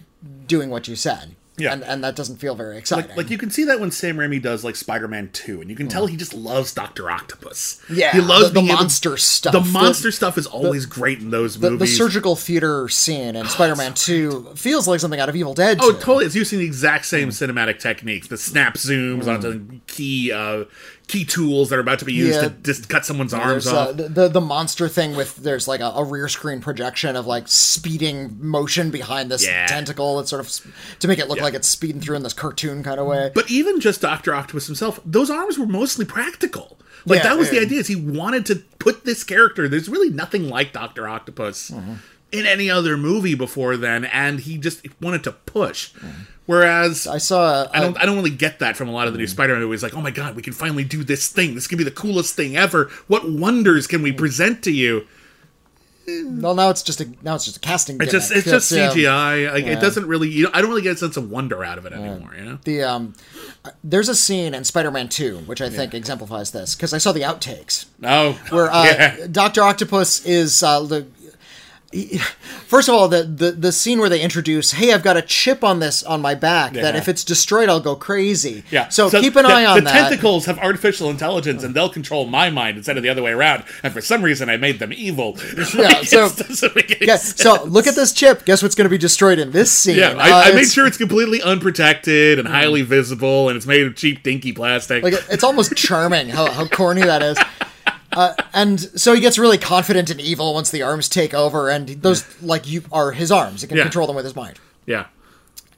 doing 0.47 0.71
what 0.71 0.87
you 0.87 0.95
said. 0.95 1.35
Yeah. 1.59 1.73
and, 1.73 1.83
and 1.85 2.05
that 2.05 2.15
doesn't 2.15 2.37
feel 2.37 2.55
very 2.55 2.77
exciting. 2.77 3.09
Like, 3.09 3.17
like 3.17 3.31
you 3.31 3.39
can 3.39 3.51
see 3.51 3.65
that 3.65 3.81
when 3.81 3.91
Sam 3.91 4.19
Raimi 4.19 4.43
does 4.43 4.63
like 4.63 4.77
Spider-Man 4.77 5.31
2 5.33 5.63
and 5.63 5.71
you 5.71 5.75
can 5.75 5.89
tell 5.89 6.07
he 6.07 6.15
just 6.17 6.35
loves 6.35 6.75
Dr. 6.75 7.11
Octopus. 7.11 7.81
Yeah, 7.91 8.13
He 8.13 8.21
loves 8.21 8.53
the- 8.53 8.61
the 8.61 8.63
monster 8.67 9.17
stuff. 9.17 9.55
The 9.55 9.61
The- 9.61 9.71
monster 9.71 10.13
stuff 10.13 10.37
is 10.37 10.47
always 10.47 10.85
great 10.85 11.19
in 11.21 11.31
those 11.31 11.59
the, 11.59 11.71
the 11.71 11.87
surgical 11.87 12.37
theater 12.37 12.91
scene 12.91 13.37
in 13.37 13.47
Spider-Man 13.47 13.95
Two 13.95 14.51
feels 14.55 14.87
like 14.87 15.01
something 15.01 15.19
out 15.19 15.31
of 15.31 15.35
Evil 15.37 15.55
Dead. 15.55 15.79
Oh, 15.81 15.93
2. 15.93 15.99
totally. 15.99 16.27
It's 16.27 16.35
using 16.37 16.59
the 16.59 16.67
exact 16.67 17.07
same 17.07 17.31
cinematic 17.31 17.79
techniques. 17.81 18.29
The 18.29 18.37
snap 18.37 18.75
zooms 18.75 19.27
onto 19.27 19.81
key 19.87 20.31
uh, 20.33 20.65
key 21.09 21.25
tools 21.25 21.69
that 21.71 21.77
are 21.77 21.81
about 21.81 22.01
to 22.01 22.05
be 22.05 22.13
used 22.13 22.35
Yeah. 22.43 22.49
to 22.49 22.51
just 22.65 22.89
cut 22.89 23.05
someone's 23.07 23.33
arms 23.33 23.65
There's 23.65 23.75
uh, 23.77 23.91
off. 23.91 23.97
the, 23.97 24.29
the 24.29 24.41
monster 24.41 24.89
thing 24.89 25.15
with 25.15 25.37
there's 25.37 25.69
like 25.69 25.81
a, 25.81 25.85
a 25.95 26.03
rear 26.05 26.27
screen 26.29 26.61
projection 26.61 27.15
of 27.15 27.27
like 27.29 27.47
speeding 27.47 28.37
motion 28.41 28.91
behind 28.91 29.31
this 29.31 29.47
Yeah. 29.47 29.67
tentacle. 29.67 30.19
It's 30.19 30.31
sort 30.31 30.41
of 30.41 30.99
to 30.99 31.07
make 31.09 31.19
it 31.21 31.29
look 31.29 31.41
like 31.41 31.55
it's 31.55 31.69
speeding 31.69 32.01
through 32.01 32.17
in 32.17 32.23
this 32.25 32.33
cartoon 32.33 32.83
kind 32.83 32.99
of 32.99 33.07
way. 33.07 33.31
But 33.35 33.49
even 33.51 33.79
just 33.81 34.01
Doctor 34.01 34.35
Octopus 34.35 34.67
himself, 34.67 34.99
those 35.05 35.31
arms 35.31 35.59
were 35.59 35.67
mostly 35.67 36.05
practical. 36.05 36.77
Like 37.05 37.19
Yeah, 37.23 37.29
that 37.31 37.39
was 37.39 37.51
the 37.51 37.61
idea. 37.61 37.79
Is 37.79 37.87
he 37.87 37.95
wanted 37.95 38.45
to 38.47 38.57
put 38.81 39.05
this 39.05 39.23
character. 39.23 39.69
There's 39.69 39.89
really 39.89 40.11
nothing 40.11 40.49
like 40.49 40.73
Doctor 40.73 41.07
Octopus 41.07 41.71
Mm-hmm. 41.71 41.95
In 42.33 42.47
any 42.47 42.69
other 42.71 42.97
movie 42.97 43.35
before 43.35 43.77
then, 43.77 44.05
and 44.07 44.41
he 44.41 44.59
just 44.59 44.87
wanted 45.01 45.25
to 45.25 45.33
push. 45.33 45.91
Whereas 46.47 47.07
I 47.07 47.19
saw. 47.19 47.63
a- 47.65 47.71
I 47.73 47.81
don't 47.81 47.97
I 47.99 48.07
don't 48.07 48.17
really 48.17 48.31
get 48.31 48.61
that 48.61 48.77
from 48.77 48.89
a 48.89 48.93
lot 48.93 49.09
of 49.09 49.13
the 49.15 49.19
Mm. 49.19 49.23
new 49.23 49.27
Spider-Man 49.27 49.63
movies. 49.63 49.83
Like, 49.83 49.95
oh 49.95 50.01
my 50.01 50.11
god, 50.13 50.37
we 50.37 50.43
can 50.43 50.53
finally 50.53 50.85
do 50.85 51.03
this 51.03 51.29
thing. 51.29 51.55
This 51.55 51.67
can 51.67 51.77
be 51.79 51.85
the 51.85 51.91
coolest 51.91 52.35
thing 52.37 52.57
ever. 52.57 52.91
What 53.09 53.29
wonders 53.31 53.87
can 53.87 54.01
we 54.03 54.13
Mm. 54.13 54.17
present 54.19 54.63
to 54.65 54.71
you? 54.71 55.07
well, 56.25 56.55
now 56.55 56.71
it's 56.71 56.85
just 56.85 57.01
a 57.01 57.09
now 57.23 57.35
it's 57.35 57.47
just 57.47 57.57
a 57.57 57.61
casting. 57.61 58.01
It's 58.01 58.13
just 58.13 58.29
gimmick. 58.29 58.47
it's 58.47 58.69
just 58.69 58.71
yeah. 58.71 58.91
CGI. 58.93 59.53
Like, 59.53 59.65
Yeah. 59.67 59.73
It 59.73 59.81
doesn't 59.81 60.07
really. 60.07 60.29
You 60.29 60.45
know, 60.45 60.51
I 60.55 60.61
don't 60.61 60.71
really 60.71 60.83
get 60.83 60.95
a 60.95 60.97
sense 60.99 61.17
of 61.17 61.29
wonder 61.31 61.65
out 61.65 61.79
of 61.79 61.87
it 61.87 61.93
anymore. 61.93 62.33
You 62.39 62.45
know. 62.45 62.59
The 62.63 62.83
um, 62.85 63.15
there's 63.83 64.09
a 64.09 64.15
scene 64.15 64.55
in 64.55 64.63
Spider-Man 64.63 65.09
Two 65.09 65.39
which 65.47 65.61
I 65.61 65.69
think 65.69 65.95
exemplifies 65.95 66.53
this 66.53 66.77
because 66.77 66.95
I 66.95 66.99
saw 66.99 67.11
the 67.11 67.23
outtakes. 67.23 67.87
Oh, 68.05 68.39
where 68.51 68.71
uh, 68.71 68.85
yeah. 68.85 69.27
Doctor 69.33 69.63
Octopus 69.65 70.25
is 70.25 70.63
uh, 70.63 70.81
the. 70.85 71.07
First 72.67 72.89
of 72.89 72.95
all, 72.95 73.09
the, 73.09 73.23
the 73.23 73.51
the 73.53 73.73
scene 73.73 73.99
where 74.01 74.09
they 74.09 74.21
introduce, 74.21 74.73
"Hey, 74.73 74.93
I've 74.93 75.03
got 75.03 75.17
a 75.17 75.23
chip 75.23 75.63
on 75.63 75.79
this 75.81 76.03
on 76.03 76.21
my 76.21 76.35
back 76.35 76.73
that 76.75 76.97
if 76.97 77.09
it's 77.09 77.23
destroyed, 77.25 77.69
I'll 77.69 77.81
go 77.81 77.95
crazy." 77.95 78.65
Yeah. 78.71 78.89
So, 78.89 79.09
keep 79.11 79.37
an 79.37 79.45
the, 79.45 79.51
eye 79.53 79.65
on 79.65 79.79
the 79.79 79.85
that. 79.85 80.09
tentacles 80.09 80.47
have 80.47 80.59
artificial 80.59 81.09
intelligence 81.11 81.63
and 81.63 81.75
they'll 81.75 81.89
control 81.89 82.27
my 82.27 82.51
mind 82.51 82.77
instead 82.77 82.97
of 82.97 83.03
the 83.03 83.09
other 83.09 83.23
way 83.23 83.31
around. 83.33 83.65
And 83.83 83.93
for 83.93 84.01
some 84.01 84.23
reason, 84.23 84.49
I 84.51 84.57
made 84.57 84.79
them 84.79 84.93
evil. 84.93 85.39
Yeah, 85.77 85.89
Like, 85.89 86.05
so- 86.07 86.29
doesn't 86.29 86.75
make 86.77 86.91
any 86.97 87.07
Yeah, 87.07 87.17
sense. 87.17 87.41
so 87.43 87.65
look 87.65 87.87
at 87.87 87.95
this 87.95 88.13
chip. 88.13 88.45
Guess 88.45 88.63
what's 88.63 88.75
going 88.75 88.85
to 88.87 88.91
be 88.91 88.99
destroyed 88.99 89.39
in 89.39 89.51
this 89.53 89.71
scene? 89.71 89.97
Yeah, 89.99 90.11
Uh, 90.11 90.19
I, 90.21 90.51
I 90.51 90.55
made 90.55 90.69
sure 90.69 90.87
it's 90.87 90.97
completely 90.97 91.43
unprotected 91.43 92.39
and 92.39 92.49
highly 92.49 92.83
visible, 92.83 93.49
and 93.49 93.57
it's 93.57 93.67
made 93.67 93.87
of 93.87 93.95
cheap, 93.97 94.23
dinky 94.23 94.53
plastic. 94.53 95.03
Like 95.03 95.15
it's 95.31 95.45
almost 95.45 95.75
charming 95.77 96.29
how, 96.29 96.51
how 96.51 96.67
corny 96.67 97.03
that 97.03 97.23
is. 97.23 97.39
Uh, 98.17 98.33
and 98.55 98.81
so 98.81 99.13
he 99.15 99.21
gets 99.21 99.39
really 99.39 99.59
confident 99.59 100.09
and 100.11 100.21
evil 100.21 100.55
once 100.55 100.71
the 100.71 100.83
arms 100.83 101.09
take 101.09 101.35
over, 101.35 101.69
and 101.71 101.89
those 102.03 102.25
like 102.43 102.67
you 102.67 102.83
are 102.91 103.13
his 103.13 103.31
arms. 103.31 103.61
He 103.61 103.69
can 103.69 103.77
Yeah. 103.77 103.83
control 103.85 104.07
them 104.07 104.17
with 104.17 104.25
his 104.25 104.35
mind. 104.35 104.59
yeah, 104.87 105.05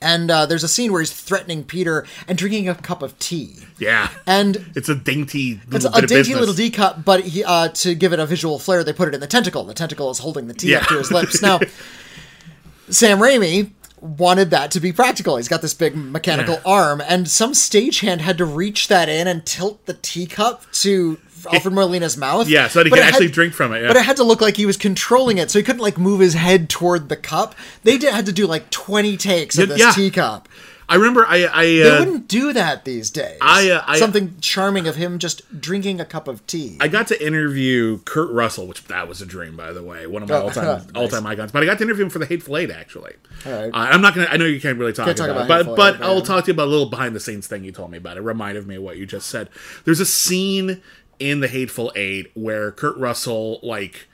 And 0.00 0.30
uh, 0.30 0.46
there's 0.46 0.62
a 0.62 0.68
scene 0.68 0.92
where 0.92 1.00
he's 1.00 1.10
threatening 1.12 1.64
Peter 1.64 2.06
and 2.28 2.38
drinking 2.38 2.68
a 2.68 2.74
cup 2.76 3.02
of 3.02 3.18
tea. 3.18 3.56
yeah. 3.80 4.10
And 4.26 4.70
It's 4.76 4.88
a 4.88 4.94
dainty 4.94 5.60
it's 5.72 5.84
little 5.84 5.94
a 5.98 6.06
dainty 6.06 6.34
little 6.36 6.54
D 6.54 6.70
cup, 6.70 7.04
but 7.04 7.24
he, 7.24 7.42
uh, 7.42 7.68
to 7.68 7.94
give 7.96 8.12
it 8.12 8.20
a 8.20 8.26
visual 8.26 8.60
flair, 8.60 8.84
they 8.84 8.92
put 8.92 9.08
it 9.08 9.14
in 9.14 9.20
the 9.20 9.26
tentacle. 9.26 9.64
The 9.64 9.74
tentacle 9.74 10.08
is 10.12 10.18
holding 10.20 10.46
the 10.46 10.54
tea 10.54 10.76
up 10.76 10.86
to 10.86 10.98
his 10.98 11.10
lips. 11.10 11.42
Now, 11.42 11.58
Sam 12.90 13.18
Raimi 13.18 13.70
wanted 14.00 14.50
that 14.50 14.70
to 14.70 14.80
be 14.80 14.92
practical. 14.92 15.36
He's 15.36 15.48
got 15.48 15.60
this 15.62 15.74
big 15.74 15.96
mechanical 15.96 16.54
Yeah. 16.54 16.60
arm, 16.72 17.02
and 17.06 17.28
some 17.28 17.52
stagehand 17.52 18.20
had 18.20 18.38
to 18.38 18.44
reach 18.44 18.86
that 18.88 19.08
in 19.08 19.26
and 19.26 19.44
tilt 19.44 19.84
the 19.86 19.94
teacup 19.94 20.70
to 20.74 21.18
Alfred 21.52 21.74
Molina's 21.74 22.16
mouth. 22.16 22.48
Yeah, 22.48 22.68
so 22.68 22.80
that 22.80 22.86
he 22.86 22.90
can 22.90 22.98
it 22.98 23.04
had- 23.04 23.14
actually 23.14 23.28
drink 23.30 23.54
from 23.54 23.72
it. 23.72 23.82
Yeah. 23.82 23.88
But 23.88 23.96
it 23.96 24.04
had 24.04 24.16
to 24.16 24.24
look 24.24 24.40
like 24.40 24.56
he 24.56 24.66
was 24.66 24.76
controlling 24.76 25.38
it, 25.38 25.50
so 25.50 25.58
he 25.58 25.62
couldn't 25.62 25.82
like 25.82 25.98
move 25.98 26.20
his 26.20 26.34
head 26.34 26.68
toward 26.68 27.08
the 27.08 27.16
cup. 27.16 27.54
They 27.82 27.98
did, 27.98 28.12
had 28.14 28.26
to 28.26 28.32
do 28.32 28.46
like 28.46 28.70
twenty 28.70 29.16
takes 29.16 29.58
of 29.58 29.68
this 29.68 29.78
yeah. 29.78 29.92
teacup. 29.92 30.48
I 30.90 30.94
remember 30.94 31.26
I 31.26 31.46
I 31.52 31.64
They 31.66 31.82
uh, 31.90 31.98
wouldn't 31.98 32.28
do 32.28 32.54
that 32.54 32.86
these 32.86 33.10
days. 33.10 33.36
I, 33.42 33.68
uh, 33.70 33.84
I- 33.86 33.98
Something 33.98 34.36
charming 34.40 34.86
of 34.88 34.96
him 34.96 35.18
just 35.18 35.60
drinking 35.60 36.00
a 36.00 36.06
cup 36.06 36.28
of 36.28 36.46
tea. 36.46 36.78
I 36.80 36.88
got 36.88 37.08
to 37.08 37.26
interview 37.26 37.98
Kurt 38.06 38.30
Russell, 38.30 38.66
which 38.66 38.82
that 38.86 39.06
was 39.06 39.20
a 39.20 39.26
dream, 39.26 39.54
by 39.54 39.74
the 39.74 39.82
way, 39.82 40.06
one 40.06 40.22
of 40.22 40.30
my 40.30 40.36
Oh, 40.36 40.42
all 40.44 40.50
time 40.50 40.64
nice. 40.64 40.86
all 40.94 41.08
time 41.08 41.26
icons. 41.26 41.52
But 41.52 41.62
I 41.62 41.66
got 41.66 41.76
to 41.76 41.84
interview 41.84 42.04
him 42.04 42.10
for 42.10 42.18
the 42.18 42.24
Hateful 42.24 42.56
Eight, 42.56 42.70
actually. 42.70 43.12
All 43.44 43.52
right. 43.52 43.66
Uh, 43.68 43.70
I'm 43.76 44.00
not 44.00 44.14
gonna. 44.14 44.28
I 44.30 44.38
know 44.38 44.46
you 44.46 44.62
can't 44.62 44.78
really 44.78 44.94
talk, 44.94 45.04
Can't 45.04 45.18
talk 45.18 45.28
about, 45.28 45.44
about 45.44 45.60
it, 45.60 45.66
but 45.66 45.98
but 45.98 46.02
I'll 46.02 46.22
talk 46.22 46.44
to 46.44 46.48
you 46.48 46.54
about 46.54 46.68
a 46.68 46.70
little 46.70 46.88
behind 46.88 47.14
the 47.14 47.20
scenes 47.20 47.46
thing 47.46 47.64
you 47.64 47.72
told 47.72 47.90
me 47.90 47.98
about. 47.98 48.16
It 48.16 48.22
reminded 48.22 48.66
me 48.66 48.76
of 48.76 48.82
what 48.82 48.96
you 48.96 49.04
just 49.04 49.26
said. 49.28 49.50
There's 49.84 50.00
a 50.00 50.06
scene 50.06 50.80
in 51.18 51.40
the 51.40 51.48
Hateful 51.48 51.92
Eight 51.96 52.30
where 52.34 52.70
Kurt 52.72 52.96
Russell 52.96 53.60
like 53.62 54.06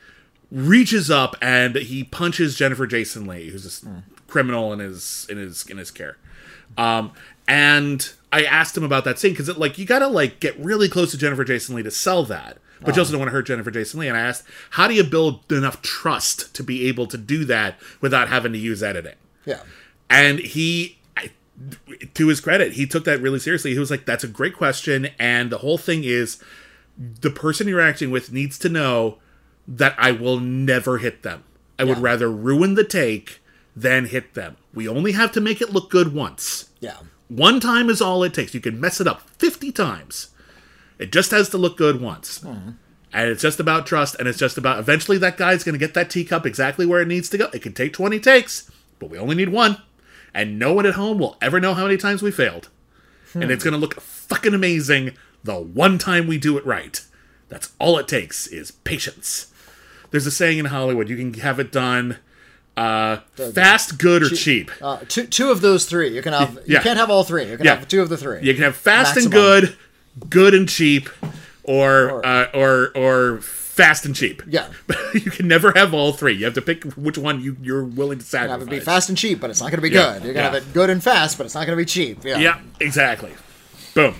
reaches 0.50 1.10
up 1.10 1.36
and 1.40 1.74
he 1.76 2.04
punches 2.04 2.56
Jennifer 2.56 2.86
Jason 2.86 3.26
Lee, 3.26 3.50
who's 3.50 3.64
this 3.64 3.80
Hmm. 3.80 3.98
criminal 4.28 4.72
in 4.72 4.78
his 4.78 5.26
in 5.30 5.36
his 5.38 5.66
in 5.66 5.78
his 5.78 5.90
care. 5.90 6.16
Um, 6.76 7.12
and 7.46 8.10
I 8.32 8.44
asked 8.44 8.76
him 8.76 8.84
about 8.84 9.04
that 9.04 9.18
scene 9.18 9.32
because 9.32 9.56
like 9.56 9.78
you 9.78 9.84
gotta 9.86 10.08
like 10.08 10.40
get 10.40 10.58
really 10.58 10.88
close 10.88 11.10
to 11.12 11.18
Jennifer 11.18 11.44
Jason 11.44 11.74
Lee 11.76 11.82
to 11.82 11.90
sell 11.90 12.24
that, 12.24 12.58
but 12.80 12.96
you 12.96 13.00
also 13.00 13.12
don't 13.12 13.20
want 13.20 13.28
to 13.28 13.32
hurt 13.32 13.46
Jennifer 13.46 13.70
Jason 13.70 14.00
Lee. 14.00 14.08
And 14.08 14.16
I 14.16 14.20
asked, 14.20 14.44
how 14.70 14.88
do 14.88 14.94
you 14.94 15.04
build 15.04 15.50
enough 15.52 15.82
trust 15.82 16.54
to 16.54 16.62
be 16.62 16.88
able 16.88 17.06
to 17.08 17.16
do 17.18 17.44
that 17.44 17.78
without 18.00 18.28
having 18.28 18.52
to 18.52 18.58
use 18.58 18.82
editing? 18.82 19.14
yeah. 19.44 19.60
And 20.10 20.38
he, 20.38 20.98
I, 21.16 21.30
to 22.14 22.28
his 22.28 22.40
credit, 22.40 22.72
he 22.74 22.86
took 22.86 23.04
that 23.04 23.20
really 23.22 23.38
seriously. 23.38 23.72
He 23.72 23.78
was 23.78 23.90
like, 23.90 24.04
"That's 24.04 24.22
a 24.22 24.28
great 24.28 24.54
question," 24.54 25.08
and 25.18 25.50
the 25.50 25.58
whole 25.58 25.78
thing 25.78 26.04
is, 26.04 26.38
the 26.96 27.30
person 27.30 27.68
you're 27.68 27.80
acting 27.80 28.10
with 28.10 28.32
needs 28.32 28.58
to 28.60 28.68
know 28.68 29.18
that 29.66 29.94
I 29.98 30.12
will 30.12 30.38
never 30.38 30.98
hit 30.98 31.22
them. 31.22 31.44
I 31.78 31.84
would 31.84 31.98
rather 31.98 32.30
ruin 32.30 32.74
the 32.74 32.84
take 32.84 33.40
than 33.74 34.06
hit 34.06 34.34
them. 34.34 34.56
We 34.72 34.88
only 34.88 35.12
have 35.12 35.32
to 35.32 35.40
make 35.40 35.60
it 35.60 35.72
look 35.72 35.90
good 35.90 36.14
once. 36.14 36.70
Yeah. 36.80 36.98
One 37.28 37.58
time 37.58 37.90
is 37.90 38.00
all 38.00 38.22
it 38.22 38.34
takes. 38.34 38.54
You 38.54 38.60
can 38.60 38.80
mess 38.80 39.00
it 39.00 39.08
up 39.08 39.28
50 39.30 39.72
times. 39.72 40.28
It 40.98 41.10
just 41.10 41.32
has 41.32 41.48
to 41.50 41.58
look 41.58 41.76
good 41.76 42.00
once. 42.00 42.40
Hmm. 42.40 42.70
And 43.12 43.30
it's 43.30 43.42
just 43.42 43.60
about 43.60 43.86
trust, 43.86 44.16
and 44.18 44.26
it's 44.26 44.38
just 44.38 44.58
about 44.58 44.80
eventually 44.80 45.18
that 45.18 45.36
guy's 45.36 45.62
going 45.62 45.74
to 45.74 45.78
get 45.78 45.94
that 45.94 46.10
teacup 46.10 46.44
exactly 46.46 46.84
where 46.84 47.00
it 47.00 47.08
needs 47.08 47.28
to 47.30 47.38
go. 47.38 47.48
It 47.52 47.62
can 47.62 47.72
take 47.72 47.92
20 47.92 48.18
takes, 48.18 48.70
but 48.98 49.08
we 49.08 49.18
only 49.18 49.36
need 49.36 49.50
one. 49.50 49.78
And 50.32 50.58
no 50.58 50.72
one 50.72 50.84
at 50.84 50.94
home 50.94 51.18
will 51.18 51.36
ever 51.40 51.60
know 51.60 51.74
how 51.74 51.84
many 51.84 51.96
times 51.96 52.22
we 52.22 52.32
failed. 52.32 52.68
And 53.34 53.50
it's 53.50 53.62
hmm. 53.62 53.70
going 53.70 53.80
to 53.80 53.84
look 53.84 54.00
fucking 54.00 54.54
amazing 54.54 55.12
the 55.44 55.54
one 55.56 55.98
time 55.98 56.26
we 56.26 56.38
do 56.38 56.56
it 56.58 56.66
right. 56.66 57.00
That's 57.48 57.72
all 57.78 57.98
it 57.98 58.08
takes 58.08 58.46
is 58.46 58.70
patience. 58.72 59.52
There's 60.10 60.26
a 60.26 60.30
saying 60.30 60.58
in 60.58 60.64
Hollywood 60.66 61.08
you 61.08 61.16
can 61.16 61.34
have 61.34 61.60
it 61.60 61.70
done 61.70 62.16
uh, 62.76 63.18
fast, 63.52 63.98
good, 63.98 64.22
or 64.24 64.28
cheap. 64.30 64.70
Uh, 64.82 64.98
two, 65.08 65.26
two 65.26 65.50
of 65.50 65.60
those 65.60 65.84
three. 65.86 66.08
You 66.14 66.22
can 66.22 66.32
have. 66.32 66.54
You 66.66 66.74
Yeah. 66.74 66.82
can't 66.82 66.98
have 66.98 67.10
all 67.10 67.22
three. 67.22 67.44
You 67.48 67.56
can 67.56 67.66
Yeah. 67.66 67.76
have 67.76 67.86
two 67.88 68.02
of 68.02 68.08
the 68.08 68.16
three. 68.16 68.40
You 68.42 68.52
can 68.54 68.64
have 68.64 68.74
fast 68.74 69.16
and 69.16 69.30
good, 69.30 69.76
good 70.28 70.54
and 70.54 70.68
cheap, 70.68 71.08
or 71.62 72.10
or 72.10 72.26
uh, 72.26 72.46
or, 72.52 72.90
or 72.96 73.40
fast 73.42 74.04
and 74.06 74.14
cheap. 74.16 74.42
Yeah. 74.48 74.66
you 75.14 75.30
can 75.30 75.46
never 75.46 75.72
have 75.76 75.94
all 75.94 76.12
three. 76.12 76.32
You 76.32 76.46
have 76.46 76.54
to 76.54 76.62
pick 76.62 76.82
which 76.94 77.16
one 77.18 77.40
you 77.40 77.56
you're 77.62 77.84
willing 77.84 78.18
to 78.18 78.24
sacrifice. 78.24 78.54
You 78.58 78.66
Have 78.66 78.72
it 78.72 78.80
be 78.80 78.84
fast 78.84 79.08
and 79.08 79.16
cheap, 79.18 79.40
but 79.40 79.50
it's 79.50 79.60
not 79.60 79.70
going 79.70 79.80
to 79.82 79.88
be 79.88 79.90
Yeah. 79.94 80.14
good. 80.14 80.24
You're 80.24 80.34
going 80.34 80.44
to 80.46 80.50
have 80.50 80.54
it 80.54 80.72
good 80.74 80.90
and 80.90 81.02
fast, 81.02 81.38
but 81.38 81.44
it's 81.44 81.54
not 81.54 81.66
going 81.66 81.76
to 81.78 81.80
be 81.80 81.86
cheap. 81.86 82.24
Yeah. 82.24 82.38
Yeah, 82.38 82.58
exactly. 82.80 83.30
Boom. 83.94 84.16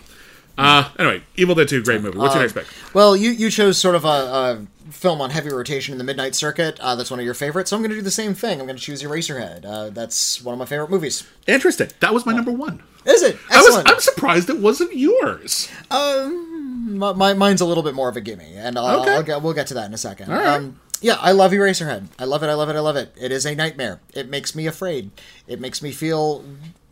Uh, 0.57 0.89
anyway, 0.99 1.23
Evil 1.37 1.55
Dead 1.55 1.69
2, 1.69 1.83
great 1.83 2.01
movie. 2.03 2.17
What's 2.19 2.35
your 2.35 2.43
next 2.45 2.53
pick? 2.55 2.67
Well, 2.95 3.17
you 3.17 3.31
you 3.31 3.51
chose 3.51 3.77
sort 3.77 3.97
of 3.97 4.05
a, 4.05 4.09
a 4.09 4.67
film 4.93 5.21
on 5.21 5.31
heavy 5.31 5.49
rotation 5.51 5.93
in 5.93 5.99
the 5.99 6.05
Midnight 6.05 6.35
Circuit. 6.37 6.79
Uh, 6.81 6.95
that's 6.95 7.11
one 7.11 7.19
of 7.19 7.25
your 7.25 7.35
favorites. 7.35 7.71
So 7.71 7.77
I'm 7.77 7.83
going 7.83 7.91
to 7.91 7.97
do 7.97 8.03
the 8.03 8.11
same 8.13 8.35
thing. 8.35 8.61
I'm 8.61 8.67
going 8.67 8.77
to 8.77 8.83
choose 8.83 9.03
Eraserhead. 9.03 9.65
Uh, 9.65 9.91
that's 9.91 10.41
one 10.43 10.53
of 10.53 10.59
my 10.61 10.67
favorite 10.67 10.91
movies. 10.91 11.27
Interesting. 11.49 11.89
That 12.01 12.15
was 12.15 12.25
my 12.25 12.33
number 12.33 12.53
one. 12.53 12.83
Is 13.05 13.23
it? 13.23 13.37
I 13.51 13.61
was, 13.61 13.83
I'm 13.85 13.99
surprised 14.01 14.49
it 14.49 14.59
wasn't 14.61 14.97
yours. 14.97 15.69
my, 15.91 17.13
my 17.13 17.35
mine's 17.35 17.61
a 17.61 17.67
little 17.67 17.83
bit 17.83 17.95
more 17.95 18.09
of 18.09 18.17
a 18.17 18.21
gimme, 18.21 18.55
and 18.55 18.79
I'll, 18.79 19.01
Okay. 19.03 19.11
I'll 19.13 19.23
get, 19.23 19.43
we'll 19.43 19.53
get 19.55 19.67
to 19.69 19.75
that 19.75 19.87
in 19.87 19.95
a 19.95 19.99
second. 19.99 20.29
right. 20.31 20.47
Um, 20.47 20.81
yeah, 21.01 21.17
I 21.21 21.33
love 21.33 21.53
Eraserhead. 21.53 22.07
I 22.19 22.25
love 22.25 22.43
it. 22.43 22.47
I 22.47 22.55
love 22.55 22.69
it. 22.71 22.77
I 22.77 22.81
love 22.81 22.97
it. 22.97 23.13
It 23.21 23.31
is 23.31 23.45
a 23.45 23.55
nightmare. 23.55 24.01
It 24.15 24.31
makes 24.31 24.55
me 24.55 24.67
afraid. 24.67 25.11
It 25.47 25.61
makes 25.61 25.83
me 25.83 25.93
feel 25.93 26.45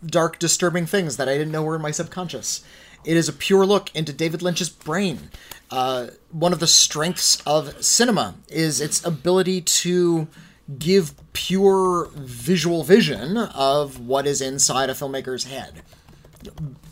dark, 0.05 0.39
disturbing 0.39 0.85
things 0.85 1.17
that 1.17 1.29
I 1.31 1.39
didn't 1.39 1.53
know 1.53 1.63
were 1.63 1.77
in 1.77 1.83
my 1.83 1.93
subconscious. 1.93 2.63
It 3.05 3.17
is 3.17 3.29
a 3.29 3.33
pure 3.33 3.67
look 3.67 3.95
into 3.95 4.13
David 4.13 4.43
Lynch's 4.43 4.69
brain. 4.69 5.31
Uh, 5.71 6.09
one 6.31 6.53
of 6.53 6.61
the 6.61 6.67
strengths 6.67 7.41
of 7.47 7.83
cinema 7.85 8.35
is 8.49 8.81
its 8.81 9.05
ability 9.05 9.61
to 9.63 10.29
give 10.79 11.15
pure 11.33 12.09
visual 12.15 12.85
vision 12.85 13.37
of 13.37 13.99
what 13.99 14.27
is 14.27 14.41
inside 14.41 14.91
a 14.91 14.95
filmmaker's 14.95 15.45
head. 15.45 15.83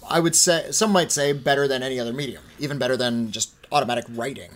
I 0.09 0.20
would 0.20 0.35
say 0.35 0.70
some 0.70 0.91
might 0.93 1.12
say 1.12 1.32
better 1.32 1.69
than 1.69 1.82
any 1.82 2.01
other 2.01 2.12
medium, 2.12 2.43
even 2.59 2.78
better 2.78 2.97
than 2.97 3.31
just 3.32 3.53
automatic 3.70 4.05
writing. 4.09 4.51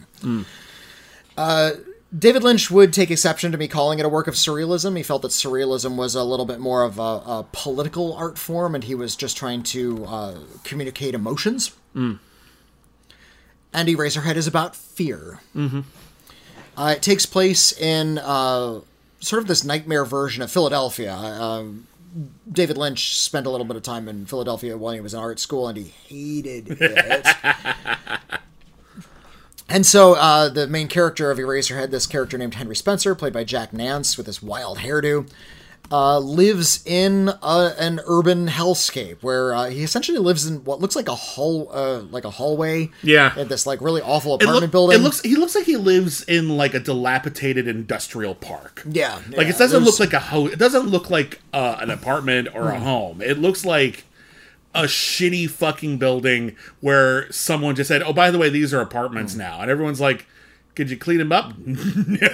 Uh, 1.37 1.73
David 2.17 2.45
Lynch 2.45 2.71
would 2.71 2.93
take 2.93 3.11
exception 3.11 3.51
to 3.51 3.59
me 3.59 3.67
calling 3.67 3.99
it 3.99 4.05
a 4.05 4.09
work 4.09 4.29
of 4.29 4.35
surrealism. 4.35 4.97
He 4.97 5.03
felt 5.03 5.23
that 5.23 5.33
surrealism 5.33 5.97
was 5.97 6.15
a 6.15 6.23
little 6.23 6.47
bit 6.47 6.61
more 6.61 6.85
of 6.85 6.99
a, 6.99 7.03
a 7.03 7.47
political 7.51 8.13
art 8.15 8.39
form, 8.39 8.75
and 8.75 8.85
he 8.85 8.95
was 8.95 9.17
just 9.17 9.37
trying 9.37 9.65
to 9.65 10.05
uh, 10.05 10.35
communicate 10.63 11.15
emotions. 11.15 11.73
And 13.73 13.89
Eraserhead 13.89 14.37
is 14.37 14.47
about 14.47 14.77
fear. 14.77 15.41
Mm-hmm. 15.57 15.81
Uh, 16.77 16.95
it 16.97 17.03
takes 17.03 17.27
place 17.27 17.73
in 17.73 18.19
uh, 18.19 18.81
sort 19.19 19.43
of 19.43 19.49
this 19.49 19.65
nightmare 19.65 20.05
version 20.05 20.43
of 20.43 20.53
Philadelphia. 20.53 21.15
Uh, 21.15 21.65
David 22.51 22.79
Lynch 22.79 23.19
spent 23.19 23.47
a 23.47 23.51
little 23.51 23.67
bit 23.67 23.77
of 23.77 23.83
time 23.83 24.09
in 24.09 24.27
Philadelphia 24.27 24.79
while 24.79 24.95
he 24.95 25.01
was 25.01 25.15
in 25.15 25.21
art 25.21 25.41
school, 25.41 25.67
and 25.67 25.79
he 25.79 25.93
hated 26.09 26.77
it. 26.81 27.27
and 29.69 29.85
so 29.87 30.15
uh, 30.15 30.49
the 30.49 30.67
main 30.67 30.89
character 30.89 31.31
of 31.31 31.39
Eraserhead, 31.39 31.91
this 31.91 32.07
character 32.07 32.37
named 32.39 32.55
Henry 32.55 32.77
Spencer, 32.77 33.15
played 33.15 33.33
by 33.33 33.45
Jack 33.45 33.73
Nance 33.73 34.17
with 34.17 34.27
this 34.27 34.43
wild 34.43 34.79
hairdo, 34.79 35.29
uh, 35.93 36.19
lives 36.19 36.83
in 36.87 37.29
a, 37.43 37.73
an 37.79 38.01
urban 38.07 38.49
hellscape 38.49 39.19
where 39.23 39.55
uh, 39.55 39.69
he 39.69 39.83
essentially 39.83 40.19
lives 40.19 40.47
in 40.47 40.65
what 40.65 40.81
looks 40.81 40.97
like 40.97 41.09
a 41.09 41.15
hall, 41.15 41.69
uh, 41.73 42.01
like 42.11 42.25
a 42.25 42.31
hallway. 42.31 42.91
Yeah. 43.03 43.39
in 43.39 43.49
this 43.49 43.67
like 43.67 43.81
really 43.83 44.01
awful 44.01 44.33
It, 44.35 44.43
apartment 44.43 44.63
look- 44.63 44.71
building. 44.73 44.99
it 44.99 45.03
looks 45.03 45.21
he 45.21 45.37
looks 45.37 45.55
like 45.55 45.65
he 45.67 45.77
lives 45.77 46.23
in 46.25 46.57
like 46.57 46.73
a 46.75 46.81
dilapidated 46.81 47.69
industrial 47.69 48.35
park. 48.35 48.83
yeah, 48.91 49.17
Like 49.29 49.47
yeah, 49.47 49.55
it 49.55 49.59
doesn't 49.59 49.85
look 49.85 50.01
like 50.01 50.13
a 50.15 50.21
house. 50.21 50.53
It 50.53 50.59
doesn't 50.59 50.89
look 50.89 51.11
like 51.11 51.41
uh, 51.53 51.77
an 51.81 51.91
apartment 51.91 52.49
or 52.55 52.71
Hmm. 52.71 52.77
a 52.77 52.81
home. 52.81 53.21
It 53.23 53.39
looks 53.39 53.65
like 53.67 54.05
a 54.75 54.83
shitty 54.85 55.49
fucking 55.49 55.99
building 55.99 56.57
where 56.81 57.31
someone 57.33 57.75
just 57.77 57.89
said, 57.89 58.03
"Oh, 58.03 58.13
by 58.13 58.31
the 58.31 58.39
way, 58.39 58.49
these 58.49 58.75
are 58.75 58.79
Hmm. 58.83 58.89
apartments 58.89 59.35
now," 59.35 59.61
and 59.61 59.71
everyone's 59.71 60.01
like, 60.01 60.27
"Could 60.75 60.91
you 60.91 60.97
clean 60.97 61.19
them 61.19 61.33
up?" 61.33 61.53
No. 61.67 62.29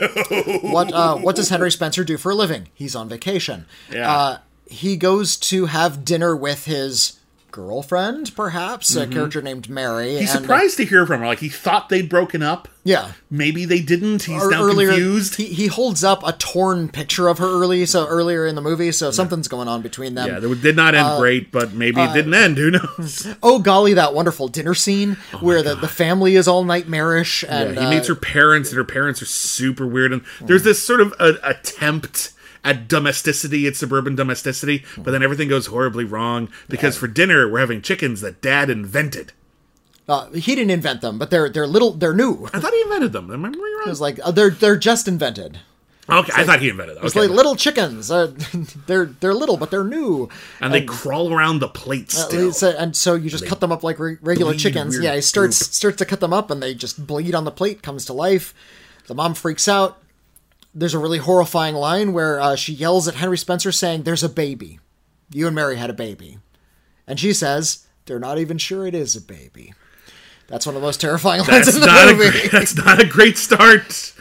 What 0.63 0.93
uh, 0.93 1.17
what 1.17 1.37
does 1.37 1.49
Henry 1.51 1.71
Spencer 1.71 2.05
do 2.05 2.17
for 2.17 2.31
a 2.31 2.35
living? 2.35 2.69
He's 2.75 2.95
on 2.97 3.09
vacation. 3.09 3.67
Yeah. 3.93 4.11
Uh, 4.11 4.39
he 4.67 4.97
goes 4.97 5.37
to 5.37 5.67
have 5.67 6.05
dinner 6.05 6.35
with 6.37 6.65
his 6.65 7.19
girlfriend, 7.51 8.35
perhaps 8.37 8.95
a 8.97 9.07
character 9.07 9.43
named 9.43 9.69
Mary. 9.69 10.09
Mm-hmm. 10.09 10.21
He's 10.21 10.31
and, 10.31 10.39
uh, 10.39 10.43
surprised 10.43 10.77
to 10.79 10.85
hear 10.85 11.07
from 11.07 11.21
her. 11.21 11.27
Like 11.27 11.41
he 11.41 11.49
thought 11.49 11.89
they'd 11.89 12.09
broken 12.09 12.43
up. 12.43 12.69
yeah. 12.85 13.13
Maybe 13.31 13.65
they 13.65 13.81
didn't. 13.81 14.25
He's 14.25 14.43
Or 14.43 14.51
now 14.51 14.63
earlier, 14.63 14.89
confused. 14.89 15.37
he, 15.37 15.47
he 15.47 15.67
holds 15.69 16.03
up 16.03 16.27
a 16.27 16.33
torn 16.33 16.89
picture 16.89 17.29
of 17.29 17.39
her 17.39 17.47
early, 17.47 17.87
so 17.87 18.07
earlier 18.07 18.47
in 18.47 18.55
the 18.55 18.61
movie. 18.61 18.93
So 18.93 19.11
something's 19.11 19.49
going 19.49 19.69
on 19.69 19.83
between 19.83 20.15
them. 20.15 20.29
yeah, 20.29 20.51
it 20.51 20.63
did 20.63 20.77
not 20.77 20.95
end 20.95 21.07
uh, 21.07 21.19
great, 21.19 21.53
but 21.53 21.73
maybe 21.73 22.01
it 22.01 22.13
didn't 22.13 22.35
end. 22.35 22.57
Who 22.59 22.71
knows? 22.73 23.27
Oh 23.43 23.59
golly, 23.59 23.95
that 23.95 24.15
wonderful 24.15 24.49
dinner 24.49 24.75
scene 24.75 25.15
where 25.41 25.63
the, 25.63 25.75
the 25.75 25.89
family 25.89 26.37
is 26.37 26.47
all 26.49 26.65
nightmarish 26.65 27.43
and 27.49 27.79
Oh 27.79 27.81
he 27.83 27.91
meets 27.91 28.09
uh, 28.09 28.15
her 28.15 28.21
parents, 28.21 28.71
and 28.71 28.77
her 28.79 28.85
parents 28.85 29.23
are 29.23 29.27
super 29.27 29.87
weird. 29.87 30.13
And 30.13 30.23
there's 30.41 30.63
this 30.63 30.85
sort 30.85 31.01
of 31.01 31.15
a, 31.19 31.37
attempt 31.43 32.33
at 32.65 32.89
domesticity, 32.89 33.67
at 33.67 33.77
suburban 33.77 34.15
domesticity, 34.15 34.85
but 34.99 35.11
then 35.13 35.23
everything 35.23 35.49
goes 35.49 35.67
horribly 35.67 36.05
wrong 36.05 36.49
because 36.69 36.97
for 36.97 37.07
dinner 37.09 37.49
we're 37.49 37.61
having 37.61 37.81
chickens 37.83 38.21
that 38.21 38.41
Dad 38.43 38.69
invented. 38.71 39.33
uh, 40.09 40.31
he 40.33 40.55
didn't 40.55 40.71
invent 40.71 41.01
them, 41.01 41.19
but 41.19 41.31
they're 41.31 41.49
they're 41.49 41.67
little, 41.67 41.93
they're 41.93 42.15
new. 42.15 42.49
I 42.53 42.61
thought 42.61 42.73
he 42.73 42.83
invented 42.83 43.13
them. 43.13 43.31
Am 43.31 43.45
I 43.45 43.49
wrong? 43.49 43.85
It's 43.87 44.01
like 44.01 44.19
uh, 44.23 44.31
they're 44.31 44.51
they're 44.51 44.77
just 44.77 45.07
invented. 45.09 45.61
Okay, 46.09 46.33
I 46.35 46.45
thought 46.45 46.59
he 46.61 46.69
invented 46.69 46.97
them. 46.97 47.07
It's 47.07 47.15
Okay. 47.15 47.29
like 47.29 47.37
little 47.37 47.55
chickens. 47.55 48.11
Uh, 48.11 48.33
they're 48.87 49.05
they're 49.07 49.33
little, 49.35 49.57
but 49.57 49.71
they're 49.71 49.85
new. 49.85 50.29
and 50.61 50.75
they 50.75 50.83
crawl 50.85 51.33
around 51.33 51.61
the 51.61 51.69
plate 51.69 52.13
Uh, 52.13 52.27
still. 52.29 52.53
so- 52.53 52.75
and 52.77 52.97
so 52.97 53.15
you 53.15 53.31
just 53.31 53.47
cut 53.47 53.61
them 53.61 53.71
up 53.71 53.85
like 53.85 54.01
re- 54.01 54.19
regular 54.21 54.55
chickens. 54.55 54.99
Yeah, 54.99 55.15
he 55.15 55.21
starts 55.21 55.61
goop. 55.63 55.73
starts 55.73 55.97
to 55.99 56.05
cut 56.05 56.19
them 56.19 56.33
up, 56.33 56.51
and 56.51 56.61
they 56.61 56.75
just 56.75 57.07
bleed 57.07 57.35
on 57.35 57.45
the 57.45 57.53
plate. 57.53 57.81
Comes 57.83 58.05
to 58.07 58.13
life. 58.13 58.53
The 59.07 59.15
mom 59.15 59.35
freaks 59.35 59.69
out. 59.69 59.99
There's 60.75 60.95
a 60.95 60.99
really 60.99 61.19
horrifying 61.19 61.75
line 61.75 62.13
where 62.13 62.41
uh, 62.41 62.55
she 62.57 62.73
yells 62.73 63.09
at 63.09 63.15
Henry 63.17 63.37
Spencer, 63.39 63.73
saying, 63.73 64.03
"There's 64.03 64.23
a 64.23 64.29
baby. 64.29 64.79
You 65.33 65.47
and 65.47 65.55
Mary 65.55 65.77
had 65.77 65.91
a 65.91 65.95
baby," 65.95 66.39
and 67.07 67.19
she 67.19 67.33
says, 67.33 67.87
"They're 68.07 68.19
not 68.21 68.39
even 68.39 68.59
sure 68.59 68.87
it 68.87 68.95
is 68.95 69.17
a 69.17 69.21
baby." 69.21 69.75
That's 70.47 70.67
one 70.67 70.75
of 70.77 70.81
the 70.83 70.87
most 70.87 71.01
terrifying 71.01 71.39
lines 71.47 71.67
That's 71.67 71.75
in 71.75 71.81
the 71.81 71.87
not, 71.87 72.15
movie. 72.17 72.31
great- 72.31 72.53
that's 72.53 72.77
not 72.77 73.01
a 73.03 73.07
great 73.07 73.37
start. 73.39 74.13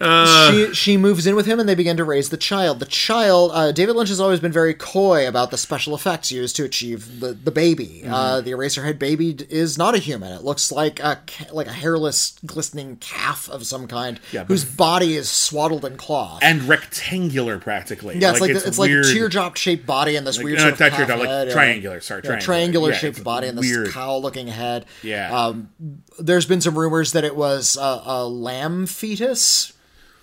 She 0.00 0.74
she 0.74 0.96
moves 0.96 1.26
in 1.26 1.36
with 1.36 1.46
him 1.46 1.60
and 1.60 1.68
they 1.68 1.74
begin 1.74 1.96
to 1.96 2.04
raise 2.04 2.30
the 2.30 2.36
child. 2.36 2.80
The 2.80 2.86
child, 2.86 3.50
uh, 3.54 3.72
David 3.72 3.96
Lynch 3.96 4.08
has 4.08 4.20
always 4.20 4.40
been 4.40 4.52
very 4.52 4.74
coy 4.74 5.28
about 5.28 5.50
the 5.50 5.58
special 5.58 5.94
effects 5.94 6.32
used 6.32 6.56
to 6.56 6.64
achieve 6.64 7.20
the 7.20 7.32
the 7.32 7.50
baby. 7.50 8.02
Mm-hmm. 8.02 8.12
Uh, 8.12 8.40
the 8.40 8.50
Eraserhead 8.50 8.98
baby 8.98 9.36
is 9.48 9.78
not 9.78 9.94
a 9.94 9.98
human. 9.98 10.32
It 10.32 10.42
looks 10.42 10.72
like 10.72 11.00
a 11.00 11.20
like 11.52 11.66
a 11.66 11.72
hairless, 11.72 12.38
glistening 12.44 12.96
calf 12.96 13.48
of 13.48 13.66
some 13.66 13.86
kind, 13.86 14.18
Yeah, 14.32 14.44
whose 14.44 14.64
body 14.64 15.14
is 15.14 15.28
swaddled 15.28 15.84
in 15.84 15.96
cloth. 15.96 16.40
And 16.42 16.62
rectangular, 16.62 17.58
practically. 17.58 18.18
yeah, 18.18 18.32
it's 18.32 18.40
like, 18.40 18.50
it's, 18.50 18.78
like 18.78 18.88
weird. 18.88 19.06
a 19.06 19.12
teardrop 19.12 19.56
shaped 19.56 19.86
body 19.86 20.16
and 20.16 20.26
this 20.26 20.42
weird 20.42 20.58
no, 20.58 20.64
sort 20.64 20.74
of 20.74 20.80
not 20.80 20.92
teardrop, 20.92 21.18
like 21.20 21.50
triangular, 21.50 22.00
sorry, 22.00 22.22
triangular 22.22 22.90
Yeah, 22.90 22.96
shaped 22.96 23.24
body 23.24 23.48
and 23.48 23.58
this 23.58 23.92
cow 23.92 24.16
looking 24.16 24.48
head. 24.48 24.86
Yeah. 25.02 25.34
Um, 25.34 25.70
there's 26.18 26.46
been 26.46 26.60
some 26.60 26.78
rumors 26.78 27.12
that 27.12 27.24
it 27.24 27.36
was 27.36 27.76
a, 27.76 28.02
a 28.04 28.28
lamb 28.28 28.86
fetus 28.86 29.72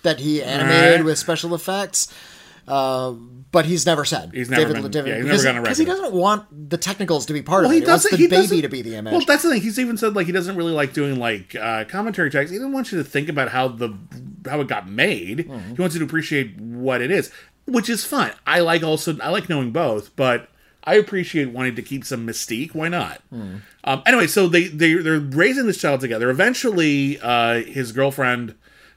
that 0.02 0.20
he 0.20 0.42
animated 0.42 0.84
Alright. 0.84 1.04
with 1.04 1.18
special 1.18 1.54
effects. 1.54 2.12
Uh, 2.66 3.10
but 3.50 3.66
he's 3.66 3.84
never 3.84 4.04
said. 4.04 4.30
He's 4.32 4.48
never 4.48 4.72
been- 4.72 5.06
yeah, 5.06 5.16
he's 5.16 5.24
never 5.24 5.24
because, 5.24 5.46
on 5.46 5.62
because 5.62 5.78
he 5.78 5.84
doesn't 5.84 6.12
want 6.12 6.70
the 6.70 6.78
technicals 6.78 7.26
to 7.26 7.32
be 7.32 7.42
part 7.42 7.62
Well, 7.64 7.70
of 7.72 7.76
it. 7.76 7.80
He 7.82 7.86
wants 7.88 8.04
doesn't. 8.04 8.10
the 8.12 8.22
he 8.22 8.28
baby 8.28 8.42
doesn't, 8.42 8.62
to 8.62 8.68
be 8.68 8.82
the 8.82 8.94
image. 8.94 9.12
Well, 9.12 9.22
that's 9.26 9.42
the 9.42 9.50
thing. 9.50 9.60
He's 9.60 9.78
even 9.78 9.96
said 9.96 10.14
like 10.14 10.26
he 10.26 10.32
doesn't 10.32 10.56
really 10.56 10.72
like 10.72 10.92
doing 10.92 11.18
like 11.18 11.54
uh, 11.56 11.84
commentary 11.84 12.30
tracks. 12.30 12.50
He 12.50 12.56
doesn't 12.56 12.72
want 12.72 12.92
you 12.92 12.98
to 12.98 13.04
think 13.04 13.28
about 13.28 13.48
how 13.48 13.68
the 13.68 13.92
how 14.48 14.60
it 14.60 14.68
got 14.68 14.88
made. 14.88 15.38
Mm-hmm. 15.48 15.74
He 15.74 15.80
wants 15.80 15.94
you 15.94 15.98
to 15.98 16.04
appreciate 16.06 16.56
what 16.60 17.02
it 17.02 17.10
is, 17.10 17.32
which 17.66 17.90
is 17.90 18.04
fun. 18.04 18.32
I 18.46 18.60
like 18.60 18.82
also 18.84 19.18
I 19.20 19.30
like 19.30 19.48
knowing 19.48 19.72
both, 19.72 20.14
but 20.16 20.48
I 20.84 20.94
appreciate 20.94 21.50
wanting 21.50 21.74
to 21.74 21.82
keep 21.82 22.04
some 22.04 22.26
mystique. 22.26 22.74
Why 22.74 22.88
not? 22.88 23.20
Hmm. 23.30 23.56
Um, 23.84 24.02
anyway, 24.06 24.28
so 24.28 24.46
they 24.48 24.68
they 24.68 24.94
they're 24.94 25.18
raising 25.18 25.66
this 25.66 25.78
child 25.78 26.00
together. 26.00 26.30
Eventually, 26.30 27.20
uh, 27.20 27.62
his 27.62 27.92
girlfriend 27.92 28.54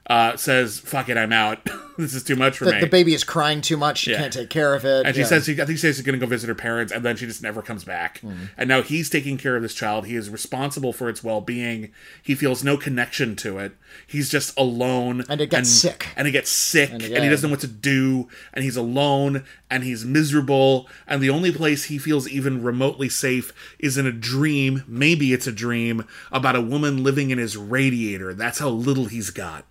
uh, 0.07 0.38
says, 0.38 0.80
"Fuck 0.80 1.10
it, 1.10 1.18
I'm 1.18 1.34
out. 1.34 1.68
this 1.98 2.14
is 2.14 2.23
too 2.23 2.36
much 2.36 2.57
for 2.57 2.65
the, 2.65 2.73
me." 2.73 2.80
the 2.82 2.88
baby 2.88 3.14
is 3.14 3.23
crying 3.23 3.61
too 3.61 3.77
much. 3.77 3.99
She 3.99 4.11
Yeah. 4.11 4.18
can't 4.19 4.34
take 4.34 4.49
care 4.49 4.76
of 4.76 4.86
it. 4.86 5.06
And 5.06 5.15
she 5.15 5.22
yeah. 5.22 5.27
says, 5.27 5.45
she, 5.45 5.53
I 5.53 5.65
think 5.65 5.72
she 5.72 5.77
says 5.77 5.95
she's 5.95 6.06
going 6.06 6.19
to 6.19 6.23
go 6.23 6.30
visit 6.30 6.48
her 6.48 6.56
parents, 6.56 6.91
and 6.91 7.03
then 7.03 7.15
she 7.15 7.26
just 7.26 7.41
never 7.41 7.61
comes 7.61 7.84
back. 7.84 8.19
Hmm. 8.19 8.34
And 8.57 8.68
now 8.68 8.82
he's 8.82 9.10
taking 9.10 9.38
care 9.38 9.56
of 9.56 9.61
this 9.61 9.73
child. 9.73 10.06
He 10.06 10.15
is 10.15 10.30
responsible 10.30 10.94
for 10.94 11.10
its 11.10 11.23
well 11.23 11.41
being. 11.41 11.91
He 12.22 12.36
feels 12.36 12.64
no 12.64 12.77
connection 12.77 13.36
to 13.38 13.57
it. 13.60 13.76
He's 14.06 14.30
just 14.30 14.57
alone. 14.60 15.23
And 15.30 15.41
it 15.41 15.49
gets 15.49 15.69
sick. 15.69 16.10
And 16.15 16.27
it 16.27 16.32
gets 16.32 16.52
sick, 16.52 16.91
and, 16.91 17.02
yeah. 17.02 17.22
he 17.22 17.30
doesn't 17.30 17.49
know 17.49 17.53
what 17.53 17.61
to 17.61 17.68
do. 17.68 18.27
And 18.53 18.64
he's 18.64 18.77
alone, 18.77 19.44
and 19.72 19.84
he's 19.84 20.06
miserable. 20.06 20.88
And 21.07 21.22
the 21.22 21.30
only 21.30 21.52
place 21.52 21.86
he 21.86 21.98
feels 21.98 22.27
even 22.27 22.61
remotely 22.61 23.10
safe 23.10 23.53
is 23.80 23.98
in 23.98 24.06
a 24.06 24.11
dream. 24.11 24.84
Maybe 24.88 25.34
it's 25.34 25.48
a 25.48 25.52
dream 25.52 26.06
about 26.32 26.56
a 26.56 26.61
woman 26.61 27.03
living 27.03 27.32
in 27.32 27.38
his 27.38 27.57
radiator. 27.57 28.34
That's 28.34 28.60
how 28.60 28.69
little 28.69 29.06
he's 29.06 29.30
got. 29.32 29.65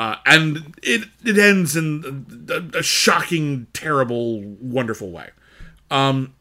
Uh, 0.00 0.16
and 0.24 0.74
it 0.82 1.02
it 1.26 1.36
ends 1.38 1.76
in 1.76 2.46
a, 2.48 2.78
a 2.78 2.82
shocking, 2.82 3.66
terrible, 3.74 4.40
wonderful 4.42 5.10
way. 5.10 5.28
Um, 5.90 6.32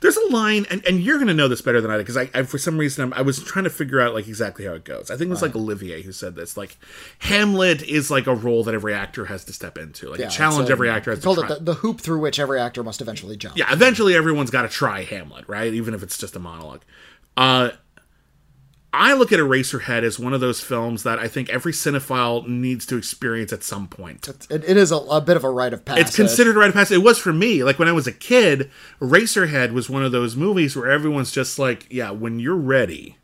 there's 0.00 0.16
a 0.16 0.26
line, 0.32 0.66
and, 0.70 0.84
and 0.86 1.00
you're 1.00 1.18
gonna 1.20 1.34
know 1.34 1.46
this 1.46 1.60
better 1.60 1.80
than 1.80 1.90
I 1.90 1.94
do 1.98 2.00
because 2.02 2.16
I, 2.16 2.30
I 2.34 2.42
for 2.42 2.58
some 2.58 2.78
reason 2.78 3.04
I'm, 3.04 3.12
I 3.14 3.22
was 3.22 3.42
trying 3.44 3.62
to 3.64 3.70
figure 3.70 4.00
out 4.00 4.12
like 4.14 4.26
exactly 4.26 4.64
how 4.64 4.72
it 4.74 4.84
goes. 4.84 5.08
I 5.10 5.16
think 5.16 5.28
it 5.28 5.30
was 5.30 5.42
like 5.42 5.54
Olivier 5.54 6.02
who 6.02 6.10
said 6.10 6.34
this. 6.34 6.56
Like 6.56 6.76
Hamlet 7.20 7.82
is 7.82 8.10
like 8.10 8.26
a 8.26 8.34
role 8.34 8.64
that 8.64 8.74
every 8.74 8.92
actor 8.94 9.26
has 9.26 9.44
to 9.44 9.52
step 9.52 9.78
into, 9.78 10.10
like 10.10 10.18
Yeah, 10.18 10.26
a 10.26 10.30
challenge 10.30 10.62
it's 10.62 10.70
a- 10.70 10.72
every 10.72 10.88
actor 10.90 11.10
has 11.12 11.20
to 11.20 11.24
called 11.24 11.38
try. 11.38 11.46
it 11.52 11.58
the, 11.64 11.72
the 11.72 11.74
hoop 11.74 12.00
through 12.00 12.18
which 12.20 12.40
every 12.40 12.58
actor 12.60 12.82
must 12.82 13.00
eventually 13.00 13.36
jump. 13.36 13.56
yeah, 13.56 13.72
eventually 13.72 14.14
everyone's 14.16 14.50
got 14.50 14.62
to 14.62 14.68
try 14.68 15.04
Hamlet, 15.04 15.46
right? 15.48 15.72
Even 15.72 15.94
if 15.94 16.02
it's 16.02 16.18
just 16.18 16.34
a 16.36 16.40
monologue. 16.40 16.82
Uh, 17.36 17.70
I 18.94 19.14
look 19.14 19.32
at 19.32 19.38
Eraserhead 19.38 20.02
as 20.02 20.18
one 20.18 20.34
of 20.34 20.40
those 20.40 20.60
films 20.60 21.02
that 21.04 21.18
I 21.18 21.26
think 21.26 21.48
every 21.48 21.72
cinephile 21.72 22.46
needs 22.46 22.84
to 22.86 22.98
experience 22.98 23.52
at 23.52 23.62
some 23.62 23.88
point. 23.88 24.28
It, 24.28 24.64
it 24.64 24.76
is 24.76 24.92
a, 24.92 24.96
a 24.96 25.20
bit 25.20 25.36
of 25.36 25.44
a 25.44 25.50
rite 25.50 25.72
of 25.72 25.84
passage. 25.84 26.06
It's 26.06 26.16
considered 26.16 26.56
a 26.56 26.58
rite 26.58 26.68
of 26.68 26.74
passage. 26.74 26.96
It 26.96 27.02
was 27.02 27.18
for 27.18 27.32
me. 27.32 27.64
Like 27.64 27.78
when 27.78 27.88
I 27.88 27.92
was 27.92 28.06
a 28.06 28.12
kid, 28.12 28.70
Eraserhead 29.00 29.72
was 29.72 29.88
one 29.88 30.04
of 30.04 30.12
those 30.12 30.36
movies 30.36 30.76
where 30.76 30.90
everyone's 30.90 31.32
just 31.32 31.58
like, 31.58 31.86
yeah, 31.90 32.10
when 32.10 32.38
you're 32.38 32.54
ready, 32.54 33.16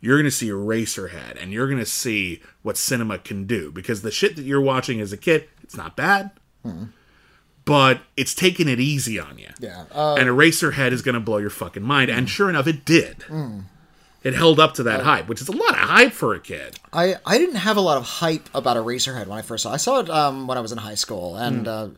you're 0.00 0.16
going 0.16 0.24
to 0.24 0.30
see 0.30 0.48
Eraserhead 0.48 1.40
and 1.40 1.52
you're 1.52 1.66
going 1.68 1.78
to 1.78 1.86
see 1.86 2.40
what 2.62 2.78
cinema 2.78 3.18
can 3.18 3.46
do. 3.46 3.70
Because 3.70 4.00
the 4.00 4.10
shit 4.10 4.36
that 4.36 4.42
you're 4.42 4.60
watching 4.60 5.02
as 5.02 5.12
a 5.12 5.18
kid, 5.18 5.48
it's 5.62 5.76
not 5.76 5.96
bad, 5.96 6.30
hmm. 6.62 6.84
but 7.66 8.00
it's 8.16 8.34
taking 8.34 8.68
it 8.68 8.80
easy 8.80 9.18
on 9.18 9.36
you. 9.36 9.50
Yeah. 9.60 9.84
Uh, 9.94 10.14
and 10.14 10.30
Eraserhead 10.30 10.92
is 10.92 11.02
going 11.02 11.14
to 11.14 11.20
blow 11.20 11.38
your 11.38 11.50
fucking 11.50 11.82
mind. 11.82 12.10
And 12.10 12.20
hmm. 12.20 12.26
sure 12.26 12.48
enough, 12.48 12.66
it 12.66 12.86
did. 12.86 13.24
Hmm. 13.24 13.60
It 14.24 14.34
held 14.34 14.58
up 14.58 14.74
to 14.74 14.82
that 14.84 15.02
hype, 15.02 15.28
which 15.28 15.40
is 15.42 15.48
a 15.48 15.52
lot 15.52 15.70
of 15.72 15.76
hype 15.76 16.12
for 16.12 16.34
a 16.34 16.40
kid. 16.40 16.76
I, 16.92 17.16
I 17.26 17.36
didn't 17.38 17.56
have 17.56 17.76
a 17.76 17.80
lot 17.82 17.98
of 17.98 18.04
hype 18.04 18.48
about 18.54 18.76
Eraserhead 18.78 19.26
when 19.26 19.38
I 19.38 19.42
first 19.42 19.62
saw 19.64 19.70
it. 19.70 19.74
I 19.74 19.76
saw 19.76 20.00
it 20.00 20.08
um, 20.10 20.46
when 20.46 20.56
I 20.58 20.62
was 20.62 20.72
in 20.72 20.78
high 20.78 20.94
school, 20.94 21.36
and 21.36 21.68
uh, 21.68 21.88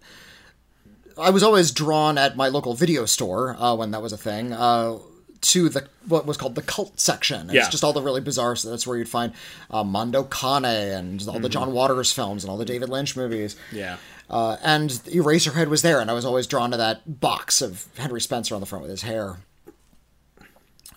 I 1.17 1.31
was 1.31 1.43
always 1.43 1.71
drawn 1.71 2.19
at 2.19 2.37
my 2.37 2.49
local 2.49 2.75
video 2.75 3.07
store 3.07 3.57
uh, 3.59 3.75
when 3.77 3.93
that 3.93 4.03
was 4.03 4.13
a 4.13 4.19
thing. 4.19 4.53
Uh, 4.53 4.99
to 5.43 5.69
the 5.69 5.87
what 6.09 6.27
was 6.27 6.37
called 6.37 6.55
the 6.57 6.63
cult 6.63 6.99
section. 6.99 7.47
It's 7.47 7.55
Yeah. 7.55 7.69
just 7.71 7.85
all 7.85 7.93
the 7.93 8.03
really 8.03 8.23
bizarre. 8.23 8.57
So 8.57 8.71
that's 8.71 8.87
where 8.87 8.97
you'd 8.99 9.09
find 9.09 9.33
uh, 9.71 9.85
Mondo 9.85 10.25
Cane 10.25 10.65
and 10.65 11.29
all 11.29 11.39
the 11.39 11.49
John 11.51 11.73
Waters 11.73 12.11
films 12.11 12.43
and 12.43 12.51
all 12.51 12.57
the 12.57 12.65
David 12.65 12.89
Lynch 12.89 13.17
movies. 13.17 13.55
Yeah. 13.71 13.99
Uh, 14.29 14.57
and 14.65 14.91
Eraserhead 14.91 15.69
was 15.69 15.83
there, 15.83 16.01
and 16.01 16.11
I 16.11 16.15
was 16.15 16.25
always 16.25 16.47
drawn 16.49 16.73
to 16.73 16.77
that 16.79 17.21
box 17.21 17.63
of 17.63 17.87
Henry 17.97 18.21
Spencer 18.21 18.55
on 18.57 18.61
the 18.61 18.67
front 18.67 18.83
with 18.83 18.91
his 18.91 19.03
hair. 19.03 19.37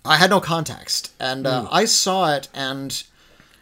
I 0.06 0.18
had 0.18 0.30
no 0.30 0.40
context, 0.40 1.12
and 1.20 1.46
uh, 1.46 1.68
I 1.72 1.86
saw 1.86 2.34
it, 2.36 2.48
and 2.54 2.92
So 2.92 3.06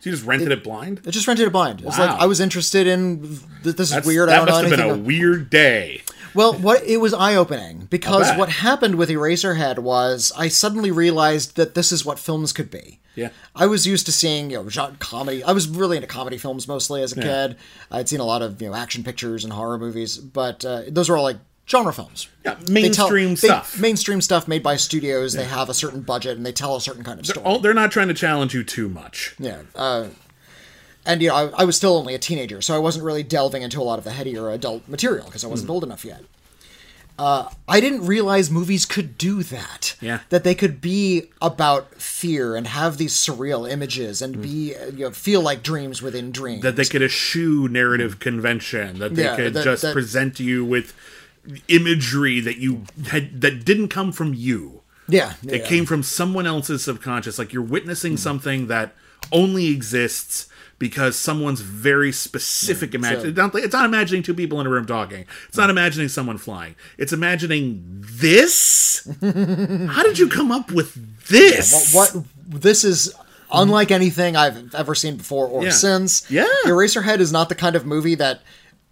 you 0.03 0.11
just 0.11 0.25
rented 0.25 0.51
it, 0.51 0.63
blind? 0.63 1.01
I 1.05 1.09
just 1.11 1.27
rented 1.27 1.47
it 1.47 1.51
blind. 1.51 1.81
It's 1.81 1.97
Wow. 1.97 2.07
like 2.13 2.21
I 2.21 2.25
was 2.25 2.39
interested 2.39 2.87
in 2.87 3.39
th- 3.63 3.75
this 3.75 3.89
is 3.89 3.95
That's, 3.95 4.07
weird. 4.07 4.29
That 4.29 4.41
I 4.43 4.45
don't 4.45 4.47
must 4.69 4.77
know 4.77 4.77
have 4.87 4.95
been 4.95 4.99
a 4.99 5.03
weird 5.03 5.49
day. 5.49 6.01
Well, 6.33 6.53
what 6.53 6.83
it 6.83 6.97
was 6.97 7.13
eye 7.13 7.35
opening 7.35 7.87
because 7.89 8.29
bet. 8.29 8.37
what 8.39 8.49
happened 8.49 8.95
with 8.95 9.09
Eraserhead 9.09 9.79
was 9.79 10.31
I 10.37 10.47
suddenly 10.49 10.91
realized 10.91 11.55
that 11.55 11.73
this 11.73 11.91
is 11.91 12.05
what 12.05 12.19
films 12.19 12.53
could 12.53 12.69
be. 12.69 12.99
Yeah. 13.15 13.29
I 13.55 13.65
was 13.65 13.87
used 13.87 14.05
to 14.05 14.11
seeing 14.11 14.51
you 14.51 14.57
know 14.61 14.69
genre 14.69 14.95
comedy. 14.99 15.43
I 15.43 15.51
was 15.51 15.67
really 15.67 15.97
into 15.97 16.07
comedy 16.07 16.37
films 16.37 16.67
mostly 16.67 17.01
as 17.01 17.13
a 17.13 17.21
kid. 17.21 17.55
I'd 17.89 18.07
seen 18.07 18.19
a 18.19 18.25
lot 18.25 18.43
of 18.43 18.61
you 18.61 18.67
know 18.69 18.75
action 18.75 19.03
pictures 19.03 19.43
and 19.43 19.51
horror 19.51 19.79
movies, 19.79 20.17
but 20.19 20.63
uh, 20.63 20.83
those 20.87 21.09
were 21.09 21.17
all 21.17 21.23
like 21.23 21.37
genre 21.69 21.91
films. 21.93 22.27
Yeah, 22.45 22.55
They 22.61 22.89
tell- 22.89 23.09
mainstream 23.09 23.29
they- 23.29 23.35
stuff. 23.35 23.79
mainstream 23.79 24.21
stuff 24.21 24.47
made 24.47 24.63
by 24.63 24.77
studios. 24.77 25.33
They 25.33 25.45
have 25.45 25.69
a 25.69 25.73
certain 25.73 26.01
budget 26.01 26.37
and 26.37 26.45
they 26.45 26.51
tell 26.53 26.75
a 26.75 26.81
certain 26.81 27.03
kind 27.03 27.19
of 27.19 27.25
story. 27.25 27.45
Oh, 27.45 27.59
they're 27.59 27.73
not 27.73 27.91
trying 27.91 28.07
to 28.07 28.13
challenge 28.13 28.53
you 28.53 28.63
too 28.63 28.87
much. 28.89 29.35
Yeah. 29.37 29.63
Uh, 29.75 30.07
and, 31.05 31.21
you 31.21 31.29
know, 31.29 31.35
I, 31.35 31.61
I 31.61 31.63
was 31.65 31.75
still 31.77 31.95
only 31.97 32.13
a 32.15 32.19
teenager, 32.19 32.61
so 32.61 32.73
I 32.75 32.77
wasn't 32.79 33.05
really 33.05 33.23
delving 33.23 33.61
into 33.63 33.79
a 33.79 33.83
lot 33.83 33.97
of 33.97 34.05
the 34.05 34.11
headier 34.11 34.49
adult 34.49 34.87
material 34.87 35.25
because 35.25 35.43
I 35.43 35.47
wasn't 35.47 35.69
old 35.69 35.83
enough 35.83 36.03
yet. 36.05 36.23
Uh, 37.19 37.49
I 37.67 37.79
didn't 37.79 38.05
realize 38.05 38.51
movies 38.51 38.85
could 38.85 39.17
do 39.17 39.41
that. 39.41 39.95
Yeah. 39.99 40.19
That 40.29 40.43
they 40.43 40.53
could 40.53 40.79
be 40.81 41.29
about 41.41 41.95
fear 41.95 42.55
and 42.55 42.67
have 42.67 42.97
these 42.97 43.13
surreal 43.15 43.67
images 43.69 44.21
and 44.21 44.39
be, 44.39 44.75
uh, 44.75 44.87
you 44.87 45.05
know, 45.05 45.11
feel 45.11 45.41
like 45.41 45.63
dreams 45.63 45.99
within 46.01 46.31
dreams. 46.31 46.61
That 46.61 46.75
they 46.75 46.85
could 46.85 47.01
eschew 47.01 47.67
narrative 47.69 48.19
convention. 48.19 48.99
That 48.99 49.15
they 49.15 49.23
Yeah, 49.23 49.35
could 49.35 49.53
that- 49.55 49.63
just 49.63 49.81
that- 49.81 49.93
present 49.93 50.39
you 50.39 50.63
with 50.63 50.93
imagery 51.67 52.39
that 52.39 52.57
you 52.57 52.83
had 53.09 53.41
that 53.41 53.65
didn't 53.65 53.89
come 53.89 54.11
from 54.11 54.33
you. 54.33 54.81
yeah. 55.07 55.33
It 55.43 55.61
yeah. 55.61 55.67
came 55.67 55.85
from 55.85 56.03
someone 56.03 56.45
else's 56.45 56.83
subconscious. 56.83 57.39
Like 57.39 57.53
you're 57.53 57.63
witnessing 57.63 58.13
mm-hmm. 58.13 58.19
something 58.23 58.67
that 58.67 58.93
only 59.31 59.67
exists 59.67 60.47
because 60.79 61.15
someone's 61.15 61.61
very 61.61 62.11
specific 62.11 62.93
imagination. 62.93 63.35
so- 63.35 63.57
it's 63.57 63.73
not 63.73 63.85
imagining 63.85 64.21
two 64.21 64.33
people 64.33 64.61
in 64.61 64.67
a 64.67 64.69
room 64.69 64.85
talking. 64.85 65.25
It's 65.47 65.57
not 65.57 65.69
imagining 65.69 66.07
someone 66.07 66.37
flying. 66.37 66.75
It's 66.97 67.13
imagining 67.13 67.83
this. 67.83 69.07
How 69.21 70.03
did 70.03 70.19
you 70.19 70.29
come 70.29 70.51
up 70.51 70.71
with 70.71 71.27
this? 71.27 71.93
what 71.93 72.15
this 72.47 72.83
is 72.83 73.13
unlike 73.51 73.91
anything 73.91 74.35
I've 74.35 74.75
ever 74.75 74.93
seen 74.93 75.17
before 75.17 75.47
or 75.47 75.63
Yeah. 75.63 75.71
since. 75.71 76.29
Yeah. 76.29 76.47
Eraserhead 76.65 77.19
is 77.19 77.31
not 77.31 77.49
the 77.49 77.55
kind 77.55 77.75
of 77.75 77.85
movie 77.85 78.15
that 78.15 78.41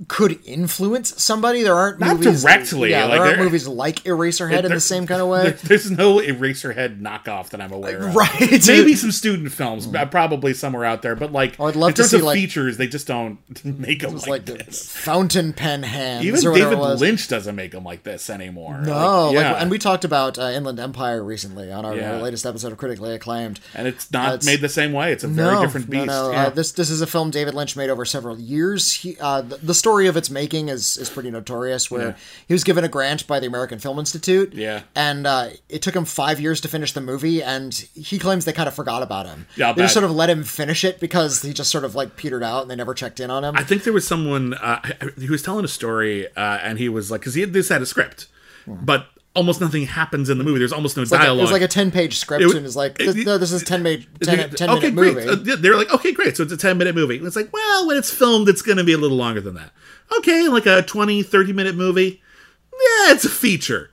could 0.10 0.40
influence 0.46 1.24
somebody. 1.24 1.64
There 1.64 1.74
aren't 1.74 2.02
Not 2.02 2.18
movies 2.18 2.44
directly, 2.44 2.90
Yeah, 2.92 3.06
like, 3.06 3.12
there 3.14 3.22
aren't 3.28 3.40
movies 3.40 3.66
like 3.66 4.04
Eraserhead 4.04 4.66
in 4.66 4.72
the 4.74 4.82
same 4.82 5.08
kind 5.08 5.22
of 5.22 5.30
way. 5.30 5.44
There- 5.44 5.52
There's 5.54 5.90
no 5.90 6.18
Eraserhead 6.18 7.00
knockoff 7.02 7.50
that 7.52 7.62
I'm 7.62 7.72
aware 7.72 8.08
of. 8.10 8.16
Right. 8.16 8.68
Maybe 8.68 8.96
some 8.96 9.12
student 9.14 9.54
films, 9.54 9.88
uh, 9.94 10.06
probably 10.08 10.54
somewhere 10.54 10.84
out 10.84 11.02
there. 11.02 11.16
But 11.16 11.32
like, 11.32 11.56
Oh, 11.60 11.68
I'd 11.68 11.78
love 11.78 11.90
in 11.90 11.94
to 11.96 12.02
terms 12.02 12.12
see, 12.12 12.18
of 12.18 12.24
like- 12.24 12.36
features, 12.36 12.76
they 12.76 12.88
just 12.88 13.08
don't 13.08 13.38
make 13.66 14.02
them 14.02 14.16
like, 14.18 14.28
like, 14.28 14.46
the 14.46 14.54
this. 14.56 14.92
fountain 14.92 15.54
pen 15.54 15.84
hands 15.84 16.26
Even 16.26 16.46
or 16.46 16.54
David. 16.54 16.78
Lynch 17.00 17.30
doesn't 17.30 17.56
make 17.56 17.72
them 17.72 17.86
like 17.86 18.04
this 18.04 18.30
anymore. 18.30 18.80
No, 18.82 19.28
Like, 19.28 19.36
yeah. 19.36 19.54
and 19.54 19.72
we 19.72 19.80
talked 19.80 20.04
about 20.04 20.38
uh, 20.38 20.44
Inland 20.54 20.78
Empire 20.80 21.24
recently 21.24 21.72
on 21.72 21.86
our, 21.86 21.96
Yeah. 21.96 22.16
our 22.16 22.22
latest 22.22 22.46
episode 22.46 22.74
of 22.74 22.78
Critically 22.78 23.16
Acclaimed. 23.16 23.62
and 23.74 23.88
it's 23.88 24.12
not 24.12 24.24
That's- 24.26 24.46
made 24.46 24.60
the 24.60 24.68
same 24.70 24.92
way. 24.92 25.14
It's 25.14 25.24
a 25.24 25.28
very 25.30 25.54
no, 25.56 25.62
different 25.62 25.90
beast. 25.90 26.08
No, 26.08 26.28
no. 26.28 26.32
yeah. 26.34 26.48
Uh, 26.48 26.50
this 26.50 26.74
this 26.74 26.90
is 26.90 27.00
a 27.02 27.08
film 27.08 27.32
David 27.32 27.54
Lynch 27.54 27.78
made 27.78 27.90
over 27.90 28.04
several 28.04 28.38
years. 28.38 28.92
He, 28.92 29.16
uh, 29.22 29.42
the, 29.42 29.58
the 29.58 29.74
story 29.86 30.08
of 30.08 30.18
its 30.18 30.30
making 30.30 30.70
is 30.70 30.98
is 30.98 31.10
pretty 31.10 31.30
notorious. 31.32 31.92
Where 31.92 32.10
Yeah. 32.10 32.16
he 32.48 32.54
was 32.54 32.64
given 32.64 32.84
a 32.84 32.88
grant 32.88 33.28
by 33.28 33.40
the 33.40 33.48
American 33.48 33.78
Film 33.80 34.00
Institute. 34.00 34.54
Yeah. 34.54 34.82
and 34.96 35.28
uh, 35.28 35.50
it 35.70 35.82
took 35.84 35.96
him 35.96 36.06
five 36.06 36.40
years 36.40 36.60
to 36.62 36.68
finish 36.68 36.92
the 36.94 37.02
movie, 37.02 37.44
and 37.44 37.72
he 37.94 38.18
claims 38.18 38.46
they 38.46 38.54
kind 38.54 38.68
of 38.68 38.74
forgot 38.76 39.02
about 39.04 39.26
him. 39.28 39.46
Yeah, 39.56 39.74
they 39.74 39.84
just 39.84 39.94
sort 39.94 40.06
of 40.06 40.12
let 40.12 40.30
him 40.30 40.44
finish 40.44 40.84
it 40.84 41.00
because 41.00 41.42
he 41.44 41.54
just 41.54 41.70
sort 41.72 41.84
of 41.86 41.94
like 41.96 42.16
petered 42.16 42.44
out, 42.44 42.62
and 42.64 42.72
they 42.72 42.76
never 42.76 42.94
checked 42.94 43.20
in 43.20 43.30
on 43.30 43.44
him. 43.44 43.56
I 43.56 43.64
think 43.64 43.84
there 43.84 43.94
was 43.94 44.08
someone 44.08 44.54
uh, 44.56 44.82
he 45.20 45.30
was 45.30 45.42
telling 45.44 45.66
a 45.66 45.68
story, 45.82 46.28
uh, 46.36 46.58
and 46.68 46.80
he 46.80 46.90
was 46.90 47.12
like, 47.12 47.22
because 47.22 47.36
he 47.36 47.42
had 47.42 47.54
this 47.54 47.70
had 47.70 47.82
a 47.82 47.86
script, 47.86 48.28
but 48.68 49.08
almost 49.36 49.60
nothing 49.62 49.86
happens 49.86 50.30
in 50.30 50.38
the 50.38 50.44
movie. 50.44 50.60
There's 50.60 50.72
almost 50.74 50.96
no 50.98 51.04
Like 51.04 51.12
a- 51.12 51.24
dialogue. 51.24 51.40
it 51.40 51.42
was 51.42 51.52
like 51.52 51.62
a 51.62 51.68
ten 51.68 51.92
page 51.92 52.18
script, 52.18 52.44
It 52.44 52.56
and 52.56 52.66
it's 52.66 52.76
like, 52.76 53.00
it- 53.00 53.14
this, 53.14 53.26
no, 53.26 53.38
this 53.38 53.52
is 53.52 53.64
ten, 53.64 53.84
ma- 53.84 53.96
10, 54.24 54.50
10 54.52 54.70
okay, 54.70 54.92
minute 54.92 55.14
great. 55.14 55.28
movie. 55.28 55.56
They're 55.58 55.76
like, 55.78 55.94
okay, 55.94 56.12
great. 56.14 56.38
So 56.38 56.44
it's 56.44 56.54
a 56.54 56.58
10 56.58 56.78
minute 56.78 56.96
movie. 56.96 57.18
And 57.18 57.28
it's 57.28 57.36
like, 57.36 57.52
well, 57.54 57.88
when 57.88 57.98
it's 57.98 58.10
filmed, 58.12 58.50
it's 58.50 58.62
going 58.62 58.78
to 58.78 58.84
be 58.84 58.94
a 58.94 58.98
little 58.98 59.18
longer 59.18 59.42
than 59.42 59.56
that. 59.56 59.72
Okay, 60.20 60.48
like 60.48 60.66
a 60.66 60.82
20, 60.82 61.22
30 61.24 61.54
minute 61.54 61.76
movie. 61.76 62.22
Yeah, 62.74 63.14
it's 63.14 63.26
a 63.26 63.30
feature. 63.30 63.90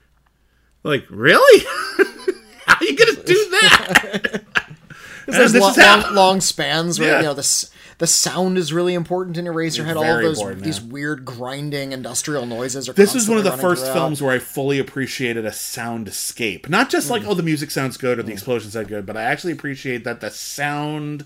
Like, 0.83 1.05
really? 1.09 1.65
How 2.65 2.75
are 2.79 2.85
you 2.85 2.95
going 2.95 3.15
to 3.15 3.23
do 3.23 3.49
that? 3.61 4.43
There's 5.27 5.53
this 5.53 5.61
lo- 5.61 5.69
is 5.69 5.77
how- 5.77 6.01
long, 6.01 6.15
long 6.15 6.41
spans 6.41 6.99
where 6.99 7.11
Yeah. 7.11 7.17
you 7.19 7.23
know 7.23 7.33
the 7.33 7.39
s- 7.39 7.71
the 7.97 8.07
sound 8.07 8.57
is 8.57 8.73
really 8.73 8.93
important 8.93 9.37
in 9.37 9.45
Eraserhead. 9.45 9.95
All 9.95 10.03
of 10.03 10.21
those 10.21 10.39
important, 10.39 10.63
these 10.63 10.79
yeah. 10.79 10.91
weird 10.91 11.25
grinding 11.25 11.91
industrial 11.91 12.45
noises 12.45 12.89
are. 12.89 12.93
This 12.93 13.15
is 13.15 13.27
one 13.29 13.37
of 13.37 13.43
the 13.43 13.51
first 13.57 13.83
throughout. 13.83 13.93
films 13.93 14.21
where 14.21 14.33
I 14.35 14.39
fully 14.39 14.79
appreciated 14.79 15.45
a 15.45 15.51
soundscape. 15.51 16.69
Not 16.69 16.89
just 16.89 17.09
like, 17.09 17.23
oh, 17.25 17.33
the 17.33 17.43
music 17.43 17.71
sounds 17.71 17.97
good 17.97 18.19
or 18.19 18.23
the 18.23 18.31
explosions 18.31 18.73
sound 18.73 18.87
good, 18.87 19.05
but 19.05 19.17
I 19.17 19.23
actually 19.23 19.53
appreciate 19.53 20.03
that 20.03 20.21
the 20.21 20.29
sound 20.31 21.25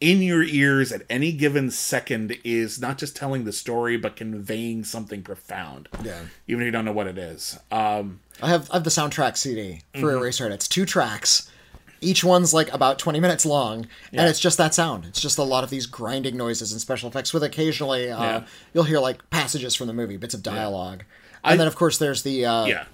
in 0.00 0.20
your 0.20 0.42
ears 0.42 0.92
at 0.92 1.02
any 1.08 1.32
given 1.32 1.70
second 1.70 2.36
is 2.44 2.80
not 2.80 2.98
just 2.98 3.16
telling 3.16 3.44
the 3.44 3.52
story, 3.52 3.96
but 3.96 4.16
conveying 4.16 4.84
something 4.84 5.22
profound. 5.22 5.88
Yeah. 6.02 6.20
Even 6.46 6.62
if 6.62 6.66
you 6.66 6.70
don't 6.72 6.84
know 6.84 6.92
what 6.92 7.06
it 7.06 7.16
is. 7.16 7.58
Um, 7.70 8.20
I 8.42 8.48
have 8.48 8.68
I 8.70 8.74
have 8.74 8.84
the 8.84 8.90
soundtrack 8.90 9.36
CD 9.36 9.82
for 9.94 10.00
Mm-hmm. 10.08 10.18
Eraserhead. 10.22 10.50
It's 10.50 10.68
two 10.68 10.84
tracks. 10.84 11.50
Each 12.04 12.22
one's 12.22 12.52
like 12.54 12.72
about 12.72 12.98
20 12.98 13.18
minutes 13.20 13.44
long, 13.46 13.86
and 14.12 14.28
it's 14.28 14.38
just 14.40 14.58
that 14.58 14.74
sound. 14.74 15.04
It's 15.06 15.20
just 15.20 15.38
a 15.38 15.42
lot 15.42 15.64
of 15.64 15.70
these 15.70 15.86
grinding 15.86 16.36
noises 16.36 16.70
and 16.72 16.80
special 16.80 17.08
effects, 17.08 17.32
with 17.34 17.42
occasionally 17.42 18.10
uh, 18.10 18.22
Yeah. 18.22 18.44
you'll 18.72 18.84
hear 18.84 18.98
like 19.00 19.28
passages 19.30 19.74
from 19.74 19.86
the 19.86 19.92
movie, 19.94 20.16
bits 20.16 20.34
of 20.34 20.42
dialogue, 20.42 21.04
I- 21.42 21.52
and 21.52 21.60
then 21.60 21.66
of 21.66 21.76
course 21.76 21.98
there's 21.98 22.22
the 22.22 22.44
uh, 22.46 22.64
yeah. 22.66 22.84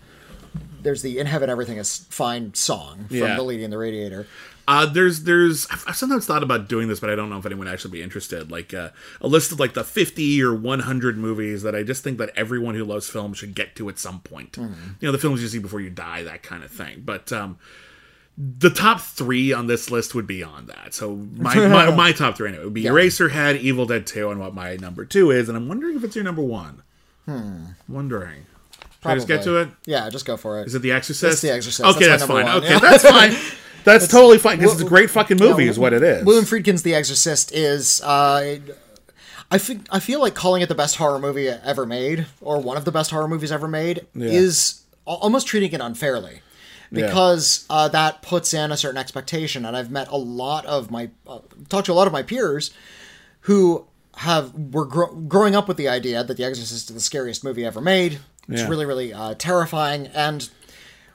there's 0.82 1.02
the 1.02 1.18
"In 1.18 1.26
Heaven 1.26 1.50
Everything 1.50 1.78
Is 1.78 2.06
Fine" 2.10 2.54
song 2.54 3.04
from 3.08 3.16
Yeah. 3.16 3.36
The 3.36 3.42
Lady 3.42 3.64
and 3.64 3.72
the 3.72 3.78
Radiator. 3.78 4.26
Uh, 4.68 4.86
there's 4.86 5.24
there's 5.24 5.66
I've 5.86 5.96
sometimes 5.96 6.26
thought 6.26 6.44
about 6.44 6.68
doing 6.68 6.86
this, 6.86 7.00
but 7.00 7.10
I 7.10 7.16
don't 7.16 7.28
know 7.28 7.38
if 7.38 7.46
anyone 7.46 7.66
would 7.66 7.72
actually 7.72 7.90
be 7.90 8.02
interested. 8.02 8.52
Like 8.52 8.72
uh, 8.72 8.90
a 9.20 9.26
list 9.26 9.50
of 9.50 9.58
like 9.58 9.74
the 9.74 9.82
50 9.82 10.40
or 10.44 10.54
100 10.54 11.18
movies 11.18 11.62
that 11.64 11.74
I 11.74 11.82
just 11.82 12.04
think 12.04 12.18
that 12.18 12.30
everyone 12.36 12.76
who 12.76 12.84
loves 12.84 13.08
film 13.10 13.34
should 13.34 13.56
get 13.56 13.74
to 13.76 13.88
at 13.88 13.98
some 13.98 14.20
point. 14.20 14.56
You 14.56 14.68
know, 15.02 15.10
the 15.10 15.18
films 15.18 15.42
you 15.42 15.48
see 15.48 15.58
before 15.58 15.80
you 15.80 15.90
die, 15.90 16.22
that 16.22 16.44
kind 16.44 16.62
of 16.62 16.70
thing. 16.70 17.02
But 17.04 17.32
um, 17.32 17.58
the 18.42 18.70
top 18.70 19.00
three 19.02 19.52
on 19.52 19.66
this 19.66 19.90
list 19.90 20.14
would 20.14 20.26
be 20.26 20.42
on 20.42 20.66
that. 20.66 20.94
So 20.94 21.14
my 21.14 21.54
my, 21.68 21.90
my 21.94 22.12
top 22.12 22.36
three 22.36 22.48
anyway, 22.48 22.64
would 22.64 22.72
be 22.74 22.84
Eraserhead, 22.84 23.60
Evil 23.60 23.84
Dead 23.84 24.06
2, 24.06 24.30
and 24.30 24.40
what 24.40 24.54
my 24.54 24.76
number 24.76 25.04
two 25.04 25.30
is. 25.30 25.48
And 25.48 25.58
I'm 25.58 25.68
wondering 25.68 25.96
if 25.96 26.04
it's 26.04 26.16
your 26.16 26.24
number 26.24 26.42
one. 26.42 26.82
Hmm. 27.26 27.64
Wondering. 27.86 28.46
Should 29.02 29.08
I 29.10 29.14
just 29.14 29.28
get 29.28 29.42
to 29.44 29.56
it? 29.58 29.68
Yeah, 29.84 30.08
just 30.08 30.24
go 30.24 30.36
for 30.36 30.60
it. 30.60 30.66
Is 30.66 30.74
it 30.74 30.80
The 30.82 30.92
Exorcist? 30.92 31.32
It's 31.32 31.42
The 31.42 31.52
Exorcist. 31.52 31.96
Okay, 31.96 32.06
That's 32.06 32.22
that's, 32.22 32.24
fine. 32.30 32.46
one, 32.46 32.56
Okay, 32.56 32.70
yeah. 32.70 32.78
that's 32.78 33.02
fine. 33.04 33.34
That's 33.82 34.06
totally 34.08 34.36
fine 34.36 34.58
because 34.58 34.74
it's 34.74 34.82
a 34.82 34.86
great 34.86 35.08
fucking 35.08 35.38
movie, 35.38 35.66
is 35.66 35.78
what 35.78 35.94
it 35.94 36.02
is. 36.02 36.22
William 36.26 36.44
Friedkin's 36.44 36.82
The 36.82 36.94
Exorcist 36.94 37.50
is. 37.54 38.02
Uh, 38.02 38.58
I 39.50 39.56
think 39.56 39.86
I 39.90 40.00
feel 40.00 40.20
like 40.20 40.34
calling 40.34 40.60
it 40.60 40.68
the 40.68 40.74
best 40.74 40.96
horror 40.96 41.18
movie 41.18 41.48
ever 41.48 41.86
made, 41.86 42.26
or 42.42 42.60
one 42.60 42.76
of 42.76 42.84
the 42.84 42.92
best 42.92 43.10
horror 43.10 43.26
movies 43.26 43.50
ever 43.50 43.66
made, 43.66 44.06
is 44.14 44.82
almost 45.06 45.46
treating 45.46 45.72
it 45.72 45.80
unfairly, 45.80 46.42
because 46.92 47.64
uh, 47.70 47.88
that 47.88 48.22
puts 48.22 48.52
in 48.54 48.72
a 48.72 48.76
certain 48.76 48.98
expectation. 48.98 49.64
And 49.64 49.76
I've 49.76 49.90
met 49.90 50.08
a 50.08 50.16
lot 50.16 50.66
of 50.66 50.90
my 50.90 51.10
uh, 51.26 51.38
talked 51.68 51.86
to 51.86 51.92
a 51.92 51.94
lot 51.94 52.06
of 52.06 52.12
my 52.12 52.22
peers 52.22 52.70
who 53.42 53.86
have 54.16 54.52
were 54.54 54.84
gro- 54.86 55.14
growing 55.14 55.54
up 55.54 55.68
with 55.68 55.76
the 55.76 55.88
idea 55.88 56.22
that 56.24 56.36
The 56.36 56.44
Exorcist 56.44 56.88
is 56.90 56.94
the 56.94 57.00
scariest 57.00 57.44
movie 57.44 57.64
ever 57.64 57.80
made. 57.80 58.18
It's 58.48 58.62
Yeah. 58.62 58.68
really 58.68 58.86
really 58.86 59.12
uh, 59.12 59.34
terrifying, 59.38 60.08
and 60.08 60.48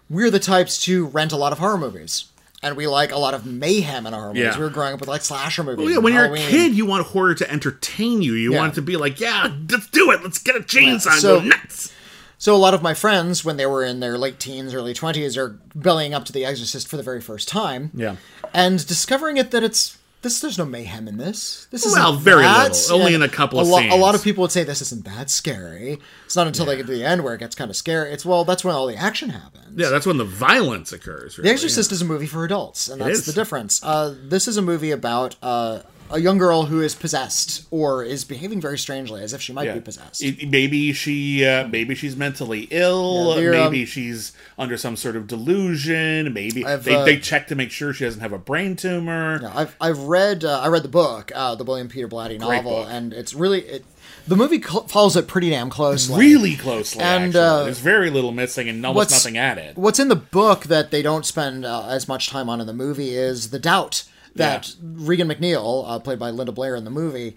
we're 0.09 0.29
the 0.31 0.39
types 0.39 0.81
to 0.83 1.05
rent 1.07 1.31
a 1.31 1.37
lot 1.37 1.51
of 1.51 1.59
horror 1.59 1.77
movies. 1.77 2.25
And 2.63 2.75
we 2.75 2.87
like 2.87 3.11
a 3.11 3.17
lot 3.17 3.35
of 3.35 3.45
mayhem 3.45 4.07
in 4.07 4.13
our 4.15 4.27
movies. 4.29 4.41
Yeah. 4.43 4.57
We 4.57 4.63
were 4.63 4.71
growing 4.71 4.93
up 4.95 4.99
with 4.99 5.09
like 5.09 5.21
slasher 5.21 5.63
movies. 5.63 5.83
Well, 5.85 5.93
yeah, 5.93 5.99
when 5.99 6.13
you're 6.13 6.33
a 6.33 6.37
kid, 6.37 6.73
you 6.73 6.87
want 6.87 7.05
horror 7.05 7.35
to 7.35 7.51
entertain 7.51 8.23
you. 8.23 8.33
You 8.33 8.53
Yeah. 8.53 8.57
want 8.59 8.71
it 8.71 8.75
to 8.75 8.81
be 8.81 8.97
like, 8.97 9.19
yeah, 9.19 9.53
let's 9.69 9.87
do 9.89 10.09
it. 10.11 10.23
Let's 10.23 10.39
get 10.39 10.55
a 10.55 10.61
chainsaw 10.61 11.11
and 11.11 11.21
so- 11.21 11.39
go 11.41 11.45
nuts. 11.45 11.91
So 12.37 12.55
a 12.55 12.57
lot 12.57 12.73
of 12.73 12.81
my 12.81 12.93
friends, 12.93 13.43
when 13.45 13.57
they 13.57 13.65
were 13.65 13.83
in 13.83 13.99
their 14.01 14.17
late 14.17 14.39
teens, 14.39 14.73
early 14.73 14.93
twenties, 14.93 15.37
are 15.37 15.57
bellying 15.75 16.13
up 16.13 16.25
to 16.25 16.33
The 16.33 16.45
Exorcist 16.45 16.87
for 16.87 16.97
the 16.97 17.03
very 17.03 17.21
first 17.21 17.47
time. 17.47 17.91
Yeah. 17.93 18.15
and 18.53 18.85
discovering 18.85 19.37
it 19.37 19.51
that 19.51 19.63
it's 19.63 19.97
this. 20.21 20.39
There's 20.41 20.57
no 20.57 20.65
mayhem 20.65 21.07
in 21.07 21.17
this. 21.17 21.67
This 21.71 21.85
is 21.85 21.93
Well, 21.93 22.13
very 22.13 22.45
little. 22.45 22.95
Only 22.99 23.13
in 23.13 23.21
a 23.21 23.29
couple 23.29 23.59
of 23.59 23.67
a, 23.67 23.71
lo- 23.71 23.79
a 23.89 23.97
lot 23.97 24.15
of 24.15 24.23
people 24.23 24.41
would 24.41 24.51
say 24.51 24.63
this 24.63 24.81
isn't 24.81 25.05
that 25.05 25.29
scary. 25.29 25.99
It's 26.25 26.35
not 26.35 26.47
until 26.47 26.65
they 26.65 26.75
get 26.77 26.87
to 26.87 26.91
the 26.93 27.05
end 27.05 27.23
where 27.23 27.33
it 27.35 27.39
gets 27.39 27.55
kind 27.55 27.69
of 27.69 27.75
scary. 27.77 28.11
It's 28.11 28.25
well, 28.25 28.43
that's 28.43 28.63
when 28.63 28.73
all 28.75 28.87
the 28.87 28.95
action 28.97 29.29
happens. 29.29 29.77
Yeah, 29.79 29.89
that's 29.89 30.05
when 30.05 30.17
the 30.17 30.25
violence 30.25 30.91
occurs. 30.91 31.37
Really. 31.37 31.49
The 31.49 31.53
Exorcist 31.53 31.91
is 31.91 32.01
a 32.01 32.05
movie 32.05 32.27
for 32.27 32.43
adults, 32.43 32.87
and 32.89 32.99
that's 33.01 33.25
the 33.25 33.33
difference. 33.33 33.81
Uh, 33.83 34.15
this 34.23 34.47
is 34.47 34.57
a 34.57 34.61
movie 34.61 34.91
about 34.91 35.35
uh, 35.43 35.81
a 36.11 36.19
young 36.19 36.37
girl 36.37 36.67
who 36.67 36.81
is 36.81 36.93
possessed 36.93 37.65
or 37.71 38.03
is 38.03 38.23
behaving 38.23 38.61
very 38.61 38.77
strangely, 38.77 39.21
as 39.23 39.33
if 39.33 39.41
she 39.41 39.51
might 39.53 39.65
Yeah. 39.65 39.73
be 39.73 39.79
possessed. 39.81 40.23
It- 40.23 40.49
maybe 40.49 40.93
she, 40.93 41.43
uh, 41.45 41.67
maybe 41.67 41.95
she's 41.95 42.15
mentally 42.15 42.67
ill. 42.71 43.29
Yeah, 43.35 43.41
they're, 43.41 43.53
um, 43.55 43.71
maybe 43.71 43.85
she's 43.85 44.31
under 44.57 44.77
some 44.77 44.95
sort 44.95 45.15
of 45.15 45.27
delusion. 45.27 46.31
Maybe 46.33 46.63
they, 46.63 46.95
uh, 46.95 47.03
they 47.05 47.17
check 47.17 47.47
to 47.47 47.55
make 47.55 47.71
sure 47.71 47.93
she 47.93 48.05
doesn't 48.05 48.21
have 48.21 48.33
a 48.33 48.37
brain 48.37 48.75
tumor. 48.75 49.39
Yeah, 49.41 49.51
I've 49.55 49.75
I've 49.81 49.99
read 49.99 50.43
uh, 50.45 50.59
I 50.61 50.67
read 50.67 50.83
the 50.83 50.89
book, 50.89 51.31
uh, 51.33 51.55
the 51.55 51.63
William 51.63 51.87
Peter 51.89 52.07
Blatty 52.07 52.39
novel, 52.39 52.83
and 52.85 53.11
it's 53.13 53.33
really 53.33 53.61
it. 53.61 53.85
The 54.27 54.35
movie 54.35 54.61
cl- 54.61 54.87
follows 54.87 55.15
it 55.15 55.27
pretty 55.27 55.49
damn 55.51 55.69
closely. 55.69 56.17
Really 56.19 56.55
closely, 56.55 57.01
And, 57.01 57.25
actually. 57.35 57.39
uh, 57.41 57.63
There's 57.65 57.79
very 57.79 58.09
little 58.09 58.31
missing 58.31 58.67
and 58.69 58.83
almost 58.85 59.11
nothing 59.11 59.37
added. 59.37 59.75
What's 59.75 59.99
in 59.99 60.07
the 60.07 60.15
book 60.15 60.63
that 60.65 60.89
they 60.89 61.01
don't 61.03 61.25
spend 61.25 61.63
uh, 61.65 61.87
as 61.87 62.07
much 62.07 62.29
time 62.29 62.49
on 62.49 62.59
in 62.59 62.65
the 62.67 62.73
movie 62.73 63.15
is 63.15 63.49
the 63.51 63.59
doubt 63.59 64.03
that 64.35 64.67
Yeah. 64.69 64.73
Regan 64.81 65.27
MacNeil, 65.27 65.83
uh, 65.87 65.99
played 65.99 66.19
by 66.19 66.29
Linda 66.29 66.51
Blair 66.51 66.75
in 66.75 66.83
the 66.83 66.91
movie, 66.91 67.35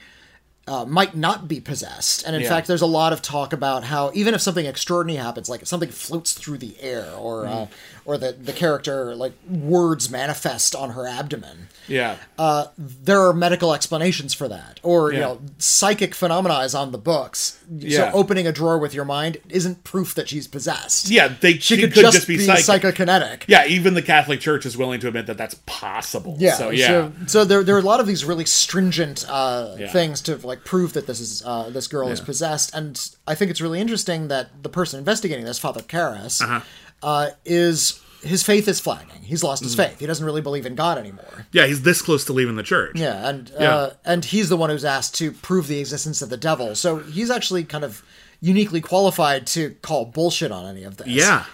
uh, 0.66 0.84
might 0.84 1.16
not 1.16 1.48
be 1.48 1.60
possessed. 1.60 2.22
And 2.26 2.36
in 2.36 2.42
Yeah. 2.42 2.48
fact, 2.50 2.66
there's 2.66 2.82
a 2.82 2.86
lot 2.86 3.14
of 3.14 3.22
talk 3.22 3.54
about 3.54 3.84
how 3.84 4.10
even 4.14 4.34
if 4.34 4.42
something 4.42 4.66
extraordinary 4.66 5.16
happens, 5.22 5.48
like 5.48 5.62
if 5.62 5.68
something 5.68 5.88
floats 5.90 6.32
through 6.34 6.58
the 6.58 6.76
air, 6.80 7.10
or 7.18 7.46
uh, 7.46 7.50
Mm. 7.50 7.68
Or 8.08 8.16
the 8.16 8.32
the 8.32 8.54
character 8.54 9.14
like 9.14 9.34
words 9.48 10.10
manifest 10.10 10.74
on 10.74 10.90
her 10.90 11.06
abdomen, 11.06 11.68
Yeah. 11.88 12.16
uh, 12.38 12.68
there 12.78 13.20
are 13.20 13.34
medical 13.34 13.74
explanations 13.74 14.32
for 14.32 14.48
that. 14.48 14.80
Or, 14.82 15.12
you 15.12 15.20
know, 15.20 15.40
psychic 15.58 16.14
phenomena 16.14 16.60
is 16.60 16.74
on 16.74 16.90
the 16.92 16.96
books. 16.98 17.62
Yeah. 17.70 18.10
So 18.10 18.16
opening 18.18 18.46
a 18.46 18.52
drawer 18.52 18.78
with 18.78 18.94
your 18.94 19.04
mind 19.04 19.36
isn't 19.50 19.84
proof 19.84 20.14
that 20.14 20.26
she's 20.30 20.48
possessed. 20.48 21.10
yeah, 21.10 21.28
they 21.40 21.58
She, 21.58 21.76
could, 21.76 21.92
could, 21.92 22.00
just, 22.00 22.26
be, 22.26 22.38
psychic. 22.38 22.64
psychokinetic. 22.96 23.42
Yeah, 23.46 23.66
even 23.66 23.92
the 23.92 24.00
Catholic 24.02 24.40
Church 24.40 24.64
is 24.64 24.74
willing 24.74 25.00
to 25.00 25.08
admit 25.08 25.26
that 25.26 25.36
that's 25.36 25.56
possible. 25.66 26.36
Yeah, 26.38 26.54
So 26.54 26.70
yeah. 26.70 26.86
So, 26.86 27.12
so 27.26 27.44
there, 27.44 27.62
there 27.62 27.76
are 27.76 27.80
a 27.80 27.82
lot 27.82 28.00
of 28.00 28.06
these 28.06 28.24
really 28.24 28.46
stringent 28.46 29.26
uh, 29.28 29.76
Yeah. 29.78 29.92
things 29.92 30.22
to 30.22 30.36
like 30.46 30.64
prove 30.64 30.94
that 30.94 31.06
this 31.06 31.20
is 31.20 31.42
uh, 31.44 31.68
this 31.68 31.86
girl 31.86 32.08
is 32.08 32.20
possessed, 32.22 32.74
and 32.74 32.98
I 33.26 33.34
think 33.34 33.50
it's 33.50 33.60
really 33.60 33.80
interesting 33.80 34.28
that 34.28 34.62
the 34.62 34.70
person 34.70 34.98
investigating 34.98 35.44
this, 35.44 35.58
Father 35.58 35.82
Karras, 35.82 36.40
Uh-huh. 36.40 36.60
Uh, 37.02 37.30
is 37.44 38.00
his 38.22 38.42
faith 38.42 38.66
is 38.66 38.80
flagging. 38.80 39.22
He's 39.22 39.44
lost 39.44 39.62
Mm. 39.62 39.66
his 39.66 39.74
faith. 39.76 40.00
He 40.00 40.06
doesn't 40.06 40.24
really 40.26 40.40
believe 40.40 40.66
in 40.66 40.74
God 40.74 40.98
anymore. 40.98 41.46
yeah, 41.52 41.66
he's 41.66 41.82
this 41.82 42.02
close 42.02 42.24
to 42.24 42.32
leaving 42.32 42.56
the 42.56 42.62
church. 42.64 42.96
Yeah, 42.98 43.28
and 43.28 43.50
Yeah. 43.60 43.74
Uh, 43.76 43.92
and 44.04 44.24
he's 44.24 44.48
the 44.48 44.56
one 44.56 44.70
who's 44.70 44.84
asked 44.84 45.14
to 45.16 45.30
prove 45.30 45.68
the 45.68 45.78
existence 45.78 46.20
of 46.22 46.28
the 46.28 46.36
devil. 46.36 46.74
So 46.74 46.98
he's 46.98 47.30
actually 47.30 47.62
kind 47.64 47.84
of 47.84 48.02
uniquely 48.40 48.80
qualified 48.80 49.46
to 49.48 49.70
call 49.82 50.06
bullshit 50.06 50.50
on 50.50 50.66
any 50.66 50.82
of 50.84 50.96
this. 50.96 51.06
Yeah. 51.08 51.44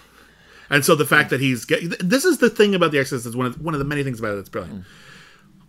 And 0.71 0.85
so 0.85 0.95
the 0.95 1.05
fact 1.05 1.29
that 1.31 1.41
he's 1.41 1.65
get, 1.67 1.83
this 2.01 2.25
is 2.25 2.39
the 2.39 2.49
thing 2.51 2.75
about 2.75 2.91
the 2.93 2.99
Exorcist 2.99 3.27
is 3.27 3.37
one 3.37 3.47
of 3.47 3.61
one 3.61 3.75
of 3.75 3.79
the 3.79 3.85
many 3.85 4.03
things 4.03 4.19
about 4.19 4.33
it 4.33 4.37
that's 4.37 4.49
brilliant. 4.49 4.85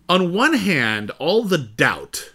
On 0.08 0.32
one 0.34 0.54
hand, 0.54 1.12
all 1.20 1.44
the 1.44 1.58
doubt 1.58 2.32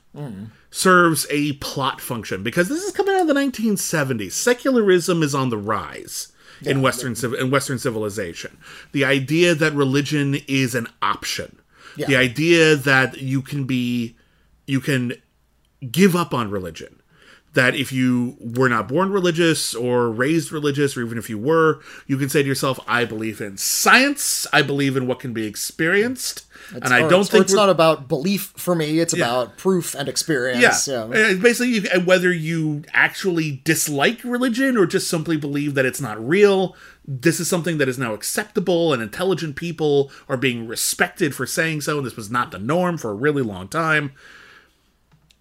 serves 0.70 1.26
a 1.30 1.52
plot 1.54 2.00
function 2.00 2.42
because 2.42 2.68
this 2.68 2.82
is 2.82 2.92
coming 2.92 3.14
out 3.14 3.22
of 3.22 3.26
the 3.28 3.34
1970s. 3.34 4.32
Secularism 4.32 5.22
is 5.22 5.34
on 5.34 5.48
the 5.50 5.56
rise 5.58 6.29
in 6.62 6.82
western 6.82 7.14
civ- 7.14 7.34
in 7.34 7.50
western 7.50 7.78
civilization. 7.78 8.56
The 8.92 9.04
idea 9.04 9.54
that 9.54 9.72
religion 9.74 10.36
is 10.46 10.74
an 10.74 10.88
option. 11.02 11.58
Yeah. 11.96 12.06
The 12.06 12.16
idea 12.16 12.76
that 12.76 13.18
you 13.18 13.42
can 13.42 13.64
be 13.64 14.16
you 14.66 14.80
can 14.80 15.14
give 15.90 16.14
up 16.14 16.32
on 16.34 16.50
religion. 16.50 17.00
That 17.54 17.74
if 17.74 17.92
you 17.92 18.36
were 18.38 18.68
not 18.68 18.86
born 18.86 19.10
religious 19.10 19.74
or 19.74 20.08
raised 20.08 20.52
religious, 20.52 20.96
or 20.96 21.02
even 21.02 21.18
if 21.18 21.28
you 21.28 21.36
were, 21.36 21.80
you 22.06 22.16
can 22.16 22.28
say 22.28 22.42
to 22.42 22.48
yourself, 22.48 22.78
I 22.86 23.04
believe 23.04 23.40
in 23.40 23.56
science, 23.56 24.46
I 24.52 24.62
believe 24.62 24.96
in 24.96 25.08
what 25.08 25.18
can 25.18 25.32
be 25.32 25.46
experienced. 25.46 26.46
and 26.72 26.94
I 26.94 27.00
don't 27.08 27.22
it's, 27.22 27.30
think 27.30 27.42
it's 27.44 27.52
not 27.52 27.68
about 27.68 28.06
belief 28.06 28.52
for 28.56 28.76
me. 28.76 29.00
It's 29.00 29.12
Yeah. 29.14 29.24
about 29.24 29.56
proof 29.58 29.96
and 29.96 30.08
experience. 30.08 30.86
yeah. 30.86 31.00
Uh, 31.02 31.34
Basically, 31.34 31.70
you, 31.80 32.00
whether 32.04 32.32
you 32.32 32.84
actually 32.92 33.62
dislike 33.64 34.22
religion 34.22 34.76
or 34.76 34.86
just 34.86 35.08
simply 35.08 35.36
believe 35.36 35.74
that 35.74 35.84
it's 35.86 36.00
not 36.00 36.24
real, 36.24 36.76
this 37.04 37.40
is 37.40 37.48
something 37.48 37.78
that 37.78 37.88
is 37.88 37.98
now 37.98 38.14
acceptable, 38.14 38.92
and 38.92 39.02
intelligent 39.02 39.56
people 39.56 40.12
are 40.28 40.36
being 40.36 40.68
respected 40.68 41.34
for 41.34 41.46
saying 41.46 41.80
so. 41.80 41.96
And 41.98 42.06
this 42.06 42.14
was 42.14 42.30
not 42.30 42.52
the 42.52 42.58
norm 42.60 42.96
for 42.96 43.10
a 43.10 43.14
really 43.14 43.42
long 43.42 43.66
time. 43.66 44.12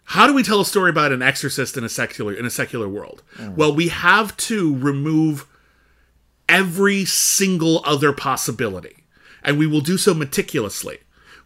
How 0.10 0.26
do 0.26 0.34
we 0.34 0.42
tell 0.42 0.60
a 0.60 0.66
story 0.66 0.90
about 0.90 1.12
an 1.12 1.22
exorcist 1.22 1.78
in 1.78 1.84
a 1.84 1.90
secular 1.90 2.34
in 2.34 2.44
a 2.44 2.50
secular 2.50 2.90
world? 2.90 3.22
Well, 3.56 3.76
we 3.76 3.90
have 3.90 4.36
to 4.38 4.76
remove 4.76 5.46
every 6.48 7.06
single 7.06 7.84
other 7.86 8.12
possibility. 8.12 9.04
And 9.44 9.60
we 9.60 9.68
will 9.68 9.82
do 9.82 9.98
so 9.98 10.16
meticulously. 10.16 10.98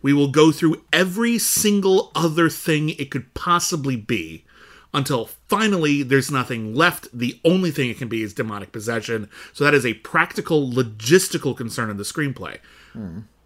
We 0.01 0.13
will 0.13 0.29
go 0.29 0.53
through 0.53 0.81
every 0.93 1.37
single 1.39 2.11
other 2.15 2.49
thing 2.49 2.89
it 2.91 3.11
could 3.11 3.33
possibly 3.33 3.97
be 3.97 4.45
until 4.93 5.25
finally 5.47 6.01
there's 6.01 6.31
nothing 6.31 6.73
left. 6.73 7.09
The 7.13 7.39
only 7.43 7.69
thing 7.69 7.89
it 7.89 7.97
can 7.97 8.07
be 8.07 8.23
is 8.23 8.33
demonic 8.33 8.71
possession. 8.71 9.29
So 9.51 9.65
that 9.65 9.73
is 9.73 9.85
a 9.85 9.95
practical, 9.95 10.69
logistical 10.71 11.55
concern 11.55 11.89
in 11.89 11.97
the 11.97 12.03
screenplay. 12.03 12.59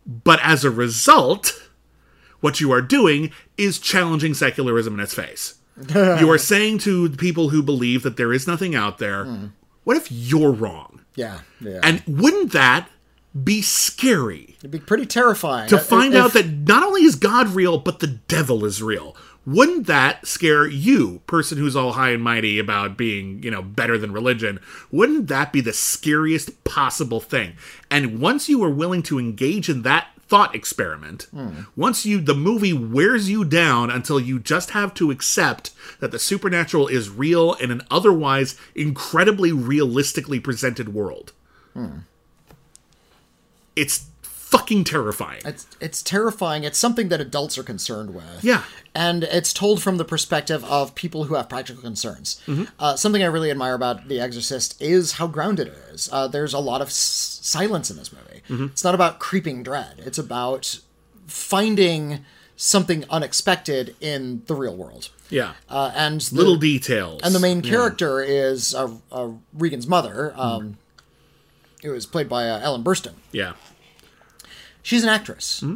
But 0.06 0.40
as 0.44 0.64
a 0.64 0.70
result, 0.72 1.67
what 2.40 2.60
you 2.60 2.72
are 2.72 2.82
doing 2.82 3.32
is 3.58 3.80
challenging 3.80 4.34
secularism 4.34 4.94
in 4.96 5.00
its 5.00 5.14
face. 5.14 5.56
you 5.94 6.30
are 6.32 6.38
saying 6.38 6.80
to 6.80 7.10
people 7.12 7.50
who 7.50 7.62
believe 7.62 8.04
that 8.04 8.18
there 8.18 8.34
is 8.34 8.48
nothing 8.48 8.76
out 8.76 8.98
there, 8.98 9.26
hmm. 9.26 9.46
what 9.84 9.98
if 9.98 10.12
you're 10.12 10.52
wrong? 10.52 11.02
yeah, 11.16 11.40
yeah. 11.60 11.80
And 11.84 12.04
wouldn't 12.08 12.52
that 12.54 12.90
be 13.44 13.62
scary 13.62 14.56
It'd 14.60 14.72
be 14.72 14.80
pretty 14.80 15.06
terrifying 15.06 15.68
to 15.70 15.78
find 15.78 16.14
if- 16.14 16.20
out 16.20 16.34
that 16.34 16.48
not 16.48 16.84
only 16.84 17.04
is 17.04 17.16
God 17.16 17.50
real, 17.50 17.78
but 17.78 18.00
the 18.00 18.08
devil 18.08 18.66
is 18.66 18.82
real? 18.82 19.16
Wouldn't 19.46 19.88
that 19.88 20.28
scare 20.28 20.68
you, 20.68 21.22
person 21.26 21.58
who's 21.58 21.76
all 21.76 21.94
high 21.94 22.10
and 22.10 22.22
mighty 22.22 22.60
about 22.60 22.98
being, 22.98 23.42
you 23.42 23.50
know, 23.50 23.62
better 23.62 23.98
than 23.98 24.12
religion? 24.12 24.60
Wouldn't 24.92 25.28
that 25.28 25.54
be 25.54 25.62
the 25.62 25.72
scariest 25.72 26.66
possible 26.66 27.22
thing? 27.22 27.54
And 27.90 28.20
once 28.20 28.50
you 28.50 28.62
are 28.66 28.70
willing 28.70 29.04
to 29.04 29.18
engage 29.18 29.70
in 29.70 29.84
that 29.84 30.08
thought 30.28 30.54
experiment, 30.56 31.28
once 31.76 32.06
you 32.06 32.20
the 32.20 32.36
movie 32.36 32.74
wears 32.74 33.30
you 33.30 33.46
down 33.46 33.90
until 33.90 34.20
you 34.20 34.40
just 34.40 34.72
have 34.72 34.94
to 34.96 35.10
accept 35.10 35.72
that 36.00 36.12
the 36.12 36.20
supernatural 36.20 36.88
is 36.88 37.10
real 37.10 37.54
in 37.54 37.72
an 37.72 37.82
otherwise 37.90 38.58
incredibly 38.76 39.52
realistically 39.52 40.40
presented 40.40 40.94
world. 40.94 41.32
It's 43.76 44.08
fucking 44.52 44.84
terrifying. 44.86 45.42
It's 45.46 45.66
it's 45.80 46.02
terrifying. 46.02 46.64
It's 46.64 46.78
something 46.78 47.10
that 47.10 47.20
adults 47.22 47.58
are 47.58 47.64
concerned 47.64 48.14
with. 48.16 48.44
Yeah. 48.44 48.64
and 48.96 49.24
it's 49.26 49.54
told 49.54 49.82
from 49.82 49.98
the 49.98 50.06
perspective 50.06 50.64
of 50.66 50.96
people 50.96 51.26
who 51.26 51.36
have 51.36 51.48
practical 51.50 51.82
concerns. 51.82 52.42
Mm-hmm. 52.48 52.64
Uh, 52.80 52.96
something 52.96 53.22
I 53.22 53.28
really 53.28 53.52
admire 53.52 53.76
about 53.76 54.08
The 54.08 54.20
Exorcist 54.20 54.82
is 54.82 55.14
how 55.14 55.28
grounded 55.28 55.68
it 55.68 55.78
is. 55.94 56.10
Uh, 56.12 56.28
there's 56.28 56.54
a 56.54 56.60
lot 56.60 56.82
of 56.82 56.88
s- 56.88 57.40
silence 57.44 57.92
in 57.92 57.98
this 57.98 58.12
movie. 58.12 58.42
Mm-hmm. 58.50 58.66
It's 58.74 58.84
not 58.84 58.96
about 58.96 59.20
creeping 59.20 59.62
dread. 59.64 59.96
It's 60.06 60.18
about 60.18 60.80
finding 61.28 62.26
something 62.56 63.06
unexpected 63.10 63.96
in 64.02 64.42
the 64.48 64.56
real 64.56 64.76
world. 64.76 65.10
Yeah. 65.30 65.54
Uh, 65.70 65.92
and 65.96 66.22
the, 66.22 66.36
Little 66.36 66.56
details. 66.56 67.22
and 67.24 67.36
the 67.36 67.40
main 67.40 67.62
character 67.62 68.22
is 68.22 68.74
uh, 68.74 68.90
uh, 69.12 69.30
Regan's 69.54 69.88
mother. 69.88 70.34
Um, 70.36 70.78
It 71.84 71.90
was 71.90 72.06
played 72.08 72.28
by 72.28 72.50
uh, 72.50 72.60
Ellen 72.62 72.84
Burstyn. 72.84 73.14
Yeah. 73.32 73.54
She's 74.88 75.04
an 75.04 75.10
actress. 75.10 75.60
Hmm? 75.60 75.76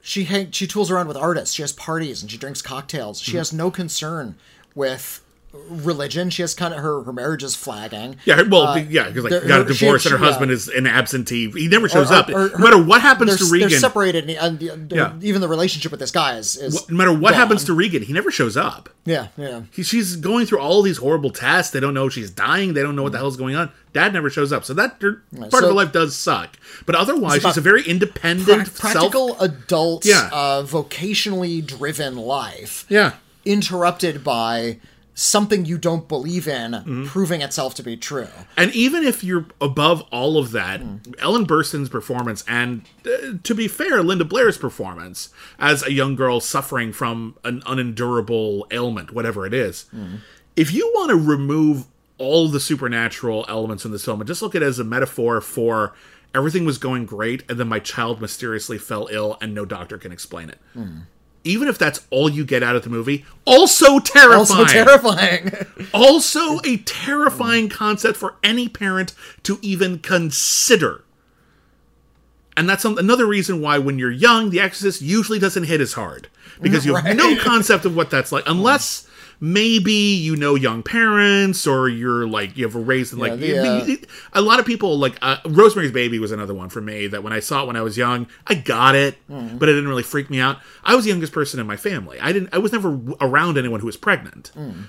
She 0.00 0.24
hang, 0.24 0.52
she 0.52 0.66
tools 0.66 0.90
around 0.90 1.06
with 1.06 1.18
artists. 1.18 1.54
She 1.54 1.60
has 1.60 1.74
parties 1.74 2.22
and 2.22 2.30
she 2.30 2.38
drinks 2.38 2.62
cocktails. 2.62 3.20
She 3.20 3.36
has 3.36 3.52
no 3.52 3.70
concern 3.70 4.36
with 4.74 5.22
religion. 5.52 6.30
She 6.30 6.42
has 6.42 6.54
kind 6.54 6.74
of 6.74 6.80
her 6.80 7.02
her 7.02 7.12
marriage 7.12 7.42
is 7.42 7.54
flagging. 7.54 8.16
Yeah, 8.24 8.36
her- 8.36 8.48
well, 8.48 8.78
yeah, 8.78 9.08
because 9.08 9.24
like 9.24 9.48
got 9.48 9.60
a 9.62 9.64
her- 9.64 9.72
she- 9.72 9.84
divorce 9.86 10.04
and 10.06 10.12
her 10.12 10.18
she, 10.18 10.22
uh, 10.24 10.26
husband 10.26 10.50
is 10.52 10.68
an 10.68 10.86
absentee. 10.86 11.50
He 11.50 11.68
never 11.68 11.88
shows 11.88 12.10
Or- 12.10 12.14
up. 12.14 12.28
or- 12.28 12.50
no 12.50 12.58
matter 12.58 12.82
what 12.82 13.00
happens 13.02 13.36
to 13.36 13.50
Regan, 13.50 13.70
they're 13.70 13.78
separated, 13.80 14.28
and, 14.28 14.62
and 14.62 14.92
Yeah. 14.92 15.12
even 15.22 15.40
the 15.40 15.48
relationship 15.48 15.90
with 15.90 16.00
this 16.00 16.10
guy 16.10 16.36
is, 16.36 16.56
is 16.56 16.88
no 16.90 16.96
matter 16.96 17.12
what 17.12 17.30
gone. 17.30 17.40
happens 17.40 17.64
to 17.64 17.72
Regan, 17.72 18.02
he 18.02 18.12
never 18.12 18.30
shows 18.30 18.56
up. 18.56 18.90
yeah 19.04 19.28
yeah. 19.38 19.62
He, 19.72 19.82
she's 19.82 20.16
going 20.16 20.44
through 20.46 20.60
all 20.60 20.82
these 20.82 20.98
horrible 20.98 21.30
tests. 21.30 21.72
They 21.72 21.80
don't 21.80 21.94
know 21.94 22.08
she's 22.10 22.30
dying. 22.30 22.74
They 22.74 22.82
don't 22.82 22.94
know 22.96 23.02
what 23.02 23.12
the 23.12 23.18
hell's 23.18 23.36
going 23.38 23.56
on. 23.56 23.70
Dad 23.94 24.12
never 24.12 24.28
shows 24.28 24.52
up. 24.52 24.64
So 24.66 24.74
that 24.74 25.00
part 25.00 25.22
of 25.34 25.52
her 25.60 25.72
life 25.72 25.92
does 25.92 26.14
suck. 26.14 26.58
But 26.84 26.94
otherwise, 26.94 27.40
she's 27.42 27.56
a 27.56 27.60
very 27.62 27.82
independent, 27.82 28.66
self. 28.68 28.78
practical 28.78 29.40
adult, 29.40 30.04
Yeah. 30.04 30.28
uh, 30.30 30.62
vocationally 30.62 31.64
driven 31.66 32.16
life. 32.16 32.84
Yeah. 32.90 33.12
interrupted 33.46 34.22
by 34.22 34.76
something 35.20 35.64
you 35.64 35.76
don't 35.78 36.06
believe 36.06 36.46
in 36.46 36.70
Mm-hmm. 36.72 37.06
proving 37.06 37.40
itself 37.42 37.74
to 37.74 37.82
be 37.82 37.96
true. 37.96 38.28
And 38.56 38.72
even 38.72 39.02
if 39.02 39.24
you're 39.24 39.46
above 39.60 40.02
all 40.12 40.38
of 40.38 40.52
that, 40.52 40.80
Ellen 41.18 41.44
Burstyn's 41.46 41.88
performance, 41.88 42.44
and 42.46 42.82
uh, 43.04 43.32
to 43.42 43.54
be 43.54 43.66
fair, 43.66 44.02
Linda 44.02 44.24
Blair's 44.24 44.56
performance 44.58 45.30
as 45.58 45.82
a 45.84 45.92
young 45.92 46.14
girl 46.14 46.38
suffering 46.40 46.92
from 46.92 47.34
an 47.42 47.62
unendurable 47.66 48.66
ailment, 48.70 49.12
whatever 49.12 49.44
it 49.44 49.52
is, 49.54 49.86
if 50.54 50.72
you 50.72 50.90
want 50.94 51.10
to 51.10 51.16
remove 51.16 51.86
all 52.18 52.48
the 52.48 52.60
supernatural 52.60 53.44
elements 53.48 53.84
in 53.84 53.90
this 53.92 54.04
film 54.04 54.20
and 54.20 54.26
just 54.28 54.42
look 54.42 54.54
at 54.54 54.62
it 54.62 54.66
as 54.66 54.78
a 54.78 54.84
metaphor 54.84 55.40
for 55.40 55.94
everything 56.34 56.64
was 56.64 56.78
going 56.78 57.06
great 57.06 57.42
and 57.48 57.58
then 57.58 57.68
my 57.68 57.78
child 57.80 58.20
mysteriously 58.20 58.76
fell 58.78 59.08
ill 59.10 59.36
and 59.40 59.54
no 59.54 59.64
doctor 59.64 59.98
can 59.98 60.12
explain 60.12 60.48
it. 60.50 60.58
Even 61.44 61.68
if 61.68 61.78
that's 61.78 62.06
all 62.10 62.28
you 62.28 62.44
get 62.44 62.62
out 62.62 62.76
of 62.76 62.82
the 62.82 62.90
movie, 62.90 63.24
also 63.46 63.98
terrifying 64.00 64.60
Also 64.60 64.64
terrifying. 64.66 65.52
also 65.94 66.60
a 66.64 66.76
terrifying 66.78 67.68
concept 67.68 68.16
for 68.18 68.34
any 68.42 68.68
parent 68.68 69.14
to 69.44 69.58
even 69.62 69.98
consider. 70.00 71.04
And 72.56 72.68
that's 72.68 72.84
another 72.84 73.24
reason 73.24 73.60
why, 73.62 73.78
when 73.78 73.98
you're 73.98 74.10
young, 74.10 74.50
The 74.50 74.60
Exorcist 74.60 75.00
usually 75.00 75.38
doesn't 75.38 75.64
hit 75.64 75.80
as 75.80 75.92
hard 75.92 76.28
because 76.60 76.84
you 76.84 76.94
have 76.96 77.04
Right. 77.06 77.16
no 77.16 77.36
concept 77.36 77.84
of 77.84 77.94
what 77.94 78.10
that's 78.10 78.32
like, 78.32 78.44
unless 78.48 79.07
maybe 79.40 79.92
you 79.92 80.34
know 80.36 80.54
young 80.54 80.82
parents 80.82 81.66
or 81.66 81.88
you're 81.88 82.26
like 82.26 82.56
you 82.56 82.64
have 82.64 82.74
a 82.74 82.78
raised 82.80 83.12
in 83.12 83.18
like 83.18 83.38
the, 83.38 83.56
uh, 83.58 83.96
a 84.32 84.40
lot 84.42 84.58
of 84.58 84.66
people 84.66 84.98
like 84.98 85.16
uh, 85.22 85.36
Rosemary's 85.46 85.92
Baby 85.92 86.18
was 86.18 86.32
another 86.32 86.54
one 86.54 86.68
for 86.68 86.80
me 86.80 87.06
that 87.06 87.22
when 87.22 87.32
I 87.32 87.40
saw 87.40 87.62
it 87.62 87.66
when 87.66 87.76
I 87.76 87.82
was 87.82 87.96
young, 87.96 88.26
I 88.46 88.54
got 88.54 88.94
it, 88.94 89.16
Mm. 89.28 89.58
but 89.58 89.68
it 89.68 89.72
didn't 89.74 89.88
really 89.88 90.02
freak 90.02 90.30
me 90.30 90.40
out. 90.40 90.58
I 90.84 90.94
was 90.94 91.04
the 91.04 91.10
youngest 91.10 91.32
person 91.32 91.60
in 91.60 91.66
my 91.66 91.76
family. 91.76 92.18
I 92.20 92.32
didn't. 92.32 92.48
I 92.52 92.58
was 92.58 92.72
never 92.72 92.98
around 93.20 93.58
anyone 93.58 93.80
who 93.80 93.86
was 93.86 93.96
pregnant. 93.96 94.50
Mm. 94.56 94.84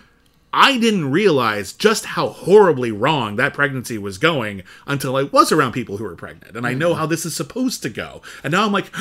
I 0.52 0.80
didn't 0.80 1.11
realize 1.11 1.74
just 1.74 2.06
how 2.06 2.30
horribly 2.30 2.92
wrong 2.92 3.36
that 3.36 3.53
pregnancy 3.53 4.00
was 4.00 4.18
going 4.18 4.64
until 4.88 5.16
I 5.16 5.24
was 5.24 5.52
around 5.52 5.74
people 5.74 5.98
who 5.98 6.03
were 6.06 6.16
pregnant. 6.16 6.56
And 6.58 6.66
I 6.66 6.74
know 6.74 6.95
how 6.95 7.06
this 7.06 7.24
is 7.24 7.36
supposed 7.36 7.84
to 7.84 7.90
go. 7.90 8.24
And 8.44 8.52
now 8.53 8.66
I'm 8.66 8.72
like, 8.72 8.92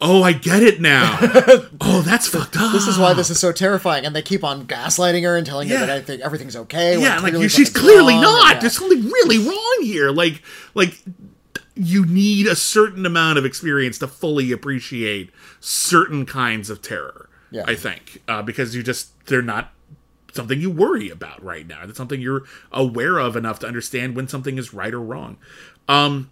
oh, 0.00 0.22
I 0.22 0.32
get 0.32 0.62
it 0.62 0.80
now. 0.80 1.18
oh, 1.80 2.02
that's 2.04 2.28
fucked 2.28 2.56
up. 2.56 2.72
This 2.72 2.86
is 2.86 2.98
why 2.98 3.14
this 3.14 3.30
is 3.30 3.38
so 3.40 3.52
terrifying, 3.52 4.04
and 4.06 4.14
they 4.14 4.22
keep 4.22 4.44
on 4.44 4.66
gaslighting 4.66 5.22
her 5.24 5.36
and 5.36 5.46
telling 5.46 5.68
Yeah. 5.68 5.78
her 5.78 5.86
that 5.86 5.96
I 5.96 6.00
think 6.02 6.22
everything's 6.22 6.56
okay. 6.56 7.00
yeah, 7.00 7.18
like 7.20 7.34
she's 7.50 7.70
clearly 7.70 8.14
wrong, 8.14 8.22
not. 8.22 8.54
yeah. 8.54 8.60
There's 8.60 8.76
something 8.78 9.02
really 9.04 9.38
wrong 9.38 9.78
here. 9.82 10.10
Like, 10.10 10.42
like 10.74 10.98
you 11.74 12.04
need 12.06 12.46
a 12.46 12.56
certain 12.56 13.06
amount 13.06 13.38
of 13.38 13.44
experience 13.44 13.98
to 13.98 14.08
fully 14.08 14.52
appreciate 14.52 15.30
certain 15.60 16.26
kinds 16.26 16.70
of 16.70 16.82
terror. 16.82 17.28
Yeah. 17.50 17.64
I 17.66 17.74
think 17.76 18.22
uh, 18.28 18.42
because 18.42 18.74
you 18.74 18.82
just 18.82 19.10
they're 19.26 19.42
not 19.42 19.72
something 20.34 20.60
you 20.60 20.70
worry 20.70 21.08
about 21.08 21.42
right 21.42 21.66
now. 21.66 21.80
It's 21.84 21.96
something 21.96 22.20
you're 22.20 22.42
aware 22.70 23.18
of 23.18 23.34
enough 23.36 23.58
to 23.60 23.66
understand 23.66 24.14
when 24.16 24.28
something 24.28 24.58
is 24.58 24.74
right 24.74 24.92
or 24.92 25.00
wrong. 25.00 25.38
Um, 25.88 26.30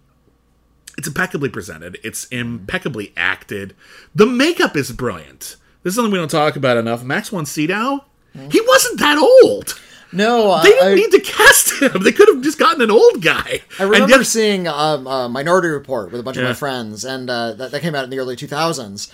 it's 0.97 1.07
impeccably 1.07 1.49
presented. 1.49 1.99
It's 2.03 2.25
impeccably 2.25 3.13
acted. 3.15 3.75
The 4.15 4.25
makeup 4.25 4.75
is 4.75 4.91
brilliant. 4.91 5.55
This 5.83 5.91
is 5.91 5.95
something 5.95 6.11
we 6.11 6.17
don't 6.17 6.29
talk 6.29 6.55
about 6.55 6.77
enough. 6.77 7.03
Max 7.03 7.29
von 7.29 7.45
Sydow, 7.45 8.03
he 8.51 8.61
wasn't 8.61 8.99
that 8.99 9.17
old. 9.17 9.79
No, 10.11 10.61
They 10.63 10.69
didn't 10.69 10.87
I, 10.87 10.95
need 10.95 11.11
to 11.11 11.19
cast 11.19 11.81
him. 11.81 12.01
They 12.03 12.11
could 12.13 12.27
have 12.29 12.41
just 12.41 12.57
gotten 12.57 12.81
an 12.81 12.89
old 12.91 13.21
guy. 13.21 13.61
I 13.79 13.83
remember 13.83 14.17
yet, 14.17 14.25
seeing 14.25 14.67
um, 14.67 15.05
uh, 15.05 15.27
Minority 15.27 15.67
Report 15.67 16.11
with 16.11 16.19
a 16.21 16.23
bunch 16.23 16.37
of 16.37 16.43
my 16.43 16.53
friends, 16.53 17.03
and 17.03 17.29
uh, 17.29 17.53
that, 17.53 17.71
that 17.71 17.81
came 17.81 17.93
out 17.93 18.05
in 18.05 18.09
the 18.09 18.19
early 18.19 18.35
2000s. 18.35 19.11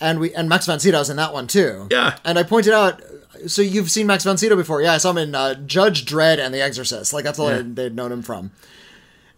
And 0.00 0.20
we 0.20 0.32
and 0.34 0.48
Max 0.48 0.66
von 0.66 0.78
Sydow's 0.78 1.10
in 1.10 1.16
that 1.16 1.32
one 1.32 1.46
too. 1.46 1.88
Yeah. 1.90 2.18
And 2.24 2.38
I 2.38 2.42
pointed 2.42 2.72
out, 2.74 3.02
so 3.46 3.60
you've 3.62 3.90
seen 3.90 4.06
Max 4.06 4.24
von 4.24 4.36
Sydow 4.38 4.54
before? 4.54 4.82
Yeah, 4.82 4.92
I 4.92 4.98
saw 4.98 5.10
him 5.10 5.18
in 5.18 5.34
uh, 5.34 5.54
Judge 5.54 6.04
Dredd 6.04 6.38
and 6.38 6.52
The 6.54 6.60
Exorcist. 6.62 7.12
Like 7.12 7.24
that's 7.24 7.38
all 7.38 7.50
Yeah. 7.50 7.58
I, 7.58 7.62
they'd 7.62 7.94
known 7.96 8.12
him 8.12 8.22
from. 8.22 8.50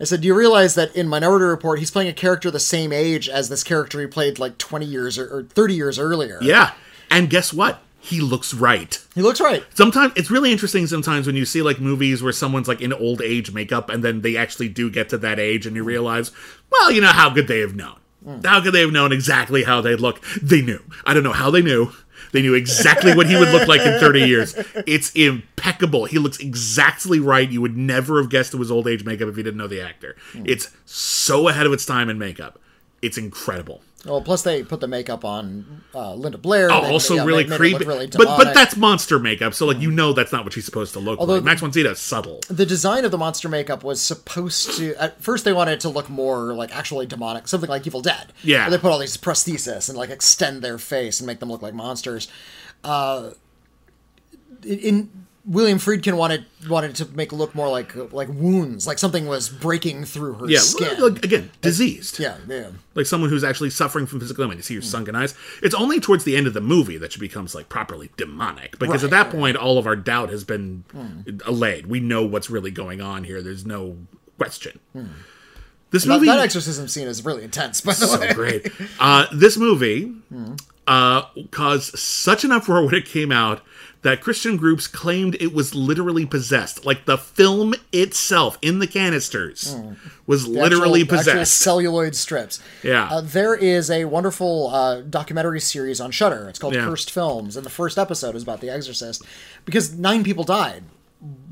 I 0.01 0.05
said, 0.05 0.21
"Do 0.21 0.29
you 0.29 0.35
realize 0.35 0.75
that 0.75 0.95
in 0.95 1.09
Minority 1.09 1.45
Report, 1.45 1.79
he's 1.79 1.91
playing 1.91 2.09
a 2.09 2.13
character 2.13 2.51
the 2.51 2.61
same 2.61 2.93
age 2.93 3.29
as 3.29 3.49
this 3.49 3.65
character 3.65 4.01
he 4.01 4.07
played 4.07 4.39
like 4.39 4.59
20 4.59 4.87
years 4.87 5.19
or, 5.19 5.27
or 5.27 5.43
30 5.45 5.75
years 5.75 5.99
earlier? 5.99 6.39
yeah. 6.43 6.73
And 7.11 7.31
guess 7.31 7.53
what? 7.55 7.81
He 8.01 8.21
looks 8.21 8.55
right. 8.55 9.03
He 9.15 9.23
looks 9.23 9.41
right. 9.41 9.65
Sometimes 9.75 10.13
it's 10.15 10.31
really 10.31 10.53
interesting. 10.53 10.87
Sometimes 10.87 11.27
when 11.27 11.37
you 11.37 11.45
see 11.45 11.63
like 11.63 11.81
movies 11.81 12.23
where 12.23 12.33
someone's 12.33 12.69
like 12.69 12.81
in 12.81 12.93
old 12.93 13.21
age 13.23 13.53
makeup, 13.53 13.91
and 13.91 14.05
then 14.05 14.21
they 14.21 14.37
actually 14.37 14.69
do 14.69 14.91
get 14.91 15.09
to 15.09 15.19
that 15.19 15.39
age, 15.41 15.67
and 15.67 15.75
you 15.75 15.83
realize, 15.85 16.31
well, 16.71 16.91
you 16.91 17.01
know, 17.01 17.09
how 17.09 17.33
could 17.33 17.49
they 17.49 17.61
have 17.61 17.75
known? 17.75 17.97
Hmm. 18.25 18.41
How 18.45 18.63
could 18.63 18.73
they 18.73 18.81
have 18.81 18.93
known 18.93 19.13
exactly 19.13 19.65
how 19.65 19.81
they'd 19.81 20.01
look? 20.01 20.23
They 20.43 20.63
knew. 20.63 20.83
I 21.05 21.15
don't 21.15 21.23
know 21.23 21.33
how 21.33 21.51
they 21.51 21.63
knew. 21.63 21.93
They 22.33 22.43
knew 22.43 22.55
exactly 22.55 23.15
what 23.15 23.27
he 23.27 23.37
would 23.37 23.49
look 23.51 23.69
like 23.69 23.81
in 23.81 23.99
30 24.01 24.21
years. 24.21 24.55
It's 24.87 25.13
impeccable. 25.15 26.05
He 26.07 26.19
looks 26.19 26.39
exactly 26.39 27.21
right. 27.21 27.49
You 27.51 27.61
would 27.61 27.77
never 27.77 28.21
have 28.21 28.31
guessed 28.31 28.55
it 28.55 28.59
was 28.59 28.71
old 28.71 28.87
age 28.87 29.05
makeup 29.05 29.29
if 29.29 29.37
you 29.37 29.43
didn't 29.43 29.59
know 29.59 29.69
the 29.69 29.81
actor. 29.81 30.17
Hmm. 30.33 30.45
It's 30.47 30.71
so 30.85 31.49
ahead 31.49 31.67
of 31.67 31.73
its 31.73 31.87
time 31.87 32.09
in 32.09 32.19
makeup. 32.19 32.59
It's 33.03 33.17
incredible. 33.19 33.83
Well, 34.07 34.23
plus 34.23 34.43
they 34.43 34.63
put 34.63 34.79
the 34.81 34.87
makeup 34.87 35.25
on 35.25 35.83
uh, 35.93 36.15
Linda 36.15 36.39
Blair. 36.39 36.71
Oh, 36.71 36.83
They- 36.83 36.91
also 36.93 37.17
yeah, 37.17 37.25
really 37.25 37.43
made- 37.43 37.51
made 37.51 37.55
her 37.55 37.59
creepy. 37.59 37.85
really 37.85 38.07
but 38.07 38.37
but 38.39 38.55
that's 38.55 38.77
monster 38.77 39.19
makeup, 39.19 39.55
so 39.55 39.67
like 39.67 39.81
you 39.81 39.91
know 39.91 40.13
that's 40.13 40.31
not 40.33 40.45
what 40.45 40.53
she's 40.53 40.65
supposed 40.65 40.93
to 40.93 41.01
look 41.01 41.19
Although- 41.19 41.35
like. 41.35 41.43
Max 41.45 41.61
von 41.61 41.73
Sydow's 41.73 41.99
subtle. 41.99 42.39
the 42.49 42.65
design 42.65 43.05
of 43.05 43.11
the 43.11 43.19
monster 43.19 43.49
makeup 43.49 43.83
was 43.83 44.01
supposed 44.01 44.77
to 44.79 44.95
at 45.03 45.21
first 45.21 45.45
they 45.45 45.53
wanted 45.53 45.73
it 45.73 45.81
to 45.81 45.89
look 45.89 46.09
more 46.09 46.55
like 46.55 46.75
actually 46.75 47.07
demonic 47.07 47.49
something 47.49 47.69
like 47.69 47.85
evil 47.89 48.01
dead 48.01 48.33
Yeah. 48.45 48.63
Where 48.63 48.71
they 48.71 48.79
put 48.79 48.93
all 48.93 48.99
these 49.01 49.17
prosthesis 49.17 49.89
and 49.89 49.99
like 49.99 50.11
extend 50.11 50.63
their 50.63 50.79
face 50.79 51.19
and 51.19 51.27
make 51.27 51.41
them 51.41 51.51
look 51.51 51.61
like 51.63 51.75
monsters 51.75 52.29
uh 52.85 53.31
in 54.65 55.11
william 55.49 55.79
friedkin 55.79 56.15
wanted 56.17 56.45
wanted 56.69 56.95
to 56.95 57.07
make 57.17 57.33
it 57.33 57.35
look 57.37 57.55
more 57.55 57.69
like 57.71 57.95
like 58.13 58.29
wounds 58.29 58.87
like 58.87 58.99
something 58.99 59.27
was 59.27 59.49
breaking 59.49 60.05
through 60.05 60.35
her 60.35 60.47
Yeah, 60.49 60.59
skin 60.59 61.01
like, 61.01 61.25
again, 61.25 61.51
diseased. 61.63 62.19
yeah 62.21 62.37
yeah 62.47 62.69
like 62.95 63.07
someone 63.07 63.31
who's 63.31 63.43
actually 63.45 63.71
suffering 63.71 64.07
from 64.07 64.21
physical 64.21 64.43
ailment. 64.45 64.59
You 64.59 64.63
see 64.63 64.75
her 64.75 64.79
your 64.79 64.83
sunken 64.83 65.15
eyes. 65.15 65.35
It's 65.63 65.75
only 65.75 66.01
towards 66.01 66.25
the 66.25 66.37
end 66.37 66.47
of 66.47 66.53
the 66.55 66.61
movie 66.61 66.99
that 66.99 67.13
she 67.13 67.21
becomes 67.21 67.55
like 67.55 67.69
properly 67.69 68.11
demonic, 68.17 68.79
because 68.79 69.05
at 69.05 69.11
Right, 69.13 69.23
that 69.25 69.31
point, 69.31 69.57
all 69.57 69.79
of 69.79 69.87
our 69.87 69.97
doubt 69.97 70.29
has 70.31 70.45
been 70.45 70.85
Hmm. 70.93 71.39
allayed. 71.47 71.87
We 71.87 72.01
know 72.01 72.25
what's 72.27 72.51
really 72.51 72.71
going 72.73 73.01
on 73.01 73.25
here. 73.25 73.41
There's 73.41 73.65
no 73.65 73.97
question. 74.37 74.79
This 75.91 76.03
Hmm. 76.05 76.11
that, 76.11 76.15
movie, 76.17 76.27
that 76.27 76.41
exorcism 76.41 76.89
scene 76.89 77.07
is 77.09 77.25
really 77.25 77.45
intense 77.45 77.81
by 77.81 77.93
the 77.95 78.07
so 78.07 78.21
way 78.21 78.33
great. 78.35 78.71
Uh, 78.99 79.27
this 79.33 79.57
movie 79.57 80.13
uh, 80.89 81.23
caused 81.53 81.97
such 81.99 82.43
an 82.45 82.51
uproar 82.53 82.85
when 82.85 82.95
it 82.95 83.05
came 83.05 83.31
out 83.31 83.63
that 84.03 84.21
Christian 84.21 84.57
groups 84.57 84.87
claimed 84.87 85.37
it 85.41 85.53
was 85.53 85.75
literally 85.75 86.25
possessed. 86.25 86.87
Like 86.87 87.05
the 87.05 87.19
film 87.19 87.75
itself 87.93 88.57
in 88.63 88.79
the 88.79 88.87
canisters 88.87 89.77
was 90.27 90.47
Hmm. 90.47 90.53
The 90.55 90.61
literally 90.61 91.03
actual 91.03 91.19
possessed. 91.19 91.57
celluloid 91.59 92.15
strips. 92.15 92.61
Yeah. 92.85 93.09
Uh, 93.11 93.21
there 93.21 93.55
is 93.57 93.91
a 93.91 94.05
wonderful 94.05 94.69
uh, 94.73 95.01
documentary 95.01 95.61
series 95.61 96.01
on 96.01 96.11
Shutter. 96.13 96.49
It's 96.49 96.59
called 96.61 96.75
Yeah. 96.75 96.85
Cursed 96.85 97.11
Films, 97.11 97.57
and 97.57 97.67
the 97.67 97.71
first 97.71 97.99
episode 97.99 98.37
is 98.37 98.45
about 98.45 98.61
The 98.61 98.71
Exorcist 98.71 99.25
because 99.65 99.93
nine 99.99 100.23
people 100.23 100.45
died 100.45 100.85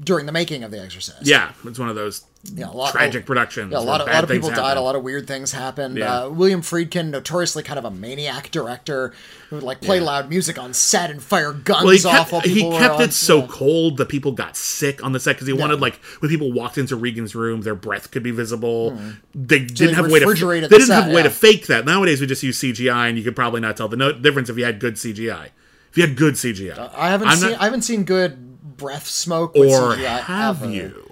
during 0.04 0.26
the 0.26 0.32
making 0.32 0.62
of 0.62 0.70
The 0.70 0.80
Exorcist. 0.80 1.26
yeah, 1.26 1.50
it's 1.64 1.78
one 1.80 1.88
of 1.88 1.96
those 1.96 2.24
Yeah, 2.54 2.68
a 2.68 2.72
lot- 2.72 2.92
tragic 2.92 3.26
productions. 3.26 3.72
Yeah, 3.72 3.78
a 3.78 3.80
lot 3.80 4.00
of, 4.00 4.08
a 4.08 4.12
lot 4.12 4.24
of 4.24 4.30
people 4.30 4.50
died. 4.50 4.76
A 4.76 4.80
lot 4.80 4.94
of 4.96 5.02
weird 5.02 5.26
things 5.26 5.52
happened. 5.52 5.96
Yeah. 5.98 6.24
Uh, 6.24 6.28
William 6.30 6.62
Friedkin, 6.62 7.10
notoriously 7.10 7.62
kind 7.62 7.78
of 7.78 7.84
a 7.84 7.90
maniac 7.90 8.50
director, 8.50 9.12
who 9.50 9.56
would 9.56 9.62
like 9.64 9.80
play 9.80 9.98
Yeah. 9.98 10.04
loud 10.04 10.28
music 10.28 10.58
on 10.58 10.72
set 10.74 11.10
and 11.10 11.22
fire 11.22 11.52
guns 11.52 11.84
Well, 11.84 11.92
he 11.96 12.04
off 12.04 12.14
kept, 12.30 12.32
while 12.32 12.40
he 12.42 12.60
kept 12.78 12.94
on- 12.94 13.02
it 13.02 13.12
so 13.12 13.40
yeah. 13.40 13.46
cold 13.48 13.96
that 13.98 14.08
people 14.08 14.32
got 14.32 14.56
sick 14.56 15.02
on 15.04 15.12
the 15.12 15.20
set 15.20 15.36
because 15.36 15.46
he 15.46 15.52
wanted 15.52 15.80
like 15.80 15.96
when 16.20 16.30
people 16.30 16.52
walked 16.52 16.78
into 16.78 16.96
Regan's 16.96 17.34
room, 17.34 17.62
their 17.62 17.74
breath 17.74 18.10
could 18.10 18.22
be 18.22 18.30
visible. 18.30 18.96
They 19.34 19.60
didn't 19.60 19.90
Hmm. 19.90 19.94
have 19.96 20.06
a 20.06 20.12
way 20.12 20.20
to 20.20 20.26
they 20.26 20.60
the 20.60 20.68
didn't 20.68 20.90
have 20.90 21.04
set, 21.04 21.10
a 21.10 21.14
way 21.14 21.22
to 21.22 21.30
fake 21.30 21.66
that. 21.68 21.84
Nowadays, 21.84 22.20
we 22.20 22.26
just 22.26 22.42
use 22.42 22.58
CGI, 22.58 23.08
and 23.08 23.16
you 23.18 23.24
could 23.24 23.36
probably 23.36 23.60
not 23.60 23.76
tell 23.76 23.88
the 23.88 23.96
no- 23.96 24.12
difference 24.12 24.48
if 24.50 24.56
you 24.58 24.64
had 24.64 24.80
good 24.80 24.94
CGI. 24.94 25.50
If 25.90 25.96
you 25.96 26.06
had 26.06 26.16
good 26.16 26.34
CGI, 26.34 26.90
I 26.96 27.08
haven't 27.10 27.28
I'm 27.28 27.36
seen. 27.38 27.50
not- 27.52 27.60
I 27.60 27.64
haven't 27.64 27.82
seen 27.82 28.04
good 28.04 28.76
breath 28.76 29.06
smoke 29.08 29.54
with 29.54 29.70
or 29.72 29.96
have 29.96 30.62
ever. 30.62 30.70
you? 30.72 31.05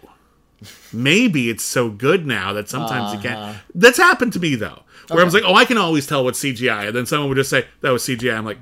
Maybe 0.94 1.50
it's 1.50 1.64
so 1.64 1.90
good 1.90 2.26
now 2.26 2.52
that 2.52 2.68
sometimes 2.68 3.12
you 3.12 3.18
Uh-huh. 3.30 3.52
can't. 3.52 3.58
That's 3.74 3.98
happened 3.98 4.32
to 4.34 4.40
me 4.40 4.54
though, 4.54 4.82
where 5.08 5.20
I 5.20 5.24
was 5.24 5.34
like, 5.34 5.44
"Oh, 5.44 5.54
I 5.54 5.64
can 5.64 5.76
always 5.78 6.06
tell 6.06 6.24
what's 6.24 6.38
CGI," 6.38 6.86
and 6.88 6.96
then 6.96 7.06
someone 7.06 7.28
would 7.28 7.36
just 7.36 7.50
say, 7.50 7.66
"That 7.82 7.90
was 7.90 8.02
CGI." 8.04 8.36
I'm 8.36 8.44
like, 8.44 8.58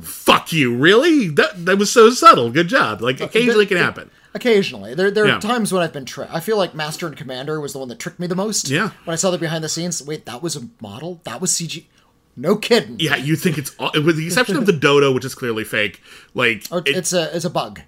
"Fuck 0.00 0.52
you, 0.52 0.74
really? 0.74 1.28
That 1.28 1.64
that 1.66 1.78
was 1.78 1.90
so 1.90 2.10
subtle. 2.10 2.50
Good 2.50 2.68
job." 2.68 3.00
Like 3.02 3.20
occasionally 3.20 3.64
it 3.64 3.68
can 3.68 3.76
happen. 3.78 4.10
Occasionally, 4.34 4.94
there 4.94 5.10
there 5.10 5.26
Yeah. 5.26 5.36
are 5.36 5.40
times 5.40 5.72
when 5.72 5.82
I've 5.82 5.92
been 5.92 6.04
tricked. 6.04 6.32
I 6.34 6.40
feel 6.40 6.58
like 6.58 6.74
Master 6.74 7.06
and 7.06 7.16
Commander 7.16 7.60
was 7.60 7.72
the 7.72 7.78
one 7.78 7.88
that 7.88 7.98
tricked 7.98 8.20
me 8.20 8.26
the 8.26 8.34
most. 8.34 8.68
Yeah. 8.68 8.90
When 9.04 9.12
I 9.12 9.16
saw 9.16 9.30
the 9.30 9.38
behind 9.38 9.64
the 9.64 9.68
scenes, 9.68 10.02
wait, 10.02 10.26
that 10.26 10.42
was 10.42 10.56
a 10.56 10.68
model. 10.80 11.20
That 11.24 11.40
was 11.40 11.52
CG. 11.52 11.86
No 12.36 12.56
kidding. 12.56 12.96
Yeah, 12.98 13.16
you 13.16 13.34
think 13.34 13.56
it's 13.56 13.72
all, 13.78 13.90
with 13.94 14.16
the 14.18 14.26
exception 14.26 14.58
of 14.58 14.66
the 14.66 14.72
dodo, 14.74 15.10
which 15.10 15.24
is 15.24 15.34
clearly 15.34 15.64
fake. 15.64 16.02
Like 16.34 16.64
Or 16.70 16.80
it- 16.84 16.88
it's 16.96 17.14
a 17.14 17.34
it's 17.34 17.46
a 17.46 17.50
bug. 17.50 17.80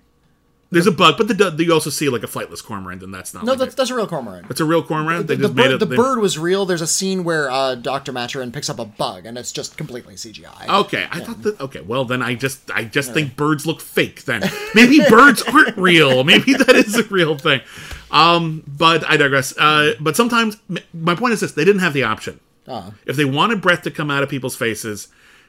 There's 0.70 0.86
a 0.86 0.92
bug, 0.92 1.16
but 1.16 1.28
the, 1.28 1.64
you 1.64 1.72
also 1.72 1.88
see 1.88 2.10
like 2.10 2.22
a 2.22 2.26
flightless 2.26 2.62
cormorant, 2.62 3.02
and 3.02 3.12
that's 3.14 3.32
not. 3.32 3.42
No, 3.44 3.52
like 3.52 3.60
that's, 3.60 3.72
a, 3.72 3.76
that's 3.76 3.90
a 3.90 3.94
real 3.94 4.06
cormorant. 4.06 4.50
it's 4.50 4.60
a 4.60 4.66
real 4.66 4.82
cormorant. 4.82 5.26
They 5.26 5.36
the 5.36 5.44
just 5.44 5.54
made 5.54 5.62
bird, 5.64 5.72
it. 5.72 5.78
the 5.80 5.86
they- 5.86 5.96
bird 5.96 6.18
was 6.18 6.38
real. 6.38 6.66
There's 6.66 6.82
a 6.82 6.86
scene 6.86 7.24
where 7.24 7.50
uh, 7.50 7.74
Dr. 7.74 8.12
Maturin 8.12 8.52
picks 8.52 8.68
up 8.68 8.78
a 8.78 8.84
bug, 8.84 9.24
and 9.24 9.38
it's 9.38 9.50
just 9.50 9.78
completely 9.78 10.16
CGI. 10.16 10.68
Okay, 10.80 11.06
I 11.10 11.20
thought 11.20 11.42
that. 11.42 11.58
Okay, 11.58 11.80
well 11.80 12.04
then 12.04 12.20
I 12.20 12.34
just 12.34 12.70
I 12.70 12.84
just 12.84 13.14
think 13.14 13.34
birds 13.34 13.66
look 13.66 13.80
fake. 13.80 14.24
Then 14.24 14.42
maybe 14.74 15.00
birds 15.08 15.42
aren't 15.42 15.76
real. 15.78 16.22
Maybe 16.22 16.52
that 16.52 16.76
is 16.76 16.96
a 16.96 17.04
real 17.04 17.38
thing. 17.38 17.62
Um, 18.10 18.62
but 18.66 19.08
I 19.08 19.16
digress. 19.16 19.56
Uh, 19.56 19.94
but 20.00 20.16
sometimes 20.16 20.58
my 20.92 21.14
point 21.14 21.32
is 21.32 21.40
this: 21.40 21.52
they 21.52 21.64
didn't 21.64 21.80
have 21.80 21.94
the 21.94 22.02
option. 22.02 22.40
Uh-huh. 22.66 22.90
If 23.06 23.16
they 23.16 23.24
wanted 23.24 23.62
breath 23.62 23.82
to 23.84 23.90
come 23.90 24.10
out 24.10 24.22
of 24.22 24.28
people's 24.28 24.54
faces, 24.54 25.08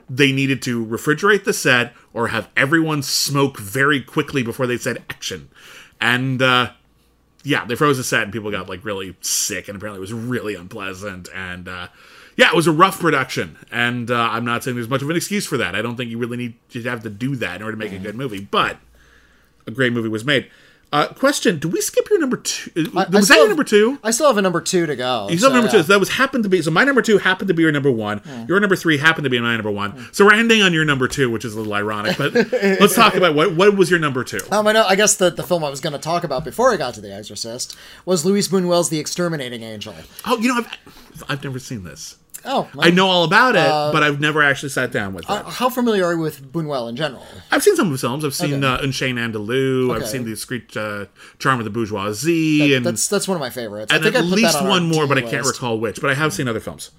they 0.10 0.32
needed 0.32 0.62
to 0.64 0.86
refrigerate 0.86 1.44
the 1.44 1.54
set 1.54 1.94
or 2.14 2.30
have 2.30 2.50
everyone 2.58 3.04
smoke 3.04 3.60
very 3.60 4.02
quickly 4.02 4.42
before 4.42 4.66
they 4.66 4.78
said 4.78 5.04
action. 5.10 5.50
And 6.02 6.42
uh, 6.42 6.72
yeah, 7.44 7.66
they 7.66 7.76
froze 7.76 7.98
the 7.98 8.04
set 8.04 8.24
and 8.24 8.34
people 8.34 8.52
got 8.52 8.68
like 8.68 8.84
really 8.84 9.16
sick, 9.22 9.68
and 9.68 9.78
apparently 9.78 10.00
it 10.00 10.02
was 10.02 10.14
really 10.14 10.56
unpleasant. 10.56 11.30
And 11.34 11.68
uh, 11.68 11.88
yeah, 12.36 12.50
it 12.50 12.56
was 12.56 12.68
a 12.68 12.72
rough 12.72 13.00
production, 13.00 13.58
and 13.72 14.10
uh, 14.10 14.30
I'm 14.32 14.46
not 14.46 14.64
saying 14.64 14.76
there's 14.76 14.90
much 14.90 15.02
of 15.02 15.10
an 15.10 15.16
excuse 15.16 15.46
for 15.46 15.58
that. 15.58 15.76
I 15.76 15.82
don't 15.82 15.96
think 15.96 16.10
you 16.10 16.18
really 16.18 16.38
need 16.38 16.56
to 16.70 16.82
have 16.84 17.04
to 17.04 17.10
do 17.10 17.36
that 17.38 17.58
in 17.58 17.64
order 17.64 17.78
to 17.78 17.78
make 17.78 17.92
a 17.94 18.00
good 18.00 18.16
movie, 18.16 18.42
but 18.42 18.78
a 19.68 19.72
great 19.72 19.94
movie 19.94 20.10
was 20.10 20.26
made. 20.26 20.50
Uh, 20.92 21.08
question: 21.14 21.59
Do 21.59 21.69
we 21.69 21.82
skip 21.82 22.09
your 22.09 22.19
number 22.19 22.38
two? 22.38 22.72
I 22.95 23.06
was 23.09 23.27
that 23.27 23.35
your 23.35 23.43
have- 23.43 23.50
number 23.50 23.64
two? 23.64 24.00
I 24.03 24.09
still 24.09 24.26
have 24.26 24.38
a 24.38 24.42
number 24.42 24.59
two 24.59 24.88
to 24.88 24.95
go. 24.95 25.27
You 25.30 25.38
still 25.38 25.50
so, 25.50 25.53
have 25.53 25.64
number 25.64 25.77
yeah. 25.77 25.82
two. 25.84 25.88
So 25.88 25.93
that 25.93 26.00
was 26.00 26.09
happened 26.09 26.43
to 26.45 26.50
be. 26.50 26.61
So 26.64 26.72
my 26.72 26.84
number 26.84 27.03
two 27.03 27.19
happened 27.19 27.48
to 27.50 27.53
be 27.53 27.61
your 27.61 27.72
number 27.72 27.92
one. 27.92 28.22
Your 28.48 28.59
number 28.59 28.76
three 28.76 28.98
happened 28.98 29.26
to 29.26 29.30
be 29.30 29.40
my 29.40 29.53
number 29.53 29.69
one. 29.69 30.08
So 30.14 30.26
we're 30.26 30.34
ending 30.34 30.64
on 30.64 30.74
your 30.74 30.85
number 30.85 31.08
two, 31.08 31.30
which 31.30 31.45
is 31.45 31.53
a 31.53 31.58
little 31.58 31.74
ironic. 31.74 32.18
But 32.18 32.34
let's 32.51 32.95
talk 32.95 33.14
about 33.14 33.35
what 33.35 33.56
what 33.56 33.77
was 33.77 33.92
your 33.92 34.00
number 34.00 34.24
two. 34.24 34.40
Um, 34.51 34.66
I 34.66 34.72
know. 34.72 34.84
I 34.84 34.95
guess 34.95 35.16
the, 35.16 35.30
the 35.30 35.43
film 35.43 35.64
I 35.64 35.69
was 35.69 35.80
going 35.80 35.93
to 35.93 36.00
talk 36.00 36.24
about 36.24 36.43
before 36.43 36.72
I 36.74 36.77
got 36.77 36.95
to 36.95 37.01
The 37.01 37.14
Exorcist 37.14 37.76
was 38.06 38.26
Luis 38.26 38.48
Buñuel's 38.48 38.90
The 38.90 39.00
Exterminating 39.00 39.61
Angel. 39.61 39.93
Oh, 40.26 40.38
you 40.40 40.48
know, 40.48 40.56
I've 40.58 41.24
I've 41.30 41.43
never 41.43 41.59
seen 41.59 41.84
this. 41.84 42.18
Oh, 42.45 42.69
I 42.80 42.90
know 42.92 43.08
all 43.08 43.24
about 43.24 43.56
it, 43.56 43.93
but 43.93 44.01
I've 44.03 44.19
never 44.19 44.42
actually 44.42 44.69
sat 44.69 44.92
down 44.92 45.14
with 45.14 45.26
it. 45.26 45.30
Uh, 45.30 45.43
how 45.43 45.69
familiar 45.69 46.06
are 46.06 46.14
you 46.14 46.19
with 46.19 46.51
Buñuel 46.51 46.90
in 46.90 46.95
general? 46.95 47.26
I've 47.51 47.64
seen 47.64 47.76
some 47.76 47.88
of 47.88 47.92
his 47.92 48.01
films. 48.01 48.24
I've 48.24 48.34
seen 48.34 48.64
Okay. 48.64 48.82
uh, 48.82 48.84
Un 48.84 48.92
Chien 48.92 49.16
Andalou. 49.18 49.93
I've 49.95 50.08
seen 50.08 50.24
The 50.24 50.32
Discreet 50.32 50.76
uh, 50.77 51.06
Charm 51.40 51.59
of 51.59 51.66
the 51.66 51.69
Bourgeoisie, 51.72 52.74
and, 52.76 52.85
That's 52.85 53.08
that's 53.08 53.27
one 53.27 53.35
of 53.35 53.42
my 53.42 53.50
favorites. 53.50 53.92
and 53.92 54.01
I 54.01 54.03
think 54.03 54.16
at 54.16 54.24
I 54.26 54.27
put 54.30 54.35
least 54.35 54.53
that 54.53 54.64
on 54.64 54.69
one 54.69 54.88
more, 54.88 55.08
but 55.08 55.18
I 55.18 55.22
can't 55.22 55.45
recall 55.45 55.80
which. 55.80 56.00
But 56.01 56.09
I 56.11 56.14
have 56.14 56.34
seen 56.34 56.48
other 56.48 56.59
films. 56.59 56.92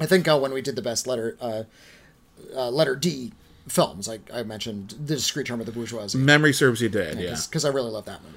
I 0.00 0.06
think 0.06 0.26
uh, 0.28 0.38
when 0.38 0.52
we 0.52 0.62
did 0.62 0.76
the 0.76 0.82
best 0.82 1.06
letter 1.06 1.36
uh, 1.40 1.64
uh, 2.54 2.70
letter 2.70 2.94
D 2.96 3.32
films, 3.68 4.08
like 4.08 4.30
I 4.32 4.42
mentioned, 4.42 4.90
The 5.04 5.16
Discreet 5.16 5.46
Charm 5.46 5.60
of 5.60 5.66
the 5.66 5.72
Bourgeoisie. 5.72 6.16
Memory 6.18 6.52
serves 6.54 6.80
you 6.80 6.88
dead. 6.88 7.18
Yeah. 7.20 7.36
because 7.46 7.64
I 7.64 7.68
really 7.68 7.90
love 7.90 8.04
that 8.06 8.22
movie. 8.22 8.34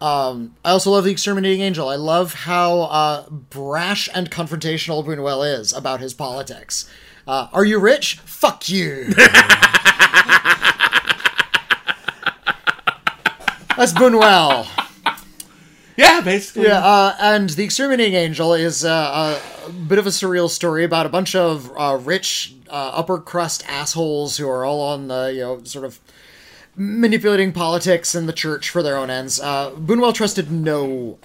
Um, 0.00 0.54
I 0.64 0.70
also 0.70 0.90
love 0.92 1.04
The 1.04 1.10
Exterminating 1.10 1.60
Angel. 1.60 1.88
I 1.88 1.96
love 1.96 2.32
how 2.32 2.82
uh, 2.82 3.28
brash 3.28 4.08
and 4.14 4.30
confrontational 4.30 5.04
Buñuel 5.04 5.58
is 5.58 5.72
about 5.72 6.00
his 6.00 6.14
politics. 6.14 6.88
Uh, 7.26 7.48
are 7.52 7.64
you 7.64 7.78
rich? 7.78 8.18
Fuck 8.24 8.68
you. 8.68 9.08
That's 13.76 13.92
Buñuel. 13.92 14.66
Yeah, 15.96 16.22
basically. 16.22 16.64
Yeah, 16.64 16.78
uh, 16.78 17.14
and 17.20 17.50
The 17.50 17.62
Exterminating 17.62 18.14
Angel 18.14 18.54
is 18.54 18.86
uh, 18.86 19.38
a 19.66 19.70
bit 19.70 19.98
of 19.98 20.06
a 20.06 20.10
surreal 20.10 20.48
story 20.48 20.82
about 20.84 21.04
a 21.04 21.10
bunch 21.10 21.34
of 21.34 21.70
uh, 21.76 21.98
rich, 22.00 22.54
uh, 22.70 22.92
upper 22.94 23.18
crust 23.18 23.64
assholes 23.68 24.38
who 24.38 24.48
are 24.48 24.64
all 24.64 24.80
on 24.80 25.08
the, 25.08 25.32
you 25.34 25.40
know, 25.40 25.62
sort 25.64 25.84
of 25.84 26.00
manipulating 26.80 27.52
politics 27.52 28.14
and 28.14 28.26
the 28.26 28.32
church 28.32 28.70
for 28.70 28.82
their 28.82 28.96
own 28.96 29.10
ends. 29.10 29.38
Uh, 29.38 29.70
Buñuel 29.72 30.14
trusted 30.14 30.50
no 30.50 31.18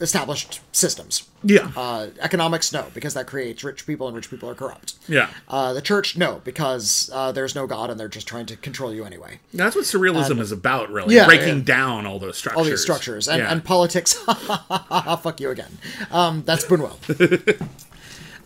established 0.00 0.60
systems. 0.72 1.28
Yeah. 1.44 1.70
Uh, 1.76 2.08
economics, 2.20 2.72
no, 2.72 2.86
because 2.94 3.14
that 3.14 3.26
creates 3.28 3.62
rich 3.62 3.86
people 3.86 4.08
and 4.08 4.16
rich 4.16 4.28
people 4.28 4.50
are 4.50 4.54
corrupt. 4.56 4.94
yeah. 5.08 5.30
Uh, 5.48 5.72
the 5.72 5.80
church, 5.82 6.16
no, 6.16 6.40
because 6.44 7.10
uh, 7.12 7.30
there's 7.30 7.54
no 7.54 7.66
God 7.68 7.90
and 7.90 7.98
they're 7.98 8.08
just 8.08 8.26
trying 8.26 8.46
to 8.46 8.56
control 8.56 8.92
you 8.92 9.04
anyway. 9.04 9.38
That's 9.54 9.76
what 9.76 9.84
surrealism 9.84 10.40
is 10.40 10.50
about, 10.50 10.90
really. 10.90 11.14
yeah, 11.14 11.26
Breaking 11.26 11.58
yeah. 11.58 11.64
down 11.64 12.06
all 12.06 12.18
those 12.18 12.36
structures. 12.36 12.58
all 12.58 12.64
these 12.64 12.82
structures 12.82 13.28
and, 13.28 13.38
Yeah. 13.40 13.52
and 13.52 13.64
politics. 13.64 14.14
Fuck 15.22 15.40
you 15.40 15.50
again. 15.50 15.78
Um, 16.10 16.42
that's 16.44 16.64
Buñuel. 16.64 17.60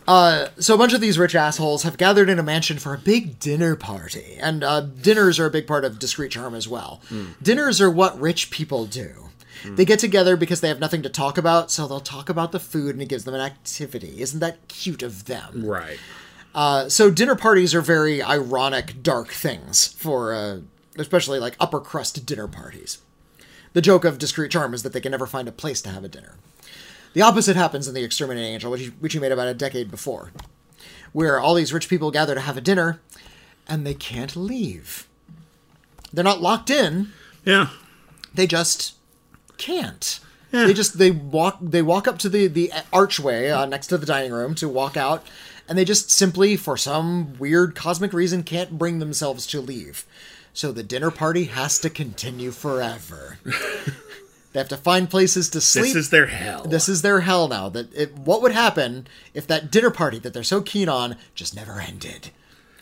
uh, 0.07 0.47
so 0.59 0.75
a 0.75 0.77
bunch 0.77 0.93
of 0.93 1.01
these 1.01 1.17
rich 1.17 1.35
assholes 1.35 1.83
have 1.83 1.97
gathered 1.97 2.29
in 2.29 2.39
a 2.39 2.43
mansion 2.43 2.79
for 2.79 2.93
a 2.93 2.97
big 2.97 3.39
dinner 3.39 3.75
party, 3.75 4.37
and 4.39 4.63
uh, 4.63 4.81
dinners 4.81 5.39
are 5.39 5.45
a 5.45 5.51
big 5.51 5.67
part 5.67 5.85
of 5.85 5.99
discreet 5.99 6.31
charm 6.31 6.55
as 6.55 6.67
well. 6.67 7.01
Hmm. 7.09 7.31
Dinners 7.41 7.79
are 7.81 7.89
what 7.89 8.19
rich 8.19 8.49
people 8.51 8.85
do. 8.85 9.23
They 9.65 9.85
get 9.85 9.99
together 9.99 10.35
because 10.35 10.61
they 10.61 10.67
have 10.67 10.79
nothing 10.79 11.03
to 11.03 11.09
talk 11.09 11.37
about, 11.37 11.71
so 11.71 11.87
they'll 11.87 11.99
talk 11.99 12.29
about 12.29 12.51
the 12.51 12.59
food 12.59 12.95
and 12.95 13.01
it 13.01 13.09
gives 13.09 13.23
them 13.23 13.33
an 13.33 13.41
activity. 13.41 14.21
Isn't 14.21 14.39
that 14.41 14.67
cute 14.67 15.03
of 15.03 15.25
them? 15.25 15.65
Right. 15.65 15.99
Uh, 16.53 16.89
so 16.89 17.09
dinner 17.09 17.35
parties 17.35 17.73
are 17.73 17.81
very 17.81 18.21
ironic, 18.21 19.01
dark 19.01 19.29
things 19.29 19.87
for, 19.87 20.33
uh, 20.33 20.59
especially 20.97 21.39
like 21.39 21.55
upper 21.59 21.79
crust 21.79 22.25
dinner 22.25 22.47
parties. 22.47 22.99
The 23.73 23.81
joke 23.81 24.05
of 24.05 24.19
discreet 24.19 24.51
charm 24.51 24.73
is 24.73 24.83
that 24.83 24.93
they 24.93 25.01
can 25.01 25.11
never 25.11 25.25
find 25.25 25.47
a 25.47 25.51
place 25.51 25.81
to 25.83 25.89
have 25.89 26.03
a 26.03 26.09
dinner. 26.09 26.35
The 27.13 27.21
opposite 27.21 27.55
happens 27.55 27.87
in 27.87 27.93
The 27.93 28.03
Exterminating 28.03 28.53
Angel, 28.53 28.71
which 28.71 28.81
you, 28.81 28.91
which 28.99 29.13
you 29.13 29.21
made 29.21 29.31
about 29.31 29.47
a 29.47 29.53
decade 29.53 29.91
before, 29.91 30.31
where 31.11 31.39
all 31.39 31.53
these 31.55 31.71
rich 31.73 31.87
people 31.89 32.11
gather 32.11 32.33
to 32.35 32.41
have 32.41 32.57
a 32.57 32.61
dinner, 32.61 32.99
and 33.67 33.85
they 33.85 33.93
can't 33.93 34.35
leave. 34.35 35.07
They're 36.11 36.23
not 36.23 36.41
locked 36.41 36.69
in; 36.69 37.09
Yeah. 37.45 37.69
they 38.33 38.47
just 38.47 38.95
can't. 39.57 40.19
Yeah. 40.51 40.65
They 40.67 40.73
just 40.73 40.97
they 40.99 41.09
walk 41.11 41.57
they 41.61 41.81
walk 41.81 42.07
up 42.07 42.19
to 42.19 42.29
the 42.29 42.47
the 42.47 42.71
archway 42.91 43.49
uh, 43.49 43.65
next 43.65 43.87
to 43.87 43.97
the 43.97 44.05
dining 44.05 44.31
room 44.31 44.53
to 44.55 44.69
walk 44.69 44.95
out, 44.97 45.25
and 45.67 45.77
they 45.77 45.85
just 45.85 46.11
simply, 46.11 46.55
for 46.55 46.77
some 46.77 47.37
weird 47.39 47.73
cosmic 47.75 48.13
reason, 48.13 48.43
can't 48.43 48.77
bring 48.77 48.99
themselves 48.99 49.47
to 49.47 49.61
leave. 49.61 50.05
So 50.53 50.71
the 50.71 50.83
dinner 50.83 51.09
party 51.09 51.45
has 51.45 51.79
to 51.79 51.89
continue 51.89 52.51
forever. 52.51 53.39
they 54.53 54.59
have 54.59 54.69
to 54.69 54.77
find 54.77 55.09
places 55.09 55.49
to 55.49 55.59
sleep. 55.61 55.85
This 55.85 55.95
is 55.95 56.09
their 56.11 56.27
hell. 56.27 56.63
This 56.63 56.87
is 56.87 57.01
their 57.01 57.21
hell 57.21 57.47
now. 57.47 57.69
That 57.69 57.93
it, 57.93 58.15
what 58.17 58.41
would 58.41 58.51
happen 58.53 59.07
if 59.33 59.45
that 59.47 59.71
dinner 59.71 59.89
party 59.91 60.19
that 60.19 60.33
they're 60.33 60.43
so 60.43 60.61
keen 60.61 60.87
on 60.87 61.17
just 61.35 61.55
never 61.55 61.79
ended, 61.81 62.29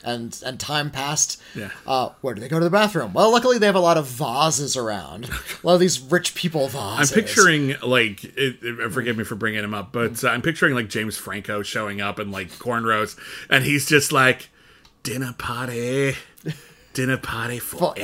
and 0.04 0.38
and 0.46 0.60
time 0.60 0.92
passed. 0.92 1.42
Yeah. 1.56 1.70
Uh, 1.88 2.10
where 2.22 2.34
do 2.36 2.42
they 2.42 2.50
go 2.50 2.60
to 2.60 2.66
the 2.66 2.70
bathroom? 2.70 3.14
Well, 3.14 3.32
luckily 3.32 3.58
they 3.58 3.66
have 3.68 3.76
a 3.76 3.80
lot 3.80 3.98
of 3.98 4.06
vases 4.08 4.76
around. 4.76 5.26
A 5.64 5.68
lot 5.68 5.76
of 5.76 5.80
these 5.80 6.00
rich 6.02 6.36
people 6.36 6.68
vases. 6.68 7.12
I'm 7.12 7.16
picturing 7.24 7.76
like, 7.82 8.24
it, 8.24 8.58
it- 8.62 8.92
forgive 8.92 9.18
me 9.18 9.24
for 9.24 9.36
bringing 9.36 9.64
him 9.64 9.74
up, 9.74 9.92
but 9.92 10.24
uh, 10.24 10.28
I'm 10.30 10.42
picturing 10.42 10.76
like 10.76 10.90
James 10.90 11.16
Franco 11.18 11.62
showing 11.64 12.02
up 12.02 12.20
in 12.20 12.32
like 12.32 12.50
cornrows, 12.52 13.18
and 13.50 13.64
he's 13.64 13.86
just 13.86 14.12
like, 14.12 14.50
dinner 15.04 15.34
party, 15.38 16.16
dinner 16.94 17.18
party 17.18 17.60
forever, 17.60 17.96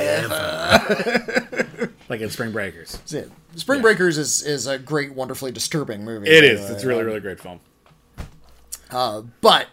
like 2.10 2.22
in 2.22 2.30
Spring 2.30 2.52
Breakers. 2.52 2.92
That's 2.98 3.14
it. 3.14 3.32
Spring 3.56 3.82
Breakers 3.82 4.18
is 4.18 4.42
is 4.44 4.68
a 4.68 4.78
great, 4.80 5.14
wonderfully 5.14 5.52
disturbing 5.52 6.04
movie. 6.06 6.30
It 6.30 6.44
is. 6.44 6.62
by 6.62 6.74
It's 6.74 6.84
way. 6.84 6.90
really, 6.90 7.02
um, 7.02 7.08
really 7.08 7.20
great 7.20 7.40
film. 7.40 7.60
Uh, 8.90 9.22
but 9.42 9.68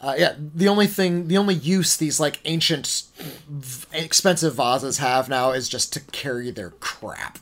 uh, 0.00 0.14
yeah, 0.16 0.34
the 0.38 0.68
only 0.68 0.86
thing, 0.86 1.28
the 1.28 1.36
only 1.38 1.54
use 1.54 1.96
these 1.96 2.18
like 2.20 2.40
ancient, 2.44 3.04
v- 3.48 3.86
expensive 3.92 4.54
vases 4.54 4.98
have 4.98 5.28
now 5.28 5.50
is 5.52 5.68
just 5.68 5.92
to 5.92 6.00
carry 6.00 6.50
their 6.50 6.70
crap. 6.70 7.38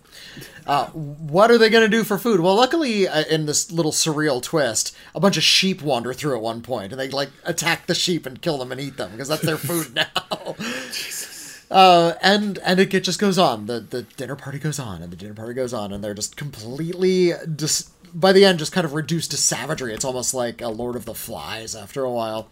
Uh, 0.67 0.87
what 0.87 1.51
are 1.51 1.59
they 1.59 1.69
going 1.69 1.85
to 1.89 1.95
do 1.97 2.05
for 2.05 2.19
food? 2.19 2.41
Well, 2.41 2.55
luckily, 2.55 3.07
uh, 3.09 3.25
in 3.31 3.47
this 3.47 3.71
little 3.73 3.93
surreal 3.93 4.43
twist, 4.43 4.97
a 5.15 5.21
bunch 5.21 5.37
of 5.37 5.43
sheep 5.43 5.83
wander 5.83 6.13
through 6.15 6.37
at 6.37 6.43
one 6.43 6.63
point, 6.63 6.93
and 6.93 7.01
they 7.01 7.09
like 7.09 7.31
attack 7.45 7.87
the 7.87 7.95
sheep 7.95 8.25
and 8.27 8.41
kill 8.41 8.59
them 8.59 8.73
and 8.73 8.81
eat 8.81 8.97
them 8.97 9.11
because 9.13 9.29
that's 9.29 9.43
their 9.43 9.57
food 9.57 9.95
now. 9.95 10.57
Uh, 11.71 12.15
and 12.23 12.59
and 12.59 12.79
it 12.81 12.91
get- 12.91 13.05
just 13.05 13.19
goes 13.19 13.39
on. 13.39 13.67
The 13.67 13.81
the 13.81 14.03
dinner 14.03 14.37
party 14.37 14.59
goes 14.59 14.79
on, 14.79 15.03
and 15.03 15.11
the 15.13 15.17
dinner 15.17 15.35
party 15.35 15.55
goes 15.55 15.73
on, 15.75 15.93
and 15.93 16.03
they're 16.05 16.15
just 16.15 16.37
completely 16.37 17.33
dis- 17.57 17.91
by 18.15 18.33
the 18.33 18.45
end 18.45 18.59
just 18.59 18.73
kind 18.73 18.85
of 18.85 18.93
reduced 18.95 19.31
to 19.31 19.37
savagery. 19.39 19.95
It's 19.95 20.05
almost 20.05 20.35
like 20.35 20.61
a 20.61 20.69
Lord 20.69 20.97
of 20.97 21.07
the 21.07 21.15
Flies 21.15 21.75
after 21.75 22.05
a 22.05 22.11
while. 22.11 22.49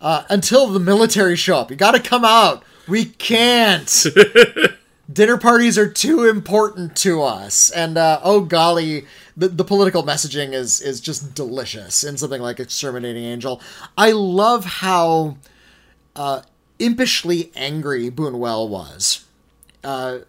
Uh, 0.00 0.24
until 0.30 0.66
the 0.66 0.80
military 0.80 1.36
show 1.36 1.58
up, 1.58 1.70
you 1.70 1.76
got 1.76 1.92
to 1.92 2.00
come 2.00 2.24
out. 2.24 2.64
We 2.88 3.04
can't. 3.04 4.06
dinner 5.10 5.36
parties 5.36 5.78
are 5.78 5.88
too 5.88 6.24
important 6.24 6.96
to 6.98 7.22
us, 7.22 7.70
and 7.70 7.96
uh, 7.96 8.20
oh 8.22 8.40
golly, 8.40 9.06
the, 9.36 9.48
the 9.48 9.64
political 9.64 10.02
messaging 10.02 10.52
is 10.52 10.80
is 10.80 11.00
just 11.00 11.34
delicious 11.34 12.04
in 12.04 12.16
something 12.16 12.42
like 12.42 12.60
Exterminating 12.60 13.24
Angel. 13.24 13.60
I 13.96 14.12
love 14.12 14.64
how 14.64 15.36
impishly 16.78 17.50
angry 17.54 18.10
Buñuel 18.10 18.68
was. 18.68 19.24
Uh, 19.82 20.20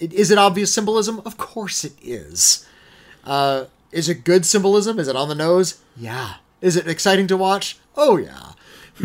is 0.00 0.30
it 0.30 0.38
obvious 0.38 0.72
symbolism? 0.72 1.20
Of 1.24 1.36
course 1.36 1.84
it 1.84 1.94
is. 2.02 2.66
Uh, 3.24 3.66
is 3.92 4.08
it 4.08 4.24
good 4.24 4.46
symbolism? 4.46 4.98
Is 4.98 5.08
it 5.08 5.16
on 5.16 5.28
the 5.28 5.34
nose? 5.34 5.80
Yeah. 5.96 6.34
Is 6.60 6.76
it 6.76 6.86
exciting 6.88 7.26
to 7.28 7.36
watch? 7.36 7.78
Oh 7.96 8.16
yeah. 8.16 8.52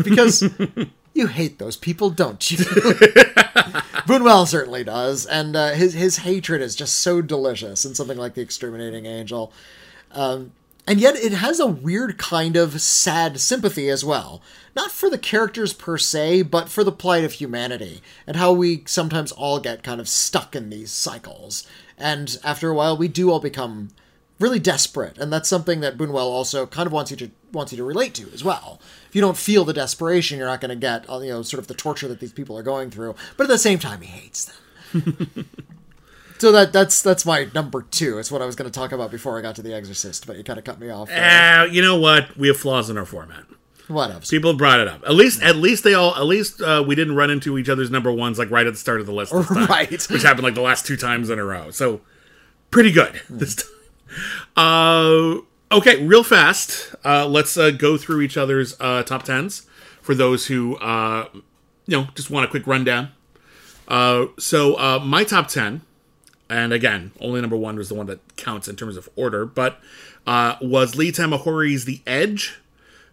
Because 0.02 0.44
you 1.14 1.28
hate 1.28 1.58
those 1.58 1.76
people, 1.76 2.10
don't 2.10 2.50
you? 2.50 2.64
Buñuel 4.06 4.46
certainly 4.46 4.84
does, 4.84 5.26
and 5.26 5.54
uh, 5.54 5.72
his 5.72 5.94
his 5.94 6.18
hatred 6.18 6.60
is 6.60 6.74
just 6.74 6.98
so 6.98 7.22
delicious 7.22 7.84
in 7.84 7.94
something 7.94 8.18
like 8.18 8.34
The 8.34 8.42
Exterminating 8.42 9.06
Angel. 9.06 9.52
Um, 10.12 10.52
and 10.86 11.00
yet 11.00 11.16
it 11.16 11.32
has 11.32 11.60
a 11.60 11.66
weird 11.66 12.18
kind 12.18 12.56
of 12.56 12.80
sad 12.80 13.40
sympathy 13.40 13.88
as 13.88 14.04
well. 14.04 14.42
Not 14.76 14.90
for 14.90 15.08
the 15.08 15.16
characters 15.18 15.72
per 15.72 15.96
se, 15.96 16.42
but 16.42 16.68
for 16.68 16.84
the 16.84 16.92
plight 16.92 17.24
of 17.24 17.32
humanity 17.32 18.02
and 18.26 18.36
how 18.36 18.52
we 18.52 18.82
sometimes 18.86 19.32
all 19.32 19.60
get 19.60 19.82
kind 19.82 20.00
of 20.00 20.08
stuck 20.08 20.54
in 20.54 20.68
these 20.68 20.90
cycles. 20.90 21.66
And 21.96 22.38
after 22.44 22.68
a 22.68 22.74
while, 22.74 22.96
we 22.96 23.08
do 23.08 23.30
all 23.30 23.40
become 23.40 23.90
really 24.38 24.58
desperate, 24.58 25.16
and 25.16 25.32
that's 25.32 25.48
something 25.48 25.80
that 25.80 25.96
Buñuel 25.96 26.16
also 26.16 26.66
kind 26.66 26.86
of 26.86 26.92
wants 26.92 27.10
you 27.10 27.16
to 27.18 27.30
wants 27.52 27.72
you 27.72 27.78
to 27.78 27.84
relate 27.84 28.14
to 28.14 28.28
as 28.34 28.42
well. 28.42 28.80
If 29.14 29.16
you 29.16 29.20
don't 29.22 29.36
feel 29.36 29.64
the 29.64 29.72
desperation, 29.72 30.38
you're 30.38 30.48
not 30.48 30.60
going 30.60 30.70
to 30.70 30.74
get 30.74 31.08
uh, 31.08 31.20
you 31.20 31.28
know 31.30 31.42
sort 31.42 31.60
of 31.60 31.68
the 31.68 31.74
torture 31.74 32.08
that 32.08 32.18
these 32.18 32.32
people 32.32 32.58
are 32.58 32.64
going 32.64 32.90
through. 32.90 33.14
But 33.36 33.44
at 33.44 33.48
the 33.48 33.58
same 33.58 33.78
time, 33.78 34.00
he 34.00 34.08
hates 34.08 34.52
them. 34.92 35.46
so 36.38 36.50
that 36.50 36.72
that's 36.72 37.00
that's 37.00 37.24
my 37.24 37.46
number 37.54 37.82
two. 37.82 38.18
It's 38.18 38.32
what 38.32 38.42
I 38.42 38.46
was 38.46 38.56
going 38.56 38.68
to 38.68 38.76
talk 38.76 38.90
about 38.90 39.12
before 39.12 39.38
I 39.38 39.40
got 39.40 39.54
to 39.54 39.62
The 39.62 39.72
Exorcist, 39.72 40.26
but 40.26 40.36
you 40.36 40.42
kind 40.42 40.58
of 40.58 40.64
cut 40.64 40.80
me 40.80 40.90
off. 40.90 41.08
Uh, 41.12 41.68
you 41.70 41.80
know 41.80 41.96
what? 41.96 42.36
We 42.36 42.48
have 42.48 42.56
flaws 42.56 42.90
in 42.90 42.98
our 42.98 43.04
format. 43.04 43.44
Whatever. 43.86 44.18
People 44.26 44.54
brought 44.54 44.80
it 44.80 44.88
up. 44.88 45.04
At 45.04 45.14
least, 45.14 45.42
at 45.44 45.54
least 45.54 45.84
they 45.84 45.94
all. 45.94 46.16
At 46.16 46.24
least 46.24 46.60
uh, 46.60 46.82
we 46.84 46.96
didn't 46.96 47.14
run 47.14 47.30
into 47.30 47.56
each 47.56 47.68
other's 47.68 47.92
number 47.92 48.10
ones 48.10 48.36
like 48.36 48.50
right 48.50 48.66
at 48.66 48.72
the 48.72 48.78
start 48.80 48.98
of 48.98 49.06
the 49.06 49.12
list. 49.12 49.30
Time, 49.30 49.66
Right. 49.66 50.02
which 50.10 50.22
happened 50.24 50.42
like 50.42 50.54
the 50.54 50.60
last 50.60 50.86
two 50.86 50.96
times 50.96 51.30
in 51.30 51.38
a 51.38 51.44
row. 51.44 51.70
So 51.70 52.00
pretty 52.72 52.90
good 52.90 53.20
this 53.30 53.54
time. 53.54 53.70
Uh, 54.56 55.40
okay, 55.74 56.04
real 56.04 56.22
fast. 56.22 56.94
Uh, 57.04 57.26
let's 57.26 57.56
uh, 57.56 57.70
go 57.70 57.96
through 57.96 58.22
each 58.22 58.36
other's 58.36 58.76
uh, 58.80 59.02
top 59.02 59.24
tens 59.24 59.66
for 60.00 60.14
those 60.14 60.46
who 60.46 60.76
uh, 60.76 61.28
you 61.86 61.96
know 61.96 62.08
just 62.14 62.30
want 62.30 62.44
a 62.44 62.48
quick 62.48 62.66
rundown. 62.66 63.10
Uh, 63.86 64.26
so 64.38 64.78
uh, 64.78 64.98
my 65.04 65.24
top 65.24 65.48
ten, 65.48 65.82
and 66.48 66.72
again, 66.72 67.12
only 67.20 67.40
number 67.40 67.56
one 67.56 67.76
was 67.76 67.88
the 67.88 67.94
one 67.94 68.06
that 68.06 68.36
counts 68.36 68.68
in 68.68 68.76
terms 68.76 68.96
of 68.96 69.08
order, 69.16 69.44
but 69.44 69.80
uh, 70.26 70.56
was 70.62 70.96
Lee 70.96 71.12
Tamahori's 71.12 71.84
The 71.84 72.00
Edge, 72.06 72.60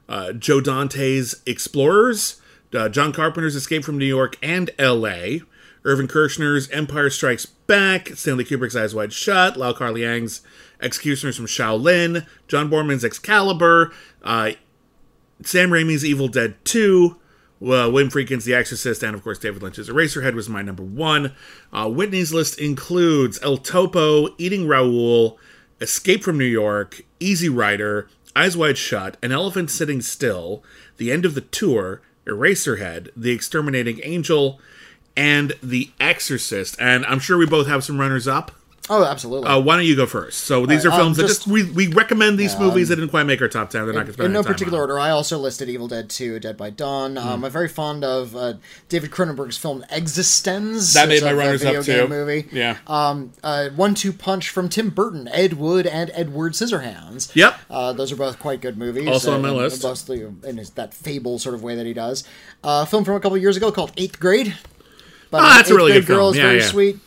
uh, 0.08 0.32
Joe 0.34 0.62
Dante's 0.62 1.42
Explorers, 1.46 2.42
uh, 2.74 2.88
John 2.88 3.12
Carpenter's 3.12 3.56
Escape 3.56 3.84
from 3.84 3.98
New 3.98 4.06
York 4.06 4.38
and 4.42 4.70
L.A., 4.78 5.42
Irvin 5.84 6.08
Kershner's 6.08 6.70
Empire 6.70 7.10
Strikes 7.10 7.48
Back, 7.48 8.10
Stanley 8.10 8.46
Kubrick's 8.46 8.76
Eyes 8.76 8.94
Wide 8.94 9.12
Shut, 9.12 9.58
Lau 9.58 9.74
Kar 9.74 9.92
Liang's 9.92 10.42
Executioners 10.82 11.38
from 11.38 11.46
Shaolin, 11.46 12.26
John 12.48 12.70
Boorman's 12.70 13.06
Excalibur, 13.06 13.94
uh, 14.24 14.52
Sam 15.44 15.70
Raimi's 15.70 16.06
Evil 16.06 16.28
Dead 16.28 16.56
2, 16.66 17.18
well, 17.62 17.92
William 17.92 18.10
Friedkin's 18.10 18.46
The 18.46 18.56
Exorcist, 18.56 19.04
and 19.04 19.16
of 19.16 19.24
course 19.24 19.38
David 19.38 19.62
Lynch's 19.62 19.88
Eraserhead 19.88 20.34
was 20.34 20.50
my 20.50 20.64
number 20.64 20.82
one. 20.82 21.34
Uh, 21.72 21.88
Whitney's 21.88 22.34
list 22.34 22.60
includes 22.60 23.40
El 23.44 23.58
Topo, 23.58 24.30
Eating 24.40 24.68
Raoul, 24.68 25.38
Escape 25.80 26.24
from 26.24 26.40
New 26.40 26.46
York, 26.46 27.04
Easy 27.20 27.50
Rider, 27.50 28.10
Eyes 28.36 28.58
Wide 28.58 28.80
Shut, 28.80 29.16
An 29.22 29.32
Elephant 29.32 29.70
Sitting 29.70 30.02
Still, 30.02 30.64
The 30.98 31.12
End 31.12 31.24
of 31.24 31.36
the 31.36 31.42
Tour, 31.42 32.02
Eraserhead, 32.26 33.10
The 33.16 33.32
Exterminating 33.32 34.00
Angel, 34.04 34.60
and 35.16 35.54
The 35.62 35.92
Exorcist. 36.00 36.76
And 36.80 37.06
I'm 37.06 37.20
sure 37.20 37.38
we 37.38 37.46
both 37.46 37.68
have 37.68 37.84
some 37.84 38.00
runners 38.00 38.28
up. 38.28 38.52
Oh, 38.94 39.06
absolutely. 39.06 39.48
Uh, 39.48 39.58
why 39.62 39.78
don't 39.78 39.86
you 39.86 39.96
go 39.96 40.06
first? 40.06 40.42
So 40.42 40.66
these 40.66 40.86
All 40.86 40.92
are 40.92 40.98
films 40.98 41.18
um, 41.18 41.22
that 41.22 41.28
just- 41.30 41.44
just 41.46 41.48
we, 41.52 41.64
we 41.72 41.88
recommend 41.88 42.38
these 42.38 42.60
movies 42.60 42.90
that 42.90 42.98
didn't 42.98 43.10
quite 43.12 43.24
make 43.24 43.42
our 43.42 43.48
top 43.48 43.70
ten. 43.70 43.86
They're 43.86 43.94
not 43.94 44.00
going 44.02 44.08
to 44.08 44.14
spend 44.14 44.26
in 44.26 44.34
no 44.34 44.44
particular 44.44 44.80
on. 44.80 44.82
order, 44.82 45.00
I 45.00 45.12
also 45.12 45.38
listed 45.38 45.70
Evil 45.70 45.88
Dead 45.88 46.10
2, 46.10 46.40
Dead 46.42 46.58
by 46.58 46.70
Dawn. 46.72 47.18
Um, 47.18 47.46
I'm 47.46 47.52
very 47.52 47.70
fond 47.70 48.04
of 48.04 48.36
uh, 48.36 48.56
David 48.90 49.10
Cronenberg's 49.12 49.58
film 49.58 49.86
eXistenZ. 49.90 50.94
That 50.94 51.08
made 51.08 51.24
my 51.24 51.32
runners 51.34 51.64
up, 51.64 51.86
too. 51.86 52.08
Movie. 52.08 52.48
Yeah. 52.52 52.78
Um, 52.88 53.32
uh, 53.44 53.70
One 53.70 53.96
Two 53.96 54.12
Punch 54.12 54.50
from 54.50 54.68
Tim 54.68 54.90
Burton, 54.90 55.30
Ed 55.30 55.54
Wood 55.54 55.88
and 55.88 56.12
Edward 56.14 56.54
Scissorhands. 56.54 57.34
Yep. 57.36 57.56
Uh, 57.70 57.94
those 57.94 58.12
are 58.12 58.16
both 58.18 58.40
quite 58.40 58.60
good 58.60 58.78
movies. 58.78 59.08
Also 59.08 59.34
on 59.34 59.42
my 59.42 59.52
list. 59.52 59.84
Mostly 59.84 60.22
in 60.44 60.58
his, 60.58 60.72
that 60.72 60.94
fable 60.94 61.40
sort 61.40 61.56
of 61.56 61.64
way 61.64 61.76
that 61.76 61.86
he 61.86 61.94
does. 61.94 62.26
Uh, 62.64 62.82
a 62.84 62.86
film 62.86 63.06
from 63.06 63.16
a 63.16 63.20
couple 63.22 63.38
years 63.38 63.56
ago 63.56 63.72
called 63.72 63.92
Eighth 63.96 64.20
Grade. 64.20 64.54
But 65.30 65.42
Ah, 65.42 65.54
that's 65.56 65.70
a 65.70 65.76
really 65.76 65.94
good 65.94 66.06
film. 66.06 66.18
Girl 66.20 66.30
is 66.32 66.38
Yeah, 66.38 66.44
very 66.44 66.60
yeah. 66.60 66.66
sweet. 66.66 67.00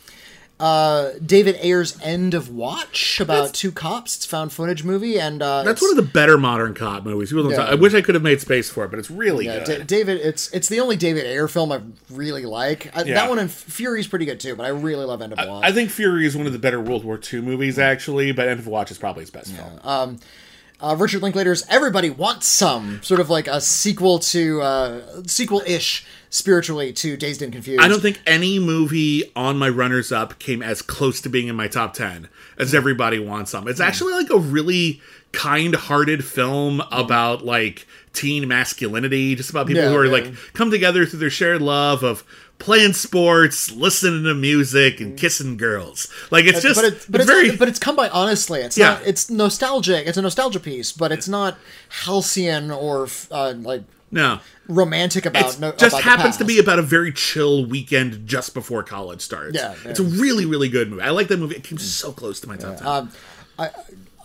Uh, 0.57 1.11
David 1.25 1.57
Ayer's 1.61 1.99
End 2.01 2.33
of 2.33 2.49
Watch 2.49 3.19
about 3.19 3.53
two 3.53 3.73
cops. 3.73 4.15
It's 4.15 4.25
a 4.25 4.29
found 4.29 4.53
footage 4.53 4.85
movie, 4.85 5.19
and 5.19 5.41
uh, 5.41 5.63
That's 5.63 5.81
one 5.81 5.91
of 5.91 5.97
the 5.97 6.01
better 6.01 6.37
modern 6.37 6.73
cop 6.73 7.03
movies. 7.03 7.29
People 7.29 7.43
don't 7.43 7.51
Yeah. 7.51 7.57
talk- 7.57 7.69
I 7.71 7.75
wish 7.75 7.93
I 7.93 8.01
could 8.01 8.15
have 8.15 8.23
made 8.23 8.39
space 8.39 8.69
for 8.69 8.85
it, 8.85 8.89
but 8.89 8.97
it's 8.97 9.11
really 9.11 9.47
Yeah, 9.47 9.65
good. 9.65 9.79
Da- 9.79 9.83
David, 9.83 10.21
it's 10.21 10.49
it's 10.51 10.69
the 10.69 10.79
only 10.79 10.95
David 10.95 11.25
Ayer 11.25 11.49
film 11.49 11.73
I 11.73 11.81
really 12.09 12.45
like. 12.45 12.89
I, 12.95 13.03
Yeah. 13.03 13.15
That 13.15 13.29
one 13.29 13.37
and 13.39 13.51
Fury's 13.51 14.07
pretty 14.07 14.25
good 14.25 14.39
too, 14.39 14.55
but 14.55 14.65
I 14.65 14.69
really 14.69 15.03
love 15.05 15.21
End 15.21 15.33
of 15.33 15.39
Watch. 15.45 15.65
I 15.65 15.73
think 15.73 15.89
Fury 15.91 16.25
is 16.25 16.37
one 16.37 16.47
of 16.47 16.53
the 16.53 16.59
better 16.59 16.79
World 16.79 17.03
War 17.03 17.19
II 17.33 17.41
movies, 17.41 17.77
actually, 17.77 18.31
but 18.31 18.47
End 18.47 18.59
of 18.61 18.67
Watch 18.67 18.91
is 18.91 18.97
probably 18.97 19.23
his 19.23 19.31
best 19.31 19.51
film. 19.51 20.19
Uh, 20.85 20.95
Richard 20.95 21.23
Linklater's 21.23 21.65
Everybody 21.67 22.11
Wants 22.11 22.47
Some, 22.47 23.01
sort 23.01 23.19
of 23.19 23.29
like 23.29 23.47
a 23.47 23.59
sequel 23.59 24.19
to 24.19 24.61
uh, 24.61 25.23
sequel-ish 25.25 26.05
spiritually 26.29 26.93
to 26.93 27.17
Dazed 27.17 27.41
and 27.41 27.51
Confused. 27.51 27.81
I 27.81 27.87
don't 27.87 28.01
think 28.01 28.21
any 28.27 28.59
movie 28.59 29.31
on 29.35 29.57
my 29.57 29.69
runners 29.69 30.11
up 30.11 30.37
came 30.37 30.61
as 30.61 30.83
close 30.83 31.21
to 31.21 31.29
being 31.29 31.47
in 31.47 31.55
my 31.55 31.67
top 31.67 31.95
10 31.95 32.29
as 32.59 32.75
Everybody 32.75 33.17
Wants 33.17 33.49
Some. 33.49 33.67
It's 33.67 33.79
actually 33.79 34.13
like 34.13 34.29
a 34.29 34.37
really 34.37 35.01
kind 35.31 35.75
hearted 35.75 36.23
film 36.23 36.81
about 36.91 37.43
like 37.43 37.87
teen 38.15 38.47
masculinity, 38.47 39.35
just 39.35 39.49
about 39.49 39.67
people 39.67 39.83
Yeah, 39.83 39.89
who 39.89 39.95
are 39.97 40.05
yeah. 40.05 40.11
like 40.11 40.33
come 40.53 40.71
together 40.71 41.05
through 41.05 41.19
their 41.19 41.29
shared 41.29 41.61
love 41.61 42.01
of 42.03 42.23
playing 42.57 42.93
sports, 42.93 43.71
listening 43.71 44.23
to 44.23 44.33
music, 44.33 44.99
and 45.01 45.17
kissing 45.17 45.57
girls. 45.57 46.07
Like 46.31 46.45
it's 46.45 46.61
just, 46.61 46.81
but 46.81 46.93
it's, 46.93 47.05
but 47.05 47.21
it's 47.21 47.29
very. 47.29 47.55
but 47.55 47.67
it's 47.67 47.79
come 47.79 47.95
by 47.95 48.09
honestly. 48.09 48.61
It's 48.61 48.77
Yeah. 48.77 48.93
not. 48.93 49.05
It's 49.05 49.29
nostalgic. 49.29 50.07
It's 50.07 50.17
a 50.17 50.21
nostalgia 50.21 50.59
piece, 50.59 50.91
but 50.91 51.11
it's 51.11 51.27
not 51.27 51.57
halcyon 51.89 52.71
or 52.71 53.07
uh, 53.31 53.53
like 53.57 53.83
no. 54.11 54.39
romantic 54.67 55.25
about. 55.25 55.55
It 55.55 55.59
no, 55.59 55.71
just 55.73 55.93
about 55.93 56.03
happens 56.03 56.37
to 56.37 56.45
be 56.45 56.59
about 56.59 56.79
a 56.79 56.83
very 56.83 57.11
chill 57.11 57.65
weekend 57.65 58.25
just 58.27 58.53
before 58.53 58.83
college 58.83 59.21
starts. 59.21 59.55
Yeah, 59.55 59.75
yeah. 59.83 59.89
It's 59.91 59.99
a 59.99 60.03
really, 60.03 60.45
really 60.45 60.69
good 60.69 60.89
movie. 60.89 61.01
I 61.01 61.09
like 61.09 61.27
that 61.27 61.37
movie. 61.37 61.55
It 61.57 61.63
came 61.63 61.77
so 61.77 62.11
close 62.11 62.39
to 62.41 62.47
my 62.47 62.55
top 62.55 62.77
10. 62.77 62.87
Um, 62.87 63.11
I, 63.59 63.69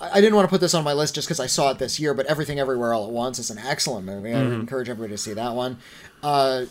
I 0.01 0.21
didn't 0.21 0.35
want 0.35 0.47
to 0.47 0.51
put 0.51 0.61
this 0.63 0.73
on 0.75 0.83
my 0.83 0.93
list 0.95 1.15
just 1.15 1.29
because 1.29 1.41
I 1.41 1.47
saw 1.47 1.71
it 1.71 1.79
this 1.79 2.01
year, 2.01 2.15
but 2.15 2.25
Everything 2.27 2.59
Everywhere 2.59 2.95
All 2.95 3.05
at 3.07 3.11
Once 3.13 3.39
is 3.39 3.51
an 3.51 3.59
excellent 3.59 4.07
movie. 4.07 4.33
I 4.33 4.39
would 4.43 4.51
Mm-hmm. 4.51 4.61
encourage 4.61 4.89
everybody 4.89 5.13
to 5.15 5.19
see 5.19 5.35
that 5.35 5.55
one. 5.55 5.79
Uh, 6.23 6.65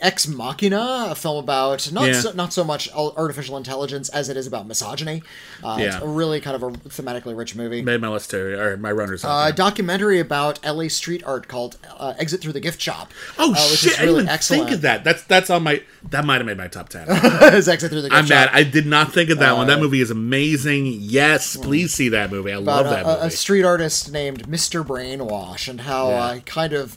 Ex 0.00 0.26
Machina, 0.26 1.08
a 1.10 1.14
film 1.14 1.36
about 1.42 1.90
not 1.92 2.06
Yeah. 2.08 2.20
so, 2.20 2.32
not 2.32 2.52
so 2.52 2.64
much 2.64 2.88
artificial 2.94 3.56
intelligence 3.56 4.08
as 4.10 4.28
it 4.28 4.36
is 4.36 4.46
about 4.46 4.66
misogyny. 4.66 5.22
Uh, 5.64 5.76
It's 5.80 5.94
Yeah. 5.96 6.00
a 6.02 6.06
really 6.06 6.40
kind 6.40 6.56
of 6.56 6.62
a 6.62 6.70
thematically 6.88 7.36
rich 7.36 7.54
movie. 7.54 7.82
Made 7.82 8.00
my 8.00 8.08
list 8.08 8.30
too, 8.30 8.58
or 8.58 8.76
my 8.76 8.90
runners 8.92 9.24
up. 9.24 9.30
A 9.30 9.48
yeah. 9.48 9.50
documentary 9.52 10.20
about 10.20 10.58
LA 10.64 10.88
street 10.88 11.22
art 11.24 11.48
called 11.48 11.76
uh, 11.98 12.14
"Exit 12.18 12.40
Through 12.40 12.52
the 12.54 12.60
Gift 12.60 12.80
Shop." 12.80 13.12
Oh 13.38 13.50
uh, 13.50 13.54
which 13.70 13.80
shit! 13.80 13.92
is 13.92 13.98
I 13.98 14.06
didn't 14.06 14.28
excellent. 14.28 14.62
think 14.64 14.74
of 14.76 14.80
that. 14.82 15.04
That's 15.04 15.22
that's 15.24 15.50
on 15.50 15.62
my. 15.62 15.82
That 16.10 16.24
might 16.24 16.36
have 16.36 16.46
made 16.46 16.56
my 16.58 16.68
top 16.68 16.88
ten. 16.88 17.06
It's 17.10 17.68
"Exit 17.68 17.90
Through 17.90 18.02
the 18.02 18.08
Gift 18.10 18.18
I'm 18.18 18.26
Shop." 18.26 18.30
mad. 18.30 18.50
I 18.52 18.62
did 18.62 18.86
not 18.86 19.12
think 19.12 19.30
of 19.30 19.38
that 19.38 19.56
one. 19.56 19.66
That 19.66 19.78
Uh, 19.78 19.82
movie 19.82 20.00
is 20.00 20.10
amazing. 20.10 20.86
Yes, 21.00 21.56
please 21.56 21.92
see 21.92 22.08
that 22.10 22.30
movie. 22.30 22.52
I 22.52 22.56
love 22.56 22.84
that 22.86 23.04
a, 23.04 23.08
movie. 23.08 23.26
a 23.26 23.30
street 23.30 23.64
artist 23.64 24.10
named 24.12 24.48
Mr. 24.48 24.84
Brainwash 24.86 25.68
and 25.68 25.82
how 25.82 26.08
Yeah. 26.10 26.24
uh, 26.24 26.38
kind 26.40 26.72
of 26.72 26.96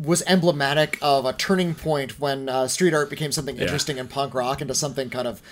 was 0.00 0.22
emblematic 0.26 0.98
of 1.02 1.26
a 1.26 1.32
turning 1.32 1.74
point 1.74 2.18
when 2.18 2.48
uh, 2.48 2.66
street 2.68 2.94
art 2.94 3.10
became 3.10 3.32
something 3.32 3.58
interesting 3.58 3.98
in 3.98 4.08
punk 4.08 4.34
rock 4.34 4.60
into 4.60 4.74
something 4.74 5.10
kind 5.10 5.28
of 5.28 5.42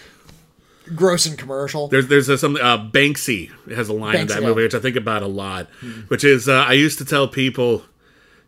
gross 0.95 1.27
and 1.27 1.39
commercial. 1.39 1.89
There's 1.89 2.09
there's 2.09 2.29
a, 2.29 2.39
some 2.39 2.57
uh, 2.57 2.79
Banksy 2.79 3.51
has 3.71 3.89
a 3.89 3.93
line 3.93 4.17
in 4.17 4.27
Banksy, 4.27 4.29
that 4.29 4.43
yeah. 4.43 4.49
movie 4.49 4.63
which 4.63 4.75
I 4.75 4.81
think 4.81 4.97
about 4.97 5.23
a 5.23 5.27
lot, 5.27 5.67
which 6.09 6.25
is 6.25 6.49
uh, 6.49 6.65
I 6.67 6.73
used 6.73 6.99
to 6.99 7.05
tell 7.05 7.29
people, 7.29 7.83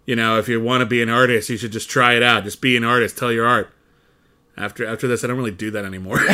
you 0.06 0.16
know, 0.16 0.38
if 0.38 0.48
you 0.48 0.60
want 0.60 0.80
to 0.80 0.86
be 0.86 1.02
an 1.02 1.10
artist, 1.10 1.50
you 1.50 1.56
should 1.56 1.72
just 1.72 1.90
try 1.90 2.14
it 2.14 2.22
out. 2.22 2.44
Just 2.44 2.60
be 2.60 2.76
an 2.76 2.84
artist. 2.84 3.18
Tell 3.18 3.32
your 3.32 3.46
art. 3.46 3.72
After 4.56 4.84
after 4.84 5.08
this, 5.08 5.24
I 5.24 5.28
don't 5.28 5.36
really 5.36 5.50
do 5.50 5.70
that 5.70 5.84
anymore. 5.84 6.18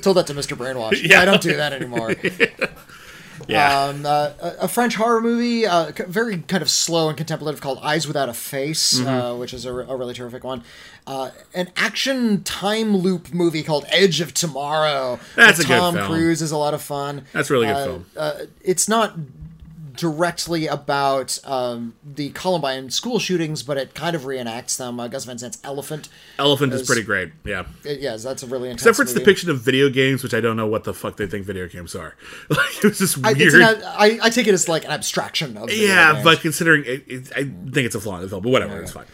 told 0.00 0.16
that 0.16 0.26
to 0.26 0.34
Mr. 0.34 0.56
Brainwash. 0.56 1.02
Yeah. 1.08 1.20
I 1.20 1.24
don't 1.24 1.42
do 1.42 1.56
that 1.56 1.72
anymore. 1.72 2.12
yeah. 2.22 2.46
Um, 3.56 4.06
uh, 4.06 4.30
a, 4.60 4.68
French 4.68 4.94
horror 4.96 5.20
movie, 5.20 5.66
uh, 5.66 5.92
very 6.06 6.38
kind 6.38 6.62
of 6.62 6.70
slow 6.70 7.08
and 7.08 7.16
contemplative, 7.16 7.60
called 7.60 7.78
Eyes 7.82 8.06
Without 8.06 8.28
a 8.28 8.34
Face, 8.34 8.98
Mm-hmm. 8.98 9.08
uh, 9.08 9.34
which 9.36 9.52
is 9.54 9.64
a, 9.64 9.72
re- 9.72 9.84
a 9.88 9.96
really 9.96 10.14
terrific 10.14 10.44
one. 10.44 10.62
Uh, 11.06 11.30
an 11.54 11.70
action 11.76 12.42
time 12.44 12.96
loop 12.96 13.32
movie 13.34 13.62
called 13.62 13.84
Edge 13.88 14.20
of 14.20 14.32
Tomorrow. 14.34 15.18
That's 15.36 15.58
a 15.58 15.62
good 15.64 15.78
Tom 15.78 15.94
film. 15.94 16.06
Cruise 16.06 16.42
is 16.42 16.52
a 16.52 16.56
lot 16.56 16.74
of 16.74 16.82
fun. 16.82 17.24
That's 17.32 17.50
a 17.50 17.52
really 17.52 17.66
good 17.66 17.76
Uh, 17.76 17.84
film. 17.84 18.06
uh, 18.16 18.32
it's 18.62 18.88
not 18.88 19.14
directly 19.94 20.66
about 20.66 21.38
um, 21.44 21.94
the 22.04 22.30
Columbine 22.30 22.90
school 22.90 23.18
shootings, 23.18 23.62
but 23.62 23.76
it 23.76 23.94
kind 23.94 24.16
of 24.16 24.22
reenacts 24.22 24.76
them. 24.76 24.98
Uh, 25.00 25.08
Gus 25.08 25.24
Van 25.24 25.38
Sant's 25.38 25.58
Elephant. 25.64 26.08
Elephant 26.38 26.72
is 26.72 26.82
is- 26.82 26.86
pretty 26.86 27.02
great. 27.02 27.30
Yeah. 27.44 27.64
It, 27.84 28.00
yes, 28.00 28.22
that's 28.22 28.42
a 28.42 28.46
really 28.46 28.68
intense 28.70 28.82
Except 28.82 28.96
for 28.96 29.02
its 29.02 29.12
movie. 29.12 29.24
depiction 29.24 29.50
of 29.50 29.60
video 29.60 29.88
games, 29.90 30.22
which 30.22 30.34
I 30.34 30.40
don't 30.40 30.56
know 30.56 30.66
what 30.66 30.84
the 30.84 30.94
fuck 30.94 31.16
they 31.16 31.26
think 31.26 31.44
video 31.46 31.66
games 31.68 31.94
are. 31.94 32.14
Like 32.50 32.76
it 32.78 32.84
was 32.84 32.98
just 32.98 33.18
I, 33.24 33.32
weird. 33.32 33.40
it's 33.40 33.54
an, 33.54 33.62
I, 33.84 34.18
I 34.22 34.30
take 34.30 34.46
it 34.46 34.54
as 34.54 34.68
like 34.68 34.84
an 34.84 34.90
abstraction 34.90 35.56
of 35.56 35.72
yeah, 35.72 36.12
games. 36.12 36.24
but 36.24 36.40
considering 36.40 36.84
it, 36.84 37.04
it, 37.06 37.32
I 37.36 37.44
think 37.44 37.76
it's 37.86 37.94
a 37.94 38.00
flaw 38.00 38.16
in 38.16 38.22
the 38.22 38.28
film, 38.28 38.42
but 38.42 38.50
whatever, 38.50 38.80
it's 38.82 38.92
fine. 38.92 39.06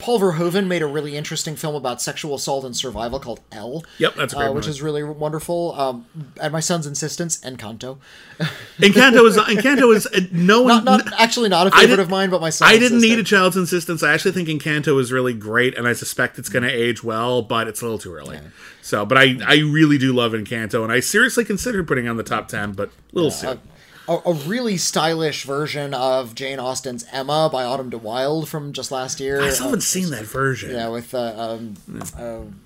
Paul 0.00 0.18
Verhoeven 0.18 0.66
made 0.66 0.82
a 0.82 0.86
really 0.86 1.16
interesting 1.16 1.54
film 1.54 1.74
about 1.74 2.00
sexual 2.00 2.34
assault 2.34 2.64
and 2.64 2.74
survival 2.74 3.20
called 3.20 3.40
Elle. 3.52 3.84
Yep, 3.98 4.14
that's 4.16 4.32
a 4.32 4.36
great 4.36 4.48
uh, 4.48 4.52
which 4.52 4.66
is 4.66 4.82
really 4.82 5.04
wonderful. 5.04 5.74
Um, 5.78 6.06
at 6.40 6.50
my 6.50 6.60
son's 6.60 6.86
insistence, 6.86 7.38
Encanto. 7.40 7.98
Encanto 8.78 9.26
is 9.26 9.36
Encanto 9.36 9.94
is 9.94 10.06
uh, 10.06 10.20
no 10.32 10.62
one. 10.62 10.84
Not, 10.84 11.04
not 11.04 11.20
actually 11.20 11.50
not 11.50 11.66
a 11.66 11.70
favorite 11.70 12.00
of 12.00 12.08
mine, 12.08 12.30
but 12.30 12.40
my 12.40 12.50
son. 12.50 12.68
I 12.68 12.78
didn't 12.78 13.00
need 13.00 13.18
a 13.18 13.22
child's 13.22 13.56
insistence. 13.56 14.02
I 14.02 14.14
actually 14.14 14.32
think 14.32 14.48
Encanto 14.48 14.98
is 14.98 15.12
really 15.12 15.34
great, 15.34 15.76
and 15.76 15.86
I 15.86 15.92
suspect 15.92 16.38
it's 16.38 16.48
going 16.48 16.62
to 16.62 16.70
age 16.70 17.04
well, 17.04 17.42
but 17.42 17.68
it's 17.68 17.82
a 17.82 17.84
little 17.84 17.98
too 17.98 18.14
early. 18.14 18.40
So, 18.82 19.04
but 19.04 19.18
I, 19.18 19.36
I 19.46 19.56
really 19.58 19.98
do 19.98 20.12
love 20.14 20.32
Encanto, 20.32 20.82
and 20.82 20.90
I 20.90 21.00
seriously 21.00 21.44
considered 21.44 21.86
putting 21.86 22.06
it 22.06 22.08
on 22.08 22.16
the 22.16 22.22
top 22.22 22.48
ten, 22.48 22.72
but 22.72 22.88
a 22.88 22.92
little 23.12 23.30
soon. 23.30 23.60
A, 24.10 24.30
a 24.30 24.32
really 24.32 24.76
stylish 24.76 25.44
version 25.44 25.94
of 25.94 26.34
Jane 26.34 26.58
Austen's 26.58 27.06
Emma 27.12 27.48
by 27.50 27.64
Autumn 27.64 27.90
de 27.90 27.98
Wilde 27.98 28.48
from 28.48 28.72
just 28.72 28.90
last 28.90 29.20
year. 29.20 29.40
I 29.40 29.50
still 29.50 29.66
haven't 29.66 29.82
seen 29.82 30.10
that 30.10 30.24
version. 30.24 30.70
yeah, 30.72 30.88
with 30.88 31.14
uh, 31.14 31.56
um, 32.18 32.56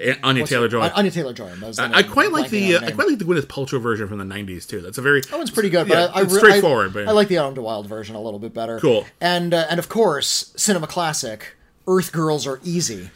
Eh, 0.00 0.14
Anya 0.22 0.46
Taylor 0.46 0.68
Joy. 0.68 0.90
Anya 0.94 1.10
Taylor 1.10 1.32
Joy. 1.32 1.50
I 1.78 2.02
quite 2.02 2.32
like 2.32 2.50
the 2.50 2.76
uh, 2.76 2.86
I 2.86 2.90
quite 2.92 3.06
like 3.08 3.18
the 3.18 3.24
Gwyneth 3.24 3.46
Paltrow 3.46 3.80
version 3.80 4.08
from 4.08 4.18
the 4.18 4.24
'90s 4.24 4.66
too. 4.66 4.80
That's 4.80 4.98
a 4.98 5.02
very 5.02 5.20
That 5.20 5.36
one's 5.36 5.50
pretty 5.50 5.68
good, 5.68 5.88
but 5.88 5.94
Yeah, 5.94 6.06
I, 6.14 6.20
I 6.20 6.22
it's 6.22 6.36
straightforward, 6.36 6.90
I, 6.90 6.92
but- 6.92 7.08
I 7.08 7.12
like 7.12 7.28
the 7.28 7.38
Autumn 7.38 7.54
de 7.54 7.62
Wilde 7.62 7.86
version 7.86 8.16
a 8.16 8.20
little 8.20 8.40
bit 8.40 8.54
better. 8.54 8.80
Cool. 8.80 9.04
And 9.20 9.52
uh, 9.52 9.66
and 9.68 9.78
of 9.78 9.88
course, 9.88 10.52
cinema 10.56 10.86
classic. 10.86 11.56
Earth 11.86 12.12
Girls 12.12 12.46
Are 12.46 12.60
Easy. 12.64 13.10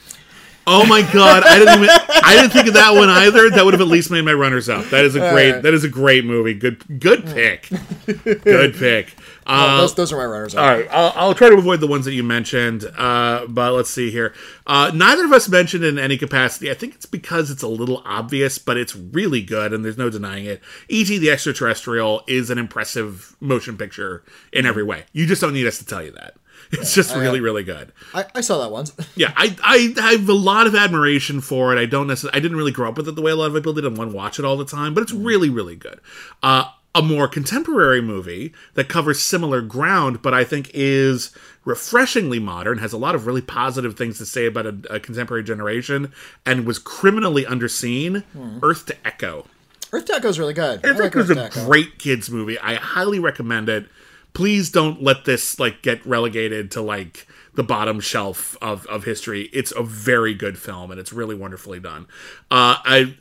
Oh 0.70 0.84
my 0.86 1.00
god, 1.12 1.44
I 1.44 1.58
didn't 1.58 1.82
even 1.82 1.88
I 1.88 2.36
didn't 2.36 2.50
think 2.50 2.68
of 2.68 2.74
that 2.74 2.94
one 2.94 3.08
either. 3.08 3.48
That 3.50 3.64
would 3.64 3.72
have 3.72 3.80
at 3.80 3.88
least 3.88 4.10
made 4.10 4.22
my 4.22 4.34
runners 4.34 4.68
up. 4.68 4.84
That 4.90 5.04
is 5.04 5.16
a 5.16 5.30
great 5.32 5.62
that 5.62 5.72
is 5.72 5.82
a 5.82 5.88
great 5.88 6.24
movie. 6.24 6.54
Good 6.54 7.00
good 7.00 7.24
pick. 7.24 7.68
Good 8.08 8.74
pick. 8.74 9.14
Uh, 9.46 9.80
those, 9.80 9.94
those 9.94 10.12
are 10.12 10.18
my 10.18 10.24
runners. 10.24 10.54
Up. 10.54 10.62
All 10.62 10.68
right, 10.68 10.88
I'll, 10.90 11.12
I'll 11.14 11.34
try 11.34 11.48
to 11.48 11.56
avoid 11.56 11.80
the 11.80 11.86
ones 11.86 12.04
that 12.04 12.12
you 12.12 12.22
mentioned, 12.22 12.84
uh, 12.96 13.46
but 13.48 13.72
let's 13.72 13.90
see 13.90 14.10
here. 14.10 14.34
Uh, 14.66 14.90
neither 14.94 15.24
of 15.24 15.32
us 15.32 15.48
mentioned 15.48 15.84
in 15.84 15.98
any 15.98 16.18
capacity. 16.18 16.70
I 16.70 16.74
think 16.74 16.94
it's 16.94 17.06
because 17.06 17.50
it's 17.50 17.62
a 17.62 17.68
little 17.68 18.02
obvious, 18.04 18.58
but 18.58 18.76
it's 18.76 18.94
really 18.94 19.42
good, 19.42 19.72
and 19.72 19.84
there's 19.84 19.96
no 19.96 20.10
denying 20.10 20.44
it. 20.44 20.62
E.T. 20.88 21.16
the 21.18 21.30
Extraterrestrial 21.30 22.22
is 22.26 22.50
an 22.50 22.58
impressive 22.58 23.36
motion 23.40 23.76
picture 23.78 24.22
in 24.52 24.66
every 24.66 24.84
way. 24.84 25.04
You 25.12 25.26
just 25.26 25.40
don't 25.40 25.54
need 25.54 25.66
us 25.66 25.78
to 25.78 25.86
tell 25.86 26.02
you 26.02 26.12
that. 26.12 26.34
It's 26.72 26.94
just 26.94 27.16
uh, 27.16 27.18
really, 27.18 27.40
really 27.40 27.64
good. 27.64 27.92
I, 28.14 28.26
I 28.34 28.40
saw 28.40 28.58
that 28.62 28.70
once. 28.70 28.92
Yeah, 29.16 29.32
I, 29.36 29.56
I 29.62 29.94
I 30.00 30.12
have 30.12 30.28
a 30.28 30.32
lot 30.32 30.66
of 30.66 30.74
admiration 30.76 31.40
for 31.40 31.74
it. 31.74 31.80
I 31.80 31.86
don't 31.86 32.06
necessarily, 32.06 32.36
I 32.36 32.40
didn't 32.40 32.56
really 32.56 32.72
grow 32.72 32.88
up 32.88 32.96
with 32.96 33.08
it 33.08 33.16
the 33.16 33.22
way 33.22 33.32
a 33.32 33.36
lot 33.36 33.46
of 33.46 33.54
people 33.54 33.72
did 33.72 33.84
and 33.84 33.96
want 33.96 34.10
to 34.10 34.16
watch 34.16 34.38
it 34.38 34.44
all 34.44 34.56
the 34.56 34.64
time, 34.64 34.94
but 34.94 35.02
it's 35.02 35.12
mm-hmm. 35.12 35.24
really, 35.24 35.50
really 35.50 35.76
good. 35.76 36.00
Uh, 36.42 36.70
a 36.94 37.02
more 37.02 37.28
contemporary 37.28 38.00
movie 38.00 38.52
that 38.74 38.88
covers 38.88 39.20
similar 39.20 39.60
ground, 39.60 40.22
but 40.22 40.34
I 40.34 40.44
think 40.44 40.70
is 40.74 41.30
refreshingly 41.64 42.38
modern, 42.38 42.78
has 42.78 42.92
a 42.92 42.98
lot 42.98 43.14
of 43.14 43.26
really 43.26 43.42
positive 43.42 43.96
things 43.96 44.18
to 44.18 44.26
say 44.26 44.46
about 44.46 44.66
a, 44.66 44.76
a 44.90 45.00
contemporary 45.00 45.44
generation, 45.44 46.12
and 46.46 46.66
was 46.66 46.78
criminally 46.78 47.44
underseen. 47.44 48.24
Hmm. 48.32 48.58
Earth 48.62 48.86
to 48.86 48.96
Echo. 49.06 49.46
Earth 49.92 50.06
to 50.06 50.14
Echo's 50.14 50.38
really 50.38 50.54
good. 50.54 50.84
I 50.84 50.88
Earth 50.88 50.96
to 50.98 51.04
Echo 51.04 51.20
is 51.20 51.30
a 51.30 51.50
great 51.66 51.98
kids 51.98 52.30
movie. 52.30 52.58
I 52.58 52.74
highly 52.74 53.18
recommend 53.18 53.68
it. 53.68 53.86
Please 54.34 54.70
don't 54.70 55.02
let 55.02 55.24
this 55.24 55.58
like 55.58 55.82
get 55.82 56.04
relegated 56.06 56.70
to 56.72 56.82
like 56.82 57.26
the 57.54 57.64
bottom 57.64 57.98
shelf 57.98 58.56
of, 58.62 58.86
of 58.86 59.04
history. 59.04 59.50
It's 59.52 59.72
a 59.72 59.82
very 59.82 60.32
good 60.34 60.58
film 60.58 60.90
and 60.90 61.00
it's 61.00 61.12
really 61.12 61.34
wonderfully 61.34 61.80
done. 61.80 62.06
Uh, 62.50 62.78
I 62.84 63.16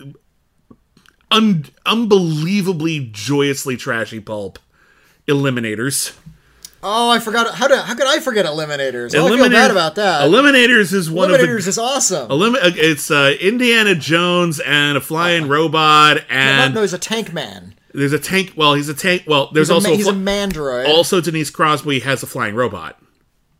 un- 1.32 1.66
unbelievably 1.86 3.10
joyously 3.12 3.78
trashy 3.78 4.20
pulp. 4.20 4.60
Eliminators. 5.28 6.16
Oh, 6.84 7.10
I 7.10 7.20
forgot. 7.20 7.56
How 7.56 7.68
did 7.68 7.80
how 7.80 7.96
could 7.96 8.08
I 8.08 8.20
forget 8.20 8.46
Eliminators? 8.46 9.14
Oh, 9.16 9.28
I 9.28 9.38
feel 9.38 9.50
bad 9.50 9.72
about 9.72 9.96
that. 9.96 10.22
Eliminators 10.30 10.94
is 10.94 11.10
one 11.10 11.32
of 11.32 11.40
the 11.40 11.46
Eliminators 11.46 11.68
is 11.68 11.78
awesome. 11.78 12.30
Elimi- 12.30 12.64
uh, 12.64 12.72
it's 12.76 13.10
uh, 13.10 13.34
Indiana 13.42 13.96
Jones 13.96 14.60
and 14.60 14.98
a 14.98 15.02
flying 15.02 15.48
robot, 15.48 16.18
no, 16.18 16.24
and 16.30 16.76
no, 16.76 16.82
he's 16.82 16.94
a 16.94 17.00
tank 17.00 17.34
man. 17.34 17.74
There's 17.94 18.14
a 18.14 18.20
tank. 18.20 18.54
Well, 18.56 18.74
he's 18.76 18.90
a 18.90 18.94
tank. 18.94 19.24
Well, 19.28 19.50
there's 19.54 19.70
He's, 19.70 19.86
also 19.86 19.88
a, 19.88 19.92
ma- 19.92 19.94
a 19.94 19.98
he's 19.98 20.06
fl- 20.06 20.12
a 20.12 20.16
mandroid. 20.16 20.88
also 20.88 21.22
Denise 21.22 21.50
Crosby 21.50 22.00
has 22.02 22.22
a 22.24 22.28
flying 22.28 22.56
robot. 22.56 23.00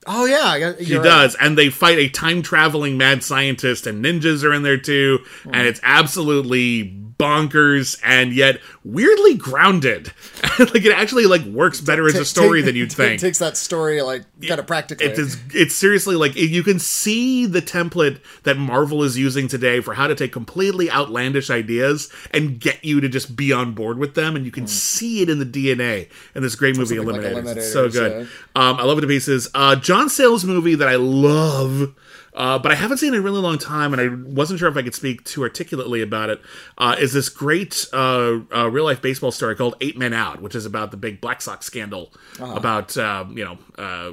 oh 0.06 0.26
yeah, 0.26 0.56
you're 0.56 0.74
He 0.76 0.96
right. 0.96 1.04
does, 1.04 1.36
and 1.36 1.58
they 1.58 1.70
fight 1.70 1.98
a 1.98 2.10
time 2.10 2.42
traveling 2.42 2.98
mad 2.98 3.24
scientist, 3.24 3.86
and 3.88 4.04
ninjas 4.04 4.44
are 4.44 4.54
in 4.54 4.64
there 4.64 4.78
too, 4.78 5.20
Hmm. 5.44 5.52
and 5.54 5.68
it's 5.68 5.80
absolutely 5.84 7.04
bonkers 7.18 8.00
and 8.04 8.34
yet 8.34 8.60
weirdly 8.84 9.36
grounded. 9.36 10.12
like 10.60 10.86
it 10.86 10.92
actually 10.94 11.26
like 11.26 11.44
works 11.46 11.82
better 11.82 12.08
as 12.08 12.16
a 12.16 12.26
story 12.26 12.62
than 12.62 12.76
you'd 12.76 12.92
think. 12.94 13.20
Takes 13.20 13.40
that 13.40 13.58
story 13.58 14.02
like 14.02 14.24
kind 14.48 14.60
of 14.60 14.68
practically. 14.68 15.08
It 15.08 15.18
is, 15.18 15.38
it's 15.54 15.76
seriously 15.76 16.16
like 16.16 16.36
you 16.36 16.64
can 16.64 16.80
see 16.80 17.46
the 17.46 17.62
template 17.62 18.20
that 18.44 18.58
Marvel 18.58 19.04
is 19.04 19.18
using 19.18 19.48
today 19.48 19.82
for 19.82 19.94
how 19.96 20.08
to 20.08 20.16
take 20.16 20.32
completely 20.32 20.92
outlandish 20.92 21.50
ideas 21.50 22.12
and 22.32 22.60
get 22.60 22.84
you 22.86 23.02
to 23.02 23.10
just 23.10 23.36
be 23.36 23.52
on 23.52 23.74
board 23.74 23.98
with 23.98 24.14
them, 24.16 24.36
and 24.36 24.46
you 24.46 24.52
can 24.52 24.68
see 24.68 25.22
it 25.22 25.30
in 25.30 25.40
the 25.40 25.46
DNA 25.46 26.10
in 26.36 26.42
this 26.44 26.56
great 26.56 26.78
movie 26.78 26.98
Hmm. 26.98 27.08
like 27.08 27.22
Eliminators. 27.22 27.58
It's 27.58 27.74
so 27.74 27.88
Eliminators, 27.88 27.94
good. 27.94 28.22
Um, 28.56 28.78
I 28.78 28.84
love 28.84 28.98
it 28.98 29.02
to 29.02 29.08
pieces. 29.08 29.50
Uh, 29.54 29.76
John 29.76 30.10
Sayles 30.10 30.46
movie 30.46 30.76
that 30.76 30.88
I 30.88 30.96
love. 30.96 31.96
Uh, 32.38 32.60
but 32.60 32.72
I 32.72 32.76
haven't 32.76 33.00
seen 33.00 33.14
it 33.14 33.18
in 33.18 33.22
a 33.22 33.24
really 33.24 33.42
long 33.42 33.58
time, 33.58 33.94
and 33.94 34.02
I 34.02 34.08
wasn't 34.32 34.60
sure 34.60 34.70
if 34.70 34.78
I 34.78 34.84
could 34.84 34.96
speak 34.96 35.24
too 35.24 35.42
articulately 35.42 36.02
about 36.04 36.30
it. 36.30 36.40
Uh, 36.78 36.96
is 37.00 37.12
this 37.12 37.30
great 37.30 37.88
uh, 37.92 38.40
uh, 38.56 38.70
real 38.70 38.86
life 38.86 39.02
baseball 39.02 39.32
story 39.32 39.56
called 39.56 39.76
Eight 39.82 39.98
Men 39.98 40.14
Out, 40.14 40.42
which 40.42 40.56
is 40.56 40.66
about 40.66 40.92
the 40.92 40.98
big 40.98 41.20
Black 41.20 41.42
Sox 41.42 41.66
scandal 41.66 42.14
about 42.40 42.96
um, 42.98 43.36
you 43.36 43.44
know 43.44 43.58
uh, 43.78 44.12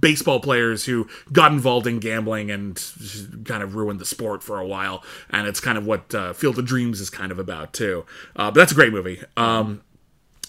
baseball 0.00 0.40
players 0.40 0.84
who 0.84 1.08
got 1.32 1.52
involved 1.52 1.86
in 1.86 1.98
gambling 1.98 2.50
and 2.50 2.82
kind 3.44 3.62
of 3.62 3.74
ruined 3.74 3.98
the 3.98 4.04
sport 4.04 4.42
for 4.42 4.58
a 4.58 4.66
while. 4.66 5.02
And 5.30 5.46
it's 5.46 5.60
kind 5.60 5.78
of 5.78 5.86
what 5.86 6.14
uh, 6.14 6.32
Field 6.32 6.58
of 6.58 6.66
Dreams 6.66 7.00
is 7.00 7.10
kind 7.10 7.32
of 7.32 7.38
about 7.38 7.72
too. 7.72 8.04
Uh, 8.36 8.50
but 8.50 8.54
that's 8.54 8.72
a 8.72 8.74
great 8.74 8.92
movie. 8.92 9.22
Um, 9.36 9.82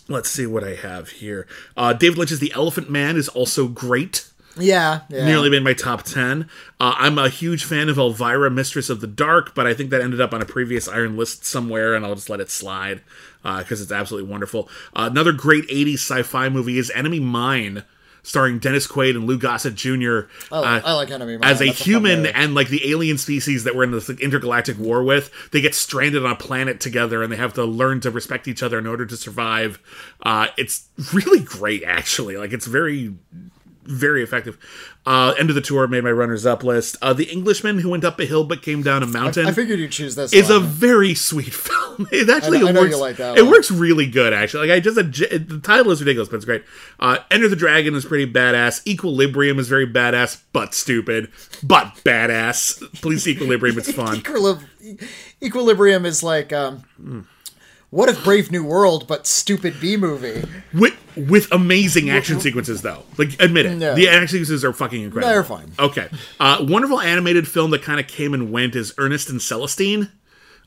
let's 0.08 0.30
see 0.30 0.46
what 0.46 0.64
I 0.64 0.76
have 0.76 1.10
here. 1.10 1.48
Uh, 1.76 1.94
David 1.94 2.18
Lynch's 2.18 2.40
The 2.40 2.52
Elephant 2.54 2.90
Man 2.90 3.16
is 3.16 3.28
also 3.30 3.68
great 3.68 4.31
yeah, 4.58 5.02
yeah. 5.10 5.26
nearly 5.26 5.50
made 5.50 5.64
my 5.64 5.74
top 5.74 6.04
10. 6.04 6.50
Uh, 6.80 6.96
I'm 6.98 7.18
a 7.18 7.30
huge 7.30 7.64
fan 7.66 7.90
of 7.90 7.98
Elvira, 7.98 8.50
Mistress 8.50 8.90
of 8.90 9.02
the 9.02 9.08
Dark, 9.08 9.56
but 9.56 9.66
I 9.68 9.74
think 9.74 9.90
that 9.92 10.02
ended 10.02 10.22
up 10.22 10.34
on 10.34 10.42
a 10.42 10.46
previous 10.46 10.88
Iron 10.88 11.18
list 11.18 11.46
somewhere, 11.46 11.94
and 11.96 12.06
I'll 12.06 12.16
just 12.16 12.30
let 12.30 12.40
it 12.40 12.50
slide 12.50 13.02
because 13.44 13.82
it's 13.82 13.92
absolutely 13.92 14.30
wonderful. 14.30 14.70
Uh, 14.96 15.08
another 15.12 15.32
great 15.32 15.68
80s 15.68 15.96
sci 15.96 16.24
fi 16.24 16.50
movie 16.50 16.78
is 16.78 16.92
Enemy 16.92 17.20
Mine. 17.20 17.84
Starring 18.24 18.60
Dennis 18.60 18.86
Quaid 18.86 19.16
and 19.16 19.26
Lou 19.26 19.40
Gossett 19.40 19.74
Jr. 19.74 20.28
I 20.52 20.60
like, 20.60 20.84
uh, 20.84 20.88
I 20.88 20.94
like 20.94 21.10
Enemy 21.10 21.38
Mine. 21.38 21.50
as 21.50 21.60
a 21.60 21.66
That's 21.66 21.84
human 21.84 22.28
and 22.28 22.54
like 22.54 22.68
the 22.68 22.88
alien 22.92 23.18
species 23.18 23.64
that 23.64 23.76
we're 23.76 23.84
in 23.84 23.90
this 23.90 24.10
like, 24.10 24.22
intergalactic 24.22 24.78
war 24.78 25.02
with, 25.04 25.32
they 25.52 25.60
get 25.60 25.74
stranded 25.74 26.24
on 26.24 26.34
a 26.34 26.36
planet 26.36 26.80
together 26.80 27.24
and 27.24 27.34
they 27.34 27.38
have 27.38 27.54
to 27.54 27.66
learn 27.66 28.00
to 28.02 28.12
respect 28.12 28.48
each 28.48 28.62
other 28.62 28.78
in 28.78 28.86
order 28.86 29.08
to 29.08 29.18
survive. 29.18 29.80
Uh, 30.22 30.50
it's 30.56 30.88
really 31.14 31.40
great, 31.40 31.84
actually. 31.84 32.38
Like 32.38 32.54
it's 32.54 32.68
very, 32.68 33.16
very 33.84 34.24
effective. 34.24 34.58
Uh, 35.06 35.34
end 35.40 35.50
of 35.50 35.56
the 35.56 35.62
tour 35.62 35.88
made 35.88 36.04
my 36.04 36.12
runners 36.12 36.46
up 36.46 36.64
list. 36.64 36.96
Uh, 37.02 37.12
the 37.14 37.24
Englishman 37.26 37.80
who 37.80 37.90
went 37.90 38.04
up 38.06 38.20
a 38.20 38.26
hill 38.26 38.44
but 38.44 38.62
came 38.62 38.84
down 38.84 39.02
a 39.02 39.08
mountain 39.08 39.48
I 39.48 39.52
figured 39.52 39.80
you'd 39.80 39.92
choose 39.92 40.14
this. 40.16 40.32
is 40.34 40.50
a 40.52 40.60
very 40.60 41.16
sweet 41.16 41.54
film. 41.54 42.08
It 42.12 42.30
actually 42.30 42.60
I 42.60 42.62
know- 42.62 42.68
I 42.68 42.70
it 42.70 42.74
know 42.74 42.82
works. 42.82 42.92
you 42.96 43.00
like 43.02 43.18
that 43.18 43.38
it 43.38 43.42
one. 43.42 43.52
works 43.52 43.72
really 43.72 44.06
good. 44.06 44.34
Actually, 44.34 44.68
like 44.70 44.78
I 44.78 44.80
just 44.80 44.96
the 44.96 45.60
title 45.64 45.92
is 45.92 46.00
ridiculous, 46.02 46.30
but 46.30 46.36
it's 46.38 46.46
great. 46.46 46.64
Uh, 47.00 47.18
Enter 47.32 47.48
the 47.50 47.56
Dragon 47.56 47.96
is 47.96 48.06
pretty 48.06 48.32
badass. 48.32 48.86
Equilibrium 48.88 49.58
is 49.60 49.68
very 49.68 49.88
badass, 49.88 50.42
but 50.54 50.74
stupid, 50.74 51.30
but 51.64 51.96
badass. 52.06 52.80
Please 53.02 53.28
Equilibrium. 53.28 53.78
It's 53.80 53.92
fun. 53.94 54.18
Equilib- 54.22 54.64
Equilibrium 55.42 56.06
is 56.06 56.22
like, 56.24 56.54
um, 56.54 57.28
what 57.92 58.10
if 58.10 58.24
Brave 58.24 58.52
New 58.52 58.64
World, 58.64 59.06
but 59.08 59.28
stupid 59.28 59.80
B 59.80 59.96
movie? 59.98 60.44
with 60.74 60.94
with 61.16 61.52
amazing 61.52 62.10
action 62.10 62.40
sequences 62.40 62.82
though 62.82 63.04
like 63.18 63.36
admit 63.42 63.66
it 63.66 63.76
No. 63.76 63.94
the 63.96 64.08
action 64.08 64.30
sequences 64.30 64.64
are 64.64 64.72
fucking 64.72 65.02
incredible 65.04 65.30
They're 65.34 65.44
fine. 65.44 65.72
okay 65.78 66.08
uh 66.40 66.60
wonderful 66.68 67.02
animated 67.02 67.46
film 67.50 67.72
that 67.72 67.82
kind 67.84 68.00
of 68.00 68.08
came 68.08 68.34
and 68.34 68.50
went 68.50 68.78
is 68.78 68.94
ernest 68.98 69.30
and 69.30 69.42
celestine 69.42 70.10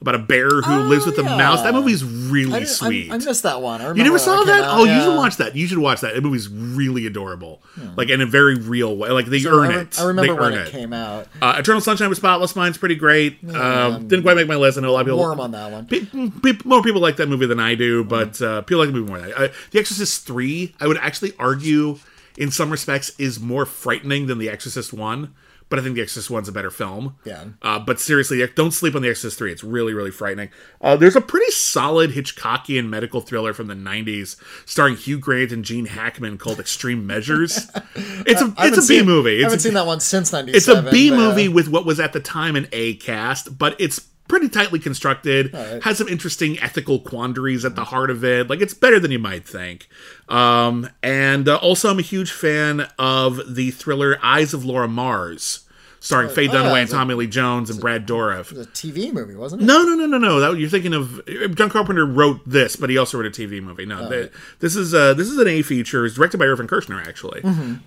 about 0.00 0.14
a 0.14 0.18
bear 0.18 0.48
who 0.60 0.81
lives 0.82 1.06
with 1.06 1.18
a 1.18 1.23
yeah. 1.23 1.36
mouse 1.36 1.62
that 1.62 1.73
movie's 1.73 2.05
really 2.05 2.52
didn't- 2.52 2.68
sweet 2.68 3.10
I, 3.10 3.14
I 3.14 3.18
missed 3.18 3.42
that 3.44 3.62
one. 3.62 3.81
I 3.81 3.89
you 3.94 4.02
never 4.05 4.18
saw 4.18 4.42
that? 4.44 4.64
out, 4.64 4.78
Oh, 4.81 4.84
you 4.84 5.00
should 5.00 5.16
watch 5.16 5.36
that. 5.39 5.56
You 5.56 5.66
should 5.66 5.78
watch 5.78 6.00
that. 6.02 6.14
That 6.14 6.20
movie's 6.23 6.48
really 6.48 7.06
adorable, 7.06 7.62
like 7.97 8.10
in 8.10 8.20
a 8.20 8.26
very 8.26 8.55
real 8.56 8.97
way. 8.97 9.08
Like 9.10 9.26
they 9.26 9.44
earn 9.47 9.70
I, 9.70 9.74
re- 9.76 9.81
it. 9.82 10.00
I 10.00 10.05
remember 10.05 10.34
they 10.34 10.40
when 10.40 10.52
earn 10.55 10.66
it 10.66 10.70
came 10.70 10.92
out. 10.92 11.26
Uh, 11.40 11.55
Eternal 11.58 11.81
Sunshine 11.81 12.10
of 12.10 12.16
Spotless 12.16 12.55
Mind's 12.55 12.76
pretty 12.76 12.97
great. 12.97 13.39
um, 13.55 14.06
didn't 14.08 14.24
quite 14.24 14.36
make 14.36 14.48
my 14.48 14.56
list. 14.56 14.76
I 14.76 14.82
know 14.82 14.90
a 14.90 14.92
lot 14.92 15.00
of 15.00 15.06
people. 15.06 15.18
Warm 15.18 15.40
on 15.40 15.52
that 15.52 15.73
one. 15.73 15.86
Pe- 15.86 16.05
pe- 16.05 16.58
more 16.64 16.82
people 16.82 17.00
like 17.00 17.16
that 17.16 17.28
movie 17.28 17.47
than 17.47 17.60
I 17.60 17.74
do, 17.74 18.05
but 18.05 18.42
uh, 18.42 18.60
people 18.62 18.81
like 18.84 18.89
the 18.92 18.98
movie 18.98 19.08
more 19.10 19.20
than 19.20 19.32
I. 19.32 19.44
Uh, 19.47 19.48
the 19.70 19.78
Exorcist 19.78 20.26
Three, 20.26 20.74
I 20.81 20.86
would 20.86 20.98
actually 20.98 21.32
argue, 21.39 21.98
in 22.36 22.50
some 22.50 22.70
respects, 22.70 23.12
is 23.18 23.40
more 23.40 23.64
frightening 23.64 24.26
than 24.26 24.39
The 24.39 24.50
Exorcist 24.50 24.92
One. 24.92 25.32
But 25.68 25.78
I 25.78 25.83
think 25.83 25.97
The 25.97 26.02
Exorcist 26.02 26.31
one's 26.31 26.49
a 26.49 26.52
better 26.52 26.70
film. 26.70 27.17
Yeah. 27.25 27.44
Uh, 27.62 27.78
but 27.78 27.99
seriously, 28.01 28.47
don't 28.55 28.70
sleep 28.70 28.94
on 28.94 29.02
The 29.02 29.09
Exorcist 29.09 29.39
three. 29.39 29.51
It's 29.52 29.65
really 29.65 29.93
really 29.94 30.10
frightening. 30.10 30.51
Uh, 30.81 30.97
there's 30.97 31.17
a 31.17 31.20
pretty 31.20 31.51
solid 31.51 32.10
Hitchcockian 32.10 32.89
medical 32.89 33.20
thriller 33.20 33.52
from 33.52 33.67
the 33.67 33.75
'90s 33.75 34.36
starring 34.67 34.97
Hugh 34.97 35.18
Grant 35.18 35.52
and 35.52 35.65
Gene 35.65 35.86
Hackman 35.86 36.39
called 36.39 36.60
Extreme 36.60 37.07
Measures. 37.07 37.70
It's 38.26 38.41
a 38.41 38.52
I 38.57 38.68
it's 38.68 38.78
a 38.78 38.81
B 38.81 38.86
seen- 38.99 39.07
movie. 39.07 39.31
I 39.31 39.34
It's 39.34 39.43
haven't 39.44 39.59
a, 39.59 39.62
seen 39.62 39.75
that 39.75 39.86
one 39.86 40.01
since 40.01 40.33
'97. 40.33 40.57
it's 40.57 40.68
a 40.68 40.91
B 40.91 41.10
but, 41.10 41.17
uh, 41.17 41.18
movie 41.28 41.49
with 41.49 41.68
what 41.68 41.84
was 41.86 42.01
at 42.01 42.12
the 42.12 42.20
time 42.20 42.57
an 42.57 42.67
A 42.73 42.94
cast, 42.97 43.57
but 43.59 43.76
it's 43.81 44.01
pretty 44.28 44.48
tightly 44.48 44.78
constructed. 44.78 45.54
Has 45.82 45.98
some 45.98 46.08
interesting 46.08 46.58
ethical 46.60 46.98
quandaries 46.98 47.64
at 47.64 47.76
the 47.76 47.84
heart 47.84 48.10
of 48.10 48.24
it. 48.24 48.48
Like 48.48 48.60
it's 48.60 48.74
better 48.74 48.98
than 48.98 49.10
you 49.10 49.18
might 49.18 49.46
think. 49.46 49.88
Um, 50.28 50.88
and 51.02 51.48
uh, 51.48 51.56
also, 51.56 51.90
I'm 51.90 51.98
a 51.98 52.02
huge 52.02 52.32
fan 52.32 52.88
of 52.98 53.54
the 53.54 53.70
thriller 53.70 54.18
Eyes 54.22 54.54
of 54.54 54.64
Laura 54.64 54.88
Mars, 54.88 55.64
starring 56.05 56.28
Faye 56.28 56.49
oh, 56.49 56.52
Dunaway 56.52 56.83
and 56.83 56.91
Tommy 56.91 57.15
Lee 57.15 57.26
Jones 57.26 57.70
and 57.70 57.81
Brad 57.81 58.07
Dourif. 58.07 58.52
It 58.52 58.58
was 58.58 58.66
a 58.66 58.70
TV 58.70 59.10
movie, 59.10 59.34
wasn't 59.34 59.62
it? 59.62 59.65
No, 59.65 59.83
no, 59.83 59.94
no, 59.94 60.07
no, 60.07 60.18
no. 60.18 60.39
That, 60.39 60.58
you're 60.58 60.68
thinking 60.68 60.92
of 60.92 61.24
John 61.55 61.70
Carpenter 61.70 62.05
wrote 62.05 62.41
this, 62.44 62.76
but 62.76 62.91
he 62.91 62.99
also 62.99 63.18
wrote 63.18 63.26
a 63.26 63.31
TV 63.31 63.62
movie. 63.62 63.86
No, 63.86 64.08
th- 64.10 64.31
this 64.60 64.76
is 64.76 64.92
uh, 64.92 65.15
this 65.15 65.28
is 65.28 65.39
an 65.39 65.49
A 65.49 65.62
feature. 65.62 66.05
It's 66.05 66.15
directed 66.15 66.36
by 66.36 66.44
Irvin 66.44 66.68
Kershner, 66.68 67.05
actually. 67.07 67.41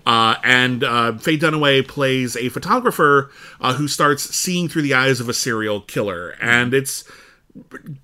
Uh, 0.04 0.34
and 0.42 0.82
uh, 0.82 1.16
Faye 1.18 1.38
Dunaway 1.38 1.86
plays 1.86 2.36
a 2.36 2.48
photographer 2.48 3.30
uh, 3.60 3.74
who 3.74 3.86
starts 3.86 4.24
seeing 4.34 4.68
through 4.68 4.82
the 4.82 4.94
eyes 4.94 5.20
of 5.20 5.28
a 5.28 5.34
serial 5.34 5.80
killer, 5.80 6.34
and 6.40 6.74
it's 6.74 7.04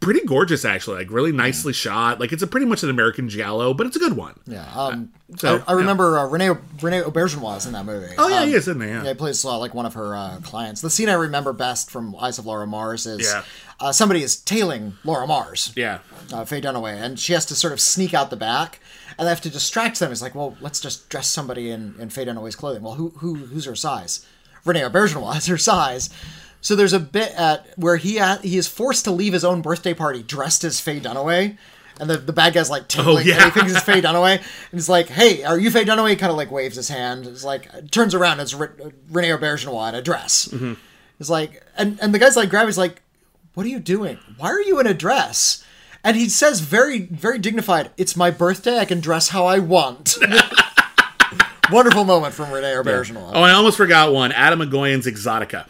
pretty 0.01 0.21
gorgeous, 0.27 0.65
actually. 0.65 0.99
Like 0.99 1.11
really 1.11 1.33
nicely 1.33 1.73
shot. 1.73 2.21
Like 2.21 2.33
it's 2.33 2.43
a 2.43 2.47
pretty 2.47 2.67
much 2.67 2.83
an 2.83 2.91
American 2.91 3.29
giallo, 3.29 3.75
but 3.75 3.87
it's 3.87 3.97
a 3.97 3.99
good 3.99 4.15
one. 4.17 4.39
Yeah. 4.47 4.67
Um, 4.75 5.13
so, 5.37 5.63
I, 5.67 5.73
I 5.73 5.75
remember 5.75 6.19
uh, 6.19 6.27
Renee 6.27 6.49
René 6.79 7.03
Auberjonois 7.03 7.59
is 7.59 7.67
in 7.67 7.73
that 7.73 7.85
movie. 7.87 8.15
Oh 8.19 8.29
yeah, 8.29 8.41
Um, 8.43 8.49
he 8.49 8.55
is, 8.55 8.69
isn't 8.69 8.81
he? 8.81 8.89
Yeah. 8.89 9.03
Yeah, 9.03 9.09
he 9.11 9.15
plays 9.15 9.45
uh, 9.45 9.59
like 9.59 9.75
one 9.75 9.87
of 9.87 9.95
her 9.95 10.15
uh, 10.15 10.39
clients. 10.43 10.81
The 10.81 10.91
scene 10.91 11.09
I 11.09 11.15
remember 11.15 11.53
best 11.53 11.91
from 11.91 12.15
Eyes 12.17 12.39
of 12.39 12.47
Laura 12.47 12.67
Mars 12.67 13.07
is 13.07 13.21
Yeah. 13.33 13.43
uh, 13.81 13.93
somebody 13.93 14.23
is 14.23 14.37
tailing 14.37 14.95
Laura 15.05 15.27
Mars, 15.27 15.73
yeah. 15.77 15.99
uh, 16.33 16.45
Faye 16.45 16.61
Dunaway, 16.61 16.95
and 17.01 17.19
she 17.19 17.33
has 17.33 17.45
to 17.47 17.55
sort 17.55 17.73
of 17.73 17.81
sneak 17.81 18.15
out 18.15 18.31
the 18.31 18.37
back, 18.37 18.81
and 19.19 19.27
they 19.27 19.31
have 19.31 19.41
to 19.43 19.51
distract 19.51 19.99
them. 20.01 20.13
It's 20.13 20.23
like, 20.23 20.35
well, 20.35 20.57
let's 20.61 20.81
just 20.81 21.09
dress 21.09 21.29
somebody 21.29 21.71
in, 21.71 21.95
in 21.99 22.11
Faye 22.11 22.25
Dunaway's 22.27 22.57
clothing. 22.57 22.83
Well, 22.83 22.95
who 22.95 23.11
who 23.19 23.35
who's 23.37 23.65
her 23.65 23.75
size? 23.77 24.25
René 24.65 24.89
Auberjonois 24.89 25.37
is 25.39 25.47
her 25.47 25.59
size. 25.59 26.09
So 26.65 26.75
there's 26.75 26.95
a 26.95 26.99
bit 27.01 27.31
at 27.35 27.67
where 27.79 27.97
he 27.99 28.17
ha- 28.17 28.39
he 28.43 28.57
is 28.57 28.67
forced 28.67 29.05
to 29.05 29.11
leave 29.11 29.35
his 29.35 29.45
own 29.45 29.61
birthday 29.61 29.93
party 29.93 30.23
dressed 30.23 30.65
as 30.65 30.81
Faye 30.81 30.99
Dunaway. 30.99 31.59
And 32.01 32.09
the, 32.09 32.17
the 32.17 32.33
bad 32.33 32.55
guy's 32.55 32.71
like 32.71 32.89
tingling, 32.89 33.19
Oh, 33.19 33.21
yeah. 33.21 33.45
he 33.45 33.51
thinks 33.51 33.71
it's 33.73 33.83
Faye 33.85 34.01
Dunaway, 34.01 34.39
and 34.39 34.45
he's 34.73 34.89
like, 34.89 35.09
"Hey, 35.09 35.45
are 35.45 35.59
you 35.59 35.71
Faye 35.71 35.85
Dunaway?" 35.85 36.11
He 36.11 36.17
kind 36.17 36.31
of 36.31 36.37
like 36.39 36.51
waves 36.51 36.75
his 36.77 36.89
hand. 36.89 37.27
It's 37.27 37.45
like 37.45 37.91
turns 37.91 38.15
around, 38.15 38.41
it's 38.41 38.55
Re- 38.55 38.69
René 39.13 39.39
Auberjonois 39.39 39.91
in 39.91 39.95
a 39.95 40.01
dress. 40.03 40.49
Mm-hmm. 40.49 40.73
It's 41.21 41.29
like, 41.31 41.63
and 41.77 41.99
and 42.01 42.13
the 42.15 42.19
guy's 42.19 42.35
like, 42.35 42.49
grab, 42.49 42.67
he's 42.67 42.79
like, 42.79 43.03
"What 43.53 43.67
are 43.67 43.69
you 43.69 43.79
doing? 43.79 44.19
Why 44.39 44.49
are 44.49 44.63
you 44.63 44.81
in 44.81 44.87
a 44.87 44.95
dress?" 44.95 45.63
And 46.03 46.17
he 46.17 46.29
says, 46.31 46.61
very 46.61 47.01
very 47.03 47.39
dignified, 47.39 47.91
"It's 47.99 48.17
my 48.17 48.31
birthday. 48.33 48.79
I 48.79 48.87
can 48.87 49.01
dress 49.01 49.29
how 49.29 49.45
I 49.47 49.59
want." 49.61 50.17
Wonderful 51.71 52.05
moment 52.05 52.35
from 52.35 52.47
René 52.51 52.83
Auberjonois. 52.83 53.33
Oh, 53.35 53.43
I 53.43 53.53
almost 53.53 53.77
forgot 53.77 54.13
one. 54.13 54.33
Atom 54.33 54.61
Egoyan's 54.63 55.07
Exotica 55.07 55.67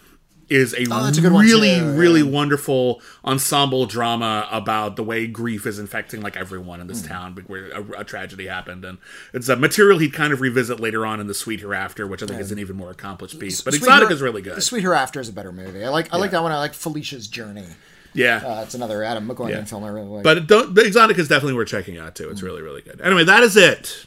is 0.49 0.75
a, 0.75 0.85
Oh, 0.91 1.07
a 1.09 1.31
really, 1.31 1.79
too, 1.79 1.93
really 1.93 2.23
wonderful 2.23 3.01
ensemble 3.25 3.87
drama 3.87 4.47
about 4.51 4.97
the 4.97 5.03
way 5.03 5.27
grief 5.27 5.67
is 5.67 5.79
infecting 5.79 6.21
like 6.21 6.37
everyone 6.37 6.81
in 6.81 6.87
this 6.87 7.03
Hmm. 7.03 7.09
town 7.09 7.45
where 7.47 7.69
a, 7.71 8.01
a 8.01 8.05
tragedy 8.05 8.47
happened, 8.47 8.85
and 8.85 8.99
it's 9.33 9.49
a 9.49 9.57
material 9.57 9.99
he'd 9.99 10.13
kind 10.13 10.33
of 10.33 10.41
revisit 10.41 10.81
later 10.81 11.07
on 11.07 11.21
in 11.21 11.27
the 11.27 11.35
Sweet 11.35 11.61
Hereafter, 11.61 12.07
which 12.07 12.23
I 12.23 12.27
think 12.27 12.41
is 12.41 12.53
an 12.53 12.59
even 12.59 12.77
more 12.77 12.91
accomplished 12.91 13.39
piece. 13.39 13.61
But 13.61 13.75
Sweet 13.75 13.89
Exotica 13.89 14.07
Her- 14.09 14.13
is 14.13 14.21
really 14.23 14.43
good. 14.43 14.57
The 14.57 14.61
Sweet 14.63 14.83
Hereafter 14.83 15.21
is 15.21 15.29
a 15.29 15.33
better 15.33 15.53
movie. 15.53 15.85
I 15.85 15.89
like 15.89 16.13
I 16.13 16.19
like 16.19 16.31
that 16.33 16.43
one. 16.43 16.53
I 16.53 16.59
like 16.59 16.75
Felicia's 16.75 17.27
Journey. 17.29 17.65
yeah. 18.13 18.37
Uh, 18.45 18.63
it's 18.63 18.75
another 18.75 19.03
Atom 19.03 19.29
Yeah. 19.49 19.65
film 19.65 19.83
I 19.85 19.89
really 19.89 20.07
like. 20.09 20.23
But 20.25 20.47
don't, 20.47 20.75
the 20.75 20.83
Exotica 20.83 21.19
is 21.19 21.29
definitely 21.29 21.55
worth 21.55 21.69
checking 21.69 21.99
out 21.99 22.15
too. 22.15 22.29
It's 22.31 22.43
really 22.43 22.63
really 22.63 22.83
good. 22.83 23.01
Anyway, 23.01 23.25
that 23.25 23.43
is 23.43 23.57
it 23.57 24.07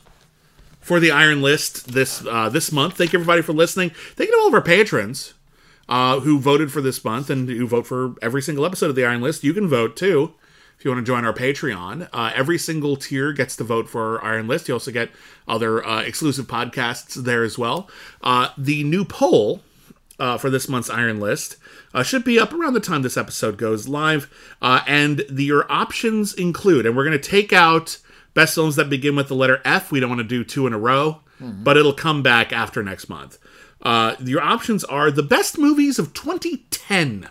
for 0.82 1.00
the 1.00 1.12
Iron 1.12 1.42
List 1.42 1.92
this 1.94 2.24
uh, 2.26 2.48
this 2.50 2.72
month. 2.72 2.96
Thank 2.98 3.12
you 3.14 3.18
everybody 3.20 3.42
for 3.42 3.54
listening. 3.54 3.90
Thank 4.16 4.30
you 4.30 4.36
to 4.36 4.42
all 4.42 4.48
of 4.48 4.54
our 4.54 4.62
patrons 4.62 5.34
uh, 5.90 6.20
who 6.20 6.40
voted 6.40 6.72
for 6.72 6.82
this 6.82 7.04
month 7.04 7.30
and 7.30 7.50
who 7.50 7.68
vote 7.68 7.88
for 7.88 8.16
every 8.22 8.42
single 8.42 8.66
episode 8.66 8.90
of 8.90 8.96
the 8.96 9.06
Iron 9.06 9.22
List. 9.22 9.44
You 9.44 9.54
can 9.54 9.68
vote 9.68 9.96
too 9.96 10.34
if 10.78 10.86
you 10.86 10.92
want 10.92 11.04
to 11.04 11.10
join 11.10 11.26
our 11.26 11.34
Patreon. 11.34 12.10
Uh, 12.14 12.32
every 12.36 12.58
single 12.58 12.96
tier 12.96 13.34
gets 13.34 13.56
to 13.56 13.64
vote 13.64 13.90
for 13.90 14.24
Iron 14.24 14.48
List. 14.48 14.68
You 14.68 14.76
also 14.76 14.92
get 14.92 15.10
other 15.48 15.86
uh, 15.86 16.02
exclusive 16.02 16.48
podcasts 16.48 17.16
there 17.16 17.44
as 17.44 17.58
well. 17.58 17.90
Uh, 18.22 18.50
the 18.58 18.84
new 18.84 19.04
poll 19.04 19.62
uh, 20.20 20.38
for 20.38 20.50
this 20.50 20.68
month's 20.68 20.90
Iron 20.90 21.20
List 21.20 21.58
uh, 21.94 22.04
should 22.04 22.24
be 22.24 22.40
up 22.40 22.54
around 22.54 22.74
the 22.74 22.80
time 22.80 23.02
this 23.02 23.18
episode 23.18 23.58
goes 23.58 23.88
live. 23.88 24.32
Uh, 24.62 24.82
and 24.88 25.24
the, 25.30 25.46
your 25.46 25.72
options 25.72 26.34
include, 26.34 26.86
and 26.86 26.96
we're 26.96 27.06
going 27.06 27.20
to 27.20 27.30
take 27.30 27.54
out 27.54 27.98
best 28.34 28.56
films 28.56 28.76
that 28.76 28.90
begin 28.90 29.16
with 29.16 29.30
the 29.30 29.36
letter 29.36 29.62
F. 29.66 29.92
We 29.92 30.00
don't 30.00 30.10
want 30.10 30.20
to 30.22 30.28
do 30.28 30.44
two 30.44 30.68
in 30.68 30.74
a 30.74 30.78
row, 30.78 31.22
but 31.64 31.78
it'll 31.78 31.94
come 31.94 32.22
back 32.24 32.52
after 32.52 32.84
next 32.84 33.10
month. 33.10 33.38
Uh, 33.82 34.16
your 34.20 34.42
options 34.42 34.84
are 34.84 35.12
the 35.12 35.24
best 35.24 35.58
movies 35.58 36.00
of 36.00 36.14
2010. 36.14 37.30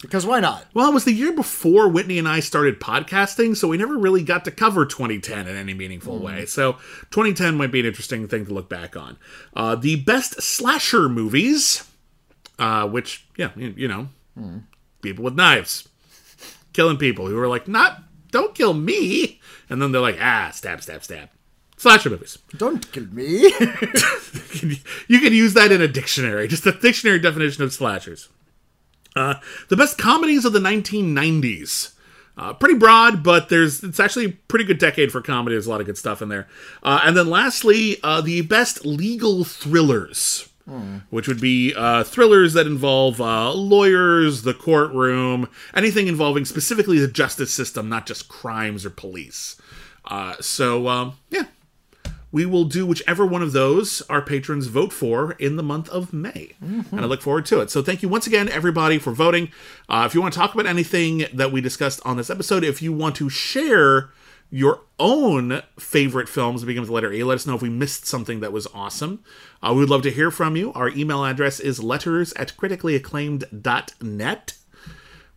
because 0.00 0.26
why 0.26 0.40
not? 0.40 0.66
Well, 0.74 0.90
it 0.90 0.94
was 0.94 1.04
the 1.04 1.12
year 1.12 1.32
before 1.32 1.88
Whitney 1.88 2.18
and 2.18 2.26
I 2.28 2.40
started 2.40 2.80
podcasting, 2.80 3.56
so 3.56 3.68
we 3.68 3.76
never 3.76 3.96
really 3.96 4.22
got 4.24 4.44
to 4.46 4.50
cover 4.50 4.84
2010 4.86 5.46
in 5.46 5.56
any 5.56 5.74
meaningful 5.74 6.18
way. 6.18 6.46
So 6.46 6.72
2010 7.10 7.56
might 7.56 7.70
be 7.70 7.80
an 7.80 7.86
interesting 7.86 8.26
thing 8.26 8.46
to 8.46 8.54
look 8.54 8.68
back 8.68 8.96
on. 8.96 9.18
Uh, 9.54 9.76
the 9.76 9.96
best 9.96 10.42
slasher 10.42 11.08
movies, 11.08 11.88
uh, 12.58 12.88
which, 12.88 13.24
yeah, 13.36 13.50
you, 13.54 13.74
you 13.76 13.88
know, 13.88 14.08
people 15.00 15.24
with 15.24 15.34
knives 15.34 15.88
killing 16.72 16.96
people 16.96 17.26
who 17.26 17.38
are 17.38 17.48
like, 17.48 17.68
not, 17.68 18.02
don't 18.30 18.54
kill 18.54 18.74
me. 18.74 19.40
And 19.68 19.80
then 19.80 19.92
they're 19.92 20.00
like, 20.00 20.18
ah, 20.20 20.50
stab, 20.52 20.82
stab, 20.82 21.04
stab. 21.04 21.28
Slasher 21.82 22.10
movies. 22.10 22.38
Don't 22.56 22.92
kill 22.92 23.06
me. 23.06 23.42
you 25.08 25.18
can 25.18 25.32
use 25.32 25.54
that 25.54 25.72
in 25.72 25.82
a 25.82 25.88
dictionary, 25.88 26.46
just 26.46 26.64
a 26.64 26.70
dictionary 26.70 27.18
definition 27.18 27.64
of 27.64 27.72
slashers. 27.72 28.28
Uh, 29.16 29.34
the 29.68 29.76
best 29.76 29.98
comedies 29.98 30.44
of 30.44 30.52
the 30.52 30.60
1990s. 30.60 31.94
Uh, 32.36 32.52
pretty 32.52 32.78
broad, 32.78 33.24
but 33.24 33.48
there's 33.48 33.82
it's 33.82 33.98
actually 33.98 34.26
a 34.26 34.32
pretty 34.46 34.64
good 34.64 34.78
decade 34.78 35.10
for 35.10 35.20
comedy. 35.20 35.56
There's 35.56 35.66
a 35.66 35.70
lot 35.70 35.80
of 35.80 35.86
good 35.88 35.98
stuff 35.98 36.22
in 36.22 36.28
there. 36.28 36.46
Uh, 36.84 37.00
and 37.02 37.16
then 37.16 37.28
lastly, 37.28 37.96
uh, 38.04 38.20
the 38.20 38.42
best 38.42 38.86
legal 38.86 39.42
thrillers, 39.42 40.48
which 41.10 41.26
would 41.26 41.40
be 41.40 41.74
uh, 41.76 42.04
thrillers 42.04 42.52
that 42.52 42.68
involve 42.68 43.20
uh, 43.20 43.52
lawyers, 43.52 44.42
the 44.42 44.54
courtroom, 44.54 45.48
anything 45.74 46.06
involving 46.06 46.44
specifically 46.44 47.00
the 47.00 47.08
justice 47.08 47.52
system, 47.52 47.88
not 47.88 48.06
just 48.06 48.28
crimes 48.28 48.86
or 48.86 48.90
police. 48.90 49.60
Uh, 50.04 50.36
so 50.40 50.86
um, 50.86 51.14
yeah, 51.28 51.46
we 52.32 52.44
will 52.46 52.64
do 52.64 52.84
whichever 52.86 53.24
one 53.26 53.42
of 53.42 53.52
those 53.52 54.00
our 54.08 54.22
patrons 54.22 54.66
vote 54.66 54.92
for 54.92 55.32
in 55.32 55.56
the 55.56 55.62
month 55.62 55.88
of 55.90 56.12
May. 56.12 56.54
And 56.60 57.00
I 57.00 57.04
look 57.04 57.20
forward 57.22 57.44
to 57.46 57.60
it. 57.60 57.70
So 57.70 57.82
thank 57.82 58.02
you 58.02 58.08
once 58.08 58.26
again, 58.26 58.48
everybody, 58.48 58.98
for 58.98 59.12
voting. 59.12 59.52
Uh, 59.88 60.04
if 60.06 60.14
you 60.14 60.22
want 60.22 60.32
to 60.34 60.40
talk 60.40 60.54
about 60.54 60.66
anything 60.66 61.26
that 61.34 61.52
we 61.52 61.60
discussed 61.60 62.00
on 62.04 62.16
this 62.16 62.30
episode, 62.30 62.64
if 62.64 62.80
you 62.82 62.92
want 62.92 63.14
to 63.16 63.28
share 63.28 64.10
your 64.50 64.80
own 64.98 65.62
favorite 65.78 66.28
films 66.28 66.60
that 66.60 66.66
begin 66.66 66.82
with 66.82 66.88
the 66.88 66.94
letter 66.94 67.12
A, 67.12 67.22
let 67.22 67.36
us 67.36 67.46
know 67.46 67.54
if 67.54 67.62
we 67.62 67.70
missed 67.70 68.06
something 68.06 68.40
that 68.40 68.52
was 68.52 68.66
awesome. 68.74 69.22
Uh, 69.62 69.72
we 69.74 69.80
would 69.80 69.90
love 69.90 70.02
to 70.02 70.10
hear 70.10 70.30
from 70.30 70.56
you. 70.56 70.72
Our 70.74 70.88
email 70.90 71.24
address 71.24 71.58
is 71.60 71.82
letters 71.82 72.32
at 72.34 72.56
criticallyacclaimed.net. 72.56 74.54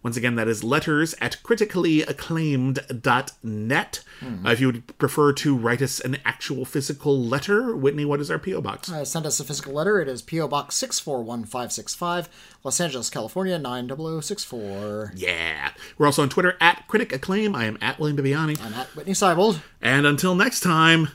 Once 0.05 0.15
again, 0.17 0.35
that 0.35 0.47
is 0.47 0.63
letters 0.63 1.15
at 1.19 1.37
criticallyacclaimed.net. 1.41 4.03
Uh, 4.21 4.49
if 4.51 4.59
you 4.59 4.67
would 4.67 4.97
prefer 4.99 5.33
to 5.33 5.57
write 5.57 5.81
us 5.81 5.99
an 5.99 6.17
actual 6.23 6.63
physical 6.63 7.19
letter, 7.19 7.75
Whitney, 7.75 8.05
what 8.05 8.19
is 8.19 8.29
our 8.29 8.37
P.O. 8.37 8.61
Box? 8.61 8.91
Uh, 8.91 9.03
send 9.03 9.25
us 9.25 9.39
a 9.39 9.43
physical 9.43 9.73
letter. 9.73 9.99
It 9.99 10.07
is 10.07 10.21
P.O. 10.21 10.47
Box 10.47 10.75
641565, 10.75 12.29
Los 12.63 12.79
Angeles, 12.79 13.09
California, 13.09 13.57
90064. 13.57 15.13
Yeah. 15.15 15.71
We're 15.97 16.05
also 16.05 16.21
on 16.21 16.29
Twitter 16.29 16.55
at 16.61 16.87
Critic 16.87 17.11
Acclaim. 17.11 17.55
I 17.55 17.65
am 17.65 17.79
at 17.81 17.97
William 17.97 18.15
Bibiani. 18.15 18.63
I'm 18.63 18.75
at 18.75 18.95
Whitney 18.95 19.13
Seibold. 19.13 19.63
And 19.81 20.05
until 20.05 20.35
next 20.35 20.59
time, 20.59 21.07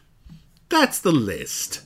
that's 0.69 0.99
the 0.99 1.13
list. 1.13 1.83